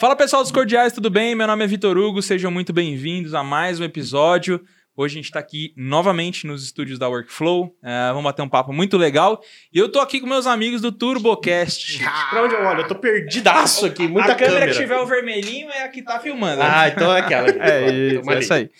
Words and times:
Fala 0.00 0.16
pessoal 0.16 0.42
dos 0.42 0.50
Cordiais, 0.50 0.94
tudo 0.94 1.10
bem? 1.10 1.34
Meu 1.34 1.46
nome 1.46 1.62
é 1.62 1.66
Vitor 1.66 1.98
Hugo, 1.98 2.22
sejam 2.22 2.50
muito 2.50 2.72
bem-vindos 2.72 3.34
a 3.34 3.44
mais 3.44 3.78
um 3.78 3.84
episódio. 3.84 4.58
Hoje 4.96 5.12
a 5.12 5.16
gente 5.16 5.26
está 5.26 5.40
aqui 5.40 5.74
novamente 5.76 6.46
nos 6.46 6.64
estúdios 6.64 6.98
da 6.98 7.06
Workflow. 7.06 7.76
É, 7.84 8.08
vamos 8.08 8.24
bater 8.24 8.40
um 8.40 8.48
papo 8.48 8.72
muito 8.72 8.96
legal. 8.96 9.42
E 9.70 9.78
eu 9.78 9.92
tô 9.92 10.00
aqui 10.00 10.18
com 10.18 10.26
meus 10.26 10.46
amigos 10.46 10.80
do 10.80 10.90
TurboCast. 10.90 11.98
Pra 12.30 12.42
onde 12.42 12.54
eu 12.54 12.62
olho? 12.64 12.80
Eu 12.80 12.88
tô 12.88 12.94
perdidaço 12.94 13.84
aqui, 13.84 14.08
muita 14.08 14.32
a 14.32 14.34
câmera, 14.34 14.60
câmera. 14.60 14.72
que 14.72 14.78
tiver 14.78 14.96
o 14.96 15.04
vermelhinho 15.04 15.68
é 15.68 15.82
a 15.82 15.88
que 15.90 16.00
tá 16.00 16.18
filmando. 16.18 16.62
Ah, 16.62 16.88
então 16.88 17.14
é 17.14 17.20
aquela. 17.20 17.50
É 17.60 17.90
isso, 17.90 18.30
é 18.30 18.38
isso 18.38 18.54
aí. 18.54 18.70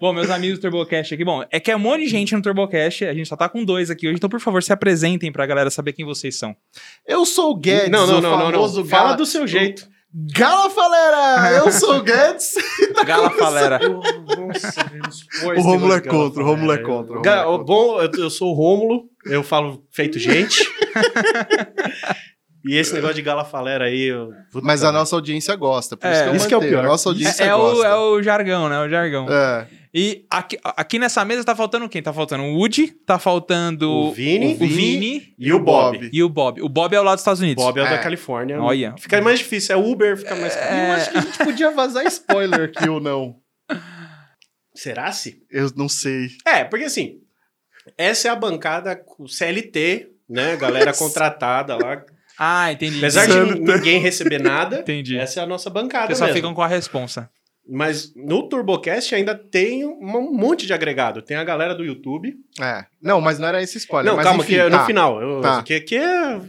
Bom, 0.00 0.12
meus 0.12 0.30
amigos 0.30 0.60
do 0.60 0.62
TurboCast 0.62 1.12
aqui, 1.12 1.24
bom, 1.24 1.44
é 1.50 1.58
que 1.58 1.72
é 1.72 1.74
um 1.74 1.80
monte 1.80 2.04
de 2.04 2.08
gente 2.08 2.32
no 2.32 2.40
TurboCast, 2.40 3.06
a 3.06 3.12
gente 3.12 3.28
só 3.28 3.34
tá 3.34 3.48
com 3.48 3.64
dois 3.64 3.90
aqui 3.90 4.06
hoje, 4.06 4.18
então 4.18 4.30
por 4.30 4.38
favor 4.38 4.62
se 4.62 4.72
apresentem 4.72 5.32
pra 5.32 5.44
galera 5.46 5.68
saber 5.68 5.94
quem 5.94 6.04
vocês 6.04 6.36
são. 6.36 6.56
Eu 7.04 7.26
sou 7.26 7.50
o 7.50 7.56
Guedes, 7.56 7.90
Não, 7.90 8.06
não, 8.06 8.18
o 8.18 8.20
não, 8.22 8.30
não, 8.30 8.38
não. 8.38 8.52
famoso 8.52 8.84
Fala 8.84 9.14
do 9.14 9.26
seu 9.26 9.48
jeito. 9.48 9.86
Gala 10.12 10.68
Falera! 10.70 11.52
Eu 11.52 11.70
sou 11.70 11.98
o 11.98 12.02
Guedes. 12.02 12.54
Gala 13.06 13.30
Falera. 13.30 13.78
O 15.56 15.60
Rômulo 15.60 15.92
é 15.94 16.00
contra, 16.00 16.42
o 16.42 16.46
Rômulo 16.46 16.72
é 16.72 16.78
contra, 16.78 17.16
o 17.16 17.20
é 17.20 17.22
contra. 17.22 17.58
Bom, 17.58 18.00
eu, 18.00 18.10
eu 18.18 18.30
sou 18.30 18.50
o 18.50 18.54
Rômulo, 18.54 19.04
eu 19.26 19.44
falo 19.44 19.84
feito 19.92 20.18
gente. 20.18 20.68
e 22.66 22.76
esse 22.76 22.92
negócio 22.92 23.14
de 23.14 23.22
gala 23.22 23.44
falera 23.44 23.84
aí. 23.84 24.06
Eu... 24.06 24.30
Mas 24.60 24.82
a 24.82 24.90
nossa 24.90 25.14
audiência 25.14 25.54
gosta, 25.54 25.96
por 25.96 26.08
É, 26.08 26.12
isso 26.12 26.22
que 26.24 26.28
eu 26.28 26.34
isso 26.34 26.48
que 26.48 26.54
é 26.54 26.56
o 26.56 26.60
pior. 26.60 26.84
A 26.84 26.88
nossa 26.88 27.08
audiência 27.08 27.44
É, 27.44 27.48
é 27.48 27.54
o, 27.54 27.58
gosta. 27.60 27.86
é 27.86 27.94
o 27.94 28.22
jargão, 28.22 28.68
né? 28.68 28.80
O 28.80 28.88
jargão. 28.88 29.26
É. 29.30 29.68
E 29.92 30.24
aqui, 30.30 30.56
aqui 30.62 30.98
nessa 31.00 31.24
mesa 31.24 31.42
tá 31.42 31.56
faltando 31.56 31.88
quem? 31.88 32.00
Tá 32.00 32.12
faltando 32.12 32.44
o 32.44 32.56
Woody, 32.58 32.88
tá 33.04 33.18
faltando 33.18 33.90
O 33.90 34.12
Vini, 34.12 34.54
o 34.54 34.56
Vini 34.58 35.34
e 35.36 35.52
o 35.52 35.58
Bob. 35.58 36.08
e 36.12 36.22
o 36.22 36.28
Bob. 36.28 36.62
O 36.62 36.68
Bob 36.68 36.94
é 36.94 37.00
o 37.00 37.02
lado 37.02 37.16
dos 37.16 37.22
Estados 37.22 37.40
Unidos. 37.40 37.64
Bob 37.64 37.76
é 37.78 37.82
o 37.82 37.84
da 37.86 37.94
É. 37.96 37.98
Califórnia. 37.98 38.60
Olha. 38.62 38.94
Fica 38.98 39.20
mais 39.20 39.40
difícil. 39.40 39.74
É 39.74 39.78
Uber, 39.78 40.16
fica 40.16 40.36
mais. 40.36 40.54
Eu 40.54 40.92
acho 40.92 41.10
que 41.10 41.18
a 41.18 41.20
gente 41.22 41.38
podia 41.38 41.70
vazar 41.72 42.06
spoiler 42.06 42.70
aqui 42.74 42.88
ou 42.88 43.00
não. 43.00 43.36
Será 44.74 45.10
se? 45.12 45.42
Eu 45.50 45.70
não 45.76 45.88
sei. 45.88 46.28
É, 46.46 46.62
porque 46.64 46.84
assim, 46.84 47.18
essa 47.98 48.28
é 48.28 48.30
a 48.30 48.36
bancada 48.36 48.94
com 48.96 49.26
CLT, 49.26 50.08
né? 50.28 50.56
Galera 50.56 50.92
contratada 50.96 51.76
lá. 51.76 52.04
Ah, 52.38 52.72
entendi. 52.72 52.98
Apesar 52.98 53.26
de 53.26 53.32
CLT. 53.32 53.60
ninguém 53.60 53.98
receber 54.00 54.40
nada, 54.40 54.80
Entendi. 54.80 55.18
essa 55.18 55.40
é 55.40 55.42
a 55.42 55.46
nossa 55.46 55.68
bancada 55.68 56.06
Vocês 56.14 56.18
só 56.18 56.32
ficam 56.32 56.54
com 56.54 56.62
a 56.62 56.66
responsa. 56.66 57.28
Mas 57.72 58.12
no 58.16 58.48
TurboCast 58.48 59.14
ainda 59.14 59.32
tem 59.32 59.86
um 59.86 60.32
monte 60.32 60.66
de 60.66 60.72
agregado. 60.72 61.22
Tem 61.22 61.36
a 61.36 61.44
galera 61.44 61.72
do 61.72 61.84
YouTube. 61.84 62.34
É. 62.60 62.84
Não, 63.00 63.20
mas 63.20 63.38
não 63.38 63.46
era 63.46 63.62
esse 63.62 63.78
spoiler. 63.78 64.12
não, 64.12 64.20
calma, 64.20 64.42
enfim, 64.42 64.54
que 64.54 64.58
é 64.58 64.68
tá. 64.68 64.78
no 64.80 64.86
final. 64.86 65.22
Eu, 65.22 65.40
Tá. 65.40 65.58
Aqui, 65.60 65.74
aqui 65.74 65.96
é... 65.96 66.40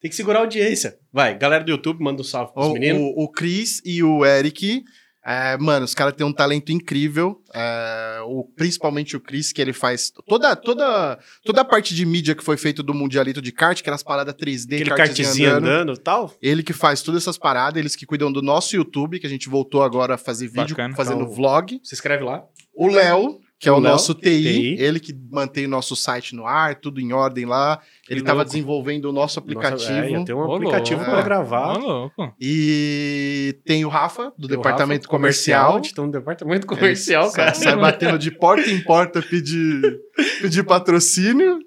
Tem 0.00 0.08
que 0.08 0.14
segurar 0.14 0.38
a 0.38 0.42
audiência. 0.42 0.96
Vai, 1.12 1.36
galera 1.36 1.64
do 1.64 1.70
YouTube, 1.70 2.02
manda 2.02 2.20
um 2.20 2.24
salve 2.24 2.52
pros 2.52 2.68
O, 2.68 2.72
meninos. 2.72 3.02
o, 3.02 3.24
o 3.24 3.28
Chris 3.28 3.82
e 3.84 4.02
o 4.04 4.24
Eric, 4.24 4.84
é, 5.30 5.58
mano, 5.58 5.84
os 5.84 5.94
caras 5.94 6.14
têm 6.14 6.26
um 6.26 6.32
talento 6.32 6.72
incrível. 6.72 7.42
é, 7.52 8.18
o, 8.24 8.44
principalmente 8.56 9.14
o 9.14 9.20
Chris, 9.20 9.52
que 9.52 9.60
ele 9.60 9.74
faz 9.74 10.10
toda, 10.26 10.56
toda, 10.56 11.18
toda 11.44 11.60
a 11.60 11.64
parte 11.66 11.94
de 11.94 12.06
mídia 12.06 12.34
que 12.34 12.42
foi 12.42 12.56
feito 12.56 12.82
do 12.82 12.94
Mundialito 12.94 13.42
de 13.42 13.52
kart, 13.52 13.78
aquelas 13.78 14.02
paradas 14.02 14.34
3D, 14.34 14.76
Aquele 14.76 14.90
kartzinho 14.90 15.56
andando 15.56 15.92
e 15.92 15.98
tal. 15.98 16.34
Ele 16.40 16.62
que 16.62 16.72
faz 16.72 17.02
todas 17.02 17.22
essas 17.22 17.36
paradas, 17.36 17.78
eles 17.78 17.94
que 17.94 18.06
cuidam 18.06 18.32
do 18.32 18.40
nosso 18.40 18.74
YouTube, 18.74 19.20
que 19.20 19.26
a 19.26 19.30
gente 19.30 19.50
voltou 19.50 19.82
agora 19.82 20.14
a 20.14 20.18
fazer 20.18 20.46
vídeo, 20.46 20.74
Bacana. 20.74 20.96
fazendo 20.96 21.22
Então, 21.22 21.34
vlog. 21.34 21.78
Se 21.84 21.94
inscreve 21.94 22.24
lá. 22.24 22.44
O 22.74 22.88
Léo, 22.88 23.38
que 23.58 23.68
é 23.68 23.72
o, 23.72 23.80
nosso 23.80 24.14
TI, 24.14 24.42
TI. 24.42 24.76
ele 24.78 25.00
que 25.00 25.12
mantém 25.32 25.66
o 25.66 25.68
nosso 25.68 25.96
site 25.96 26.34
no 26.34 26.46
ar, 26.46 26.76
tudo 26.76 27.00
em 27.00 27.12
ordem 27.12 27.44
lá. 27.44 27.80
Que 28.06 28.12
ele 28.12 28.20
estava 28.20 28.44
desenvolvendo 28.44 29.06
o 29.06 29.12
nosso 29.12 29.40
aplicativo. 29.40 29.92
Nossa, 29.92 30.16
é, 30.16 30.24
tem 30.24 30.34
um 30.34 30.46
Ô, 30.46 30.54
aplicativo 30.54 31.04
pra 31.04 31.18
Ô, 31.20 31.24
gravar. 31.24 31.76
louco. 31.76 32.32
E 32.40 33.58
tem 33.64 33.84
o 33.84 33.88
Rafa, 33.88 34.32
do 34.38 34.46
Tem 34.46 34.56
departamento 34.56 35.02
Rafa, 35.06 35.10
comercial. 35.10 35.72
A 35.72 35.76
gente 35.76 35.92
tem 35.92 36.04
um 36.04 36.10
departamento 36.10 36.66
comercial, 36.68 37.24
Ele 37.26 37.32
cara. 37.34 37.54
Sai, 37.54 37.64
sai 37.72 37.76
batendo 37.76 38.16
de 38.18 38.30
porta 38.30 38.70
em 38.70 38.80
porta 38.80 39.20
pedir, 39.20 39.82
pedir 40.40 40.62
patrocínio. 40.64 41.58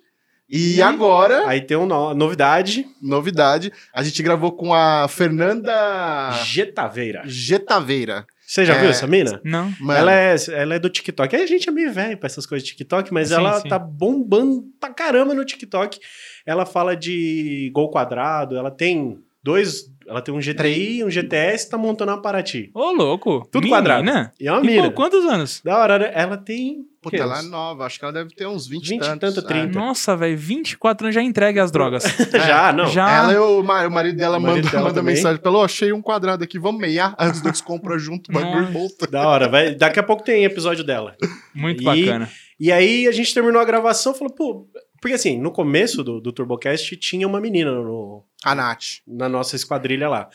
E 0.54 0.82
agora, 0.82 1.48
Aí 1.48 1.62
tem 1.62 1.78
uma 1.78 2.14
novidade. 2.14 2.86
novidade, 3.02 3.72
a 3.94 4.04
gente 4.04 4.22
gravou 4.22 4.52
com 4.52 4.74
a 4.74 5.08
Fernanda 5.08 6.32
Getaveira. 6.44 7.22
Getaveira. 7.26 8.26
Você 8.52 8.66
já 8.66 8.76
É. 8.76 8.82
viu 8.82 8.90
essa 8.90 9.08
mina? 9.08 9.40
Não. 9.46 9.74
Mano, 9.80 9.98
Ela 9.98 10.14
é, 10.14 10.36
ela 10.50 10.76
é 10.76 10.80
do 10.80 10.90
TikTok. 10.90 11.34
Aí 11.34 11.42
a 11.42 11.48
gente 11.48 11.70
é 11.70 11.72
meio 11.72 11.90
velho 11.94 12.18
pra 12.18 12.28
essas 12.28 12.46
coisas 12.46 12.68
de 12.68 12.74
TikTok, 12.76 13.14
mas 13.14 13.30
Sim, 13.30 13.36
ela 13.36 13.62
sim. 13.62 13.70
tá 13.70 13.80
bombando 13.80 14.66
pra 14.78 14.90
caramba 14.94 15.34
no 15.34 15.46
TikTok. 15.46 15.98
Ela 16.46 16.66
fala 16.66 16.94
de 16.94 17.72
gol 17.74 17.90
quadrado, 17.90 18.58
ela 18.58 18.70
tem 18.70 19.18
dois. 19.44 19.90
Ela 20.08 20.22
tem 20.22 20.34
um 20.34 20.40
GTI, 20.42 21.04
um 21.06 21.10
GTS, 21.10 21.70
tá 21.70 21.78
montando 21.78 22.12
uma 22.12 22.22
Paraty. 22.22 22.70
Ô, 22.74 22.92
louco. 22.92 23.48
Tudo 23.52 23.64
Menina. 23.64 23.78
quadrado. 23.78 24.34
E 24.40 24.48
é 24.48 24.52
uma 24.52 24.62
E, 24.62 24.66
mina. 24.68 24.84
pô, 24.90 24.92
quantos 24.92 25.24
anos? 25.26 25.62
Da 25.64 25.78
hora, 25.78 26.00
né? 26.00 26.12
ela 26.14 26.36
tem. 26.38 26.80
puta, 27.02 27.16
ela 27.18 27.40
é 27.40 27.42
nova, 27.44 27.86
acho 27.86 27.98
que 27.98 28.04
ela 28.06 28.12
deve 28.14 28.32
ter 28.36 28.46
uns 28.46 28.68
20, 28.68 28.90
20 28.90 28.98
e 28.98 29.00
tantos. 29.00 29.36
tanto, 29.36 29.48
30. 29.48 29.80
Nossa, 29.80 30.18
velho, 30.18 30.38
24 30.38 31.06
anos 31.06 31.16
já 31.16 31.22
entregue 31.22 31.60
as 31.60 31.72
drogas. 31.72 32.04
Já, 32.34 32.74
não. 32.74 32.88
Já. 32.88 33.10
Ela 33.24 33.34
e 33.34 33.38
o, 33.38 33.64
ma- 33.64 33.88
o 33.88 33.92
marido 33.92 34.18
dela 34.18 34.38
O 34.38 34.42
marido 34.42 34.66
manda, 34.66 34.72
dela 34.78 34.90
manda 34.90 35.02
mensagem 35.04 35.40
pra 35.42 35.50
ela, 35.50 35.60
ó, 35.60 35.66
achei 35.66 35.94
um 35.94 36.02
quadrado 36.02 36.44
aqui, 36.44 36.60
vamos 36.60 36.82
meiar. 36.82 37.16
Aí 37.18 37.32
os 37.32 37.40
dois 37.40 37.62
compram 37.62 37.98
junto, 37.98 38.30
o 38.30 38.34
bagulho 38.34 38.62
Nossa. 38.62 38.74
volta. 38.74 39.08
Da 39.08 39.28
hora. 39.28 39.48
Vai, 39.48 39.76
daqui 39.76 40.00
a 40.00 40.04
pouco 40.04 40.24
tem 40.24 40.44
episódio 40.44 40.84
dela. 40.84 41.16
Muito 41.56 41.82
E- 41.82 41.86
bacana. 41.86 42.30
E 42.60 42.72
aí 42.72 43.08
a 43.08 43.12
gente 43.12 43.34
terminou 43.34 43.62
a 43.62 43.66
gravação 43.66 44.14
e 44.14 44.18
falou, 44.18 44.34
pô. 44.34 44.68
Porque 45.02 45.16
assim, 45.16 45.38
no 45.40 45.52
começo 45.52 46.04
do, 46.04 46.22
do 46.22 46.32
TurboCast 46.32 46.96
tinha 46.98 47.28
uma 47.28 47.42
menina 47.42 47.72
no, 47.72 48.24
A 48.44 48.54
Nath. 48.54 49.02
na 49.08 49.28
nossa 49.28 49.56
esquadrilha 49.56 50.08
lá. 50.08 50.30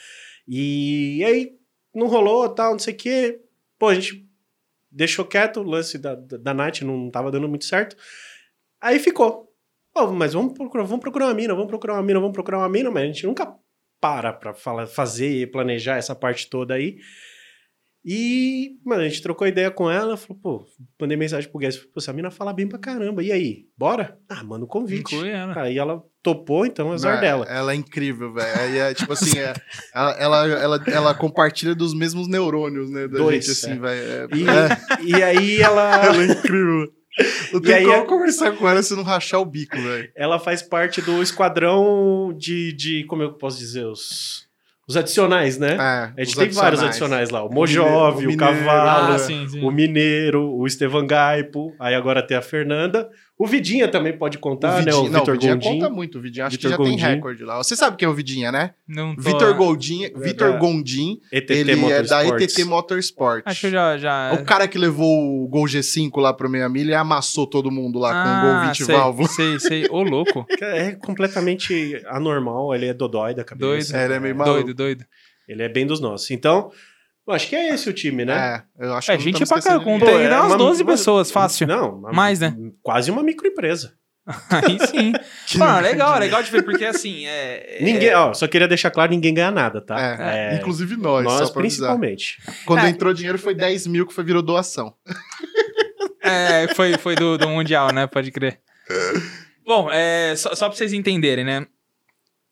E 0.47 1.23
aí 1.25 1.55
não 1.95 2.09
rolou, 2.09 2.49
tal, 2.49 2.73
não 2.73 2.79
sei 2.79 2.93
o 2.93 2.97
quê. 2.97 3.41
Pô, 3.79 3.89
a 3.89 3.95
gente 3.95 4.29
deixou 4.91 5.25
quieto, 5.25 5.61
o 5.61 5.63
lance 5.63 5.99
da, 5.99 6.17
da, 6.17 6.37
da 6.37 6.53
Nath 6.53 6.83
não 6.83 7.09
tava 7.11 7.31
dando 7.31 7.49
muito 7.49 7.65
certo. 7.65 7.97
Aí 8.81 8.99
ficou. 8.99 9.53
Pô, 9.95 10.09
mas 10.09 10.33
vamos 10.33 10.53
procurar, 10.53 10.83
vamos 10.85 11.01
procurar 11.01 11.27
uma 11.27 11.35
mina, 11.35 11.55
vamos 11.55 11.69
procurar 11.69 11.95
uma 11.95 12.03
mina, 12.03 12.19
vamos 12.19 12.35
procurar 12.35 12.59
uma 12.59 12.69
mina, 12.69 12.91
mas 12.91 13.05
a 13.05 13.07
gente 13.07 13.25
nunca 13.25 13.57
para 14.01 14.33
pra 14.33 14.53
falar, 14.53 14.87
fazer 14.87 15.43
e 15.43 15.47
planejar 15.47 15.97
essa 15.97 16.15
parte 16.15 16.51
toda 16.51 16.75
aí. 16.75 16.99
E, 18.09 18.79
mano, 18.85 19.03
a 19.03 19.09
gente 19.09 19.21
trocou 19.21 19.49
ideia 19.49 19.69
com 19.69 19.91
ela, 19.91 20.17
falou, 20.17 20.41
pô, 20.41 20.67
mandei 21.01 21.17
mensagem 21.17 21.51
pro 21.51 21.59
Guedes, 21.59 21.79
pô, 21.79 21.91
essa 21.97 22.13
mina 22.13 22.31
fala 22.31 22.53
bem 22.53 22.69
pra 22.69 22.79
caramba, 22.79 23.21
e 23.21 23.33
aí, 23.33 23.65
bora? 23.77 24.17
Ah, 24.29 24.45
manda 24.45 24.65
o 24.65 24.69
convite. 24.69 25.13
Inclui 25.13 25.31
ela. 25.31 25.61
Aí 25.61 25.77
ela 25.77 26.01
topou, 26.23 26.65
então 26.65 26.93
azar 26.93 27.19
É, 27.19 27.21
dela. 27.21 27.45
Ela 27.49 27.73
é 27.73 27.75
incrível, 27.75 28.33
velho. 28.33 28.61
Aí 28.61 28.79
é 28.79 28.95
tipo 28.95 29.13
assim, 29.13 29.37
é, 29.41 29.53
ela, 29.93 30.13
ela, 30.21 30.47
ela, 30.49 30.85
ela 30.87 31.15
compartilha 31.15 31.75
dos 31.75 31.93
mesmos 31.95 32.29
neurônios, 32.29 32.89
né? 32.91 33.09
Da 33.09 33.19
Dois, 33.19 33.45
gente, 33.45 33.53
assim, 33.59 33.73
é. 33.73 33.77
velho. 33.77 34.11
É, 34.13 35.03
E, 35.03 35.11
e 35.11 35.23
aí 35.25 35.61
ela, 35.61 35.83
ela 36.07 36.23
é 36.23 36.27
incrível. 36.27 36.93
Não 37.53 37.61
E 37.61 37.63
tem 37.63 37.75
aí 37.75 37.85
como 37.87 37.97
é- 37.97 38.05
conversar 38.07 38.53
com 38.57 38.69
ela 38.69 38.83
se 38.83 38.95
não 38.95 39.03
rachar 39.03 39.41
o 39.41 39.45
bico, 39.45 39.75
velho. 39.77 40.13
ela 40.15 40.39
faz 40.39 40.63
parte 40.63 41.01
do 41.01 41.23
esquadrão 41.23 42.33
de, 42.37 42.73
de 42.73 43.05
como 43.05 43.23
eu 43.23 43.33
posso 43.33 43.59
dizer, 43.59 43.85
os, 43.87 44.46
os 44.89 44.97
adicionais, 44.97 45.59
né? 45.59 45.75
É, 45.75 46.21
a 46.23 46.25
gente 46.25 46.37
tem 46.37 46.49
vários 46.51 46.83
adicionais 46.83 47.31
lá. 47.31 47.43
O 47.45 47.53
Mojove, 47.53 48.27
o, 48.27 48.31
mineiro, 48.31 48.35
o 48.35 48.37
Cavalo, 48.37 49.15
Ah, 49.15 49.19
sim, 49.19 49.49
sim. 49.49 49.65
o 49.65 49.71
Mineiro, 49.71 50.55
o 50.55 50.67
Estevan 50.67 51.07
Gaipo. 51.07 51.75
Aí 51.81 51.95
agora 51.95 52.23
tem 52.25 52.37
a 52.37 52.43
Fernanda. 52.43 53.09
O 53.39 53.47
Vidinha 53.47 53.87
também 53.87 54.17
pode 54.17 54.39
contar, 54.39 54.81
o 54.81 54.83
né? 54.83 54.93
O 54.95 55.03
Vidinha, 55.03 55.11
não, 55.11 55.19
o 55.19 55.21
Vitor 55.21 55.35
Vidinha 55.35 55.55
Gondim. 55.55 55.69
conta 55.69 55.91
muito, 55.91 56.19
o 56.19 56.23
Vidinha. 56.23 56.47
Acho 56.47 56.57
Vitor 56.57 56.71
que 56.71 56.77
já 56.79 56.83
tem 56.85 56.97
recorde 56.97 57.45
lá. 57.45 57.59
Você 57.59 57.77
sabe 57.77 57.97
quem 57.99 58.07
é 58.07 58.09
o 58.09 58.15
Vidinha, 58.15 58.51
né? 58.51 58.71
Não 58.89 59.15
tô- 59.15 59.21
Vitor 59.21 59.55
Gondim, 59.55 60.05
É 60.05 60.11
Vitor 60.19 60.53
da 60.53 60.57
Gondim, 60.59 61.21
ETT 61.31 61.53
ele 61.53 61.73
é 61.73 61.75
da 61.77 61.81
Motorsports. 62.23 62.43
ETT 62.57 62.65
Motorsport. 62.65 63.43
Acho 63.45 63.61
que 63.61 63.67
eu 63.67 63.71
já. 63.73 63.99
já... 63.99 64.33
O 64.33 64.45
cara 64.45 64.67
que 64.67 64.79
levou 64.79 65.45
o 65.45 65.49
Gol 65.49 65.67
G5 65.67 66.19
lá 66.19 66.33
pro 66.33 66.49
meia 66.49 66.67
milha 66.69 66.93
e 66.93 66.95
amassou 66.95 67.47
todo 67.47 67.71
mundo 67.71 67.99
lá 67.99 68.13
com 68.13 68.31
o 68.31 68.51
Gol 68.53 68.61
20 68.69 68.83
Ah, 68.83 68.87
sei, 68.87 68.97
válvula. 68.97 69.29
Sei, 69.37 69.61
sei. 69.61 69.87
Ô, 69.91 70.03
louco. 70.03 70.47
É 70.63 70.93
completamente 70.93 72.01
anormal, 72.07 72.75
ele 72.75 72.87
é 72.87 72.95
dodói 72.95 73.35
da 73.35 73.45
cabeça. 73.45 73.93
Doido. 73.93 73.97
É, 73.97 74.05
ele 74.07 74.15
é 74.15 74.21
meio 74.21 74.35
maluco. 74.37 74.63
Doido, 74.65 74.75
doido. 74.75 75.05
Ele 75.47 75.63
é 75.63 75.69
bem 75.69 75.87
dos 75.87 76.01
nossos. 76.01 76.31
Então, 76.31 76.71
eu 77.27 77.33
acho 77.35 77.49
que 77.49 77.57
é 77.57 77.75
esse 77.75 77.89
o 77.89 77.93
time, 77.93 78.25
né? 78.25 78.63
É, 78.79 78.87
eu 78.87 78.95
acho 78.95 79.11
É, 79.11 79.17
que 79.17 79.23
gente 79.25 79.33
pra 79.47 79.57
ninguém. 79.79 80.07
tem 80.07 80.25
é 80.27 80.29
umas 80.41 80.47
uma- 80.53 80.59
12 80.59 80.83
uma- 80.83 80.93
pessoas, 80.93 81.31
fácil. 81.31 81.67
Não, 81.67 81.99
uma- 81.99 82.13
Mais, 82.13 82.41
né? 82.41 82.55
Quase 82.83 83.11
uma 83.11 83.23
microempresa. 83.23 83.95
Aí 84.51 84.79
sim. 84.89 85.13
Mano, 85.57 85.73
não- 85.75 85.81
legal, 85.81 86.19
legal 86.19 86.43
de 86.43 86.51
ver, 86.51 86.63
porque 86.65 86.85
assim, 86.85 87.27
é... 87.27 87.79
Ninguém, 87.81 88.09
é- 88.09 88.17
ó, 88.17 88.35
só 88.35 88.49
queria 88.49 88.67
deixar 88.67 88.91
claro, 88.91 89.11
ninguém 89.13 89.33
ganha 89.33 89.51
nada, 89.53 89.81
tá? 89.81 89.99
É, 90.01 90.55
É, 90.55 90.57
inclusive 90.57 90.97
nós, 90.97 91.25
Nós, 91.25 91.47
só 91.47 91.53
pra 91.53 91.61
avisar. 91.63 91.91
principalmente. 91.97 92.39
Quando 92.65 92.85
É. 92.85 92.89
entrou 92.89 93.13
dinheiro 93.15 93.39
foi 93.39 93.55
10 93.55 93.87
mil 93.87 94.07
que 94.07 94.13
foi, 94.13 94.25
virou 94.25 94.43
doação. 94.43 94.95
É, 96.29 96.67
foi, 96.75 96.99
foi 96.99 97.15
do, 97.15 97.39
do 97.39 97.49
Mundial, 97.49 97.93
né? 97.93 98.07
Pode 98.09 98.33
crer. 98.33 98.59
Bom, 99.65 99.89
é, 99.93 100.35
só, 100.37 100.57
só 100.57 100.69
pra 100.69 100.77
vocês 100.77 100.93
entenderem, 100.93 101.45
né? 101.45 101.65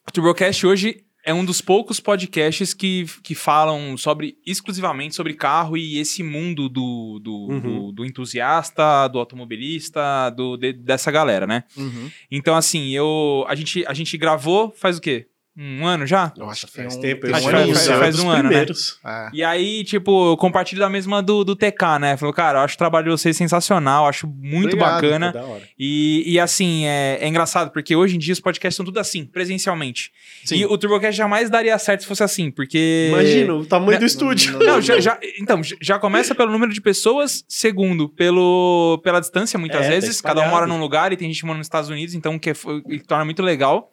O 0.09 0.13
Turbocast 0.13 0.65
hoje 0.65 1.04
é 1.25 1.33
um 1.33 1.45
dos 1.45 1.61
poucos 1.61 2.01
podcasts 2.01 2.75
que, 2.75 3.07
que 3.23 3.35
falam 3.35 3.97
sobre 3.97 4.37
exclusivamente 4.47 5.15
sobre 5.15 5.35
carro 5.35 5.77
e 5.77 5.99
esse 5.99 6.23
mundo 6.23 6.69
do, 6.69 7.19
do, 7.23 7.33
Uhum. 7.51 7.61
do, 7.61 7.93
do 7.93 8.05
entusiasta, 8.05 9.09
do 9.09 9.19
automobilista, 9.19 10.31
do, 10.31 10.57
de- 10.57 10.73
dessa 10.73 11.11
galera, 11.11 11.47
né? 11.47 11.65
Uhum. 11.77 12.11
Então, 12.31 12.55
assim, 12.55 12.91
eu. 12.91 13.45
A 13.49 13.55
gente, 13.55 13.85
a 13.87 13.95
gente 13.95 14.17
gravou 14.19 14.73
faz 14.77 14.99
o 14.99 15.01
quê? 15.01 15.27
Um 15.57 15.87
ano 15.87 16.05
já? 16.05 16.33
Eu 16.37 16.51
acho 16.51 16.67
que 16.67 16.73
faz 16.73 16.97
um, 16.97 17.01
tempo. 17.01 17.27
acho 17.33 17.47
um 17.49 17.51
faz- 17.51 17.87
faz 17.87 18.17
dos 18.17 18.25
um 18.25 18.29
ano, 18.29 18.51
né? 18.51 18.67
É. 19.07 19.29
E 19.33 19.45
aí, 19.45 19.85
tipo, 19.85 20.33
eu 20.33 20.37
compartilho 20.37 20.81
da 20.81 20.89
mesma 20.91 21.23
do, 21.23 21.45
do 21.45 21.55
TK, 21.55 21.99
né? 22.01 22.17
Falou, 22.17 22.35
cara, 22.35 22.59
eu 22.59 22.63
acho 22.65 22.75
o 22.75 22.79
trabalho 22.79 23.05
de 23.05 23.11
vocês 23.13 23.37
sensacional, 23.37 24.07
acho 24.09 24.27
muito 24.27 24.71
Obrigado, 24.75 24.95
bacana. 24.95 25.33
Da 25.33 25.45
hora. 25.45 25.63
E, 25.79 26.25
e 26.27 26.41
assim, 26.41 26.87
é, 26.87 27.19
é 27.21 27.29
engraçado, 27.29 27.71
porque 27.71 27.95
hoje 27.95 28.17
em 28.17 28.19
dia 28.19 28.33
os 28.33 28.41
podcasts 28.41 28.77
são 28.77 28.85
tudo 28.85 28.99
assim, 28.99 29.25
presencialmente. 29.25 30.11
Sim. 30.45 30.57
E 30.57 30.67
o 30.67 30.77
TurboCast 30.77 31.17
jamais 31.17 31.49
daria 31.49 31.79
certo 31.79 32.01
se 32.01 32.07
fosse 32.09 32.25
assim, 32.25 32.51
porque. 32.51 33.09
Imagina 33.13 33.55
o 33.55 33.65
tamanho 33.65 33.93
Né? 33.93 33.99
do 33.99 34.07
estúdio. 34.07 34.59
Não, 34.59 34.81
já, 34.81 34.99
já- 34.99 35.19
então, 35.39 35.61
já- 35.81 35.99
começa 36.01 36.35
pelo 36.35 36.51
número 36.51 36.73
de 36.73 36.81
pessoas, 36.81 37.45
segundo, 37.49 38.09
pelo, 38.09 39.01
pela 39.05 39.21
distância, 39.21 39.57
muitas 39.59 39.83
É, 39.83 39.85
tá 39.85 39.91
vezes. 39.91 40.21
Cada 40.21 40.41
um 40.43 40.51
mora 40.51 40.67
num 40.67 40.81
lugar 40.81 41.13
e 41.13 41.17
tem 41.17 41.33
gente 41.33 41.45
morando 41.47 41.59
nos 41.59 41.67
Estados 41.67 41.89
Unidos, 41.91 42.15
então 42.15 42.39
que, 42.41 42.51
é- 42.51 42.55
que 42.55 42.99
torna 43.07 43.25
muito 43.25 43.41
legal. 43.41 43.93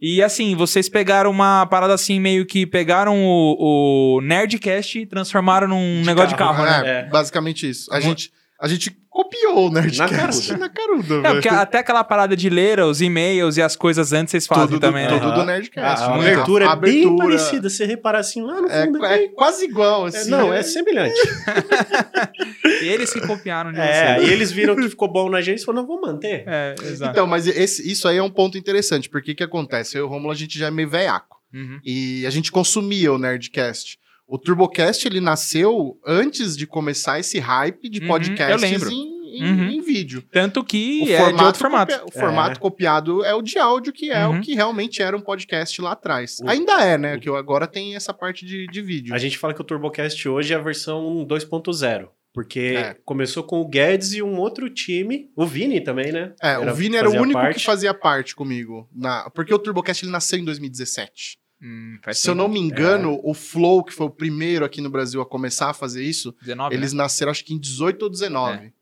E 0.00 0.22
assim, 0.22 0.54
vocês 0.54 0.88
pegaram 0.88 1.30
uma 1.30 1.66
parada 1.66 1.92
assim, 1.92 2.20
meio 2.20 2.46
que 2.46 2.64
pegaram 2.64 3.16
o, 3.24 4.16
o 4.18 4.20
Nerdcast 4.20 5.00
e 5.00 5.06
transformaram 5.06 5.66
num 5.66 6.00
De 6.02 6.06
negócio 6.06 6.36
carro, 6.36 6.56
de 6.56 6.62
carro, 6.62 6.82
né? 6.84 6.88
É, 6.88 7.00
É. 7.00 7.08
basicamente 7.08 7.68
isso. 7.68 7.92
A 7.92 7.98
gente, 7.98 8.30
a 8.60 8.66
gente 8.68 8.90
copiou 9.10 9.68
o 9.68 9.70
Nerdcast 9.70 10.16
caruda. 10.16 10.56
na 10.58 10.68
caruda, 10.68 11.14
É, 11.14 11.20
velho. 11.20 11.34
porque 11.34 11.48
até 11.48 11.78
aquela 11.78 12.02
parada 12.04 12.36
de 12.36 12.48
ler 12.50 12.78
os 12.80 13.00
e-mails 13.00 13.56
e 13.56 13.62
as 13.62 13.74
coisas 13.76 14.12
antes 14.12 14.30
vocês 14.32 14.46
fazem 14.46 14.66
Tudo, 14.66 14.80
também, 14.80 15.06
do, 15.08 15.14
né? 15.14 15.20
tudo 15.20 15.32
do 15.34 15.44
Nerdcast. 15.44 16.02
A, 16.02 16.06
a 16.06 16.10
muito. 16.16 16.28
abertura 16.28 16.64
é 16.64 16.68
A 16.68 16.76
bem 16.76 17.02
abertura 17.04 17.24
parecida. 17.28 17.68
Você 17.70 17.84
reparar 17.84 18.18
assim 18.20 18.42
lá 18.42 18.60
no 18.60 18.68
É, 18.68 18.84
fundo. 18.84 19.04
é 19.04 19.28
quase 19.28 19.64
igual, 19.64 20.06
É, 20.06 20.08
assim. 20.08 20.30
não, 20.30 20.52
é 20.52 20.62
semelhante. 20.62 21.14
Eles 22.82 23.12
que 23.12 23.20
copiaram 23.26 23.72
de 23.72 23.80
É, 23.80 24.14
vocês. 24.16 24.28
e 24.28 24.32
eles 24.32 24.50
viram 24.52 24.76
que 24.76 24.88
ficou 24.88 25.08
bom 25.10 25.28
na 25.28 25.40
gente 25.40 25.60
e 25.60 25.64
falaram, 25.64 25.86
não, 25.86 25.94
vamos 25.96 26.08
manter. 26.12 26.44
É, 26.46 26.74
exato. 26.82 27.10
Então, 27.10 27.26
mas 27.26 27.46
esse- 27.46 27.90
isso 27.90 28.06
aí 28.08 28.16
é 28.18 28.22
um 28.22 28.30
ponto 28.30 28.56
interessante, 28.58 29.08
porque 29.08 29.32
o 29.32 29.34
que 29.36 29.42
acontece? 29.44 29.96
Eu 29.96 30.02
e 30.02 30.04
o 30.04 30.08
Romulo, 30.08 30.30
a 30.32 30.36
gente 30.36 30.58
já 30.58 30.66
é 30.66 30.70
meio 30.70 30.88
veiaco. 30.88 31.36
Uhum. 31.52 31.80
E 31.84 32.24
a 32.26 32.30
gente 32.30 32.52
consumia 32.52 33.12
o 33.12 33.18
Nerdcast. 33.18 33.98
O 34.28 34.36
Turbocast, 34.38 35.06
ele 35.08 35.20
nasceu 35.20 35.98
antes 36.06 36.54
de 36.56 36.66
começar 36.66 37.18
esse 37.18 37.38
hype 37.38 37.88
de 37.88 38.00
Uhum, 38.00 38.08
podcasts 38.08 38.62
eu 38.62 38.68
lembro. 38.70 38.90
em, 38.90 39.38
em- 39.38 39.42
Uhum. 39.44 39.68
em 39.70 39.80
vídeo. 39.80 40.22
Tanto 40.30 40.62
que 40.62 41.02
O 41.04 41.08
é 41.10 41.32
de 41.32 41.42
outro 41.42 41.58
formato. 41.60 41.92
copia- 41.94 42.06
o 42.06 42.12
formato 42.20 42.60
copiado 42.60 43.24
é 43.24 43.34
o 43.34 43.40
de 43.40 43.58
áudio, 43.58 43.90
que 43.92 44.10
é 44.10 44.26
Uhum. 44.26 44.38
o 44.38 44.40
que 44.42 44.54
realmente 44.54 45.00
era 45.02 45.16
um 45.16 45.20
podcast 45.20 45.80
lá 45.80 45.92
atrás. 45.92 46.38
O- 46.42 46.48
Ainda 46.48 46.72
é, 46.84 46.98
né? 46.98 47.18
Que 47.18 47.28
eu 47.28 47.36
agora 47.36 47.66
tem 47.66 47.96
essa 47.96 48.12
parte 48.12 48.44
de, 48.44 48.66
de 48.66 48.82
vídeo. 48.82 49.14
A 49.14 49.18
gente 49.18 49.38
fala 49.38 49.54
que 49.54 49.60
o 49.62 49.64
TurboCast 49.64 50.28
hoje 50.28 50.52
é 50.52 50.56
a 50.56 50.60
versão 50.60 51.24
2.0. 51.24 52.10
Porque 52.34 52.74
É. 52.76 52.96
começou 53.04 53.42
com 53.42 53.60
o 53.60 53.66
Guedes 53.66 54.12
e 54.12 54.22
um 54.22 54.36
outro 54.38 54.68
time. 54.70 55.30
O 55.34 55.46
Vini 55.46 55.80
também, 55.80 56.12
né? 56.12 56.34
É, 56.42 56.50
Era- 56.50 56.70
o 56.70 56.74
Vini 56.74 56.96
era 56.96 57.08
o 57.10 57.14
único 57.14 57.40
parte. 57.40 57.58
que 57.58 57.64
fazia 57.64 57.92
parte 57.94 58.36
comigo. 58.36 58.88
Na, 58.94 59.28
porque 59.30 59.52
o 59.52 59.58
Turbocast 59.58 60.04
ele 60.04 60.12
nasceu 60.12 60.38
em 60.38 60.44
2017. 60.44 61.38
Hum, 61.60 61.98
Se 62.12 62.28
eu 62.28 62.34
tempo. 62.34 62.46
não 62.46 62.48
me 62.48 62.60
engano, 62.60 63.20
o 63.22 63.34
Flow, 63.34 63.82
que 63.82 63.92
foi 63.92 64.06
o 64.06 64.10
primeiro 64.10 64.64
aqui 64.64 64.80
no 64.80 64.88
Brasil 64.90 65.20
a 65.20 65.26
começar 65.26 65.70
a 65.70 65.74
fazer 65.74 66.04
isso, 66.04 66.34
19, 66.40 66.74
eles 66.74 66.92
né? 66.92 66.98
nasceram 67.02 67.30
acho 67.30 67.44
que 67.44 67.52
em 67.52 67.58
18 67.58 68.02
ou 68.02 68.10
19. 68.10 68.66
É. 68.66 68.72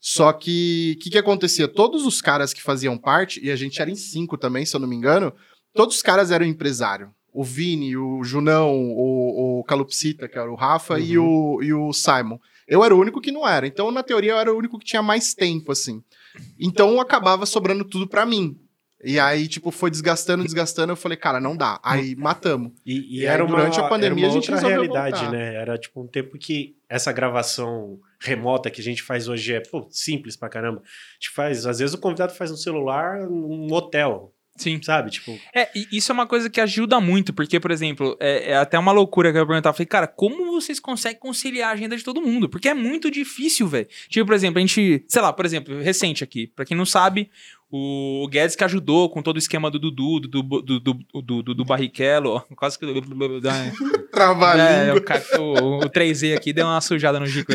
Só 0.00 0.32
que 0.32 0.96
o 0.98 1.02
que, 1.02 1.10
que 1.10 1.18
acontecia? 1.18 1.66
Todos 1.66 2.04
os 2.04 2.20
caras 2.20 2.52
que 2.52 2.62
faziam 2.62 2.98
parte, 2.98 3.40
e 3.42 3.50
a 3.50 3.56
gente 3.56 3.80
era 3.80 3.90
em 3.90 3.94
cinco 3.94 4.36
também, 4.36 4.66
se 4.66 4.76
eu 4.76 4.80
não 4.80 4.88
me 4.88 4.96
engano, 4.96 5.32
todos 5.72 5.96
os 5.96 6.02
caras 6.02 6.30
eram 6.30 6.44
empresário. 6.44 7.10
O 7.32 7.42
Vini, 7.42 7.96
o 7.96 8.22
Junão, 8.22 8.70
o, 8.74 9.60
o 9.60 9.64
Calupsita, 9.64 10.28
que 10.28 10.38
era 10.38 10.50
o 10.50 10.54
Rafa, 10.54 11.00
e, 11.00 11.16
o, 11.16 11.60
e 11.62 11.72
o 11.72 11.92
Simon. 11.92 12.38
Eu 12.68 12.84
era 12.84 12.94
o 12.94 13.00
único 13.00 13.20
que 13.20 13.32
não 13.32 13.48
era. 13.48 13.66
Então, 13.66 13.90
na 13.90 14.02
teoria, 14.02 14.32
eu 14.32 14.38
era 14.38 14.52
o 14.52 14.58
único 14.58 14.78
que 14.78 14.84
tinha 14.84 15.02
mais 15.02 15.34
tempo, 15.34 15.72
assim. 15.72 16.02
Então, 16.60 17.00
acabava 17.00 17.46
sobrando 17.46 17.84
tudo 17.84 18.06
pra 18.06 18.26
mim. 18.26 18.58
E 19.04 19.20
aí, 19.20 19.46
tipo, 19.46 19.70
foi 19.70 19.90
desgastando, 19.90 20.42
desgastando. 20.44 20.92
Eu 20.92 20.96
falei, 20.96 21.16
cara, 21.18 21.38
não 21.40 21.56
dá. 21.56 21.78
Aí, 21.82 22.16
matamos. 22.16 22.72
E, 22.86 23.18
e 23.18 23.20
E 23.22 23.26
era 23.26 23.42
aí, 23.42 23.48
uma, 23.48 23.56
durante 23.58 23.78
a 23.80 23.88
pandemia, 23.88 24.24
era 24.24 24.32
uma 24.32 24.38
a 24.38 24.40
gente 24.40 24.50
outra 24.52 24.68
realidade, 24.68 25.16
voltar. 25.20 25.32
né? 25.32 25.54
Era 25.54 25.76
tipo 25.78 26.02
um 26.02 26.06
tempo 26.06 26.38
que 26.38 26.76
essa 26.88 27.12
gravação 27.12 27.98
remota 28.20 28.70
que 28.70 28.80
a 28.80 28.84
gente 28.84 29.02
faz 29.02 29.28
hoje 29.28 29.52
é 29.54 29.60
pô, 29.60 29.86
simples 29.90 30.36
pra 30.36 30.48
caramba. 30.48 30.78
A 30.80 31.14
gente 31.14 31.30
faz, 31.34 31.66
às 31.66 31.78
vezes 31.78 31.94
o 31.94 31.98
convidado 31.98 32.32
faz 32.34 32.50
no 32.50 32.56
celular, 32.56 33.20
num 33.28 33.70
hotel, 33.72 34.32
Sim. 34.56 34.80
sabe? 34.82 35.10
Tipo, 35.10 35.38
É, 35.54 35.68
e 35.74 35.88
isso 35.92 36.10
é 36.10 36.14
uma 36.14 36.26
coisa 36.26 36.48
que 36.48 36.60
ajuda 36.60 37.00
muito, 37.00 37.32
porque, 37.34 37.58
por 37.60 37.70
exemplo, 37.72 38.16
é, 38.20 38.52
é 38.52 38.56
até 38.56 38.78
uma 38.78 38.92
loucura 38.92 39.30
que 39.32 39.36
eu 39.36 39.42
ia 39.42 39.46
perguntar. 39.46 39.70
Eu 39.70 39.74
falei, 39.74 39.86
cara, 39.86 40.06
como 40.06 40.52
vocês 40.52 40.78
conseguem 40.80 41.18
conciliar 41.18 41.70
a 41.70 41.72
agenda 41.72 41.96
de 41.96 42.04
todo 42.04 42.22
mundo? 42.22 42.48
Porque 42.48 42.68
é 42.68 42.74
muito 42.74 43.10
difícil, 43.10 43.66
velho. 43.66 43.88
Tipo, 44.08 44.24
por 44.26 44.34
exemplo, 44.34 44.58
a 44.58 44.60
gente, 44.60 45.04
sei 45.08 45.20
lá, 45.20 45.32
por 45.32 45.44
exemplo, 45.44 45.80
recente 45.82 46.22
aqui, 46.22 46.46
pra 46.46 46.64
quem 46.64 46.76
não 46.76 46.86
sabe, 46.86 47.28
o 47.76 48.28
Guedes 48.28 48.54
que 48.54 48.62
ajudou 48.62 49.10
com 49.10 49.20
todo 49.20 49.34
o 49.34 49.38
esquema 49.40 49.68
do 49.68 49.80
Dudu, 49.80 50.20
do, 50.20 50.42
do, 50.42 50.62
do, 50.62 50.80
do, 50.80 51.42
do, 51.42 51.54
do, 51.54 51.64
Barrichello, 51.64 52.30
ó, 52.30 52.40
quase 52.54 52.78
que. 52.78 52.86
Trabalhinho. 54.12 54.90
É, 54.90 54.94
o, 54.94 55.02
ca- 55.02 55.20
o, 55.40 55.78
o 55.78 55.90
3Z 55.90 56.36
aqui 56.36 56.52
deu 56.52 56.66
uma 56.66 56.80
sujada 56.80 57.18
no 57.18 57.26
Gico. 57.26 57.52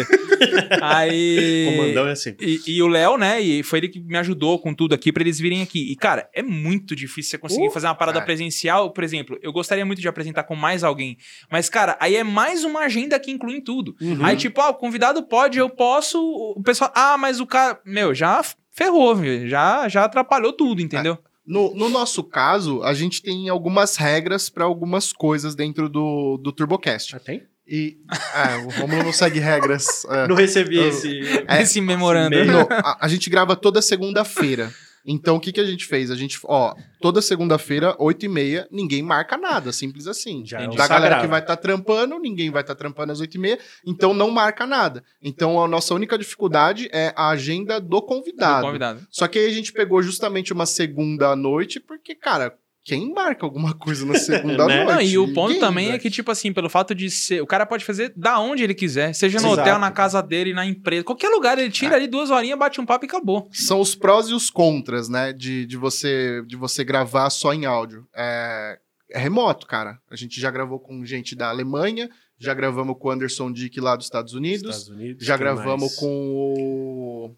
aí. 0.81 1.74
Comandão 1.77 2.07
é 2.10 2.12
assim. 2.12 2.36
E, 2.38 2.60
e 2.68 2.83
o 2.83 2.88
Léo, 2.89 3.18
né? 3.18 3.39
E 3.39 3.63
foi 3.63 3.80
ele 3.80 3.88
que 3.88 4.01
me 4.01 4.18
ajudou 4.18 4.60
com 4.60 4.74
tudo 4.74 4.94
aqui 4.94 5.13
pra 5.13 5.24
eles 5.24 5.39
virem 5.39 5.62
aqui. 5.62 5.89
E, 5.89 5.95
cara, 5.95 6.30
é 6.33 6.44
muito 6.44 6.98
difícil 6.98 7.31
você 7.31 7.38
conseguir 7.38 7.68
Uh, 7.68 7.71
fazer 7.71 7.88
uma 7.88 7.95
parada 7.95 8.19
é. 8.19 8.21
presencial. 8.21 8.92
Por 8.92 9.06
exemplo, 9.06 9.39
eu 9.42 9.54
gostaria 9.54 9.86
muito 9.86 10.01
de 10.01 10.07
apresentar 10.10 10.44
com 10.44 10.54
mais 10.54 10.83
alguém. 10.83 11.18
Mas, 11.50 11.69
cara, 11.69 11.98
aí 11.98 12.18
é 12.18 12.25
mais 12.25 12.66
uma 12.66 12.81
agenda 12.81 13.18
que 13.18 13.31
inclui 13.31 13.56
em 13.56 13.62
tudo. 13.62 13.95
Uhum. 14.01 14.25
Aí, 14.25 14.36
tipo, 14.36 14.60
ah, 14.60 14.69
o 14.69 14.74
convidado 14.74 15.24
pode, 15.24 15.57
eu 15.57 15.69
posso. 15.69 16.19
O 16.57 16.62
pessoal, 16.62 16.92
ah, 16.94 17.18
mas 17.18 17.39
o 17.39 17.48
cara. 17.48 17.80
Meu, 17.86 18.13
já 18.13 18.44
ferrou, 18.71 19.16
meu, 19.16 19.48
já, 19.48 19.88
já 19.89 20.06
atrapalhou 20.06 20.54
tudo, 20.54 20.81
entendeu? 20.81 21.18
No, 21.45 21.74
no 21.74 21.89
nosso 21.89 22.24
caso, 22.24 22.83
a 22.83 22.94
gente 22.94 23.21
tem 23.24 23.50
algumas 23.50 23.95
regras 23.95 24.50
para 24.50 24.66
algumas 24.66 25.12
coisas 25.12 25.56
dentro 25.56 25.89
do, 25.89 26.38
do 26.38 26.51
Turbocast. 26.51 27.12
Já 27.12 27.19
tem? 27.19 27.44
E 27.68 27.98
é, 28.36 28.57
o 28.66 28.69
Romulo 28.81 29.04
não 29.04 29.13
segue 29.13 29.39
regras. 29.39 30.04
é. 30.10 30.27
Não 30.27 30.36
recebi 30.36 30.77
eu- 30.77 30.89
esse. 30.89 31.19
É, 31.48 31.62
Esse 31.62 31.81
memorando. 31.81 32.36
Não, 32.45 32.68
a, 32.71 32.98
a 33.01 33.07
gente 33.07 33.30
grava 33.30 33.56
toda 33.56 33.81
segunda-feira. 33.81 34.71
Então, 35.06 35.38
o 35.38 35.40
que, 35.40 35.51
que 35.51 35.60
a 35.60 35.66
gente 35.66 35.86
fez? 35.86 36.12
A 36.12 36.16
gente, 36.16 36.40
ó, 36.44 36.75
toda 37.01 37.22
segunda-feira, 37.22 37.96
8 37.98 38.25
e 38.25 38.30
meia, 38.30 38.68
ninguém 38.72 39.01
marca 39.01 39.38
nada, 39.38 39.72
simples 39.72 40.07
assim. 40.07 40.46
Já 40.46 40.62
é 40.62 40.68
da 40.68 40.88
galera 40.88 40.88
sagrado. 40.88 41.22
que 41.22 41.28
vai 41.28 41.40
estar 41.40 41.57
trampando, 41.57 42.19
ninguém 42.19 42.50
vai 42.50 42.62
estar 42.62 42.75
trampando 42.75 43.12
às 43.12 43.19
8 43.19 43.36
e 43.36 43.40
meia, 43.40 43.60
então 43.86 44.13
não 44.13 44.30
marca 44.30 44.66
nada. 44.66 45.04
Então, 45.22 45.62
a 45.62 45.68
nossa 45.68 45.94
única 45.94 46.18
dificuldade 46.18 46.90
é 46.92 47.13
a 47.16 47.30
agenda 47.30 47.80
do 47.80 48.01
convidado. 48.01 48.62
Do 48.62 48.68
convidado. 48.68 49.07
Só 49.10 49.28
que 49.28 49.40
aí 49.40 49.46
a 49.48 49.54
gente 49.54 49.72
pegou 49.74 50.01
justamente 50.01 50.54
uma 50.54 50.66
segunda 50.66 51.36
noite, 51.36 51.80
porque, 51.80 52.16
cara, 52.16 52.57
quem 52.90 53.14
marca 53.14 53.46
alguma 53.46 53.74
coisa 53.74 54.04
na 54.06 54.16
segunda 54.18 54.66
Né? 54.66 54.84
noite? 54.84 54.92
Não, 54.94 55.02
e 55.02 55.18
o 55.20 55.32
ponto 55.34 55.50
Ninguém, 55.50 55.60
também 55.60 55.86
é 55.86 55.90
velho. 55.92 56.02
que, 56.02 56.10
tipo 56.10 56.32
assim, 56.32 56.52
pelo 56.52 56.70
fato 56.70 56.96
de 56.96 57.10
ser. 57.12 57.42
O 57.42 57.46
cara 57.48 57.66
pode 57.66 57.86
fazer 57.86 58.12
da 58.18 58.40
onde 58.40 58.64
ele 58.64 58.74
quiser. 58.74 59.14
Seja 59.14 59.40
no 59.40 59.48
Exato. 59.50 59.62
hotel, 59.62 59.78
na 59.80 59.92
casa 59.92 60.22
dele, 60.24 60.54
na 60.54 60.66
empresa. 60.66 61.04
Qualquer 61.04 61.30
lugar, 61.30 61.60
ele 61.60 61.69
tira 61.69 61.96
ali 61.96 62.08
duas 62.08 62.31
horinhas, 62.31 62.58
bate 62.58 62.81
um 62.81 62.86
papo 62.86 63.06
e 63.06 63.08
acabou. 63.08 63.48
São 63.52 63.80
os 63.80 63.94
prós 63.94 64.28
e 64.30 64.34
os 64.34 64.50
contras, 64.50 65.08
né? 65.08 65.31
De, 65.31 65.66
de, 65.68 65.78
você, 65.78 66.44
de 66.48 66.56
você 66.56 66.84
gravar 66.84 67.30
só 67.30 67.54
em 67.54 67.66
áudio. 67.66 68.08
É, 68.16 68.80
é 69.12 69.19
remoto, 69.19 69.68
cara. 69.68 70.00
A 70.10 70.16
gente 70.16 70.42
já 70.42 70.50
gravou 70.50 70.80
com 70.80 71.06
gente 71.06 71.36
da 71.36 71.50
Alemanha, 71.50 72.10
já 72.40 72.54
gravamos 72.54 72.96
com 73.00 73.10
o 73.10 73.12
Anderson 73.12 73.52
Dick 73.52 73.80
lá 73.80 73.96
dos 73.96 74.06
Estados 74.06 74.34
Unidos, 74.34 74.62
Estados 74.78 74.88
Unidos, 74.90 75.26
já 75.26 75.38
gravamos 75.38 75.81
mais? 75.92 75.96
com 75.96 76.08
o. 76.08 77.36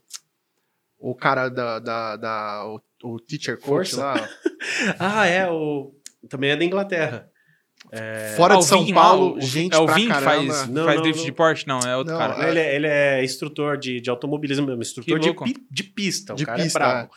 O 1.00 1.16
cara 1.16 1.50
da. 1.50 1.80
da, 1.80 2.16
da- 2.16 2.64
o, 3.04 3.20
teacher 3.20 3.56
coach 3.58 3.92
Força. 3.96 4.04
lá. 4.04 4.30
Ah, 5.00 5.26
é, 5.28 5.50
o. 5.50 5.92
Também 6.30 6.52
é 6.52 6.56
da 6.56 6.64
Inglaterra. 6.64 7.28
Fora 8.38 8.54
Ah, 8.56 8.58
de 8.58 8.66
São 8.66 8.86
Vin 8.86 8.94
Paulo, 8.94 9.32
lá, 9.32 9.38
o- 9.38 9.42
gente 9.42 9.74
É 9.76 9.78
o 9.80 9.86
pra 9.86 9.96
Vin 9.96 10.04
que 10.04 10.08
caramba. 10.10 10.32
faz, 10.54 10.68
Não, 10.70 10.86
faz 10.86 10.96
não, 10.98 11.02
drift 11.04 11.20
não. 11.20 11.26
de 11.26 11.32
Porsche? 11.32 11.68
Não, 11.68 11.80
é 11.80 11.98
outro 11.98 12.14
Não, 12.14 12.20
cara. 12.20 12.46
é- 12.46 12.50
Ele, 12.50 12.60
é, 12.60 12.76
ele 12.76 12.88
é 12.88 13.24
instrutor 13.24 13.76
de, 13.78 14.00
de 14.00 14.10
automobilismo 14.10 14.66
mesmo, 14.68 14.82
instrutor 14.82 15.20
de, 15.20 15.34
de 15.70 15.84
pista. 15.84 16.34
De 16.36 16.44
o 16.44 16.46
cara 16.46 16.62
pista, 16.62 16.78
é 16.78 16.82
bravo. 16.82 17.10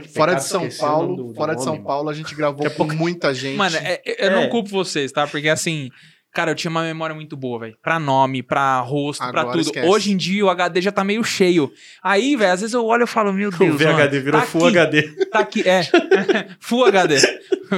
Que 0.00 0.08
Fora 0.08 0.32
pecado 0.32 0.42
de 0.44 0.48
São 0.48 0.60
nome 0.62 0.74
Paulo, 0.78 1.16
do- 1.16 1.24
do 1.28 1.34
fora 1.34 1.54
de 1.54 1.62
São 1.62 1.72
homem. 1.74 1.84
Paulo, 1.84 2.08
a 2.08 2.14
gente 2.14 2.34
gravou 2.34 2.64
com 2.70 2.76
pouco- 2.76 2.94
muita 2.94 3.34
gente. 3.34 3.56
Mano, 3.56 3.76
é- 3.76 4.00
é- 4.06 4.26
eu 4.26 4.30
É. 4.30 4.34
não 4.42 4.48
culpo 4.48 4.68
vocês, 4.70 5.10
tá? 5.12 5.26
Porque 5.26 5.48
assim, 5.48 5.90
cara, 6.38 6.52
eu 6.52 6.54
tinha 6.54 6.70
uma 6.70 6.82
memória 6.84 7.14
muito 7.14 7.36
boa, 7.36 7.58
velho. 7.58 7.76
Pra 7.82 7.98
nome, 7.98 8.42
pra 8.44 8.78
rosto, 8.80 9.18
pra 9.30 9.40
Agora 9.40 9.56
tudo. 9.56 9.62
esquece. 9.66 9.88
Hoje 9.88 10.12
em 10.12 10.16
dia 10.16 10.44
o 10.44 10.48
HD 10.50 10.80
já 10.80 10.92
tá 10.92 11.02
meio 11.02 11.24
cheio. 11.24 11.68
Aí, 12.00 12.36
velho, 12.36 12.52
às 12.52 12.60
vezes 12.60 12.74
eu 12.74 12.84
olho 12.84 13.02
e 13.02 13.06
falo, 13.08 13.32
meu 13.32 13.50
Deus, 13.50 13.74
O 13.74 13.76
VHD 13.78 13.92
mano, 13.92 14.10
virou 14.24 14.40
tá 14.40 14.46
Full 14.46 14.66
aqui, 14.68 14.78
HD. 14.78 15.02
Tá 15.26 15.38
aqui, 15.40 15.68
é. 15.68 15.82
Full 16.60 16.84
HD. 16.84 17.16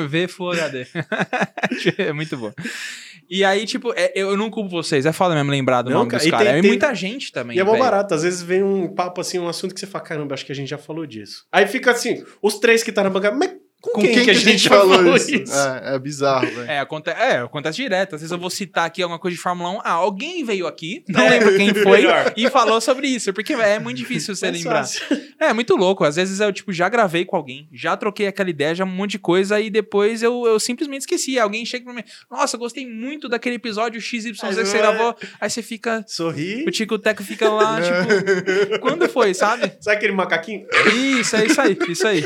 V 0.08 0.28
Full 0.28 0.52
HD. 0.52 0.86
é 1.96 2.12
muito 2.12 2.36
bom. 2.36 2.52
E 3.28 3.44
aí, 3.44 3.64
tipo, 3.64 3.92
é- 3.96 4.12
eu 4.14 4.36
não 4.36 4.50
culpo 4.50 4.68
vocês. 4.68 5.06
É 5.06 5.12
foda 5.12 5.34
mesmo 5.34 5.50
lembrar 5.50 5.82
do 5.82 5.90
Não, 5.90 5.98
nome 6.00 6.10
cara, 6.10 6.22
dos 6.22 6.30
caras. 6.30 6.46
É 6.48 6.60
tem- 6.60 6.70
muita 6.70 6.94
gente 6.94 7.32
também, 7.32 7.56
E 7.56 7.60
é 7.60 7.64
mó 7.64 7.76
barato. 7.78 8.12
Às 8.12 8.22
vezes 8.24 8.42
vem 8.42 8.62
um 8.62 8.92
papo 8.92 9.20
assim, 9.20 9.38
um 9.38 9.48
assunto 9.48 9.72
que 9.72 9.80
você 9.80 9.86
fala, 9.86 10.04
caramba, 10.04 10.34
acho 10.34 10.44
que 10.44 10.52
a 10.52 10.54
gente 10.54 10.68
já 10.68 10.78
falou 10.78 11.06
disso. 11.06 11.44
Aí 11.50 11.66
fica 11.66 11.92
assim, 11.92 12.24
os 12.42 12.58
três 12.58 12.82
que 12.82 12.92
tá 12.92 13.02
na 13.04 13.10
bancada, 13.10 13.36
mas 13.36 13.52
com, 13.80 13.92
Com 13.92 14.00
quem, 14.02 14.24
que 14.24 14.30
a 14.30 14.34
gente, 14.34 14.58
já 14.58 14.70
falou 14.76 15.16
isso? 15.16 15.34
É, 15.34 15.94
é 15.94 15.98
bizarro, 15.98 16.46
velho. 16.46 16.70
É, 16.70 16.78
acontece, 16.80 17.20
é, 17.20 17.38
acontece 17.38 17.76
direto. 17.76 18.14
Às 18.14 18.20
vezes 18.20 18.32
eu 18.32 18.38
vou 18.38 18.50
citar 18.50 18.84
aqui 18.86 19.02
alguma 19.02 19.18
coisa 19.18 19.36
de 19.36 19.42
Fórmula 19.42 19.70
1. 19.70 19.80
Ah, 19.84 19.90
alguém 19.92 20.44
veio 20.44 20.66
aqui, 20.66 21.02
não 21.08 21.28
lembro 21.28 21.56
quem 21.56 21.72
foi, 21.74 22.04
e 22.36 22.48
falou 22.50 22.80
sobre 22.80 23.08
isso. 23.08 23.32
Porque 23.32 23.52
é 23.54 23.78
muito 23.78 23.96
difícil 23.98 24.34
você 24.36 24.46
Mais 24.50 24.58
lembrar. 24.62 24.78
fácil. 24.80 25.00
É, 25.40 25.54
muito 25.54 25.74
louco. 25.74 26.04
Às 26.04 26.16
vezes 26.16 26.38
eu, 26.38 26.52
tipo, 26.52 26.70
já 26.70 26.86
gravei 26.90 27.24
com 27.24 27.34
alguém, 27.34 27.66
já 27.72 27.96
troquei 27.96 28.26
aquela 28.26 28.50
ideia, 28.50 28.74
já 28.74 28.84
um 28.84 28.88
monte 28.88 29.12
de 29.12 29.18
coisa, 29.18 29.58
e 29.58 29.70
depois 29.70 30.22
eu, 30.22 30.44
eu 30.46 30.60
simplesmente 30.60 31.00
esqueci. 31.00 31.38
Alguém 31.38 31.64
chega 31.64 31.82
pra 31.86 31.94
mim, 31.94 32.02
nossa, 32.30 32.58
gostei 32.58 32.86
muito 32.86 33.26
daquele 33.26 33.56
episódio 33.56 33.98
XYZ 34.02 34.32
que 34.32 34.46
você 34.46 34.62
vai- 34.64 34.78
gravou. 34.78 35.16
Aí 35.40 35.48
você 35.48 35.62
fica. 35.62 36.04
Sorri. 36.06 36.64
O 36.68 36.70
Tico 36.70 36.98
Teco 36.98 37.22
fica 37.24 37.48
lá, 37.48 37.80
tipo, 37.80 38.80
quando 38.80 39.08
foi, 39.08 39.32
sabe? 39.32 39.72
Sabe 39.80 39.96
aquele 39.96 40.12
macaquinho? 40.12 40.66
Isso, 41.18 41.34
é 41.36 41.46
isso 41.46 41.60
aí, 41.60 41.78
isso 41.88 42.06
aí. 42.06 42.22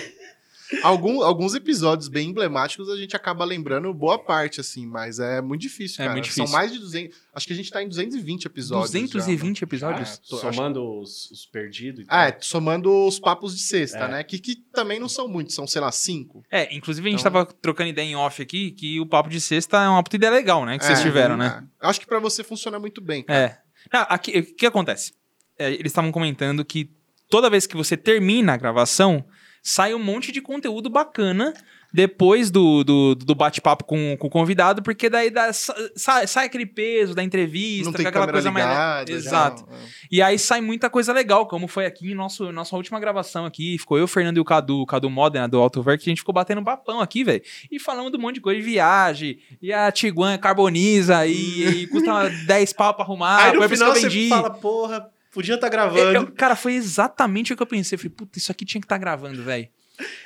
Algum- 0.83 1.23
alguns 1.23 1.55
episódios 1.55 2.09
bem 2.09 2.31
emblemáticos 2.31 2.89
a 2.91 2.97
gente 2.97 3.15
acaba 3.17 3.45
lembrando 3.45 3.93
boa 3.93 4.19
parte, 4.19 4.61
assim, 4.61 4.87
mas 4.87 5.19
é 5.19 5.41
muito 5.41 5.61
difícil, 5.63 5.97
É 6.03 6.05
cara. 6.07 6.13
muito 6.13 6.25
difícil. 6.25 6.47
São 6.47 6.53
mais 6.53 6.73
de 6.73 6.79
200. 6.79 7.17
Acho 7.35 7.47
que 7.47 7.53
a 7.53 7.57
gente 7.57 7.71
tá 7.71 7.83
em 7.83 7.89
220 7.89 8.45
episódios. 8.47 8.91
já, 8.93 8.99
220 9.01 9.63
episódios? 9.63 10.15
Ah, 10.23 10.29
tô- 10.29 10.37
somando 10.39 11.01
os, 11.01 11.31
os 11.31 11.47
perdidos 11.47 12.05
e 12.05 12.07
tal. 12.07 12.19
Ah, 12.19 12.29
é, 12.29 12.37
somando 12.41 12.91
os 13.07 13.19
papos 13.19 13.55
de 13.57 13.63
sexta, 13.63 13.99
É. 13.99 14.09
né? 14.09 14.23
Que, 14.25 14.39
que 14.39 14.57
também 14.73 14.99
não 15.01 15.09
são 15.09 15.27
muitos, 15.29 15.55
são, 15.55 15.67
sei 15.67 15.81
lá, 15.81 15.91
cinco. 15.93 16.45
É, 16.51 16.75
inclusive 16.75 17.07
a 17.07 17.11
gente 17.11 17.21
Então- 17.21 17.33
tava 17.33 17.47
trocando 17.47 17.91
ideia 17.91 18.07
em 18.07 18.17
off 18.17 18.41
aqui, 18.43 18.71
que 18.71 19.01
o 19.01 19.07
papo 19.07 19.29
de 19.29 19.41
sexta 19.41 19.83
é 19.83 19.89
uma 19.89 20.03
puta 20.03 20.17
ideia 20.17 20.33
legal, 20.33 20.65
né? 20.65 20.79
Que 20.79 20.85
vocês 20.85 21.01
É, 21.01 21.03
tiveram, 21.03 21.37
né? 21.37 21.65
é. 21.83 21.87
Acho 21.89 22.01
que 22.01 22.07
pra 22.07 22.19
você 22.19 22.43
funciona 22.45 22.79
muito 22.79 23.01
bem, 23.01 23.23
cara. 23.23 23.39
É. 23.39 23.65
Aqui, 24.09 24.39
o 24.39 24.55
que 24.55 24.67
acontece? 24.67 25.13
É, 25.59 25.71
eles 25.73 25.87
estavam 25.93 26.11
comentando 26.11 26.65
que 26.65 26.91
toda 27.29 27.51
vez 27.51 27.67
que 27.67 27.77
você 27.77 27.97
termina 27.97 28.55
a 28.55 28.57
gravação, 28.57 29.25
sai 29.65 29.95
um 29.95 29.99
monte 29.99 30.31
de 30.31 30.41
conteúdo 30.43 30.89
bacana 30.91 31.55
depois 31.93 32.51
do, 32.51 32.83
do, 32.83 33.15
do 33.15 33.37
bate-papo 33.37 33.85
com, 33.85 34.17
com 34.19 34.27
o 34.27 34.31
convidado, 34.31 34.83
porque 34.83 35.09
daí 35.09 35.31
dá- 35.31 35.53
sa- 35.53 35.77
sai, 35.95 36.27
sai 36.27 36.47
aquele 36.47 36.67
peso 36.67 37.15
da 37.15 37.23
entrevista, 37.23 37.91
aquela 38.09 38.27
coisa 38.33 38.51
mais. 38.51 38.67
ligada. 38.67 39.07
já, 39.13 39.17
Exato. 39.17 39.65
é. 39.73 39.77
E 40.11 40.21
aí 40.21 40.37
sai 40.37 40.61
muita 40.61 40.91
coisa 40.91 41.13
legal, 41.13 41.47
como 41.47 41.69
foi 41.69 41.87
aqui 41.87 42.11
em 42.11 42.15
nosso, 42.15 42.51
nossa 42.51 42.75
última 42.75 42.99
gravação 42.99 43.45
aqui. 43.47 43.79
Ficou 43.79 43.97
eu, 43.97 44.05
o 44.05 44.09
Fernando 44.09 44.39
e 44.39 44.41
o 44.41 44.45
Cadu, 44.45 44.81
o 44.81 44.87
Cadu 44.87 45.09
Modena 45.09 45.47
do 45.47 45.61
Autover, 45.61 45.97
que 45.97 46.03
a 46.03 46.11
gente 46.11 46.19
ficou 46.19 46.35
batendo 46.35 46.61
um 46.61 46.65
papão 46.65 47.01
aqui, 47.01 47.23
velho. 47.23 47.43
E 47.71 47.79
falando 47.79 48.11
de 48.11 48.17
um 48.17 48.21
monte 48.21 48.35
de 48.35 48.41
coisa 48.41 48.59
de 48.61 48.67
viagem. 48.67 49.39
E 49.63 49.73
a 49.73 49.93
Tiguan 49.93 50.37
carboniza 50.37 51.25
e, 51.29 51.83
e 51.83 51.87
custa 51.87 52.29
10 52.45 52.73
pau 52.73 52.93
pra 52.95 53.05
arrumar. 53.05 53.39
Aí 53.45 53.53
no 53.57 53.69
final 53.69 53.93
você 53.95 54.09
vendi. 54.09 54.29
fala, 54.31 54.51
porra, 54.51 55.09
podia 55.35 55.57
estar 55.57 55.67
Eu- 55.67 55.71
gravando. 55.71 56.15
eu- 56.15 56.33
cara, 56.33 56.57
foi 56.57 56.75
exatamente 56.75 57.53
o 57.53 57.57
que 57.57 57.63
eu 57.63 57.67
pensei. 57.67 57.97
Eu 57.97 57.99
falei, 58.01 58.15
puta, 58.17 58.39
isso 58.39 58.51
aqui 58.53 58.65
tinha 58.65 58.81
que 58.81 58.87
estar 58.87 58.99
gravando, 58.99 59.43
velho. 59.43 59.69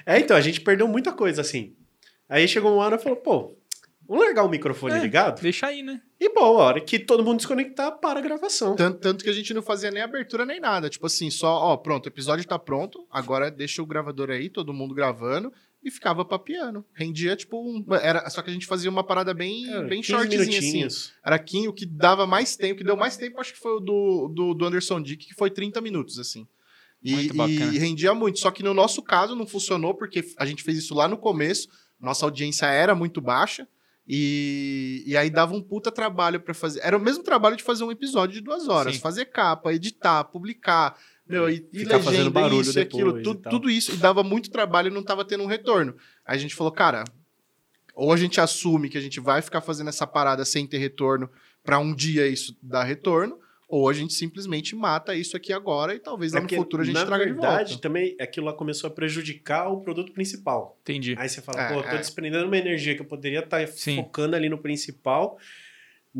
É, 0.06 0.18
então, 0.18 0.36
a 0.36 0.40
gente 0.40 0.60
perdeu 0.60 0.86
muita 0.86 1.12
coisa 1.12 1.40
assim. 1.40 1.74
Aí 2.28 2.46
chegou 2.46 2.76
um 2.76 2.80
ano 2.80 2.96
e 2.96 2.98
falou, 2.98 3.16
pô, 3.16 3.56
vamos 4.06 4.24
largar 4.24 4.44
o 4.44 4.48
microfone 4.48 4.94
É. 4.94 4.98
ligado? 5.00 5.40
Deixa 5.40 5.66
aí, 5.66 5.82
né? 5.82 6.00
E 6.20 6.32
bom, 6.34 6.58
a 6.58 6.64
hora 6.64 6.80
que 6.80 6.98
todo 6.98 7.24
mundo 7.24 7.36
desconectar, 7.38 7.92
para 7.98 8.18
a 8.18 8.22
gravação. 8.22 8.74
Tanto, 8.76 8.98
tanto 8.98 9.24
que 9.24 9.30
a 9.30 9.32
gente 9.32 9.54
não 9.54 9.62
fazia 9.62 9.90
nem 9.90 10.02
abertura 10.02 10.44
nem 10.44 10.58
nada. 10.60 10.88
Tipo 10.90 11.06
assim, 11.06 11.30
só, 11.30 11.48
ó, 11.54 11.76
pronto, 11.76 12.06
o 12.06 12.08
episódio 12.08 12.44
tá 12.46 12.58
pronto, 12.58 13.06
agora 13.10 13.50
deixa 13.50 13.82
o 13.82 13.86
gravador 13.86 14.30
aí, 14.30 14.48
todo 14.50 14.72
mundo 14.74 14.94
gravando, 14.94 15.52
e 15.88 15.90
ficava 15.90 16.24
papiando. 16.24 16.84
Rendia, 16.94 17.34
tipo, 17.36 17.60
um, 17.60 17.84
era, 17.94 18.28
só 18.30 18.42
que 18.42 18.50
a 18.50 18.52
gente 18.52 18.66
fazia 18.66 18.90
uma 18.90 19.02
parada 19.04 19.34
bem, 19.34 19.72
É, 19.72 19.82
bem 19.82 20.00
15 20.00 20.12
shortzinha, 20.12 20.86
assim. 20.86 21.10
Era 21.24 21.38
15, 21.38 21.68
o 21.68 21.72
que 21.72 21.84
dava 21.84 22.26
mais 22.26 22.56
tempo, 22.56 22.78
que 22.78 22.84
deu 22.84 22.96
mais 22.96 23.16
tempo, 23.16 23.40
acho 23.40 23.52
que 23.52 23.58
foi 23.58 23.72
o 23.72 23.80
do, 23.80 24.28
do, 24.28 24.54
do 24.54 24.64
Anderson 24.64 25.00
Dick, 25.02 25.26
que 25.26 25.34
foi 25.34 25.50
30 25.50 25.80
minutos, 25.80 26.18
assim. 26.18 26.46
E, 27.02 27.12
Muito 27.14 27.34
bacana. 27.34 27.74
e 27.74 27.78
rendia 27.78 28.12
muito. 28.12 28.38
Só 28.38 28.50
que 28.50 28.62
no 28.62 28.74
nosso 28.74 29.02
caso 29.02 29.36
não 29.36 29.46
funcionou, 29.46 29.94
porque 29.94 30.24
a 30.36 30.44
gente 30.44 30.62
fez 30.62 30.78
isso 30.78 30.94
lá 30.94 31.06
no 31.06 31.16
começo, 31.16 31.68
nossa 32.00 32.24
audiência 32.24 32.66
era 32.66 32.94
muito 32.94 33.20
baixa, 33.20 33.68
e, 34.06 35.04
e 35.06 35.16
aí 35.16 35.28
dava 35.28 35.54
um 35.54 35.60
puta 35.60 35.92
trabalho 35.92 36.40
pra 36.40 36.54
fazer. 36.54 36.80
Era 36.82 36.96
o 36.96 37.00
mesmo 37.00 37.22
trabalho 37.22 37.56
de 37.56 37.62
fazer 37.62 37.84
um 37.84 37.92
episódio 37.92 38.34
de 38.34 38.40
duas 38.40 38.66
horas. 38.66 38.94
Sim. 38.94 39.00
Fazer 39.00 39.26
capa, 39.26 39.72
editar, 39.72 40.24
publicar, 40.24 40.98
meu, 41.28 41.50
e, 41.50 41.68
e 41.72 41.80
Ficar 41.80 42.00
fazendo 42.00 42.30
barulho 42.30 42.62
isso 42.62 42.78
aquilo, 42.78 43.12
depois 43.12 43.20
e 43.20 43.24
tudo, 43.24 43.50
tudo 43.50 43.70
isso. 43.70 43.92
E 43.92 43.96
dava 43.96 44.22
muito 44.22 44.50
trabalho 44.50 44.88
e 44.88 44.94
não 44.94 45.02
tava 45.02 45.24
tendo 45.24 45.44
um 45.44 45.46
retorno. 45.46 45.94
Aí 46.24 46.36
a 46.36 46.40
gente 46.40 46.54
falou, 46.54 46.72
cara, 46.72 47.04
ou 47.94 48.12
a 48.12 48.16
gente 48.16 48.40
assume 48.40 48.88
que 48.88 48.96
a 48.96 49.00
gente 49.00 49.20
vai 49.20 49.42
ficar 49.42 49.60
fazendo 49.60 49.88
essa 49.88 50.06
parada 50.06 50.44
sem 50.44 50.66
ter 50.66 50.78
retorno 50.78 51.28
pra 51.62 51.78
um 51.78 51.94
dia 51.94 52.26
isso 52.26 52.56
dar 52.62 52.84
retorno, 52.84 53.38
ou 53.68 53.88
a 53.88 53.92
gente 53.92 54.14
simplesmente 54.14 54.74
mata 54.74 55.14
isso 55.14 55.36
aqui 55.36 55.52
agora 55.52 55.94
e 55.94 55.98
talvez 55.98 56.32
lá 56.32 56.40
no 56.40 56.46
Porque, 56.46 56.56
futuro 56.56 56.82
a 56.82 56.86
gente 56.86 56.94
na 56.94 57.04
traga 57.04 57.24
verdade, 57.24 57.64
de 57.64 57.70
volta. 57.72 57.82
também 57.82 58.16
aquilo 58.18 58.46
lá 58.46 58.52
começou 58.54 58.88
a 58.88 58.90
prejudicar 58.90 59.68
o 59.68 59.82
produto 59.82 60.12
principal. 60.12 60.78
Entendi. 60.80 61.14
Aí 61.18 61.28
você 61.28 61.42
fala, 61.42 61.60
É, 61.60 61.68
pô, 61.68 61.80
eu 61.80 61.82
tô 61.82 61.88
é. 61.90 61.98
desprendendo 61.98 62.46
uma 62.46 62.56
energia 62.56 62.94
que 62.94 63.02
eu 63.02 63.06
poderia 63.06 63.40
estar 63.40 63.66
Sim. 63.68 63.96
focando 63.96 64.34
ali 64.34 64.48
no 64.48 64.56
principal. 64.56 65.36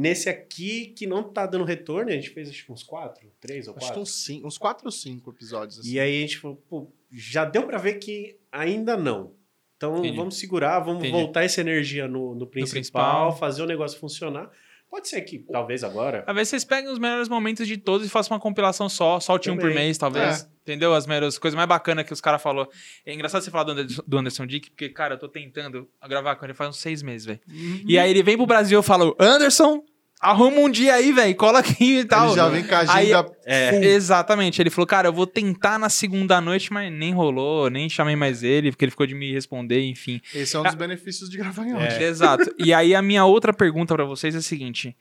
Nesse 0.00 0.28
aqui 0.28 0.87
que 0.97 1.09
não 1.09 1.25
tá 1.25 1.45
dando 1.45 1.64
retorno, 1.64 2.09
a 2.09 2.14
gente 2.14 2.31
fez 2.31 2.49
acho 2.49 2.64
que 2.64 2.71
uns 2.71 2.85
quatro, 2.85 3.28
três 3.40 3.67
ou 3.67 3.75
Acho 3.75 3.81
que 3.81 3.87
quatro. 3.88 4.02
uns, 4.02 4.25
cinco, 4.25 4.47
uns 4.47 4.57
quatro 4.57 4.87
ou 4.87 4.93
cinco 4.93 5.31
episódios. 5.31 5.81
Assim. 5.81 5.90
E 5.90 5.99
aí 5.99 6.19
a 6.19 6.21
gente 6.21 6.38
falou, 6.38 6.57
pô, 6.69 6.93
já 7.11 7.45
deu 7.45 7.67
pra 7.67 7.78
ver 7.78 7.95
que 7.95 8.38
ainda 8.52 8.97
não. 8.97 9.35
Então 9.76 9.99
Entendi. 9.99 10.17
vamos 10.17 10.38
segurar, 10.38 10.78
vamos 10.78 11.02
Entendi. 11.02 11.21
voltar 11.21 11.43
essa 11.43 11.61
energia 11.61 12.07
no, 12.07 12.33
no 12.33 12.47
principal, 12.47 12.75
principal. 12.75 13.37
fazer 13.38 13.61
o 13.61 13.67
negócio 13.67 13.99
funcionar. 13.99 14.52
Pode 14.90 15.09
ser 15.09 15.21
que 15.23 15.38
talvez 15.38 15.85
agora. 15.85 16.23
Talvez 16.23 16.49
vocês 16.49 16.64
peguem 16.64 16.90
os 16.90 16.99
melhores 16.99 17.28
momentos 17.28 17.68
de 17.68 17.76
todos 17.76 18.07
e 18.07 18.11
façam 18.11 18.35
uma 18.35 18.40
compilação 18.40 18.88
só, 18.88 19.21
soltem 19.21 19.52
um 19.52 19.59
por 19.59 19.71
mês, 19.73 19.99
talvez. 19.99 20.42
É. 20.42 20.49
Entendeu? 20.62 20.95
As 20.95 21.07
melhores 21.07 21.38
coisas 21.38 21.57
mais 21.57 21.68
bacanas 21.68 22.07
que 22.07 22.12
os 22.12 22.21
caras 22.21 22.42
falou. 22.42 22.68
É 23.04 23.12
engraçado 23.12 23.42
você 23.42 23.50
falar 23.50 23.64
do 23.64 23.73
Anderson, 23.73 24.02
do 24.07 24.18
Anderson 24.18 24.47
Dick, 24.47 24.71
porque, 24.71 24.88
cara, 24.88 25.14
eu 25.14 25.18
tô 25.18 25.28
tentando 25.28 25.88
gravar 26.09 26.37
com 26.37 26.45
ele 26.45 26.54
faz 26.54 26.71
uns 26.71 26.78
seis 26.78 27.02
meses, 27.02 27.26
velho. 27.26 27.40
E 27.87 27.99
aí 27.99 28.11
ele 28.11 28.23
vem 28.23 28.37
pro 28.37 28.47
Brasil 28.47 28.80
e 28.80 28.83
fala: 28.83 29.14
Anderson, 29.18 29.83
arruma 30.21 30.59
um 30.59 30.71
dia 30.71 30.95
aí, 30.95 31.13
velho, 31.13 31.35
cola 31.37 31.61
aqui 31.61 31.99
e 32.01 32.05
tal. 32.05 32.27
Ele 32.29 32.37
já 32.37 32.49
vem 32.49 32.65
com 32.65 32.75
a 32.75 32.79
Aí- 32.81 33.13
agenda 33.13 33.33
É, 33.47 33.71
full. 33.73 33.83
Exatamente. 33.85 34.61
Ele 34.61 34.71
falou, 34.71 34.87
cara, 34.87 35.09
eu 35.09 35.13
vou 35.13 35.27
tentar 35.27 35.79
na 35.79 35.89
segunda 35.89 36.41
noite, 36.41 36.73
mas 36.73 36.93
nem 36.93 37.13
rolou, 37.13 37.71
nem 37.71 37.89
chamei 37.89 38.17
mais 38.17 38.43
ele, 38.43 38.71
porque 38.71 38.85
ele 38.85 38.91
ficou 38.91 39.07
de 39.07 39.15
me 39.15 39.33
responder, 39.33 39.81
enfim. 39.87 40.21
Esse 40.35 40.57
é 40.57 40.61
um 40.61 40.63
dos 40.63 40.75
benefícios 40.75 41.29
de 41.31 41.37
gravar 41.39 41.65
em 41.67 41.73
áudio. 41.73 42.03
Exato. 42.03 42.55
E 42.59 42.73
aí 42.75 42.95
a 42.95 43.03
minha 43.03 43.25
outra 43.25 43.53
pergunta 43.53 43.95
pra 43.95 44.05
vocês 44.05 44.35
é 44.35 44.39
a 44.39 44.43
seguinte: 44.43 44.97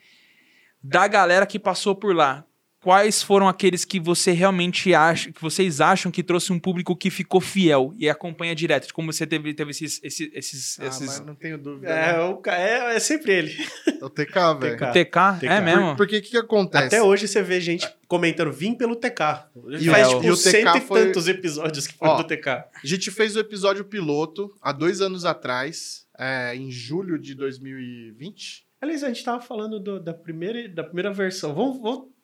da 0.82 1.08
galera 1.08 1.46
que 1.46 1.60
passou 1.60 1.96
por 1.96 2.16
lá, 2.16 2.46
quais 2.88 3.22
foram 3.22 3.50
aqueles 3.50 3.84
que 3.84 4.00
você 4.00 4.32
realmente 4.32 4.94
acha, 4.96 5.30
que 5.30 5.42
vocês 5.42 5.82
acham 5.82 6.10
que 6.10 6.24
trouxe 6.24 6.54
um 6.54 6.60
público 6.60 6.96
que 6.96 7.10
ficou 7.10 7.42
fiel 7.42 7.94
e 7.98 8.08
acompanha 8.10 8.56
direto? 8.56 8.94
Como 8.94 9.12
você 9.12 9.28
teve, 9.28 9.54
teve 9.54 9.72
esses, 9.72 10.00
esses, 10.02 10.30
esses, 10.34 10.80
Ah, 10.80 10.86
esses- 10.86 11.06
mas 11.08 11.20
não 11.26 11.36
tenho 11.36 11.58
dúvida. 11.58 11.90
é, 11.90 12.14
né? 12.14 12.20
o 12.24 12.42
é, 12.48 12.96
é 12.96 13.00
sempre 13.02 13.34
ele. 13.34 13.54
É 14.00 14.00
o 14.06 14.10
TK, 14.10 14.54
velho. 14.58 14.78
TK. 14.78 14.92
TK? 14.94 15.40
TK. 15.42 15.46
É 15.48 15.60
mesmo? 15.60 15.88
Por- 15.88 15.98
Porque 15.98 16.18
o 16.20 16.22
que, 16.22 16.30
que 16.30 16.38
acontece? 16.38 16.86
Até 16.86 17.04
hoje 17.04 17.28
você 17.28 17.44
vê 17.44 17.60
gente 17.60 17.86
comentando, 18.08 18.54
vim 18.54 18.74
pelo 18.74 18.96
TK. 18.96 19.50
E 19.82 19.90
Faz 19.90 20.08
o- 20.08 20.12
tipo 20.12 20.24
e 20.24 20.32
o 20.32 20.38
TK 20.38 20.50
cento 20.52 20.78
e 20.78 20.80
foi- 20.80 21.06
tantos 21.08 21.28
episódios 21.28 21.88
que 21.88 21.94
foram 21.94 22.16
do 22.16 22.24
TK. 22.24 22.48
A 22.50 22.70
gente 22.86 23.12
fez 23.12 23.36
o 23.36 23.40
episódio 23.42 23.84
piloto 23.84 24.50
há 24.62 24.72
dois 24.72 25.02
anos 25.02 25.26
atrás, 25.26 26.06
é, 26.18 26.56
em 26.56 26.72
julho 26.72 27.20
de 27.20 27.36
2020. 27.36 28.66
Aliás, 28.80 29.04
a 29.04 29.08
gente 29.10 29.26
tava 29.26 29.42
falando 29.42 29.78
do- 29.78 30.00
da, 30.02 30.14
primeira, 30.14 30.70
da 30.70 30.86
primeira 30.86 31.12
versão. 31.12 31.54
Vamos, 31.54 31.82
vamos 31.82 32.17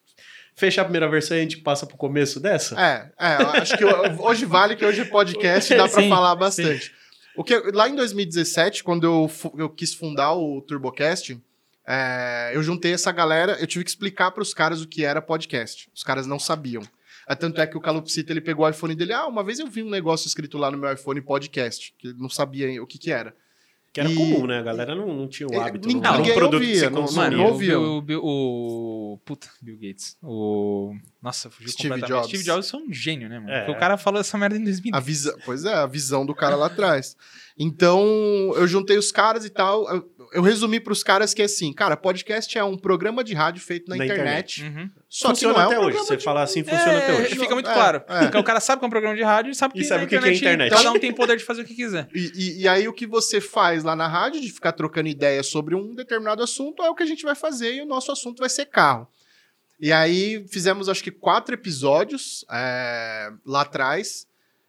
fechar 0.56 0.82
a 0.82 0.86
primeira 0.86 1.10
versão 1.10 1.36
e 1.36 1.40
a 1.40 1.44
gente 1.44 1.58
passa 1.58 1.86
pro 1.86 1.98
começo 1.98 2.40
dessa? 2.40 2.80
É, 2.80 3.12
é, 3.20 3.34
acho 3.60 3.78
que 3.78 3.86
hoje 3.86 4.46
vale 4.46 4.76
que 4.76 4.86
hoje 4.86 5.02
é 5.02 5.06
podcast, 5.06 5.76
dá 5.76 5.88
Sim, 5.90 6.10
falar 6.10 6.36
bastante. 6.36 6.94
O 7.36 7.44
que, 7.44 7.58
lá 7.72 7.90
em 7.90 7.96
2017, 7.96 8.84
quando 8.84 9.06
eu, 9.06 9.32
eu 9.58 9.70
quis 9.70 9.94
fundar 9.94 10.34
o 10.34 10.62
TurboCast, 10.62 11.40
é, 11.86 12.52
eu 12.54 12.62
juntei 12.62 12.94
essa 12.94 13.12
galera, 13.12 13.58
eu 13.60 13.68
tive 13.68 13.84
que 13.84 13.90
explicar 13.90 14.32
pros 14.32 14.54
caras 14.54 14.82
o 14.82 14.88
que 14.88 15.04
era 15.04 15.22
podcast. 15.22 15.90
Os 15.94 16.04
caras 16.04 16.28
não 16.28 16.40
sabiam. 16.40 16.84
É, 17.28 17.36
tanto 17.36 17.60
é 17.60 17.68
que 17.68 17.78
o 17.78 17.82
Calopsita, 17.82 18.32
ele 18.32 18.42
pegou 18.42 18.66
o 18.66 18.70
iPhone 18.70 18.96
dele, 18.96 19.14
ah, 19.14 19.28
uma 19.28 19.44
vez 19.44 19.60
eu 19.60 19.68
vi 19.68 19.82
um 19.82 19.90
negócio 19.90 20.28
escrito 20.28 20.58
lá 20.58 20.70
no 20.70 20.78
meu 20.78 20.92
iPhone 20.92 21.22
podcast, 21.22 21.94
que 21.98 22.10
ele 22.10 22.18
não 22.20 22.30
sabia 22.30 22.82
o 22.82 22.88
que 22.88 22.98
que 22.98 23.12
era. 23.12 23.36
Que 23.94 24.00
era 24.02 24.10
E- 24.10 24.16
comum, 24.16 24.48
né? 24.48 24.58
A 24.58 24.64
galera 24.64 24.96
não, 24.96 25.14
não 25.16 25.28
tinha 25.28 25.48
o 25.48 25.54
É, 25.54 25.58
hábito. 25.60 25.88
ninguém- 25.88 26.02
não 26.02 26.10
era 26.10 26.18
um 26.18 26.22
ninguém 26.22 26.34
produto 26.36 26.60
que 26.62 26.66
ouvia, 26.68 26.80
você 26.80 26.90
não- 26.90 27.02
consumia. 27.02 27.30
Mano, 27.30 27.54
o. 27.54 27.58
Bill- 27.60 27.82
o, 27.84 28.02
Bill- 28.02 28.22
o- 28.24 29.20
Puta, 29.24 29.48
Bill 29.62 29.78
Gates. 29.80 30.18
O. 30.24 30.96
Nossa, 31.22 31.52
fugiu 31.52 31.70
Steve 31.72 31.90
completamente. 31.90 32.18
Jobs. 32.18 32.28
Steve 32.28 32.44
Jobs 32.44 32.72
foi 32.72 32.80
um 32.82 32.92
gênio, 32.92 33.30
né, 33.30 33.38
mano? 33.40 33.52
É. 33.52 33.60
Porque 33.60 33.78
o 33.78 33.80
cara 33.80 33.96
falou 33.96 34.20
essa 34.20 34.36
merda 34.36 34.58
em 34.58 34.64
2010. 34.64 34.96
A 34.96 35.00
visão, 35.06 35.36
pois 35.46 35.64
é, 35.64 35.74
a 35.76 35.86
visão 35.86 36.26
do 36.26 36.34
cara 36.34 36.56
lá 36.56 36.66
atrás. 36.66 37.16
Então, 37.56 38.02
eu 38.56 38.68
juntei 38.68 38.98
os 38.98 39.12
caras 39.12 39.46
e 39.46 39.50
tal. 39.52 39.86
Eu, 40.34 40.42
resumi 40.42 40.80
pros 40.80 41.04
caras 41.04 41.34
que 41.34 41.42
é 41.42 41.46
assim, 41.46 41.72
cara, 41.74 41.96
podcast 41.98 42.58
é 42.58 42.64
um 42.64 42.78
programa 42.78 43.24
de 43.24 43.34
rádio 43.34 43.62
feito 43.62 43.90
na, 43.90 43.96
Na 43.96 44.06
internet. 44.06 44.64
Uhum. 44.64 44.90
Só 45.10 45.30
funciona 45.30 45.54
que 45.54 45.60
não 45.60 45.66
é 45.66 45.68
um 45.68 45.72
até 45.72 45.80
hoje. 45.88 45.98
Você 46.00 46.18
de- 46.18 46.24
falar 46.24 46.44
assim, 46.44 46.64
funciona 46.64 46.92
É, 46.94 46.98
até 46.98 47.14
hoje. 47.22 47.36
Fica 47.40 47.54
muito 47.54 47.70
É, 47.70 47.74
claro. 47.74 48.04
é. 48.08 48.20
Porque 48.24 48.38
o 48.38 48.44
cara 48.44 48.60
sabe 48.60 48.80
que 48.80 48.86
é 48.86 48.88
um 48.88 48.90
programa 48.90 49.16
de 49.16 49.24
rádio 49.24 49.52
e 49.52 49.56
sabe 49.56 49.74
que, 49.74 49.82
E 49.82 49.86
sabe 49.86 50.08
que 50.08 50.18
que 50.20 50.28
é 50.28 50.34
internet. 50.34 50.72
Cada 50.72 50.92
um 50.92 51.00
tem 51.00 51.14
poder 51.14 51.38
de 51.38 51.44
fazer 51.44 51.62
o 51.62 51.66
que 51.66 51.76
quiser. 51.76 52.08
E, 52.14 52.32
e- 52.36 52.62
e 52.62 52.68
aí, 52.68 52.88
o 52.88 52.94
que 52.94 53.06
você 53.08 53.40
faz 53.40 53.84
lá 53.84 53.96
na 53.96 54.08
rádio, 54.08 54.42
de 54.42 54.52
ficar 54.52 54.72
trocando 54.72 55.08
ideia 55.08 55.44
sobre 55.44 55.76
um 55.76 55.94
determinado 55.94 56.42
assunto, 56.44 56.82
é 56.84 56.90
o 56.90 56.96
que 56.96 57.04
a 57.04 57.08
gente 57.08 57.24
vai 57.24 57.36
fazer 57.36 57.76
e 57.76 57.82
o 57.82 57.86
nosso 57.86 58.12
assunto 58.12 58.40
vai 58.40 58.50
ser 58.50 58.66
carro. 58.66 59.08
E 59.80 59.92
aí, 59.92 60.46
fizemos 60.50 60.88
acho 60.88 61.04
que 61.04 61.12
quatro 61.12 61.54
episódios 61.54 62.46
é, 62.50 63.30
lá 63.46 63.62
atrás. 63.62 64.26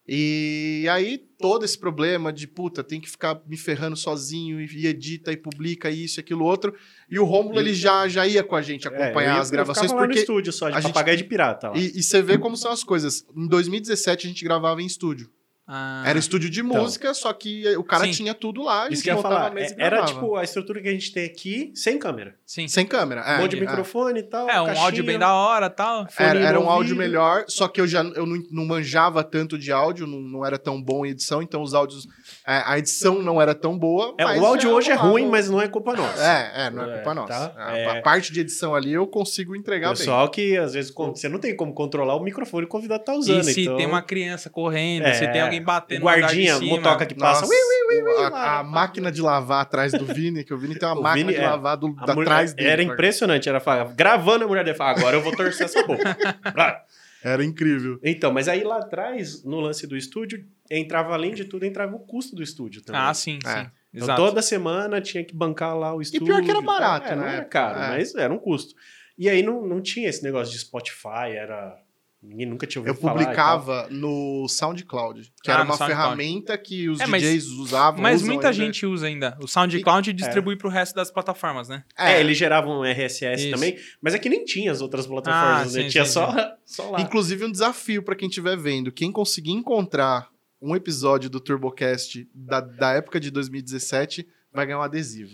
E 0.06 0.86
aí, 0.90 1.16
todo 1.38 1.64
esse 1.64 1.78
problema 1.78 2.30
de, 2.30 2.46
puta, 2.46 2.84
tem 2.84 3.00
que 3.00 3.08
ficar 3.08 3.40
me 3.46 3.56
ferrando 3.56 3.96
sozinho 3.96 4.60
e, 4.60 4.86
edita 4.86 5.32
e 5.32 5.36
publica 5.36 5.90
isso 5.90 6.18
e 6.18 6.20
aquilo 6.20 6.44
outro. 6.44 6.74
E 7.10 7.18
o 7.18 7.24
Rômulo, 7.24 7.58
ele 7.58 7.72
já, 7.72 8.06
já 8.06 8.26
ia 8.26 8.42
com 8.42 8.54
a 8.54 8.60
gente 8.60 8.86
É, 8.86 8.90
acompanhar 8.90 9.36
ia- 9.36 9.40
as 9.40 9.50
gravações, 9.50 9.90
lá 9.90 10.00
no 10.00 10.06
porque... 10.06 10.20
estúdio 10.20 10.52
só, 10.52 10.68
de 10.68 10.76
a 10.76 10.80
gente- 10.80 11.16
de 11.16 11.24
pirata. 11.24 11.72
E, 11.74 11.98
e 11.98 12.02
você 12.02 12.20
vê 12.20 12.36
como 12.36 12.54
são 12.56 12.70
as 12.70 12.84
coisas. 12.84 13.24
Em 13.34 13.46
2017, 13.48 14.26
a 14.26 14.28
gente 14.30 14.44
gravava 14.44 14.82
em 14.82 14.86
estúdio. 14.86 15.30
Ah, 15.66 16.02
Era 16.06 16.18
estúdio 16.18 16.50
de 16.50 16.60
Então. 16.60 16.82
música, 16.82 17.14
só 17.14 17.32
que 17.32 17.66
o 17.76 17.82
cara 17.82 18.04
Sim. 18.04 18.10
tinha 18.10 18.34
tudo 18.34 18.62
lá. 18.62 18.82
A 18.82 18.86
Isso 18.88 18.96
gente 18.96 19.02
que 19.04 19.10
eu 19.10 19.16
ia 19.16 19.22
falar. 19.22 19.46
a 19.46 19.50
mesa 19.50 19.74
é- 19.78 19.82
Era 19.86 20.04
tipo 20.04 20.36
a 20.36 20.44
estrutura 20.44 20.80
que 20.82 20.88
a 20.88 20.92
gente 20.92 21.10
tem 21.10 21.24
aqui, 21.24 21.72
sem 21.74 21.98
câmera. 21.98 22.34
sim. 22.44 22.68
Sem 22.68 22.84
câmera. 22.84 23.22
É, 23.22 23.38
um 23.38 23.42
monte 23.42 23.52
de 23.52 23.56
é. 23.56 23.60
microfone 23.60 24.20
e 24.20 24.22
tal. 24.24 24.48
É, 24.50 24.60
um 24.60 24.66
caixinha. 24.66 24.84
áudio 24.84 25.04
bem 25.04 25.18
da 25.18 25.32
hora 25.32 25.66
e 25.66 25.70
tal. 25.70 26.06
Era, 26.18 26.38
era 26.40 26.60
um 26.60 26.68
áudio 26.68 26.94
melhor, 26.94 27.44
só 27.48 27.66
que 27.66 27.80
eu 27.80 27.86
já 27.86 28.02
eu 28.02 28.26
não, 28.26 28.42
não 28.50 28.66
manjava 28.66 29.24
tanto 29.24 29.56
de 29.58 29.72
áudio, 29.72 30.06
não, 30.06 30.20
não 30.20 30.44
era 30.44 30.58
tão 30.58 30.82
bom 30.82 31.06
em 31.06 31.10
edição, 31.10 31.40
então 31.40 31.62
os 31.62 31.72
áudios. 31.72 32.06
é, 32.46 32.62
a 32.66 32.78
edição 32.78 33.22
não 33.22 33.40
era 33.40 33.54
tão 33.54 33.78
boa. 33.78 34.14
É, 34.18 34.24
mas 34.24 34.42
o 34.42 34.44
áudio 34.44 34.68
já 34.68 34.74
hoje 34.76 34.90
é 34.90 34.94
ruim, 34.94 35.26
mas 35.28 35.48
não 35.48 35.62
é 35.62 35.66
culpa 35.68 35.94
nossa. 35.94 36.22
É, 36.22 36.66
é, 36.66 36.70
não 36.70 36.84
é 36.84 36.90
É, 36.90 36.94
culpa 36.96 37.14
nossa. 37.14 37.48
tá? 37.48 37.52
A, 37.56 37.78
É. 37.78 37.98
a 37.98 38.02
parte 38.02 38.30
de 38.32 38.40
edição 38.40 38.74
ali 38.74 38.92
eu 38.92 39.06
consigo 39.06 39.56
entregar 39.56 39.88
bem. 39.88 39.96
Pessoal 39.96 40.28
que 40.30 40.58
às 40.58 40.74
vezes 40.74 40.92
você 40.94 41.26
não 41.28 41.38
tem 41.38 41.56
como 41.56 41.72
controlar 41.72 42.14
o 42.16 42.20
microfone 42.22 42.66
que 42.66 42.68
o 42.68 42.70
convidado 42.70 43.02
tá 43.02 43.14
usando. 43.14 43.40
E 43.40 43.44
se 43.54 43.62
então... 43.62 43.76
tem 43.78 43.86
uma 43.86 44.02
criança 44.02 44.50
correndo, 44.50 45.06
É, 45.06 45.14
se 45.14 45.26
tem 45.32 45.40
alguém 45.40 45.53
o 45.60 45.64
batendo 45.64 46.02
andar 46.08 46.20
guardinha, 46.20 46.52
de 46.54 46.58
cima. 46.60 46.76
motoca 46.76 47.06
que 47.06 47.14
passa. 47.14 47.40
Nossa, 47.42 47.52
ui, 47.52 47.56
ui, 47.56 48.02
ui, 48.02 48.12
ui, 48.14 48.24
a, 48.24 48.28
lá, 48.28 48.58
a 48.58 48.62
máquina 48.62 49.10
de 49.12 49.20
lavar 49.22 49.62
atrás 49.62 49.92
do 49.92 50.04
Vini, 50.04 50.44
que 50.44 50.52
o 50.54 50.58
Vini 50.58 50.74
tem 50.78 50.88
uma 50.88 50.98
O 50.98 51.02
máquina 51.02 51.26
Vini, 51.26 51.38
de 51.38 51.44
é. 51.44 51.48
lavar 51.48 51.76
do, 51.76 51.92
da 51.94 52.14
mulher- 52.14 52.26
trás 52.28 52.52
dele. 52.54 52.68
Era 52.68 52.82
cara. 52.82 52.94
impressionante, 52.94 53.48
era 53.48 53.60
falar, 53.60 53.84
gravando 53.94 54.44
a 54.44 54.48
mulher 54.48 54.64
dele 54.64 54.76
fala, 54.76 54.90
agora 54.98 55.16
eu 55.16 55.22
vou 55.22 55.34
torcer 55.34 55.64
essa 55.66 55.82
boca. 55.86 56.16
Era 57.22 57.42
incrível. 57.42 57.98
então, 58.02 58.30
mas 58.30 58.48
aí 58.48 58.62
lá 58.62 58.76
atrás, 58.80 59.42
no 59.44 59.58
lance 59.58 59.86
do 59.86 59.96
estúdio, 59.96 60.44
entrava 60.70 61.14
além 61.14 61.32
de 61.32 61.46
tudo, 61.46 61.64
entrava 61.64 61.96
o 61.96 62.00
custo 62.00 62.36
do 62.36 62.42
estúdio 62.42 62.82
também. 62.82 63.00
Ah, 63.00 63.14
sim, 63.14 63.38
É. 63.46 63.48
sim. 63.62 63.70
Então, 63.94 64.06
Exato. 64.06 64.22
toda 64.22 64.42
semana 64.42 65.00
tinha 65.00 65.24
que 65.24 65.34
bancar 65.34 65.74
lá 65.74 65.94
o 65.94 66.02
estúdio. 66.02 66.26
pior 66.26 66.42
que 66.42 66.50
era 66.50 66.60
barato, 66.60 67.08
é, 67.08 67.14
Não 67.16 67.22
né? 67.24 67.36
era 67.36 67.44
caro, 67.46 67.78
É. 67.78 67.88
mas 67.90 68.14
era 68.14 68.30
um 68.30 68.38
custo. 68.38 68.74
E 69.16 69.28
aí 69.30 69.42
não, 69.42 69.66
não 69.66 69.80
tinha 69.80 70.06
esse 70.08 70.22
negócio 70.22 70.52
de 70.52 70.58
Spotify, 70.58 71.30
era... 71.34 71.78
Ninguém 72.26 72.46
nunca 72.46 72.66
tinha 72.66 72.80
ouvido 72.80 72.96
Eu 72.96 73.00
falar 73.00 73.14
e 73.20 73.24
publicava 73.24 73.86
no 73.90 74.46
SoundCloud, 74.48 75.30
que 75.42 75.50
Ah, 75.50 75.54
era 75.54 75.62
uma 75.64 75.76
SoundCloud. 75.76 75.92
ferramenta 76.16 76.56
que 76.56 76.88
os 76.88 76.98
É, 77.00 77.06
mas- 77.06 77.22
DJs 77.22 77.46
usavam. 77.48 78.00
Mas 78.02 78.22
usam 78.22 78.32
muita 78.34 78.48
ainda. 78.48 78.64
gente 78.64 78.86
usa 78.86 79.06
ainda. 79.06 79.36
O 79.42 79.46
SoundCloud 79.46 80.12
distribui 80.12 80.56
pro 80.56 80.68
resto 80.68 80.94
das 80.94 81.10
plataformas, 81.10 81.68
né? 81.68 81.84
É, 81.98 82.18
ele 82.20 82.32
gerava 82.34 82.68
um 82.68 82.82
RSS 82.84 83.42
Isso. 83.44 83.50
também, 83.54 83.76
mas 84.00 84.14
é 84.14 84.18
que 84.18 84.28
nem 84.28 84.44
tinha 84.44 84.72
as 84.72 84.80
outras 84.80 85.06
plataformas, 85.06 85.74
Ah, 85.74 85.78
né? 85.78 85.84
sim, 85.84 85.88
Tinha 85.90 86.04
sim, 86.06 86.12
só, 86.12 86.34
só 86.64 86.90
lá. 86.90 87.00
Inclusive, 87.00 87.44
um 87.44 87.50
desafio 87.52 88.02
pra 88.02 88.16
quem 88.16 88.28
estiver 88.28 88.56
vendo. 88.56 88.90
Quem 88.90 89.12
conseguir 89.12 89.52
encontrar 89.52 90.28
um 90.62 90.74
episódio 90.74 91.28
do 91.28 91.38
TurboCast 91.40 92.26
da, 92.34 92.60
da 92.60 92.92
época 92.92 93.20
de 93.20 93.30
2017 93.30 94.26
vai 94.52 94.64
ganhar 94.64 94.78
um 94.78 94.82
adesivo. 94.82 95.32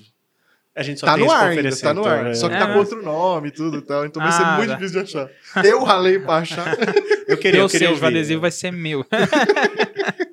A 0.75 0.83
gente 0.83 1.01
só 1.01 1.07
Tá 1.07 1.15
tem 1.17 1.25
no 1.25 1.31
ar 1.33 1.49
ainda, 1.49 1.77
tá 1.77 1.93
no 1.95 2.01
então, 2.01 2.13
ar. 2.13 2.27
é. 2.29 2.35
Só 2.35 2.49
que 2.49 2.55
É, 2.55 2.59
tá 2.59 2.73
com 2.73 2.79
outro 2.79 3.03
nome 3.03 3.49
e 3.49 3.51
tudo 3.51 3.79
e 3.79 3.83
tal. 3.83 4.07
Então 4.07 4.23
vai 4.23 4.31
ser 4.33 4.43
Ah, 4.45 4.57
muito 4.57 4.69
tá. 4.71 4.75
difícil 4.77 5.03
de 5.03 5.07
achar. 5.19 5.31
Eu 5.65 5.83
ralei 5.83 6.19
pra 6.21 6.37
achar. 6.37 6.65
Eu 7.31 7.37
queria, 7.39 7.61
eu 7.61 7.69
queria 7.69 7.87
seja, 7.87 7.91
o 7.91 7.95
ouvir. 7.95 8.07
adesivo 8.07 8.41
vai 8.41 8.51
ser 8.51 8.73
meu. 8.73 9.05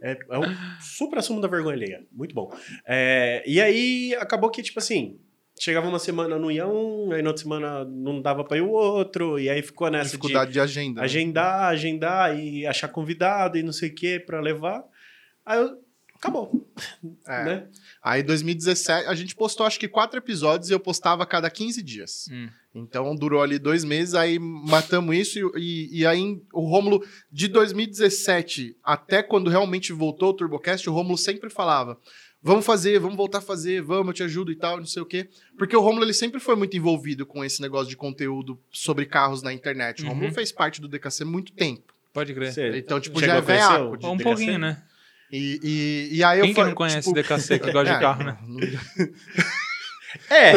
É, 0.01 0.17
é 0.31 0.37
um 0.39 0.55
super 0.79 1.19
assumo 1.19 1.41
da 1.41 1.47
vergonha 1.49 1.75
alheia. 1.75 1.99
Muito 2.11 2.33
bom. 2.33 2.49
É, 2.87 3.43
e 3.45 3.59
aí 3.61 4.15
acabou 4.19 4.49
que, 4.49 4.63
tipo 4.63 4.79
assim, 4.79 5.19
chegava 5.59 5.87
uma 5.87 5.99
semana 5.99 6.39
não 6.39 6.49
ia 6.49 6.65
um, 6.67 7.11
aí 7.11 7.21
na 7.21 7.29
outra 7.29 7.43
semana 7.43 7.83
não 7.83 8.21
dava 8.21 8.43
pra 8.43 8.57
ir 8.57 8.61
o 8.61 8.69
outro, 8.69 9.37
e 9.37 9.49
aí 9.49 9.61
ficou 9.61 9.89
nessa 9.91 10.05
Dificuldade 10.05 10.51
de 10.53 10.59
agenda. 10.61 10.93
de 10.93 10.95
né? 10.99 11.03
agendar, 11.03 11.63
agendar 11.65 12.39
e 12.39 12.65
achar 12.65 12.87
convidado 12.87 13.57
e 13.57 13.63
não 13.63 13.73
sei 13.73 13.89
o 13.89 13.95
que 13.95 14.19
pra 14.19 14.39
levar. 14.39 14.81
Aí 15.45 15.59
eu, 15.59 15.71
acabou. 16.17 16.67
É. 17.25 17.43
Né? 17.45 17.67
Aí 18.03 18.21
2017, 18.23 19.07
a 19.07 19.15
gente 19.15 19.35
postou 19.35 19.65
acho 19.65 19.79
que 19.79 19.87
quatro 19.87 20.17
episódios 20.19 20.69
e 20.69 20.73
eu 20.73 20.79
postava 20.79 21.23
a 21.23 21.25
cada 21.25 21.49
15 21.49 21.81
dias. 21.81 22.27
Hum. 22.31 22.49
Então 22.75 23.15
durou 23.15 23.41
ali 23.41 23.57
dois 23.57 23.83
meses, 23.83 24.13
aí 24.13 24.37
matamos 24.37 25.15
isso 25.15 25.39
e, 25.57 25.61
e, 25.91 25.99
e 26.01 26.05
aí 26.05 26.39
o 26.53 26.61
Rômulo, 26.69 27.03
de 27.31 27.47
2017 27.47 28.77
até 28.83 29.23
quando 29.23 29.49
realmente 29.49 29.91
voltou 29.93 30.29
o 30.29 30.33
TurboCast, 30.33 30.89
o 30.89 30.93
Rômulo 30.93 31.17
sempre 31.17 31.49
falava: 31.49 31.97
vamos 32.41 32.65
fazer, 32.65 32.99
vamos 32.99 33.17
voltar 33.17 33.39
a 33.39 33.41
fazer, 33.41 33.81
vamos, 33.81 34.07
eu 34.07 34.13
te 34.13 34.23
ajudo 34.23 34.51
e 34.51 34.55
tal, 34.55 34.77
não 34.77 34.85
sei 34.85 35.01
o 35.01 35.05
quê. 35.05 35.27
Porque 35.57 35.75
o 35.75 35.81
Rômulo 35.81 36.05
ele 36.05 36.13
sempre 36.13 36.39
foi 36.39 36.55
muito 36.55 36.77
envolvido 36.77 37.25
com 37.25 37.43
esse 37.43 37.61
negócio 37.61 37.89
de 37.89 37.97
conteúdo 37.97 38.59
sobre 38.71 39.05
carros 39.05 39.41
na 39.41 39.51
internet. 39.53 40.01
O 40.01 40.05
Uhum. 40.05 40.09
Rômulo 40.13 40.33
fez 40.33 40.51
parte 40.51 40.79
do 40.79 40.87
DKC 40.87 41.25
muito 41.25 41.51
tempo. 41.53 41.93
Pode 42.13 42.33
crer. 42.33 42.75
Então, 42.75 42.99
tipo, 42.99 43.19
chegou 43.19 43.35
já 43.35 43.35
é 43.35 43.39
a 43.39 43.43
conhecer 43.43 43.67
veaco. 43.69 43.93
o 43.93 43.97
de 43.97 44.05
Ou 44.05 44.13
um 44.13 44.17
DKC? 44.17 44.35
pouquinho, 44.35 44.59
né? 44.59 44.81
E, 45.31 45.59
e, 46.11 46.17
e 46.17 46.23
aí 46.23 46.39
Quem 46.41 46.49
eu 46.49 46.55
que 46.55 46.61
fa- 46.61 46.67
não 46.67 46.73
conhece 46.75 46.99
tipo, 47.09 47.13
DKC 47.13 47.59
que 47.59 47.71
gosta 47.73 47.91
é, 47.91 47.95
de 47.95 47.99
carro, 48.01 48.23
né? 48.23 48.37
É. 50.31 50.53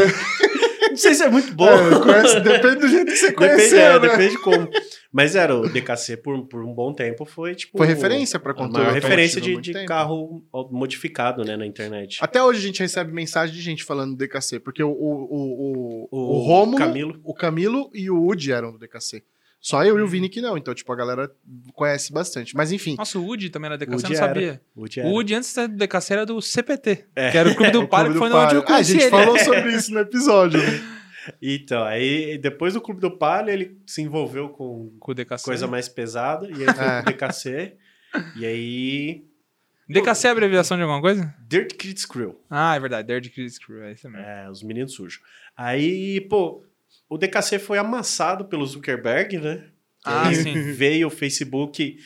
não 0.90 0.96
sei 0.96 1.12
se 1.14 1.24
é 1.24 1.28
muito 1.28 1.52
bom. 1.54 1.68
É, 1.68 2.00
conhece- 2.00 2.40
depende 2.40 2.76
do 2.76 2.88
jeito 2.88 3.06
que 3.06 3.16
você 3.16 3.30
Depende, 3.30 3.34
conheceu, 3.56 3.78
é, 3.80 3.92
né? 3.94 4.08
depende 4.08 4.30
de 4.30 4.38
como. 4.42 4.70
Mas 5.12 5.34
era, 5.34 5.56
o 5.56 5.68
DKC 5.68 6.16
por, 6.18 6.46
por 6.46 6.64
um 6.64 6.72
bom 6.72 6.92
tempo 6.94 7.24
foi 7.24 7.54
tipo. 7.56 7.76
Foi 7.76 7.86
referência 7.86 8.38
pra 8.38 8.52
a 8.52 8.54
conteúdo 8.54 8.78
maior 8.78 8.92
referência 8.94 9.40
de, 9.40 9.60
de 9.60 9.84
carro 9.86 10.42
modificado, 10.70 11.44
né, 11.44 11.56
na 11.56 11.66
internet. 11.66 12.18
Até 12.22 12.42
hoje 12.42 12.60
a 12.60 12.62
gente 12.62 12.80
recebe 12.80 13.12
mensagem 13.12 13.54
de 13.54 13.60
gente 13.60 13.82
falando 13.82 14.12
do 14.12 14.16
DKC, 14.16 14.60
porque 14.60 14.82
o, 14.84 14.90
o, 14.90 16.08
o, 16.10 16.16
o, 16.16 16.72
O 16.72 16.76
Camilo. 16.76 17.20
o 17.24 17.34
Camilo 17.34 17.90
e 17.92 18.08
o 18.08 18.22
Woody 18.22 18.52
eram 18.52 18.70
do 18.72 18.78
DKC. 18.78 19.22
Só 19.60 19.84
eu 19.84 19.98
e 19.98 20.02
o 20.02 20.06
Vini 20.08 20.28
que 20.28 20.40
não, 20.40 20.56
então, 20.56 20.72
tipo, 20.74 20.90
a 20.90 20.96
galera 20.96 21.30
conhece 21.74 22.10
bastante. 22.12 22.56
Mas 22.56 22.72
enfim, 22.72 22.96
Nossa, 22.96 23.18
o 23.18 23.24
Woody 23.24 23.50
também 23.50 23.66
era 23.68 23.76
DKC, 23.76 23.92
eu 23.92 23.98
Woody 23.98 24.14
não 24.14 24.16
era. 24.24 24.26
sabia. 24.26 24.60
O 24.74 25.08
O 25.08 25.12
Woody 25.12 25.34
antes 25.34 25.54
da 25.54 25.66
DKC 25.66 26.12
era 26.14 26.24
do 26.26 26.40
CPT, 26.40 27.04
É. 27.14 27.30
que 27.30 27.36
era 27.36 27.48
o 27.50 27.54
Clube 27.54 27.70
do 27.72 27.82
o 27.82 27.88
Palio, 27.88 28.12
Clube 28.12 28.26
que 28.26 28.32
foi 28.32 28.42
onde 28.44 28.54
eu 28.54 28.62
Palio. 28.62 28.62
Ah, 28.62 28.62
a 28.62 28.66
conheci 28.76 28.92
gente 28.92 29.02
ele. 29.02 29.10
falou 29.10 29.38
sobre 29.38 29.72
isso 29.76 29.92
no 29.92 30.00
episódio. 30.00 30.58
né? 30.58 30.66
Então, 31.42 31.84
aí 31.84 32.38
depois 32.38 32.72
do 32.72 32.80
Clube 32.80 32.98
do 32.98 33.10
Palio, 33.10 33.52
ele 33.52 33.78
se 33.86 34.00
envolveu 34.00 34.48
com 34.48 34.90
Com 34.98 35.10
o 35.12 35.14
DKC. 35.14 35.44
coisa 35.44 35.66
mais 35.66 35.86
pesada, 35.86 36.48
e 36.48 36.54
aí 36.66 36.74
foi 36.74 36.84
É. 36.84 37.02
pro 37.02 37.12
DKC. 37.12 37.76
E 38.36 38.46
aí. 38.46 39.24
DKC 39.86 40.28
é 40.28 40.30
abreviação 40.30 40.78
de 40.78 40.82
alguma 40.82 41.00
coisa? 41.02 41.34
Dirt 41.46 41.74
Kids 41.76 42.06
Crew. 42.06 42.40
Ah, 42.48 42.74
é 42.74 42.80
verdade. 42.80 43.06
Dirty 43.06 43.28
Kids 43.28 43.58
Crew, 43.58 43.82
é 43.82 43.92
isso 43.92 44.08
mesmo. 44.08 44.26
É, 44.26 44.48
os 44.50 44.62
meninos 44.62 44.94
sujos. 44.94 45.20
Aí, 45.54 46.22
pô, 46.22 46.64
o 47.10 47.18
DKC 47.18 47.58
foi 47.58 47.76
amassado 47.76 48.46
pelo 48.46 48.64
Zuckerberg, 48.64 49.36
né? 49.38 49.64
Ah, 50.04 50.32
sim. 50.32 50.54
Veio 50.72 51.08
o 51.08 51.10
Facebook 51.10 51.98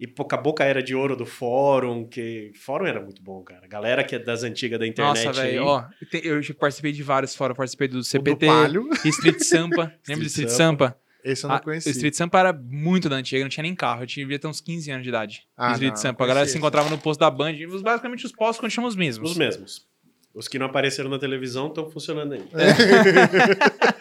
e 0.00 0.06
pouca 0.06 0.36
boca 0.36 0.64
era 0.64 0.82
de 0.82 0.94
ouro 0.94 1.14
do 1.16 1.26
fórum, 1.26 2.06
que 2.08 2.50
fórum 2.64 2.86
era 2.86 3.00
muito 3.00 3.22
bom, 3.22 3.42
cara. 3.42 3.66
Galera 3.66 4.02
que 4.02 4.14
é 4.14 4.18
das 4.18 4.42
antigas 4.42 4.78
da 4.78 4.86
internet 4.86 5.26
Nossa, 5.26 5.42
velho, 5.42 5.64
ó, 5.64 5.82
te- 6.10 6.20
eu 6.26 6.40
já 6.42 6.54
participei 6.54 6.92
de 6.92 7.02
vários 7.02 7.34
fóruns, 7.36 7.56
participei 7.56 7.88
do 7.88 7.96
O 7.96 7.98
do 7.98 8.04
CPT, 8.04 8.46
Palio, 8.46 8.88
Street 9.04 9.40
Sampa, 9.40 9.92
lembra 10.08 10.24
do 10.24 10.28
Street 10.28 10.48
Sampa? 10.48 10.96
esse 11.24 11.44
eu 11.44 11.48
não 11.48 11.56
Ah, 11.56 11.58
o 11.58 11.62
conheci. 11.62 11.90
Street 11.90 12.14
Sampa 12.14 12.38
era 12.38 12.52
muito 12.52 13.08
da 13.08 13.16
antiga, 13.16 13.42
não 13.42 13.48
tinha 13.48 13.62
nem 13.62 13.74
carro, 13.74 14.02
eu 14.02 14.06
tinha, 14.06 14.24
devia 14.26 14.38
ter 14.38 14.46
uns 14.46 14.60
15 14.60 14.90
anos 14.90 15.02
de 15.04 15.08
idade. 15.10 15.42
Ah, 15.56 15.72
Street 15.72 15.92
não, 15.94 15.96
Sampa, 15.96 16.24
a 16.24 16.26
galera 16.26 16.46
se 16.46 16.58
encontrava 16.58 16.88
no 16.90 16.98
posto 16.98 17.20
da 17.20 17.30
Band, 17.30 17.52
e 17.52 17.66
basicamente 17.80 18.26
os 18.26 18.32
postos 18.32 18.60
continuam 18.60 18.88
os 18.88 18.96
mesmos. 18.96 19.30
Os 19.32 19.36
mesmos. 19.36 19.86
Os 20.34 20.48
que 20.48 20.58
não 20.58 20.66
apareceram 20.66 21.08
na 21.08 21.18
televisão 21.18 21.68
estão 21.68 21.88
funcionando 21.88 22.32
aí. 22.34 22.42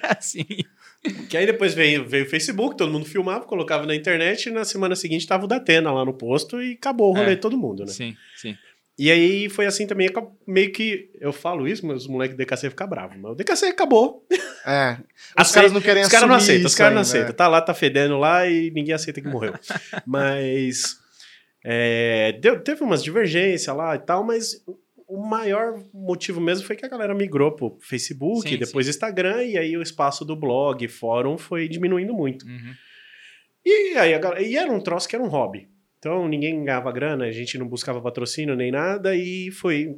Sim. 0.22 0.46
Que 1.30 1.36
aí 1.38 1.46
depois 1.46 1.74
veio, 1.74 2.08
veio 2.08 2.26
o 2.26 2.30
Facebook, 2.30 2.78
todo 2.78 2.92
mundo 2.92 3.06
filmava, 3.06 3.46
colocava 3.46 3.86
na 3.86 3.94
internet, 3.96 4.48
e 4.48 4.52
na 4.52 4.64
semana 4.64 4.96
seguinte 4.96 5.28
tava 5.28 5.44
o 5.44 5.48
Datena 5.48 5.92
lá 5.92 6.06
no 6.06 6.14
posto 6.14 6.62
e 6.62 6.74
acabou 6.74 7.12
o 7.12 7.16
rolê 7.16 7.32
É. 7.34 7.36
de 7.36 7.42
todo 7.42 7.58
mundo, 7.58 7.84
né? 7.86 7.92
Sim, 7.92 8.16
sim. 8.38 8.58
E 8.98 9.10
aí 9.12 9.50
foi 9.50 9.66
assim 9.66 9.88
também, 9.88 10.08
meio 10.48 10.72
que. 10.72 11.10
Eu 11.20 11.34
falo 11.34 11.68
isso, 11.68 11.84
mas 11.86 12.04
os 12.04 12.08
moleques 12.08 12.38
do 12.38 12.38
DKC 12.38 12.70
ficam 12.70 12.88
bravos. 12.88 13.18
Mas 13.18 13.32
o 13.32 13.36
DKC 13.36 13.66
acabou. 13.66 14.24
É. 14.66 14.98
Os 15.36 15.48
As 15.48 15.52
caras 15.52 15.72
fe- 15.72 15.74
não 15.74 15.82
querem 15.82 16.04
Os 16.04 16.10
caras 16.10 16.30
não 16.30 16.36
aceitam, 16.36 16.68
os 16.68 16.76
caras 16.76 16.94
não 16.94 17.00
ainda, 17.00 17.10
aceitam. 17.10 17.30
é. 17.30 17.34
Tá 17.34 17.48
lá, 17.48 17.60
tá 17.60 17.74
fedendo 17.74 18.20
lá 18.20 18.48
e 18.48 18.70
ninguém 18.70 18.94
aceita 18.94 19.20
que 19.20 19.28
morreu. 19.28 19.56
mas. 20.06 20.98
é, 21.66 22.34
deu- 22.40 22.60
teve 22.62 22.84
umas 22.84 23.04
divergências 23.04 23.76
lá 23.76 23.96
e 23.96 24.00
tal, 24.00 24.24
mas 24.24 24.64
o 25.16 25.26
maior 25.26 25.82
motivo 25.94 26.40
mesmo 26.42 26.66
foi 26.66 26.76
que 26.76 26.86
a 26.86 26.90
galera 26.90 27.14
migrou 27.14 27.52
pro 27.52 27.78
Facebook, 27.82 28.50
Sim, 28.50 28.58
depois 28.58 28.88
Instagram, 28.88 29.44
e 29.44 29.58
aí 29.58 29.78
o 29.78 29.82
espaço 29.82 30.24
do 30.26 30.36
blog, 30.36 30.88
fórum 30.88 31.38
foi 31.38 31.68
diminuindo 31.68 32.14
muito. 32.14 32.46
Uhum. 32.46 32.74
E 33.66 33.98
aí 33.98 34.14
a 34.14 34.20
galera, 34.20 34.42
e 34.42 34.56
era 34.58 34.72
um 34.72 34.80
troço 34.82 35.08
que 35.08 35.16
era 35.16 35.24
um 35.24 35.28
hobby. 35.30 35.68
Então 36.00 36.28
ninguém 36.28 36.64
ganhava 36.64 36.92
grana, 36.92 37.26
a 37.26 37.32
gente 37.32 37.58
não 37.58 37.68
buscava 37.68 38.02
patrocínio 38.02 38.56
nem 38.56 38.72
nada, 38.72 39.16
e 39.16 39.52
foi 39.52 39.98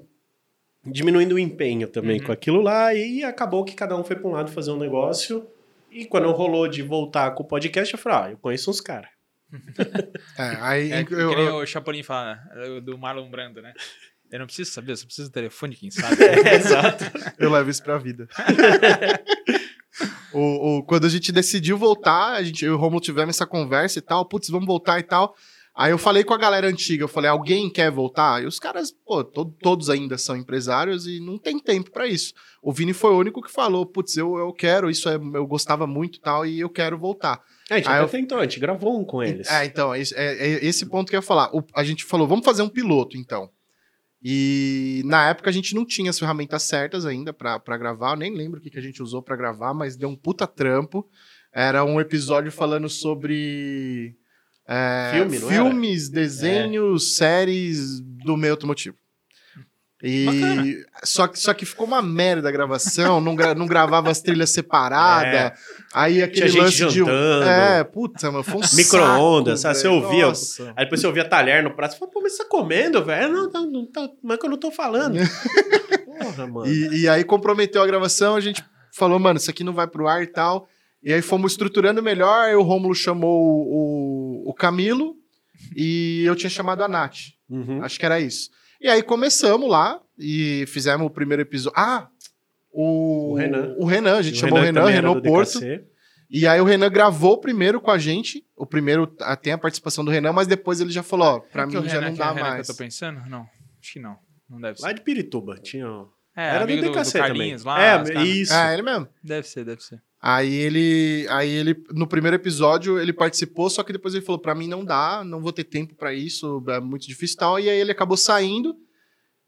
diminuindo 0.86 1.36
o 1.36 1.40
empenho 1.40 1.88
também 1.88 2.20
Uhum. 2.20 2.26
com 2.28 2.32
aquilo 2.32 2.62
lá, 2.62 2.94
e 2.94 3.24
acabou 3.24 3.64
que 3.66 3.74
cada 3.74 3.98
um 3.98 4.04
foi 4.04 4.16
para 4.16 4.28
um 4.28 4.32
lado 4.34 4.52
fazer 4.52 4.72
um 4.72 4.78
negócio. 4.78 5.48
E 5.92 6.06
quando 6.06 6.30
rolou 6.32 6.68
de 6.68 6.82
voltar 6.82 7.32
com 7.32 7.42
o 7.44 7.48
podcast, 7.48 7.94
eu 7.94 7.98
falei, 8.00 8.18
ah, 8.20 8.32
eu 8.32 8.38
conheço 8.38 8.70
uns 8.70 8.82
caras. 8.82 9.10
É, 10.38 10.58
aí 10.60 10.92
É, 10.92 11.02
eu- 11.10 11.30
nem 11.36 11.46
eu- 11.46 11.56
o 11.58 11.66
Chapolin 11.66 12.04
fala, 12.04 12.38
é, 12.56 12.82
do 12.82 12.98
Marlon 12.98 13.30
Brando, 13.30 13.62
né? 13.62 13.74
Eu 14.32 14.40
não 14.40 14.46
preciso 14.46 14.72
saber, 14.72 14.92
eu 14.94 14.98
só 14.98 15.06
preciso 15.06 15.30
do 15.30 15.34
telefone, 15.34 15.76
quem 15.76 15.90
sabe. 15.92 16.16
É, 16.46 16.56
exato. 16.56 17.04
Eu 17.40 17.52
levo 17.52 17.70
isso 17.70 17.82
pra 17.84 17.98
vida. 17.98 18.28
o, 20.34 20.78
o- 20.80 20.84
quando 20.84 21.06
a 21.06 21.10
gente 21.10 21.32
decidiu 21.32 21.78
voltar, 21.78 22.34
a 22.34 22.44
gente, 22.44 22.66
eu 22.66 22.74
e 22.74 22.76
o 22.76 22.78
Romulo 22.80 23.02
tivemos 23.02 23.36
essa 23.36 23.46
conversa 23.46 24.00
e 24.00 24.02
tal, 24.02 24.26
putz, 24.26 24.50
vamos 24.50 24.66
voltar 24.68 25.00
e 25.00 25.04
tal. 25.04 25.36
Aí 25.78 25.92
eu 25.92 25.98
falei 25.98 26.24
com 26.24 26.34
a 26.34 26.38
galera 26.38 26.68
antiga, 26.68 27.04
eu 27.04 27.08
falei, 27.08 27.30
alguém 27.30 27.70
quer 27.70 27.92
voltar? 27.92 28.42
E 28.42 28.46
os 28.46 28.60
caras, 28.60 28.92
pô, 29.06 29.24
to- 29.26 29.54
todos 29.62 29.90
ainda 29.90 30.18
são 30.18 30.36
empresários 30.38 31.06
e 31.06 31.20
não 31.20 31.38
tem 31.38 31.60
tempo 31.60 31.92
pra 31.92 32.08
isso. 32.08 32.34
O 32.62 32.72
Vini 32.72 32.94
foi 32.94 33.12
o 33.12 33.18
único 33.18 33.42
que 33.42 33.52
falou, 33.52 33.86
putz, 33.86 34.16
eu, 34.16 34.38
eu 34.38 34.54
quero, 34.54 34.90
isso 34.90 35.10
é, 35.10 35.16
eu 35.16 35.46
gostava 35.46 35.86
muito 35.86 36.18
e 36.18 36.22
tal, 36.22 36.46
e 36.46 36.60
eu 36.62 36.70
quero 36.70 36.98
voltar. 36.98 37.42
É, 37.70 37.74
a 37.74 37.78
gente 37.78 37.88
Aí 37.90 37.96
até 37.96 38.04
eu- 38.04 38.10
tentou, 38.10 38.38
a 38.40 38.44
gente 38.44 38.60
gravou 38.60 38.98
um 39.00 39.04
com 39.04 39.22
eles. 39.22 39.50
É, 39.52 39.66
então, 39.66 39.94
é, 39.94 40.00
esse- 40.00 40.16
é- 40.16 40.54
é 40.54 40.66
esse 40.66 40.86
ponto 40.86 41.10
que 41.10 41.16
eu 41.16 41.20
ia 41.20 41.22
falar. 41.22 41.54
O- 41.54 41.64
a 41.76 41.84
gente 41.84 42.06
falou, 42.06 42.26
vamos 42.28 42.46
fazer 42.46 42.62
um 42.62 42.70
piloto, 42.70 43.18
então. 43.18 43.50
E 44.28 45.04
na 45.06 45.30
época 45.30 45.52
a 45.52 45.54
gente 45.54 45.76
não 45.76 45.86
tinha 45.86 46.10
as 46.10 46.18
ferramentas 46.18 46.64
certas 46.64 47.06
ainda 47.06 47.32
pra 47.32 47.78
gravar, 47.78 48.14
eu 48.14 48.16
nem 48.16 48.34
lembro 48.36 48.60
o 48.60 48.64
que, 48.64 48.72
que 48.72 48.80
a 48.80 48.82
gente 48.82 49.04
usou 49.04 49.22
pra 49.22 49.36
gravar, 49.36 49.72
mas 49.72 49.96
deu 49.96 50.10
um 50.10 50.16
puta 50.16 50.48
trampo. 50.48 51.08
Era 51.54 51.86
um 51.86 52.02
episódio 52.02 52.52
falando 52.52 52.90
sobre 52.90 54.18
é, 54.68 55.12
Filme, 55.14 55.38
filmes, 55.38 56.10
desenhos, 56.10 57.16
séries 57.16 58.00
do 58.02 58.36
meio 58.36 58.54
automotivo. 58.54 58.98
E 60.04 60.26
Bacana. 60.26 60.66
só 61.04 61.28
que, 61.28 61.40
só 61.40 61.54
que 61.54 61.66
ficou 61.66 61.88
uma 61.88 62.02
merda 62.02 62.50
a 62.50 62.52
gravação, 62.52 63.22
não, 63.22 63.34
gra- 63.36 63.56
não 63.56 63.66
gravava 63.66 64.12
as 64.12 64.20
trilhas 64.22 64.50
separadas. 64.50 65.58
Aí 65.94 66.22
aquele 66.22 66.50
Tinha 66.50 66.68
gente 66.68 66.84
lance 66.84 66.94
de. 66.94 67.00
jantando. 67.00 67.50
É, 67.50 67.84
puta, 67.84 68.30
mano, 68.32 68.44
foi 68.44 68.56
um 68.56 68.76
Micro-ondas? 68.76 69.62
Você 69.64 69.88
ouvia- 69.88 70.28
Nossa. 70.28 70.74
Aí 70.76 70.84
depois 70.86 71.00
você 71.02 71.08
ouvia 71.08 71.24
talher 71.28 71.64
no 71.64 71.74
prato. 71.74 71.94
Você 71.94 72.00
fala, 72.00 72.12
pô, 72.12 72.22
mas 72.22 72.34
você 72.36 72.44
tá 72.44 72.50
comendo, 72.50 73.04
velho? 73.06 73.32
Não, 73.32 73.50
não, 73.50 73.72
não 73.72 73.86
tá. 73.92 74.08
Mas 74.22 74.38
que 74.38 74.46
eu 74.46 74.50
não 74.50 74.58
tô 74.58 74.70
falando. 74.70 75.18
Porra, 76.06 76.48
mano. 76.48 76.68
E, 76.72 77.02
e 77.04 77.08
aí 77.10 77.24
comprometeu 77.24 77.82
a 77.82 77.88
gravação, 77.88 78.36
a 78.36 78.42
gente 78.42 78.64
falou, 78.94 79.18
mano, 79.18 79.38
isso 79.38 79.50
aqui 79.50 79.64
não 79.64 79.74
vai 79.74 79.88
pro 79.88 80.08
ar 80.08 80.22
e 80.22 80.28
tal. 80.28 80.68
E 81.02 81.14
aí 81.14 81.22
fomos 81.22 81.54
estruturando 81.54 82.02
melhor, 82.04 82.46
aí 82.46 82.56
o 82.56 82.62
Rômulo 82.64 82.96
chamou 82.96 83.42
o, 83.42 84.44
o, 84.48 84.50
o 84.50 84.54
Camilo 84.54 85.16
e 85.76 86.24
eu 86.26 86.36
tinha 86.36 86.50
chamado 86.50 86.84
a 86.84 86.88
Nath. 86.88 87.18
Uhum. 87.50 87.84
Acho 87.84 88.00
que 88.00 88.06
era 88.06 88.20
isso. 88.20 88.50
E 88.82 88.88
aí 88.90 89.02
começamos 89.04 89.70
lá 89.70 90.00
e 90.18 90.66
fizemos 90.68 91.06
o 91.08 91.10
primeiro 91.10 91.42
episódio. 91.42 91.78
Ah! 91.80 92.08
O, 92.72 93.32
O 93.32 93.36
Renan. 93.36 93.76
O 93.78 93.86
Renan, 93.86 94.18
a 94.18 94.22
gente 94.22 94.36
O 94.36 94.38
chamou 94.40 94.60
o 94.60 94.62
Renan, 94.62 94.82
era 94.82 94.90
Renan 94.90 95.14
do 95.14 95.22
Porto. 95.22 95.60
DKC. 95.60 95.86
E 96.30 96.46
aí 96.48 96.60
o 96.60 96.66
Renan 96.66 96.90
gravou 96.90 97.38
primeiro 97.40 97.80
com 97.80 97.92
a 97.92 97.98
gente. 97.98 98.46
O 98.56 98.66
primeiro 98.66 99.08
tem 99.42 99.54
a 99.54 99.58
participação 99.58 100.04
do 100.04 100.12
Renan, 100.12 100.34
mas 100.34 100.48
depois 100.48 100.82
ele 100.82 100.90
já 100.92 101.04
falou, 101.04 101.28
ó, 101.28 101.40
pra 101.40 101.64
É 101.64 101.68
que 101.68 101.78
mim 101.78 101.86
o 101.86 101.88
já 101.88 102.00
Renan- 102.00 102.08
não 102.10 102.16
que 102.16 102.22
é 102.22 102.26
o 102.26 102.28
dá 102.28 102.34
Renan 102.34 102.50
mais. 102.50 102.66
que 102.66 102.72
eu 102.72 102.76
tô 102.76 102.84
pensando? 102.84 103.30
Não, 103.30 103.42
acho 103.82 103.94
que 103.94 104.00
não. 104.00 104.18
Não 104.50 104.60
deve 104.60 104.78
ser. 104.80 104.86
Lá 104.86 104.92
de 104.92 105.02
Pirituba. 105.02 105.58
Tinha. 105.62 105.86
É, 106.36 106.48
era 106.50 106.60
do 106.60 106.64
amigo 106.64 106.82
do, 106.82 106.88
do 106.92 107.12
Carlinhos 107.14 107.64
também. 107.64 107.78
lá. 108.14 108.22
é, 108.22 108.24
isso. 108.26 108.54
É, 108.54 108.74
ele 108.74 108.82
mesmo. 108.82 109.08
Deve 109.24 109.48
ser, 109.48 109.64
deve 109.64 109.82
ser. 109.84 110.02
Aí 110.22 110.54
ele, 110.54 111.28
aí 111.30 111.50
ele, 111.50 111.76
no 111.92 112.08
primeiro 112.08 112.36
episódio, 112.36 113.00
ele 113.00 113.14
participou, 113.14 113.70
só 113.70 113.84
que 113.84 113.94
depois 113.94 114.14
ele 114.16 114.26
falou, 114.26 114.40
pra 114.40 114.56
mim 114.56 114.68
não 114.68 114.84
dá, 114.84 115.24
não 115.24 115.40
vou 115.40 115.54
ter 115.54 115.64
tempo 115.66 115.94
pra 115.96 116.14
isso, 116.14 116.64
é 116.68 116.80
muito 116.80 117.08
difícil 117.08 117.36
e 117.36 117.38
tal. 117.38 117.60
E 117.60 117.70
aí 117.70 117.80
ele 117.80 117.92
acabou 117.92 118.18
saindo 118.18 118.76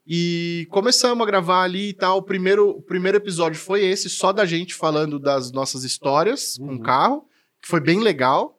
e 0.06 0.66
começamos 0.70 1.22
a 1.22 1.26
gravar 1.26 1.62
ali 1.64 1.88
e 1.88 1.92
tal. 1.92 2.18
O 2.18 2.22
primeiro, 2.22 2.70
o 2.70 2.80
primeiro 2.82 3.18
episódio 3.18 3.58
foi 3.60 3.84
esse, 3.84 4.08
só 4.08 4.32
da 4.32 4.46
gente 4.46 4.72
falando 4.74 5.18
das 5.18 5.50
nossas 5.52 5.82
histórias 5.84 6.56
com 6.56 6.66
Uhum. 6.68 6.74
o 6.76 6.80
carro, 6.80 7.28
que 7.60 7.68
foi 7.68 7.80
bem 7.80 8.00
legal. 8.00 8.56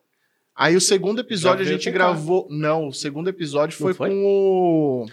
Aí 0.55 0.75
o 0.75 0.81
segundo 0.81 1.19
episódio 1.21 1.65
a 1.65 1.67
gente 1.67 1.89
gravou. 1.89 2.45
Não, 2.49 2.89
o 2.89 2.93
segundo 2.93 3.29
episódio 3.29 3.77
foi, 3.77 3.93
foi? 3.93 4.09
com 4.09 4.25
o. 4.25 5.05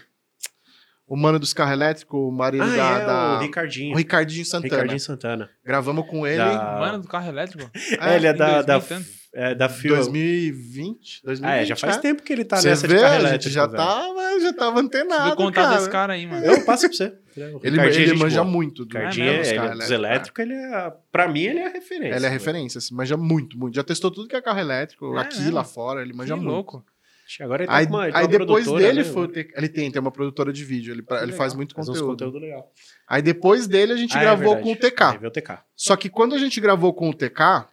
O 1.08 1.16
mano 1.16 1.38
dos 1.38 1.52
carros 1.52 1.72
elétricos, 1.72 2.18
o 2.18 2.32
marido 2.32 2.64
Ah, 2.64 2.66
da, 2.66 2.72
é, 3.00 3.06
da- 3.06 3.36
o 3.36 3.38
Ricardinho. 3.40 3.94
o 3.94 3.96
Ricardinho 3.96 4.44
Santana. 4.44 4.72
Ricardinho 4.74 5.00
Santana. 5.00 5.50
Gravamos 5.64 6.06
com 6.08 6.26
ele 6.26 6.38
Da- 6.38 6.78
Mano 6.80 6.98
do 7.00 7.06
carro 7.08 7.28
elétrico? 7.28 7.70
É, 8.00 8.16
ele 8.16 8.26
é 8.26 8.32
da, 8.32 8.62
da, 8.62 8.78
2000 8.78 8.98
tanto. 8.98 9.10
é, 9.32 9.54
da 9.54 9.68
Fio. 9.68 9.94
2020, 9.94 11.22
2020. 11.24 11.44
Ah, 11.44 11.56
é, 11.62 11.64
já 11.64 11.76
faz 11.76 11.96
né? 11.96 12.02
tempo 12.02 12.22
que 12.22 12.32
ele 12.32 12.44
tá 12.44 12.56
Você 12.56 12.70
nessa 12.70 12.88
vê, 12.88 12.94
de 12.96 13.00
carro 13.00 13.14
a 13.14 13.18
gente 13.20 13.28
elétrico, 13.28 13.54
já 13.54 13.66
velho. 13.66 13.76
tava, 13.76 14.40
já 14.40 14.52
tava 14.52 14.80
antenado, 14.80 15.20
Preciso 15.20 15.36
contar 15.36 15.62
cara. 15.62 15.76
desse 15.76 15.90
cara 15.90 16.12
aí, 16.14 16.26
mano. 16.26 16.44
Eu 16.44 16.64
passo 16.64 16.88
pra 16.88 16.96
você. 16.96 17.12
Ele, 17.36 17.80
é 17.80 17.84
ele 17.86 17.92
gente 17.92 18.18
manja 18.18 18.42
boa. 18.42 18.52
muito. 18.52 18.84
do- 18.84 18.96
Ricardinho, 18.96 19.26
É 19.28 19.34
é, 19.34 19.38
dos 19.38 19.46
ele 19.48 19.56
é 19.58 19.60
carros 19.62 19.78
dos 19.78 19.90
elétricos, 19.90 20.42
ele 20.44 20.54
é. 20.54 20.92
Pra 21.12 21.28
mim, 21.28 21.42
ele 21.42 21.58
é 21.60 21.68
referência. 21.68 22.14
é. 22.14 22.16
Ele 22.16 22.26
é 22.26 22.28
referência, 22.28 22.78
assim, 22.78 22.94
manja 22.94 23.16
muito, 23.16 23.56
muito. 23.58 23.74
Já 23.76 23.84
testou 23.84 24.10
tudo 24.10 24.26
que 24.28 24.34
é 24.34 24.40
carro 24.42 24.58
elétrico, 24.58 25.16
É 25.16 25.20
aqui, 25.20 25.38
mesmo? 25.38 25.54
lá 25.54 25.62
fora, 25.62 26.02
ele 26.02 26.12
manja 26.12 26.34
Que 26.34 26.40
muito. 26.40 26.52
louco. 26.52 26.84
Agora 27.40 27.62
ele 27.62 27.68
tá 27.70 27.76
Aí, 27.76 27.86
uma, 27.86 28.04
aí 28.04 28.28
depois 28.28 28.66
dele 28.66 29.02
né? 29.02 29.04
foi. 29.04 29.28
ele 29.56 29.68
tem, 29.68 29.90
tem 29.90 30.00
uma 30.00 30.10
produtora 30.12 30.52
de 30.52 30.64
vídeo, 30.64 30.92
ele, 30.94 31.04
ele 31.22 31.32
faz 31.32 31.54
muito 31.54 31.74
conteúdo. 31.74 32.06
conteúdo 32.06 32.38
legal. 32.38 32.70
Aí 33.08 33.20
depois 33.22 33.66
dele 33.66 33.92
a 33.92 33.96
gente 33.96 34.16
Ah, 34.16 34.20
é 34.20 34.22
gravou 34.24 34.54
verdade. 34.54 34.62
com 34.62 34.72
o 34.72 34.76
TK. 34.76 35.18
Veio 35.18 35.28
o 35.28 35.32
TK. 35.32 35.58
Só 35.74 35.96
que 35.96 36.08
quando 36.08 36.34
a 36.34 36.38
gente 36.38 36.60
gravou 36.60 36.94
com 36.94 37.10
o 37.10 37.14
TK, 37.14 37.66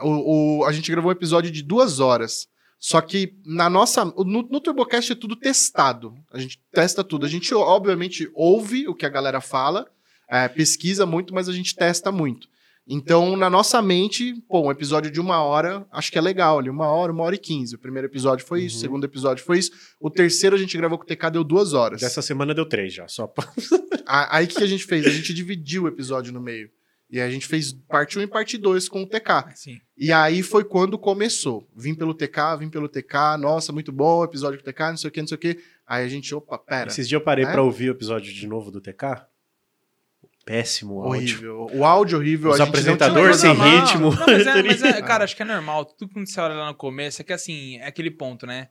o, 0.00 0.60
o- 0.60 0.64
a 0.64 0.72
gente 0.72 0.90
gravou 0.90 1.10
um 1.10 1.12
episódio 1.12 1.50
de 1.50 1.62
duas 1.62 2.00
horas. 2.00 2.48
Só 2.78 3.00
que 3.02 3.34
na 3.44 3.68
nossa. 3.68 4.04
No, 4.06 4.24
no 4.24 4.60
TurboCast 4.60 5.12
é 5.12 5.14
tudo 5.14 5.36
testado. 5.36 6.14
A 6.32 6.38
gente 6.38 6.58
testa 6.72 7.04
tudo. 7.04 7.26
A 7.26 7.28
gente, 7.28 7.54
obviamente, 7.54 8.30
ouve 8.34 8.88
o 8.88 8.94
que 8.94 9.04
a 9.04 9.10
galera 9.10 9.40
fala, 9.42 9.86
é, 10.30 10.48
pesquisa 10.48 11.04
muito, 11.04 11.34
mas 11.34 11.46
a 11.48 11.52
gente 11.52 11.76
testa 11.76 12.10
muito. 12.10 12.48
Então, 12.92 13.36
na 13.36 13.48
nossa 13.48 13.80
mente, 13.80 14.34
pô, 14.48 14.62
um 14.66 14.70
episódio 14.70 15.10
de 15.12 15.20
uma 15.20 15.40
hora, 15.42 15.86
acho 15.92 16.10
que 16.10 16.18
é 16.18 16.20
legal 16.20 16.58
ali. 16.58 16.68
Uma 16.68 16.88
hora, 16.88 17.12
uma 17.12 17.22
hora 17.22 17.36
e 17.36 17.38
quinze. 17.38 17.76
O 17.76 17.78
primeiro 17.78 18.08
episódio 18.08 18.44
foi 18.44 18.62
isso, 18.64 18.74
o 18.74 18.78
Uhum. 18.78 18.80
segundo 18.82 19.04
episódio 19.04 19.44
foi 19.44 19.58
isso. 19.60 19.70
O 20.00 20.10
terceiro 20.10 20.56
a 20.56 20.58
gente 20.58 20.76
gravou 20.76 20.98
com 20.98 21.04
o 21.04 21.06
TK, 21.06 21.30
deu 21.30 21.44
duas 21.44 21.72
horas. 21.72 22.00
Dessa 22.00 22.20
semana 22.20 22.52
deu 22.52 22.66
três 22.66 22.92
já, 22.92 23.06
só 23.06 23.26
pra... 23.28 23.48
Aí 24.06 24.44
o 24.44 24.48
que 24.48 24.62
a 24.62 24.66
gente 24.66 24.84
fez? 24.84 25.06
A 25.06 25.10
gente 25.10 25.32
dividiu 25.32 25.84
o 25.84 25.88
episódio 25.88 26.32
no 26.32 26.40
meio. 26.40 26.68
E 27.12 27.20
aí 27.20 27.26
a 27.28 27.30
gente 27.30 27.46
fez 27.46 27.72
parte 27.72 28.18
1 28.18 28.22
e 28.22 28.26
parte 28.26 28.56
2 28.58 28.88
com 28.88 29.02
o 29.02 29.06
TK. 29.06 29.30
Assim. 29.48 29.78
E 29.98 30.12
aí 30.12 30.42
foi 30.42 30.62
quando 30.64 30.96
começou. 30.98 31.68
Vim 31.76 31.94
pelo 31.94 32.14
TK, 32.14 32.56
vim 32.58 32.68
pelo 32.70 32.88
TK, 32.88 33.36
nossa, 33.38 33.72
muito 33.72 33.90
bom, 33.92 34.22
episódio 34.24 34.58
com 34.62 34.68
o 34.68 34.72
TK, 34.72 34.80
não 34.90 34.96
sei 34.96 35.08
o 35.08 35.12
que, 35.12 35.20
não 35.20 35.26
sei 35.28 35.34
o 35.36 35.38
que. 35.38 35.58
Aí 35.86 36.04
a 36.04 36.08
gente, 36.08 36.32
opa, 36.34 36.56
pera. 36.58 36.88
Esses 36.88 37.08
dias 37.08 37.20
eu 37.20 37.24
parei 37.24 37.44
É? 37.44 37.50
pra 37.50 37.62
ouvir 37.62 37.88
o 37.90 37.92
episódio 37.92 38.32
de 38.32 38.46
novo 38.46 38.70
do 38.70 38.80
TK. 38.80 39.26
Péssimo 40.44 40.94
o 40.96 41.02
áudio. 41.04 41.18
Horrível. 41.18 41.70
O 41.74 41.84
áudio 41.84 42.18
horrível. 42.18 42.50
Os 42.50 42.60
a 42.60 42.64
gente 42.64 42.66
não 42.66 42.72
tinha 42.72 42.96
apresentador 42.96 43.28
Mas 43.28 43.44
é 43.44 43.48
sem 43.48 43.54
ritmo. 43.54 44.10
Não, 44.14 44.26
mas, 44.26 44.46
é, 44.46 44.62
mas 44.62 44.82
é, 44.82 45.02
cara, 45.02 45.24
acho 45.24 45.36
que 45.36 45.42
é 45.42 45.44
normal. 45.44 45.84
Tudo 45.84 46.12
quando 46.12 46.26
você 46.28 46.40
olha 46.40 46.54
lá 46.54 46.66
no 46.66 46.74
começo 46.74 47.20
é 47.20 47.24
que 47.24 47.32
assim, 47.32 47.76
é 47.78 47.86
aquele 47.86 48.10
ponto, 48.10 48.46
né? 48.46 48.68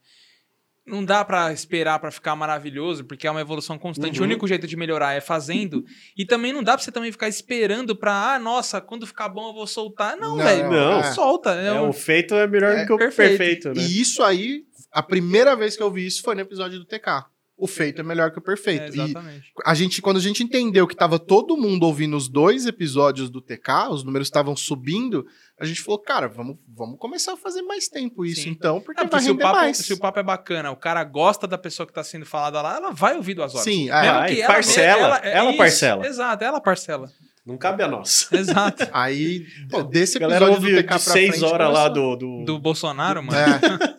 Não 0.85 1.05
dá 1.05 1.23
pra 1.23 1.53
esperar 1.53 1.99
pra 1.99 2.09
ficar 2.09 2.35
maravilhoso, 2.35 3.05
porque 3.05 3.27
é 3.27 3.31
uma 3.31 3.41
evolução 3.41 3.77
constante. 3.77 4.17
Uhum. 4.19 4.25
O 4.25 4.25
único 4.27 4.47
jeito 4.47 4.65
de 4.65 4.75
melhorar 4.75 5.13
é 5.13 5.21
fazendo. 5.21 5.85
E 6.17 6.25
também 6.25 6.51
não 6.51 6.63
dá 6.63 6.73
pra 6.73 6.83
você 6.83 6.91
também 6.91 7.11
ficar 7.11 7.27
esperando 7.27 7.95
pra, 7.95 8.33
ah, 8.33 8.39
nossa, 8.39 8.81
quando 8.81 9.05
ficar 9.05 9.29
bom 9.29 9.49
eu 9.49 9.53
vou 9.53 9.67
soltar. 9.67 10.17
Não, 10.17 10.35
Não, 10.35 10.43
velho. 10.43 10.71
não. 10.71 11.03
Solta. 11.13 11.51
É, 11.51 11.67
É, 11.67 11.73
um- 11.73 11.89
o 11.89 11.93
feito 11.93 12.33
é 12.33 12.47
melhor 12.47 12.71
É, 12.71 12.81
do 12.81 12.87
que 12.87 12.93
o 12.93 12.97
perfeito. 12.97 13.37
perfeito, 13.37 13.67
né? 13.75 13.83
E 13.83 14.01
isso 14.01 14.23
aí, 14.23 14.63
a 14.91 15.03
primeira 15.03 15.55
vez 15.55 15.77
que 15.77 15.83
eu 15.83 15.91
vi 15.91 16.07
isso 16.07 16.23
foi 16.23 16.33
no 16.33 16.41
episódio 16.41 16.79
do 16.79 16.85
TK. 16.85 17.23
O 17.59 17.67
feito 17.67 17.99
é 17.99 18.03
melhor 18.03 18.31
que 18.31 18.39
o 18.39 18.41
é, 18.41 18.43
perfeito. 18.43 18.95
e 18.95 19.01
exatamente. 19.01 19.51
a 19.65 19.73
gente, 19.75 20.01
quando 20.01 20.15
a 20.17 20.21
gente 20.21 20.41
entendeu 20.41 20.87
que 20.87 20.95
tava 20.95 21.19
todo 21.19 21.57
mundo 21.57 21.83
ouvindo 21.85 22.15
os 22.15 22.29
dois 22.29 22.65
episódios 22.65 23.29
do 23.29 23.41
TK, 23.41 23.89
os 23.91 24.03
números 24.03 24.27
estavam 24.27 24.55
subindo, 24.55 25.25
a 25.59 25.65
gente 25.65 25.81
falou, 25.81 25.99
cara, 25.99 26.27
vamos, 26.29 26.55
vamos 26.67 26.97
começar 26.97 27.33
a 27.33 27.37
fazer 27.37 27.61
mais 27.63 27.89
tempo 27.89 28.25
isso, 28.25 28.43
Sim. 28.43 28.51
então, 28.51 28.79
porque 28.79 29.01
Ah, 29.01 29.03
porque 29.03 29.15
vai 29.17 29.21
se, 29.23 29.29
o 29.29 29.33
render 29.33 29.43
papo, 29.43 29.55
mais. 29.57 29.77
se 29.77 29.93
o 29.93 29.99
papo 29.99 30.19
é 30.19 30.23
bacana, 30.23 30.71
o 30.71 30.75
cara 30.77 31.03
gosta 31.03 31.45
da 31.45 31.57
pessoa 31.57 31.85
que 31.85 31.91
tá 31.93 32.03
sendo 32.03 32.25
falada 32.25 32.61
lá, 32.61 32.77
ela 32.77 32.91
vai 32.91 33.17
ouvir 33.17 33.33
duas 33.33 33.53
horas. 33.53 33.65
Sim, 33.65 33.89
é. 33.89 34.01
Mesmo 34.01 34.13
Vai, 34.19 34.33
que 34.35 34.41
ela- 34.41 34.53
parcela, 34.53 35.19
é 35.21 35.37
ela 35.37 35.49
isso, 35.49 35.57
parcela. 35.57 36.07
Exato, 36.07 36.43
ela 36.43 36.61
parcela. 36.61 37.11
Não 37.45 37.57
cabe 37.57 37.83
a 37.83 37.87
nós. 37.87 38.29
Exato. 38.33 38.87
Aí, 38.93 39.45
pô, 39.69 39.81
desse 39.83 40.17
A 40.17 40.21
galera 40.21 40.45
episódio 40.45 40.69
do 40.69 40.75
ouve 40.77 40.83
TK 40.83 40.95
de 40.95 41.01
seis 41.01 41.43
horas 41.43 41.73
lá 41.73 41.89
do... 41.89 42.15
do... 42.15 42.45
Do 42.45 42.59
Bolsonaro, 42.59 43.21
mano. 43.23 43.37
É. 43.37 43.98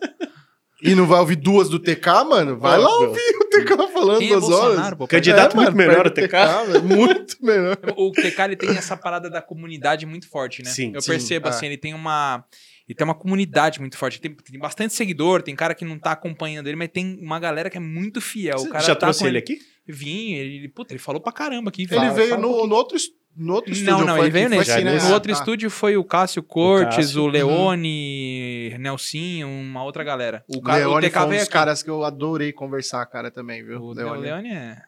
E 0.83 0.95
não 0.95 1.05
vai 1.05 1.19
ouvir 1.19 1.35
duas 1.35 1.69
do 1.69 1.77
TK, 1.79 2.23
mano? 2.29 2.57
Vai 2.57 2.77
lá 2.77 2.89
ouvir 2.99 3.19
o 3.39 3.49
TK 3.49 3.87
falando 3.93 4.19
Quem 4.19 4.31
é 4.33 4.39
duas 4.39 4.49
horas. 4.49 4.93
pô? 4.95 5.07
Candidato 5.07 5.53
É, 5.53 5.55
muito 5.55 5.75
mano, 5.75 5.77
melhor 5.89 6.07
o 6.07 6.09
TK. 6.11 6.31
velho, 6.67 6.83
Muito 6.83 7.37
melhor. 7.41 7.77
O 7.97 8.11
TK 8.11 8.41
ele 8.45 8.55
tem 8.55 8.69
essa 8.71 8.97
parada 8.97 9.29
da 9.29 9.41
comunidade 9.41 10.05
muito 10.05 10.27
forte, 10.29 10.63
né? 10.63 10.69
Sim, 10.69 10.91
Eu 10.95 11.01
sim, 11.01 11.11
percebo 11.11 11.47
é. 11.47 11.49
assim, 11.49 11.65
ele 11.67 11.77
tem 11.77 11.93
uma 11.93 12.43
ele 12.89 12.95
tem 12.97 13.05
uma 13.05 13.15
comunidade 13.15 13.79
muito 13.79 13.95
forte. 13.97 14.19
Tem, 14.19 14.33
tem 14.35 14.59
bastante 14.59 14.93
seguidor, 14.93 15.41
tem 15.41 15.55
cara 15.55 15.73
que 15.73 15.85
não 15.85 15.97
tá 15.97 16.11
acompanhando 16.11 16.67
ele, 16.67 16.75
mas 16.75 16.89
tem 16.91 17.17
uma 17.21 17.39
galera 17.39 17.69
que 17.69 17.77
é 17.77 17.79
muito 17.79 18.19
fiel. 18.19 18.57
Você 18.57 18.67
o 18.67 18.71
cara 18.71 18.83
já 18.83 18.95
tá 18.95 19.01
trouxe 19.07 19.19
com 19.21 19.27
ele 19.27 19.37
aqui? 19.37 19.59
Vim, 19.87 20.33
ele, 20.33 20.67
puta, 20.69 20.91
ele 20.93 20.99
falou 20.99 21.21
pra 21.21 21.31
caramba 21.31 21.69
aqui. 21.69 21.83
Ele 21.83 21.95
Fala- 21.95 22.09
veio 22.11 22.29
fala 22.31 22.47
um 22.47 22.51
no, 22.51 22.67
no 22.67 22.75
outro, 22.75 22.97
es- 22.97 23.07
no 23.35 23.53
outro 23.53 23.71
estúdio. 23.71 23.93
Não, 23.93 24.05
não, 24.05 24.15
foi 24.15 24.25
ele 24.25 24.29
veio 24.31 24.49
nesse. 24.49 24.71
aqui, 24.71 24.83
né? 24.83 24.99
No 24.99 25.13
outro 25.13 25.31
Ah, 25.31 25.35
tá. 25.35 25.39
estúdio 25.39 25.69
foi 25.69 25.97
o 25.97 26.03
Cássio 26.03 26.43
Cortes, 26.43 27.07
Cássio. 27.07 27.23
o, 27.23 27.27
Leone, 27.27 28.77
Nelsinho, 28.77 29.47
uma 29.47 29.83
outra 29.83 30.03
galera. 30.03 30.43
O, 30.47 30.61
ca... 30.61 30.73
o 30.73 30.75
Leone 30.75 31.07
TK 31.09 31.13
foi 31.13 31.21
um 31.21 31.29
veio 31.29 31.39
dos 31.39 31.47
aqui. 31.47 31.53
caras 31.53 31.83
que 31.83 31.89
eu 31.89 32.03
adorei 32.03 32.51
conversar, 32.51 33.05
cara, 33.05 33.31
também, 33.31 33.63
viu? 33.63 33.81
O 33.81 33.93
Leone. 33.93 34.21
Leone 34.21 34.49
é. 34.49 34.81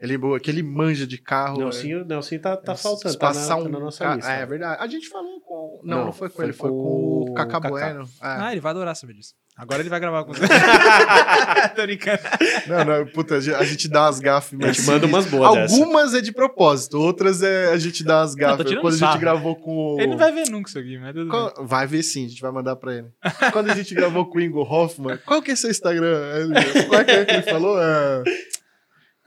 Ele, 0.00 0.18
aquele 0.34 0.62
manja 0.62 1.06
de 1.06 1.18
carro. 1.18 1.58
Nelsinho, 1.58 2.06
Nelsinho 2.06 2.40
tá, 2.40 2.56
tá 2.56 2.72
é, 2.72 2.76
faltando, 2.76 3.12
se 3.12 3.18
tá 3.18 3.26
na, 3.26 3.34
passar 3.34 3.56
tá 3.56 3.62
um 3.62 3.68
na 3.68 3.78
nossa 3.78 4.14
lista. 4.14 4.32
É 4.32 4.46
verdade. 4.46 4.82
A 4.82 4.86
gente 4.86 5.08
falou 5.10 5.40
com... 5.42 5.80
Não, 5.84 5.98
não, 5.98 6.04
Não, 6.06 6.12
foi 6.12 6.30
com 6.30 6.36
foi 6.36 6.44
ele, 6.46 6.52
foi 6.54 6.70
com 6.70 6.76
com 6.76 6.82
o 6.82 7.30
o 7.30 7.34
Cacá 7.34 7.60
Cacá. 7.60 7.68
Bueno. 7.68 8.04
É. 8.04 8.06
Ah, 8.20 8.52
ele 8.52 8.62
vai 8.62 8.70
adorar 8.70 8.96
saber 8.96 9.12
disso. 9.12 9.34
Agora 9.56 9.82
ele 9.82 9.90
vai 9.90 10.00
gravar 10.00 10.24
com 10.24 10.32
você. 10.34 10.40
Tô 11.76 11.82
brincando. 11.82 12.18
Não, 12.66 12.84
não, 12.84 13.06
puta, 13.06 13.34
a 13.36 13.40
gente- 13.64 13.88
dá 13.88 14.04
umas 14.06 14.18
gafes, 14.18 14.58
A 14.58 14.72
gente 14.72 14.86
manda 14.86 15.06
umas 15.06 15.26
boas 15.26 15.52
dessa. 15.54 15.74
Algumas 15.74 16.14
é 16.14 16.20
de 16.22 16.32
propósito, 16.32 16.98
outras 16.98 17.42
é 17.42 17.66
a 17.70 17.76
gente 17.76 18.02
dá 18.02 18.20
umas 18.20 18.30
tô 18.32 18.38
gafas. 18.38 18.66
Quando 18.80 18.94
a 18.94 18.96
sarro. 18.96 19.12
gente 19.12 19.20
gravou 19.20 19.56
com 19.56 19.70
o. 19.96 20.00
Ele 20.00 20.06
não 20.12 20.16
vai 20.18 20.32
ver 20.32 20.48
nunca 20.48 20.68
isso 20.70 20.78
aqui, 20.78 20.96
mas 20.98 21.12
tudo 21.12 21.30
bem. 21.30 21.30
Qual- 21.30 21.54
Vai 21.66 21.86
ver 21.86 22.02
sim, 22.02 22.24
a 22.24 22.28
gente 22.28 22.40
vai 22.40 22.50
mandar 22.50 22.76
pra 22.76 22.94
ele. 22.94 23.08
Quando 23.52 23.70
a 23.70 23.74
gente 23.74 23.94
gravou 23.94 24.24
com 24.30 24.38
o 24.38 24.40
Ingo 24.40 24.62
Hoffman, 24.62 25.18
qual 25.26 25.42
que 25.42 25.50
é 25.50 25.56
seu 25.56 25.70
Instagram? 25.70 26.18
Ele- 26.36 26.84
Qual 26.88 27.04
que 27.04 27.10
é 27.10 27.24
que 27.24 27.32
ele 27.32 27.42
falou? 27.42 27.78
É... 27.80 28.22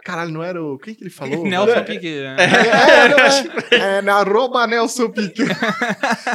Caralho, 0.04 0.32
não 0.32 0.44
era 0.44 0.62
o. 0.62 0.78
Quem 0.78 0.94
que 0.94 1.04
ele 1.04 1.10
falou? 1.10 1.44
Nelson 1.48 1.84
Piquet. 1.84 2.22
né? 2.22 2.36
É, 2.40 3.10
não 3.10 3.18
é, 3.20 3.98
é 3.98 4.02
na 4.02 4.16
arroba 4.16 4.68
Nelson 4.68 5.10
Piquet. 5.10 5.48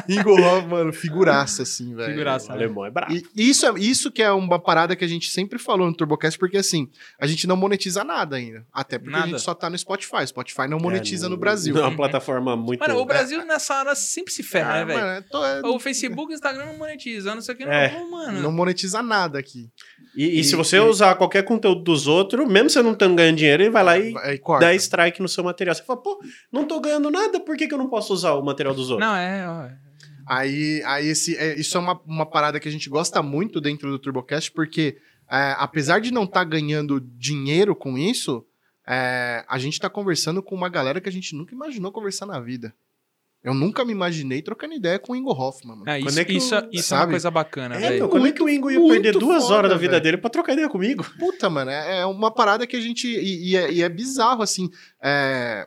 Ingo 0.09 0.33
Hoffman, 0.41 0.67
mano, 0.69 0.93
figuraça, 0.93 1.63
assim, 1.63 1.95
velho. 1.95 2.11
Figuraça. 2.13 2.51
O 2.51 2.53
alemão 2.55 2.85
é 2.87 2.91
brabo. 2.91 3.13
E 3.15 3.25
isso, 3.37 3.67
é, 3.67 3.73
isso 3.79 4.11
que 4.11 4.23
é 4.23 4.31
uma 4.31 4.59
parada 4.59 4.97
que 4.97 5.05
a 5.05 5.09
gente 5.09 5.31
sempre 5.31 5.59
falou 5.59 5.87
no 5.87 5.95
TurboCast, 5.95 6.39
porque 6.39 6.57
assim, 6.57 6.89
a 7.21 7.27
gente 7.27 7.47
não 7.47 7.57
monetiza 7.57 8.03
nada 8.05 8.37
ainda. 8.37 8.65
Até 8.73 8.99
porque 8.99 9.15
a 9.15 9.19
Nada. 9.19 9.31
gente 9.31 9.41
só 9.43 9.55
tá 9.55 9.69
no 9.69 9.77
Spotify. 9.79 10.27
Spotify 10.27 10.67
não 10.69 10.79
monetiza 10.79 11.27
É, 11.27 11.29
no 11.29 11.37
Brasil. 11.37 11.75
Não 11.75 11.83
é 11.83 11.89
uma 11.89 11.97
plataforma 11.97 12.57
muito. 12.57 12.81
Mano, 12.81 12.99
o 12.99 13.05
Brasil 13.05 13.45
nessa 13.45 13.79
hora 13.79 13.95
sempre 13.95 14.33
se 14.33 14.43
ferra, 14.43 14.73
Ah, 14.81 14.85
né, 14.85 14.95
velho? 14.95 15.01
é 15.07 15.21
to- 15.23 15.45
é- 15.45 15.61
O 15.67 15.79
Facebook, 15.79 16.33
o 16.33 16.35
Instagram 16.35 16.67
não 16.67 16.79
monetiza, 16.79 17.35
não 17.35 17.43
sei 17.43 17.55
o 17.55 17.59
que. 17.59 17.65
Não, 17.65 17.73
É. 17.73 18.03
Mano. 18.11 18.41
não 18.41 18.53
monetiza 18.53 19.03
nada 19.03 19.39
aqui. 19.39 19.69
E, 20.17 20.41
e 20.41 20.45
se 20.45 20.55
E- 20.55 20.57
você 20.57 20.77
e- 20.77 20.81
usar 20.81 21.15
qualquer 21.17 21.43
conteúdo 21.45 21.83
dos 21.83 22.07
outros, 22.07 22.49
mesmo 22.49 22.71
você 22.71 22.83
não 22.83 22.93
estando 22.93 23.15
ganhando 23.15 23.37
dinheiro, 23.37 23.58
ele 23.63 23.71
vai 23.71 23.83
lá 23.85 23.99
e 23.99 24.39
corta. 24.39 24.67
dá 24.67 24.75
strike 24.75 25.21
no 25.21 25.29
seu 25.29 25.45
material. 25.45 25.75
Você 25.75 25.83
fala, 25.83 26.01
pô, 26.01 26.21
não 26.53 26.65
tô 26.65 26.81
ganhando 26.81 27.11
nada, 27.11 27.41
por 27.41 27.57
que, 27.57 27.67
que 27.67 27.75
eu 27.75 27.79
não 27.79 27.89
posso 27.89 28.13
usar 28.13 28.35
o 28.35 28.45
material 28.45 28.75
dos 28.75 28.91
outros? 28.91 29.09
Não, 29.09 29.17
é. 29.17 29.49
ó, 29.49 29.89
Aí, 30.29 30.83
aí 30.85 31.09
esse, 31.09 31.37
é, 31.37 31.59
isso 31.59 31.77
é 31.79 31.81
uma, 31.81 31.99
uma 32.05 32.27
parada 32.27 32.61
que 32.61 32.69
a 32.69 32.71
gente 32.71 32.91
gosta 32.91 33.23
muito 33.23 33.63
dentro 33.63 33.91
do 33.91 33.99
TurboCast, 33.99 34.53
porque 34.53 34.99
é, 35.31 35.55
apesar 35.59 36.01
de 36.01 36.13
não 36.13 36.25
estar 36.25 36.45
ganhando 36.45 37.01
dinheiro 37.01 37.75
com 37.75 37.97
isso, 37.97 38.45
é, 38.87 39.45
a 39.49 39.59
gente 39.59 39.81
tá 39.81 39.89
conversando 39.89 40.43
com 40.43 40.55
uma 40.55 40.69
galera 40.69 41.01
que 41.01 41.09
a 41.09 41.13
gente 41.13 41.35
nunca 41.35 41.55
imaginou 41.55 41.91
conversar 41.91 42.27
na 42.27 42.39
vida. 42.41 42.75
Eu 43.49 43.55
nunca 43.55 43.85
me 43.85 43.93
imaginei 43.93 44.43
trocando 44.43 44.75
ideia 44.75 44.99
com 44.99 45.13
o 45.13 45.17
Ingo 45.17 45.31
Hoffman. 45.33 45.77
mano. 45.79 45.89
É, 45.91 45.99
isso, 45.99 46.21
é 46.21 46.25
que 46.25 46.33
isso, 46.33 46.55
o- 46.55 46.69
isso 46.71 46.93
é 46.93 46.97
uma 46.97 47.01
sabe? 47.03 47.13
coisa 47.13 47.31
bacana, 47.31 47.77
É, 47.77 47.79
velho. 47.81 47.95
meu, 48.01 48.09
quando 48.09 48.27
é 48.27 48.33
que 48.33 48.43
o 48.43 48.49
Ingo 48.49 48.71
ia 48.71 48.81
perder 48.89 49.13
duas 49.19 49.43
foda, 49.45 49.55
horas 49.55 49.71
da 49.71 49.77
vida 49.77 49.93
velho. 49.93 50.03
dele 50.03 50.17
pra 50.19 50.29
trocar 50.31 50.53
ideia 50.53 50.69
comigo? 50.69 51.05
Puta, 51.19 51.49
mano, 51.49 51.71
é, 51.71 52.01
é 52.01 52.07
uma 52.07 52.31
parada 52.31 52.67
que 52.67 52.77
a 52.77 52.81
gente. 52.81 53.07
E, 53.09 53.51
e 53.53 53.57
é, 53.57 53.73
e 53.73 53.83
é 53.83 53.89
bizarro, 53.89 54.43
assim. 54.43 54.69
é, 55.03 55.67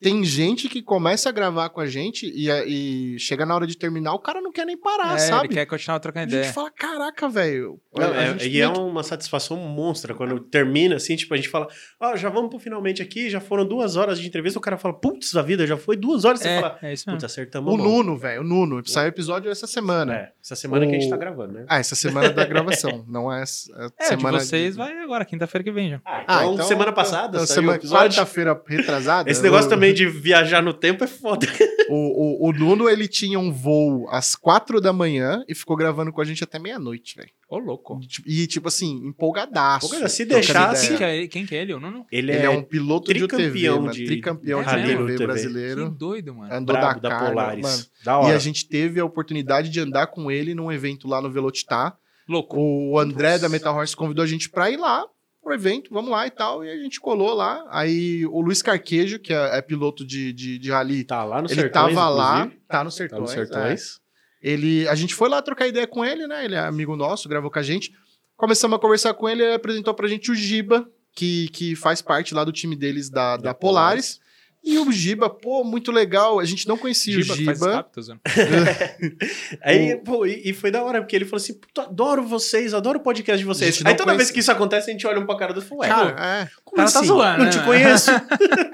tem 0.00 0.24
gente 0.24 0.68
que 0.68 0.80
começa 0.82 1.28
a 1.28 1.32
gravar 1.32 1.68
com 1.70 1.80
a 1.80 1.86
gente 1.86 2.30
e, 2.34 2.50
é- 2.50 2.66
e 2.66 3.18
chega 3.18 3.44
na 3.44 3.54
hora 3.54 3.66
de 3.66 3.76
terminar, 3.76 4.14
o 4.14 4.18
cara 4.18 4.40
não 4.40 4.52
quer 4.52 4.64
nem 4.64 4.76
parar, 4.76 5.14
é, 5.16 5.18
sabe? 5.18 5.46
ele 5.48 5.54
quer 5.54 5.66
continuar 5.66 5.96
A 5.96 6.00
trocando 6.00 6.30
gente 6.30 6.38
ideia. 6.38 6.52
fala, 6.52 6.70
caraca, 6.70 7.28
velho. 7.28 7.80
A 7.98 8.02
é- 8.04 8.26
gente 8.32 8.48
e 8.48 8.60
é 8.60 8.70
que- 8.70 8.78
uma 8.78 9.02
satisfação 9.02 9.56
monstra 9.56 10.14
quando 10.14 10.38
termina, 10.40 10.96
assim, 10.96 11.16
tipo, 11.16 11.34
a 11.34 11.36
gente 11.36 11.48
fala, 11.48 11.66
ó, 12.00 12.16
já 12.16 12.28
vamos 12.28 12.50
pro 12.50 12.58
finalmente 12.58 13.02
aqui, 13.02 13.28
já 13.28 13.40
foram 13.40 13.66
duas 13.66 13.96
horas 13.96 14.20
de 14.20 14.26
entrevista, 14.28 14.58
o 14.58 14.62
cara 14.62 14.76
fala, 14.78 14.94
putz, 14.94 15.34
a 15.36 15.42
vida 15.42 15.66
já 15.66 15.76
foi 15.76 15.96
duas 15.96 16.24
horas, 16.24 16.40
você 16.40 16.60
fala, 16.60 16.78
É, 16.82 16.90
é 16.90 16.92
isso 16.92 17.04
mesmo. 17.08 17.18
putz, 17.20 17.24
acertamos 17.24 17.72
O 17.72 17.74
a 17.74 17.78
mão. 17.78 17.86
Nuno, 17.88 18.16
velho, 18.16 18.40
o 18.42 18.44
Nuno. 18.44 18.82
Saiu 18.86 19.08
episódio 19.08 19.50
essa 19.50 19.66
semana. 19.66 20.14
É, 20.14 20.32
essa 20.42 20.54
semana 20.54 20.86
que 20.86 20.94
a 20.94 20.98
gente 21.00 21.10
tá 21.10 21.16
O- 21.16 21.18
gravando, 21.18 21.54
né? 21.54 21.64
Ah, 21.68 21.78
essa 21.80 21.94
semana 21.96 22.30
da 22.30 22.44
gravação, 22.44 23.04
não 23.08 23.32
é 23.32 23.42
essa 23.42 23.72
é 23.98 24.04
É, 24.04 24.04
semana 24.06 24.38
de 24.38 24.44
vocês 24.44 24.76
vai 24.76 24.96
agora, 24.98 25.24
quinta-feira 25.24 25.64
que 25.64 25.72
vem 25.72 25.90
já. 25.90 26.00
Ah, 26.04 26.24
Ah, 26.26 26.36
então, 26.42 26.54
então, 26.54 26.66
semana 26.66 26.92
passada 26.92 27.28
então, 27.36 27.40
saiu 27.40 27.44
o 27.44 27.46
semana, 27.62 27.76
episódio. 27.78 28.16
quarta-feira 28.16 28.62
retrasada. 28.66 29.30
Esse 29.30 29.42
negócio 29.42 29.66
o- 29.66 29.70
também 29.70 29.87
de 29.92 30.06
viajar 30.06 30.62
no 30.62 30.72
tempo 30.72 31.04
é 31.04 31.06
foda. 31.06 31.46
O, 31.90 32.46
o, 32.46 32.50
o 32.50 32.52
Nuno, 32.52 32.86
ele 32.86 33.08
tinha 33.08 33.38
um 33.40 33.50
voo 33.50 34.06
às 34.10 34.36
quatro 34.36 34.78
da 34.78 34.92
manhã 34.92 35.42
e 35.48 35.54
ficou 35.54 35.74
gravando 35.74 36.12
com 36.12 36.20
a 36.20 36.24
gente 36.26 36.44
até 36.44 36.58
meia-noite, 36.58 37.16
velho. 37.16 37.30
Ô, 37.48 37.56
louco. 37.56 37.98
E, 38.26 38.46
tipo 38.46 38.68
assim, 38.68 39.06
empolgadaço. 39.06 39.88
Se 40.10 40.26
deixasse- 40.26 40.88
Quem 40.88 40.96
que, 40.98 41.04
é, 41.04 41.16
ele? 41.16 41.28
Quem 41.28 41.46
que 41.46 41.54
é 41.56 41.62
ele? 41.62 41.72
Eu 41.72 41.80
não, 41.80 41.90
não. 41.90 42.06
Ele, 42.12 42.30
Ele 42.32 42.42
é 42.44 42.50
um 42.50 42.62
piloto 42.62 43.12
de 43.14 43.24
UTV, 43.24 43.36
tricampeão 43.42 43.80
mano, 43.80 43.92
de- 43.94 44.04
tricampeão 44.04 44.62
de 44.62 44.68
É 44.68 44.76
mesmo? 44.76 45.04
UTV 45.04 45.12
TV. 45.12 45.24
brasileiro. 45.26 45.90
Que 45.90 45.98
doido, 45.98 46.34
mano. 46.34 46.52
Andou 46.54 46.76
brabo 46.76 47.00
da 47.00 47.08
da 47.08 47.26
Polaris. 47.26 47.62
mano. 47.62 47.82
Da 48.04 48.12
E 48.12 48.16
hora. 48.16 48.36
a 48.36 48.38
gente 48.38 48.68
teve 48.68 49.00
a 49.00 49.04
oportunidade 49.06 49.70
de 49.70 49.80
andar 49.80 50.08
com 50.08 50.30
ele 50.30 50.54
num 50.54 50.70
evento 50.70 51.08
lá 51.08 51.22
no 51.22 51.30
Velocitar. 51.30 51.96
Louco. 52.28 52.58
O 52.60 52.98
André 52.98 53.30
Nossa. 53.30 53.42
da 53.42 53.48
Metal 53.48 53.74
Horse 53.74 53.96
convidou 53.96 54.22
a 54.22 54.28
gente 54.28 54.50
pra 54.50 54.70
ir 54.70 54.76
lá 54.76 55.06
pro 55.48 55.54
evento, 55.54 55.90
vamos 55.92 56.10
lá 56.10 56.26
e 56.26 56.30
tal. 56.30 56.64
E 56.64 56.70
a 56.70 56.76
gente 56.76 57.00
colou 57.00 57.32
lá. 57.34 57.64
Aí 57.70 58.26
o 58.26 58.40
Luiz 58.40 58.60
Carquejo, 58.60 59.18
que 59.18 59.32
é, 59.32 59.58
é 59.58 59.62
piloto 59.62 60.04
de, 60.06 60.32
de, 60.32 60.58
de 60.58 60.70
rally, 60.70 61.04
Tá 61.04 61.24
lá 61.24 61.40
no 61.40 61.48
ele 61.48 61.54
Sertões, 61.54 61.94
tava 61.94 62.08
lá, 62.10 62.38
inclusive. 62.40 62.62
tá 62.68 62.78
no 62.84 62.90
Tá 62.90 62.96
Sertões. 62.96 63.20
no 63.20 63.26
é. 63.26 63.34
Sertões. 63.34 64.00
Ele, 64.42 64.86
a 64.88 64.94
gente 64.94 65.14
foi 65.14 65.28
lá 65.28 65.40
trocar 65.42 65.66
ideia 65.66 65.86
com 65.86 66.04
ele, 66.04 66.26
né? 66.26 66.44
Ele 66.44 66.54
é 66.54 66.60
amigo 66.60 66.94
nosso, 66.94 67.28
gravou 67.28 67.50
com 67.50 67.58
a 67.58 67.62
gente. 67.62 67.92
Começamos 68.36 68.76
a 68.76 68.80
conversar 68.80 69.14
com 69.14 69.28
ele, 69.28 69.42
ele 69.42 69.54
apresentou 69.54 69.92
pra 69.94 70.06
gente 70.06 70.30
o 70.30 70.34
Giba, 70.34 70.88
que, 71.12 71.48
que 71.48 71.74
faz 71.74 72.00
parte 72.00 72.34
lá 72.34 72.44
do 72.44 72.52
time 72.52 72.76
deles 72.76 73.10
da, 73.10 73.36
da, 73.36 73.42
Da 73.44 73.54
Polaris. 73.54 74.20
E 74.64 74.78
o 74.78 74.90
Giba, 74.92 75.30
pô, 75.30 75.64
muito 75.64 75.90
legal. 75.90 76.38
A 76.40 76.44
gente 76.44 76.66
não 76.68 76.76
conhecia 76.76 77.14
Giba, 77.22 77.32
o 77.34 77.44
faz 77.44 77.58
Giba. 77.58 77.86
zoando. 78.00 78.20
Aí, 79.62 79.96
pô, 79.96 80.26
e, 80.26 80.42
e 80.50 80.52
foi 80.52 80.70
da 80.70 80.82
hora, 80.82 81.00
porque 81.00 81.16
ele 81.16 81.24
falou 81.24 81.36
assim: 81.38 81.54
"Puta, 81.54 81.82
adoro 81.82 82.22
vocês, 82.22 82.74
adoro 82.74 82.98
o 82.98 83.02
podcast 83.02 83.38
de 83.38 83.44
vocês. 83.44 83.80
Aí 83.84 83.94
toda 83.94 84.12
vez 84.12 84.16
conhece- 84.28 84.32
que 84.32 84.40
isso 84.40 84.52
acontece, 84.52 84.90
a 84.90 84.92
gente 84.92 85.06
olha 85.06 85.20
um 85.20 85.26
pra 85.26 85.36
cara 85.36 85.52
do 85.54 85.60
ué, 85.76 85.88
Cara, 85.88 86.12
pô, 86.12 86.22
é. 86.22 86.48
como 86.64 86.76
cara 86.76 86.90
tá 86.90 86.98
assim? 86.98 87.08
zoando, 87.08 87.38
Não 87.38 87.44
né, 87.46 87.50
te 87.50 87.60
conheço. 87.64 88.10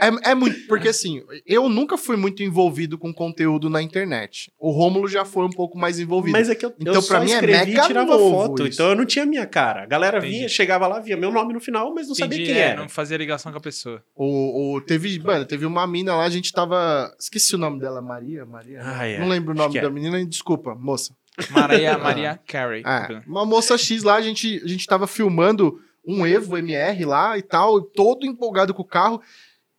É, 0.04 0.30
é 0.32 0.34
muito, 0.34 0.66
porque 0.66 0.88
assim, 0.88 1.22
eu 1.46 1.68
nunca 1.68 1.96
fui 1.96 2.16
muito 2.16 2.42
envolvido 2.42 2.98
com 2.98 3.12
conteúdo 3.12 3.70
na 3.70 3.80
internet. 3.80 4.50
O 4.58 4.70
Rômulo 4.70 5.08
já 5.08 5.24
foi 5.24 5.44
um 5.46 5.50
pouco 5.50 5.78
mais 5.78 5.98
envolvido. 5.98 6.32
Mas 6.36 6.50
é 6.50 6.54
que 6.54 6.66
eu, 6.66 6.74
Então, 6.78 6.92
eu 6.94 7.02
pra 7.02 7.18
só 7.20 7.24
mim, 7.24 7.30
é 7.30 7.34
escrevi 7.34 7.70
mega 7.70 7.82
e 7.84 7.86
tirava 7.86 8.18
foto. 8.18 8.62
isso. 8.66 8.74
Então 8.74 8.88
eu 8.90 8.96
não 8.96 9.06
tinha 9.06 9.24
minha 9.24 9.46
cara. 9.46 9.84
A 9.84 9.86
galera 9.86 10.18
Entendi. 10.18 10.32
vinha, 10.34 10.48
chegava 10.48 10.86
lá, 10.86 11.00
via 11.00 11.16
meu 11.16 11.32
nome 11.32 11.54
no 11.54 11.60
final, 11.60 11.94
mas 11.94 12.08
não 12.08 12.14
sabia 12.14 12.36
Entendi, 12.36 12.52
quem 12.52 12.60
é, 12.60 12.66
era. 12.70 12.80
não 12.82 12.88
fazia 12.88 13.16
ligação 13.16 13.50
com 13.50 13.56
a 13.58 13.60
pessoa. 13.60 14.02
O, 14.14 14.74
o- 14.76 14.80
teve, 14.82 15.18
mano, 15.20 15.44
teve 15.46 15.64
uma 15.64 15.73
mina 15.86 16.14
lá, 16.14 16.24
a 16.24 16.30
gente 16.30 16.52
tava. 16.52 17.14
Esqueci 17.18 17.54
o 17.54 17.58
nome 17.58 17.80
dela, 17.80 18.00
Maria? 18.00 18.44
Maria? 18.44 18.80
Ah, 18.82 19.06
é. 19.06 19.18
Não 19.18 19.28
lembro 19.28 19.52
o 19.52 19.56
nome 19.56 19.72
que 19.72 19.78
é. 19.78 19.82
da 19.82 19.90
menina, 19.90 20.24
desculpa, 20.24 20.74
moça. 20.74 21.14
Maria, 21.50 21.96
Maria 21.98 22.40
Carey. 22.46 22.82
É, 22.86 23.22
uma 23.26 23.44
moça 23.44 23.76
X 23.76 24.02
lá, 24.02 24.14
a 24.14 24.22
gente, 24.22 24.60
a 24.64 24.68
gente 24.68 24.86
tava 24.86 25.06
filmando 25.06 25.80
um 26.06 26.26
Evo 26.26 26.56
MR 26.56 27.04
lá 27.04 27.36
e 27.36 27.42
tal, 27.42 27.80
todo 27.80 28.26
empolgado 28.26 28.72
com 28.72 28.82
o 28.82 28.86
carro. 28.86 29.20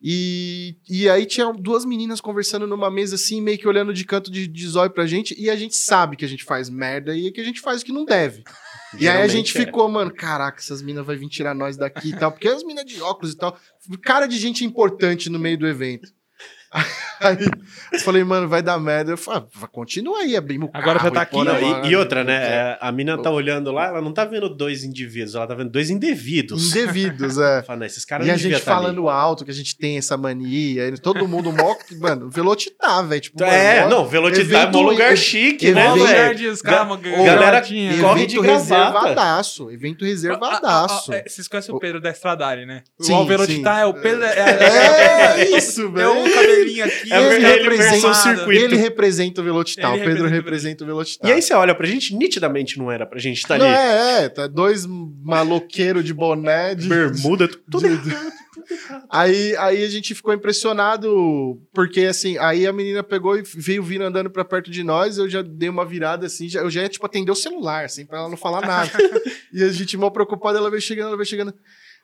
E, 0.02 0.78
e 0.88 1.10
aí 1.10 1.26
tinha 1.26 1.52
duas 1.52 1.84
meninas 1.86 2.22
conversando 2.22 2.68
numa 2.68 2.92
mesa 2.92 3.16
assim, 3.16 3.42
meio 3.42 3.58
que 3.58 3.68
olhando 3.68 3.94
de 3.94 4.06
canto 4.06 4.30
de, 4.30 4.46
de 4.46 4.68
zóio 4.68 4.92
pra 4.92 5.08
gente, 5.08 5.34
e 5.40 5.50
a 5.50 5.56
gente 5.56 5.76
sabe 5.76 6.16
que 6.16 6.26
a 6.26 6.28
gente 6.28 6.44
faz 6.44 6.70
merda 6.70 7.16
e 7.16 7.32
que 7.32 7.42
a 7.42 7.44
gente 7.44 7.60
faz 7.60 7.82
o 7.82 7.86
que 7.86 7.92
não 7.92 8.06
deve. 8.06 8.44
E 9.00 9.08
aí 9.08 9.22
a 9.22 9.28
gente 9.28 9.58
é. 9.58 9.66
ficou, 9.66 9.88
mano, 9.90 10.14
caraca, 10.14 10.60
essas 10.60 10.82
minas 10.82 11.06
vão 11.06 11.18
vir 11.18 11.28
tirar 11.30 11.54
nós 11.54 11.78
daqui 11.78 12.10
e 12.10 12.18
tal, 12.18 12.32
porque 12.32 12.48
as 12.48 12.64
minas 12.64 12.86
de 12.86 13.02
óculos 13.02 13.34
e 13.34 13.38
tal, 13.38 13.58
cara 14.02 14.26
de 14.26 14.38
gente 14.38 14.64
importante 14.64 15.30
no 15.30 15.40
meio 15.40 15.58
do 15.58 15.68
evento. 15.68 16.14
Aí 17.22 17.38
eu 17.94 18.00
falei, 18.00 18.24
mano, 18.24 18.48
vai 18.48 18.62
dar 18.62 18.78
merda. 18.80 19.12
Eu 19.12 19.18
falei, 19.18 19.44
ah, 19.62 19.68
continua 19.68 20.20
aí, 20.20 20.36
abrimos 20.36 20.68
o 20.68 20.72
Agora 20.74 21.00
carro 21.00 21.08
já 21.10 21.12
tá 21.12 21.22
aqui, 21.22 21.44
Não, 21.44 21.86
e, 21.86 21.90
e 21.92 21.96
outra, 21.96 22.24
né? 22.24 22.34
É. 22.36 22.48
é, 22.56 22.78
A 22.82 22.92
mina 22.92 23.18
tá 23.18 23.32
olhando 23.32 23.72
lá, 23.72 23.88
ela 23.88 24.02
não 24.02 24.12
tá 24.12 24.26
vendo 24.26 24.50
dois 24.50 24.84
indivíduos, 24.84 25.34
ela 25.36 25.48
tá 25.48 25.56
vendo 25.56 25.70
dois 25.70 25.90
indevidos. 25.90 26.70
Indevidos, 26.76 27.38
é. 27.38 27.64
Fala, 27.66 27.80
"Não, 27.80 27.86
esses 27.86 28.04
caras 28.04 28.28
E 28.28 28.32
a 28.32 28.36
gente 28.38 28.52
tá 28.62 28.76
ali." 28.76 28.82
falando 28.86 29.08
alto, 29.10 29.46
que 29.46 29.52
a 29.52 29.54
gente 29.54 29.78
tem 29.78 29.98
essa 29.98 30.18
mania, 30.18 30.88
e 30.90 30.98
todo 30.98 31.28
mundo 31.28 31.52
mó. 31.54 31.76
mano, 32.00 32.30
velotitar, 32.30 33.06
velho. 33.08 33.22
Tipo, 33.22 33.44
É, 33.44 33.82
mano, 33.82 33.96
não, 33.96 34.06
Velocitar 34.08 34.74
é 34.74 34.78
um 34.78 34.82
lugar 34.82 35.16
chique, 35.18 35.68
evento- 35.68 35.76
né, 36.04 36.06
velho? 36.06 36.36
galera 37.26 37.62
corre 38.02 38.26
de 38.26 38.36
gravata. 38.40 38.60
reservadaço. 38.60 39.72
Evento 39.72 40.04
reservadaço. 40.06 41.12
Ah, 41.12 41.16
ah, 41.16 41.18
ah, 41.18 41.24
é, 41.26 41.30
Vocês 41.30 41.48
conhecem 41.48 41.74
o 41.74 41.80
Pedro 41.80 42.02
da 42.02 42.10
Estradari, 42.12 42.66
né? 42.66 42.84
Sim, 43.00 43.14
o 43.14 43.26
Velocitar 43.26 43.76
sim. 43.78 43.82
é 43.82 43.86
o 43.86 43.94
Pedro. 43.94 44.26
É, 44.26 45.36
É, 45.36 45.42
é, 45.42 45.58
isso, 45.58 45.86
é 45.86 45.90
velho. 45.90 46.12
um 46.12 46.24
cabelinho 46.66 46.86
aqui. 46.86 47.14
É 47.14 47.22
ele, 47.22 47.36
ele 47.36 47.46
representa, 47.48 47.92
versão 47.92 48.14
circuito. 48.14 48.52
ele 48.64 48.76
representa 48.76 49.42
o. 49.42 49.94
Ele 49.96 50.02
o 50.02 50.06
Pedro 50.06 50.28
representa 50.28 50.30
o 50.30 50.36
representa 50.36 50.86
Velocitar. 50.86 51.30
E 51.30 51.34
aí 51.34 51.42
você 51.42 51.54
olha 51.54 51.76
pra 51.76 51.88
gente, 51.88 52.16
nitidamente 52.16 52.78
não 52.78 52.92
era 52.92 53.06
pra 53.06 53.20
gente 53.20 53.38
estar 53.38 53.58
Não, 53.58 53.66
ali. 53.66 53.76
é, 53.76 54.24
é, 54.24 54.30
tá 54.30 54.48
dois 54.48 54.86
maloqueiros 54.86 56.04
de 56.04 56.14
boné, 56.14 56.76
de 56.76 56.88
Bermuda, 56.88 57.48
tudo 57.70 57.88
de- 57.88 57.98
de- 57.98 58.16
Aí, 59.10 59.56
aí 59.58 59.84
a 59.84 59.90
gente 59.90 60.16
ficou 60.16 60.34
impressionado, 60.34 61.62
porque 61.74 62.02
assim, 62.02 62.38
aí 62.40 62.66
a 62.66 62.74
menina 62.74 63.04
pegou 63.04 63.38
e 63.38 63.44
veio 63.44 63.84
vindo 63.84 64.04
andando 64.04 64.30
pra 64.30 64.44
perto 64.44 64.72
de 64.72 64.84
nós, 64.84 65.18
eu 65.18 65.30
já 65.30 65.42
dei 65.42 65.70
uma 65.70 65.86
virada 65.86 66.26
assim, 66.26 66.50
já, 66.50 66.62
eu 66.62 66.70
já 66.70 66.82
ia 66.82 66.90
tipo 66.90 67.06
atender 67.06 67.32
o 67.32 67.36
celular, 67.36 67.86
assim, 67.86 68.06
pra 68.06 68.20
ela 68.20 68.30
não 68.30 68.38
falar 68.38 68.62
nada. 68.66 68.90
e 69.54 69.64
a 69.64 69.70
gente 69.72 69.96
mal 69.98 70.10
preocupada, 70.12 70.58
ela 70.58 70.70
veio 70.70 70.82
chegando, 70.82 71.08
ela 71.10 71.18
veio 71.18 71.28
chegando. 71.28 71.54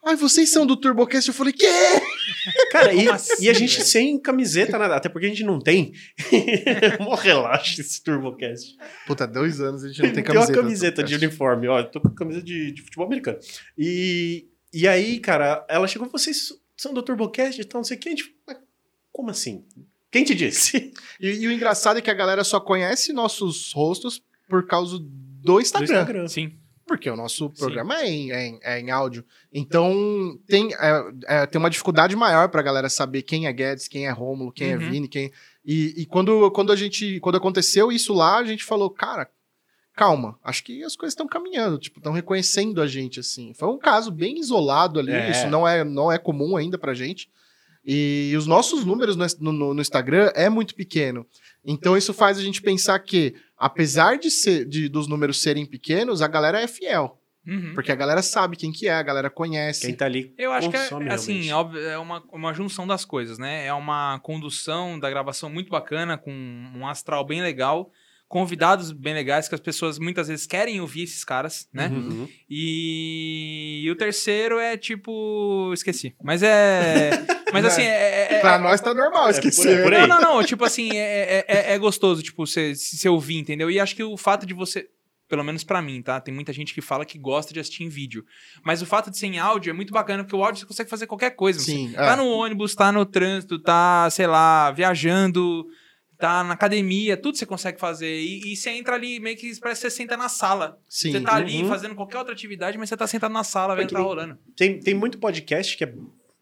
Ai, 0.03 0.15
vocês 0.15 0.49
são 0.49 0.65
do 0.65 0.75
TurboCast? 0.75 1.27
Eu 1.29 1.33
falei, 1.33 1.53
quê? 1.53 1.67
Cara, 2.71 2.91
e, 2.93 3.07
assim, 3.07 3.43
e 3.43 3.49
a 3.49 3.53
gente 3.53 3.75
velho? 3.77 3.87
sem 3.87 4.19
camiseta, 4.19 4.77
nada, 4.79 4.95
até 4.95 5.07
porque 5.09 5.27
a 5.27 5.29
gente 5.29 5.43
não 5.43 5.59
tem. 5.59 5.93
Mó 6.99 7.13
relaxa 7.15 7.81
esse 7.81 8.01
TurboCast. 8.03 8.75
Puta, 9.05 9.27
dois 9.27 9.61
anos 9.61 9.83
a 9.83 9.87
gente 9.89 10.01
não 10.01 10.11
tem 10.11 10.23
Tem 10.23 10.35
uma 10.35 10.47
camiseta. 10.47 10.53
do 10.53 10.63
camiseta 10.63 11.03
de 11.03 11.15
uniforme, 11.15 11.67
ó, 11.67 11.79
eu 11.79 11.91
tô 11.91 12.01
com 12.01 12.09
camisa 12.09 12.41
de, 12.41 12.71
de 12.71 12.81
futebol 12.81 13.05
americano. 13.05 13.37
E, 13.77 14.47
e 14.73 14.87
aí, 14.87 15.19
cara, 15.19 15.63
ela 15.69 15.87
chegou, 15.87 16.09
vocês 16.09 16.51
são 16.75 16.93
do 16.93 17.03
TurboCast 17.03 17.61
e 17.61 17.63
tal, 17.65 17.79
não 17.79 17.83
sei 17.85 17.97
o 17.97 17.99
que, 17.99 18.09
a 18.09 18.11
gente, 18.11 18.35
"Mas 18.47 18.57
como 19.11 19.29
assim? 19.29 19.63
Quem 20.09 20.23
te 20.23 20.33
disse? 20.33 20.91
E, 21.19 21.27
e 21.29 21.47
o 21.47 21.51
engraçado 21.51 21.97
é 21.97 22.01
que 22.01 22.09
a 22.09 22.13
galera 22.15 22.43
só 22.43 22.59
conhece 22.59 23.13
nossos 23.13 23.71
rostos 23.71 24.21
por 24.49 24.65
causa 24.65 24.97
do 24.97 25.05
Do 25.43 25.61
Instagram. 25.61 25.99
Instagram. 25.99 26.27
Sim. 26.27 26.57
Porque 26.91 27.09
o 27.09 27.15
nosso 27.15 27.49
programa 27.49 27.95
é 28.01 28.09
em, 28.09 28.31
é, 28.31 28.47
em, 28.47 28.59
é 28.63 28.79
em 28.81 28.91
áudio. 28.91 29.23
Então, 29.53 30.37
tem, 30.47 30.73
é, 30.73 31.03
é, 31.25 31.45
tem 31.45 31.57
uma 31.57 31.69
dificuldade 31.69 32.15
maior 32.15 32.49
pra 32.49 32.61
galera 32.61 32.89
saber 32.89 33.21
quem 33.21 33.47
é 33.47 33.53
Guedes, 33.53 33.87
quem 33.87 34.07
é 34.07 34.11
Rômulo, 34.11 34.51
quem 34.51 34.71
é 34.71 34.77
Uhum. 34.77 34.89
Vini, 34.91 35.07
quem... 35.07 35.31
E, 35.63 36.01
e 36.01 36.05
quando, 36.05 36.51
quando 36.51 36.71
a 36.71 36.75
gente... 36.75 37.19
Quando 37.21 37.37
aconteceu 37.37 37.91
isso 37.91 38.13
lá, 38.13 38.37
a 38.39 38.43
gente 38.43 38.63
falou, 38.65 38.89
cara, 38.89 39.29
calma, 39.95 40.37
acho 40.43 40.63
que 40.63 40.83
as 40.83 40.95
coisas 40.95 41.13
estão 41.13 41.27
caminhando, 41.27 41.77
tipo, 41.77 41.99
estão 41.99 42.11
reconhecendo 42.11 42.81
a 42.81 42.87
gente, 42.87 43.19
assim. 43.21 43.53
Foi 43.53 43.69
um 43.69 43.77
caso 43.77 44.11
bem 44.11 44.37
isolado 44.39 44.99
ali, 44.99 45.11
É. 45.13 45.31
isso 45.31 45.47
não 45.47 45.65
é, 45.67 45.83
não 45.83 46.11
é 46.11 46.17
comum 46.17 46.57
ainda 46.57 46.77
pra 46.77 46.93
gente. 46.93 47.29
E 47.85 48.33
os 48.37 48.45
nossos 48.45 48.83
números 48.85 49.15
no, 49.15 49.51
no- 49.51 49.73
no 49.73 49.81
Instagram 49.81 50.31
é 50.35 50.49
muito 50.49 50.75
pequeno. 50.75 51.25
Então 51.65 51.95
isso 51.97 52.13
faz 52.13 52.37
a 52.37 52.41
gente 52.43 52.61
pensar 52.61 52.99
que, 52.99 53.33
apesar 53.61 54.17
de, 54.17 54.31
ser, 54.31 54.65
de 54.65 54.89
dos 54.89 55.07
números 55.07 55.39
serem 55.39 55.67
pequenos, 55.67 56.21
a 56.23 56.27
galera 56.27 56.59
é 56.59 56.67
fiel. 56.67 57.19
Uhum. 57.47 57.73
Porque 57.73 57.91
a 57.91 57.95
galera 57.95 58.21
sabe 58.21 58.55
quem 58.55 58.71
que 58.71 58.87
é, 58.87 58.93
a 58.93 59.01
galera 59.01 59.29
conhece. 59.29 59.85
Quem 59.85 59.95
tá 59.95 60.05
ali 60.05 60.33
Eu 60.37 60.51
acho 60.51 60.69
que 60.69 60.77
é, 60.77 61.13
assim, 61.13 61.51
óbvio, 61.51 61.79
é 61.81 61.97
uma, 61.97 62.23
uma 62.31 62.53
junção 62.53 62.85
das 62.85 63.05
coisas, 63.05 63.37
né? 63.37 63.65
É 63.65 63.73
uma 63.73 64.19
condução 64.19 64.99
da 64.99 65.09
gravação 65.09 65.49
muito 65.49 65.69
bacana, 65.69 66.17
com 66.17 66.31
um 66.31 66.87
astral 66.87 67.25
bem 67.25 67.41
legal, 67.41 67.91
convidados 68.31 68.91
bem 68.91 69.13
legais, 69.13 69.47
que 69.49 69.53
as 69.53 69.61
pessoas 69.61 69.99
muitas 69.99 70.29
vezes 70.29 70.47
querem 70.47 70.79
ouvir 70.81 71.03
esses 71.03 71.23
caras, 71.23 71.67
né? 71.73 71.87
Uhum. 71.87 72.27
E... 72.49 73.81
e 73.85 73.91
o 73.91 73.95
terceiro 73.95 74.57
é 74.57 74.77
tipo. 74.77 75.71
Esqueci. 75.73 76.15
Mas 76.23 76.41
é. 76.41 77.11
Mas 77.53 77.65
assim, 77.65 77.81
é. 77.83 78.35
é- 78.35 78.39
Pra 78.39 78.55
é- 78.55 78.57
nós 78.59 78.79
tá 78.81 78.93
normal, 78.93 79.27
É, 79.27 79.31
esquecer. 79.31 79.83
por 79.83 79.93
aí. 79.93 80.07
Não, 80.07 80.19
não, 80.21 80.35
não. 80.37 80.43
Tipo 80.43 80.63
assim, 80.63 80.89
é, 80.95 80.97
é, 80.97 81.45
é- 81.47 81.73
é 81.73 81.77
gostoso, 81.77 82.23
tipo, 82.23 82.45
você 82.47 82.73
se 82.73 82.97
você 82.97 83.09
ouvir, 83.09 83.37
entendeu? 83.37 83.69
E 83.69 83.79
acho 83.79 83.95
que 83.95 84.03
o 84.03 84.15
fato 84.17 84.45
de 84.45 84.53
você. 84.53 84.87
Pelo 85.27 85.45
menos 85.45 85.63
pra 85.63 85.81
mim, 85.81 86.01
tá? 86.01 86.19
Tem 86.19 86.33
muita 86.33 86.51
gente 86.51 86.73
que 86.73 86.81
fala 86.81 87.05
que 87.05 87.17
gosta 87.17 87.53
de 87.53 87.59
assistir 87.61 87.83
em 87.85 87.89
vídeo. 87.89 88.25
Mas 88.65 88.81
o 88.81 88.85
fato 88.85 89.09
de 89.09 89.17
ser 89.17 89.27
em 89.27 89.39
áudio 89.39 89.69
é 89.69 89.73
muito 89.73 89.93
bacana, 89.93 90.23
porque 90.25 90.35
o 90.35 90.43
áudio 90.43 90.59
você 90.59 90.65
consegue 90.65 90.89
fazer 90.89 91.07
qualquer 91.07 91.31
coisa. 91.31 91.57
Você 91.59 91.71
Sim, 91.71 91.93
Tá 91.93 92.13
é. 92.13 92.15
no 92.17 92.25
ônibus, 92.27 92.75
tá 92.75 92.91
no 92.91 93.05
trânsito, 93.05 93.57
tá, 93.57 94.09
sei 94.11 94.27
lá, 94.27 94.71
viajando, 94.71 95.65
tá 96.21 96.43
na 96.43 96.53
academia, 96.53 97.17
tudo 97.17 97.37
você 97.37 97.45
consegue 97.45 97.79
fazer. 97.79 98.19
E, 98.21 98.53
e 98.53 98.55
você 98.55 98.69
entra 98.69 98.95
ali, 98.95 99.19
meio 99.19 99.35
que 99.35 99.59
parece 99.59 99.81
que 99.81 99.89
você 99.89 99.95
senta 99.97 100.15
na 100.15 100.29
sala. 100.29 100.79
Sim. 100.87 101.11
Você 101.11 101.21
tá 101.21 101.35
ali 101.35 101.61
Uhum. 101.63 101.67
fazendo 101.67 101.95
qualquer 101.95 102.17
outra 102.19 102.33
atividade, 102.33 102.77
mas 102.77 102.87
você 102.89 102.95
tá 102.97 103.05
sentado 103.07 103.31
na 103.33 103.43
sala, 103.43 103.75
vendo 103.75 103.85
o 103.85 103.87
que 103.89 103.93
tá 103.95 103.99
rolando. 104.01 104.37
Tem, 104.55 104.79
tem 104.79 104.93
muito 104.93 105.17
podcast 105.19 105.75
que 105.75 105.83
é 105.83 105.93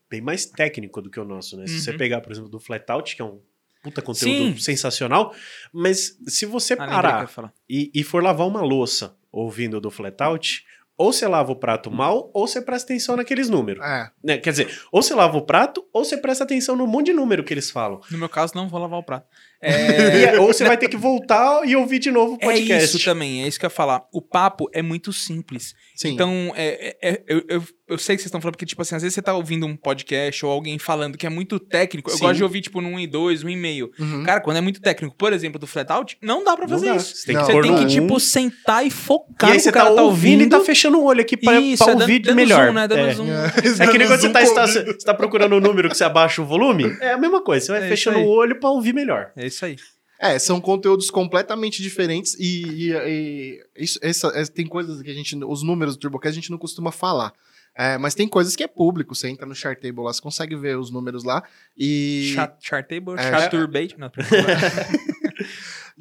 bem 0.10 0.22
mais 0.22 0.46
técnico 0.46 1.02
do 1.02 1.10
que 1.10 1.20
o 1.20 1.26
nosso, 1.26 1.56
né? 1.58 1.65
Se 1.68 1.74
Uhum. 1.76 1.80
você 1.80 1.94
pegar, 1.94 2.22
por 2.22 2.32
exemplo, 2.32 2.50
do 2.50 2.60
Flatout, 2.60 3.15
que 3.15 3.22
é 3.22 3.26
um 3.26 3.39
puta 3.82 4.02
conteúdo 4.02 4.54
Sim. 4.54 4.58
sensacional, 4.58 5.34
mas 5.74 6.18
se 6.28 6.46
você 6.46 6.74
Ah, 6.74 6.78
parar 6.78 7.28
falar. 7.28 7.54
e, 7.70 7.89
e 7.96 8.04
for 8.04 8.22
lavar 8.22 8.46
uma 8.48 8.62
louça 8.62 9.15
ouvindo 9.32 9.80
do 9.80 9.89
Flatout, 9.89 10.65
ou 10.98 11.13
você 11.13 11.26
lava 11.30 11.50
o 11.54 11.56
prato 11.56 11.89
mal, 11.89 12.30
ou 12.34 12.46
você 12.46 12.62
presta 12.62 12.92
atenção 12.92 13.15
naqueles 13.15 13.48
números. 13.50 13.82
É. 13.86 14.12
Né? 14.22 14.38
Quer 14.38 14.50
dizer, 14.52 14.82
ou 14.92 15.02
você 15.02 15.15
lava 15.15 15.38
o 15.38 15.42
prato, 15.44 15.88
ou 15.94 16.04
você 16.04 16.18
presta 16.18 16.44
atenção 16.44 16.76
no 16.76 16.86
monte 16.86 17.06
de 17.06 17.13
número 17.13 17.42
que 17.42 17.54
eles 17.54 17.72
falam. 17.72 18.02
No 18.12 18.18
meu 18.18 18.28
caso, 18.28 18.52
não 18.54 18.68
vou 18.68 18.82
lavar 18.82 19.00
o 19.00 19.04
prato. 19.04 19.26
E 19.62 20.26
é- 20.26 20.39
ou 20.39 20.48
você 20.48 20.63
vai 20.63 20.78
ter 20.78 20.88
que 20.88 20.95
voltar 20.98 21.67
e 21.67 21.76
ouvir 21.76 22.00
de 22.00 22.12
novo 22.12 22.34
o 22.34 22.38
É 22.41 22.45
podcast. 22.45 22.95
isso 22.95 23.04
também, 23.06 23.43
é 23.43 23.48
isso 23.48 23.60
que 23.60 23.65
eu 23.65 23.67
ia 23.67 23.72
falar. 23.72 24.04
O 24.13 24.22
papo 24.22 24.69
é 24.74 24.82
muito 24.82 25.12
simples. 25.12 25.74
Sim. 25.95 26.13
Então, 26.13 26.54
é, 26.56 26.95
é- 27.02 27.10
é- 27.12 27.24
eu, 27.28 27.43
eu, 27.50 27.63
eu 27.89 27.98
sei 27.98 28.15
que 28.15 28.22
vocês 28.22 28.26
estão 28.28 28.39
falando, 28.39 28.54
porque, 28.54 28.65
tipo 28.65 28.82
assim, 28.82 28.95
às 28.95 29.02
vezes 29.02 29.15
você 29.15 29.22
tá 29.22 29.34
ouvindo 29.34 29.65
um 29.65 29.76
podcast 29.76 30.45
ou 30.45 30.52
alguém 30.52 30.80
falando 30.80 31.17
que 31.17 31.26
é 31.28 31.30
muito 31.30 31.60
técnico. 31.60 32.10
Eu 32.10 32.15
Sim. 32.15 32.22
gosto 32.24 32.38
de 32.38 32.43
ouvir, 32.43 32.62
tipo, 32.62 32.80
num 32.80 32.93
1 32.93 33.00
e 33.02 33.08
2, 33.08 33.43
1 33.43 33.50
e 33.50 33.56
meio. 33.58 33.91
Uhum. 34.00 34.24
Cara, 34.24 34.39
quando 34.39 34.58
é 34.58 34.62
muito 34.62 34.80
técnico, 34.82 35.13
por 35.17 35.34
exemplo, 35.34 35.60
do 35.60 35.67
flatout, 35.67 36.17
não 36.22 36.43
dá 36.43 36.56
pra 36.56 36.65
Não 36.65 36.74
fazer 36.76 36.88
dá. 36.91 36.95
isso. 36.95 37.15
Você 37.17 37.26
tem 37.26 37.36
Não. 37.36 37.45
que 37.45 37.52
Você 37.52 37.62
tem 37.62 37.76
que, 37.76 37.82
um, 37.84 37.88
tipo, 37.88 38.19
sentar 38.19 38.86
e 38.86 38.88
E 38.88 38.91
focar 38.91 39.50
aí 39.50 39.58
no 39.58 39.62
você 39.62 39.69
o 39.69 39.74
tá 39.74 39.80
tá 39.84 39.89
ouvindo 39.89 40.06
ouvindo. 40.06 40.41
e 40.43 40.50
tá 40.50 40.60
fechando 40.62 41.00
o 41.00 41.04
olho 41.04 41.19
aqui 41.22 41.36
pra, 41.36 41.60
Isso, 41.60 41.84
pra 41.84 41.93
é 41.93 41.95
ouvir 41.98 42.19
dando 42.19 42.36
melhor. 42.36 42.65
zoom, 42.67 42.74
né? 42.74 42.88
Dando 42.88 43.00
É. 43.08 43.13
zoom. 43.13 43.28
É 43.30 43.52
que 43.91 43.98
nem 43.98 44.08
quando 44.08 44.22
você 44.22 44.30
tá, 44.30 44.67
você 44.67 44.98
tá 45.00 45.13
procurando 45.13 45.56
um 45.56 45.60
número 45.60 45.89
que 45.89 45.98
você 45.98 46.04
abaixa 46.06 46.41
o 46.41 46.45
volume, 46.45 46.86
é 47.02 47.12
a 47.12 47.17
mesma 47.17 47.41
coisa. 47.43 47.65
Você 47.65 47.72
vai 47.74 47.84
É 47.86 47.89
fechando 47.89 48.17
aí. 48.19 48.24
o 48.24 48.28
olho 48.28 48.58
pra 48.60 48.69
ouvir 48.69 48.93
melhor. 48.93 49.32
É 49.36 49.49
isso 49.50 49.66
aí. 49.66 49.76
É, 50.22 50.38
são 50.40 50.60
conteúdos 50.60 51.10
completamente 51.10 51.82
diferentes 51.82 52.36
e, 52.40 52.90
e- 52.90 52.94
e 52.94 53.64
isso, 53.84 53.98
essa, 54.02 54.28
essa- 54.36 54.52
tem 54.52 54.66
coisas 54.68 55.02
que 55.02 55.10
a 55.10 55.14
gente, 55.14 55.36
os 55.46 55.64
números 55.64 55.96
do 55.96 56.00
TurboCast 56.02 56.38
a 56.38 56.42
gente 56.42 56.52
não 56.52 56.58
costuma 56.58 56.92
falar. 56.92 57.32
É, 57.78 57.98
mas 57.98 58.14
tem 58.16 58.28
coisas 58.28 58.56
que 58.56 58.64
é 58.64 58.68
público, 58.68 59.16
você 59.16 59.30
entra 59.30 59.46
no 59.46 59.56
Chartable 59.56 60.04
lá, 60.04 60.12
você 60.12 60.22
consegue 60.22 60.56
ver 60.58 60.78
os 60.78 60.92
números 60.92 61.24
lá 61.24 61.42
e... 61.78 62.32
Chart, 62.36 62.54
chartable, 62.60 63.14
É. 63.18 63.30
charturbate. 63.32 63.96
Não, 63.98 64.12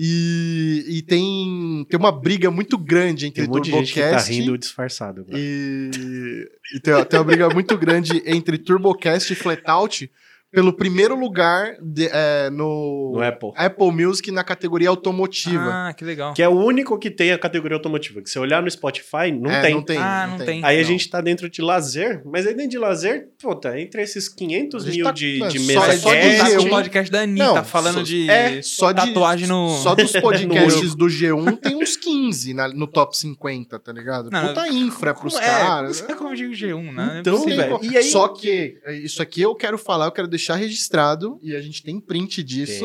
E, 0.00 0.84
e 0.88 1.02
tem, 1.02 1.84
tem 1.90 1.98
uma 1.98 2.12
briga 2.12 2.50
muito 2.52 2.78
grande 2.78 3.26
entre 3.26 3.42
Tem 3.42 3.50
um 3.50 3.54
monte 3.56 3.64
de 3.64 3.70
gente 3.72 3.92
que 3.92 4.00
tá 4.00 4.06
TurboCast 4.06 4.32
rindo 4.32 4.56
disfarçado. 4.58 5.20
agora. 5.22 5.36
e, 5.38 6.48
e 6.76 6.80
tem, 6.80 7.04
tem 7.08 7.18
uma 7.18 7.24
briga 7.24 7.48
muito 7.50 7.76
grande 7.76 8.22
entre 8.24 8.58
TurboCast 8.58 9.32
e 9.32 9.36
Flatout 9.36 10.08
pelo 10.50 10.72
primeiro 10.72 11.14
lugar 11.18 11.76
de- 11.82 12.08
é, 12.10 12.48
no, 12.50 13.12
No 13.14 13.22
Apple. 13.22 13.50
Apple 13.54 13.90
Music 13.92 14.30
na 14.30 14.42
categoria 14.42 14.88
automotiva. 14.88 15.68
Ah, 15.88 15.92
que 15.92 16.04
legal. 16.04 16.32
Que 16.32 16.42
é 16.42 16.48
o 16.48 16.52
único 16.56 16.98
que 16.98 17.10
tem 17.10 17.32
a 17.32 17.38
categoria 17.38 17.76
automotiva. 17.76 18.22
Que 18.22 18.30
se 18.30 18.38
olhar 18.38 18.62
no 18.62 18.70
Spotify, 18.70 19.30
não 19.30 19.50
É, 19.50 19.60
tem. 19.60 19.74
Não 19.74 19.82
tem. 19.82 19.98
Ah, 19.98 20.26
não 20.30 20.44
tem. 20.44 20.64
Aí 20.64 20.76
a 20.78 20.80
Não. 20.80 20.86
gente 20.88 21.08
tá 21.10 21.20
dentro 21.20 21.50
de 21.50 21.60
lazer, 21.60 22.22
mas 22.24 22.46
aí 22.46 22.54
dentro 22.54 22.70
de 22.70 22.78
lazer, 22.78 23.28
pô, 23.40 23.54
tá 23.54 23.78
entre 23.78 24.00
esses 24.02 24.26
500 24.28 24.82
A 24.82 24.86
gente 24.86 24.96
mil 24.96 25.04
tá- 25.04 25.12
de, 25.12 25.38
de 25.48 25.58
só- 25.58 25.66
mesa 25.66 25.98
só 25.98 26.14
de 26.14 26.20
cast. 26.20 26.38
Tá 26.38 26.44
com 26.56 26.62
G1. 26.62 26.66
o 26.66 26.70
podcast 26.70 27.12
da 27.12 27.20
Anitta 27.20 27.44
Não, 27.54 27.64
falando 27.64 27.94
só- 27.96 28.02
de 28.02 28.30
é, 28.30 28.62
só 28.62 28.92
de- 28.92 29.06
tatuagem 29.06 29.46
no... 29.48 29.68
Só 29.82 29.94
dos 29.94 30.12
podcasts 30.20 30.94
do 30.94 31.06
G1 31.06 31.56
tem 31.60 31.76
uns 31.76 31.96
15 31.96 32.54
na- 32.54 32.68
no 32.68 32.86
top 32.86 33.16
50, 33.16 33.78
tá 33.78 33.92
ligado? 33.92 34.30
Não, 34.30 34.48
Puta 34.48 34.66
infra 34.68 35.12
pros 35.14 35.34
é, 35.36 35.40
caras. 35.40 35.98
Você 35.98 36.14
como 36.14 36.30
eu 36.30 36.34
digo 36.34 36.52
G1, 36.54 36.82
né? 36.92 36.92
Não 37.06 37.14
é 37.16 37.20
Então, 37.20 37.34
possível. 37.36 37.56
velho. 37.56 37.78
Tem- 37.80 37.90
E 37.92 37.96
aí- 37.98 38.04
Só 38.04 38.28
que 38.28 38.78
é, 38.84 38.94
isso 38.94 39.20
aqui 39.20 39.42
eu 39.42 39.54
quero 39.54 39.76
falar, 39.76 40.06
eu 40.06 40.12
quero 40.12 40.26
deixar 40.26 40.37
registrado, 40.56 41.38
e 41.42 41.54
a 41.54 41.60
gente 41.60 41.82
tem 41.82 42.00
print 42.00 42.42
disso. 42.42 42.84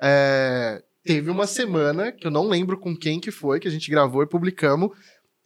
É, 0.00 0.82
teve 1.04 1.30
uma 1.30 1.46
semana, 1.46 2.12
que 2.12 2.26
eu 2.26 2.30
não 2.30 2.48
lembro 2.48 2.78
com 2.78 2.96
quem 2.96 3.18
que 3.18 3.30
foi, 3.30 3.60
que 3.60 3.68
a 3.68 3.70
gente 3.70 3.90
gravou 3.90 4.22
e 4.22 4.26
publicamos, 4.26 4.90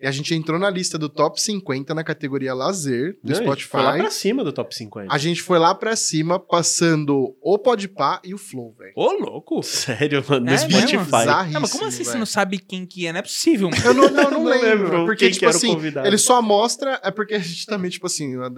e 0.05 0.07
a 0.07 0.11
gente 0.11 0.35
entrou 0.35 0.59
na 0.59 0.69
lista 0.69 0.99
do 0.99 1.09
top 1.09 1.41
50 1.41 1.95
na 1.95 2.05
categoria 2.05 2.53
lazer 2.53 3.17
do 3.25 3.33
Não, 3.33 3.53
a 3.53 3.55
gente 3.55 3.65
Foi 3.65 3.81
lá 3.81 3.87
Spotify. 3.93 4.03
pra 4.03 4.11
cima 4.11 4.45
do 4.45 4.53
top 4.53 4.75
50. 4.75 5.15
A 5.15 5.17
gente 5.19 5.41
foi 5.43 5.59
lá 5.59 5.75
pra 5.75 5.97
cima, 5.97 6.39
passando 6.39 7.35
o 7.41 7.59
Podpah 7.59 8.21
e 8.23 8.35
o 8.35 8.39
Flow, 8.39 8.75
velho. 8.79 8.93
Ô, 8.95 9.13
louco. 9.13 9.63
Sério, 9.63 10.23
mano, 10.29 10.47
no 10.47 10.53
É 10.53 10.59
Spotify. 10.59 10.97
mesmo? 10.97 11.05
Bizarro. 11.05 11.53
Não, 11.53 11.61
mas 11.63 11.73
como 11.73 11.87
assim 11.87 12.05
você 12.05 12.19
não 12.19 12.27
sabe 12.27 12.59
quem 12.59 12.85
que 12.85 13.07
é? 13.07 13.13
Não 13.13 13.21
é 13.21 13.23
possível, 13.23 13.71
mano. 13.71 13.83
Eu 13.85 13.95
não, 13.95 14.11
não, 14.11 14.31
não 14.31 14.45
Não 14.45 14.51
lembro, 14.51 14.85
lembro 14.91 15.05
porque, 15.07 15.25
quem 15.25 15.31
tipo 15.31 15.39
que 15.41 15.45
era 15.47 15.55
o 15.55 15.57
assim, 15.57 15.73
convidado. 15.75 16.07
ele 16.07 16.19
só 16.19 16.43
mostra, 16.43 17.01
é 17.03 17.11
porque 17.11 17.35
a 17.35 17.39
gente 17.39 17.65
também, 17.67 17.91
tipo 17.91 18.07
assim, 18.07 18.37
não, 18.37 18.51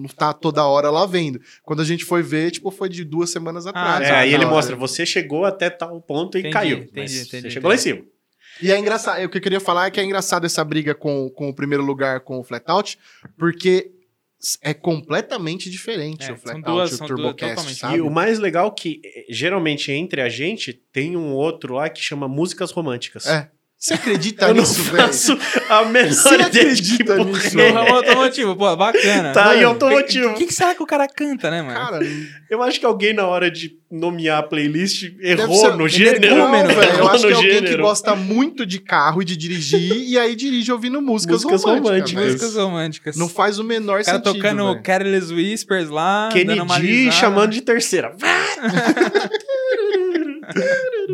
não 0.00 0.08
tá 0.08 0.32
toda 0.32 0.64
hora 0.66 0.90
lá 0.90 1.06
vendo. 1.06 1.40
Quando 1.62 1.80
a 1.80 1.84
gente 1.84 2.04
foi 2.04 2.22
ver, 2.22 2.50
tipo, 2.50 2.70
foi 2.72 2.88
de 2.88 3.04
duas 3.04 3.30
semanas 3.30 3.66
atrás. 3.66 4.06
É, 4.06 4.10
Ah, 4.10 4.18
aí 4.20 4.30
tá, 4.30 4.34
ele 4.36 4.44
tá. 4.44 4.50
mostra, 4.50 4.74
você 4.74 5.06
chegou 5.06 5.44
até 5.44 5.70
tal 5.70 6.00
ponto 6.00 6.36
e 6.36 6.40
Entendi, 6.40 6.52
caiu. 6.52 6.78
entendi, 6.78 6.90
mas 6.96 7.14
entendi, 7.28 7.42
você 7.42 7.50
chegou 7.50 7.68
lá 7.68 7.74
em 7.76 7.78
cima. 7.78 8.02
E 8.62 8.72
é 8.72 8.78
engraçado, 8.78 9.24
o 9.24 9.28
que 9.28 9.38
eu 9.38 9.42
queria 9.42 9.60
falar 9.60 9.86
é 9.86 9.90
que 9.90 10.00
é 10.00 10.04
engraçado 10.04 10.44
essa 10.44 10.64
briga 10.64 10.94
com, 10.94 11.30
com 11.30 11.48
o 11.48 11.54
primeiro 11.54 11.84
lugar 11.84 12.20
com 12.20 12.38
o 12.38 12.44
Flatout, 12.44 12.98
porque 13.36 13.92
é 14.62 14.72
completamente 14.72 15.68
diferente 15.68 16.28
É, 16.28 16.32
o 16.32 16.36
Flatout 16.36 16.92
e 16.92 16.94
o 16.94 17.06
Turbocast, 17.06 17.54
totalmente. 17.54 17.78
sabe? 17.78 17.96
E 17.96 18.00
o 18.00 18.10
mais 18.10 18.38
legal 18.38 18.68
é 18.68 18.70
que, 18.70 19.00
eh, 19.04 19.26
geralmente, 19.28 19.90
entre 19.90 20.20
a 20.20 20.28
gente, 20.28 20.72
tem 20.72 21.16
um 21.16 21.32
outro 21.32 21.74
lá 21.74 21.88
que 21.88 22.00
chama 22.00 22.28
músicas 22.28 22.70
românticas. 22.70 23.26
É. 23.26 23.50
Você 23.80 23.94
acredita 23.94 24.46
Eu 24.46 24.54
não 24.54 24.62
nisso, 24.62 24.82
velho? 24.82 24.96
faço 25.06 25.38
a 25.68 25.84
menor 25.84 26.10
Você 26.12 26.34
ideia 26.34 26.74
de 26.74 26.96
que 26.98 27.04
nisso? 27.04 27.60
é. 27.60 27.70
Ramo 27.70 27.94
automotivo, 27.94 28.56
pô, 28.56 28.74
bacana. 28.76 29.32
Tá 29.32 29.50
aí 29.50 29.58
Mano, 29.58 29.68
automotivo. 29.68 30.30
O 30.30 30.34
que, 30.34 30.46
que 30.46 30.52
será 30.52 30.74
que 30.74 30.82
o 30.82 30.86
cara 30.86 31.06
canta, 31.06 31.48
né, 31.48 31.62
mano? 31.62 31.74
Cara, 31.78 32.00
Eu 32.50 32.60
acho 32.60 32.80
que 32.80 32.84
alguém, 32.86 33.12
na 33.14 33.24
hora 33.24 33.48
de 33.48 33.78
nomear 33.88 34.40
a 34.40 34.42
playlist, 34.42 35.04
errou 35.20 35.54
ser- 35.54 35.76
no 35.76 35.86
gênero. 35.88 36.36
Não, 36.38 36.50
velho. 36.50 36.72
Eu 36.72 36.82
Errou 36.82 37.08
acho 37.08 37.26
que 37.26 37.32
é 37.32 37.36
alguém 37.36 37.62
que 37.62 37.76
gosta 37.76 38.16
muito 38.16 38.66
de 38.66 38.80
carro 38.80 39.22
e 39.22 39.24
de 39.24 39.36
dirigir, 39.36 40.08
e 40.08 40.18
aí 40.18 40.34
dirige 40.34 40.72
ouvindo 40.72 41.00
músicas, 41.00 41.44
Músicas 41.44 41.62
românticas. 41.62 42.24
Músicas 42.24 42.54
românticas. 42.56 43.16
Não 43.16 43.28
faz 43.28 43.60
o 43.60 43.64
menor 43.64 44.02
cara 44.02 44.18
sentido. 44.18 44.34
tocando. 44.34 44.82
Careless 44.82 45.32
Whispers 45.32 45.88
lá, 45.88 46.30
dando 46.30 46.62
uma 46.64 46.74
Kennedy 46.80 47.12
chamando 47.12 47.52
de 47.52 47.60
terceira. 47.60 48.12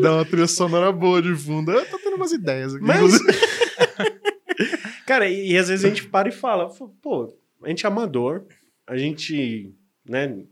Dá 0.03 0.15
uma 0.17 0.25
trilha 0.25 0.47
sonora 0.47 0.91
boa 0.93 1.21
de 1.23 1.35
fundo. 1.35 1.71
Eu 1.73 1.85
tô 1.87 1.99
tendo 1.99 2.17
umas 2.17 2.33
ideias 2.33 2.75
aqui. 2.75 2.85
Mas-. 2.85 3.19
Cara, 5.07 5.29
e, 5.29 5.53
e 5.53 5.59
às 5.59 5.69
vezes 5.69 5.85
a 5.85 5.89
gente 5.89 6.07
para 6.07 6.29
e 6.29 6.33
fala, 6.33 6.69
pô, 7.03 7.35
a 7.63 7.69
gente 7.69 7.85
é 7.85 7.89
amador, 7.89 8.45
a 8.87 8.97
gente, 8.97 9.73
né, 10.09 10.45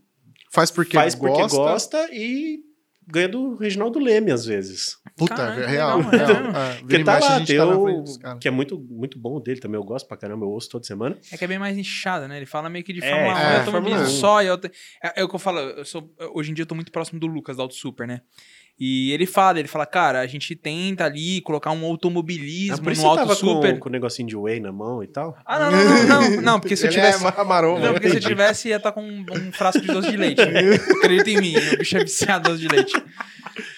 Faz 0.51 0.69
porque 0.69 0.93
faz 0.95 1.15
porque 1.15 1.41
gosta. 1.41 1.57
gosta 1.57 2.09
e 2.11 2.59
ganha 3.07 3.27
do 3.27 3.55
Reginaldo 3.55 3.97
Leme 3.99 4.31
às 4.31 4.45
vezes. 4.45 4.97
Puta, 5.17 5.35
Caralho, 5.35 5.63
é 5.63 5.67
real, 5.67 5.97
legal, 5.97 6.11
real. 6.11 6.29
é. 6.55 6.71
É, 6.71 6.79
Porque 6.79 7.03
tá 7.03 7.19
lá, 7.19 7.45
tem 7.45 7.57
tá 7.57 7.65
o- 7.67 8.39
que 8.39 8.47
é 8.47 8.51
muito, 8.51 8.79
muito 8.79 9.17
bom 9.19 9.41
dele 9.41 9.59
também, 9.59 9.79
eu 9.79 9.83
gosto 9.83 10.07
pra 10.07 10.15
caramba, 10.15 10.45
eu 10.45 10.49
ouço 10.49 10.69
toda 10.69 10.85
semana. 10.85 11.17
É 11.31 11.37
que 11.37 11.43
é 11.43 11.47
bem 11.47 11.57
mais 11.59 11.75
nichado, 11.75 12.27
né? 12.27 12.37
Ele 12.37 12.45
fala 12.45 12.69
meio 12.69 12.85
que 12.85 12.93
de 12.93 13.03
É, 13.03 13.09
Fórmula 13.09 13.33
1, 13.33 13.37
é, 13.39 13.59
eu 13.59 13.65
tô 13.65 13.71
Fórmula 13.71 13.97
me 13.97 14.03
1. 14.03 14.07
só. 14.07 14.41
e 14.43 14.47
Eu 14.47 14.57
te... 14.59 14.67
é, 15.03 15.21
é 15.21 15.23
o 15.23 15.27
que 15.29 15.35
eu 15.35 15.39
falo, 15.39 15.59
eu 15.59 15.85
sou, 15.85 16.13
hoje 16.35 16.51
em 16.51 16.53
dia 16.53 16.63
eu 16.63 16.67
tô 16.67 16.75
muito 16.75 16.91
próximo 16.91 17.19
do 17.19 17.25
Lucas, 17.27 17.57
da 17.57 17.63
Auto 17.63 17.73
Super, 17.73 18.07
né? 18.07 18.21
E 18.79 19.11
ele 19.11 19.25
fala, 19.27 19.59
ele 19.59 19.67
fala, 19.67 19.85
cara, 19.85 20.19
a 20.19 20.25
gente 20.27 20.55
tenta 20.55 21.05
ali 21.05 21.41
colocar 21.41 21.71
um 21.71 21.85
automobilismo 21.85 22.75
Ah, 22.75 22.83
por 22.83 22.91
isso 22.91 23.01
no 23.03 23.07
auto 23.07 23.19
tava 23.19 23.35
super. 23.35 23.73
com, 23.75 23.79
com 23.81 23.89
o 23.89 23.91
negocinho 23.91 24.27
de 24.27 24.35
whey 24.35 24.59
na 24.59 24.71
mão 24.71 25.03
e 25.03 25.07
tal? 25.07 25.37
Ah, 25.45 25.59
não, 25.59 25.71
não, 25.71 25.83
não, 25.85 26.31
não, 26.31 26.41
não, 26.41 26.59
porque 26.59 26.75
se 26.75 26.83
eu 26.85 26.87
Ele 26.89 26.95
tivesse. 26.95 27.23
é 27.25 27.43
marrom, 27.43 27.79
Não, 27.79 27.93
porque 27.93 28.09
se 28.09 28.15
eu 28.15 28.19
entendi. 28.19 28.27
tivesse, 28.27 28.69
ia 28.69 28.77
estar 28.77 28.91
com 28.91 29.03
um, 29.03 29.23
um 29.31 29.51
frasco 29.53 29.79
de 29.79 29.87
doce 29.87 30.09
de 30.09 30.17
leite. 30.17 30.41
Acredita 30.97 31.29
em 31.29 31.37
mim, 31.39 31.55
o 31.55 31.77
bicho 31.77 31.97
é 31.97 32.03
viciado 32.03 32.49
em 32.49 32.51
doce 32.51 32.61
de 32.67 32.67
leite. 32.75 33.03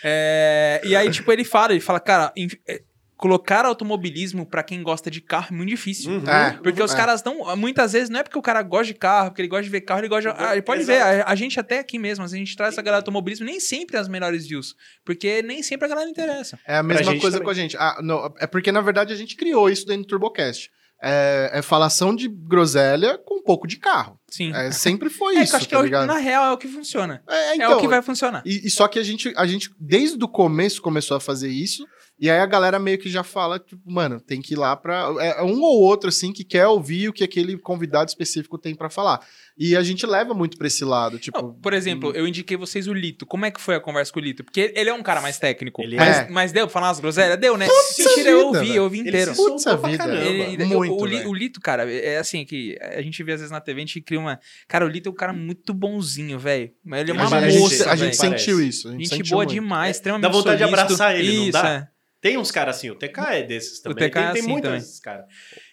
É, 0.03 0.81
e 0.85 0.95
aí, 0.95 1.11
tipo, 1.11 1.31
ele 1.31 1.43
fala, 1.43 1.73
ele 1.73 1.81
fala, 1.81 1.99
cara, 1.99 2.31
é, 2.67 2.81
colocar 3.25 3.65
automobilismo 3.65 4.45
pra 4.45 4.61
quem 4.61 4.83
gosta 4.83 5.09
de 5.09 5.19
carro 5.19 5.47
é 5.49 5.53
muito 5.55 5.69
difícil. 5.69 6.11
Uhum. 6.11 6.29
É. 6.29 6.59
Porque 6.61 6.81
os 6.83 6.93
É. 6.93 6.95
caras 6.95 7.23
não. 7.23 7.55
Muitas 7.55 7.93
vezes 7.93 8.07
não 8.09 8.19
é 8.19 8.23
porque 8.23 8.37
o 8.37 8.41
cara 8.41 8.61
gosta 8.61 8.85
de 8.85 8.93
carro, 8.93 9.29
porque 9.29 9.41
ele 9.41 9.49
gosta 9.49 9.63
de 9.63 9.69
ver 9.69 9.81
carro, 9.81 10.01
ele 10.01 10.07
gosta 10.07 10.31
de. 10.31 10.35
Ah, 10.43 10.51
ele 10.53 10.61
pode 10.61 10.83
ver, 10.83 11.01
a, 11.01 11.25
a 11.27 11.33
gente 11.35 11.59
até 11.59 11.79
aqui 11.79 11.97
mesmo, 11.97 12.23
a 12.23 12.27
gente 12.27 12.55
traz 12.55 12.73
essa 12.75 12.83
galera 12.83 13.01
do 13.01 13.05
automobilismo, 13.05 13.45
nem 13.45 13.59
sempre 13.59 13.97
as 13.97 14.07
melhores 14.07 14.45
views. 14.47 14.75
Porque 15.03 15.41
nem 15.41 15.63
sempre 15.63 15.85
a 15.87 15.89
galera 15.89 16.07
interessa. 16.07 16.59
É 16.67 16.77
a 16.77 16.83
mesma 16.83 17.13
coisa 17.19 17.31
também. 17.37 17.43
com 17.45 17.49
a 17.49 17.53
gente. 17.55 17.75
Ah, 17.77 17.97
não, 18.03 18.31
é 18.39 18.45
porque, 18.45 18.71
na 18.71 18.81
verdade, 18.81 19.11
a 19.11 19.15
gente 19.15 19.35
criou 19.35 19.69
isso 19.71 19.87
dentro 19.87 20.03
do 20.03 20.07
TurboCast. 20.07 20.69
É, 21.01 21.49
é 21.53 21.61
falação 21.61 22.15
de 22.15 22.27
groselha 22.29 23.17
com 23.17 23.39
um 23.39 23.43
pouco 23.43 23.67
de 23.67 23.77
carro. 23.77 24.17
Sim. 24.29 24.53
É, 24.55 24.71
sempre 24.71 25.09
foi 25.09 25.33
É, 25.33 25.37
que 25.39 25.43
isso, 25.43 25.53
eu 25.53 25.57
acho 25.57 25.67
que 25.67 25.75
tá 25.75 25.81
é 25.81 26.03
o- 26.03 26.05
na 26.05 26.17
real 26.17 26.45
é 26.45 26.51
o 26.53 26.57
que 26.57 26.67
funciona. 26.67 27.21
É, 27.27 27.35
é 27.51 27.55
então, 27.55 27.77
o 27.77 27.81
que 27.81 27.87
vai 27.87 28.01
funcionar. 28.01 28.41
E, 28.45 28.65
e 28.65 28.69
só 28.69 28.87
que 28.87 28.97
a 28.97 29.03
gente, 29.03 29.33
a 29.35 29.45
gente, 29.45 29.69
desde 29.79 30.23
o 30.23 30.27
começo, 30.27 30.81
começou 30.81 31.17
a 31.17 31.19
fazer 31.19 31.49
isso. 31.49 31.85
E 32.17 32.29
aí 32.29 32.39
a 32.39 32.45
galera 32.45 32.79
meio 32.79 32.97
que 32.97 33.09
já 33.09 33.23
fala, 33.23 33.59
tipo, 33.59 33.81
mano, 33.85 34.21
tem 34.21 34.41
que 34.41 34.53
ir 34.53 34.57
lá 34.57 34.73
pra. 34.75 35.13
É 35.19 35.43
um 35.43 35.61
ou 35.61 35.81
outro, 35.81 36.07
assim, 36.07 36.31
que 36.31 36.45
quer 36.45 36.65
ouvir 36.65 37.09
o 37.09 37.13
que 37.13 37.25
aquele 37.25 37.57
convidado 37.57 38.07
específico 38.07 38.57
tem 38.57 38.73
pra 38.73 38.89
falar. 38.89 39.19
E 39.57 39.75
a 39.75 39.83
gente 39.83 40.05
leva 40.05 40.33
muito 40.33 40.57
pra 40.57 40.67
esse 40.67 40.85
lado, 40.85 41.19
tipo. 41.19 41.37
Não, 41.41 41.53
por 41.53 41.73
exemplo, 41.73 42.11
eu 42.11 42.25
indiquei 42.25 42.55
vocês 42.55 42.87
o 42.87 42.93
Lito. 42.93 43.25
Como 43.25 43.45
é 43.45 43.51
que 43.51 43.59
foi 43.59 43.75
a 43.75 43.81
conversa 43.81 44.13
com 44.13 44.19
o 44.21 44.23
Lito? 44.23 44.45
Porque 44.45 44.71
ele 44.75 44.89
é 44.89 44.93
um 44.93 45.03
cara 45.03 45.19
mais 45.19 45.37
técnico. 45.37 45.81
Ele 45.81 45.97
mas, 45.97 46.17
é. 46.19 46.27
mas 46.29 46.51
deu 46.53 46.65
pra 46.67 46.73
falar 46.73 46.87
umas 46.87 46.99
groselhas? 47.01 47.37
Deu, 47.37 47.57
né? 47.57 47.67
Putz 47.67 47.97
Mentira, 47.97 48.29
eu 48.29 48.47
ouvi, 48.47 48.75
eu 48.75 48.83
ouvi 48.83 48.99
Ele 48.99 49.09
inteiro. 49.09 49.31
se 49.35 49.37
Putz, 49.37 49.67
a 49.67 49.75
vida. 49.75 50.05
Ele- 50.15 50.63
Muito, 50.65 50.93
o, 50.93 51.07
velho. 51.09 51.29
o 51.29 51.33
Lito, 51.33 51.59
cara, 51.59 51.91
é 51.91 52.17
assim 52.17 52.45
que 52.45 52.77
a 52.81 53.01
gente 53.01 53.21
vê 53.23 53.33
às 53.33 53.39
vezes 53.41 53.51
na 53.51 53.59
TV, 53.59 53.81
a 53.81 53.85
gente 53.85 53.99
cria 54.01 54.19
uma. 54.21 54.39
Cara, 54.69 54.85
o 54.85 54.87
Lito 54.89 55.09
é 55.09 55.11
um 55.11 55.15
cara 55.15 55.33
muito 55.33 55.73
bonzinho, 55.73 56.39
velho. 56.39 56.71
Mas 56.83 57.01
Ele 57.01 57.11
é 57.11 57.13
uma 57.13 57.25
a, 57.25 57.49
gente, 57.49 57.59
moça, 57.59 57.89
a 57.91 57.95
gente 57.97 58.15
velho. 58.15 58.17
parece. 58.17 58.45
sentiu 58.45 58.61
isso. 58.61 58.87
A 58.87 58.91
gente, 58.91 58.99
Gente 59.01 59.17
sentiu 59.17 59.31
boa 59.31 59.43
muito. 59.43 59.53
demais, 59.53 59.97
extremamente 59.97 60.23
Dá 60.23 60.29
vontade 60.29 60.57
de 60.57 60.63
abraçar 60.63 61.19
ele, 61.19 61.35
não 61.35 61.43
Isso, 61.43 61.51
dá? 61.51 61.69
é. 61.69 61.87
Tem 62.25 62.37
uns 62.39 62.49
caras 62.49 62.77
assim, 62.77 62.89
o 62.89 62.95
TK 62.95 63.19
é 63.33 63.43
desses 63.43 63.79
também. 63.79 64.09
TK 64.09 64.17
é 64.17 64.23
tem, 64.23 64.31
tem 64.33 64.39
assim 64.41 64.49
muitos 64.49 64.67
também. 64.67 64.79
desses 64.79 64.99
caras. 64.99 65.25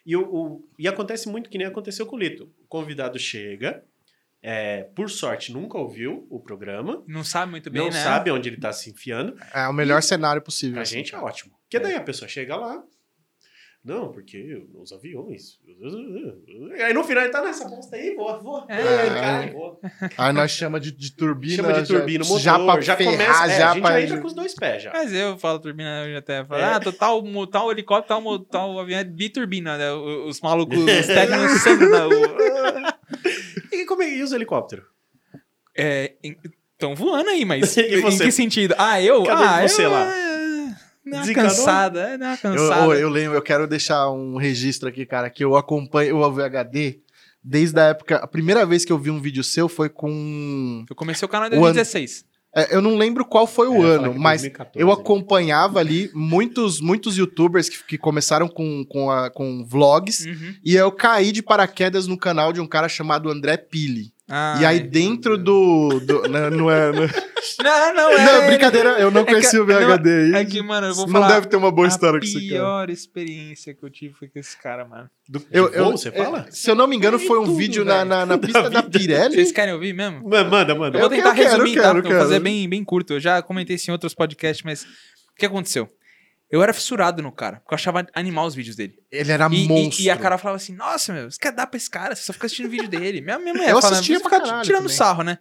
E, 0.05 0.15
o, 0.15 0.23
o- 0.23 0.69
e 0.79 0.87
acontece 0.87 1.27
muito 1.27 1.49
que 1.49 1.57
nem 1.57 1.67
aconteceu 1.67 2.05
com 2.05 2.15
o 2.15 2.19
Lito. 2.19 2.45
O 2.63 2.67
convidado 2.69 3.19
chega, 3.19 3.83
é, 4.43 4.83
por 4.95 5.09
sorte 5.09 5.51
nunca 5.51 5.79
ouviu 5.79 6.27
o 6.29 6.39
programa, 6.41 7.03
Não 7.09 7.25
sabe 7.25 7.53
muito 7.53 7.71
bem, 7.71 7.81
não 7.81 7.91
né? 7.91 8.03
sabe 8.05 8.31
onde 8.31 8.51
ele 8.51 8.59
tá 8.59 8.71
se 8.71 8.91
enfiando. 8.91 9.35
É 9.55 9.67
o 9.67 9.73
melhor 9.73 10.03
cenário 10.03 10.43
possível. 10.43 10.75
Pra 10.75 10.83
assim. 10.83 10.97
gente 10.97 11.15
é 11.15 11.19
ótimo. 11.19 11.53
Porque 11.63 11.79
daí 11.79 11.95
a 11.95 12.03
pessoa 12.03 12.29
chega 12.29 12.55
lá. 12.55 12.85
Não, 13.85 14.13
porque 14.13 14.65
os 14.75 14.93
aviões. 14.93 15.59
Aí 16.85 16.95
no 16.95 17.03
final 17.03 17.25
ele 17.25 17.33
tá 17.33 17.43
nessa 17.43 17.69
bosta 17.69 17.97
aí, 17.97 18.15
voa, 18.15 18.39
voa. 18.39 18.65
É, 18.69 18.81
é. 18.81 19.11
cara, 19.11 19.53
voa. 19.53 19.79
Aí 20.19 20.33
nós 20.33 20.53
chama 20.53 20.79
de, 20.79 20.93
de 20.93 21.11
turbina. 21.13 21.57
Chama 21.57 21.73
de 21.73 21.89
já- 21.89 21.99
turbina, 21.99 22.25
motor, 22.25 22.41
já 22.41 22.59
pra 22.61 22.81
já 22.81 22.97
ferrar, 22.97 23.13
começa. 23.13 23.45
é, 23.53 23.59
já 23.59 23.71
a 23.71 23.75
gente 23.75 23.83
pra... 23.83 23.91
já 23.93 24.01
entra 24.03 24.21
com 24.21 24.27
os 24.29 24.35
dois 24.35 24.55
pés 24.55 24.85
já. 24.85 24.93
Mas 24.93 25.13
eu 25.13 25.37
falo 25.37 25.59
turbina, 25.59 26.05
eu 26.07 26.13
já 26.13 26.19
até 26.21 26.45
falo, 26.45 26.61
É. 26.61 26.65
ah, 26.65 26.79
tô- 26.79 26.93
tal, 26.93 27.25
tal 27.49 27.73
helicóptero, 27.73 28.23
tal, 28.23 28.39
tal 28.39 28.79
avião 28.79 29.01
é 29.01 29.05
biturbina, 29.05 29.77
né? 29.77 29.93
Os 29.93 30.41
malucos, 30.41 30.79
os 30.79 31.07
técnicos 31.07 31.61
sempre 31.63 31.89
na. 31.89 32.03
E 33.73 33.85
como 33.85 34.03
é 34.03 34.07
que 34.07 34.17
e 34.17 34.23
os 34.23 34.33
helicópteros? 34.33 34.85
É, 35.77 36.15
estão 36.73 36.95
voando 36.95 37.31
aí, 37.31 37.45
mas 37.45 37.75
E 37.77 37.97
em 37.97 38.19
que 38.19 38.31
sentido? 38.31 38.75
Ah, 38.79 39.03
eu? 39.03 39.25
Cadê 39.25 39.45
ah, 39.45 39.69
você 39.69 39.85
eu, 39.87 39.91
lá? 39.91 40.07
É, 41.07 41.09
uma 41.11 41.21
Desencanou? 41.21 41.51
cansada, 41.51 42.01
é, 42.01 42.17
uma 42.17 42.33
Eu, 42.33 42.39
cansada. 42.39 42.85
eu, 42.87 42.93
eu 42.95 43.09
lembro, 43.09 43.37
eu 43.37 43.43
quero 43.43 43.67
deixar 43.67 44.11
um 44.11 44.37
registro 44.37 44.89
aqui, 44.89 45.05
cara, 45.07 45.29
que 45.31 45.45
eu 45.45 45.57
acompanho 45.57 46.17
o 46.17 46.33
VHD 46.33 47.01
desde 47.43 47.79
a 47.81 47.85
época. 47.89 48.17
A 48.17 48.27
primeira 48.27 48.65
vez 48.65 48.85
que 48.85 48.93
eu 48.93 48.99
vi 48.99 49.11
um 49.11 49.21
vídeo 49.21 49.43
seu 49.43 49.69
foi 49.69 49.89
com. 49.89 50.85
Eu 50.89 50.95
comecei 50.97 51.27
o 51.27 51.29
canal 51.29 51.49
em 51.49 51.53
O 51.53 51.65
ano- 51.65 51.75
2016. 51.75 52.25
é, 52.55 52.75
eu 52.77 52.81
não 52.83 52.97
lembro 52.97 53.25
qual 53.25 53.47
foi 53.47 53.67
o 53.69 53.83
É, 53.85 53.97
ano, 53.97 54.15
mas 54.15 54.43
2014. 54.43 54.79
eu 54.81 54.93
acompanhava 54.93 55.81
ali 55.81 56.11
muitos, 56.15 56.81
muitos 56.81 57.17
youtubers 57.17 57.69
que, 57.69 57.83
que 57.85 57.99
começaram 57.99 58.47
com, 58.47 58.85
com, 58.89 59.11
a- 59.11 59.31
com 59.31 59.65
vlogs. 59.67 60.25
Uhum. 60.27 60.55
E 60.65 60.75
eu 60.77 60.93
caí 60.93 61.33
de 61.33 61.43
paraquedas 61.43 62.07
no 62.07 62.17
canal 62.17 62.53
de 62.53 62.61
um 62.61 62.67
cara 62.67 62.89
chamado 62.89 63.29
André 63.31 63.57
Pili. 63.57 64.12
Ah, 64.35 64.57
e 64.61 64.65
aí, 64.65 64.79
é. 64.79 64.81
dentro 64.81 65.37
do. 65.37 66.01
do 66.01 66.23
não, 66.29 66.51
não 66.51 66.71
é. 66.71 66.91
Não, 67.63 67.71
Não, 67.93 67.95
não, 67.95 68.11
é. 68.13 68.25
não, 68.41 68.47
brincadeira, 68.47 68.89
eu 69.01 69.11
não 69.11 69.23
É 69.23 69.25
que- 69.25 69.31
conheci 69.33 69.59
o 69.59 69.67
não, 69.67 69.75
VHD 69.75 70.09
aí. 70.09 70.35
É 70.35 70.45
que, 70.45 70.63
mano, 70.63 70.87
eu 70.87 70.95
vou 70.95 71.07
não 71.07 71.13
falar. 71.13 71.35
deve 71.35 71.47
ter 71.49 71.57
uma 71.57 71.71
boa 71.73 71.87
história 71.89 72.19
com 72.19 72.25
a 72.25 72.29
esse 72.29 72.35
cara. 72.35 72.49
pior 72.49 72.91
experiência 72.91 73.75
que 73.75 73.83
eu 73.85 73.91
tive 73.91 74.15
foi 74.15 74.29
com 74.29 74.39
esse 74.39 74.57
cara, 74.57 74.85
mano. 74.85 75.11
Do, 75.29 75.43
Eu, 75.51 75.65
voo, 75.65 75.73
eu, 75.75 75.91
você 75.91 76.11
fala? 76.13 76.47
é, 76.49 76.51
se 76.53 76.71
eu 76.71 76.75
não 76.77 76.87
me 76.87 76.97
engano, 76.97 77.19
foi 77.19 77.39
um 77.41 77.45
tudo, 77.45 77.57
vídeo 77.57 77.85
na, 77.85 78.05
na, 78.05 78.25
na 78.25 78.39
pista 78.39 78.71
da 78.71 78.81
Vocês 78.81 78.93
Pirelli. 78.97 79.53
querem 79.53 79.75
ouvir 79.75 79.93
mesmo? 79.93 80.29
Ma- 80.29 80.45
Manda, 80.45 80.75
manda. 80.75 80.97
Eu 80.99 81.03
vou 81.03 81.11
Eu 81.11 81.17
tentar 81.17 81.35
quero, 81.35 81.51
resumir, 81.51 81.73
quero, 81.75 81.83
tá? 81.83 81.93
Vou 81.93 82.03
quero. 82.03 82.19
fazer 82.19 82.39
bem, 82.41 82.69
bem 82.69 82.85
curto. 82.85 83.13
Eu 83.15 83.21
já 83.21 83.43
comentei 83.43 83.75
isso 83.77 83.91
em 83.91 83.93
outros 83.93 84.15
podcasts, 84.15 84.65
mas 84.65 84.83
o 84.85 84.87
que 85.37 85.45
aconteceu? 85.47 85.89
Eu 86.53 86.63
era 86.63 86.73
fissurado 86.75 87.23
no 87.23 87.33
cara, 87.33 87.57
porque 87.61 87.73
eu 87.73 87.77
achava 87.77 88.07
animal 88.15 88.47
os 88.47 88.55
vídeos 88.55 88.77
dele. 88.77 88.95
Ele 89.11 89.33
era 89.33 89.49
E, 89.51 89.65
e- 89.65 89.69
monstro. 89.69 90.05
e 90.05 90.11
a 90.11 90.17
cara 90.19 90.37
falava 90.37 90.57
assim: 90.59 90.75
Nossa, 90.75 91.11
meu, 91.13 91.31
você 91.31 91.39
quer 91.41 91.51
dar 91.51 91.67
pra 91.67 91.79
esse 91.79 91.89
cara? 91.89 92.15
Você 92.15 92.23
só 92.25 92.33
fica 92.35 92.45
assistindo 92.47 92.69
vídeo 92.69 92.89
dele. 92.89 93.23
Minha, 93.23 93.39
minha 93.39 93.55
mulher 93.55 93.71
Eu 93.71 93.81
falando, 93.81 93.95
assistia 93.95 94.21
pra 94.21 94.31
caralho 94.31 94.63
tirando 94.63 94.83
também. 94.83 94.97
sarro, 94.97 95.23
né? 95.23 95.39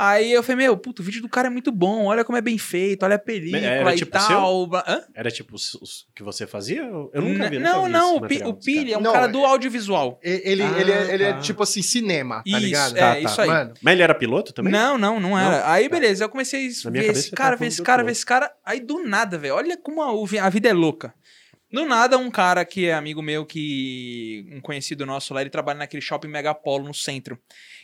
Aí 0.00 0.30
eu 0.32 0.44
falei, 0.44 0.64
meu, 0.66 0.76
puto, 0.76 1.02
o 1.02 1.04
vídeo 1.04 1.20
do 1.20 1.28
cara 1.28 1.48
é 1.48 1.50
muito 1.50 1.72
bom, 1.72 2.04
olha 2.04 2.24
como 2.24 2.38
é 2.38 2.40
bem 2.40 2.56
feito, 2.56 3.02
olha 3.02 3.16
a 3.16 3.18
película 3.18 3.60
Era 3.66 3.92
e 3.94 3.96
tipo 3.96 4.12
tal. 4.12 4.70
Era 5.12 5.28
tipo 5.28 5.56
os, 5.56 5.74
os 5.74 6.06
que 6.14 6.22
você 6.22 6.46
fazia? 6.46 6.82
Eu 6.82 7.20
nunca 7.20 7.50
vi. 7.50 7.56
N- 7.56 7.64
nunca 7.64 7.72
não, 7.72 7.84
vi 7.86 7.90
não, 8.38 8.46
o, 8.46 8.50
o 8.50 8.54
Pili 8.54 8.92
é 8.92 8.98
um 8.98 9.00
Não, 9.00 9.12
cara 9.12 9.26
é- 9.26 9.28
do 9.32 9.44
audiovisual. 9.44 10.20
Ele, 10.22 10.42
ele, 10.44 10.62
Ah, 10.62 10.80
ele, 10.80 10.92
é, 10.92 11.14
ele 11.14 11.24
é 11.24 11.32
tá. 11.32 11.40
tipo 11.40 11.64
assim, 11.64 11.82
cinema, 11.82 12.36
tá 12.36 12.42
Isso, 12.46 12.58
ligado? 12.60 12.96
é, 12.96 13.00
Tá, 13.00 13.12
tá. 13.14 13.20
isso 13.20 13.40
aí. 13.40 13.48
Mano, 13.48 13.74
Mas 13.82 13.92
ele 13.94 14.02
era 14.02 14.14
piloto 14.14 14.52
também? 14.52 14.72
Não, 14.72 14.96
não, 14.96 15.18
não 15.18 15.36
era. 15.36 15.58
Não? 15.62 15.66
Aí, 15.72 15.88
Tá. 15.88 15.96
beleza, 15.96 16.22
eu 16.24 16.28
comecei 16.28 16.60
a 16.60 16.90
ver 16.90 17.04
esse 17.10 17.30
você 17.30 17.34
cara, 17.34 17.56
tá 17.56 17.60
ver 17.60 17.66
esse 17.66 17.82
cara, 17.82 18.04
ver 18.04 18.12
esse 18.12 18.24
cara. 18.24 18.52
Aí, 18.64 18.78
do 18.78 19.02
nada, 19.02 19.36
velho, 19.36 19.56
olha 19.56 19.76
como 19.76 20.00
a, 20.00 20.12
o 20.14 20.24
a 20.40 20.48
vida 20.48 20.68
é 20.68 20.72
louca. 20.72 21.12
Do 21.70 21.84
nada, 21.84 22.16
um 22.16 22.30
cara 22.30 22.64
que 22.64 22.86
é 22.86 22.94
amigo 22.94 23.20
meu, 23.20 23.44
que 23.44 24.46
um 24.52 24.60
conhecido 24.60 25.04
nosso 25.04 25.34
lá, 25.34 25.42
ele 25.42 25.50
trabalha 25.50 25.78
naquele 25.80 26.00
shopping 26.00 26.28
Megapolo 26.28 26.84
no 26.86 26.94
centro. 26.94 27.38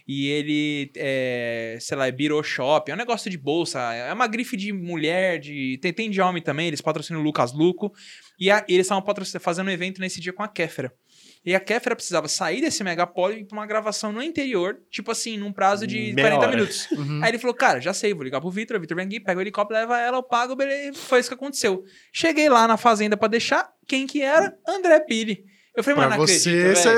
E 0.06 0.28
ele, 0.28 0.92
é, 0.96 1.78
sei 1.80 1.96
lá, 1.96 2.06
é 2.06 2.12
Biro 2.12 2.42
Shop, 2.42 2.90
é 2.90 2.94
um 2.94 2.98
negócio 2.98 3.30
de 3.30 3.38
bolsa, 3.38 3.80
é 3.94 4.12
uma 4.12 4.26
grife 4.26 4.54
de 4.56 4.70
mulher, 4.72 5.38
de 5.38 5.78
tem, 5.80 5.92
tem 5.94 6.10
de 6.10 6.20
homem 6.20 6.42
também, 6.42 6.66
eles 6.68 6.82
patrocinam 6.82 7.20
o 7.20 7.24
Lucas 7.24 7.52
Luco. 7.54 7.90
E 8.38 8.50
a- 8.50 8.64
eles 8.68 8.84
estavam 8.86 9.02
fazendo 9.40 9.68
um 9.68 9.70
evento 9.70 10.00
nesse 10.00 10.20
dia 10.20 10.32
com 10.32 10.42
a 10.42 10.48
Kéfera. 10.48 10.92
E 11.46 11.54
a 11.54 11.60
Kéfera 11.60 11.94
precisava 11.94 12.26
sair 12.28 12.60
desse 12.60 12.82
Megapolo 12.84 13.32
e 13.34 13.40
ir 13.40 13.44
pra 13.44 13.56
uma 13.58 13.66
gravação 13.66 14.12
no 14.12 14.22
interior, 14.22 14.78
tipo 14.90 15.10
assim, 15.10 15.36
num 15.38 15.52
prazo 15.52 15.86
de 15.86 16.12
Meia 16.12 16.28
40 16.28 16.38
hora. 16.46 16.50
minutos. 16.56 16.86
uhum. 16.92 17.20
Aí 17.22 17.30
ele 17.30 17.38
falou, 17.38 17.54
cara, 17.54 17.80
já 17.80 17.92
sei, 17.94 18.12
vou 18.12 18.24
ligar 18.24 18.40
pro 18.40 18.50
Vitor, 18.50 18.76
o 18.76 18.80
Vitor 18.80 18.96
vem 18.96 19.06
aqui, 19.06 19.20
pega 19.20 19.38
o 19.38 19.42
helicóptero, 19.42 19.80
leva 19.80 19.98
ela, 20.00 20.18
eu 20.18 20.22
pago, 20.22 20.54
beleza. 20.56 20.98
Foi 20.98 21.20
isso 21.20 21.28
que 21.28 21.34
aconteceu. 21.34 21.82
Cheguei 22.12 22.48
lá 22.48 22.66
na 22.66 22.76
fazenda 22.76 23.16
pra 23.16 23.28
deixar, 23.28 23.70
quem 23.86 24.06
que 24.06 24.20
era? 24.22 24.54
André 24.68 25.00
Pili. 25.00 25.44
Eu 25.76 25.82
falei, 25.82 25.96
mano, 25.96 26.08
pra 26.10 26.18
não 26.18 26.26
você, 26.26 26.50
acredito, 26.50 26.76
você... 26.78 26.88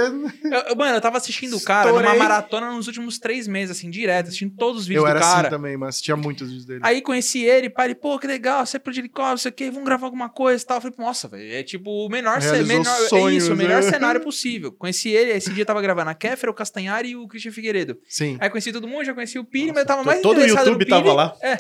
Eu- 0.55 0.61
eu- 0.71 0.77
Mano, 0.77 0.97
eu 0.97 1.01
tava 1.01 1.17
assistindo 1.17 1.57
o 1.57 1.61
cara 1.63 1.91
numa 1.91 2.15
maratona 2.15 2.71
nos 2.73 2.87
últimos 2.87 3.19
três 3.19 3.49
meses, 3.49 3.77
assim, 3.77 3.89
direto, 3.89 4.27
assistindo 4.27 4.55
todos 4.57 4.83
os 4.83 4.87
vídeos 4.87 5.03
Eu 5.05 5.07
do 5.07 5.11
era 5.17 5.21
cara. 5.21 5.41
assim 5.41 5.51
também, 5.51 5.77
mas 5.77 6.01
tinha 6.01 6.17
muitos 6.17 6.49
vídeos 6.49 6.67
dele. 6.67 6.81
Aí 6.83 7.01
conheci 7.01 7.43
ele, 7.43 7.71
pai, 7.71 7.87
ele, 7.87 7.95
pô, 7.95 8.19
que 8.19 8.27
legal, 8.27 8.67
você 8.67 8.77
é 8.77 8.91
de 8.91 9.01
helicóptero, 9.01 9.31
não 9.31 9.37
sei 9.39 9.51
o 9.51 9.55
quê, 9.55 9.71
vamos 9.71 9.87
gravar 9.87 10.07
alguma 10.07 10.29
coisa 10.29 10.63
e 10.63 10.67
tal. 10.67 10.77
Eu 10.77 10.81
falei, 10.83 10.97
nossa, 10.99 11.27
velho, 11.29 11.55
é 11.55 11.63
tipo 11.63 11.91
o 11.91 12.09
menor, 12.11 12.39
menor 12.67 12.87
é 12.87 13.09
sonhos, 13.09 13.45
isso, 13.45 13.53
o 13.53 13.57
melhor 13.57 13.83
né? 13.83 13.91
cenário 13.91 14.21
possível. 14.25 14.71
Conheci 14.73 15.09
ele, 15.09 15.31
esse 15.33 15.51
dia 15.53 15.63
eu 15.63 15.67
tava 15.67 15.81
gravando 15.81 16.11
a 16.11 16.15
Kéfera, 16.15 16.51
o 16.51 16.55
Castanhari 16.55 17.11
e 17.11 17.17
o 17.17 17.27
Christian 17.27 17.53
Figueiredo. 17.53 17.99
Sim. 18.09 18.37
Aí 18.41 18.51
conheci 18.51 18.73
todo 18.73 18.87
mundo, 18.87 19.05
já 19.05 19.15
conheci 19.15 19.39
o 19.39 19.43
Nossa, 19.43 19.67
mas 19.69 19.77
eu 19.79 19.87
tava 19.87 20.05
mais 20.05 20.21
todo 20.21 20.37
o 20.37 20.41
interessado 20.41 20.67
YouTube 20.69 20.79
no 20.81 20.87
Pili. 20.87 20.91
tava 20.91 21.13
lá. 21.15 21.37
É, 21.41 21.57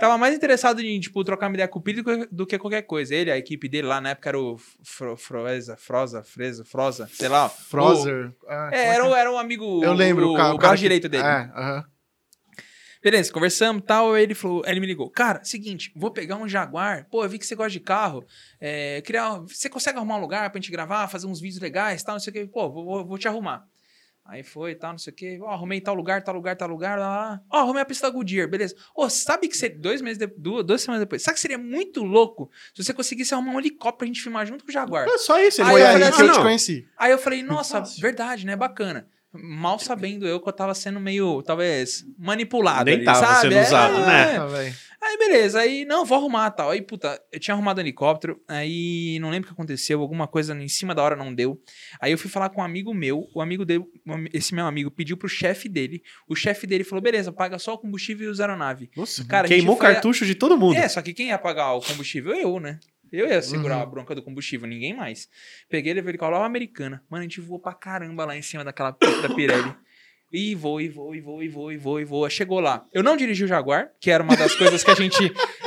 tava 0.00 0.18
mais 0.18 0.34
interessado 0.34 0.80
em, 0.80 0.98
tipo, 0.98 1.22
trocar 1.22 1.46
uma 1.46 1.54
ideia 1.54 1.68
com 1.68 1.78
o 1.78 1.82
Pili 1.82 2.02
do 2.30 2.44
que, 2.46 2.58
qualquer 2.58 2.82
coisa. 2.82 3.14
Ele, 3.14 3.30
a 3.30 3.38
equipe 3.38 3.68
dele 3.68 3.86
lá 3.86 4.00
na 4.00 4.10
época 4.10 4.28
era 4.30 4.38
o 4.40 4.58
Fro, 4.82 5.16
Froeza, 5.16 5.76
Froza, 5.76 6.22
Freza, 6.24 6.55
Froza, 6.64 7.08
sei 7.12 7.28
lá. 7.28 7.48
Frozer. 7.48 8.32
Ah, 8.48 8.68
O, 8.72 8.74
é, 8.74 8.86
era, 8.86 9.04
um- 9.04 9.14
era 9.14 9.32
um 9.32 9.38
amigo, 9.38 9.82
Eu 9.84 9.92
lembro, 9.92 10.28
o, 10.28 10.32
o, 10.34 10.36
ca- 10.36 10.52
o 10.52 10.54
o 10.54 10.58
cara 10.58 10.58
braço 10.58 10.74
que- 10.76 10.80
direito 10.82 11.08
dele. 11.08 11.24
É, 11.24 11.50
aham. 11.54 11.84
Beleza, 13.02 13.32
conversamos 13.32 13.82
e 13.82 13.86
tal. 13.86 14.16
Ele 14.16 14.34
falou, 14.34 14.62
ele 14.66 14.80
me 14.80 14.86
ligou, 14.86 15.08
cara, 15.10 15.44
seguinte, 15.44 15.92
vou 15.94 16.10
pegar 16.10 16.36
um 16.36 16.48
Jaguar. 16.48 17.06
Pô, 17.08 17.22
eu 17.22 17.28
vi 17.28 17.38
que 17.38 17.46
você 17.46 17.54
gosta 17.54 17.70
de 17.70 17.78
carro. 17.80 18.24
É, 18.60 19.00
queria, 19.02 19.38
você 19.38 19.68
consegue 19.68 19.96
arrumar 19.98 20.16
um 20.16 20.20
lugar 20.20 20.50
pra 20.50 20.60
gente 20.60 20.72
gravar, 20.72 21.06
fazer 21.06 21.26
uns 21.28 21.40
vídeos 21.40 21.60
legais, 21.60 22.02
tal, 22.02 22.14
não 22.14 22.20
sei 22.20 22.30
o 22.30 22.34
que. 22.34 22.46
Pô, 22.46 22.68
vou, 22.70 22.84
vou- 22.84 23.06
vou 23.06 23.18
te 23.18 23.28
arrumar. 23.28 23.64
Aí 24.28 24.42
foi, 24.42 24.74
tal, 24.74 24.92
não 24.92 24.98
sei 24.98 25.12
o 25.12 25.16
que. 25.16 25.38
Ó, 25.40 25.48
arrumei 25.48 25.80
tal 25.80 25.94
lugar, 25.94 26.22
tal 26.22 26.34
lugar, 26.34 26.56
tal 26.56 26.68
lugar, 26.68 26.98
lá, 26.98 27.08
lá. 27.08 27.40
Ó, 27.50 27.58
arrumei 27.58 27.82
a 27.82 27.84
pista 27.84 28.06
da 28.06 28.12
Goodyear, 28.12 28.48
beleza. 28.48 28.74
Ô, 28.94 29.08
sabe 29.08 29.48
que 29.48 29.56
seria, 29.56 29.78
dois 29.78 30.02
meses, 30.02 30.18
de, 30.18 30.26
duas, 30.26 30.64
duas 30.64 30.82
semanas 30.82 31.00
depois, 31.00 31.22
sabe 31.22 31.34
que 31.36 31.40
seria 31.40 31.58
muito 31.58 32.02
louco 32.02 32.50
se 32.74 32.82
você 32.82 32.92
conseguisse 32.92 33.32
arrumar 33.34 33.52
um 33.52 33.58
helicóptero 33.60 33.98
pra 33.98 34.06
gente 34.06 34.22
filmar 34.22 34.44
junto 34.46 34.64
com 34.64 34.70
o 34.70 34.72
Jaguar? 34.72 35.08
É 35.08 35.18
só 35.18 35.38
isso. 35.40 35.60
Ele 35.60 35.68
Aí 35.68 35.72
Foi 35.74 35.82
eu 35.82 35.86
aí 35.86 35.92
falei 35.92 36.10
que 36.10 36.20
eu 36.22 36.26
assim, 36.26 36.38
te 36.38 36.42
conheci. 36.42 36.88
Aí 36.98 37.12
eu 37.12 37.18
falei, 37.18 37.42
nossa, 37.42 37.82
verdade, 38.00 38.44
né? 38.44 38.56
Bacana. 38.56 39.08
Mal 39.42 39.78
sabendo 39.78 40.26
eu 40.26 40.40
que 40.40 40.48
eu 40.48 40.52
tava 40.52 40.74
sendo 40.74 40.98
meio, 41.00 41.42
talvez, 41.42 42.04
manipulado 42.18 42.84
Nem 42.86 42.94
ali, 42.96 43.04
tava 43.04 43.18
sabe? 43.26 43.54
sendo 43.54 43.60
usado, 43.66 43.98
É, 44.02 44.06
né? 44.06 44.36
Ah, 44.38 44.46
velho. 44.46 44.74
Aí 45.02 45.18
beleza, 45.18 45.60
aí 45.60 45.84
não, 45.84 46.04
vou 46.04 46.18
arrumar 46.18 46.50
tal. 46.50 46.70
Aí, 46.70 46.80
puta, 46.82 47.20
eu 47.30 47.38
tinha 47.38 47.54
arrumado 47.54 47.80
helicóptero, 47.80 48.40
aí 48.48 49.18
não 49.20 49.30
lembro 49.30 49.46
o 49.46 49.48
que 49.48 49.52
aconteceu, 49.54 50.00
alguma 50.00 50.26
coisa 50.26 50.52
em 50.60 50.68
cima 50.68 50.94
da 50.94 51.02
hora 51.02 51.14
não 51.14 51.32
deu. 51.32 51.60
Aí 52.00 52.10
eu 52.10 52.18
fui 52.18 52.28
falar 52.30 52.48
com 52.48 52.60
um 52.60 52.64
amigo 52.64 52.92
meu, 52.92 53.28
o 53.34 53.40
amigo 53.40 53.64
dele, 53.64 53.84
esse 54.32 54.54
meu 54.54 54.66
amigo 54.66 54.90
pediu 54.90 55.16
pro 55.16 55.28
chefe 55.28 55.68
dele, 55.68 56.02
o 56.26 56.34
chefe 56.34 56.66
dele 56.66 56.82
falou: 56.82 57.02
beleza, 57.02 57.30
paga 57.30 57.58
só 57.58 57.74
o 57.74 57.78
combustível 57.78 58.26
e 58.26 58.30
os 58.30 58.40
aeronave. 58.40 58.90
Nossa, 58.96 59.24
Cara, 59.26 59.46
queimou 59.46 59.74
o 59.74 59.78
foi 59.78 59.86
a- 59.86 59.92
cartucho 59.92 60.24
de 60.26 60.34
todo 60.34 60.56
mundo. 60.56 60.76
É, 60.76 60.88
só 60.88 61.00
que 61.02 61.12
quem 61.14 61.28
ia 61.28 61.38
pagar 61.38 61.74
o 61.74 61.80
combustível? 61.82 62.34
Eu, 62.34 62.58
né? 62.58 62.80
Eu 63.12 63.26
ia 63.28 63.40
segurar 63.42 63.76
Uhum. 63.76 63.82
a 63.82 63.86
bronca 63.86 64.14
do 64.14 64.22
combustível, 64.22 64.66
ninguém 64.68 64.94
mais. 64.94 65.28
Peguei, 65.68 65.92
levei 65.94 66.10
ele 66.12 66.18
com 66.18 66.24
a 66.24 66.44
americana. 66.46 67.02
Mano, 67.08 67.20
a 67.20 67.22
gente 67.24 67.40
voou 67.40 67.58
pra 67.60 67.72
caramba 67.74 68.24
lá 68.24 68.36
em 68.36 68.42
cima 68.42 68.64
daquela 68.64 68.90
da 69.22 69.34
Pirelli. 69.34 69.74
E 70.32 70.56
vou, 70.56 70.80
e 70.80 70.88
vou, 70.88 71.14
e 71.14 71.20
vou, 71.20 71.40
e 71.42 71.48
vou, 71.48 71.72
e 71.72 71.76
vou, 71.76 72.00
e 72.00 72.04
vou. 72.04 72.28
Chegou 72.28 72.58
lá. 72.58 72.84
Eu 72.92 73.00
não 73.02 73.16
dirigi 73.16 73.44
o 73.44 73.46
Jaguar, 73.46 73.90
que 74.00 74.10
era 74.10 74.24
uma 74.24 74.36
das 74.36 74.56
coisas 74.56 74.82
que 74.82 74.90
a 74.90 74.94
gente. 74.94 75.16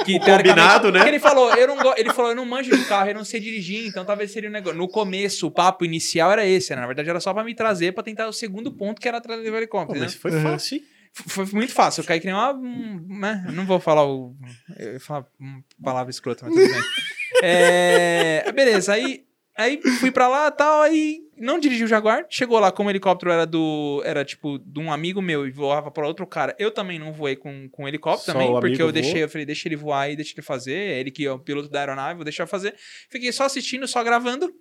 Que, 0.05 0.19
combinado, 0.19 0.91
né? 0.91 0.99
Porque 0.99 1.09
ele 1.11 1.19
falou, 1.19 1.53
eu 1.55 1.65
não 1.67 1.77
go- 1.77 1.93
ele 1.97 2.11
falou, 2.13 2.31
eu 2.31 2.35
não 2.35 2.45
manjo 2.45 2.69
de 2.75 2.83
carro, 2.85 3.09
eu 3.09 3.15
não 3.15 3.23
sei 3.23 3.39
dirigir, 3.39 3.87
então 3.87 4.03
talvez 4.03 4.31
seria 4.31 4.49
um 4.49 4.51
negócio. 4.53 4.77
No 4.77 4.87
começo, 4.89 5.47
o 5.47 5.51
papo 5.51 5.85
inicial 5.85 6.29
era 6.31 6.45
esse, 6.45 6.75
né? 6.75 6.81
Na 6.81 6.87
verdade, 6.87 7.09
era 7.09 7.19
só 7.21 7.33
pra 7.33 7.43
me 7.43 7.55
trazer, 7.55 7.93
pra 7.93 8.03
tentar 8.03 8.27
o 8.27 8.33
segundo 8.33 8.69
ponto, 8.71 8.99
que 8.99 9.07
era 9.07 9.21
trazer 9.21 9.47
o 9.47 9.51
Pô, 9.51 9.57
helicóptero. 9.57 9.99
né? 9.99 10.05
mas 10.07 10.15
foi 10.15 10.31
Uhum. 10.31 10.41
fácil. 10.43 10.77
hein? 10.77 10.83
Foi 11.28 11.45
muito 11.51 11.74
fácil. 11.74 12.01
Eu 12.01 12.05
caí 12.05 12.20
que 12.20 12.26
nem 12.26 12.36
uma. 12.36 12.53
um, 12.53 13.05
né? 13.20 13.45
Eu 13.47 13.53
Não 13.53 13.65
vou 13.65 13.80
falar 13.80 14.05
o. 14.05 14.36
Eu 14.78 14.93
ia 14.93 14.99
falar 14.99 15.26
uma 15.39 15.63
palavra 15.84 16.11
escrota, 16.11 16.45
mas 16.45 16.55
tudo 16.55 16.67
bem. 16.67 16.82
É, 17.43 18.51
beleza, 18.51 18.91
aí, 18.91 19.24
aí 19.55 19.80
fui 19.99 20.11
pra 20.11 20.28
lá 20.28 20.47
e 20.47 20.51
tal, 20.51 20.82
aí 20.82 21.20
não 21.38 21.59
dirigi 21.59 21.84
o 21.84 21.88
Jaguar. 21.88 22.26
Chegou 22.30 22.59
lá, 22.59 22.72
como 22.72 22.89
o 22.89 22.91
helicóptero 22.91 23.32
era 23.32 23.45
do. 23.45 24.01
Era 24.03 24.26
tipo 24.26 24.59
de 24.59 24.80
um 24.80 24.91
amigo 24.91 25.22
meu 25.22 25.47
e 25.47 25.51
voava 25.51 25.89
pra 25.89 26.07
outro 26.07 26.28
cara. 26.28 26.55
Eu 26.59 26.72
também 26.72 26.99
não 26.99 27.13
voei 27.13 27.36
com, 27.36 27.70
com 27.70 27.88
helicóptero 27.88 28.26
Só 28.26 28.34
também, 28.34 28.59
porque 28.59 28.82
eu 28.82 28.91
deixei, 28.91 29.24
eu 29.24 29.30
falei, 29.30 29.45
deixa 29.45 29.67
ele 29.67 29.76
voar 29.76 30.01
aí, 30.01 30.15
deixa 30.15 30.34
ele 30.34 30.41
fazer. 30.41 30.74
É 30.74 30.99
ele 30.99 31.11
que 31.11 31.26
é 31.26 31.32
o 31.32 31.39
piloto 31.39 31.70
da 31.70 31.80
aeronave, 31.80 32.15
vou 32.15 32.26
deixar 32.26 32.45
fazer. 32.45 32.76
Fiquei 33.09 33.32
só 33.32 33.45
assistindo, 33.45 33.88
só 33.88 34.03
gravando. 34.03 34.51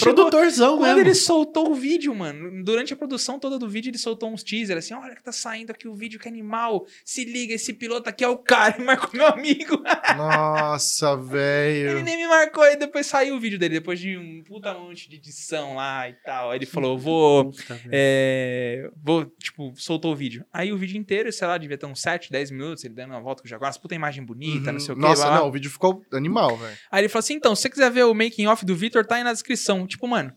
Produtorzão 0.00 0.76
quando 0.76 0.96
mesmo. 0.96 1.00
ele 1.00 1.14
soltou 1.14 1.70
o 1.70 1.74
vídeo, 1.74 2.14
mano, 2.14 2.62
durante 2.62 2.92
a 2.92 2.96
produção 2.96 3.38
toda 3.38 3.58
do 3.58 3.66
vídeo, 3.68 3.90
ele 3.90 3.98
soltou 3.98 4.30
uns 4.30 4.42
teasers 4.42 4.84
assim: 4.84 4.94
olha 4.94 5.14
que 5.14 5.22
tá 5.22 5.32
saindo 5.32 5.70
aqui 5.70 5.88
o 5.88 5.94
vídeo, 5.94 6.20
que 6.20 6.28
animal. 6.28 6.86
Se 7.04 7.24
liga, 7.24 7.54
esse 7.54 7.72
piloto 7.72 8.08
aqui 8.08 8.22
é 8.22 8.28
o 8.28 8.36
cara. 8.36 8.74
E 8.74 8.82
marcou 8.82 9.10
meu 9.12 9.26
amigo. 9.26 9.80
Nossa, 10.16 11.12
ele 11.12 11.22
velho. 11.28 12.02
nem 12.02 12.16
me 12.16 12.26
marcou. 12.26 12.64
E 12.64 12.76
depois 12.76 13.06
saiu 13.06 13.36
o 13.36 13.40
vídeo 13.40 13.58
dele, 13.58 13.74
depois 13.74 14.00
de 14.00 14.16
um 14.16 14.42
puta 14.42 14.74
monte 14.74 15.08
de 15.08 15.16
edição 15.16 15.76
lá 15.76 16.08
e 16.08 16.14
tal. 16.14 16.50
Aí 16.50 16.58
ele 16.58 16.66
falou: 16.66 16.98
vou. 16.98 17.52
Puta. 17.52 17.80
É, 17.90 18.90
vou, 19.02 19.24
tipo, 19.24 19.72
soltou 19.76 20.12
o 20.12 20.16
vídeo. 20.16 20.44
Aí 20.52 20.72
o 20.72 20.76
vídeo 20.76 20.98
inteiro, 20.98 21.32
sei 21.32 21.46
lá, 21.46 21.56
devia 21.56 21.78
ter 21.78 21.86
uns 21.86 22.00
7, 22.00 22.32
10 22.32 22.50
minutos, 22.50 22.84
ele 22.84 22.94
dando 22.94 23.10
uma 23.10 23.20
volta 23.20 23.42
com 23.42 23.46
o 23.46 23.48
Jaguar, 23.48 23.70
as 23.70 23.78
puta 23.78 23.94
imagem 23.94 24.24
bonita, 24.24 24.72
não 24.72 24.80
sei 24.80 24.92
o 24.92 24.96
que. 24.96 25.02
Uhum. 25.02 25.08
Nossa, 25.08 25.26
blá. 25.26 25.38
não, 25.38 25.48
o 25.48 25.52
vídeo 25.52 25.70
ficou 25.70 26.04
animal, 26.12 26.56
velho. 26.56 26.76
Aí 26.90 27.02
ele 27.02 27.08
falou 27.08 27.20
assim: 27.20 27.34
então, 27.34 27.54
se 27.54 27.62
você 27.62 27.70
quiser 27.70 27.90
ver 27.90 28.04
o 28.04 28.14
making 28.14 28.46
off 28.46 28.64
do 28.64 28.74
Vitor, 28.74 29.06
tá 29.06 29.16
aí 29.16 29.24
na 29.24 29.32
descrição. 29.32 29.53
Tipo, 29.86 30.06
mano, 30.08 30.32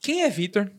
quem 0.00 0.22
é 0.22 0.30
Vitor? 0.30 0.70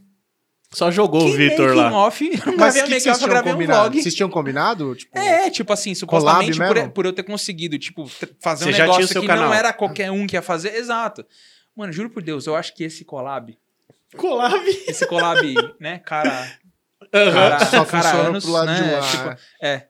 Só 0.71 0.89
jogou 0.89 1.21
o 1.27 1.31
Que 1.31 1.38
Vitor 1.38 1.75
lá. 1.75 1.91
off? 1.95 2.25
Eu 2.45 2.51
não 2.51 2.57
Mas 2.57 2.73
que, 2.73 2.99
vocês 2.99 3.03
tinham 3.03 3.29
gravei 3.29 3.51
um 3.51 3.55
combinado? 3.55 3.79
vlog. 3.81 4.01
Vocês 4.01 4.15
tinham 4.15 4.29
combinado? 4.29 4.95
Tipo, 4.95 5.17
É, 5.19 5.49
tipo 5.51 5.71
assim, 5.71 5.93
supostamente 5.93 6.57
por, 6.57 6.89
por 6.89 7.05
eu 7.05 7.13
ter 7.13 7.21
conseguido, 7.23 7.77
tipo, 7.77 8.07
fazer 8.41 8.65
Você 8.65 8.69
um 8.69 8.73
negócio 8.88 9.21
que 9.21 9.27
canal. 9.27 9.45
não 9.49 9.53
era 9.53 9.71
qualquer 9.71 10.09
um 10.09 10.25
que 10.25 10.36
ia 10.36 10.41
fazer. 10.41 10.73
Exato. 10.75 11.23
Mano, 11.75 11.93
juro 11.93 12.09
por 12.09 12.23
Deus, 12.23 12.47
eu 12.47 12.55
acho 12.55 12.73
que 12.75 12.84
esse 12.84 13.05
collab, 13.05 13.55
Collab. 14.17 14.63
esse 14.88 15.05
collab, 15.07 15.41
né, 15.79 15.99
cara, 15.99 16.59
Aham. 17.13 17.34
cara, 17.34 17.65
Só 17.65 17.86
cara 17.86 18.03
funciona 18.03 18.29
anos, 18.29 18.43
pro 18.43 18.53
lado 18.53 18.67
né, 18.71 18.81
de 18.84 18.91
lá. 18.91 19.01
tipo, 19.36 19.41
é, 19.61 19.88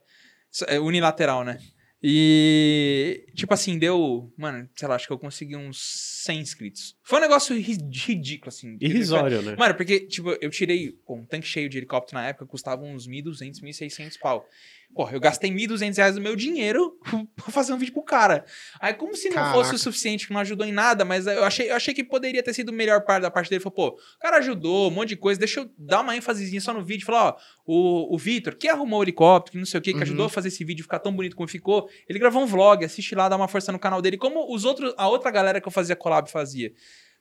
é 0.67 0.79
unilateral, 0.79 1.43
né? 1.43 1.59
E, 2.05 3.25
tipo 3.33 3.53
assim, 3.53 3.79
deu, 3.79 4.31
mano, 4.37 4.69
sei 4.75 4.87
lá, 4.87 4.95
acho 4.95 5.07
que 5.07 5.13
eu 5.13 5.17
consegui 5.17 5.55
uns 5.55 5.77
100 6.25 6.39
inscritos. 6.41 6.97
Foi 7.01 7.17
um 7.19 7.21
negócio 7.21 7.55
ri- 7.55 7.77
ridículo, 7.91 8.49
assim. 8.49 8.77
Irrisório, 8.81 9.41
né? 9.41 9.55
Mano, 9.57 9.73
porque, 9.75 10.01
tipo, 10.01 10.29
eu 10.41 10.49
tirei 10.49 10.91
pô, 11.05 11.15
um 11.15 11.25
tanque 11.25 11.47
cheio 11.47 11.69
de 11.69 11.77
helicóptero 11.77 12.19
na 12.19 12.27
época, 12.27 12.45
custava 12.45 12.83
uns 12.83 13.07
1.200, 13.07 13.61
1.600 13.61 14.17
pau. 14.19 14.45
Porra, 14.93 15.13
eu 15.13 15.19
gastei 15.19 15.49
1.200 15.49 15.97
reais 15.97 16.15
do 16.15 16.21
meu 16.21 16.35
dinheiro 16.35 16.97
pra 17.35 17.51
fazer 17.51 17.73
um 17.73 17.77
vídeo 17.77 17.93
pro 17.93 18.03
cara. 18.03 18.45
Aí, 18.79 18.93
como 18.93 19.15
se 19.15 19.27
não 19.29 19.37
Caraca. 19.37 19.53
fosse 19.53 19.73
o 19.73 19.77
suficiente, 19.79 20.27
que 20.27 20.33
não 20.33 20.39
ajudou 20.41 20.67
em 20.67 20.71
nada, 20.71 21.03
mas 21.03 21.25
eu 21.25 21.43
achei, 21.43 21.71
eu 21.71 21.75
achei 21.75 21.93
que 21.93 22.03
poderia 22.03 22.43
ter 22.43 22.53
sido 22.53 22.69
o 22.69 22.73
melhor 22.73 23.01
parte 23.03 23.23
da 23.23 23.31
parte 23.31 23.49
dele. 23.49 23.59
Falou, 23.59 23.75
pô, 23.75 23.87
o 23.97 24.19
cara 24.19 24.37
ajudou, 24.37 24.89
um 24.89 24.91
monte 24.93 25.09
de 25.09 25.15
coisa, 25.17 25.39
deixa 25.39 25.61
eu 25.61 25.69
dar 25.77 26.01
uma 26.01 26.15
ênfasezinha 26.15 26.61
só 26.61 26.71
no 26.73 26.83
vídeo. 26.83 27.05
Falar, 27.05 27.29
ó, 27.29 27.37
o, 27.65 28.13
o 28.15 28.17
Vitor, 28.19 28.55
que 28.55 28.67
arrumou 28.67 28.99
o 28.99 29.03
helicóptero, 29.03 29.53
que 29.53 29.57
não 29.57 29.65
sei 29.65 29.79
o 29.79 29.81
que, 29.81 29.91
que 29.91 29.97
Uhum. 29.97 30.03
ajudou 30.03 30.25
a 30.27 30.29
fazer 30.29 30.49
esse 30.49 30.63
vídeo 30.63 30.83
ficar 30.83 30.99
tão 30.99 31.11
bonito 31.11 31.35
como 31.35 31.47
ficou, 31.47 31.89
ele 32.07 32.19
gravou 32.19 32.43
um 32.43 32.45
vlog, 32.45 32.85
assiste 32.85 33.15
lá, 33.15 33.27
dá 33.27 33.35
uma 33.35 33.47
força 33.47 33.71
no 33.71 33.79
canal 33.79 34.01
dele, 34.01 34.17
como 34.17 34.53
os 34.53 34.63
outros, 34.63 34.93
a 34.97 35.07
outra 35.07 35.31
galera 35.31 35.59
que 35.59 35.67
eu 35.67 35.71
fazia 35.71 35.95
collab 35.95 36.29
fazia. 36.29 36.71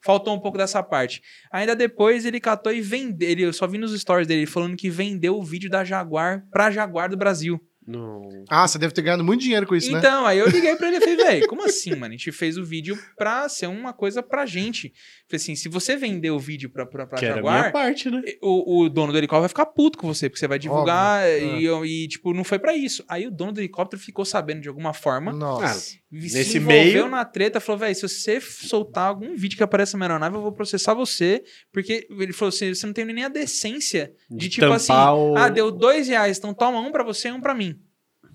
Faltou 0.05 0.35
um 0.35 0.41
pouco 0.41 0.59
dessa 0.59 0.83
parte. 0.83 1.23
Ainda 1.53 1.77
depois 1.77 2.25
ele 2.25 2.41
catou 2.41 2.73
e 2.73 2.81
vendeu. 2.81 3.39
Eu 3.39 3.53
só 3.53 3.67
vi 3.67 3.79
nos 3.79 3.99
stories 3.99 4.27
dele 4.27 4.47
falando 4.47 4.77
que 4.77 4.91
vendeu 4.91 5.37
o 5.37 5.43
vídeo 5.43 5.71
da 5.71 5.85
Jaguar 5.85 6.45
pra 6.51 6.71
Jaguar 6.71 7.09
do 7.09 7.17
Brasil. 7.17 7.61
Não. 7.87 8.45
Ah, 8.49 8.67
você 8.69 8.79
deve 8.79 8.93
ter 8.95 9.03
ganhado 9.03 9.25
muito 9.25 9.41
dinheiro 9.43 9.67
com 9.67 9.75
isso, 9.75 9.91
né? 9.91 9.99
então, 9.99 10.25
aí 10.25 10.39
eu 10.39 10.47
liguei 10.51 10.77
pra 10.77 10.89
ele 10.89 10.99
e 10.99 11.01
falei, 11.01 11.17
velho, 11.17 11.49
como 11.49 11.65
assim, 11.65 11.91
mano? 11.91 12.07
A 12.15 12.17
gente 12.17 12.31
fez 12.31 12.57
o 12.57 12.65
vídeo 12.65 12.99
pra 13.17 13.49
ser 13.49 13.67
uma 13.67 13.93
coisa 13.93 14.23
pra 14.23 14.47
gente. 14.47 14.93
Falei 15.29 15.37
assim, 15.43 15.57
se 15.57 15.69
você 15.69 15.97
vender 15.97 16.31
o 16.31 16.39
vídeo 16.39 16.71
pra, 16.71 16.87
pra, 16.87 17.07
pra 17.07 17.19
Que 17.19 17.25
era 17.25 17.35
a 17.35 17.37
Jaguar, 17.39 17.61
minha 17.61 17.73
parte, 17.73 18.11
né? 18.11 18.23
o, 18.41 18.85
o 18.85 18.89
dono 18.89 19.13
do 19.13 19.19
helicóptero 19.19 19.43
vai 19.43 19.49
ficar 19.49 19.67
puto 19.67 19.99
com 19.99 20.07
você, 20.07 20.29
porque 20.29 20.39
você 20.39 20.47
vai 20.49 20.59
divulgar 20.59 21.25
Óbvio. 21.27 21.85
e, 21.85 22.05
e, 22.05 22.09
tipo, 22.09 22.33
não 22.33 22.45
foi 22.45 22.59
pra 22.59 22.77
isso. 22.77 23.05
Aí 23.09 23.27
o 23.27 23.31
dono 23.31 23.53
do 23.53 23.61
helicóptero 23.61 24.01
ficou 24.01 24.25
sabendo 24.25 24.61
de 24.61 24.69
alguma 24.69 24.93
forma, 24.93 25.33
Nossa. 25.33 25.75
se 25.81 26.03
Nesse 26.11 26.59
envolveu 26.59 26.83
meio- 27.05 27.09
na 27.09 27.25
treta, 27.25 27.59
falou, 27.59 27.79
velho, 27.81 27.95
se 27.95 28.03
você 28.07 28.39
soltar 28.41 29.09
algum 29.09 29.35
vídeo 29.35 29.57
que 29.57 29.63
apareça 29.63 29.97
na 29.97 30.05
aeronave, 30.05 30.37
eu 30.37 30.43
vou 30.43 30.53
processar 30.53 30.93
você, 30.95 31.43
porque 31.73 32.07
ele 32.11 32.33
falou 32.35 32.51
assim, 32.51 32.73
você 32.75 32.87
não 32.87 32.93
tem 32.93 33.05
nem 33.07 33.25
a 33.25 33.29
decência 33.29 34.13
de, 34.31 34.49
tipo 34.51 34.67
assim, 34.67 34.89
tampar 34.89 35.15
o- 35.17 35.37
ah, 35.37 35.49
deu 35.49 35.71
dois 35.71 36.09
reais, 36.09 36.37
então 36.39 36.53
toma 36.55 36.79
um 36.81 36.93
pra 36.93 37.03
você 37.03 37.29
e 37.29 37.33
um 37.33 37.41
pra 37.41 37.55
mim. 37.55 37.75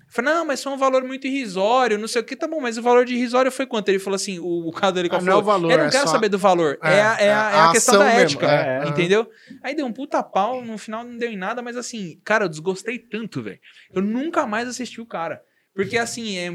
Eu 0.08 0.12
falei, 0.14 0.32
não, 0.32 0.44
mas 0.46 0.62
foi 0.62 0.72
um 0.72 0.78
valor 0.78 1.04
muito 1.04 1.26
irrisório, 1.26 1.98
não 1.98 2.08
sei 2.08 2.22
o 2.22 2.24
que, 2.24 2.34
tá 2.34 2.48
bom, 2.48 2.60
mas 2.62 2.78
o 2.78 2.82
valor 2.82 3.04
de 3.04 3.14
irrisório 3.14 3.52
foi 3.52 3.66
quanto? 3.66 3.90
Ele 3.90 3.98
falou 3.98 4.14
assim, 4.16 4.38
o, 4.38 4.66
o 4.66 4.72
cara 4.72 4.90
do 4.92 4.96
Ah, 4.96 5.00
helicóptero 5.00 5.26
não 5.30 5.38
é 5.38 5.42
o 5.42 5.44
falou, 5.44 5.60
valor, 5.60 5.72
eu 5.72 5.78
não 5.78 5.84
é 5.84 5.90
quero 5.90 6.06
só- 6.06 6.12
saber 6.12 6.30
do 6.30 6.38
valor, 6.38 6.78
é, 6.82 6.94
É, 6.94 7.02
a, 7.02 7.16
é, 7.20 7.32
a, 7.32 7.50
é 7.50 7.54
a 7.56 7.64
a 7.68 7.72
questão 7.72 7.98
da 7.98 8.04
mesmo, 8.06 8.20
ética, 8.20 8.46
é, 8.46 8.88
entendeu? 8.88 9.28
Aí 9.62 9.74
deu 9.74 9.84
um 9.84 9.92
puta 9.92 10.22
pau, 10.22 10.64
no 10.64 10.78
final 10.78 11.04
não 11.04 11.18
deu 11.18 11.30
em 11.30 11.36
nada, 11.36 11.60
mas 11.60 11.76
assim, 11.76 12.18
cara, 12.24 12.46
eu 12.46 12.48
desgostei 12.48 12.98
tanto, 12.98 13.42
velho. 13.42 13.60
Eu 13.92 14.00
nunca 14.00 14.46
mais 14.46 14.66
assisti 14.66 14.98
o 14.98 15.06
cara. 15.06 15.42
Porque 15.78 15.96
assim, 15.96 16.36
é, 16.36 16.50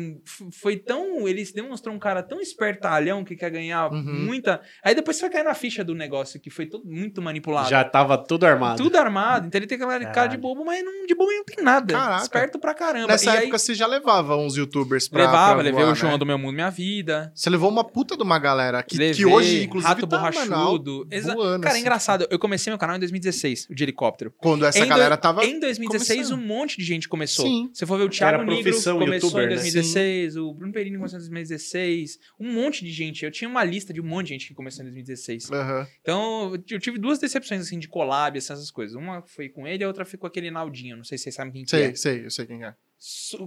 foi 0.52 0.76
tão. 0.76 1.26
Ele 1.30 1.46
se 1.46 1.54
demonstrou 1.56 1.96
um 1.96 1.98
cara 2.00 2.22
tão 2.22 2.42
espertalhão 2.42 3.24
que 3.24 3.38
quer 3.38 3.50
ganhar 3.50 3.90
Uhum. 3.90 4.26
muita. 4.26 4.60
Aí 4.84 4.94
depois 4.94 5.16
você 5.16 5.22
vai 5.22 5.32
cair 5.32 5.44
na 5.44 5.54
ficha 5.54 5.82
do 5.82 5.96
negócio, 5.96 6.42
que 6.42 6.50
foi 6.50 6.66
todo, 6.66 6.84
muito 6.86 7.22
manipulado. 7.22 7.70
Já 7.70 7.86
tava 7.86 8.18
tudo 8.18 8.46
armado. 8.46 8.84
Tudo 8.84 8.98
armado. 8.98 9.48
Então 9.48 9.58
ele 9.60 9.66
tem 9.68 9.78
aquela 9.78 9.98
cara 10.12 10.28
de 10.28 10.36
bobo, 10.38 10.66
mas 10.66 10.84
não, 10.84 11.06
de 11.06 11.16
bobo 11.16 11.32
ele 11.32 11.38
não 11.38 11.46
tem 11.46 11.64
nada. 11.64 11.94
Caraca. 11.94 12.24
Esperto 12.24 12.60
pra 12.60 12.74
caramba. 12.74 13.08
Nessa 13.08 13.26
e 13.26 13.30
aí, 13.30 13.38
época 13.44 13.58
você 13.60 13.74
já 13.74 13.88
levava 13.88 14.36
uns 14.36 14.58
youtubers 14.58 15.08
pra. 15.08 15.26
levava, 15.26 15.54
pra 15.56 15.64
levei 15.64 15.84
voar, 15.84 15.94
o 15.94 15.96
João 15.96 16.12
né? 16.14 16.18
do 16.18 16.26
Meu 16.26 16.38
Mundo 16.38 16.54
Minha 16.56 16.70
Vida. 16.70 17.32
Você 17.34 17.50
levou 17.50 17.70
uma 17.70 17.84
puta 17.86 18.18
de 18.18 18.24
uma 18.24 18.38
galera 18.40 18.84
que, 18.84 18.98
levei 18.98 19.14
que 19.16 19.26
hoje, 19.26 19.64
inclusive, 19.64 19.88
Rato 19.94 20.06
tá, 20.06 20.18
Borrachudo. 20.18 21.08
Exa- 21.10 21.34
voando, 21.34 21.62
Cara, 21.62 21.70
é 21.70 21.78
assim. 21.78 21.82
engraçado. 21.82 22.28
Eu 22.30 22.38
comecei 22.40 22.70
meu 22.72 22.78
canal 22.78 22.96
em 22.98 23.00
2016, 23.00 23.68
o 23.70 23.76
de 23.76 23.84
helicóptero. 23.84 24.34
Quando 24.38 24.66
essa 24.66 24.80
Em 24.80 24.84
do- 24.84 24.90
galera 24.90 25.16
tava. 25.16 25.46
Em 25.46 25.60
2016, 25.60 26.28
começando. 26.30 26.40
um 26.44 26.46
monte 26.46 26.78
de 26.78 26.84
gente 26.84 27.08
começou. 27.08 27.46
Sim. 27.46 27.70
Você 27.74 27.86
for 27.86 27.98
ver 27.98 28.04
o 28.06 28.10
Thiago 28.10 28.36
Era 28.36 28.44
Negro 28.44 28.64
profissão 28.64 28.98
começou 29.20 29.42
youtuber, 29.42 29.46
em 29.46 29.50
né? 29.50 29.56
2016, 29.56 30.38
o 30.38 30.54
Bruno 30.54 30.74
Perini 30.74 30.98
começou 30.98 31.18
em 31.18 31.22
2016, 31.22 32.20
um 32.40 32.54
monte 32.54 32.84
de 32.84 32.92
gente. 32.92 33.24
Eu 33.26 33.32
tinha 33.32 33.50
uma 33.50 33.64
lista 33.64 33.94
de 33.94 34.02
um 34.02 34.04
monte 34.04 34.28
de 34.28 34.34
gente 34.34 34.48
que 34.48 34.54
começou 34.54 34.82
em 34.82 34.86
2016. 34.86 35.52
Aham. 35.52 35.88
Então, 36.02 36.54
eu 36.70 36.80
tive 36.80 36.98
duas 36.98 37.20
decepções, 37.20 37.62
assim, 37.62 37.80
de 37.80 37.88
collab, 37.88 38.38
essas 38.38 38.72
coisas. 38.72 38.96
Uma 38.96 39.22
foi 39.22 39.50
com 39.50 39.68
ele, 39.68 39.84
a 39.84 39.88
outra 39.88 40.06
foi 40.06 40.18
com 40.20 40.28
aquele 40.28 40.52
Naldinho. 40.52 40.98
Não 40.98 41.04
sei 41.04 41.18
se 41.18 41.26
vocês 41.26 41.36
sabem 41.36 41.54
quem 41.54 41.64
que 41.64 41.70
Sei, 41.70 41.84
é. 41.86 41.96
sei, 41.96 42.26
eu 42.26 42.32
sei 42.32 42.46
quem 42.46 42.64
é. 42.64 42.74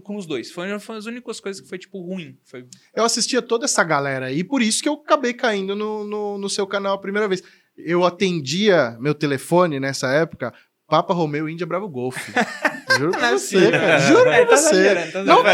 Com 0.03 0.17
os 0.17 0.27
dois. 0.27 0.51
Foram, 0.51 0.79
foram 0.79 0.99
as 0.99 1.07
únicas 1.07 1.41
coisas 1.41 1.63
que 1.63 1.69
foi, 1.69 1.79
tipo, 1.79 2.01
ruim. 2.01 2.39
Foi... 2.45 2.67
Eu 2.95 3.05
assistia 3.05 3.41
toda 3.41 3.65
essa 3.65 3.83
galera 3.83 4.27
aí, 4.27 4.45
por 4.45 4.61
isso 4.61 4.83
que 4.83 4.89
eu 4.89 4.95
acabei 4.95 5.33
caindo 5.33 5.75
no, 5.75 6.05
no, 6.05 6.39
no 6.39 6.49
seu 6.49 6.67
canal 6.67 6.95
a 6.95 7.01
primeira 7.01 7.27
vez. 7.27 7.43
Eu 7.77 8.05
atendia 8.05 8.97
meu 9.01 9.15
telefone 9.15 9.81
nessa 9.81 10.11
época, 10.13 10.53
Papa 10.87 11.13
Romeu 11.13 11.49
Índia 11.49 11.67
Bravo 11.67 11.89
Golf. 11.89 12.17
Juro 12.99 13.11
pra 13.13 13.29
é 13.29 13.33
você, 13.33 13.71
cara. 13.71 13.99
Juro 14.01 14.29
É, 14.31 14.45
pra 14.45 14.47
tá 14.47 14.57
você. 14.57 14.95
tá 15.13 15.23
Não 15.25 15.37
tô, 15.37 15.43
não 15.43 15.53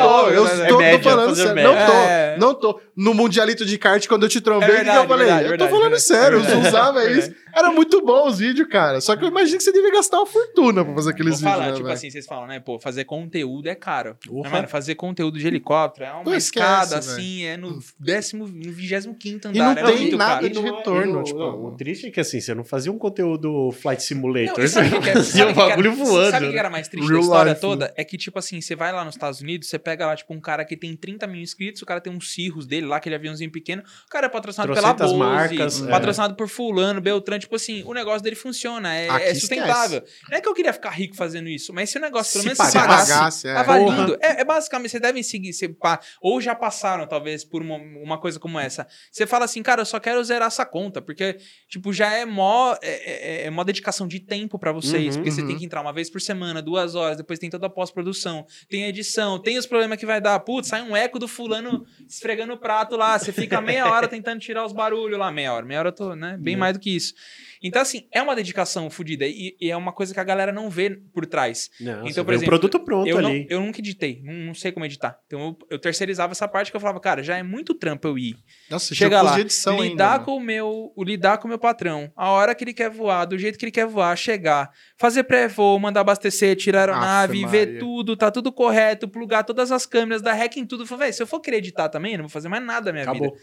tô. 0.00 0.30
É, 0.30 0.36
Eu 0.36 0.80
é 0.80 0.98
tô, 0.98 1.02
falando 1.02 1.34
sério. 1.36 1.62
Não 1.62 1.72
tô, 1.74 1.92
É. 1.92 2.36
não 2.38 2.54
tô. 2.54 2.80
No 2.96 3.14
Mundialito 3.14 3.64
de 3.64 3.78
kart, 3.78 4.06
quando 4.06 4.24
eu 4.24 4.28
te 4.28 4.40
trombei, 4.40 4.68
o 4.68 4.84
que 4.84 4.88
eu 4.88 5.08
falei? 5.08 5.26
verdade, 5.26 5.44
eu 5.52 5.58
tô 5.58 5.64
falando 5.68 5.82
verdade. 5.82 6.02
sério, 6.02 6.40
verdade, 6.40 6.62
eu 6.62 6.68
usava 6.68 7.02
é 7.02 7.12
isso. 7.12 7.32
Era 7.54 7.70
muito 7.72 8.04
bom 8.04 8.26
os 8.28 8.38
vídeos, 8.38 8.68
cara. 8.68 9.00
Só 9.00 9.16
que 9.16 9.24
eu 9.24 9.28
imagino 9.28 9.58
que 9.58 9.62
você 9.64 9.72
devia 9.72 9.90
gastar 9.92 10.18
uma 10.18 10.26
fortuna 10.26 10.84
pra 10.84 10.94
fazer 10.94 11.10
aqueles 11.10 11.30
Vou 11.32 11.38
vídeos. 11.38 11.52
falar, 11.54 11.66
né, 11.66 11.72
tipo 11.72 11.84
velho? 11.84 11.94
assim, 11.94 12.10
vocês 12.10 12.26
falam, 12.26 12.46
né? 12.46 12.60
Pô, 12.60 12.78
fazer 12.78 13.04
conteúdo 13.04 13.68
é 13.68 13.74
caro. 13.74 14.16
Mas, 14.30 14.52
mano, 14.52 14.68
fazer 14.68 14.94
conteúdo 14.94 15.38
de 15.38 15.46
helicóptero 15.46 16.06
é 16.06 16.12
uma 16.12 16.24
Não 16.24 16.34
esquece, 16.34 16.64
escada, 16.64 17.00
velho. 17.00 17.12
assim, 17.12 17.42
é 17.44 17.56
no 17.56 17.78
décimo, 17.98 18.46
no 18.48 18.72
vigésimo 18.72 19.14
quinto 19.14 19.48
E 19.52 19.58
não 19.58 19.70
andar. 19.70 19.82
é 19.82 19.86
tem 19.92 20.00
muito 20.00 20.16
nada 20.16 20.40
caro. 20.40 20.48
de 20.52 20.58
é- 20.58 20.62
retorno, 20.62 21.12
não- 21.14 21.22
tipo- 21.24 21.38
não, 21.38 21.64
o 21.66 21.76
triste 21.76 22.06
é 22.06 22.10
que 22.10 22.20
assim, 22.20 22.40
você 22.40 22.54
não 22.54 22.64
fazia 22.64 22.90
um 22.92 22.98
conteúdo 22.98 23.70
Flight 23.72 24.02
Simulator, 24.02 24.58
Não, 24.58 24.64
e 24.64 24.68
sabe 24.68 24.90
que 25.00 25.08
é- 25.08 25.22
sabe 25.22 25.44
um 25.44 25.46
que 25.48 25.52
bagulho 25.54 25.92
era- 25.92 26.04
voando. 26.04 26.30
Sabe 26.30 26.44
o 26.46 26.48
que 26.48 26.54
né? 26.54 26.58
era 26.60 26.70
mais 26.70 26.88
triste 26.88 27.06
Real 27.08 27.20
da 27.20 27.24
história 27.26 27.50
life, 27.50 27.60
toda? 27.60 27.92
É 27.96 28.04
que, 28.04 28.16
tipo 28.16 28.38
assim, 28.38 28.60
você 28.60 28.74
vai 28.74 28.92
lá 28.92 29.04
nos 29.04 29.14
Estados 29.14 29.40
Unidos, 29.40 29.68
você 29.68 29.78
pega 29.78 30.06
lá, 30.06 30.16
tipo, 30.16 30.32
um 30.32 30.40
cara 30.40 30.64
que 30.64 30.76
tem 30.76 30.96
30 30.96 31.26
mil 31.26 31.40
inscritos, 31.40 31.82
o 31.82 31.86
cara 31.86 32.00
tem 32.00 32.12
uns 32.12 32.32
cirros 32.32 32.66
dele 32.66 32.86
lá, 32.86 32.96
aquele 32.96 33.14
aviãozinho 33.14 33.50
pequeno, 33.50 33.82
o 34.06 34.10
cara 34.10 34.26
é 34.26 34.28
patrocinado 34.28 34.72
pela 34.72 34.94
Trocentas 34.94 35.12
Bose, 35.12 35.18
marcas, 35.18 35.82
é. 35.82 35.90
patrocinado 35.90 36.34
por 36.34 36.48
fulano, 36.48 37.00
Beltrano, 37.00 37.41
tipo 37.42 37.56
assim, 37.56 37.82
o 37.84 37.92
negócio 37.92 38.22
dele 38.22 38.36
funciona, 38.36 38.94
é, 38.94 39.08
Aqui 39.08 39.24
é 39.24 39.34
sustentável. 39.34 40.02
Não 40.30 40.38
é 40.38 40.40
que 40.40 40.48
eu 40.48 40.54
queria 40.54 40.72
ficar 40.72 40.90
rico 40.90 41.14
fazendo 41.14 41.48
isso, 41.48 41.72
mas 41.72 41.90
se 41.90 41.98
o 41.98 42.00
negócio 42.00 42.32
pelo 42.32 42.42
Se 42.42 42.46
menos 42.48 42.58
se 42.58 42.78
pagasse, 42.78 43.10
pagasse, 43.12 43.12
pagasse, 43.12 43.48
é. 43.48 43.54
tava 43.54 43.78
Porra. 43.78 43.96
lindo. 43.96 44.18
É, 44.20 44.40
é 44.40 44.44
basicamente, 44.44 44.90
vocês 44.90 45.02
devem 45.02 45.22
seguir, 45.22 45.52
você 45.52 45.74
ou 46.20 46.40
já 46.40 46.54
passaram, 46.54 47.06
talvez, 47.06 47.44
por 47.44 47.60
uma, 47.62 47.76
uma 47.76 48.18
coisa 48.18 48.38
como 48.40 48.58
essa. 48.58 48.86
Você 49.10 49.26
fala 49.26 49.44
assim, 49.44 49.62
cara, 49.62 49.82
eu 49.82 49.86
só 49.86 49.98
quero 50.00 50.22
zerar 50.24 50.48
essa 50.48 50.64
conta, 50.64 51.02
porque, 51.02 51.38
tipo, 51.68 51.92
já 51.92 52.12
é 52.12 52.24
mó, 52.24 52.74
é, 52.82 53.42
é, 53.42 53.46
é 53.46 53.50
mó 53.50 53.62
dedicação 53.64 54.06
de 54.06 54.20
tempo 54.20 54.58
pra 54.58 54.72
vocês, 54.72 55.14
Uhum, 55.16 55.22
porque 55.22 55.30
você 55.30 55.40
uhum. 55.42 55.48
tem 55.48 55.58
que 55.58 55.64
entrar 55.64 55.80
uma 55.80 55.92
vez 55.92 56.08
por 56.08 56.20
semana, 56.20 56.62
duas 56.62 56.94
horas, 56.94 57.16
depois 57.16 57.38
tem 57.38 57.50
toda 57.50 57.66
a 57.66 57.70
pós-produção, 57.70 58.46
tem 58.68 58.84
a 58.84 58.88
edição, 58.88 59.38
tem 59.38 59.58
os 59.58 59.66
problemas 59.66 59.98
que 59.98 60.06
vai 60.06 60.20
dar. 60.20 60.38
Putz, 60.40 60.68
sai 60.68 60.82
um 60.82 60.96
eco 60.96 61.18
do 61.18 61.26
fulano 61.28 61.84
esfregando 62.08 62.52
o 62.52 62.56
prato 62.58 62.96
lá, 62.96 63.18
você 63.18 63.32
fica 63.32 63.60
meia 63.60 63.86
hora 63.90 64.06
tentando 64.08 64.40
tirar 64.40 64.64
os 64.64 64.72
barulhos 64.72 65.18
lá, 65.18 65.30
meia 65.32 65.52
hora. 65.52 65.64
Meia 65.66 65.80
hora 65.80 65.88
eu 65.88 65.92
tô, 65.94 66.14
né? 66.14 66.36
Bem 66.38 66.54
Uhum. 66.54 66.60
mais 66.60 66.72
do 66.74 66.80
que 66.80 66.94
isso. 66.94 67.14
Então, 67.62 67.80
assim, 67.80 68.08
é 68.12 68.20
uma 68.20 68.34
dedicação 68.34 68.90
fodida 68.90 69.24
e, 69.26 69.56
e 69.60 69.70
é 69.70 69.76
uma 69.76 69.92
coisa 69.92 70.12
que 70.12 70.18
a 70.18 70.24
galera 70.24 70.50
não 70.50 70.68
vê 70.68 70.90
por 71.14 71.24
trás. 71.26 71.70
Não, 71.80 72.06
Então, 72.06 72.24
por 72.24 72.34
exemplo, 72.34 72.50
produto 72.50 72.80
pronto 72.84 73.08
Eu, 73.08 73.20
não, 73.22 73.30
ali. 73.30 73.46
eu 73.48 73.60
nunca 73.60 73.78
editei, 73.80 74.20
não, 74.24 74.32
não 74.34 74.54
sei 74.54 74.72
como 74.72 74.84
editar. 74.84 75.16
Então 75.26 75.40
eu, 75.40 75.58
eu 75.70 75.78
terceirizava 75.78 76.32
essa 76.32 76.48
parte 76.48 76.70
que 76.70 76.76
eu 76.76 76.80
falava, 76.80 76.98
cara, 77.00 77.22
já 77.22 77.36
é 77.36 77.42
muito 77.42 77.72
trampo 77.74 78.08
eu 78.08 78.18
ir. 78.18 78.36
Nossa, 78.70 78.86
você 78.88 78.94
Chega 78.96 79.18
tinha 79.20 79.22
lá, 79.30 79.40
edição 79.40 79.80
lidar 79.80 80.12
ainda, 80.14 80.24
com 80.24 80.36
o 80.36 80.40
meu, 80.40 80.92
lidar 80.98 81.38
com 81.38 81.46
o 81.46 81.48
meu 81.48 81.58
patrão, 81.58 82.10
a 82.16 82.30
hora 82.30 82.54
que 82.54 82.64
ele 82.64 82.74
quer 82.74 82.90
voar, 82.90 83.24
do 83.26 83.38
jeito 83.38 83.58
que 83.58 83.64
ele 83.64 83.72
quer 83.72 83.86
voar, 83.86 84.16
chegar, 84.16 84.70
fazer 84.98 85.22
pré-voo, 85.24 85.78
mandar 85.78 86.00
abastecer, 86.00 86.56
tirar 86.56 86.88
a 86.88 86.94
aeronave, 86.94 87.44
Aff, 87.44 87.52
ver 87.52 87.66
Maria. 87.66 87.80
tudo, 87.80 88.16
tá 88.16 88.30
tudo 88.30 88.50
correto, 88.52 89.06
plugar 89.08 89.44
todas 89.44 89.70
as 89.70 89.86
câmeras, 89.86 90.20
dar 90.20 90.32
hack 90.34 90.56
em 90.56 90.66
tudo. 90.66 90.82
Eu 90.82 90.86
falei, 90.86 91.06
velho, 91.06 91.14
se 91.14 91.22
eu 91.22 91.26
for 91.28 91.38
querer 91.40 91.58
editar 91.58 91.88
também, 91.88 92.12
eu 92.12 92.18
não 92.18 92.24
vou 92.24 92.30
fazer 92.30 92.48
mais 92.48 92.64
nada 92.64 92.86
da 92.86 92.92
minha 92.92 93.04
Acabou. 93.04 93.30
vida. 93.32 93.42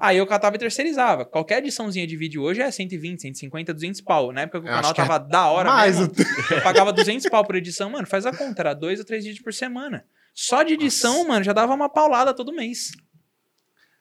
Aí 0.00 0.16
eu 0.16 0.26
catava 0.26 0.56
e 0.56 0.58
terceirizava. 0.58 1.26
Qualquer 1.26 1.58
ediçãozinha 1.58 2.06
de 2.06 2.16
vídeo 2.16 2.42
hoje 2.42 2.62
é 2.62 2.70
120, 2.70 3.20
150, 3.20 3.74
200 3.74 4.00
pau. 4.00 4.32
Na 4.32 4.40
época 4.40 4.60
que 4.62 4.66
o 4.66 4.70
Eu 4.70 4.74
canal 4.74 4.90
é 4.92 4.94
tava 4.94 5.18
da 5.18 5.46
hora 5.50 5.68
Mais 5.70 5.98
mesmo, 5.98 6.14
eu 6.50 6.62
pagava 6.62 6.90
200 6.90 7.28
pau 7.28 7.44
por 7.44 7.54
edição. 7.54 7.90
Mano, 7.90 8.06
faz 8.06 8.24
a 8.24 8.32
conta, 8.34 8.62
era 8.62 8.72
dois 8.72 8.98
ou 8.98 9.04
três 9.04 9.24
vídeos 9.24 9.42
por 9.44 9.52
semana. 9.52 10.06
Só 10.32 10.62
de 10.62 10.72
edição, 10.72 11.18
Nossa. 11.18 11.28
mano, 11.28 11.44
já 11.44 11.52
dava 11.52 11.74
uma 11.74 11.88
paulada 11.90 12.32
todo 12.32 12.50
mês. 12.52 12.92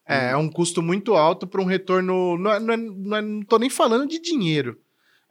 É, 0.08 0.32
é 0.32 0.38
um 0.38 0.50
custo 0.50 0.82
muito 0.82 1.16
alto 1.16 1.46
para 1.46 1.62
um 1.62 1.66
retorno. 1.66 2.38
Não, 2.38 2.52
é- 2.52 2.60
não, 2.60 2.74
é- 2.74 2.78
não, 2.78 3.18
é- 3.18 3.22
não 3.22 3.42
tô 3.44 3.60
nem 3.60 3.70
falando 3.70 4.08
de 4.08 4.20
dinheiro. 4.22 4.80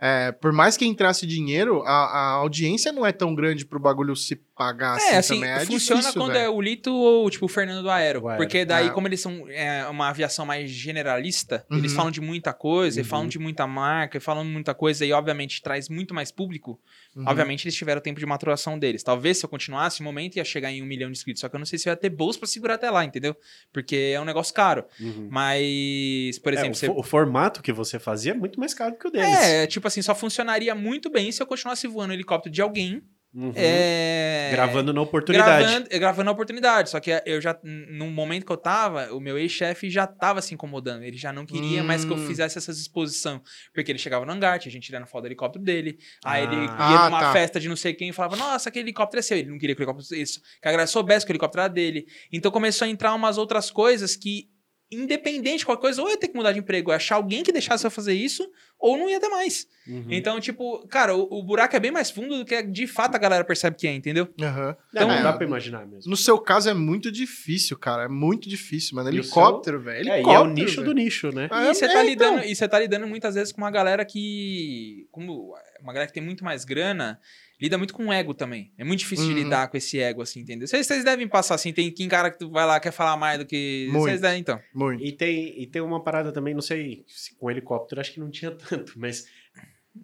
É, 0.01 0.31
por 0.31 0.53
mais 0.53 0.77
que 0.77 0.85
entrasse 0.85 1.27
dinheiro, 1.27 1.83
a, 1.83 1.91
a 1.91 2.31
audiência 2.35 2.93
não 2.93 3.05
é 3.05 3.11
tão 3.11 3.35
grande 3.35 3.65
pro 3.67 3.81
bagulho 3.81 4.15
se 4.15 4.37
pagar 4.59 4.97
assim, 4.97 5.09
é, 5.15 5.17
assim, 5.17 5.35
também. 5.37 5.51
É 5.51 5.61
funciona 5.65 6.01
difícil, 6.01 6.21
quando 6.21 6.33
velho. 6.33 6.45
é 6.45 6.51
o 6.51 6.61
Lito 6.61 6.93
ou, 6.93 7.31
tipo, 7.31 7.47
o 7.47 7.49
Fernando 7.49 7.83
do 7.83 7.89
Aero. 7.91 8.27
Aero. 8.29 8.37
Porque 8.43 8.65
daí, 8.65 8.89
É. 8.89 8.91
como 8.91 9.07
eles 9.07 9.21
são 9.21 9.47
é, 9.49 9.87
uma 9.87 10.09
aviação 10.09 10.45
mais 10.45 10.69
generalista, 10.71 11.65
Uhum. 11.71 11.79
eles 11.79 11.93
falam 11.93 12.11
de 12.11 12.21
muita 12.21 12.53
coisa, 12.53 12.99
e 13.01 13.03
Uhum. 13.03 13.09
falam 13.09 13.29
de 13.29 13.39
muita 13.39 13.67
marca, 13.67 14.19
e 14.19 14.21
falam 14.21 14.45
de 14.45 14.51
muita 14.51 14.75
coisa, 14.75 15.07
e 15.07 15.13
obviamente 15.13 15.63
traz 15.63 15.89
muito 15.89 16.13
mais 16.13 16.31
público. 16.33 16.79
Uhum. 17.17 17.25
Obviamente 17.27 17.65
eles 17.65 17.75
tiveram 17.75 18.01
o 18.01 18.03
tempo 18.03 18.19
de 18.21 18.27
maturação 18.27 18.79
deles. 18.79 19.03
Talvez 19.03 19.39
se 19.39 19.45
eu 19.45 19.49
continuasse, 19.49 20.01
o 20.01 20.05
momento 20.05 20.37
ia 20.37 20.45
chegar 20.45 20.71
em 20.73 20.83
um 20.83 20.87
milhão 20.87 21.11
de 21.11 21.17
inscritos. 21.17 21.41
Só 21.41 21.49
que 21.49 21.55
eu 21.55 21.59
não 21.59 21.67
sei 21.67 21.79
se 21.79 21.89
eu 21.89 21.93
ia 21.93 21.97
ter 21.97 22.11
bolsa 22.11 22.39
pra 22.39 22.49
segurar 22.49 22.75
até 22.75 22.91
lá, 22.91 23.05
entendeu? 23.05 23.37
Porque 23.73 24.13
é 24.15 24.21
um 24.21 24.25
negócio 24.25 24.53
caro. 24.53 24.85
Uhum. 25.01 25.29
Mas, 25.31 26.39
por 26.39 26.53
É, 26.53 26.57
exemplo, 26.57 26.73
o, 26.73 26.75
você. 26.77 26.89
o 26.89 27.03
formato 27.03 27.63
que 27.63 27.73
você 27.73 27.99
fazia 27.99 28.33
é 28.33 28.35
muito 28.35 28.59
mais 28.59 28.75
caro 28.75 28.97
que 28.97 29.07
o 29.07 29.11
deles. 29.11 29.29
É, 29.29 29.67
tipo 29.67 29.87
assim, 29.87 30.03
só 30.03 30.15
funcionaria 30.15 30.75
muito 30.75 31.11
bem 31.11 31.31
se 31.33 31.43
eu 31.43 31.47
continuasse 31.47 31.87
voando 31.87 32.11
o 32.13 32.15
helicóptero 32.17 32.53
de 32.53 32.63
alguém. 32.63 33.03
Uhum. 33.41 33.53
é, 33.55 34.49
Gravando 34.53 34.93
na 34.93 35.01
oportunidade. 35.01 35.65
Gravando, 35.65 35.89
gravando 35.91 36.31
a 36.31 36.33
oportunidade. 36.33 36.91
Só 36.91 36.99
que 36.99 37.11
eu 37.25 37.41
já, 37.41 37.57
no 37.63 38.07
momento 38.11 38.45
que 38.45 38.51
eu 38.51 38.57
tava, 38.57 39.13
o 39.15 39.21
meu 39.21 39.39
ex-chefe 39.39 39.89
já 39.89 40.07
tava 40.09 40.43
se 40.43 40.55
incomodando. 40.55 41.05
Ele 41.05 41.17
já 41.17 41.33
não 41.33 41.47
queria 41.47 41.85
mais 41.85 42.05
que 42.05 42.11
eu 42.11 42.17
Hum. 42.17 42.27
fizesse 42.27 42.59
essas 42.59 42.79
exposições. 42.81 43.41
Porque 43.73 43.93
ele 43.93 43.99
chegava 43.99 44.27
no 44.27 44.33
hangar, 44.33 44.59
tinha 44.59 44.73
gente 44.73 44.85
tirando 44.87 45.07
foto 45.07 45.23
do 45.23 45.29
helicóptero 45.29 45.65
dele. 45.65 45.99
Aí 46.25 46.43
ele 46.45 46.57
ia 46.57 46.71
Ah. 46.71 47.07
Ah, 47.07 47.11
numa 47.11 47.21
tá. 47.21 47.33
festa 47.33 47.61
de 47.61 47.69
não 47.69 47.77
sei 47.77 47.95
quem 47.95 48.09
e 48.09 48.13
falava, 48.13 48.35
nossa, 48.35 48.69
aquele 48.71 48.87
helicóptero 48.87 49.21
é 49.21 49.23
seu. 49.23 49.39
Ele 49.39 49.51
não 49.51 49.59
queria 49.59 49.77
que 49.77 49.81
o 49.81 49.85
helicóptero 49.85 50.21
isso. 50.21 50.41
Que 50.61 50.67
a 50.69 50.73
galera 50.73 50.87
soubesse 50.89 51.25
que 51.25 51.31
o 51.31 51.35
helicóptero 51.35 51.63
era 51.63 51.73
dele. 51.73 52.07
Então 52.33 52.51
começou 52.51 52.87
a 52.87 52.89
entrar 52.89 53.15
umas 53.15 53.39
outras 53.39 53.71
coisas 53.71 54.17
que, 54.17 54.49
independente 54.91 55.59
de 55.59 55.67
qualquer 55.67 55.83
coisa, 55.83 56.01
ou 56.03 56.09
eu 56.09 56.13
ia 56.13 56.19
ter 56.19 56.29
que 56.29 56.37
mudar 56.37 56.51
de 56.53 56.59
emprego, 56.59 56.91
achar 56.91 57.17
alguém 57.17 57.43
que 57.43 57.53
deixasse 57.53 57.87
eu 57.87 57.91
fazer 57.91 58.15
isso, 58.15 58.49
ou 58.79 58.97
não 58.97 59.09
ia 59.11 59.19
ter 59.21 59.29
mais. 59.29 59.67
Uhum. 59.87 60.07
Então, 60.11 60.39
tipo, 60.39 60.87
cara, 60.89 61.17
o, 61.17 61.27
o 61.39 61.43
buraco 61.43 61.75
é 61.75 61.81
bem 61.81 61.91
mais 61.91 62.11
fundo 62.11 62.37
do 62.39 62.45
que 62.45 62.63
de 62.63 62.87
fato 62.87 63.15
a 63.15 63.19
galera 63.19 63.43
percebe 63.43 63.77
que 63.77 63.89
é, 63.89 63.95
entendeu? 63.95 64.29
Aham. 64.41 64.77
Não, 64.93 65.03
então- 65.03 65.09
não 65.17 65.23
dá 65.23 65.33
pra 65.33 65.47
imaginar 65.47 65.87
mesmo. 65.87 66.11
No 66.11 66.17
seu 66.17 66.39
caso 66.39 66.69
é 66.69 66.75
muito 66.75 67.11
difícil, 67.11 67.77
cara. 67.79 68.05
É 68.05 68.09
muito 68.09 68.49
difícil, 68.49 68.95
mano. 68.97 69.09
Helicóptero, 69.09 69.81
velho. 69.81 70.09
É, 70.11 70.13
e 70.13 70.15
Helicóptero. 70.17 70.45
é 70.45 70.51
o 70.51 70.55
nicho 70.55 70.77
velho. 70.77 70.85
do 70.87 70.93
nicho, 70.95 71.29
né? 71.35 71.49
É, 71.51 71.71
E 71.71 71.75
você 71.75 71.85
é, 71.87 71.89
tá, 71.89 71.95
então. 72.05 72.05
lidando, 72.35 72.45
e 72.45 72.55
você 72.55 72.69
tá 72.69 72.79
lidando 72.79 73.07
muitas 73.07 73.35
vezes 73.35 73.53
com 73.53 73.61
uma 73.63 73.71
galera 73.71 74.05
que. 74.05 75.07
Como 75.11 75.55
uma 75.81 75.93
galera 75.93 76.07
que 76.07 76.13
tem 76.15 76.23
muito 76.23 76.45
mais 76.45 76.65
grana, 76.65 77.19
lida 77.61 77.77
muito 77.77 77.93
com 77.95 78.13
ego 78.13 78.35
também. 78.35 78.73
É 78.79 78.85
muito 78.85 79.01
difícil 79.01 79.27
de 79.27 79.33
Uhum. 79.33 79.39
lidar 79.45 79.69
com 79.69 79.77
esse 79.77 79.99
ego, 80.01 80.23
assim, 80.23 80.41
entendeu? 80.41 80.67
Vocês, 80.69 80.87
vocês 80.87 81.05
devem 81.05 81.27
passar 81.29 81.55
assim, 81.57 81.73
tem 81.73 81.91
quem 81.93 82.09
cara 82.09 82.31
que 82.31 82.39
tu 82.39 82.51
vai 82.51 82.67
lá 82.67 82.79
quer 82.79 82.93
falar 82.93 83.17
mais 83.17 83.39
do 83.39 83.47
que. 83.47 83.89
Muito. 83.91 84.05
Vocês 84.05 84.21
devem, 84.21 84.41
então. 84.41 84.61
Muito. 84.75 85.03
E 85.05 85.13
tem, 85.13 85.61
e 85.61 85.67
tem 85.67 85.83
uma 85.83 86.03
parada 86.03 86.33
também, 86.33 86.55
não 86.55 86.63
sei 86.63 87.05
se 87.07 87.35
com 87.37 87.51
helicóptero, 87.51 88.01
acho 88.01 88.13
que 88.13 88.21
não 88.21 88.31
tinha 88.31 88.51
tanto, 88.57 88.93
mas 88.97 89.27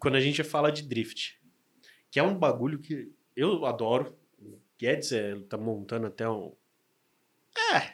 quando 0.01 0.17
a 0.17 0.21
gente 0.21 0.43
fala 0.43 0.73
de 0.73 0.83
drift, 0.83 1.39
que 2.11 2.19
é 2.19 2.23
um 2.23 2.35
bagulho 2.37 2.79
que 2.79 3.13
eu 3.37 3.65
adoro. 3.67 4.17
O 4.41 4.59
Guedes 4.79 5.13
é, 5.13 5.35
tá 5.49 5.57
montando 5.57 6.07
até 6.07 6.29
um. 6.29 6.53
É. 7.73 7.93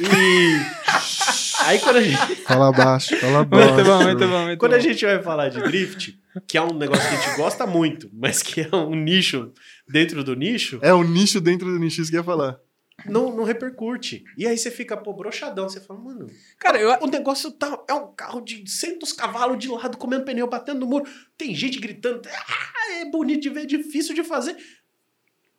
E. 0.00 1.64
Aí 1.64 1.78
quando 1.78 1.96
a 1.96 2.02
gente. 2.02 2.36
Fala 2.42 2.72
baixo, 2.72 3.16
fala 3.16 3.44
bom, 3.44 3.56
muito 4.02 4.26
bom. 4.26 4.56
Quando 4.58 4.74
a 4.74 4.78
gente 4.78 5.04
vai 5.04 5.22
falar 5.22 5.48
de 5.48 5.60
drift, 5.62 6.18
que 6.46 6.56
é 6.58 6.62
um 6.62 6.72
negócio 6.74 7.08
que 7.08 7.14
a 7.14 7.20
gente 7.20 7.36
gosta 7.36 7.66
muito, 7.66 8.08
mas 8.12 8.42
que 8.42 8.62
é 8.62 8.74
um 8.74 8.94
nicho 8.94 9.52
dentro 9.88 10.24
do 10.24 10.34
nicho, 10.34 10.78
É 10.82 10.92
o 10.92 11.02
nicho 11.02 11.40
dentro 11.40 11.66
do 11.70 11.78
nicho, 11.78 12.00
isso 12.00 12.10
que 12.10 12.16
eu 12.16 12.20
ia 12.20 12.24
falar. 12.24 12.58
não, 13.06 13.34
não 13.34 13.44
repercute. 13.44 14.24
E 14.36 14.46
aí 14.46 14.56
você 14.56 14.70
fica, 14.70 14.96
pô, 14.96 15.12
broxadão. 15.12 15.68
Você 15.68 15.80
fala, 15.80 16.00
mano, 16.00 16.26
Cara, 16.58 16.80
eu. 16.80 16.90
o 17.00 17.06
negócio 17.06 17.50
tá. 17.50 17.78
É 17.88 17.94
um 17.94 18.12
carro 18.14 18.40
de 18.40 18.68
100 18.68 18.98
cavalos 19.16 19.58
de 19.58 19.68
lado, 19.68 19.96
comendo 19.98 20.24
pneu, 20.24 20.46
batendo 20.48 20.80
no 20.80 20.86
muro. 20.86 21.04
Tem 21.36 21.54
gente 21.54 21.78
gritando. 21.78 22.22
Ah, 22.28 22.92
é 23.00 23.04
bonito 23.10 23.40
de 23.42 23.50
ver, 23.50 23.62
é 23.62 23.66
difícil 23.66 24.14
de 24.14 24.22
fazer. 24.24 24.56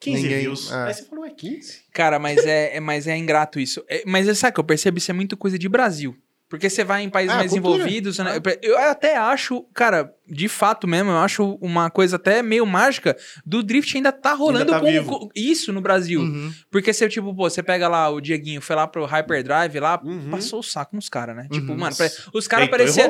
15 0.04 0.22
Ninguém- 0.24 0.40
views. 0.42 0.72
é. 0.72 0.76
Aí 0.88 0.94
você 0.94 1.04
falou, 1.06 1.26
é 1.26 1.30
15? 1.30 1.82
Cara, 1.92 2.20
mas 2.20 2.46
é, 2.46 2.76
é- 2.76 2.80
mas 2.80 3.08
é 3.08 3.16
ingrato 3.18 3.60
isso. 3.60 3.84
É, 3.88 4.04
mas 4.06 4.28
é, 4.28 4.34
sabe 4.34 4.54
que 4.54 4.60
eu 4.60 4.64
percebo 4.64 4.98
isso 4.98 5.10
é 5.12 5.14
muito 5.14 5.38
coisa 5.38 5.58
de 5.58 5.70
Brasil. 5.70 6.16
Porque 6.54 6.70
você 6.70 6.84
vai 6.84 7.02
em 7.02 7.10
países 7.10 7.34
Ah, 7.34 7.38
mais 7.40 7.50
cultura. 7.52 7.78
envolvidos, 7.78 8.20
né? 8.20 8.40
Eu 8.62 8.78
até 8.78 9.18
acho, 9.18 9.64
cara, 9.74 10.14
de 10.30 10.48
fato 10.48 10.88
mesmo, 10.88 11.10
eu 11.10 11.18
acho 11.18 11.58
uma 11.60 11.90
coisa 11.90 12.18
até 12.18 12.44
meio 12.44 12.64
mágica 12.64 13.18
do 13.44 13.64
drift 13.64 13.98
ainda 13.98 14.12
tá 14.12 14.34
rolando 14.34 14.72
tá 14.72 14.80
com, 14.80 15.04
com 15.04 15.30
isso 15.36 15.74
no 15.74 15.82
Brasil. 15.82 16.22
Uhum. 16.22 16.54
Porque 16.70 16.94
você, 16.94 17.10
tipo, 17.10 17.34
pô, 17.34 17.50
você 17.50 17.64
pega 17.64 17.88
lá 17.88 18.08
o 18.08 18.22
Dieguinho, 18.22 18.62
foi 18.62 18.76
lá 18.76 18.86
pro 18.86 19.04
Hyperdrive 19.04 19.80
lá, 19.80 20.00
Uhum. 20.04 20.30
passou 20.30 20.60
o 20.60 20.64
saco 20.64 20.96
nos 20.96 21.10
caras, 21.10 21.36
né? 21.36 21.48
Tipo, 21.52 21.72
Uhum. 21.72 21.78
mano, 21.80 21.96
pare- 21.96 22.12
os 22.32 22.48
caras 22.48 22.68
e 22.68 22.70
parecia, 22.70 23.10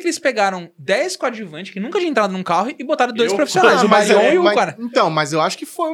que 0.00 0.06
eles 0.06 0.18
pegaram 0.20 0.70
10 0.78 1.16
coadjuvantes 1.16 1.72
que 1.72 1.80
nunca 1.80 1.98
tinham 1.98 2.12
entrado 2.12 2.30
num 2.32 2.44
carro 2.44 2.72
e 2.78 2.84
botaram 2.84 3.12
dois 3.12 3.32
Eu- 3.32 3.36
profissionais, 3.36 3.80
Ah, 3.82 3.84
o 3.86 3.88
Marion 3.88 4.20
é, 4.20 4.34
e 4.34 4.38
o 4.38 4.44
mas- 4.44 4.54
cara. 4.54 4.76
Então, 4.78 5.10
mas 5.10 5.32
eu 5.32 5.40
acho 5.40 5.58
que 5.58 5.66
foi. 5.66 5.90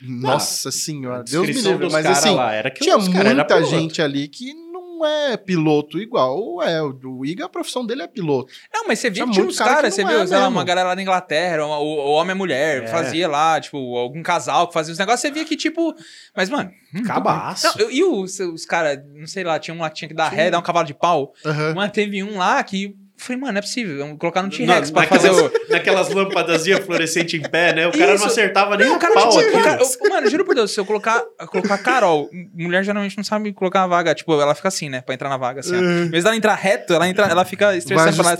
Nossa 0.00 0.70
senhora, 0.70 1.18
A 1.18 1.22
Deus 1.22 1.44
me 1.46 1.52
livre. 1.52 1.88
Mas 1.90 2.04
cara 2.04 2.10
assim, 2.10 2.34
lá 2.36 2.52
era 2.52 2.70
que 2.70 2.80
tinha 2.82 2.96
muita 2.96 3.64
gente 3.64 4.00
ali 4.00 4.28
que 4.28 4.52
não 4.98 5.06
é 5.06 5.36
piloto 5.36 5.98
igual 5.98 6.62
é. 6.62 6.82
O 6.82 7.24
Iga, 7.24 7.46
a 7.46 7.48
profissão 7.48 7.84
dele 7.84 8.02
é 8.02 8.06
piloto. 8.06 8.52
Não, 8.72 8.86
mas 8.88 8.98
você 8.98 9.10
via 9.10 9.24
Tinha 9.24 9.26
que 9.26 9.32
tinha 9.32 9.46
uns 9.46 9.58
cara 9.58 9.74
caras, 9.74 9.94
você 9.94 10.02
viu, 10.04 10.12
é 10.12 10.16
lá, 10.18 10.24
mesmo. 10.24 10.48
uma 10.48 10.64
galera 10.64 10.88
lá 10.88 10.94
da 10.94 11.02
Inglaterra, 11.02 11.64
o, 11.66 11.70
o 11.82 12.10
homem 12.12 12.34
e 12.34 12.38
mulher, 12.38 12.82
É. 12.84 12.86
fazia 12.86 13.28
lá, 13.28 13.60
tipo, 13.60 13.96
algum 13.96 14.22
casal 14.22 14.66
que 14.68 14.74
fazia 14.74 14.92
os 14.92 14.98
negócios, 14.98 15.20
você 15.20 15.30
via 15.30 15.44
que, 15.44 15.56
tipo. 15.56 15.94
Mas, 16.34 16.48
mano. 16.50 16.70
hum, 16.94 17.02
Cabaço. 17.02 17.66
Não, 17.66 17.84
eu- 17.86 17.90
e 17.90 18.02
os, 18.04 18.38
os 18.40 18.64
caras, 18.64 18.98
não 19.14 19.26
sei 19.26 19.44
lá, 19.44 19.58
tinha 19.58 19.74
um 19.74 19.78
lá 19.80 19.90
que 19.90 19.96
tinha 19.96 20.08
que 20.08 20.14
dar 20.14 20.30
Sim. 20.30 20.36
ré, 20.36 20.50
dar 20.50 20.58
um 20.58 20.62
cavalo 20.62 20.86
de 20.86 20.94
pau. 20.94 21.32
Aham. 21.44 21.74
Mano, 21.74 21.92
teve 21.92 22.22
um 22.22 22.38
lá 22.38 22.62
que 22.62 22.94
falei, 23.16 23.40
mano, 23.40 23.52
não 23.54 23.58
é 23.58 23.62
possível. 23.62 23.98
Vamos 23.98 24.18
colocar 24.18 24.42
no 24.42 24.50
T-Rex 24.50 24.90
pra 24.90 25.02
naquelas, 25.02 25.22
fazer 25.26 25.42
o. 25.42 25.52
naquelas 25.72 26.08
lâmpadazinhas 26.10 26.80
fluorescentes 26.80 27.40
em 27.40 27.42
pé, 27.42 27.72
né? 27.74 27.86
O 27.86 27.92
cara 27.92 28.14
Isso. 28.14 28.24
não 28.24 28.30
acertava 28.30 28.76
nem 28.76 28.86
Não, 28.88 28.96
o 28.96 28.98
cara 28.98 29.14
pau 29.14 29.30
tinha- 29.30 29.62
cara- 29.62 29.78
eu- 29.82 30.10
Mano, 30.10 30.30
juro 30.30 30.44
por 30.44 30.54
Deus, 30.54 30.70
se 30.72 30.78
eu 30.80 30.84
colocar, 30.86 31.22
colocar 31.48 31.78
Carol, 31.78 32.28
mulher 32.54 32.84
geralmente 32.84 33.16
não 33.16 33.24
sabe 33.24 33.52
colocar 33.52 33.80
uma 33.82 33.88
vaga. 33.88 34.14
Tipo, 34.14 34.40
ela 34.40 34.54
fica 34.54 34.68
assim, 34.68 34.88
né? 34.88 35.00
Pra 35.00 35.14
entrar 35.14 35.28
na 35.28 35.36
vaga, 35.36 35.60
assim. 35.60 35.74
É. 35.76 36.04
Em 36.04 36.10
vez 36.10 36.24
dela 36.24 36.36
entrar 36.36 36.54
reto, 36.54 36.92
ela, 36.94 37.08
entra, 37.08 37.26
ela 37.26 37.44
fica 37.44 37.76
estressando 37.76 38.22
pra. 38.22 38.36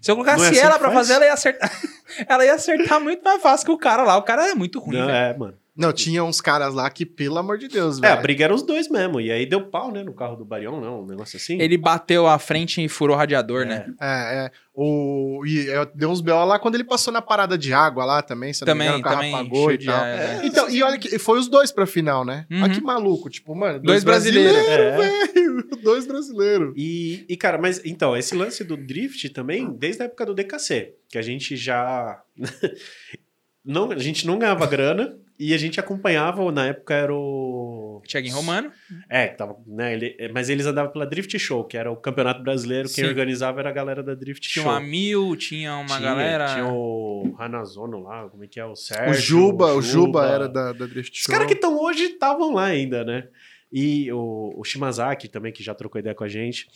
Se 0.00 0.10
eu 0.10 0.16
colocasse 0.16 0.44
é 0.44 0.48
assim 0.48 0.58
ela 0.60 0.78
pra 0.78 0.88
faz? 0.90 0.94
fazer, 1.08 1.12
ela 1.14 1.26
ia 1.26 1.32
acertar. 1.34 1.70
ela 2.26 2.44
ia 2.44 2.54
acertar 2.54 3.00
muito 3.00 3.22
mais 3.22 3.42
fácil 3.42 3.66
que 3.66 3.72
o 3.72 3.76
cara 3.78 4.02
lá. 4.02 4.16
O 4.16 4.22
cara 4.22 4.48
é 4.48 4.54
muito 4.54 4.78
ruim, 4.80 4.96
Não, 4.96 5.06
velho. 5.06 5.16
é, 5.16 5.36
mano. 5.36 5.54
Não, 5.76 5.92
tinha 5.92 6.22
uns 6.24 6.40
caras 6.40 6.74
lá 6.74 6.90
que, 6.90 7.06
pelo 7.06 7.38
amor 7.38 7.56
de 7.56 7.68
Deus, 7.68 8.02
É, 8.02 8.06
a 8.06 8.10
velho. 8.10 8.22
briga 8.22 8.44
era 8.44 8.54
os 8.54 8.62
dois 8.62 8.88
mesmo. 8.90 9.20
E 9.20 9.30
aí 9.30 9.46
deu 9.46 9.62
pau, 9.66 9.90
né? 9.92 10.02
No 10.02 10.12
carro 10.12 10.36
do 10.36 10.44
Barion, 10.44 10.80
não. 10.80 11.02
Um 11.02 11.06
negócio 11.06 11.36
assim. 11.36 11.60
Ele 11.60 11.78
bateu 11.78 12.26
a 12.26 12.38
frente 12.38 12.84
e 12.84 12.88
furou 12.88 13.14
o 13.16 13.18
radiador, 13.18 13.64
né? 13.64 13.86
É, 14.00 14.46
é. 14.46 14.50
O, 14.74 15.42
e 15.46 15.68
é, 15.70 15.86
deu 15.94 16.10
uns 16.10 16.20
B.O. 16.20 16.44
lá 16.44 16.58
quando 16.58 16.74
ele 16.74 16.84
passou 16.84 17.12
na 17.12 17.20
parada 17.22 17.56
de 17.56 17.72
água 17.72 18.04
lá 18.04 18.22
também, 18.22 18.52
se 18.52 18.62
eu 18.62 18.66
não 18.66 18.74
me 18.74 18.80
Também, 18.84 18.88
engano, 18.88 19.00
o 19.00 19.02
carro 19.04 19.16
também. 19.16 19.34
apagou 19.34 19.72
e 19.72 19.78
de 19.78 19.86
tal. 19.86 19.94
ar, 19.96 20.06
é. 20.06 20.40
Então, 20.44 20.68
e 20.70 20.82
olha 20.82 20.98
que 20.98 21.18
foi 21.18 21.38
os 21.38 21.48
dois 21.48 21.70
pra 21.72 21.86
final, 21.86 22.24
né? 22.24 22.46
Uhum. 22.50 22.62
Olha 22.62 22.74
que 22.74 22.80
maluco, 22.80 23.28
tipo, 23.30 23.54
mano, 23.54 23.74
Dois 23.80 24.02
dois, 24.02 24.04
brasileiros. 24.04 24.52
brasileiros, 24.52 25.04
É. 25.04 25.26
velho, 25.32 25.68
dois 25.82 26.06
brasileiros. 26.06 26.72
E, 26.76 27.24
e, 27.28 27.36
cara, 27.36 27.58
mas 27.58 27.80
então, 27.84 28.16
esse 28.16 28.34
lance 28.34 28.64
do 28.64 28.76
drift 28.76 29.28
também, 29.30 29.70
desde 29.72 30.02
a 30.02 30.06
época 30.06 30.26
do 30.26 30.34
DKC, 30.34 30.94
que 31.08 31.18
a 31.18 31.22
gente 31.22 31.56
já. 31.56 32.20
não, 33.64 33.90
a 33.92 33.98
gente 33.98 34.26
não 34.26 34.38
ganhava 34.38 34.66
grana 34.66 35.16
e 35.40 35.54
a 35.54 35.58
gente 35.58 35.80
acompanhava, 35.80 36.52
na 36.52 36.66
época 36.66 36.94
era 36.94 37.14
o. 37.14 38.02
Thiaguinho 38.06 38.34
Romano. 38.34 38.70
É, 39.08 39.26
tava, 39.28 39.56
né, 39.66 39.92
ele- 39.94 40.16
mas 40.32 40.48
eles 40.48 40.66
andavam 40.66 40.92
pela 40.92 41.06
Drift 41.06 41.38
Show, 41.38 41.64
que 41.64 41.76
era 41.76 41.90
o 41.90 41.96
campeonato 41.96 42.42
brasileiro, 42.42 42.88
quem 42.88 43.04
Sim. 43.04 43.10
organizava 43.10 43.60
era 43.60 43.70
a 43.70 43.72
galera 43.72 44.02
da 44.02 44.14
Drift 44.14 44.48
Tinha 44.48 44.62
Show. 44.64 44.72
uma 44.72 44.80
Mil, 44.80 45.34
tinha 45.36 45.74
uma 45.76 45.86
Tinha- 45.86 46.00
galera. 46.00 46.46
Tinha 46.54 46.66
o 46.66 47.34
Hanazono 47.38 48.00
lá, 48.02 48.28
como 48.28 48.44
é 48.44 48.46
que 48.46 48.60
é? 48.60 48.64
O 48.64 48.74
Sérgio. 48.76 49.10
O 49.10 49.14
Juba, 49.14 49.74
o 49.74 49.82
Juba 49.82 50.26
era 50.26 50.48
da, 50.48 50.72
da 50.72 50.86
Drift 50.86 51.16
Os 51.18 51.24
Show. 51.24 51.32
caras 51.32 51.46
que 51.48 51.54
estão 51.54 51.78
hoje 51.80 52.04
estavam 52.04 52.52
lá 52.54 52.66
ainda, 52.66 53.04
né? 53.04 53.28
E 53.72 54.10
o, 54.12 54.54
o 54.56 54.64
Shimazaki 54.64 55.28
também, 55.28 55.52
que 55.52 55.62
já 55.62 55.74
trocou 55.74 55.98
ideia 55.98 56.14
com 56.14 56.24
a 56.24 56.28
gente. 56.28 56.66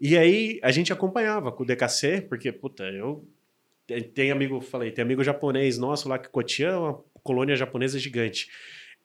E 0.00 0.16
aí 0.16 0.58
a 0.62 0.70
gente 0.72 0.92
acompanhava 0.92 1.52
com 1.52 1.62
o 1.62 1.66
DKC, 1.66 2.22
porque, 2.22 2.50
puta, 2.50 2.84
eu. 2.84 3.28
tem- 3.86 4.02
Tem 4.02 4.30
amigo, 4.30 4.60
falei, 4.60 4.90
tem 4.90 5.02
amigo 5.02 5.22
japonês 5.22 5.76
nosso 5.76 6.08
lá 6.08 6.18
que 6.18 6.28
Kotia 6.30 6.68
é 6.68 6.76
uma 6.76 7.04
colônia 7.30 7.54
japonesa 7.54 7.96
gigante. 7.96 8.48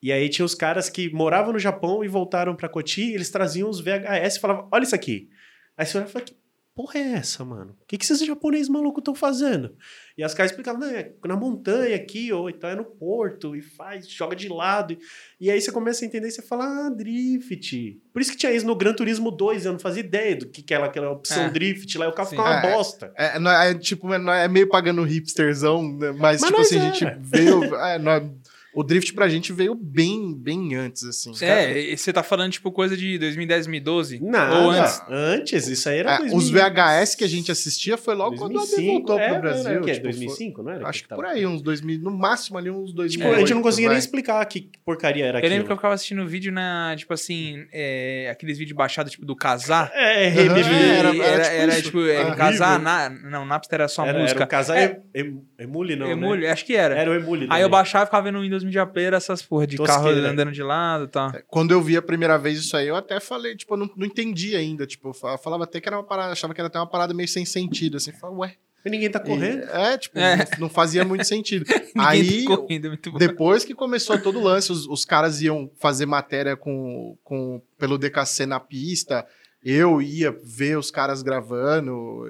E 0.01 0.11
aí 0.11 0.27
tinha 0.29 0.45
os 0.45 0.55
caras 0.55 0.89
que 0.89 1.11
moravam 1.13 1.53
no 1.53 1.59
Japão 1.59 2.03
e 2.03 2.07
voltaram 2.07 2.55
pra 2.55 2.67
Cotia, 2.67 3.13
eles 3.13 3.29
traziam 3.29 3.69
os 3.69 3.79
VHS 3.79 4.35
e 4.35 4.39
falavam: 4.39 4.67
olha 4.71 4.83
isso 4.83 4.95
aqui. 4.95 5.29
Aí 5.77 5.85
você 5.85 5.97
olha 5.99 6.07
e 6.07 6.09
fala: 6.09 6.25
que 6.25 6.35
porra 6.75 6.99
é 6.99 7.13
essa, 7.13 7.45
mano? 7.45 7.71
O 7.81 7.85
que, 7.87 7.97
que 7.97 8.03
esses 8.03 8.19
japoneses 8.19 8.67
malucos 8.67 8.99
estão 9.01 9.15
fazendo? 9.15 9.73
E 10.17 10.23
as 10.23 10.33
caras 10.33 10.51
explicavam: 10.51 10.81
não, 10.81 10.87
é 10.89 11.11
na 11.25 11.35
montanha 11.37 11.95
aqui, 11.95 12.31
ou 12.33 12.49
então 12.49 12.69
é 12.69 12.75
no 12.75 12.83
porto, 12.85 13.55
e 13.55 13.61
faz, 13.61 14.07
joga 14.09 14.35
de 14.35 14.47
lado. 14.49 14.93
E, 15.39 15.45
e 15.47 15.51
aí 15.51 15.59
você 15.61 15.71
começa 15.71 16.03
a 16.03 16.07
entender 16.07 16.27
e 16.27 16.31
você 16.31 16.41
fala: 16.41 16.87
ah, 16.87 16.89
drift. 16.89 17.99
Por 18.13 18.21
isso 18.21 18.31
que 18.31 18.37
tinha 18.37 18.51
isso 18.51 18.65
no 18.65 18.75
Gran 18.75 18.93
Turismo 18.93 19.31
2, 19.31 19.65
eu 19.65 19.71
não 19.73 19.79
fazia 19.79 20.01
ideia 20.01 20.35
do 20.35 20.47
que, 20.47 20.61
que 20.61 20.73
era 20.73 20.85
aquela 20.85 21.11
opção 21.11 21.43
É. 21.43 21.49
drift 21.49 21.97
lá, 21.97 22.05
e 22.05 22.09
o 22.09 22.13
carro 22.13 22.29
Sim. 22.29 22.35
ficava 22.37 22.49
uma 22.59 22.67
É, 22.69 22.73
bosta. 22.75 23.13
É, 23.15 23.39
não 23.39 23.51
é, 23.51 23.73
tipo, 23.73 24.07
não 24.17 24.33
é 24.33 24.47
meio 24.47 24.67
pagando 24.69 25.03
hipsterzão, 25.03 25.81
né, 25.97 26.11
mas, 26.11 26.41
Mas 26.41 26.49
tipo 26.49 26.61
assim, 26.61 26.77
a 26.79 26.81
gente 26.81 27.05
era. 27.05 27.19
veio. 27.21 27.61
é, 28.75 28.79
o 28.79 28.83
drift 28.83 29.13
pra 29.13 29.27
gente 29.29 29.53
veio 29.53 29.73
bem, 29.75 30.33
bem 30.35 30.75
antes, 30.75 31.03
assim. 31.05 31.31
É, 31.41 31.95
você 31.95 32.11
tá 32.11 32.21
falando, 32.23 32.51
tipo, 32.51 32.71
coisa 32.71 32.95
de 32.97 33.17
2010, 33.17 33.65
2012? 33.65 34.19
Nada. 34.23 34.59
Ou 34.59 34.69
antes? 34.71 35.01
Antes, 35.09 35.67
isso 35.67 35.87
aí 35.89 35.99
era 35.99 36.15
É, 36.15 36.17
2000. 36.19 36.37
os 36.37 36.49
VHS 36.49 37.15
que 37.15 37.23
a 37.23 37.27
gente 37.29 37.51
assistia 37.51 37.97
foi 37.97 38.15
logo 38.15 38.35
quando 38.37 38.55
o 38.55 38.59
AD 38.59 38.67
2005, 38.69 38.93
voltou 38.93 39.19
é, 39.19 39.29
pro 39.31 39.41
Brasil. 39.41 39.71
Era, 39.71 39.81
o 39.81 39.85
quê? 39.85 39.91
tipo, 39.93 40.03
2005, 40.03 40.63
não 40.63 40.71
era? 40.71 40.87
acho 40.87 41.03
que 41.03 41.09
tava- 41.09 41.21
por 41.21 41.27
aí, 41.29 41.45
uns 41.45 41.61
2000, 41.61 41.99
no 41.99 42.11
máximo 42.11 42.57
ali 42.57 42.69
uns 42.69 42.93
2000. 42.93 43.19
Tipo, 43.25 43.33
a 43.35 43.39
gente 43.39 43.53
não 43.53 43.61
conseguia 43.61 43.89
nem 43.89 43.97
explicar 43.97 44.45
que 44.45 44.69
porcaria 44.85 45.25
era 45.25 45.35
Eu 45.35 45.39
aquilo. 45.39 45.51
lembro 45.53 45.65
que 45.67 45.71
eu 45.71 45.77
ficava 45.77 45.93
assistindo 45.93 46.25
vídeo 46.27 46.51
na, 46.51 46.93
tipo 46.97 47.13
assim, 47.13 47.65
é, 47.71 48.29
aqueles 48.31 48.57
vídeos 48.57 48.75
baixados, 48.75 49.11
tipo, 49.11 49.25
do 49.25 49.35
casar. 49.35 49.91
É. 49.93 50.33
E 50.33 50.37
era- 50.39 50.59
era, 50.59 51.15
era 51.15 51.45
era, 51.47 51.71
tipo 51.75 51.85
tipo, 51.85 52.05
era 52.07 52.31
Ah, 52.31 52.35
casar, 52.35 52.67
horrível. 52.75 52.83
na, 52.83 53.09
não, 53.29 53.45
Napster 53.45 53.75
era 53.79 53.87
só 53.87 54.05
era, 54.05 54.19
música. 54.19 54.39
Era 54.39 54.45
o 54.45 54.49
casar 54.49 54.77
É. 54.77 55.01
em- 55.15 55.41
Emule, 55.57 55.95
não, 55.95 56.09
Emule, 56.09 56.41
né? 56.41 56.51
acho 56.51 56.65
que 56.65 56.75
era. 56.75 56.95
Era 56.95 57.09
o 57.11 57.13
Emule. 57.13 57.47
Aí 57.49 57.61
eu 57.61 57.69
baixava 57.69 58.03
e 58.03 58.07
ficava 58.07 58.23
vendo 58.23 58.37
o 58.39 58.41
Windows 58.41 58.63
Media 58.65 58.85
Player, 58.85 59.13
essas 59.13 59.41
porra 59.41 59.65
de 59.65 59.77
carro 59.77 60.03
Tosqueira. 60.05 60.29
andando 60.31 60.51
de 60.51 60.61
lado 60.63 61.05
e 61.05 61.07
tal. 61.07 61.31
Quando 61.47 61.71
eu 61.71 61.81
vi 61.81 61.95
a 61.95 62.01
primeira 62.01 62.37
vez 62.37 62.59
isso 62.59 62.75
aí, 62.75 62.87
eu 62.87 62.95
até 62.95 63.19
falei, 63.19 63.55
tipo, 63.55 63.73
eu 63.73 63.77
não, 63.77 63.89
não 63.95 64.05
entendi 64.05 64.55
ainda. 64.55 64.85
Tipo, 64.85 65.09
eu 65.09 65.13
fa- 65.13 65.37
falava 65.37 65.63
até 65.63 65.79
que 65.79 65.87
era 65.87 65.97
uma 65.97 66.03
parada, 66.03 66.31
achava 66.33 66.53
que 66.53 66.59
era 66.61 66.67
até 66.67 66.77
uma 66.79 66.87
parada 66.89 67.13
meio 67.13 67.29
sem 67.29 67.45
sentido, 67.45 67.97
assim. 67.97 68.11
Falei, 68.11 68.35
ué. 68.37 68.55
E 68.85 68.89
ninguém 68.89 69.09
tá 69.09 69.19
correndo. 69.19 69.63
E- 69.63 69.69
é, 69.71 69.97
tipo, 69.97 70.19
É. 70.19 70.35
Não, 70.37 70.45
não 70.61 70.69
fazia 70.69 71.03
muito 71.03 71.25
sentido. 71.25 71.65
Ninguém 71.95 72.05
aí, 72.05 72.45
tá 72.45 72.55
correndo, 72.57 72.93
é 72.93 73.17
depois 73.17 73.65
que 73.65 73.73
começou 73.73 74.19
todo 74.19 74.37
o 74.39 74.43
lance, 74.43 74.71
os, 74.71 74.85
os 74.87 75.03
caras 75.03 75.41
iam 75.41 75.71
fazer 75.79 76.05
matéria 76.05 76.55
com, 76.55 77.17
com, 77.23 77.59
pelo 77.79 77.97
DKC 77.97 78.45
na 78.45 78.59
pista. 78.59 79.25
Eu 79.63 79.99
ia 79.99 80.31
ver 80.43 80.77
os 80.77 80.91
caras 80.91 81.23
gravando. 81.23 82.25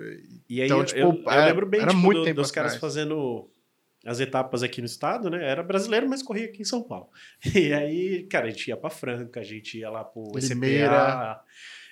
E 0.49 0.61
aí 0.61 0.67
Então, 0.67 0.85
tipo, 0.85 0.99
eu, 0.99 1.21
eu 1.25 1.29
era- 1.29 1.45
lembro 1.47 1.65
bem 1.65 1.81
era 1.81 1.89
tipo, 1.89 2.01
muito 2.01 2.19
do- 2.19 2.23
tempo 2.23 2.39
dos 2.41 2.51
caras 2.51 2.75
atrás. 2.75 2.93
fazendo 2.93 3.49
as 4.05 4.19
etapas 4.19 4.61
aqui 4.61 4.81
no 4.81 4.85
estado, 4.85 5.29
né? 5.29 5.43
Era 5.43 5.63
brasileiro, 5.63 6.07
mas 6.07 6.21
corria 6.21 6.45
aqui 6.45 6.61
em 6.61 6.65
São 6.65 6.83
Paulo. 6.83 7.09
E 7.55 7.73
aí, 7.73 8.23
cara, 8.23 8.45
a 8.45 8.49
gente 8.49 8.67
ia 8.67 8.77
pra 8.77 8.89
Franca, 8.89 9.39
a 9.39 9.43
gente 9.43 9.79
ia 9.79 9.89
lá 9.89 10.03
pro 10.03 10.31
Limeira. 10.35 10.87
SPA, 10.87 11.43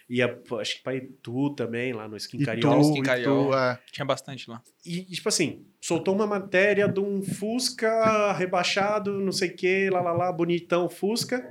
ia, 0.09 0.41
acho 0.59 0.76
que 0.78 0.84
pra 0.84 0.95
Itu 0.95 1.55
também, 1.55 1.93
lá 1.93 2.07
no 2.07 2.16
Skin 2.16 2.43
Carioca. 2.43 2.82
Skin 2.82 3.53
é. 3.55 3.80
Tinha 3.91 4.05
bastante 4.05 4.49
lá. 4.49 4.61
E, 4.86 4.99
e, 4.99 5.05
tipo 5.05 5.28
assim, 5.28 5.66
soltou 5.82 6.14
uma 6.14 6.28
matéria 6.28 6.88
de 6.88 6.99
um 6.99 7.24
Fusca 7.24 8.32
rebaixado, 8.34 9.20
não 9.20 9.32
sei 9.32 9.49
o 9.49 9.55
que, 9.55 9.89
lá, 9.89 10.01
lá, 10.01 10.11
lá, 10.11 10.32
bonitão 10.32 10.88
Fusca. 10.89 11.43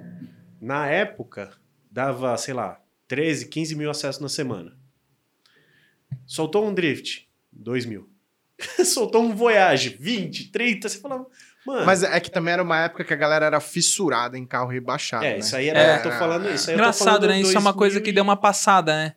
Na 0.60 0.86
época, 0.86 1.50
dava, 1.90 2.36
sei 2.36 2.54
lá, 2.54 2.80
13, 3.08 3.48
15 3.48 3.74
mil 3.74 3.90
acessos 3.90 4.20
na 4.20 4.28
semana. 4.28 4.76
Soltou 6.26 6.66
um 6.66 6.72
Drift, 6.72 7.28
2 7.50 7.86
mil. 7.86 8.11
soltou 8.84 9.22
um 9.22 9.34
Voyage, 9.34 9.96
20, 10.00 10.50
30, 10.50 10.88
você 10.88 10.98
falava, 10.98 11.26
mano... 11.66 11.86
Mas 11.86 12.02
é 12.02 12.18
que 12.20 12.30
também 12.30 12.52
era 12.54 12.62
uma 12.62 12.78
época 12.84 13.04
que 13.04 13.12
a 13.12 13.16
galera 13.16 13.46
era 13.46 13.60
fissurada 13.60 14.36
em 14.38 14.44
carro 14.46 14.68
rebaixado. 14.68 15.24
é, 15.24 15.32
né? 15.34 15.38
isso 15.38 15.54
aí 15.56 15.68
era, 15.68 15.78
É. 15.78 15.96
eu 15.98 16.02
tô 16.02 16.10
falando 16.12 16.50
isso. 16.50 16.70
aí 16.70 16.74
eu 16.74 16.78
tô 16.78 16.82
Engraçado, 16.82 17.04
falando 17.06 17.26
né? 17.28 17.40
Isso 17.40 17.56
é 17.56 17.60
uma 17.60 17.72
coisa 17.74 17.94
2000 17.96 18.04
que 18.04 18.12
deu 18.12 18.24
uma 18.24 18.36
passada, 18.36 18.94
né? 18.94 19.14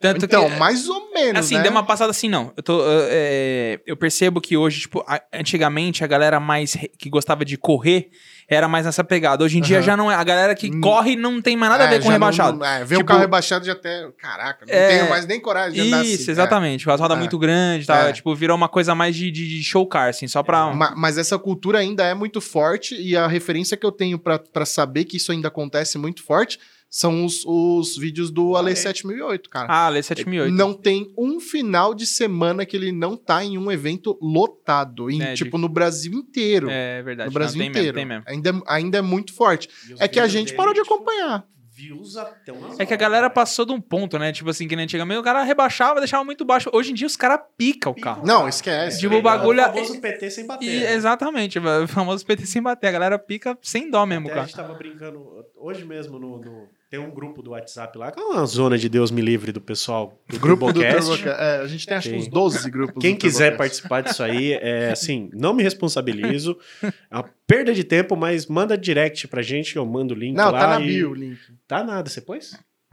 Tanto 0.00 0.24
Então, 0.24 0.50
que, 0.50 0.56
mais 0.56 0.88
ou 0.88 1.12
menos. 1.14 1.38
Assim, 1.44 1.54
né? 1.56 1.62
deu 1.62 1.70
uma 1.70 1.84
passada 1.86 2.10
assim, 2.10 2.28
não. 2.28 2.52
Eu, 2.56 2.62
tô, 2.64 2.82
é, 3.08 3.80
eu 3.86 3.96
percebo 3.96 4.40
que 4.40 4.56
hoje, 4.56 4.80
tipo, 4.80 5.04
a- 5.06 5.22
antigamente 5.32 6.02
a 6.02 6.08
galera 6.08 6.40
mais 6.40 6.72
re- 6.74 6.90
que 6.98 7.08
gostava 7.08 7.44
de 7.44 7.56
correr 7.56 8.10
era 8.54 8.68
mais 8.68 8.84
nessa 8.86 9.02
pegada. 9.04 9.42
Hoje 9.44 9.58
em 9.58 9.60
dia 9.60 9.78
Aham. 9.78 9.86
já 9.86 9.96
não 9.96 10.10
é. 10.10 10.14
A 10.14 10.24
galera 10.24 10.54
que 10.54 10.70
Hum. 10.70 10.80
corre 10.80 11.16
não 11.16 11.40
tem 11.40 11.56
mais 11.56 11.70
nada 11.72 11.84
a 11.84 11.86
É, 11.86 11.90
ver 11.90 11.96
com 11.98 12.02
já 12.02 12.08
não- 12.08 12.12
rebaixado. 12.14 12.58
Não, 12.58 12.66
é, 12.66 12.78
ver 12.84 12.96
Tipo, 12.96 13.00
o 13.02 13.04
carro 13.04 13.20
rebaixado 13.20 13.64
já 13.64 13.72
até. 13.72 14.08
Caraca, 14.18 14.64
não 14.66 14.74
É, 14.74 14.88
tenho 14.88 15.10
mais 15.10 15.26
nem 15.26 15.40
coragem 15.40 15.72
de 15.72 15.88
andar 15.88 16.00
assim. 16.02 16.12
Isso, 16.12 16.30
exatamente. 16.30 16.84
Com 16.84 16.90
as 16.92 17.00
rodas 17.00 17.16
É. 17.16 17.20
muito 17.20 17.38
grandes, 17.38 17.86
tá? 17.86 18.08
É. 18.08 18.12
Tipo, 18.12 18.34
virou 18.34 18.56
uma 18.56 18.68
coisa 18.68 18.94
mais 18.94 19.14
de, 19.16 19.30
de, 19.30 19.48
de 19.48 19.62
show 19.62 19.86
car, 19.86 20.08
assim, 20.10 20.26
só 20.28 20.42
pra. 20.42 20.72
Ma- 20.72 20.94
Mas 20.96 21.18
essa 21.18 21.38
cultura 21.38 21.78
ainda 21.78 22.04
é 22.04 22.14
muito 22.14 22.40
forte 22.40 22.94
e 23.00 23.16
a 23.16 23.26
referência 23.26 23.76
que 23.76 23.84
eu 23.86 23.92
tenho 23.92 24.18
pra 24.18 24.64
saber 24.64 25.04
que 25.04 25.16
isso 25.16 25.32
ainda 25.32 25.48
acontece 25.48 25.96
muito 25.98 26.22
forte 26.22 26.58
são 26.94 27.24
os, 27.24 27.42
os 27.46 27.96
vídeos 27.96 28.30
do 28.30 28.54
Ale 28.54 28.66
Ale. 28.72 28.76
7008, 28.76 29.48
cara. 29.48 29.66
Ah, 29.70 29.88
lê 29.88 30.02
7008. 30.02 30.54
Não 30.54 30.74
tem 30.74 31.10
um 31.16 31.40
final 31.40 31.94
de 31.94 32.04
semana 32.04 32.66
que 32.66 32.76
ele 32.76 32.92
não 32.92 33.16
tá 33.16 33.42
em 33.42 33.56
um 33.56 33.72
evento 33.72 34.18
lotado, 34.20 35.10
em, 35.10 35.22
É, 35.22 35.32
de- 35.32 35.42
tipo, 35.42 35.56
no 35.56 35.70
Brasil 35.70 36.12
inteiro. 36.12 36.68
É 36.70 37.02
verdade. 37.02 37.28
no 37.30 37.32
Brasil 37.32 37.56
não, 37.58 37.64
tem 37.64 37.70
inteiro. 37.70 37.96
Mesmo, 37.96 38.08
tem 38.10 38.18
mesmo. 38.18 38.24
Ainda, 38.28 38.50
é- 38.50 38.74
ainda 38.76 38.98
é 38.98 39.02
muito 39.02 39.32
forte. 39.32 39.70
É 39.98 40.06
que 40.06 40.20
a 40.20 40.28
gente 40.28 40.52
parou 40.54 40.74
de 40.74 40.82
tipo, 40.82 40.92
acompanhar. 40.94 41.46
Views 41.74 42.18
até 42.18 42.52
umas 42.52 42.78
É 42.78 42.84
que 42.84 42.92
a 42.92 42.96
galera 42.98 43.30
passou 43.30 43.64
de 43.64 43.72
um 43.72 43.80
ponto, 43.80 44.18
né? 44.18 44.30
Tipo 44.30 44.50
assim, 44.50 44.68
que 44.68 44.76
nem 44.76 44.84
antigamente 44.84 45.18
o 45.18 45.22
cara 45.22 45.42
rebaixava, 45.42 45.98
deixava 45.98 46.22
muito 46.22 46.44
baixo. 46.44 46.68
Hoje 46.74 46.90
em 46.90 46.94
dia 46.94 47.06
os 47.06 47.16
caras 47.16 47.40
picam 47.56 47.92
o 47.92 47.94
carro. 47.98 48.26
Não, 48.26 48.46
esquece. 48.46 49.00
Tipo, 49.00 49.14
o 49.14 49.18
É, 49.18 49.22
bagulho- 49.22 49.60
É 49.60 49.70
o 49.70 49.72
famoso 49.72 49.98
PT 49.98 50.30
sem 50.30 50.46
bater. 50.46 50.66
E, 50.68 50.80
né? 50.80 50.92
exatamente, 50.92 51.58
o 51.58 51.88
famoso 51.88 52.26
PT 52.26 52.44
sem 52.44 52.60
bater. 52.60 52.88
A 52.88 52.92
galera 52.92 53.18
pica 53.18 53.58
sem 53.62 53.90
dó 53.90 54.04
mesmo, 54.04 54.26
Até 54.26 54.32
a 54.32 54.34
cara. 54.36 54.46
gente 54.46 54.56
tava 54.56 54.74
brincando 54.74 55.26
hoje 55.56 55.82
mesmo 55.86 56.18
no, 56.18 56.38
no- 56.38 56.68
Tem 56.92 57.00
um 57.00 57.10
grupo 57.10 57.40
do 57.40 57.52
WhatsApp 57.52 57.96
lá, 57.96 58.12
que 58.12 58.20
é 58.20 58.22
uma 58.22 58.44
zona 58.44 58.76
de 58.76 58.86
Deus 58.86 59.10
me 59.10 59.22
livre 59.22 59.50
do 59.50 59.62
pessoal 59.62 60.20
do 60.28 60.36
Grupo 60.38 60.70
do 60.70 60.74
Turbocast. 60.82 61.26
É, 61.26 61.60
a 61.62 61.66
gente 61.66 61.86
tem 61.86 61.96
acho 61.96 62.06
que 62.10 62.12
Tem. 62.16 62.20
uns 62.22 62.28
12 62.28 62.70
grupos. 62.70 63.00
Quem 63.00 63.14
do 63.14 63.18
quiser 63.18 63.56
participar 63.56 64.02
disso 64.02 64.22
aí, 64.22 64.52
é 64.52 64.90
assim, 64.92 65.30
não 65.32 65.54
me 65.54 65.62
responsabilizo. 65.62 66.54
É 66.82 66.92
uma 67.10 67.24
perda 67.46 67.72
de 67.72 67.82
tempo, 67.82 68.14
mas 68.14 68.44
manda 68.44 68.76
direct 68.76 69.26
pra 69.26 69.40
gente, 69.40 69.74
eu 69.74 69.86
mando 69.86 70.12
o 70.12 70.18
link 70.18 70.36
Não, 70.36 70.50
lá. 70.50 70.60
tá 70.60 70.66
na 70.68 70.80
e- 70.82 70.86
bio 70.86 71.12
o 71.12 71.14
link. 71.14 71.38
Tá 71.66 71.82
nada, 71.82 72.10
você 72.10 72.20
pôs? 72.20 72.50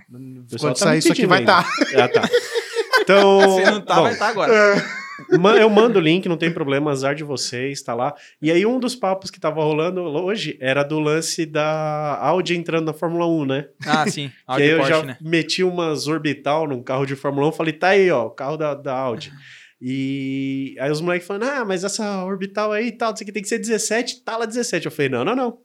Quando 0.09 0.47
tá 0.47 0.75
sair 0.75 0.99
isso 0.99 1.11
aqui 1.11 1.25
vai 1.27 1.41
estar. 1.41 1.69
Ah, 1.97 2.07
tá. 2.07 2.21
Então. 3.01 3.41
Se 3.59 3.65
não 3.69 3.81
tá, 3.81 3.95
bom, 3.95 4.03
vai 4.03 4.13
estar 4.13 4.29
agora. 4.29 4.75
Ma- 4.77 4.81
Eu 5.29 5.69
mando 5.69 5.99
o 5.99 6.01
link, 6.01 6.27
não 6.27 6.37
tem 6.37 6.51
problema, 6.51 6.91
azar 6.91 7.15
de 7.15 7.23
vocês, 7.23 7.81
tá 7.81 7.93
lá. 7.93 8.13
E 8.41 8.51
aí, 8.51 8.65
um 8.65 8.79
dos 8.79 8.95
papos 8.95 9.29
que 9.29 9.39
tava 9.39 9.63
rolando 9.63 10.01
hoje 10.01 10.57
era 10.61 10.83
do 10.83 10.99
lance 10.99 11.45
da 11.45 12.17
Audi 12.21 12.55
entrando 12.55 12.85
na 12.85 12.93
Fórmula 12.93 13.27
1, 13.27 13.45
né? 13.45 13.67
Ah, 13.85 14.09
sim. 14.09 14.31
Audi 14.47 14.63
aí 14.63 14.69
eu 14.69 14.77
Porsche, 14.77 14.93
já 14.93 15.03
né? 15.03 15.17
meti 15.21 15.63
umas 15.63 16.07
orbital 16.07 16.67
num 16.67 16.81
carro 16.81 17.05
de 17.05 17.15
Fórmula 17.15 17.47
1, 17.47 17.51
falei, 17.51 17.73
tá 17.73 17.89
aí, 17.89 18.09
ó, 18.11 18.25
o 18.25 18.31
carro 18.31 18.57
da, 18.57 18.73
da 18.73 18.95
Audi. 18.95 19.31
E 19.81 20.75
aí 20.79 20.91
os 20.91 20.99
moleques 20.99 21.27
falando, 21.27 21.43
ah, 21.43 21.63
mas 21.63 21.83
essa 21.83 22.25
orbital 22.25 22.71
aí 22.71 22.87
e 22.87 22.91
tal, 22.91 23.13
isso 23.13 23.23
aqui 23.23 23.31
tem 23.31 23.41
que 23.41 23.47
ser 23.47 23.59
17, 23.59 24.23
tá 24.23 24.35
lá 24.35 24.45
17. 24.45 24.85
Eu 24.85 24.91
falei, 24.91 25.09
não, 25.09 25.23
não, 25.23 25.35
não. 25.35 25.57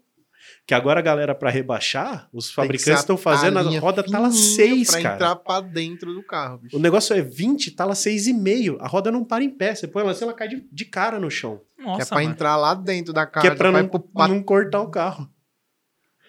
Que 0.67 0.73
agora 0.73 1.01
a 1.01 1.03
galera, 1.03 1.35
pra 1.35 1.51
rebaixar, 1.51 2.27
os 2.33 2.51
fabricantes 2.51 3.01
estão 3.01 3.19
fazendo, 3.19 3.59
a 3.59 3.63
roda 3.79 4.03
tá 4.03 4.19
lá 4.19 4.31
fininha 4.31 4.55
6, 4.57 4.91
pra 4.91 5.03
cara. 5.03 5.15
entrar 5.17 5.37
pra 5.37 5.61
dentro 5.61 6.15
do 6.15 6.23
carro, 6.23 6.57
bicho. 6.59 6.77
O 6.77 6.81
negócio 6.81 7.15
é 7.15 7.21
20, 7.21 7.71
tá 7.73 7.85
lá 7.85 7.93
6,5. 7.93 8.79
A 8.81 8.89
roda 8.89 9.13
não 9.13 9.23
para 9.23 9.45
em 9.45 9.51
pé. 9.51 9.75
Você 9.75 9.87
põe 9.87 10.01
ela 10.03 10.13
assim, 10.13 10.25
ela 10.25 10.33
cai 10.33 10.49
de, 10.49 10.67
de 10.73 10.85
cara 10.87 11.21
no 11.21 11.31
chão. 11.31 11.61
Nossa, 11.79 11.97
que 11.97 12.03
é 12.03 12.07
pra 12.07 12.17
mano. 12.19 12.31
entrar 12.31 12.57
lá 12.57 12.73
dentro 12.75 13.13
da 13.13 13.27
casa. 13.27 13.47
que 13.47 13.53
é 13.53 13.55
pra 13.55 13.71
não, 13.71 13.87
pro 13.87 14.03
não 14.27 14.43
cortar 14.43 14.81
o 14.81 14.91
carro. 14.91 15.29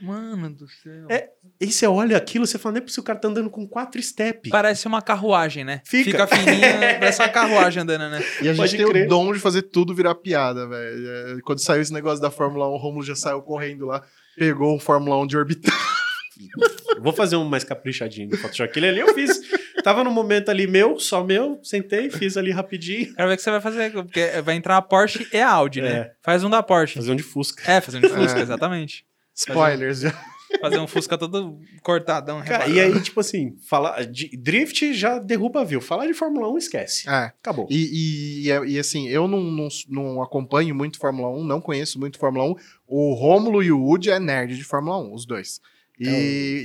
Mano 0.01 0.49
do 0.53 0.67
céu. 0.67 1.07
É, 1.09 1.29
E 1.61 1.71
você 1.71 1.87
olha 1.87 2.17
aquilo, 2.17 2.45
você 2.45 2.57
fala, 2.57 2.73
não 2.73 2.79
é 2.79 2.81
possível 2.81 3.03
o 3.03 3.05
cara 3.05 3.17
tá 3.17 3.29
andando 3.29 3.49
com 3.49 3.65
quatro 3.65 4.01
step. 4.03 4.49
Parece 4.49 4.85
uma 4.87 5.01
carruagem, 5.01 5.63
né? 5.63 5.81
Fica. 5.85 6.27
fininha, 6.27 6.97
parece 6.99 7.21
uma 7.21 7.29
carruagem 7.29 7.83
andando, 7.83 8.09
né? 8.11 8.19
E 8.41 8.49
a 8.49 8.53
gente 8.53 8.57
Pode 8.57 8.75
tem 8.75 8.85
crer. 8.85 9.05
o 9.05 9.09
dom 9.09 9.31
de 9.31 9.39
fazer 9.39 9.61
tudo 9.61 9.95
virar 9.95 10.13
piada, 10.15 10.67
velho. 10.67 11.37
É, 11.37 11.41
Quando 11.45 11.59
saiu 11.59 11.81
esse 11.81 11.93
negócio 11.93 12.21
da 12.21 12.29
Fórmula 12.29 12.67
1, 12.67 12.73
o 12.73 12.77
Romulo 12.77 13.05
já 13.05 13.15
saiu 13.15 13.41
correndo 13.41 13.85
lá, 13.85 14.03
pegou 14.37 14.75
um 14.75 14.79
Fórmula 14.79 15.17
1 15.21 15.27
de 15.27 15.37
orbital. 15.37 15.75
Vou 16.99 17.13
fazer 17.13 17.35
um 17.35 17.45
mais 17.45 17.63
caprichadinho 17.63 18.29
no 18.29 18.37
Photoshop. 18.37 18.69
Aquele 18.69 18.87
ali 18.87 18.99
eu 18.99 19.13
fiz. 19.13 19.39
Tava 19.83 20.03
no 20.03 20.09
momento 20.09 20.49
ali 20.49 20.65
meu, 20.65 20.99
só 20.99 21.23
meu, 21.23 21.59
sentei, 21.61 22.09
fiz 22.09 22.37
ali 22.37 22.51
rapidinho. 22.51 23.13
Quero 23.13 23.27
ver 23.27 23.33
o 23.35 23.37
que 23.37 23.43
você 23.43 23.51
vai 23.51 23.61
fazer, 23.61 23.91
porque 23.91 24.41
vai 24.43 24.55
entrar 24.55 24.77
a 24.77 24.81
Porsche 24.81 25.27
e 25.31 25.37
a 25.37 25.49
Audi, 25.49 25.81
né? 25.81 25.91
É. 25.91 26.11
Faz 26.23 26.43
um 26.43 26.49
da 26.49 26.63
Porsche. 26.63 26.95
Fazer 26.95 27.11
um 27.11 27.15
de 27.15 27.23
Fusca. 27.23 27.71
É, 27.71 27.79
fazendo 27.81 28.09
Fusca, 28.09 28.39
É. 28.39 28.41
exatamente. 28.41 29.05
Spoilers. 29.35 29.99
já. 29.99 30.13
Fazer 30.61 30.79
um 30.79 30.87
Fusca 30.87 31.17
todo 31.17 31.59
cortadão. 31.83 32.41
Cara, 32.43 32.67
e 32.67 32.79
aí, 32.79 32.99
tipo 33.01 33.19
assim, 33.19 33.55
falar 33.67 34.05
de 34.05 34.29
drift 34.37 34.93
já 34.93 35.19
derruba 35.19 35.65
view. 35.65 35.81
Falar 35.81 36.07
de 36.07 36.13
Fórmula 36.13 36.49
1, 36.49 36.57
esquece. 36.57 37.09
É. 37.09 37.25
Acabou. 37.41 37.67
E, 37.69 38.45
e, 38.45 38.49
e, 38.49 38.73
e, 38.73 38.79
assim, 38.79 39.07
eu 39.09 39.27
não, 39.27 39.41
não, 39.41 39.67
não 39.89 40.21
acompanho 40.21 40.73
muito 40.73 40.97
Fórmula 40.97 41.29
1, 41.29 41.43
não 41.43 41.59
conheço 41.59 41.99
muito 41.99 42.17
Fórmula 42.17 42.45
1. 42.51 42.55
O 42.87 43.13
Rômulo 43.13 43.63
e 43.63 43.71
o 43.71 43.79
Woody 43.81 44.11
é 44.11 44.19
nerd 44.19 44.55
de 44.55 44.63
Fórmula 44.63 44.97
1, 44.99 45.13
os 45.13 45.25
dois. 45.25 45.59
E, 45.99 46.07
É, 46.07 46.11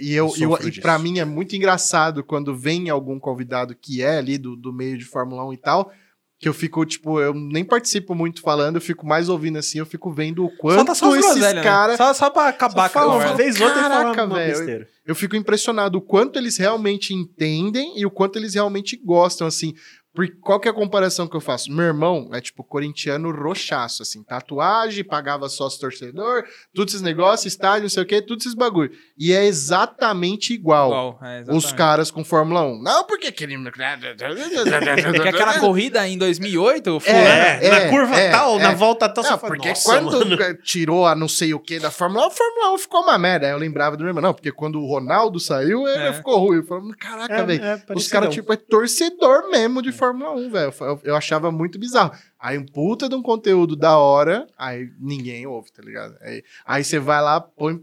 e, 0.04 0.12
eu, 0.14 0.32
eu 0.38 0.56
eu- 0.58 0.68
e 0.68 0.80
pra 0.80 0.98
mim 0.98 1.18
é 1.18 1.24
muito 1.24 1.54
engraçado 1.54 2.22
quando 2.24 2.54
vem 2.56 2.90
algum 2.90 3.18
convidado 3.18 3.74
que 3.74 4.02
é 4.02 4.18
ali 4.18 4.36
do, 4.36 4.56
do 4.56 4.72
meio 4.72 4.98
de 4.98 5.04
Fórmula 5.04 5.44
1 5.46 5.52
e 5.52 5.56
tal, 5.56 5.92
que 6.38 6.48
eu 6.48 6.54
fico, 6.54 6.84
tipo, 6.86 7.20
eu 7.20 7.32
nem 7.34 7.62
participo 7.64 8.14
muito 8.14 8.40
falando, 8.40 8.76
eu 8.76 8.80
fico 8.80 9.06
mais 9.06 9.28
ouvindo 9.28 9.58
assim, 9.58 9.78
eu 9.78 9.84
fico 9.86 10.10
vendo 10.10 10.44
o 10.44 10.56
quanto 10.56 10.76
Solta 10.78 10.94
só 10.94 11.14
esses 11.16 11.62
caras... 11.62 11.92
né? 11.92 11.96
Só, 11.98 12.14
só 12.14 12.30
pra 12.30 12.48
acabar 12.48 12.88
Só 12.90 13.04
com 13.04 13.10
a 13.12 13.16
uma 13.18 13.36
vez 13.36 13.60
outra 13.60 13.74
Caraca, 13.82 14.26
velho. 14.26 14.86
eu 15.06 15.14
fico 15.14 15.36
impressionado 15.36 15.98
o 15.98 16.00
quanto 16.00 16.38
eles 16.38 16.56
realmente 16.56 17.12
entendem 17.14 17.98
e 18.00 18.06
o 18.06 18.10
quanto 18.10 18.38
eles 18.38 18.54
realmente 18.54 18.96
gostam, 18.96 19.46
assim. 19.46 19.74
Qual 20.42 20.58
que 20.58 20.66
é 20.66 20.70
a 20.70 20.74
comparação 20.74 21.28
que 21.28 21.36
eu 21.36 21.40
faço? 21.40 21.70
Meu 21.70 21.84
irmão 21.86 22.30
é 22.32 22.40
tipo 22.40 22.64
corintiano 22.64 23.30
roxaço, 23.30 24.02
assim, 24.02 24.22
tatuagem, 24.24 25.04
pagava 25.04 25.48
sócio 25.48 25.78
torcedor, 25.80 26.44
todos 26.74 26.94
esses 26.94 27.02
negócios, 27.02 27.46
estádio, 27.52 27.82
não 27.82 27.88
sei 27.88 28.02
o 28.02 28.06
quê, 28.06 28.20
todos 28.20 28.44
esses 28.44 28.54
bagulho. 28.56 28.90
E 29.16 29.32
é 29.32 29.44
exatamente 29.46 30.52
igual. 30.52 30.88
Igual, 30.88 31.18
é, 31.22 31.40
Os 31.42 31.48
exatamente. 31.48 31.74
caras 31.76 32.10
com 32.10 32.24
Fórmula 32.24 32.62
1. 32.62 32.82
Não, 32.82 33.04
porque 33.04 33.28
aquele. 33.28 33.56
Porque 33.56 35.28
aquela 35.28 35.58
corrida 35.60 36.06
em 36.08 36.18
2008, 36.18 36.96
o 36.96 37.00
fulano... 37.00 37.20
É, 37.26 37.64
É, 37.64 37.70
na 37.70 37.76
é, 37.78 37.88
curva 37.90 38.16
é, 38.16 38.30
tal, 38.30 38.58
é. 38.58 38.62
na 38.62 38.72
volta 38.74 39.08
tal, 39.08 39.22
Não, 39.24 39.38
fala, 39.38 39.52
porque 39.54 39.68
"Nossa, 39.68 39.88
quando 39.88 40.26
mano." 40.36 40.54
tirou 40.64 41.06
a 41.06 41.14
não 41.14 41.28
sei 41.28 41.54
o 41.54 41.60
que 41.60 41.78
da 41.78 41.90
Fórmula 41.90 42.24
1, 42.24 42.26
a 42.26 42.30
Fórmula 42.30 42.74
1 42.74 42.78
ficou 42.78 43.02
uma 43.02 43.16
merda. 43.18 43.48
Eu 43.48 43.58
lembrava 43.58 43.96
do 43.96 44.00
meu 44.02 44.10
irmão, 44.10 44.22
não, 44.22 44.34
porque 44.34 44.50
quando 44.52 44.80
o 44.80 44.86
Ronaldo 44.86 45.38
saiu, 45.38 45.86
ele 45.86 46.02
É. 46.08 46.12
ficou 46.12 46.38
ruim. 46.38 46.56
Eu 46.58 46.64
falei, 46.64 46.92
caraca, 46.98 47.32
É, 47.34 47.42
velho. 47.44 47.64
é, 47.64 47.82
Os 47.94 48.08
caras, 48.08 48.34
tipo, 48.34 48.52
é 48.52 48.56
torcedor 48.56 49.48
mesmo 49.50 49.80
de 49.82 49.92
Fórmula 50.00 50.32
1, 50.34 50.50
velho. 50.50 50.74
Eu, 50.80 51.00
eu 51.04 51.16
achava 51.16 51.52
muito 51.52 51.78
bizarro. 51.78 52.12
Aí 52.38 52.58
um 52.58 52.66
puta 52.66 53.08
de 53.08 53.14
um 53.14 53.22
conteúdo 53.22 53.76
da 53.76 53.96
hora, 53.98 54.46
aí 54.58 54.88
ninguém 54.98 55.46
ouve, 55.46 55.70
tá 55.70 55.82
ligado? 55.82 56.16
Aí, 56.20 56.42
aí 56.66 56.82
você 56.82 56.98
vai 56.98 57.22
lá, 57.22 57.40
põe. 57.40 57.80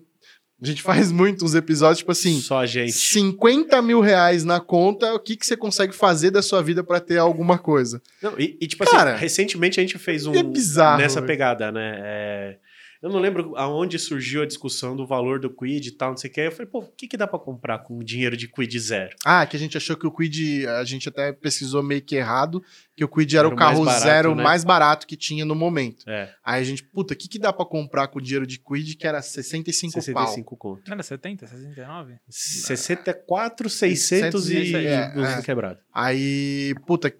A 0.60 0.66
gente 0.66 0.82
faz 0.82 1.12
muito 1.12 1.46
uns 1.46 1.54
episódios, 1.54 2.00
tipo 2.00 2.12
assim, 2.12 2.40
Só 2.42 2.58
a 2.58 2.66
gente. 2.66 2.92
50 2.92 3.80
mil 3.84 4.02
reais 4.02 4.44
na 4.44 4.60
conta, 4.60 5.14
o 5.14 5.20
que, 5.20 5.38
que 5.38 5.46
você 5.46 5.56
consegue 5.56 5.94
fazer 5.94 6.32
da 6.32 6.42
sua 6.42 6.64
vida 6.64 6.84
pra 6.84 7.00
ter 7.00 7.20
alguma 7.20 7.60
coisa? 7.60 8.02
Não, 8.24 8.34
e, 8.40 8.58
e, 8.60 8.66
tipo 8.66 8.84
Cara, 8.84 9.12
assim, 9.12 9.22
recentemente 9.22 9.80
a 9.80 9.84
gente 9.84 10.00
fez 10.00 10.26
um 10.26 10.34
é 10.34 10.42
bizarro, 10.42 10.98
nessa 10.98 11.22
velho. 11.22 11.28
pegada, 11.28 11.72
né? 11.72 12.00
É, 12.00 12.58
eu 13.02 13.10
não 13.10 13.20
lembro 13.20 13.56
aonde 13.56 13.98
surgiu 14.00 14.42
a 14.42 14.46
discussão 14.46 14.96
do 14.96 15.06
valor 15.06 15.40
do 15.40 15.50
Quid 15.50 15.88
e 15.88 15.92
tal, 15.92 16.10
não 16.12 16.18
sei 16.18 16.30
o 16.30 16.34
que. 16.34 16.42
Eu 16.42 16.52
falei, 16.52 16.68
pô, 16.68 16.80
o 16.80 16.92
que, 16.92 17.08
que 17.08 17.18
dá 17.18 17.28
pra 17.28 17.40
comprar 17.40 17.80
com 17.80 18.00
dinheiro 18.00 18.36
de 18.38 18.48
Quid 18.48 18.80
zero? 18.80 19.16
Ah, 19.26 19.46
que 19.46 19.56
a 19.56 19.60
gente 19.60 19.78
achou 19.78 19.96
que 19.96 20.08
o 20.08 20.12
Quid, 20.12 20.66
a 20.68 20.84
gente 20.84 21.08
até 21.10 21.32
pesquisou 21.32 21.84
meio 21.84 22.02
que 22.02 22.16
errado, 22.16 22.62
que 22.96 23.04
o 23.04 23.08
Quid 23.08 23.38
era, 23.38 23.48
Era 23.48 23.54
o 23.56 23.58
mais 23.58 23.72
carro 23.72 23.86
barato, 23.86 24.04
zero 24.04 24.36
né? 24.36 24.44
mais 24.44 24.64
barato 24.64 25.08
que 25.08 25.16
tinha 25.16 25.46
no 25.46 25.54
momento. 25.56 26.10
É, 26.10 26.30
Aí 26.44 26.62
a 26.62 26.64
gente, 26.64 26.84
puta, 26.84 27.14
o 27.14 27.18
que, 27.18 27.28
que 27.28 27.38
dá 27.40 27.54
pra 27.54 27.66
comprar 27.66 28.08
com 28.08 28.20
dinheiro 28.20 28.48
de 28.48 28.60
Quid 28.60 28.96
que 28.96 29.06
era 29.08 29.22
65, 29.22 29.94
pau? 29.94 30.02
65 30.02 30.58
conto. 30.58 30.82
Não 30.88 30.94
era 30.94 31.04
70, 31.04 31.46
69? 31.48 32.16
64, 32.28 33.70
600 33.70 34.50
e, 34.50 34.76
É, 34.76 35.14
uns 35.16 35.28
é. 35.30 35.42
quebrado. 35.42 35.80
Aí, 35.94 36.74
puta, 36.86 37.14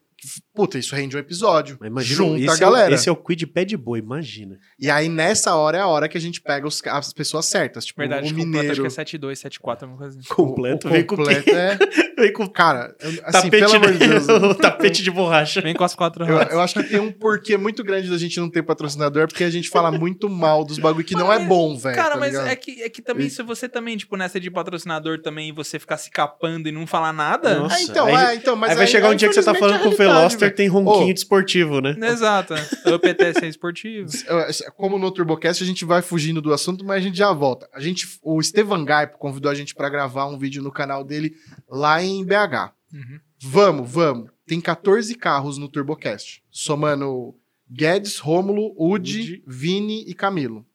puta, 0.54 0.78
isso 0.78 0.96
rende 0.96 1.16
um 1.16 1.20
episódio. 1.20 1.78
Mas 1.80 1.90
imagina, 1.90 2.18
Junta 2.18 2.40
esse 2.40 2.50
a 2.50 2.54
é 2.54 2.56
o- 2.56 2.60
galera. 2.60 2.94
esse 2.96 3.10
é 3.10 3.12
o 3.12 3.16
Quid 3.16 3.46
pé 3.48 3.66
de 3.66 3.78
boi, 3.78 4.00
imagina. 4.00 4.58
E 4.80 4.90
aí, 4.90 5.10
nessa 5.10 5.56
hora, 5.56 5.78
é 5.78 5.82
a 5.82 5.88
hora 5.88 6.08
que 6.08 6.18
a 6.18 6.22
gente 6.22 6.42
pega 6.42 6.68
os- 6.68 6.82
as 6.86 7.14
pessoas 7.14 7.46
certas. 7.46 7.86
Tipo, 7.86 8.02
Verdade, 8.02 8.22
o 8.26 8.30
completo, 8.30 8.48
mineiro. 8.48 8.72
acho 8.72 8.82
que 8.82 8.88
é 8.88 8.90
72, 8.90 9.40
74, 9.40 9.86
alguma 9.86 10.00
coisa 10.02 10.20
assim. 10.20 10.28
Completo, 10.34 10.88
o 10.88 10.92
vem 10.92 11.04
com 11.04 11.16
completo 11.18 11.50
é... 11.50 11.78
Vem 12.18 12.34
com 12.34 12.48
Cara, 12.48 12.96
eu- 13.00 13.10
assim, 13.10 13.22
tapete, 13.32 13.52
pelo 13.52 13.76
amor 13.76 13.92
de 13.92 14.00
Deus. 14.00 14.26
o 14.28 14.56
tapete 14.56 15.04
de 15.04 15.12
borracha. 15.12 15.62
Vem 15.62 15.76
com 15.76 15.84
as 15.84 15.94
quatro 15.94 16.26
Eu, 16.26 16.36
rodas. 16.38 16.52
eu 16.52 16.60
acho 16.60 16.74
que 16.74 16.84
tem 16.90 17.00
um 17.00 17.12
porquê 17.12 17.58
muito 17.58 17.84
grande 17.84 18.10
da 18.10 18.18
gente 18.18 18.40
não 18.40 18.50
ter 18.50 18.64
patrocinador, 18.64 19.28
porque 19.28 19.44
a 19.44 19.50
gente 19.52 19.70
fala 19.70 19.92
muito 19.92 20.28
mal 20.28 20.66
dos 20.66 20.80
bagulho 20.80 21.06
que 21.06 21.14
não 21.14 21.32
é 21.32 21.38
Mas, 21.38 21.48
bom, 21.48 21.78
velho. 21.78 21.96
Cara, 21.96 22.14
tá 22.16 22.18
mas 22.20 22.32
ligado? 22.32 22.48
é 22.48 22.56
que, 22.56 22.82
é 22.82 22.90
que 22.90 23.04
também, 23.04 23.28
E- 23.28 23.30
se 23.30 23.44
você 23.44 23.70
também, 23.70 23.96
tipo, 23.98 24.18
nessa 24.18 24.40
de 24.40 24.50
patrocinador 24.50 25.22
também, 25.22 25.50
e 25.50 25.52
você 25.52 25.78
ficar 25.78 25.98
se 25.98 26.10
capando 26.10 26.68
e 26.68 26.72
não 26.72 26.88
falar 26.88 27.14
nada... 27.14 27.60
Nossa. 27.60 27.76
Ah, 27.76 27.82
então, 27.84 28.08
Aí- 28.08 28.26
é, 28.26 28.36
então, 28.36 28.56
mas 28.56 28.72
aí 28.72 28.78
vai 28.78 28.88
chegar 28.88 29.12
um 29.12 29.16
dia 29.16 29.30
que 29.30 29.36
você 29.36 29.44
tá 29.44 29.54
falando 29.54 29.80
com 29.84 29.90
o 29.90 29.94
é 29.94 29.96
realidade, 29.98 30.17
Veloster, 30.18 30.56
tem 30.56 30.68
ronquinho 30.68 31.10
Ô. 31.10 31.14
de 31.14 31.20
esportivo, 31.20 31.82
né? 31.82 31.96
Exato. 32.10 32.54
O 32.86 33.00
PTS 33.00 33.44
é 33.44 33.48
esportivo. 33.48 34.10
Como 34.76 34.98
no 34.98 35.12
TurboCast, 35.12 35.64
a 35.64 35.68
gente 35.68 35.86
vai 35.86 36.02
fugindo 36.02 36.42
do 36.42 36.54
assunto, 36.54 36.84
mas 36.86 36.98
a 36.98 37.02
gente 37.02 37.18
já 37.18 37.32
volta. 37.34 37.70
A 37.74 37.80
gente, 37.80 38.08
o 38.22 38.40
Estevan 38.40 38.84
Gaipo 38.86 39.18
convidou 39.18 39.52
a 39.52 39.56
gente 39.56 39.74
pra 39.76 39.90
gravar 39.90 40.26
um 40.28 40.38
vídeo 40.38 40.62
no 40.62 40.72
canal 40.72 41.04
dele 41.04 41.34
lá 41.70 42.02
em 42.04 42.24
BH. 42.26 42.74
Uhum. 42.94 43.20
Vamos, 43.42 43.92
vamos. 43.92 44.32
Tem 44.46 44.60
14 44.62 45.14
carros 45.16 45.58
no 45.58 45.68
TurboCast, 45.68 46.42
somando 46.50 47.36
Guedes, 47.70 48.18
Rômulo, 48.18 48.74
Udi, 48.78 49.20
Udi. 49.22 49.44
Vini 49.46 50.04
e 50.08 50.14
Camilo. 50.14 50.66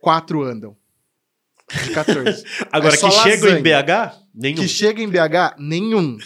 Quatro 0.00 0.42
andam. 0.42 0.76
De 1.84 1.90
14. 1.90 2.44
Agora, 2.72 2.94
É 2.94 2.96
que 2.96 3.10
chegam 3.10 3.58
em. 3.58 3.62
BH, 3.62 4.16
nenhum. 4.34 4.56
que 4.56 4.68
chega 4.68 5.02
em 5.02 5.08
BH, 5.08 5.56
nenhum. 5.58 6.16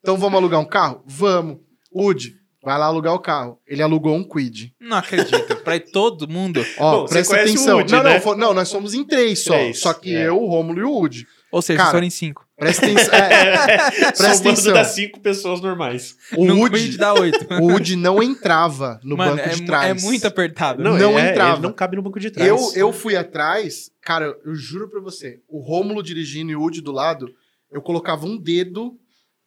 Então 0.00 0.16
vamos 0.16 0.38
alugar 0.38 0.60
um 0.60 0.64
carro? 0.64 1.04
Vamos. 1.06 1.58
Udi, 1.92 2.36
vai 2.62 2.78
lá 2.78 2.86
alugar 2.86 3.14
o 3.14 3.18
carro. 3.18 3.58
Ele 3.66 3.82
alugou 3.82 4.14
um 4.14 4.24
Quid. 4.24 4.74
Não 4.80 4.96
acredito. 4.98 5.56
pra 5.56 5.78
todo 5.80 6.28
mundo. 6.28 6.64
Ó, 6.78 7.00
Bom, 7.00 7.06
presta 7.06 7.36
atenção. 7.36 7.78
Woody, 7.78 7.92
não, 7.92 8.02
né? 8.02 8.20
não, 8.24 8.36
não, 8.36 8.54
nós 8.54 8.68
somos 8.68 8.94
em 8.94 9.04
três 9.04 9.44
só. 9.44 9.54
Três, 9.54 9.80
Só 9.80 9.94
que 9.94 10.14
é. 10.14 10.28
eu, 10.28 10.40
o 10.40 10.46
Rômulo 10.46 10.80
e 10.80 10.84
o 10.84 10.90
Woody. 10.90 11.26
Ou 11.50 11.62
seja, 11.62 11.78
Cara, 11.78 11.88
se 11.88 11.92
forem 11.96 12.10
cinco. 12.10 12.46
Presta 12.58 12.84
atenção. 12.84 13.14
é, 13.14 13.66
presta 13.86 14.34
Somando 14.34 14.50
atenção. 14.50 14.72
das 14.74 14.88
cinco 14.88 15.20
pessoas 15.20 15.60
normais. 15.62 16.14
O 16.36 16.44
Woody, 16.44 16.78
Quid 16.78 16.98
dá 16.98 17.14
oito. 17.14 17.46
o 17.62 17.68
Woody 17.68 17.96
não 17.96 18.22
entrava 18.22 19.00
no 19.02 19.16
Mano, 19.16 19.36
banco 19.36 19.48
é, 19.48 19.54
de 19.54 19.64
trás. 19.64 19.90
é 20.02 20.06
muito 20.06 20.26
apertado. 20.26 20.82
Não, 20.82 20.98
Não 20.98 21.18
é, 21.18 21.30
entrava. 21.30 21.54
Ele 21.54 21.62
não 21.62 21.72
cabe 21.72 21.96
no 21.96 22.02
banco 22.02 22.20
de 22.20 22.30
trás. 22.30 22.46
Eu, 22.46 22.58
eu 22.74 22.92
fui 22.92 23.16
atrás, 23.16 23.90
cara, 24.02 24.36
eu 24.44 24.54
juro 24.54 24.90
pra 24.90 25.00
você, 25.00 25.40
o 25.48 25.60
Rômulo 25.60 26.02
dirigindo 26.02 26.50
e 26.52 26.56
o 26.56 26.60
Woody 26.60 26.82
do 26.82 26.92
lado, 26.92 27.32
eu 27.72 27.80
colocava 27.80 28.26
um 28.26 28.36
dedo 28.36 28.98